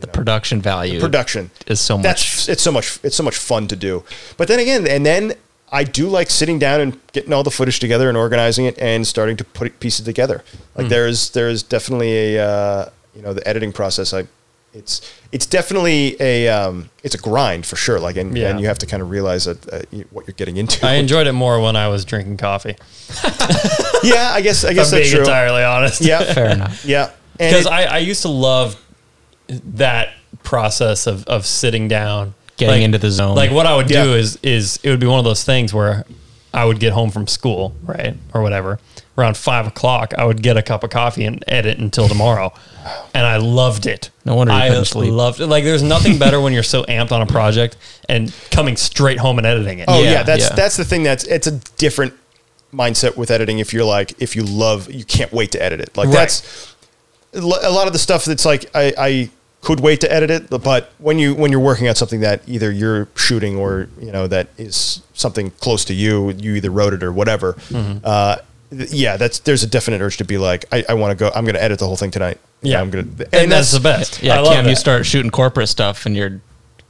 The 0.00 0.06
production 0.08 0.60
value 0.60 1.00
production 1.00 1.50
is 1.66 1.80
so 1.80 1.96
much. 1.96 2.02
that's 2.04 2.48
it's 2.48 2.62
so 2.62 2.72
much 2.72 2.98
it's 3.02 3.16
so 3.16 3.22
much 3.24 3.36
fun 3.36 3.66
to 3.68 3.76
do 3.76 4.04
but 4.36 4.46
then 4.48 4.60
again 4.60 4.86
and 4.86 5.04
then 5.04 5.32
I 5.70 5.84
do 5.84 6.08
like 6.08 6.30
sitting 6.30 6.58
down 6.58 6.80
and 6.80 7.00
getting 7.12 7.32
all 7.32 7.42
the 7.42 7.50
footage 7.50 7.78
together 7.80 8.08
and 8.08 8.16
organizing 8.16 8.64
it 8.64 8.78
and 8.78 9.06
starting 9.06 9.36
to 9.36 9.44
put 9.44 9.66
it, 9.66 9.80
pieces 9.80 10.04
together. 10.04 10.42
Like 10.74 10.86
Hmm. 10.86 10.90
there's 10.90 11.30
there's 11.30 11.62
definitely 11.62 12.36
a 12.36 12.44
uh, 12.48 12.90
you 13.14 13.22
know 13.22 13.32
the 13.34 13.46
editing 13.46 13.72
process. 13.72 14.12
I 14.14 14.26
it's 14.74 15.00
it's 15.32 15.46
definitely 15.46 16.14
a 16.20 16.48
um, 16.48 16.90
it's 17.02 17.14
a 17.14 17.18
grind 17.18 17.64
for 17.66 17.76
sure. 17.76 17.98
Like 17.98 18.16
and, 18.16 18.36
Yeah. 18.36 18.50
and 18.50 18.60
you 18.60 18.66
have 18.66 18.78
to 18.78 18.86
kind 18.86 19.02
of 19.02 19.10
realize 19.10 19.46
that 19.46 19.66
uh, 19.72 19.80
what 20.10 20.26
you're 20.26 20.34
getting 20.34 20.56
into. 20.58 20.86
I 20.86 20.94
enjoyed 20.94 21.26
it 21.26 21.32
more 21.32 21.60
when 21.60 21.74
I 21.76 21.88
was 21.88 22.04
drinking 22.04 22.36
coffee. 22.36 22.76
yeah, 24.02 24.30
I 24.32 24.40
guess 24.42 24.64
I 24.64 24.72
guess 24.74 24.92
I'm 24.92 24.98
that's 24.98 25.10
being 25.10 25.10
true. 25.10 25.20
entirely 25.20 25.62
honest. 25.64 26.00
Yeah, 26.00 26.22
Fair 26.32 26.50
enough. 26.50 26.84
yeah. 26.84 27.10
Because 27.32 27.66
I, 27.66 27.84
I 27.84 27.98
used 27.98 28.22
to 28.22 28.28
love 28.28 28.76
that 29.48 30.10
process 30.42 31.06
of, 31.06 31.24
of 31.26 31.46
sitting 31.46 31.86
down, 31.88 32.34
Getting 32.58 32.74
Like- 32.76 32.82
into 32.82 32.98
the 32.98 33.10
zone. 33.10 33.34
Like 33.36 33.50
what 33.50 33.66
I 33.66 33.74
would 33.76 33.86
do 33.86 33.94
Yeah. 33.94 34.04
is 34.16 34.38
is 34.42 34.78
it 34.82 34.90
would 34.90 35.00
be 35.00 35.06
one 35.06 35.18
of 35.18 35.24
those 35.24 35.44
things 35.44 35.72
where 35.72 36.04
I 36.52 36.64
would 36.64 36.80
get 36.80 36.92
home 36.92 37.10
from 37.10 37.26
school, 37.26 37.72
right, 37.84 38.14
or 38.34 38.42
whatever. 38.42 38.78
Around 39.16 39.36
five 39.36 39.66
o'clock, 39.66 40.12
I 40.16 40.24
would 40.24 40.42
get 40.42 40.56
a 40.56 40.62
cup 40.62 40.84
of 40.84 40.90
coffee 40.90 41.24
and 41.24 41.42
edit 41.48 41.78
until 41.78 42.08
tomorrow, 42.08 42.52
and 43.14 43.26
I 43.26 43.36
loved 43.38 43.84
it. 43.86 44.10
No 44.24 44.34
wonder 44.36 44.52
you 44.52 44.58
I 44.60 44.68
couldn't 44.68 44.84
sleep. 44.84 45.12
loved 45.12 45.40
it. 45.40 45.46
Like, 45.48 45.64
there's 45.64 45.82
nothing 45.82 46.18
better 46.18 46.40
when 46.40 46.52
you're 46.52 46.62
so 46.62 46.84
amped 46.84 47.10
on 47.12 47.20
a 47.20 47.26
project 47.26 47.76
and 48.08 48.32
coming 48.52 48.76
straight 48.76 49.18
home 49.18 49.38
and 49.38 49.46
editing 49.46 49.80
it. 49.80 49.86
Oh 49.88 50.02
yeah, 50.02 50.10
Yeah, 50.12 50.22
that's 50.22 50.44
yeah. 50.50 50.54
that's 50.54 50.76
the 50.76 50.84
thing. 50.84 51.02
That's 51.02 51.24
it's 51.24 51.46
a 51.48 51.52
different 51.78 52.14
mindset 52.72 53.16
with 53.16 53.30
editing. 53.30 53.58
If 53.58 53.72
you're 53.72 53.84
like, 53.84 54.14
if 54.20 54.36
you 54.36 54.42
love, 54.44 54.90
you 54.90 55.04
can't 55.04 55.32
wait 55.32 55.50
to 55.52 55.62
edit 55.62 55.80
it. 55.80 55.96
Like 55.96 56.08
Right. 56.08 56.14
that's 56.16 56.74
a 57.34 57.38
a 57.40 57.70
lot 57.70 57.86
of 57.86 57.92
the 57.92 57.98
stuff 57.98 58.24
that's 58.24 58.44
like 58.44 58.70
I, 58.74 58.92
I 58.98 59.30
could 59.60 59.80
wait 59.80 60.00
to 60.00 60.12
edit 60.12 60.30
it, 60.30 60.48
but 60.50 60.92
when 60.98 61.18
you 61.18 61.34
when 61.34 61.50
you're 61.50 61.60
working 61.60 61.88
on 61.88 61.94
something 61.94 62.20
that 62.20 62.42
either 62.46 62.70
you're 62.70 63.08
shooting 63.16 63.56
or 63.56 63.88
you 64.00 64.12
know 64.12 64.26
that 64.26 64.48
is 64.56 65.02
something 65.14 65.50
close 65.52 65.84
to 65.86 65.94
you, 65.94 66.30
you 66.30 66.54
either 66.54 66.70
wrote 66.70 66.94
it 66.94 67.02
or 67.02 67.12
whatever. 67.12 67.54
Mm-hmm. 67.54 67.98
Uh, 68.04 68.36
th- 68.70 68.92
yeah, 68.92 69.16
that's 69.16 69.40
there's 69.40 69.62
a 69.62 69.66
definite 69.66 70.00
urge 70.00 70.16
to 70.18 70.24
be 70.24 70.38
like, 70.38 70.64
I, 70.72 70.84
I 70.88 70.94
want 70.94 71.10
to 71.10 71.16
go. 71.16 71.30
I'm 71.34 71.44
going 71.44 71.56
to 71.56 71.62
edit 71.62 71.80
the 71.80 71.86
whole 71.86 71.96
thing 71.96 72.10
tonight. 72.10 72.38
Yeah. 72.62 72.80
I'm 72.80 72.90
going 72.90 73.16
to, 73.16 73.28
and, 73.36 73.50
that's, 73.52 73.72
the 73.72 73.80
best. 73.80 74.22
yeah, 74.22 74.36
I 74.36 74.40
love 74.40 74.54
Cam, 74.54 74.66
you 74.66 74.74
start 74.74 75.06
shooting 75.06 75.30
corporate 75.30 75.68
stuff 75.68 76.06
and 76.06 76.16
you're 76.16 76.40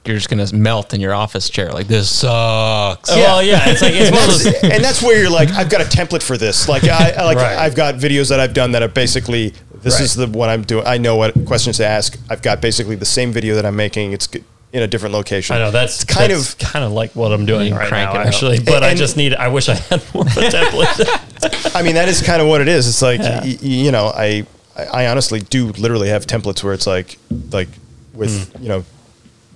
you're 0.04 0.16
just 0.16 0.30
gonna 0.30 0.46
melt 0.54 0.94
in 0.94 1.00
your 1.00 1.12
office 1.12 1.50
chair. 1.50 1.70
Like 1.70 1.86
this 1.86 2.08
sucks. 2.08 3.10
Well, 3.10 3.42
yeah, 3.42 3.68
it's 3.68 3.82
like 3.82 3.92
it's 3.94 4.10
one 4.10 4.22
of 4.22 4.28
those. 4.28 4.62
And 4.72 4.82
that's 4.82 5.02
where 5.02 5.20
you're 5.20 5.30
like, 5.30 5.50
I've 5.50 5.68
got 5.68 5.82
a 5.82 5.84
template 5.84 6.22
for 6.22 6.38
this. 6.38 6.68
Like, 6.68 6.84
I, 6.84 7.10
I 7.10 7.24
like 7.24 7.36
Right. 7.36 7.58
I've 7.58 7.74
got 7.74 7.96
videos 7.96 8.30
that 8.30 8.40
I've 8.40 8.54
done 8.54 8.72
that 8.72 8.82
are 8.82 8.88
basically 8.88 9.52
this 9.82 9.94
Right. 9.94 10.02
is 10.02 10.14
the 10.14 10.26
what 10.26 10.48
I'm 10.48 10.62
doing. 10.62 10.84
I 10.86 10.98
know 10.98 11.16
what 11.16 11.32
questions 11.46 11.76
to 11.78 11.86
ask. 11.86 12.18
I've 12.28 12.42
got 12.42 12.60
basically 12.60 12.96
the 12.96 13.04
same 13.04 13.32
video 13.32 13.54
that 13.54 13.64
I'm 13.66 13.76
making. 13.76 14.12
It's 14.12 14.26
g- 14.26 14.42
in 14.72 14.82
a 14.82 14.86
different 14.86 15.14
location. 15.14 15.56
I 15.56 15.60
know 15.60 15.70
that's 15.70 16.02
It's 16.02 16.04
kind 16.04 16.30
that's 16.32 16.52
of 16.52 16.58
kind 16.58 16.84
of 16.84 16.92
like 16.92 17.16
what 17.16 17.32
I'm 17.32 17.46
doing 17.46 17.68
You 17.68 17.74
right 17.74 17.88
crank 17.88 18.12
now, 18.12 18.20
it 18.20 18.22
out. 18.22 18.26
actually. 18.26 18.60
But 18.60 18.82
I 18.84 18.94
just 18.94 19.16
need. 19.16 19.34
I 19.34 19.48
wish 19.48 19.68
I 19.68 19.74
had 19.74 20.02
more 20.12 20.24
of 20.26 20.36
a 20.36 20.40
template. 20.50 21.74
I 21.74 21.82
mean, 21.82 21.94
that 21.94 22.08
is 22.08 22.20
kind 22.20 22.42
of 22.42 22.48
what 22.48 22.60
it 22.60 22.68
is. 22.68 22.86
It's 22.86 23.00
like 23.02 23.20
Yeah. 23.20 23.40
y- 23.40 23.46
y- 23.62 23.68
you 23.86 23.90
know, 23.92 24.08
I 24.14 24.44
I 24.92 25.06
honestly 25.06 25.40
do 25.40 25.68
literally 25.72 26.08
have 26.10 26.26
templates 26.26 26.62
where 26.62 26.72
it's 26.74 26.86
like 26.86 27.18
like 27.50 27.68
with 28.14 28.52
Hmm. 28.52 28.62
you 28.62 28.68
know 28.68 28.84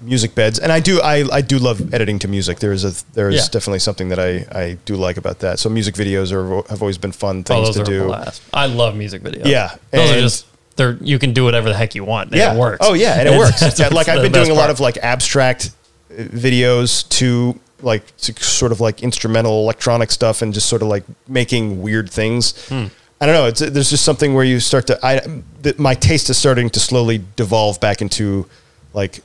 music 0.03 0.35
beds, 0.35 0.59
and 0.59 0.71
I 0.73 0.81
do 0.81 1.01
I, 1.01 1.25
I 1.33 1.41
do 1.41 1.59
love 1.59 1.93
editing 1.95 2.19
to 2.21 2.29
music. 2.29 2.59
There 2.59 2.73
is 2.73 2.85
a 2.85 2.93
there 3.15 3.29
is 3.29 3.37
Yeah. 3.37 3.49
definitely 3.53 3.79
something 3.81 4.09
that 4.11 4.19
I 4.19 4.47
I 4.53 4.79
do 4.85 4.97
like 4.97 5.17
about 5.17 5.39
that. 5.41 5.59
So 5.59 5.69
music 5.69 5.95
videos 5.95 6.33
are 6.33 6.69
have 6.69 6.83
always 6.83 6.99
been 6.99 7.13
fun 7.13 7.39
oh, 7.41 7.43
things 7.43 7.67
those 7.69 7.77
to 7.77 7.83
are 7.83 8.25
do. 8.25 8.33
I 8.53 8.67
love 8.67 8.97
music 8.97 9.23
videos. 9.23 9.47
Yeah, 9.47 9.75
those 9.91 10.11
are 10.11 10.15
and- 10.15 10.23
just. 10.23 10.47
They're 10.75 10.97
you 11.03 11.19
can 11.19 11.35
do 11.35 11.45
whatever 11.45 11.69
the 11.69 11.75
heck 11.77 11.95
you 11.95 12.03
want. 12.03 12.33
Yeah. 12.33 12.55
it 12.55 12.59
works. 12.59 12.79
Oh 12.81 12.95
yeah, 12.95 13.21
and 13.21 13.29
it 13.29 13.37
works. 13.43 13.61
Yeah, 13.79 13.89
like 13.89 14.09
I've 14.09 14.23
been 14.23 14.33
doing 14.33 14.51
a 14.51 14.55
lot 14.55 14.61
part. 14.69 14.71
of 14.71 14.81
like 14.81 14.97
abstract 14.99 15.71
uh, 16.11 16.23
videos 16.23 17.07
to 17.19 17.61
like 17.83 18.17
to 18.19 18.33
sort 18.43 18.73
of 18.73 18.81
like 18.81 19.03
instrumental 19.03 19.53
electronic 19.65 20.11
stuff 20.11 20.41
and 20.41 20.55
just 20.55 20.69
sort 20.71 20.81
of 20.81 20.89
like 20.89 21.05
making 21.29 21.83
weird 21.83 22.09
things. 22.11 22.55
Hmm. 22.69 22.87
I 23.21 23.27
don't 23.27 23.35
know. 23.35 23.47
It's 23.49 23.61
there's 23.61 23.91
just 23.91 24.03
something 24.05 24.33
where 24.33 24.45
you 24.45 24.61
start 24.61 24.87
to 24.87 24.99
I 25.05 25.21
th- 25.63 25.79
my 25.79 25.95
taste 25.95 26.31
is 26.31 26.39
starting 26.39 26.71
to 26.71 26.81
slowly 26.81 27.23
devolve 27.37 27.79
back 27.79 28.01
into 28.01 28.49
like 28.95 29.21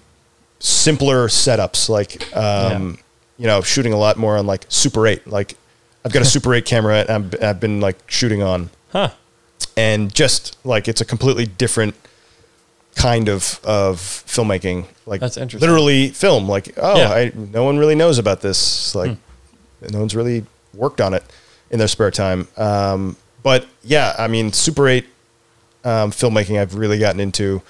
simpler 0.59 1.27
setups 1.27 1.87
like 1.87 2.35
um 2.35 2.97
you 3.37 3.45
know 3.45 3.61
shooting 3.61 3.93
a 3.93 3.97
lot 3.97 4.17
more 4.17 4.37
on 4.37 4.47
like 4.47 4.65
super 4.69 5.05
8 5.05 5.27
like 5.27 5.55
I've 6.03 6.11
got 6.13 6.21
a 6.21 6.25
super 6.25 6.53
8 6.53 6.65
camera 6.65 7.05
and 7.07 7.09
I've, 7.09 7.43
I've 7.43 7.59
been 7.59 7.81
like 7.81 7.97
shooting 8.09 8.41
on. 8.41 8.69
Huh. 8.93 9.09
and 9.75 10.13
just 10.13 10.57
like 10.65 10.87
it's 10.87 11.01
a 11.01 11.05
completely 11.05 11.45
different 11.45 11.95
kind 12.95 13.27
of 13.27 13.59
of 13.65 13.97
filmmaking. 13.97 14.85
Like 15.05 15.19
That's 15.19 15.35
interesting. 15.35 15.67
literally 15.67 16.09
film. 16.09 16.47
Like 16.47 16.73
oh 16.77 16.97
Yeah. 16.97 17.09
I, 17.09 17.31
no 17.35 17.63
one 17.65 17.77
really 17.77 17.95
knows 17.95 18.17
about 18.17 18.41
this. 18.41 18.95
Like 18.95 19.17
no 19.91 19.99
one's 19.99 20.15
really 20.15 20.45
worked 20.73 21.01
on 21.01 21.13
it 21.13 21.23
in 21.69 21.79
their 21.79 21.89
spare 21.89 22.11
time. 22.11 22.47
Um, 22.55 23.17
but 23.43 23.65
yeah 23.81 24.13
i 24.17 24.27
mean 24.27 24.51
super 24.51 24.89
8 24.89 25.05
um, 25.85 26.11
filmmaking 26.11 26.59
i've 26.59 26.75
really 26.75 26.99
gotten 26.99 27.21
into 27.21 27.61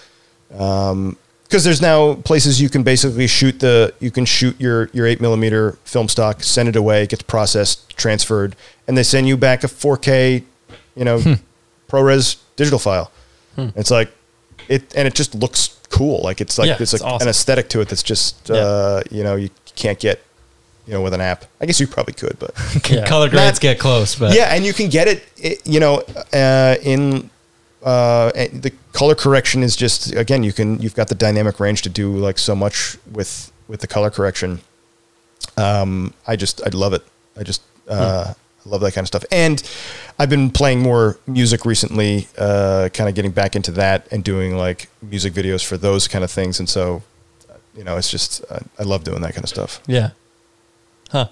because 1.48 1.64
there's 1.64 1.82
now 1.82 2.16
places 2.16 2.62
you 2.62 2.70
can 2.70 2.84
basically 2.84 3.28
shoot 3.28 3.60
the 3.60 3.94
you 4.00 4.12
can 4.12 4.26
shoot 4.26 4.60
your 4.60 4.90
your 4.94 5.06
eight 5.08 5.22
millimeter 5.22 5.74
film 5.84 6.10
stock, 6.10 6.44
send 6.44 6.68
it 6.70 6.76
away, 6.76 7.04
it 7.04 7.10
gets 7.10 7.24
processed, 7.24 7.96
transferred, 7.98 8.56
and 8.88 8.98
they 8.98 9.04
send 9.04 9.28
you 9.28 9.38
back 9.38 9.64
a 9.64 9.68
4K, 9.68 10.44
you 10.96 11.06
know, 11.06 11.20
ProRes 11.90 12.38
digital 12.56 12.80
file. 12.80 13.12
It's 13.58 13.90
like 13.90 14.12
it, 14.70 14.94
and 14.96 15.08
it 15.08 15.16
just 15.16 15.34
looks 15.34 15.80
cool. 15.90 16.22
Like 16.22 16.42
it's 16.42 16.58
like 16.60 16.68
Yeah, 16.68 16.76
there's 16.76 16.94
like 16.94 17.02
awesome. 17.02 17.28
an 17.28 17.30
aesthetic 17.30 17.70
to 17.70 17.82
it 17.82 17.90
that's 17.90 18.04
just 18.04 18.52
uh, 18.52 19.02
you 19.10 19.24
know 19.24 19.36
you 19.36 19.50
can't 19.76 20.00
get 20.00 20.22
you 20.86 20.94
know 20.94 21.02
with 21.02 21.14
an 21.14 21.22
app. 21.22 21.46
I 21.60 21.66
guess 21.66 21.80
you 21.80 21.88
probably 21.88 22.14
could, 22.14 22.38
but 22.40 22.52
Yeah. 22.90 23.06
Color 23.08 23.30
grades 23.30 23.56
Not- 23.56 23.62
get 23.62 23.80
close, 23.80 24.16
but 24.16 24.36
yeah, 24.36 24.54
and 24.54 24.64
you 24.66 24.74
can 24.74 24.90
get 24.90 25.08
it, 25.08 25.24
it 25.38 25.66
you 25.66 25.80
know, 25.80 26.04
uh, 26.34 26.76
in 26.84 27.30
uh, 27.84 28.32
and 28.36 28.64
the 28.64 28.72
color 28.94 29.16
correction 29.16 29.64
is 29.64 29.76
just 29.76 30.14
again 30.16 30.44
you 30.44 30.52
can 30.52 30.82
you've 30.82 30.96
got 30.96 31.08
the 31.08 31.16
dynamic 31.16 31.60
range 31.60 31.82
to 31.84 31.90
do 31.90 32.16
like 32.18 32.38
so 32.38 32.56
much 32.56 32.98
with 33.12 33.52
with 33.68 33.82
the 33.82 33.88
color 33.88 34.10
correction. 34.10 34.60
Um, 35.58 36.14
I 36.26 36.36
just 36.36 36.62
I 36.66 36.70
love 36.70 36.94
it. 36.94 37.04
I 37.38 37.44
just 37.44 37.62
uh, 37.88 38.34
I 38.66 38.70
love 38.70 38.82
that 38.82 38.94
kind 38.94 39.04
of 39.04 39.08
stuff, 39.08 39.24
and 39.32 39.62
I've 40.20 40.30
been 40.30 40.50
playing 40.50 40.82
more 40.82 41.20
music 41.28 41.66
recently, 41.66 42.28
uh, 42.38 42.90
kind 42.94 43.08
of 43.08 43.16
getting 43.16 43.32
back 43.32 43.56
into 43.56 43.72
that 43.72 44.08
and 44.12 44.24
doing 44.24 44.58
like 44.58 44.90
music 45.02 45.34
videos 45.34 45.66
for 45.66 45.78
those 45.78 46.08
kind 46.08 46.24
of 46.24 46.32
things, 46.32 46.60
and 46.60 46.68
so 46.68 47.04
you 47.76 47.84
know 47.84 47.98
it's 47.98 48.10
just 48.10 48.44
I, 48.52 48.62
I 48.80 48.84
love 48.84 49.04
doing 49.04 49.22
that 49.22 49.34
kind 49.34 49.44
of 49.44 49.50
stuff. 49.50 49.82
Yeah. 49.88 50.12
Huh. 51.12 51.28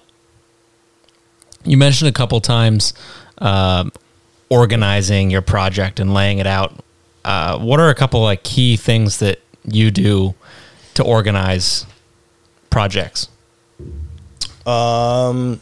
You 1.63 1.77
mentioned 1.77 2.07
a 2.07 2.13
couple 2.13 2.39
times 2.39 2.93
um, 3.39 3.91
organizing 4.49 5.30
your 5.30 5.41
project 5.41 5.99
and 5.99 6.13
laying 6.13 6.38
it 6.38 6.47
out. 6.47 6.84
Uh, 7.23 7.57
what 7.57 7.80
are 7.80 7.89
a 7.89 7.95
couple 7.95 8.19
of 8.19 8.26
like 8.26 8.43
key 8.43 8.76
things 8.76 9.19
that 9.19 9.39
you 9.63 9.91
do 9.91 10.35
to 10.93 11.03
organize 11.03 11.85
projects? 12.69 13.30
Um, 14.65 15.59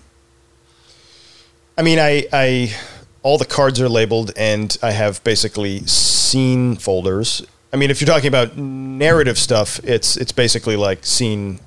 I 1.78 1.82
mean, 1.82 2.00
I, 2.00 2.26
I, 2.32 2.76
all 3.22 3.38
the 3.38 3.46
cards 3.46 3.80
are 3.82 3.90
labeled, 3.90 4.32
and 4.36 4.76
I 4.84 4.92
have 4.92 5.24
basically 5.24 5.86
scene 5.86 6.76
folders. 6.76 7.46
I 7.72 7.78
mean, 7.78 7.90
if 7.90 8.02
you're 8.02 8.08
talking 8.08 8.28
about 8.28 8.58
narrative 8.58 9.38
stuff, 9.38 9.80
it's 9.84 10.18
it's 10.18 10.32
basically 10.32 10.76
like 10.76 11.06
scene. 11.06 11.60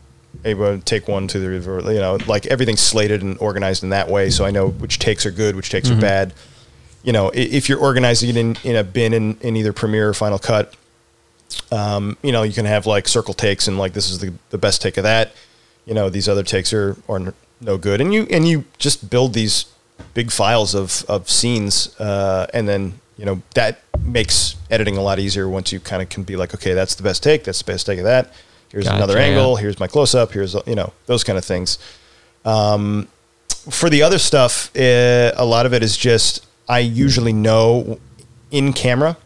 Able 0.45 0.77
to 0.77 0.85
take 0.85 1.09
one 1.09 1.27
to 1.29 1.39
the 1.39 1.49
river, 1.49 1.81
you 1.91 1.99
know, 1.99 2.19
like 2.27 2.45
everything's 2.47 2.81
slated 2.81 3.23
and 3.23 3.39
organized 3.39 3.83
in 3.83 3.89
that 3.89 4.09
way, 4.09 4.29
so 4.29 4.45
I 4.45 4.51
know 4.51 4.69
which 4.69 4.99
takes 4.99 5.25
are 5.25 5.31
good, 5.31 5.57
which 5.57 5.71
takes 5.71 5.91
are 5.91 5.99
bad. 5.99 6.35
You 7.07 7.13
know, 7.13 7.31
if 7.33 7.69
you're 7.69 7.79
organizing 7.79 8.29
it 8.31 8.37
in, 8.37 8.57
in 8.65 8.77
a 8.77 8.85
bin 8.85 9.15
in, 9.15 9.39
in 9.41 9.57
either 9.57 9.73
Premiere 9.73 10.09
or 10.09 10.15
Final 10.15 10.41
Cut, 10.41 10.75
um, 11.71 12.17
you 12.23 12.33
know, 12.33 12.43
you 12.43 12.53
can 12.53 12.67
have 12.67 12.85
like 12.85 13.09
circle 13.09 13.33
takes 13.33 13.69
and 13.69 13.79
like 13.79 13.93
this 13.93 14.11
is 14.11 14.19
the, 14.19 14.35
the 14.51 14.59
best 14.59 14.83
take 14.83 14.97
of 14.97 15.05
that. 15.05 15.33
You 15.85 15.95
know, 15.95 16.11
these 16.11 16.29
other 16.29 16.43
takes 16.43 16.73
are 16.73 16.97
are 17.09 17.33
no 17.61 17.79
good, 17.79 18.01
and 18.01 18.13
you 18.13 18.27
and 18.31 18.47
you 18.47 18.65
just 18.79 19.09
build 19.09 19.35
these 19.35 19.67
big 20.15 20.31
files 20.31 20.75
of 20.75 21.05
of 21.09 21.31
scenes, 21.31 21.99
uh, 22.01 22.49
and 22.53 22.69
then 22.69 23.01
you 23.17 23.25
know 23.25 23.41
that 23.55 23.81
makes 24.03 24.57
editing 24.71 24.97
a 24.97 25.01
lot 25.01 25.19
easier 25.19 25.49
once 25.49 25.73
you 25.73 25.81
kind 25.81 26.03
of 26.03 26.09
can 26.09 26.23
be 26.25 26.37
like, 26.37 26.55
okay, 26.55 26.75
that's 26.75 26.97
the 26.97 27.03
best 27.03 27.23
take, 27.23 27.45
that's 27.45 27.63
the 27.63 27.73
best 27.73 27.87
take 27.87 27.99
of 27.99 28.05
that. 28.05 28.33
Here's 28.71 28.85
Gotcha, 28.85 28.97
another 28.97 29.19
angle. 29.19 29.57
Here's 29.57 29.79
my 29.79 29.87
close 29.87 30.15
up. 30.15 30.33
Here's 30.33 30.55
you 30.67 30.75
know 30.75 30.93
those 31.07 31.23
kind 31.23 31.39
of 31.39 31.45
things. 31.45 31.79
Um, 32.45 33.09
for 33.71 33.91
the 33.91 34.03
other 34.03 34.19
stuff, 34.19 34.75
uh, 34.77 35.33
a 35.37 35.45
lot 35.45 35.67
of 35.67 35.73
it 35.73 35.83
is 35.83 35.97
just 35.97 36.46
I 36.69 36.81
usually 36.81 37.33
know 37.33 37.99
in 38.51 38.73
camera 38.73 39.17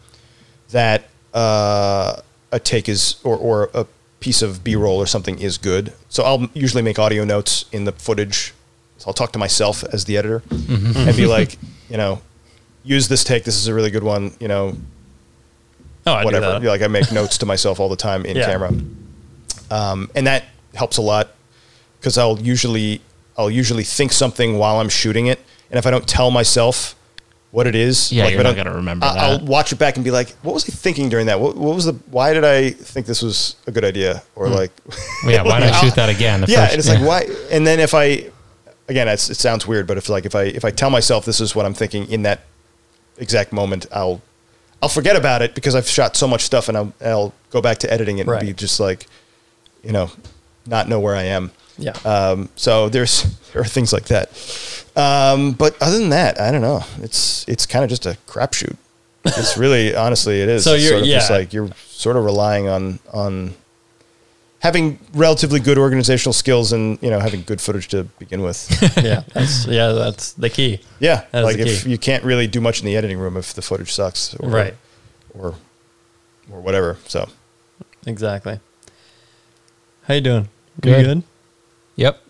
that 0.71 1.09
uh, 1.35 2.17
a 2.53 2.61
take 2.61 2.89
is 2.89 3.17
or, 3.25 3.37
or 3.37 3.71
a 3.75 3.87
piece 4.21 4.43
of 4.43 4.63
b-roll 4.63 4.99
or 4.99 5.07
something 5.07 5.39
is 5.39 5.57
good. 5.59 5.93
So 6.09 6.23
i'll 6.25 6.49
usually 6.55 6.83
make 6.83 6.99
audio 6.99 7.25
notes 7.25 7.65
in 7.73 7.85
the 7.85 7.93
footage. 7.93 8.53
So 8.99 9.09
i'll 9.09 9.15
talk 9.15 9.33
to 9.33 9.39
myself 9.39 9.83
as 9.85 10.05
the 10.05 10.17
editor 10.19 10.43
and 10.51 11.17
be 11.17 11.27
like 11.27 11.57
you 11.89 11.97
know 11.97 12.21
use 12.85 13.09
this 13.09 13.25
take. 13.25 13.45
This 13.45 13.57
is 13.57 13.67
a 13.67 13.75
really 13.75 13.91
good 13.91 14.03
one 14.05 14.35
you 14.41 14.49
know? 14.49 14.77
Oh, 16.07 16.13
I 16.15 16.25
whatever. 16.25 16.59
like 16.61 16.83
i 16.83 16.87
make 16.89 17.13
notes 17.13 17.39
to 17.39 17.47
myself 17.47 17.79
all 17.81 17.89
the 17.89 17.97
time 17.97 18.25
in 18.27 18.37
Yeah. 18.37 18.47
camera. 18.47 18.73
Um, 19.71 20.11
and 20.15 20.27
that 20.27 20.45
helps 20.75 20.97
a 20.99 21.03
lot 21.03 21.31
because 21.99 22.19
i'll 22.19 22.39
usually 22.41 23.01
I'll 23.39 23.51
usually 23.51 23.85
think 23.85 24.13
something 24.13 24.59
while 24.59 24.81
I'm 24.81 24.91
shooting 24.91 25.27
it, 25.27 25.39
and 25.71 25.79
if 25.79 25.87
I 25.87 25.91
don't 25.91 26.07
tell 26.07 26.31
myself 26.31 26.95
what 27.53 27.67
it 27.67 27.75
is, 27.75 28.13
Yeah, 28.13 28.25
like, 28.25 28.33
you're 28.33 28.41
if 28.41 28.47
I 28.47 28.51
not 28.51 28.57
don't- 28.57 28.65
gonna 28.67 28.77
remember 28.77 29.07
I- 29.07 29.17
I'll 29.17 29.41
watch 29.45 29.73
it 29.73 29.77
back 29.77 29.97
and 29.97 30.05
be 30.05 30.11
like, 30.13 30.31
"What 30.43 30.55
was 30.55 30.65
I 30.69 30.73
thinking 30.73 31.09
during 31.09 31.27
that? 31.27 31.41
What, 31.41 31.57
what 31.57 31.75
was 31.75 31.85
the? 31.85 31.95
Why 32.11 32.33
did 32.33 32.45
I 32.45 32.71
think 32.71 33.07
this 33.07 33.23
was 33.23 33.57
a 33.67 33.73
good 33.73 33.85
idea?" 33.85 34.23
Or 34.37 34.49
like, 34.49 34.71
yeah, 35.27 35.43
why 35.43 35.59
not 35.67 35.75
shoot 35.81 35.95
that 35.97 36.09
again? 36.09 36.43
The 36.43 36.47
yeah, 36.49 36.61
first- 36.67 36.73
and 36.73 36.79
it's 36.79 36.89
like 36.89 37.01
why? 37.01 37.27
And 37.51 37.67
then 37.67 37.81
if 37.81 37.93
I, 37.93 38.31
again, 38.89 39.09
it's, 39.09 39.31
it 39.31 39.37
sounds 39.37 39.67
weird, 39.67 39.87
but 39.89 39.97
if 39.99 40.09
like 40.09 40.27
if 40.27 40.35
I 40.37 40.45
if 40.45 40.65
I 40.65 40.71
tell 40.71 40.91
myself 40.91 41.25
this 41.25 41.41
is 41.41 41.55
what 41.57 41.67
I'm 41.67 41.75
thinking 41.75 42.09
in 42.11 42.23
that 42.23 42.41
exact 43.19 43.53
moment, 43.53 43.87
I'll 43.93 44.21
I'll 44.81 44.89
forget 44.89 45.17
about 45.17 45.43
it 45.43 45.55
because 45.57 45.75
I've 45.75 45.89
shot 45.89 46.17
so 46.17 46.29
much 46.29 46.43
stuff, 46.43 46.69
and 46.69 46.77
I'll 46.79 46.93
I'll 47.05 47.33
go 47.51 47.61
back 47.61 47.79
to 47.79 47.93
editing 47.93 48.19
it 48.19 48.29
and 48.29 48.41
be 48.41 48.53
just 48.53 48.79
like, 48.79 49.07
you 49.83 49.91
know, 49.93 50.11
not 50.67 50.89
know 50.89 51.01
where 51.01 51.17
I 51.17 51.25
am. 51.25 51.51
Yeah. 51.79 51.93
Um, 52.05 52.49
so 52.57 52.89
there's 52.89 53.25
there 53.53 53.63
are 53.63 53.65
things 53.67 53.93
like 53.93 54.05
that. 54.05 54.31
Um, 54.97 55.53
but 55.53 55.81
other 55.81 55.99
than 55.99 56.11
that, 56.11 56.41
I 56.41 56.51
don't 56.51 56.63
know. 56.63 56.83
It's 57.03 57.47
it's 57.49 57.67
kind 57.67 57.85
of 57.85 57.91
just 57.91 58.07
a 58.07 58.17
crapshoot. 58.27 58.77
It's 59.25 59.57
really 59.57 59.95
honestly 60.07 60.41
it 60.41 60.49
is. 60.49 60.65
So 60.65 60.75
It's 60.75 60.83
you're- 60.85 60.91
sort 60.99 61.03
of 61.03 61.09
just 61.09 61.31
yeah. 61.31 61.37
like 61.37 61.53
you're 61.53 61.71
sort 61.87 62.17
of 62.17 62.25
relying 62.25 62.69
on 62.69 62.99
on 63.13 63.55
having 64.61 64.99
relatively 65.15 65.59
good 65.59 65.79
organizational 65.79 66.33
skills 66.35 66.73
and 66.73 66.99
you 67.03 67.09
know 67.11 67.19
having 67.21 67.43
good 67.43 67.61
footage 67.61 67.89
to 67.89 68.05
begin 68.19 68.43
with. 68.43 68.69
yeah, 69.03 69.23
that's 69.33 69.67
yeah, 69.67 69.93
that's 69.93 70.33
the 70.33 70.51
key. 70.51 70.81
Yeah, 70.99 71.25
That 71.31 71.41
is 71.41 71.45
like 71.45 71.59
if 71.59 71.85
key. 71.85 71.91
you 71.91 71.99
can't 71.99 72.25
really 72.25 72.47
do 72.47 72.61
much 72.61 72.81
in 72.81 72.87
the 72.87 72.97
editing 72.97 73.19
room 73.19 73.37
if 73.37 73.55
the 73.55 73.63
footage 73.63 73.93
sucks, 73.93 74.35
or, 74.37 74.49
Right. 74.51 74.75
Or 75.39 75.55
or 76.53 76.61
whatever. 76.61 76.97
So 77.07 77.29
Exactly. 78.07 78.59
How 80.05 80.15
you 80.15 80.21
doing? 80.23 80.49
Good. 80.81 80.99
You 81.07 81.15
good? 81.15 81.23
Yep. 81.97 82.21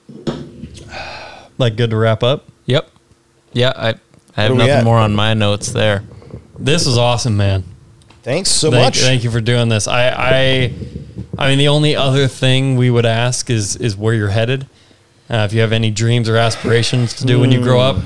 Like 1.60 1.76
good 1.76 1.90
to 1.90 1.96
wrap 1.96 2.22
up? 2.22 2.46
Yep. 2.66 2.90
Yeah, 3.52 3.72
I, 3.76 3.94
I 4.36 4.42
have 4.44 4.54
nothing 4.54 4.70
at? 4.70 4.84
more 4.84 4.96
on 4.98 5.14
my 5.14 5.34
notes 5.34 5.72
there. 5.72 6.02
This 6.58 6.86
was 6.86 6.96
awesome, 6.98 7.36
man. 7.36 7.64
thanks 8.22 8.50
so 8.50 8.70
thank, 8.70 8.82
much. 8.84 9.00
Thank 9.00 9.24
you 9.24 9.30
for 9.30 9.40
doing 9.40 9.68
this. 9.68 9.86
I, 9.88 10.08
I, 10.08 10.74
I 11.38 11.48
mean, 11.48 11.58
the 11.58 11.68
only 11.68 11.96
other 11.96 12.28
thing 12.28 12.76
we 12.76 12.90
would 12.90 13.06
ask 13.06 13.50
is 13.50 13.76
is 13.76 13.96
where 13.96 14.14
you're 14.14 14.28
headed. 14.28 14.66
Uh, 15.28 15.46
if 15.48 15.52
you 15.52 15.60
have 15.60 15.72
any 15.72 15.90
dreams 15.90 16.28
or 16.28 16.36
aspirations 16.36 17.14
to 17.14 17.24
do 17.26 17.38
when 17.38 17.52
you 17.52 17.60
grow 17.62 17.80
up, 17.80 17.96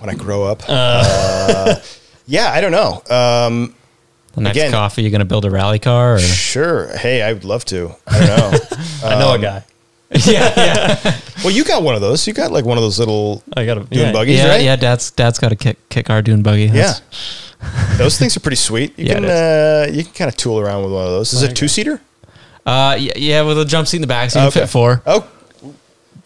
When 0.00 0.10
I 0.10 0.14
grow 0.14 0.44
up, 0.44 0.62
uh, 0.68 1.76
yeah, 2.26 2.50
I 2.52 2.60
don't 2.60 2.72
know. 2.72 3.02
Um, 3.08 3.74
The 4.34 4.40
next 4.42 4.56
Again- 4.58 4.70
coffee, 4.72 5.02
you're 5.02 5.10
going 5.10 5.20
to 5.20 5.24
build 5.24 5.44
a 5.44 5.50
rally 5.50 5.78
car? 5.78 6.14
Or? 6.16 6.18
sure. 6.18 6.96
Hey, 6.96 7.22
I 7.22 7.32
would 7.32 7.44
love 7.44 7.64
to. 7.66 7.94
I 8.06 8.18
don't 8.18 8.28
know. 8.52 8.58
I 9.04 9.18
know 9.18 9.30
a 9.30 9.34
Um, 9.36 9.40
guy. 9.40 9.64
yeah, 10.24 10.52
yeah, 10.56 11.20
well, 11.44 11.50
you 11.50 11.64
got 11.64 11.82
one 11.82 11.94
of 11.94 12.00
those. 12.00 12.26
You 12.26 12.32
got 12.32 12.50
like 12.50 12.64
one 12.64 12.78
of 12.78 12.82
those 12.82 12.98
little 12.98 13.42
I 13.54 13.66
got 13.66 13.76
a 13.76 13.84
dune 13.84 14.06
yeah, 14.06 14.12
buggies, 14.12 14.38
yeah, 14.38 14.48
right? 14.48 14.62
yeah. 14.62 14.74
Dad's 14.76 15.10
dad's 15.10 15.38
got 15.38 15.52
a 15.52 15.56
kick 15.56 15.86
kick 15.90 16.08
our 16.08 16.22
dune 16.22 16.42
buggy. 16.42 16.66
Yeah. 16.66 16.94
Those 17.96 18.16
things 18.16 18.36
are 18.36 18.40
pretty 18.40 18.56
sweet. 18.56 18.96
You 18.96 19.06
Yeah, 19.06 19.14
can 19.14 19.24
uh, 19.24 19.86
you 19.92 20.04
can 20.04 20.12
kind 20.14 20.28
of 20.28 20.36
tool 20.36 20.60
around 20.60 20.84
with 20.84 20.92
one 20.92 21.04
of 21.04 21.10
those. 21.10 21.32
Is 21.32 21.42
it 21.42 21.50
a 21.50 21.54
two 21.54 21.66
seater? 21.66 22.00
Uh, 22.64 22.96
yeah, 22.98 23.12
yeah, 23.16 23.42
with 23.42 23.58
a 23.58 23.64
jump 23.64 23.88
seat 23.88 23.96
in 23.96 24.00
the 24.00 24.06
back, 24.06 24.30
so 24.30 24.38
you 24.38 24.50
can 24.52 24.62
fit 24.62 24.68
four. 24.70 25.02
Oh, 25.04 25.28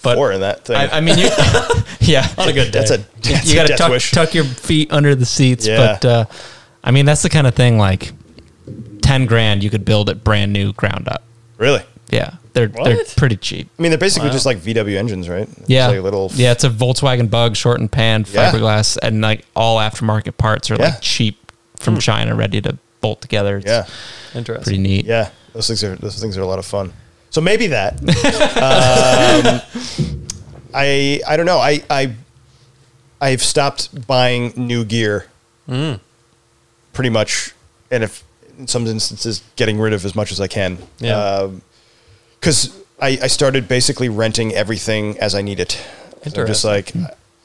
But 0.02 0.16
four 0.16 0.32
in 0.32 0.40
that 0.42 0.66
thing. 0.66 0.76
I, 0.76 0.98
I 0.98 1.00
mean, 1.00 1.16
you, 1.18 1.30
yeah, 2.00 2.28
On 2.36 2.48
a 2.48 2.52
good 2.52 2.70
day. 2.70 2.80
that's 2.80 2.90
a 2.90 2.98
that's 3.22 3.48
you 3.48 3.54
got 3.54 3.66
to 3.66 3.76
tuck, 3.76 4.00
tuck 4.12 4.34
your 4.34 4.44
feet 4.44 4.92
under 4.92 5.14
the 5.14 5.24
seats. 5.24 5.66
Yeah. 5.66 5.78
But 6.00 6.04
uh, 6.04 6.24
I 6.84 6.90
mean, 6.90 7.06
that's 7.06 7.22
the 7.22 7.30
kind 7.30 7.46
of 7.46 7.54
thing 7.54 7.78
like 7.78 8.12
ten 9.00 9.24
grand 9.24 9.64
you 9.64 9.70
could 9.70 9.84
build 9.86 10.10
it 10.10 10.22
brand 10.22 10.52
new, 10.52 10.72
ground 10.74 11.08
up. 11.08 11.24
Really? 11.56 11.82
Yeah, 12.10 12.34
they're 12.52 12.68
they're 12.68 13.04
pretty 13.16 13.36
cheap. 13.36 13.68
I 13.78 13.82
mean, 13.82 13.90
they're 13.90 13.98
basically 13.98 14.28
Wow. 14.28 14.32
just 14.34 14.46
like 14.46 14.58
VW 14.58 14.96
engines, 14.96 15.28
right? 15.28 15.48
It's 15.48 15.68
Yeah, 15.70 15.88
like 15.88 15.98
a 15.98 16.02
little. 16.02 16.30
yeah. 16.34 16.52
It's 16.52 16.64
a 16.64 16.70
Volkswagen 16.70 17.30
Bug, 17.30 17.56
short 17.56 17.80
and 17.80 17.90
pan, 17.90 18.24
Yeah. 18.30 18.52
fiberglass, 18.52 18.98
and 19.02 19.20
like 19.20 19.44
all 19.56 19.78
aftermarket 19.78 20.36
parts 20.36 20.70
are 20.70 20.76
Yeah. 20.76 20.86
like 20.86 21.00
cheap 21.00 21.52
from 21.78 21.98
China, 21.98 22.34
ready 22.34 22.60
to 22.60 22.76
bolt 23.00 23.20
together. 23.20 23.56
It's 23.58 23.66
Yeah. 23.66 23.86
Interesting. 24.34 24.62
pretty 24.64 24.78
neat. 24.78 25.06
Yeah. 25.06 25.30
Those 25.54 25.66
things 25.66 25.82
are 25.84 25.96
those 25.96 26.18
things 26.20 26.36
are 26.38 26.42
a 26.42 26.46
lot 26.46 26.58
of 26.58 26.64
fun. 26.66 26.92
So 27.30 27.40
maybe 27.40 27.66
that. 27.68 27.94
um, 28.02 29.60
I 30.74 31.20
I 31.26 31.36
don't 31.36 31.46
know. 31.46 31.58
I 31.58 31.82
I 31.90 32.12
I've 33.20 33.42
stopped 33.42 34.06
buying 34.06 34.52
new 34.56 34.84
gear. 34.84 35.26
Mm. 35.68 36.00
Pretty 36.92 37.10
much, 37.10 37.52
and 37.90 38.04
if 38.04 38.24
in 38.58 38.66
some 38.66 38.86
instances, 38.86 39.42
getting 39.56 39.78
rid 39.80 39.92
of 39.92 40.04
as 40.04 40.14
much 40.14 40.30
as 40.32 40.40
I 40.40 40.46
can. 40.46 40.78
Yeah. 40.98 41.48
Because 42.42 42.76
I, 43.00 43.10
I 43.22 43.26
started 43.28 43.68
basically 43.68 44.08
renting 44.08 44.52
everything 44.52 45.16
as 45.20 45.36
I 45.36 45.42
need 45.42 45.60
it. 45.60 45.80
I'm 46.26 46.32
just 46.46 46.64
like 46.64 46.92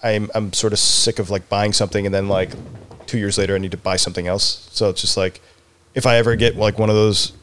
I'm 0.02 0.32
I'm 0.34 0.52
sort 0.53 0.74
of 0.74 0.80
sick 0.80 1.19
of 1.19 1.30
like 1.30 1.48
buying 1.49 1.72
something 1.72 2.07
and 2.07 2.14
then 2.14 2.28
like 2.28 2.49
two 3.06 3.19
years 3.19 3.38
later 3.38 3.53
I 3.53 3.60
need 3.60 3.72
to 3.72 3.78
buy 3.78 3.95
something 3.98 4.26
else. 4.28 4.68
So 4.72 4.90
it's 4.90 5.02
just 5.02 5.15
like 5.15 5.40
if 5.94 6.07
I 6.07 6.18
ever 6.18 6.36
get 6.36 6.56
like 6.56 6.80
one 6.80 6.90
of 6.90 6.95
those 6.95 7.34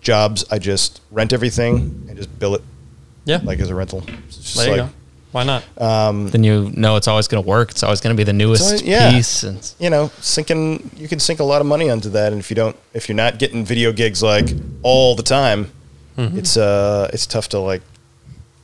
jobs, 0.00 0.42
I 0.50 0.58
just 0.58 1.02
rent 1.10 1.34
everything 1.34 2.06
and 2.08 2.16
just 2.16 2.38
bill 2.38 2.54
it 2.54 2.62
Yeah. 3.26 3.40
like 3.44 3.60
as 3.60 3.68
a 3.68 3.74
rental. 3.74 4.00
There 4.00 4.64
you 4.64 4.70
like, 4.70 4.76
go. 4.88 4.94
Why 5.32 5.44
not? 5.44 5.64
Um, 5.78 6.28
Then 6.30 6.44
you 6.44 6.70
know 6.74 6.96
it's 6.96 7.08
always 7.08 7.28
going 7.28 7.42
to 7.42 7.48
work. 7.48 7.70
It's 7.72 7.82
always 7.82 8.00
going 8.00 8.14
to 8.16 8.20
be 8.20 8.24
the 8.24 8.32
newest 8.34 8.64
always- 8.64 8.82
yeah. 8.82 9.10
piece. 9.12 9.42
And 9.42 9.74
you 9.78 9.90
know, 9.90 10.10
sinking 10.20 10.90
you 10.96 11.08
can 11.08 11.20
sink 11.20 11.40
a 11.40 11.44
lot 11.44 11.60
of 11.60 11.66
money 11.66 11.90
onto 11.90 12.08
that, 12.10 12.32
and 12.32 12.40
if 12.40 12.50
you 12.50 12.54
don't, 12.56 12.76
if 12.94 13.08
you're 13.08 13.16
not 13.16 13.38
getting 13.38 13.64
video 13.66 13.92
gigs 13.92 14.22
like 14.22 14.48
all 14.82 15.14
the 15.14 15.22
time, 15.22 15.70
Mm-hmm. 16.16 16.38
it's 16.38 16.56
uh, 16.56 17.08
it's 17.12 17.26
tough 17.26 17.48
to 17.50 17.58
like, 17.58 17.82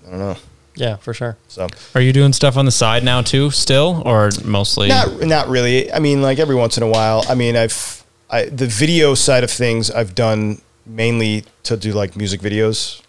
I 0.07 0.11
don't 0.11 0.19
know. 0.19 0.37
yeah, 0.75 0.97
for 0.97 1.15
sure. 1.15 1.37
So 1.49 1.66
are 1.95 2.01
you 2.01 2.12
doing 2.12 2.33
stuff 2.33 2.57
on 2.57 2.65
the 2.65 2.70
side 2.70 3.03
now 3.05 3.23
too, 3.23 3.51
still, 3.51 4.03
or 4.05 4.31
mostly? 4.45 4.89
not 4.89 5.20
not 5.23 5.49
really. 5.49 5.93
I 5.93 5.99
mean, 5.99 6.20
like 6.23 6.39
every 6.39 6.55
once 6.57 6.77
in 6.77 6.83
a 6.83 6.89
while. 6.89 7.25
I 7.29 7.35
mean, 7.35 7.57
I've 7.57 8.05
I, 8.31 8.45
the 8.45 8.66
video 8.66 9.15
side 9.15 9.45
of 9.45 9.51
things 9.51 9.91
I've 9.91 10.15
done 10.15 10.61
mainly 10.85 11.45
to 11.65 11.77
do 11.77 11.93
like 11.93 12.16
music 12.16 12.41
videos, 12.43 13.01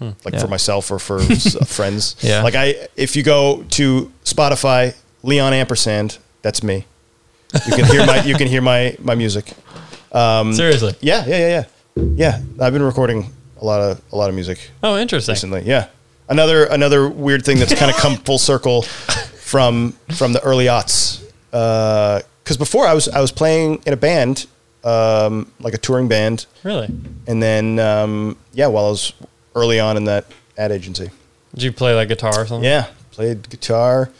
like 0.00 0.34
Yeah. 0.34 0.38
for 0.40 0.48
myself 0.48 0.90
or 0.90 0.98
for 0.98 1.18
friends. 1.66 2.16
Yeah. 2.20 2.42
Like 2.42 2.54
I, 2.54 2.88
if 2.96 3.16
you 3.16 3.22
go 3.24 3.64
to 3.70 4.12
Spotify, 4.24 4.94
Leon 5.24 5.52
Ampersand, 5.52 6.18
that's 6.42 6.62
me. 6.62 6.86
You 7.66 7.74
can 7.74 7.84
hear 7.86 8.06
my 8.06 8.22
you 8.22 8.34
can 8.36 8.46
hear 8.48 8.62
my 8.62 8.96
my 9.00 9.14
music. 9.14 9.52
Um, 10.14 10.52
Seriously. 10.52 10.94
Yeah, 11.00 11.24
yeah, 11.26 11.38
yeah, 11.38 11.48
yeah. 11.48 12.04
Yeah, 12.16 12.42
I've 12.60 12.74
been 12.74 12.82
recording 12.82 13.32
a 13.62 13.64
lot 13.64 13.80
of 13.80 14.02
a 14.12 14.16
lot 14.16 14.28
of 14.28 14.34
music 14.34 14.58
Oh, 14.82 14.98
interesting. 14.98 15.32
recently. 15.32 15.62
Yeah, 15.62 15.86
another 16.28 16.64
another 16.66 17.08
weird 17.08 17.44
thing 17.44 17.58
that's 17.58 17.72
kind 17.74 17.90
of 17.90 17.96
come 17.96 18.16
full 18.16 18.38
circle 18.38 18.82
from 18.82 19.92
from 20.16 20.32
the 20.34 20.42
early 20.42 20.66
aughts. 20.66 21.20
Because 21.50 22.56
before 22.58 22.86
I 22.86 22.92
was 22.94 23.08
I 23.08 23.20
was 23.20 23.30
playing 23.32 23.82
in 23.86 23.92
a 23.92 23.96
band, 23.96 24.46
um, 24.84 25.50
like 25.60 25.74
a 25.74 25.78
touring 25.78 26.08
band, 26.08 26.46
Really? 26.64 26.88
and 27.26 27.42
then 27.42 27.78
um, 27.78 28.36
yeah, 28.52 28.66
while 28.66 28.86
I 28.86 28.90
was 28.90 29.12
early 29.54 29.78
on 29.78 29.96
in 29.96 30.04
that 30.04 30.26
ad 30.58 30.72
agency, 30.72 31.10
Did 31.54 31.62
you 31.62 31.72
play 31.72 31.94
like 31.94 32.08
guitar 32.08 32.32
or 32.40 32.46
something? 32.46 32.64
yeah, 32.64 32.86
played 33.12 33.48
guitar, 33.48 34.10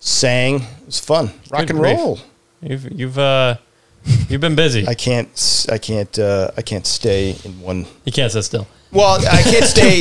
sang. 0.00 0.62
It 0.62 0.86
was 0.86 0.98
fun, 1.00 1.26
rock 1.50 1.60
Good 1.62 1.70
and 1.70 1.78
grief. 1.80 1.96
roll. 1.98 2.18
You've 2.62 2.92
you've 2.98 3.18
uh 3.18 3.56
you've 4.28 4.40
been 4.40 4.54
busy. 4.56 4.86
I 4.88 4.94
can't 4.94 5.28
s- 5.32 5.68
I 5.68 5.78
can't 5.78 6.18
uh, 6.18 6.50
I 6.56 6.62
can't 6.62 6.86
stay 6.86 7.36
in 7.44 7.60
one. 7.60 7.86
you 8.04 8.12
can't 8.12 8.32
sit 8.32 8.42
still. 8.44 8.66
Well, 8.92 9.24
I 9.24 9.42
can't 9.42 9.64
stay. 9.76 10.00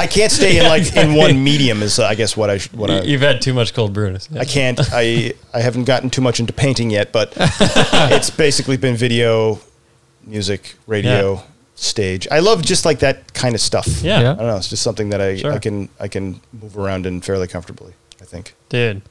I 0.00 0.06
can't 0.08 0.32
stay 0.32 0.58
in 0.58 0.64
like 0.64 0.96
in 0.96 1.14
one 1.14 1.42
medium. 1.50 1.82
Is 1.82 1.98
uh, 1.98 2.06
I 2.06 2.14
guess 2.16 2.36
what 2.36 2.50
I 2.50 2.58
sh- 2.58 2.72
what 2.72 2.90
I, 2.90 3.00
You- 3.02 3.12
You've 3.12 3.20
had 3.20 3.40
too 3.40 3.54
much 3.54 3.74
cold 3.74 3.92
brewness. 3.92 4.28
I 4.36 4.44
can't. 4.44 4.80
I 4.92 5.34
I 5.52 5.60
haven't 5.60 5.84
gotten 5.84 6.10
too 6.10 6.20
much 6.22 6.40
into 6.40 6.52
painting 6.52 6.90
yet, 6.90 7.12
but 7.12 7.32
it's 8.10 8.30
basically 8.30 8.76
been 8.76 8.96
video, 8.96 9.60
music, 10.26 10.74
radio, 10.86 11.34
Yeah. 11.34 11.42
stage. 11.76 12.26
I 12.30 12.40
love 12.40 12.62
just 12.64 12.84
like 12.84 12.98
that 13.00 13.34
kind 13.34 13.54
of 13.54 13.60
stuff. 13.60 13.86
Yeah. 14.02 14.20
Yeah. 14.20 14.32
I 14.32 14.34
don't 14.36 14.46
know. 14.46 14.56
It's 14.56 14.68
just 14.70 14.82
something 14.82 15.10
that 15.10 15.20
I, 15.20 15.36
Sure. 15.36 15.52
I 15.52 15.58
can 15.58 15.88
I 16.00 16.08
can 16.08 16.40
move 16.52 16.76
around 16.78 17.06
in 17.06 17.20
fairly 17.20 17.46
comfortably. 17.46 17.92
I 18.20 18.24
think. 18.24 18.54
Dude. 18.68 19.02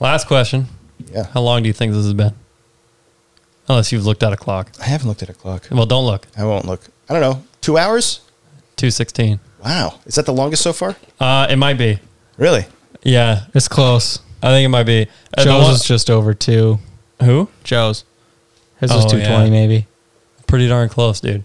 Last 0.00 0.26
question. 0.28 0.68
Yeah. 1.12 1.24
How 1.34 1.40
long 1.42 1.62
do 1.62 1.66
you 1.66 1.72
think 1.74 1.92
this 1.92 2.04
has 2.04 2.14
been? 2.14 2.34
Unless 3.68 3.92
you've 3.92 4.06
looked 4.06 4.22
at 4.22 4.32
a 4.32 4.36
clock. 4.36 4.70
I 4.80 4.84
haven't 4.86 5.08
looked 5.08 5.22
at 5.22 5.28
a 5.28 5.34
clock. 5.34 5.68
Well, 5.70 5.86
don't 5.86 6.06
look. 6.06 6.26
I 6.36 6.44
won't 6.44 6.64
look. 6.64 6.80
I 7.08 7.12
don't 7.12 7.20
know. 7.22 7.42
Two 7.60 7.76
hours? 7.78 8.20
216. 8.76 9.40
Wow. 9.64 9.98
Is 10.06 10.14
that 10.14 10.24
the 10.26 10.32
longest 10.32 10.62
so 10.62 10.72
far? 10.72 10.96
Uh, 11.20 11.46
it 11.50 11.56
might 11.56 11.74
be. 11.78 11.98
Really? 12.36 12.64
Yeah. 13.02 13.44
It's 13.54 13.68
close. 13.68 14.20
I 14.42 14.48
think 14.50 14.64
it 14.64 14.68
might 14.68 14.84
be. 14.84 15.02
Uh, 15.36 15.42
the 15.42 15.44
Joe's 15.44 15.64
one- 15.64 15.74
is 15.74 15.84
just 15.84 16.08
over 16.10 16.32
two. 16.34 16.78
who? 17.22 17.48
Joe's. 17.64 18.04
His 18.80 18.92
Oh, 18.92 18.96
was 18.96 19.04
two 19.06 19.18
twenty 19.18 19.46
yeah. 19.46 19.50
maybe. 19.50 19.86
Pretty 20.46 20.68
darn 20.68 20.88
close, 20.88 21.20
dude. 21.20 21.42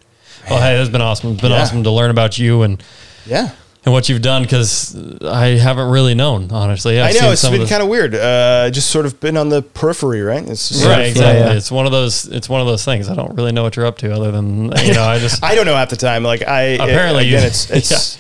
Well, 0.50 0.62
hey, 0.62 0.74
this 0.74 0.82
has 0.82 0.90
been 0.90 1.02
awesome. 1.02 1.32
It's 1.34 1.42
been 1.42 1.52
Yeah. 1.52 1.62
awesome 1.64 1.84
to 1.84 1.90
learn 1.90 2.12
about 2.12 2.38
you 2.38 2.62
and, 2.62 2.82
Yeah. 3.26 3.50
And 3.86 3.94
what 3.94 4.08
you've 4.08 4.22
done 4.22 4.44
because 4.44 4.96
I 5.24 5.48
haven't 5.58 5.90
really 5.90 6.16
known, 6.16 6.52
honestly. 6.52 7.00
I've 7.02 7.10
i 7.10 7.14
know 7.14 7.20
seen 7.20 7.32
it's 7.34 7.42
some 7.42 7.54
of 7.54 7.60
been 7.60 7.68
kind 7.68 7.84
of 7.84 7.90
weird. 7.90 8.16
Uh, 8.16 8.70
just 8.72 8.90
sort 8.90 9.06
of 9.06 9.20
been 9.20 9.36
on 9.36 9.50
the 9.50 9.62
periphery, 9.62 10.22
right? 10.22 10.42
It's 10.48 10.70
just 10.70 10.82
sort 10.82 10.92
Right, 10.96 11.02
of, 11.02 11.08
exactly. 11.08 11.40
yeah. 11.42 11.54
It's 11.58 11.72
one 11.72 11.86
of 11.86 11.92
those. 11.92 12.26
It's 12.28 12.48
one 12.48 12.62
of 12.62 12.68
those 12.68 12.86
things. 12.86 13.10
I 13.10 13.16
don't 13.16 13.36
really 13.36 13.52
know 13.52 13.64
what 13.64 13.76
you're 13.76 13.86
up 13.86 13.98
to, 14.00 14.14
other 14.14 14.32
than 14.32 14.72
you 14.84 14.94
know. 14.94 15.04
I 15.04 15.20
just 15.20 15.44
I 15.44 15.56
don't 15.56 15.66
know 15.66 15.76
half 15.76 15.90
the 15.90 15.96
time. 15.98 16.24
Like 16.24 16.42
I 16.48 16.62
Apparently 16.62 17.26
you- 17.28 17.36
again, 17.38 17.48
it's 17.48 17.70
it's 17.72 18.18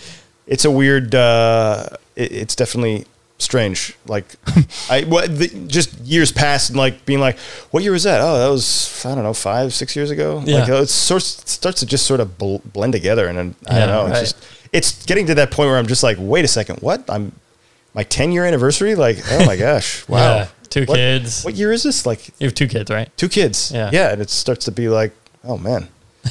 it's 0.47 0.65
a 0.65 0.71
weird. 0.71 1.15
Uh, 1.15 1.87
it, 2.15 2.31
it's 2.31 2.55
definitely 2.55 3.05
strange. 3.39 3.95
Like, 4.05 4.25
I 4.89 5.03
what 5.03 5.37
the, 5.37 5.47
just 5.67 5.97
years 5.99 6.31
passed 6.31 6.69
and 6.69 6.77
like 6.77 7.05
being 7.05 7.19
like, 7.19 7.37
what 7.71 7.83
year 7.83 7.91
was 7.93 8.03
that? 8.03 8.19
Oh, 8.21 8.37
that 8.37 8.49
was 8.49 9.05
I 9.05 9.15
don't 9.15 9.23
know, 9.23 9.33
five, 9.33 9.73
six 9.73 9.95
years 9.95 10.11
ago. 10.11 10.43
Yeah. 10.45 10.59
Like, 10.59 10.69
it 10.69 10.89
sorts 10.89 11.39
it 11.41 11.47
starts 11.49 11.79
to 11.79 11.85
just 11.85 12.05
sort 12.05 12.19
of 12.19 12.37
bl- 12.37 12.57
blend 12.65 12.93
together, 12.93 13.27
and 13.27 13.37
then, 13.37 13.55
I 13.67 13.79
don't 13.79 13.87
know. 13.89 14.03
right. 14.07 14.21
It's 14.23 14.33
just 14.33 14.45
it's 14.73 15.05
getting 15.05 15.27
to 15.27 15.35
that 15.35 15.51
point 15.51 15.69
where 15.69 15.77
I'm 15.77 15.87
just 15.87 16.03
like, 16.03 16.17
wait 16.19 16.43
a 16.43 16.47
second, 16.49 16.79
what? 16.79 17.03
I'm 17.09 17.31
my 17.93 18.03
10 18.03 18.31
year 18.31 18.43
anniversary. 18.45 18.95
Like, 18.95 19.19
oh 19.31 19.45
my 19.45 19.55
gosh, 19.55 20.05
wow. 20.09 20.17
Yeah, 20.35 20.47
two 20.69 20.83
What- 20.85 20.95
kids. 20.97 21.43
What 21.43 21.53
year 21.55 21.71
is 21.71 21.83
this? 21.83 22.05
Like 22.05 22.27
You 22.39 22.47
have 22.47 22.55
two 22.55 22.67
kids, 22.67 22.89
right? 22.91 23.15
two 23.15 23.29
kids. 23.29 23.71
Yeah. 23.71 23.89
yeah, 23.93 24.11
and 24.11 24.21
it 24.21 24.29
starts 24.29 24.65
to 24.65 24.71
be 24.71 24.89
like, 24.89 25.13
oh 25.43 25.57
man. 25.57 25.87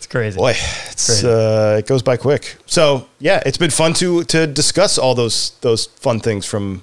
It's 0.00 0.06
crazy. 0.06 0.38
Boy, 0.38 0.54
it's 0.90 1.06
Crazy. 1.06 1.28
uh, 1.28 1.76
it 1.78 1.86
goes 1.86 2.02
by 2.02 2.16
quick. 2.16 2.56
So 2.66 3.06
yeah, 3.20 3.42
it's 3.46 3.58
been 3.58 3.70
fun 3.70 3.92
to 3.94 4.24
to 4.24 4.46
discuss 4.46 4.96
all 4.98 5.14
those 5.14 5.50
those 5.60 5.86
fun 5.86 6.18
things 6.20 6.46
from 6.46 6.82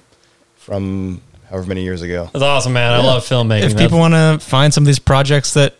from 0.56 1.20
however 1.50 1.66
many 1.66 1.82
years 1.82 2.00
ago. 2.02 2.30
That's 2.32 2.42
awesome, 2.44 2.72
man. 2.72 2.92
I 2.92 2.98
love 3.04 3.24
filmmaking. 3.24 3.62
If 3.64 3.72
That's- 3.72 3.82
people 3.86 3.98
want 3.98 4.14
to 4.14 4.38
find 4.44 4.72
some 4.72 4.82
of 4.84 4.86
these 4.86 4.98
projects 5.00 5.52
that 5.54 5.74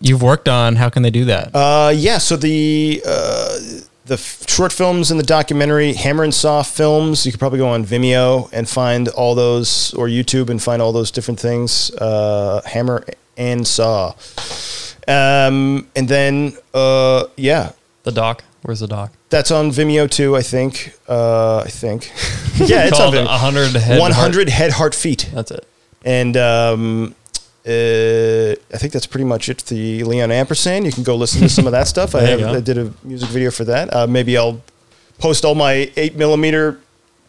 you've 0.00 0.22
worked 0.22 0.48
on, 0.48 0.76
how 0.76 0.90
can 0.90 1.02
they 1.02 1.10
do 1.10 1.24
that? 1.26 1.50
Uh, 1.54 1.92
yeah, 1.94 2.18
so 2.18 2.36
the 2.36 3.02
uh, 3.06 3.58
the 4.06 4.14
f- 4.14 4.48
short 4.48 4.72
films 4.72 5.10
and 5.10 5.18
the 5.20 5.24
documentary 5.24 5.92
Hammer 5.92 6.24
and 6.24 6.34
Saw 6.34 6.62
films, 6.62 7.24
you 7.24 7.32
could 7.32 7.38
probably 7.38 7.58
go 7.58 7.68
on 7.68 7.84
Vimeo 7.84 8.50
and 8.52 8.68
find 8.68 9.08
all 9.08 9.34
those, 9.34 9.94
or 9.94 10.08
YouTube 10.08 10.50
and 10.50 10.62
find 10.62 10.82
all 10.82 10.92
those 10.92 11.10
different 11.10 11.38
things. 11.40 11.90
Uh, 11.94 12.60
Hammer 12.66 13.04
and 13.36 13.66
Saw, 13.66 14.14
um, 15.08 15.88
and 15.96 16.08
then 16.08 16.56
uh, 16.74 17.26
yeah, 17.36 17.72
the 18.02 18.12
doc. 18.12 18.44
Where's 18.62 18.80
the 18.80 18.86
doc? 18.88 19.12
That's 19.30 19.50
on 19.50 19.70
Vimeo 19.70 20.10
too, 20.10 20.36
I 20.36 20.42
think. 20.42 20.94
Uh, 21.08 21.58
I 21.60 21.68
think. 21.68 22.06
yeah, 22.68 22.86
it's 22.86 23.00
on 23.00 23.12
Vimeo. 23.12 23.26
100 23.26 23.72
Head 23.72 24.00
100 24.00 24.48
Head, 24.48 24.70
Heart, 24.72 24.94
Feet. 24.94 25.28
That's 25.32 25.50
it. 25.50 25.66
And 26.04 26.36
um, 26.36 27.14
uh, 27.66 28.52
I 28.74 28.78
think 28.78 28.92
that's 28.92 29.06
pretty 29.06 29.24
much 29.24 29.48
it. 29.48 29.58
The 29.58 30.02
Leon 30.04 30.30
Ampersand. 30.32 30.84
You 30.84 30.92
can 30.92 31.02
go 31.04 31.14
listen 31.16 31.40
to 31.42 31.48
some 31.48 31.66
of 31.66 31.72
that 31.72 31.86
stuff. 31.86 32.14
I, 32.16 32.22
have. 32.22 32.42
I 32.42 32.60
did 32.60 32.78
a 32.78 32.92
music 33.04 33.28
video 33.30 33.50
for 33.50 33.64
that. 33.64 33.94
Uh, 33.94 34.06
maybe 34.06 34.36
I'll 34.36 34.60
post 35.18 35.44
all 35.44 35.54
my 35.54 35.90
8 35.96 36.16
millimeter 36.16 36.80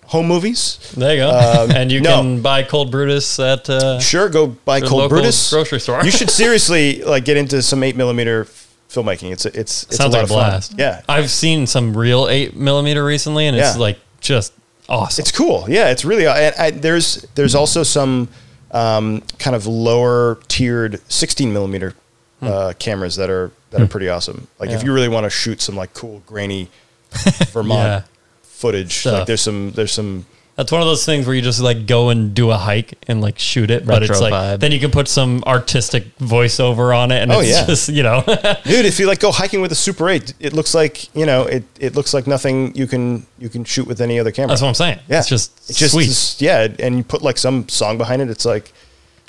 home 0.06 0.28
movies. 0.28 0.94
There 0.98 1.12
you 1.14 1.18
go. 1.22 1.30
Um, 1.30 1.72
and 1.76 1.92
you 1.92 2.02
no. 2.02 2.18
can 2.22 2.42
buy 2.42 2.64
Cold 2.64 2.92
Brutus 2.92 3.40
at 3.40 3.70
uh, 3.70 4.00
Sure, 4.00 4.28
go 4.30 4.48
buy 4.48 4.82
Cold 4.82 5.10
Brutus. 5.10 5.52
grocery 5.52 5.80
store. 5.80 6.04
you 6.04 6.12
should 6.12 6.30
seriously 6.44 7.04
like 7.04 7.26
get 7.26 7.38
into 7.38 7.62
some 7.62 7.84
8 7.84 7.96
millimeter 7.96 8.46
filmmaking. 8.90 9.32
It's 9.32 9.46
a, 9.46 9.50
it's, 9.60 9.84
it's 9.84 9.98
Sounds 9.98 10.14
a 10.16 10.18
lot 10.18 10.22
like 10.22 10.22
a 10.22 10.24
of 10.24 10.30
fun. 10.30 10.50
blast. 10.50 10.74
Yeah. 10.78 11.02
I've 11.08 11.30
seen 11.30 11.68
some 11.68 11.96
real 11.96 12.28
eight 12.30 12.56
millimeter 12.56 13.04
recently, 13.04 13.48
and 13.48 13.56
it's 13.58 13.76
Yeah. 13.76 13.82
like 13.82 14.00
just 14.20 14.54
awesome. 14.90 15.22
It's 15.22 15.32
cool. 15.32 15.66
Yeah, 15.68 15.90
it's 15.90 16.06
really. 16.06 16.28
I, 16.28 16.52
I, 16.58 16.72
there's 16.72 17.24
there's 17.36 17.56
also 17.56 17.84
some 17.84 18.28
um, 18.74 19.22
kind 19.40 19.56
of 19.56 19.66
lower 19.68 20.40
tiered 20.50 21.00
16 21.10 21.54
millimeter 21.54 21.94
uh, 22.42 22.74
cameras 22.80 23.16
that 23.16 23.30
are 23.30 23.52
that 23.72 23.82
are 23.82 23.88
pretty 23.88 24.10
awesome. 24.10 24.48
Like 24.60 24.70
if 24.72 24.82
Hmm. 24.82 24.88
You 24.88 24.94
really 24.94 25.08
want 25.10 25.24
to 25.26 25.30
shoot 25.30 25.62
some 25.62 25.76
like 25.76 25.94
cool 25.94 26.22
grainy 26.28 26.70
Vermont 27.52 27.80
Yeah. 27.88 28.02
footage, 28.44 28.98
Stuff. 29.00 29.20
like 29.20 29.28
there's 29.28 29.42
some 29.42 29.72
there's 29.72 29.92
some 29.94 30.26
That's 30.56 30.72
one 30.72 30.82
of 30.82 30.88
those 30.88 31.04
things 31.04 31.26
where 31.26 31.36
you 31.36 31.42
just 31.42 31.60
like 31.62 31.88
go 31.88 32.10
and 32.10 32.36
do 32.36 32.52
a 32.52 32.58
hike 32.58 32.94
and 33.08 33.22
like 33.22 33.40
shoot 33.40 33.72
it, 33.72 33.88
but 33.88 34.02
Retro 34.02 34.14
it's 34.14 34.22
like 34.22 34.34
vibe. 34.34 34.60
then 34.60 34.72
you 34.72 34.80
can 34.80 34.92
put 34.92 35.08
some 35.08 35.44
artistic 35.48 36.16
voiceover 36.20 36.96
on 36.96 37.12
it, 37.12 37.24
and 37.24 37.32
Oh, 37.32 37.40
it's 37.40 37.50
yeah. 37.50 37.66
just 37.66 37.90
you 37.90 38.04
know, 38.04 38.22
dude. 38.64 38.86
If 38.86 39.00
you 39.00 39.08
like 39.08 39.20
go 39.20 39.32
hiking 39.32 39.62
with 39.62 39.72
a 39.72 39.76
Super 39.76 40.08
8, 40.10 40.36
it 40.40 40.54
looks 40.54 40.76
like 40.76 41.14
you 41.16 41.26
know 41.26 41.44
it 41.48 41.64
it 41.80 41.96
looks 41.96 42.14
like 42.14 42.28
nothing 42.28 42.76
you 42.76 42.86
can 42.86 43.26
you 43.40 43.50
can 43.50 43.64
shoot 43.64 43.88
with 43.88 44.00
any 44.00 44.20
other 44.20 44.32
camera. 44.32 44.50
that's 44.50 44.62
what 44.62 44.68
I'm 44.68 44.76
saying. 44.76 45.00
yeah, 45.10 45.20
it's 45.20 45.28
just 45.28 45.58
it's 45.70 45.80
just 45.80 45.94
sweet, 45.94 46.04
it's- 46.04 46.40
yeah, 46.40 46.68
and 46.78 46.98
you 46.98 47.04
put 47.04 47.24
like 47.24 47.40
some 47.40 47.68
song 47.68 47.98
behind 47.98 48.22
it. 48.22 48.30
It's 48.30 48.46
like 48.46 48.72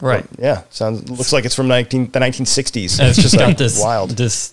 right? 0.03 0.27
yeah, 0.39 0.65
sounds 0.69 1.09
looks 1.09 1.33
like 1.33 1.47
it's 1.47 1.55
from 1.55 1.69
19 1.69 2.11
the 2.11 2.19
1960s. 2.21 2.99
And 3.01 3.09
it's 3.09 3.19
just 3.23 3.39
got 3.39 3.57
this 3.57 3.81
wild. 3.81 4.11
This 4.11 4.53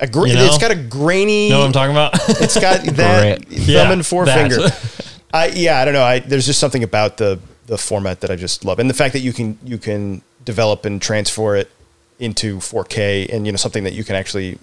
A 0.00 0.06
gra- 0.06 0.28
You 0.28 0.34
know? 0.34 0.44
It's 0.44 0.58
got 0.58 0.70
a 0.70 0.74
grainy. 0.74 1.48
know 1.48 1.60
what 1.60 1.66
I'm 1.66 1.72
talking 1.72 1.92
about? 1.92 2.12
It's 2.42 2.60
got 2.60 2.82
that 2.96 3.38
Great. 3.46 3.48
thumb 3.48 3.68
Yeah, 3.68 3.90
and 3.92 4.04
forefinger. 4.04 4.56
that. 4.56 4.96
I 5.32 5.48
yeah, 5.48 5.80
I 5.80 5.84
don't 5.84 5.94
know. 5.94 6.02
I 6.02 6.18
there's 6.20 6.46
just 6.46 6.60
something 6.60 6.82
about 6.82 7.16
the 7.18 7.38
the 7.66 7.78
format 7.78 8.20
that 8.20 8.30
I 8.30 8.36
just 8.36 8.64
love, 8.64 8.78
and 8.78 8.90
the 8.90 8.94
fact 8.94 9.12
that 9.12 9.20
you 9.20 9.32
can 9.32 9.58
you 9.64 9.78
can 9.78 10.22
develop 10.44 10.84
and 10.84 11.00
transfer 11.00 11.56
it 11.56 11.70
into 12.18 12.58
4K, 12.58 13.32
and 13.32 13.46
you 13.46 13.52
know 13.52 13.56
something 13.56 13.84
that 13.84 13.92
you 13.92 14.04
can 14.04 14.16
actually 14.16 14.58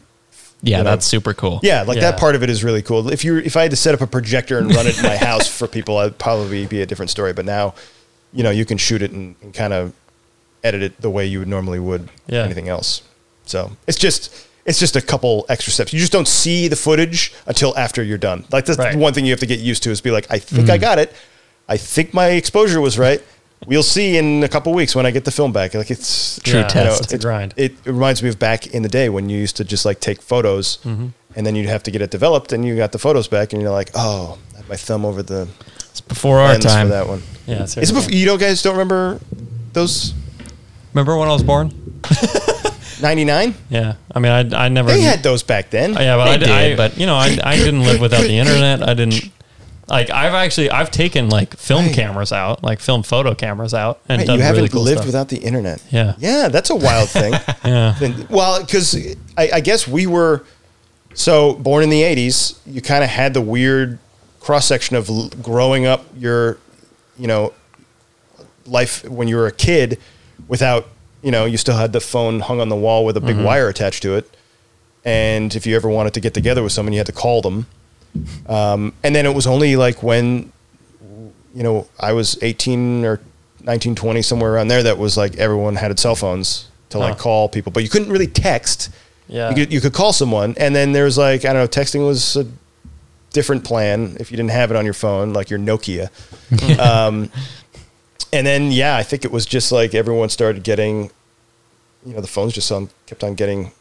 yeah, 0.61 0.79
you 0.79 0.83
know, 0.83 0.89
that's 0.91 1.05
super 1.05 1.33
cool. 1.33 1.59
yeah, 1.63 1.83
like 1.83 1.99
that 1.99 2.19
part 2.19 2.35
of 2.35 2.41
it 2.43 2.49
is 2.49 2.63
really 2.63 2.81
cool. 2.81 3.11
If 3.11 3.23
you 3.23 3.37
if 3.37 3.55
I 3.55 3.61
had 3.63 3.71
to 3.71 3.77
set 3.77 3.93
up 3.93 4.01
a 4.01 4.07
projector 4.07 4.57
and 4.57 4.73
run 4.73 4.87
it 4.87 4.97
in 4.97 5.03
my 5.03 5.17
house 5.29 5.47
for 5.47 5.67
people, 5.67 5.97
I'd 5.97 6.17
probably 6.17 6.65
be 6.65 6.81
a 6.81 6.85
different 6.85 7.11
story. 7.11 7.31
But 7.33 7.45
now, 7.45 7.75
you 8.33 8.43
know, 8.43 8.49
you 8.49 8.65
can 8.65 8.77
shoot 8.77 9.01
it 9.01 9.11
and, 9.11 9.35
and 9.41 9.53
kind 9.53 9.71
of 9.73 9.93
edit 10.63 10.81
it 10.81 10.99
the 10.99 11.09
way 11.11 11.25
you 11.25 11.39
would 11.39 11.47
normally 11.47 11.79
would 11.79 12.09
Yeah. 12.27 12.43
anything 12.43 12.67
else. 12.67 13.03
So 13.45 13.71
it's 13.87 13.97
just 13.99 14.33
it's 14.67 14.77
just 14.79 14.95
a 14.95 15.01
couple 15.01 15.45
extra 15.49 15.71
steps. 15.73 15.93
You 15.93 15.99
just 15.99 16.11
don't 16.11 16.27
see 16.27 16.67
the 16.67 16.75
footage 16.75 17.33
until 17.47 17.75
after 17.77 18.03
you're 18.03 18.17
done. 18.19 18.45
Like 18.51 18.65
that's 18.65 18.77
Right. 18.77 18.91
the 18.93 18.99
one 18.99 19.13
thing 19.13 19.25
you 19.25 19.31
have 19.31 19.39
to 19.39 19.45
get 19.47 19.59
used 19.59 19.81
to 19.83 19.89
is 19.91 20.01
be 20.01 20.11
like, 20.11 20.27
I 20.29 20.37
think 20.39 20.69
I 20.69 20.77
got 20.77 20.99
it. 20.99 21.13
I 21.69 21.77
think 21.77 22.13
my 22.13 22.27
exposure 22.31 22.79
was 22.81 22.99
right. 22.99 23.21
We'll 23.65 23.81
see 23.81 24.17
in 24.17 24.43
a 24.43 24.47
couple 24.47 24.71
weeks 24.73 24.93
when 24.95 25.05
I 25.07 25.11
get 25.11 25.25
the 25.25 25.31
film 25.31 25.51
back. 25.51 25.73
Like 25.73 25.89
it's 25.89 26.39
True 26.43 26.57
you 26.57 26.61
know, 26.63 26.67
test. 26.69 27.03
It's 27.05 27.13
a 27.13 27.17
grind. 27.17 27.53
It, 27.57 27.71
it 27.85 27.89
reminds 27.91 28.21
me 28.21 28.29
of 28.29 28.37
back 28.37 28.67
in 28.67 28.83
the 28.83 28.89
day 28.89 29.09
when 29.09 29.29
you 29.29 29.37
used 29.39 29.57
to 29.57 29.63
just 29.63 29.83
like 29.85 29.99
take 29.99 30.21
photos 30.21 30.77
Mm-hmm. 30.83 31.07
and 31.35 31.45
then 31.45 31.55
you'd 31.55 31.67
have 31.69 31.81
to 31.83 31.91
get 31.91 32.01
it 32.01 32.11
developed 32.11 32.53
and 32.53 32.63
you 32.65 32.75
got 32.75 32.91
the 32.91 32.99
photos 32.99 33.27
back 33.27 33.53
and 33.53 33.61
you're 33.61 33.71
like, 33.71 33.89
oh, 33.95 34.37
I 34.53 34.57
had 34.57 34.69
my 34.69 34.75
thumb 34.75 35.05
over 35.05 35.23
the 35.23 35.47
It's 35.89 36.01
before 36.01 36.39
our 36.39 36.57
time. 36.59 36.87
for 36.87 36.93
that 36.93 37.07
one. 37.07 37.23
yeah, 37.47 37.63
Is 37.63 37.71
it 37.71 37.73
seriously. 37.73 37.95
before, 37.95 38.11
you 38.13 38.25
know, 38.27 38.37
guys 38.37 38.61
don't 38.61 38.73
remember 38.73 39.19
those 39.73 40.13
Remember 40.93 41.17
when 41.17 41.27
I 41.29 41.33
was 41.33 41.43
born? 41.43 41.71
99? 43.01 43.53
Yeah, 43.69 43.95
I 44.13 44.19
mean, 44.19 44.31
I 44.53 44.65
I 44.65 44.69
never 44.69 44.89
They 44.91 45.01
had 45.01 45.23
those 45.23 45.43
back 45.43 45.69
then. 45.69 45.93
Yeah, 45.93 46.15
but 46.17 46.25
They 46.25 46.31
I, 46.31 46.37
did, 46.37 46.49
I, 46.49 46.75
but- 46.75 46.97
you 46.97 47.05
know, 47.05 47.15
I, 47.15 47.37
I 47.43 47.55
didn't 47.57 47.83
live 47.83 47.99
without 48.01 48.21
the 48.23 48.37
internet. 48.37 48.81
I 48.87 48.93
didn't 48.93 49.29
like. 49.87 50.09
I've 50.09 50.33
actually 50.33 50.69
I've 50.71 50.91
taken 50.91 51.29
like 51.29 51.55
film 51.57 51.85
Right. 51.85 51.95
cameras 51.95 52.31
out, 52.33 52.63
like 52.63 52.79
film 52.79 53.03
photo 53.03 53.33
cameras 53.35 53.73
out, 53.73 53.99
and 54.09 54.19
Right, 54.19 54.27
done 54.27 54.37
you 54.37 54.43
haven't 54.43 54.57
really 54.57 54.69
cool 54.69 54.81
lived 54.83 54.97
stuff. 54.97 55.05
without 55.07 55.29
the 55.29 55.37
internet. 55.37 55.81
Yeah. 55.91 56.15
Yeah, 56.17 56.49
that's 56.49 56.69
a 56.69 56.75
wild 56.75 57.09
thing. 57.09 57.33
Yeah, 57.63 57.95
Then- 57.99 58.27
well, 58.29 58.61
because 58.61 58.95
I, 59.37 59.49
I 59.53 59.59
guess 59.61 59.87
we 59.87 60.07
were 60.07 60.43
so 61.13 61.53
born 61.55 61.83
in 61.83 61.89
the 61.89 62.01
'80s. 62.01 62.57
You 62.65 62.81
kind 62.81 63.03
of 63.03 63.09
had 63.09 63.33
the 63.33 63.41
weird 63.41 63.99
cross 64.39 64.65
section 64.65 64.95
of 64.95 65.09
l- 65.09 65.29
growing 65.41 65.85
up 65.85 66.05
your, 66.17 66.57
you 67.17 67.27
know, 67.27 67.53
life 68.65 69.03
when 69.07 69.27
you 69.27 69.35
were 69.35 69.47
a 69.47 69.51
kid, 69.51 69.99
without 70.47 70.87
you 71.27 71.31
know 71.35 71.43
you 71.43 71.57
still 71.57 71.75
had 71.83 71.91
the 71.91 71.99
phone 71.99 72.39
hung 72.39 72.59
on 72.61 72.69
the 72.69 72.75
wall 72.85 73.01
with 73.07 73.17
a 73.17 73.23
big 73.29 73.37
wire 73.47 73.67
attached 73.67 74.01
to 74.03 74.15
it, 74.19 74.25
and 75.03 75.49
if 75.59 75.67
you 75.67 75.75
ever 75.75 75.89
wanted 75.89 76.13
to 76.13 76.21
get 76.21 76.33
together 76.33 76.63
with 76.63 76.71
someone, 76.71 76.93
you 76.93 76.99
had 77.03 77.11
to 77.15 77.19
call 77.25 77.41
them. 77.41 77.57
Um, 78.47 78.93
and 79.03 79.11
then 79.15 79.25
it 79.25 79.35
was 79.35 79.45
only 79.45 79.75
like 79.75 80.01
when, 80.01 80.51
you 81.53 81.63
know, 81.63 81.87
I 81.99 82.13
was 82.13 82.37
18 82.41 83.03
or 83.03 83.19
19, 83.63 83.93
20, 83.95 84.21
somewhere 84.21 84.53
around 84.53 84.69
there, 84.69 84.83
that 84.83 84.97
was 84.97 85.17
like 85.17 85.35
everyone 85.37 85.75
had 85.75 85.99
cell 85.99 86.15
phones 86.15 86.69
to 86.91 86.97
like 86.97 87.15
Huh. 87.17 87.23
call 87.23 87.49
people, 87.49 87.71
but 87.73 87.83
you 87.83 87.89
couldn't 87.89 88.09
really 88.09 88.27
text. 88.27 88.89
Yeah. 89.27 89.49
You 89.49 89.55
could, 89.55 89.73
you 89.73 89.81
could 89.81 89.93
call 89.93 90.13
someone, 90.13 90.55
and 90.57 90.73
then 90.73 90.93
there 90.93 91.03
was 91.03 91.17
like, 91.17 91.43
I 91.43 91.51
don't 91.53 91.61
know, 91.61 91.67
texting 91.67 92.07
was 92.07 92.37
a 92.37 92.45
different 93.33 93.65
plan 93.65 94.15
if 94.19 94.31
you 94.31 94.37
didn't 94.37 94.51
have 94.51 94.71
it 94.71 94.77
on 94.77 94.85
your 94.85 94.93
phone, 94.95 95.33
like 95.33 95.49
your 95.49 95.59
Nokia. 95.59 96.07
um, 96.79 97.29
and 98.33 98.47
then, 98.47 98.71
yeah, 98.71 98.95
I 98.97 99.03
think 99.03 99.25
it 99.25 99.31
was 99.31 99.45
just 99.45 99.71
like 99.71 99.93
everyone 99.93 100.29
started 100.29 100.63
getting, 100.63 101.11
you 102.05 102.13
know, 102.13 102.21
the 102.21 102.27
phones 102.27 102.53
just 102.53 102.71
on, 102.71 102.89
kept 103.05 103.23
on 103.23 103.35
getting 103.35 103.71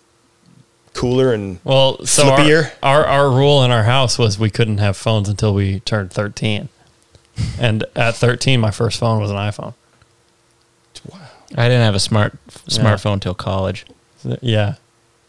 cooler 0.94 1.32
and 1.34 1.58
well, 1.62 2.04
so 2.06 2.28
our, 2.30 2.72
our 2.82 3.04
our 3.04 3.30
rule 3.30 3.62
in 3.62 3.70
our 3.70 3.82
house 3.82 4.18
was 4.18 4.38
we 4.38 4.48
couldn't 4.48 4.78
have 4.78 4.96
phones 4.96 5.28
until 5.28 5.52
we 5.52 5.80
turned 5.80 6.10
thirteen, 6.10 6.68
and 7.60 7.84
at 7.94 8.14
thirteen, 8.16 8.60
my 8.60 8.70
first 8.70 8.98
phone 8.98 9.20
was 9.20 9.30
an 9.30 9.36
iPhone. 9.36 9.74
Wow 11.10 11.20
i 11.56 11.68
didn't 11.68 11.82
have 11.84 11.94
a 11.94 12.00
smart 12.00 12.34
smartphone 12.68 13.20
till 13.20 13.34
college. 13.34 13.86
Yeah, 14.40 14.74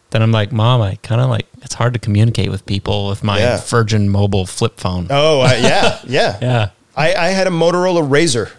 Then 0.10 0.24
I'm 0.24 0.32
like, 0.32 0.52
Mom, 0.52 0.82
I 0.82 0.96
kind 1.04 1.22
of 1.22 1.30
like 1.30 1.46
it's 1.62 1.76
hard 1.76 1.94
to 1.94 2.00
communicate 2.00 2.50
with 2.50 2.66
people 2.66 3.08
with 3.08 3.24
my 3.24 3.38
Yeah. 3.38 3.62
Virgin 3.62 4.10
Mobile 4.10 4.48
flip 4.48 4.80
phone. 4.80 5.08
Oh, 5.12 5.42
I, 5.42 5.58
yeah, 5.58 6.00
yeah. 6.08 6.38
yeah. 6.42 6.70
I, 6.96 7.14
I 7.14 7.28
had 7.28 7.46
a 7.46 7.52
Motorola 7.52 8.10
Razor. 8.10 8.50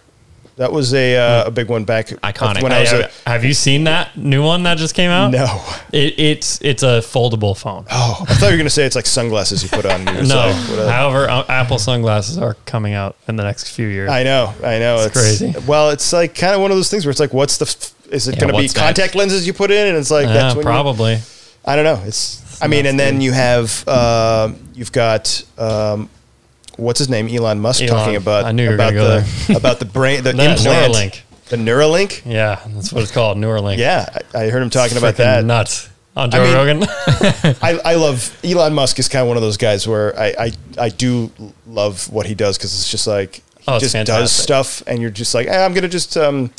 That 0.59 0.73
was 0.73 0.93
a 0.93 1.17
uh, 1.17 1.47
a 1.47 1.51
big 1.53 1.69
one 1.69 1.85
back 1.85 2.09
Iconic. 2.09 2.63
when 2.65 2.73
I 2.73 2.81
was 2.81 2.93
a, 2.93 3.11
have 3.27 3.45
you 3.45 3.55
seen 3.55 3.85
that 3.85 4.17
new 4.17 4.43
one 4.45 4.65
that 4.65 4.77
just 4.77 4.93
came 4.93 5.09
out? 5.11 5.31
no. 5.31 5.47
It, 5.93 6.19
it's 6.19 6.61
it's 6.63 6.83
a 6.83 6.99
foldable 6.99 7.57
phone. 7.57 7.87
Oh, 7.91 8.25
I 8.29 8.35
thought 8.35 8.47
you 8.47 8.53
were 8.55 8.57
gonna 8.59 8.69
say 8.69 8.85
it's 8.85 8.97
like 8.97 9.07
sunglasses 9.07 9.63
you 9.63 9.69
put 9.69 9.87
on. 9.87 10.05
No, 10.29 10.47
like, 10.49 10.89
however, 10.89 11.29
uh, 11.31 11.45
Apple 11.49 11.79
sunglasses 11.79 12.39
are 12.39 12.55
coming 12.67 12.93
out 12.93 13.15
in 13.29 13.37
the 13.37 13.45
next 13.45 13.71
few 13.71 13.87
years. 13.87 14.11
I 14.11 14.25
know, 14.25 14.53
I 14.65 14.81
know. 14.81 14.97
It's, 15.03 15.13
crazy. 15.13 15.55
Well, 15.67 15.91
it's 15.91 16.13
like 16.13 16.35
kind 16.35 16.55
of 16.57 16.61
one 16.61 16.73
of 16.73 16.77
those 16.77 16.91
things 16.91 17.07
where 17.07 17.11
it's 17.13 17.21
like, 17.21 17.33
what's 17.33 17.59
the? 17.59 17.67
F- 17.67 18.13
is 18.13 18.27
it 18.27 18.35
Yeah, 18.35 18.41
going 18.41 18.53
to 18.53 18.59
be 18.59 18.65
what's 18.65 18.75
contact 18.75 19.15
lenses 19.15 19.47
you 19.47 19.53
put 19.53 19.71
in? 19.71 19.87
And 19.87 19.97
it's 19.97 20.11
like 20.11 20.27
that's 20.27 20.57
when 20.57 20.65
you- 20.65 20.71
probably. 20.71 21.19
I 21.65 21.77
don't 21.77 21.85
know. 21.85 22.03
It's. 22.05 22.61
I 22.61 22.67
mean, 22.67 22.87
and 22.87 22.99
then 22.99 23.21
you 23.21 23.31
have 23.31 23.87
uh, 23.87 24.53
you've 24.75 24.91
got 24.91 25.41
um, 25.57 26.11
what's 26.79 26.99
his 26.99 27.09
name, 27.11 27.29
Elon 27.29 27.61
Musk, 27.61 27.83
Elon. 27.83 27.95
talking 27.95 28.17
about 28.17 28.45
I 28.45 28.53
knew 28.53 28.63
you 28.65 28.69
were 28.71 28.75
about 28.77 28.93
go 28.95 29.21
the 29.21 29.57
about 29.57 29.79
the 29.79 29.85
brain, 29.85 30.23
the 30.23 30.31
implant, 30.31 30.61
Neuralink. 30.61 31.21
the 31.51 31.57
Neuralink. 31.57 32.23
Yeah, 32.25 32.61
that's 32.69 32.93
what 32.93 33.03
it's 33.03 33.13
called, 33.13 33.37
Neuralink. 33.39 33.77
Yeah, 33.79 34.07
I, 34.35 34.45
I 34.45 34.51
heard 34.51 34.63
him 34.63 34.71
talking 34.71 34.97
about 34.97 35.17
that. 35.17 35.45
Nuts 35.45 35.91
on 36.17 36.31
Joe 36.31 36.43
mean- 36.45 36.55
Rogan. 36.55 36.83
I, 37.63 37.81
I 37.85 37.95
love 37.97 38.37
Elon 38.43 38.73
Musk 38.75 38.99
is 38.99 39.09
kind 39.09 39.23
of 39.23 39.29
one 39.29 39.37
of 39.37 39.43
those 39.43 39.57
guys 39.59 39.87
where 39.87 40.19
I 40.19 40.35
I, 40.39 40.53
I 40.79 40.89
do 40.89 41.31
love 41.67 42.11
what 42.13 42.27
he 42.27 42.35
does 42.35 42.57
because 42.57 42.75
it's 42.75 42.91
just 42.91 43.07
like 43.07 43.37
he 43.37 43.43
Oh, 43.69 43.77
it's 43.77 43.93
just 43.93 44.07
does 44.07 44.33
stuff 44.33 44.83
and 44.87 45.01
you're 45.01 45.11
just 45.11 45.35
like 45.35 45.47
eh, 45.47 45.65
I'm 45.65 45.75
gonna 45.75 45.89
just 45.89 46.17
um, 46.17 46.51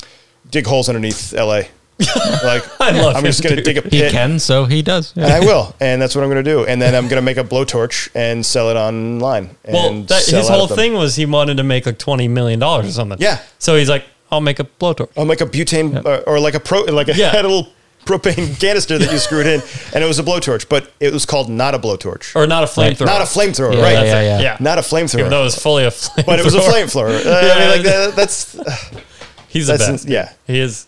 dig 0.51 0.65
holes 0.67 0.87
underneath 0.89 1.33
L.A. 1.33 1.67
like 2.43 2.63
I 2.81 2.91
love 2.91 3.15
I'm 3.17 3.23
just 3.25 3.43
gonna 3.43 3.61
dig 3.61 3.77
a 3.77 3.81
He 3.81 3.89
pit. 4.01 4.11
can, 4.11 4.39
so 4.39 4.65
he 4.65 4.81
does. 4.81 5.13
And 5.15 5.25
I 5.25 5.39
will, 5.41 5.75
and 5.79 6.01
that's 6.01 6.15
what 6.15 6.23
I'm 6.23 6.29
going 6.29 6.43
to 6.43 6.49
do. 6.49 6.65
And 6.65 6.81
then 6.81 6.95
I'm 6.95 7.07
going 7.09 7.17
to 7.21 7.21
make 7.25 7.37
a 7.37 7.43
blowtorch 7.43 8.09
and 8.15 8.45
sell 8.45 8.69
it 8.69 8.75
online. 8.77 9.55
And 9.65 9.73
well, 9.73 10.01
that, 10.03 10.25
his 10.25 10.47
whole 10.47 10.67
thing 10.67 10.93
was 10.93 11.15
he 11.15 11.25
wanted 11.25 11.57
to 11.57 11.63
make 11.63 11.85
like 11.85 11.97
twenty 11.97 12.27
million 12.27 12.59
dollars 12.59 12.87
or 12.87 12.91
something. 12.91 13.17
Yeah. 13.19 13.39
So 13.57 13.75
he's 13.75 13.89
like, 13.89 14.05
I'll 14.31 14.39
make 14.41 14.59
a 14.59 14.63
blowtorch. 14.63 15.09
I'll 15.17 15.25
make 15.25 15.41
a 15.41 15.45
butane 15.45 16.05
uh, 16.05 16.23
or 16.25 16.39
like 16.39 16.53
a 16.53 16.59
pro, 16.59 16.81
like 16.83 17.09
a, 17.09 17.15
Yeah. 17.15 17.29
had 17.31 17.43
a 17.45 17.49
little 17.49 17.71
propane 18.05 18.59
canister 18.59 18.97
that 18.97 19.11
you 19.11 19.17
screwed 19.19 19.45
in, 19.45 19.61
and 19.93 20.03
it 20.03 20.07
was 20.07 20.17
a 20.19 20.23
blowtorch, 20.23 20.67
but 20.69 20.91
it 21.01 21.11
was 21.13 21.25
called 21.25 21.49
not 21.49 21.75
a 21.75 21.79
blowtorch, 21.79 22.35
Or 22.35 22.47
not 22.47 22.63
a 22.63 22.67
flamethrower. 22.67 23.05
not 23.05 23.21
a 23.21 23.25
flamethrower, 23.25 23.73
Yeah, 23.75 23.81
right? 23.81 23.93
yeah, 23.93 24.03
yeah, 24.03 24.21
yeah. 24.21 24.41
Yeah. 24.41 24.57
Not 24.61 24.77
a 24.77 24.81
flamethrower, 24.81 25.19
Even 25.19 25.31
though 25.31 25.41
it 25.41 25.43
was 25.45 25.55
fully 25.61 25.83
a 25.83 25.89
flamethrower. 25.91 26.25
but 26.25 26.39
it 26.39 26.45
was 26.45 26.55
a 26.55 26.59
flamethrower. 26.61 27.25
Uh, 27.25 27.29
I 27.53 27.59
mean, 27.59 27.69
like 27.69 27.81
that, 27.83 28.15
that's 28.15 28.53
He's 29.49 29.67
the 29.67 29.73
that's 29.77 29.87
best. 29.89 30.07
yeah. 30.07 30.33
He 30.47 30.59
is. 30.59 30.87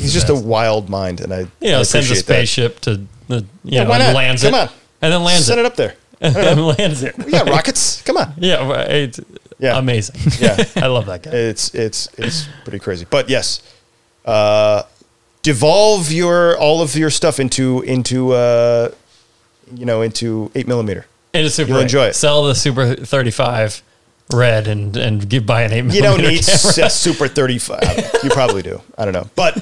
He's 0.00 0.12
the 0.12 0.20
just 0.20 0.28
best. 0.28 0.44
a 0.44 0.46
wild 0.46 0.88
mind, 0.88 1.20
and 1.20 1.32
I 1.32 1.40
you 1.60 1.70
know 1.70 1.80
I 1.80 1.82
sends 1.82 2.08
a 2.08 2.12
appreciate 2.12 2.16
that. 2.16 2.22
spaceship 2.34 2.80
to 2.80 2.96
the 3.28 3.36
you 3.36 3.46
Yeah, 3.64 3.84
know 3.84 3.90
why 3.90 3.96
and 3.98 4.04
not? 4.08 4.14
lands 4.16 4.42
Come 4.42 4.54
it 4.54 4.60
on. 4.60 4.68
and 5.02 5.12
then 5.12 5.22
lands 5.24 5.46
Send 5.46 5.58
it 5.60 5.64
it 5.64 5.66
up 5.66 5.76
there. 5.76 5.94
and 6.20 6.34
then 6.34 6.58
lands 6.64 7.02
it. 7.02 7.16
We 7.18 7.32
got 7.32 7.48
rockets. 7.48 8.00
Come 8.02 8.16
on. 8.16 8.32
Yeah, 8.38 8.80
it's 8.82 9.20
Yeah. 9.58 9.76
amazing. 9.78 10.16
Yeah. 10.40 10.64
I 10.76 10.86
love 10.86 11.06
that 11.06 11.22
guy. 11.24 11.30
It's 11.32 11.74
it's 11.74 12.08
it's 12.16 12.46
pretty 12.64 12.78
crazy. 12.78 13.06
But 13.08 13.28
yes, 13.28 13.60
uh, 14.24 14.82
devolve 15.42 16.12
your 16.12 16.56
all 16.58 16.80
of 16.82 16.94
your 16.96 17.10
stuff 17.10 17.40
into 17.40 17.82
into 17.82 18.32
uh, 18.32 18.90
you 19.74 19.84
know 19.86 20.02
into 20.02 20.50
eight 20.54 20.66
millimeter. 20.68 21.06
And 21.34 21.46
it's 21.46 21.54
super. 21.54 21.70
You'll 21.72 21.80
enjoy 21.80 22.06
it. 22.06 22.14
Sell 22.14 22.44
the 22.44 22.54
Super 22.54 22.94
35 22.94 23.82
red 24.32 24.68
and 24.68 24.96
and 24.96 25.28
give 25.28 25.44
buy 25.46 25.62
an 25.62 25.72
eight. 25.72 25.84
You 25.94 26.02
don't 26.02 26.18
need 26.20 26.44
camera. 26.44 26.86
a 26.86 26.90
super 26.90 27.28
thirty 27.28 27.58
five. 27.58 27.82
You 28.22 28.30
probably 28.30 28.62
do. 28.62 28.80
I 28.98 29.04
don't 29.04 29.14
know, 29.14 29.28
but 29.36 29.56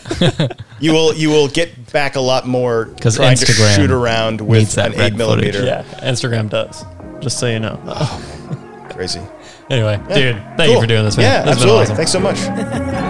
you 0.80 0.92
will 0.92 1.14
you 1.14 1.30
will 1.30 1.48
get 1.48 1.92
back 1.92 2.16
a 2.16 2.20
lot 2.20 2.46
more 2.46 2.86
'Cause 3.00 3.16
trying 3.16 3.36
to 3.36 3.44
Instagram 3.44 3.76
shoot 3.76 3.90
around 3.90 4.40
needs 4.40 4.48
with 4.50 4.72
that 4.74 4.94
an 4.94 5.00
eight 5.00 5.14
millimeter. 5.14 5.64
Yeah, 5.64 5.82
Instagram 6.02 6.48
does. 6.50 6.84
Just 7.20 7.38
so 7.38 7.46
you 7.46 7.60
know. 7.60 7.80
Oh, 7.86 8.86
Crazy. 8.90 9.20
Anyway, 9.70 9.96
dude, 10.14 10.36
thank 10.56 10.72
you 10.72 10.80
for 10.80 10.86
doing 10.86 11.04
this, 11.04 11.16
man. 11.16 11.24
Yeah, 11.24 11.42
This 11.52 11.62
has 11.62 11.64
been 11.64 11.74
absolutely. 11.76 11.82
awesome. 11.82 11.96
Thanks 11.96 12.10
so 12.12 12.20
much. 12.20 13.09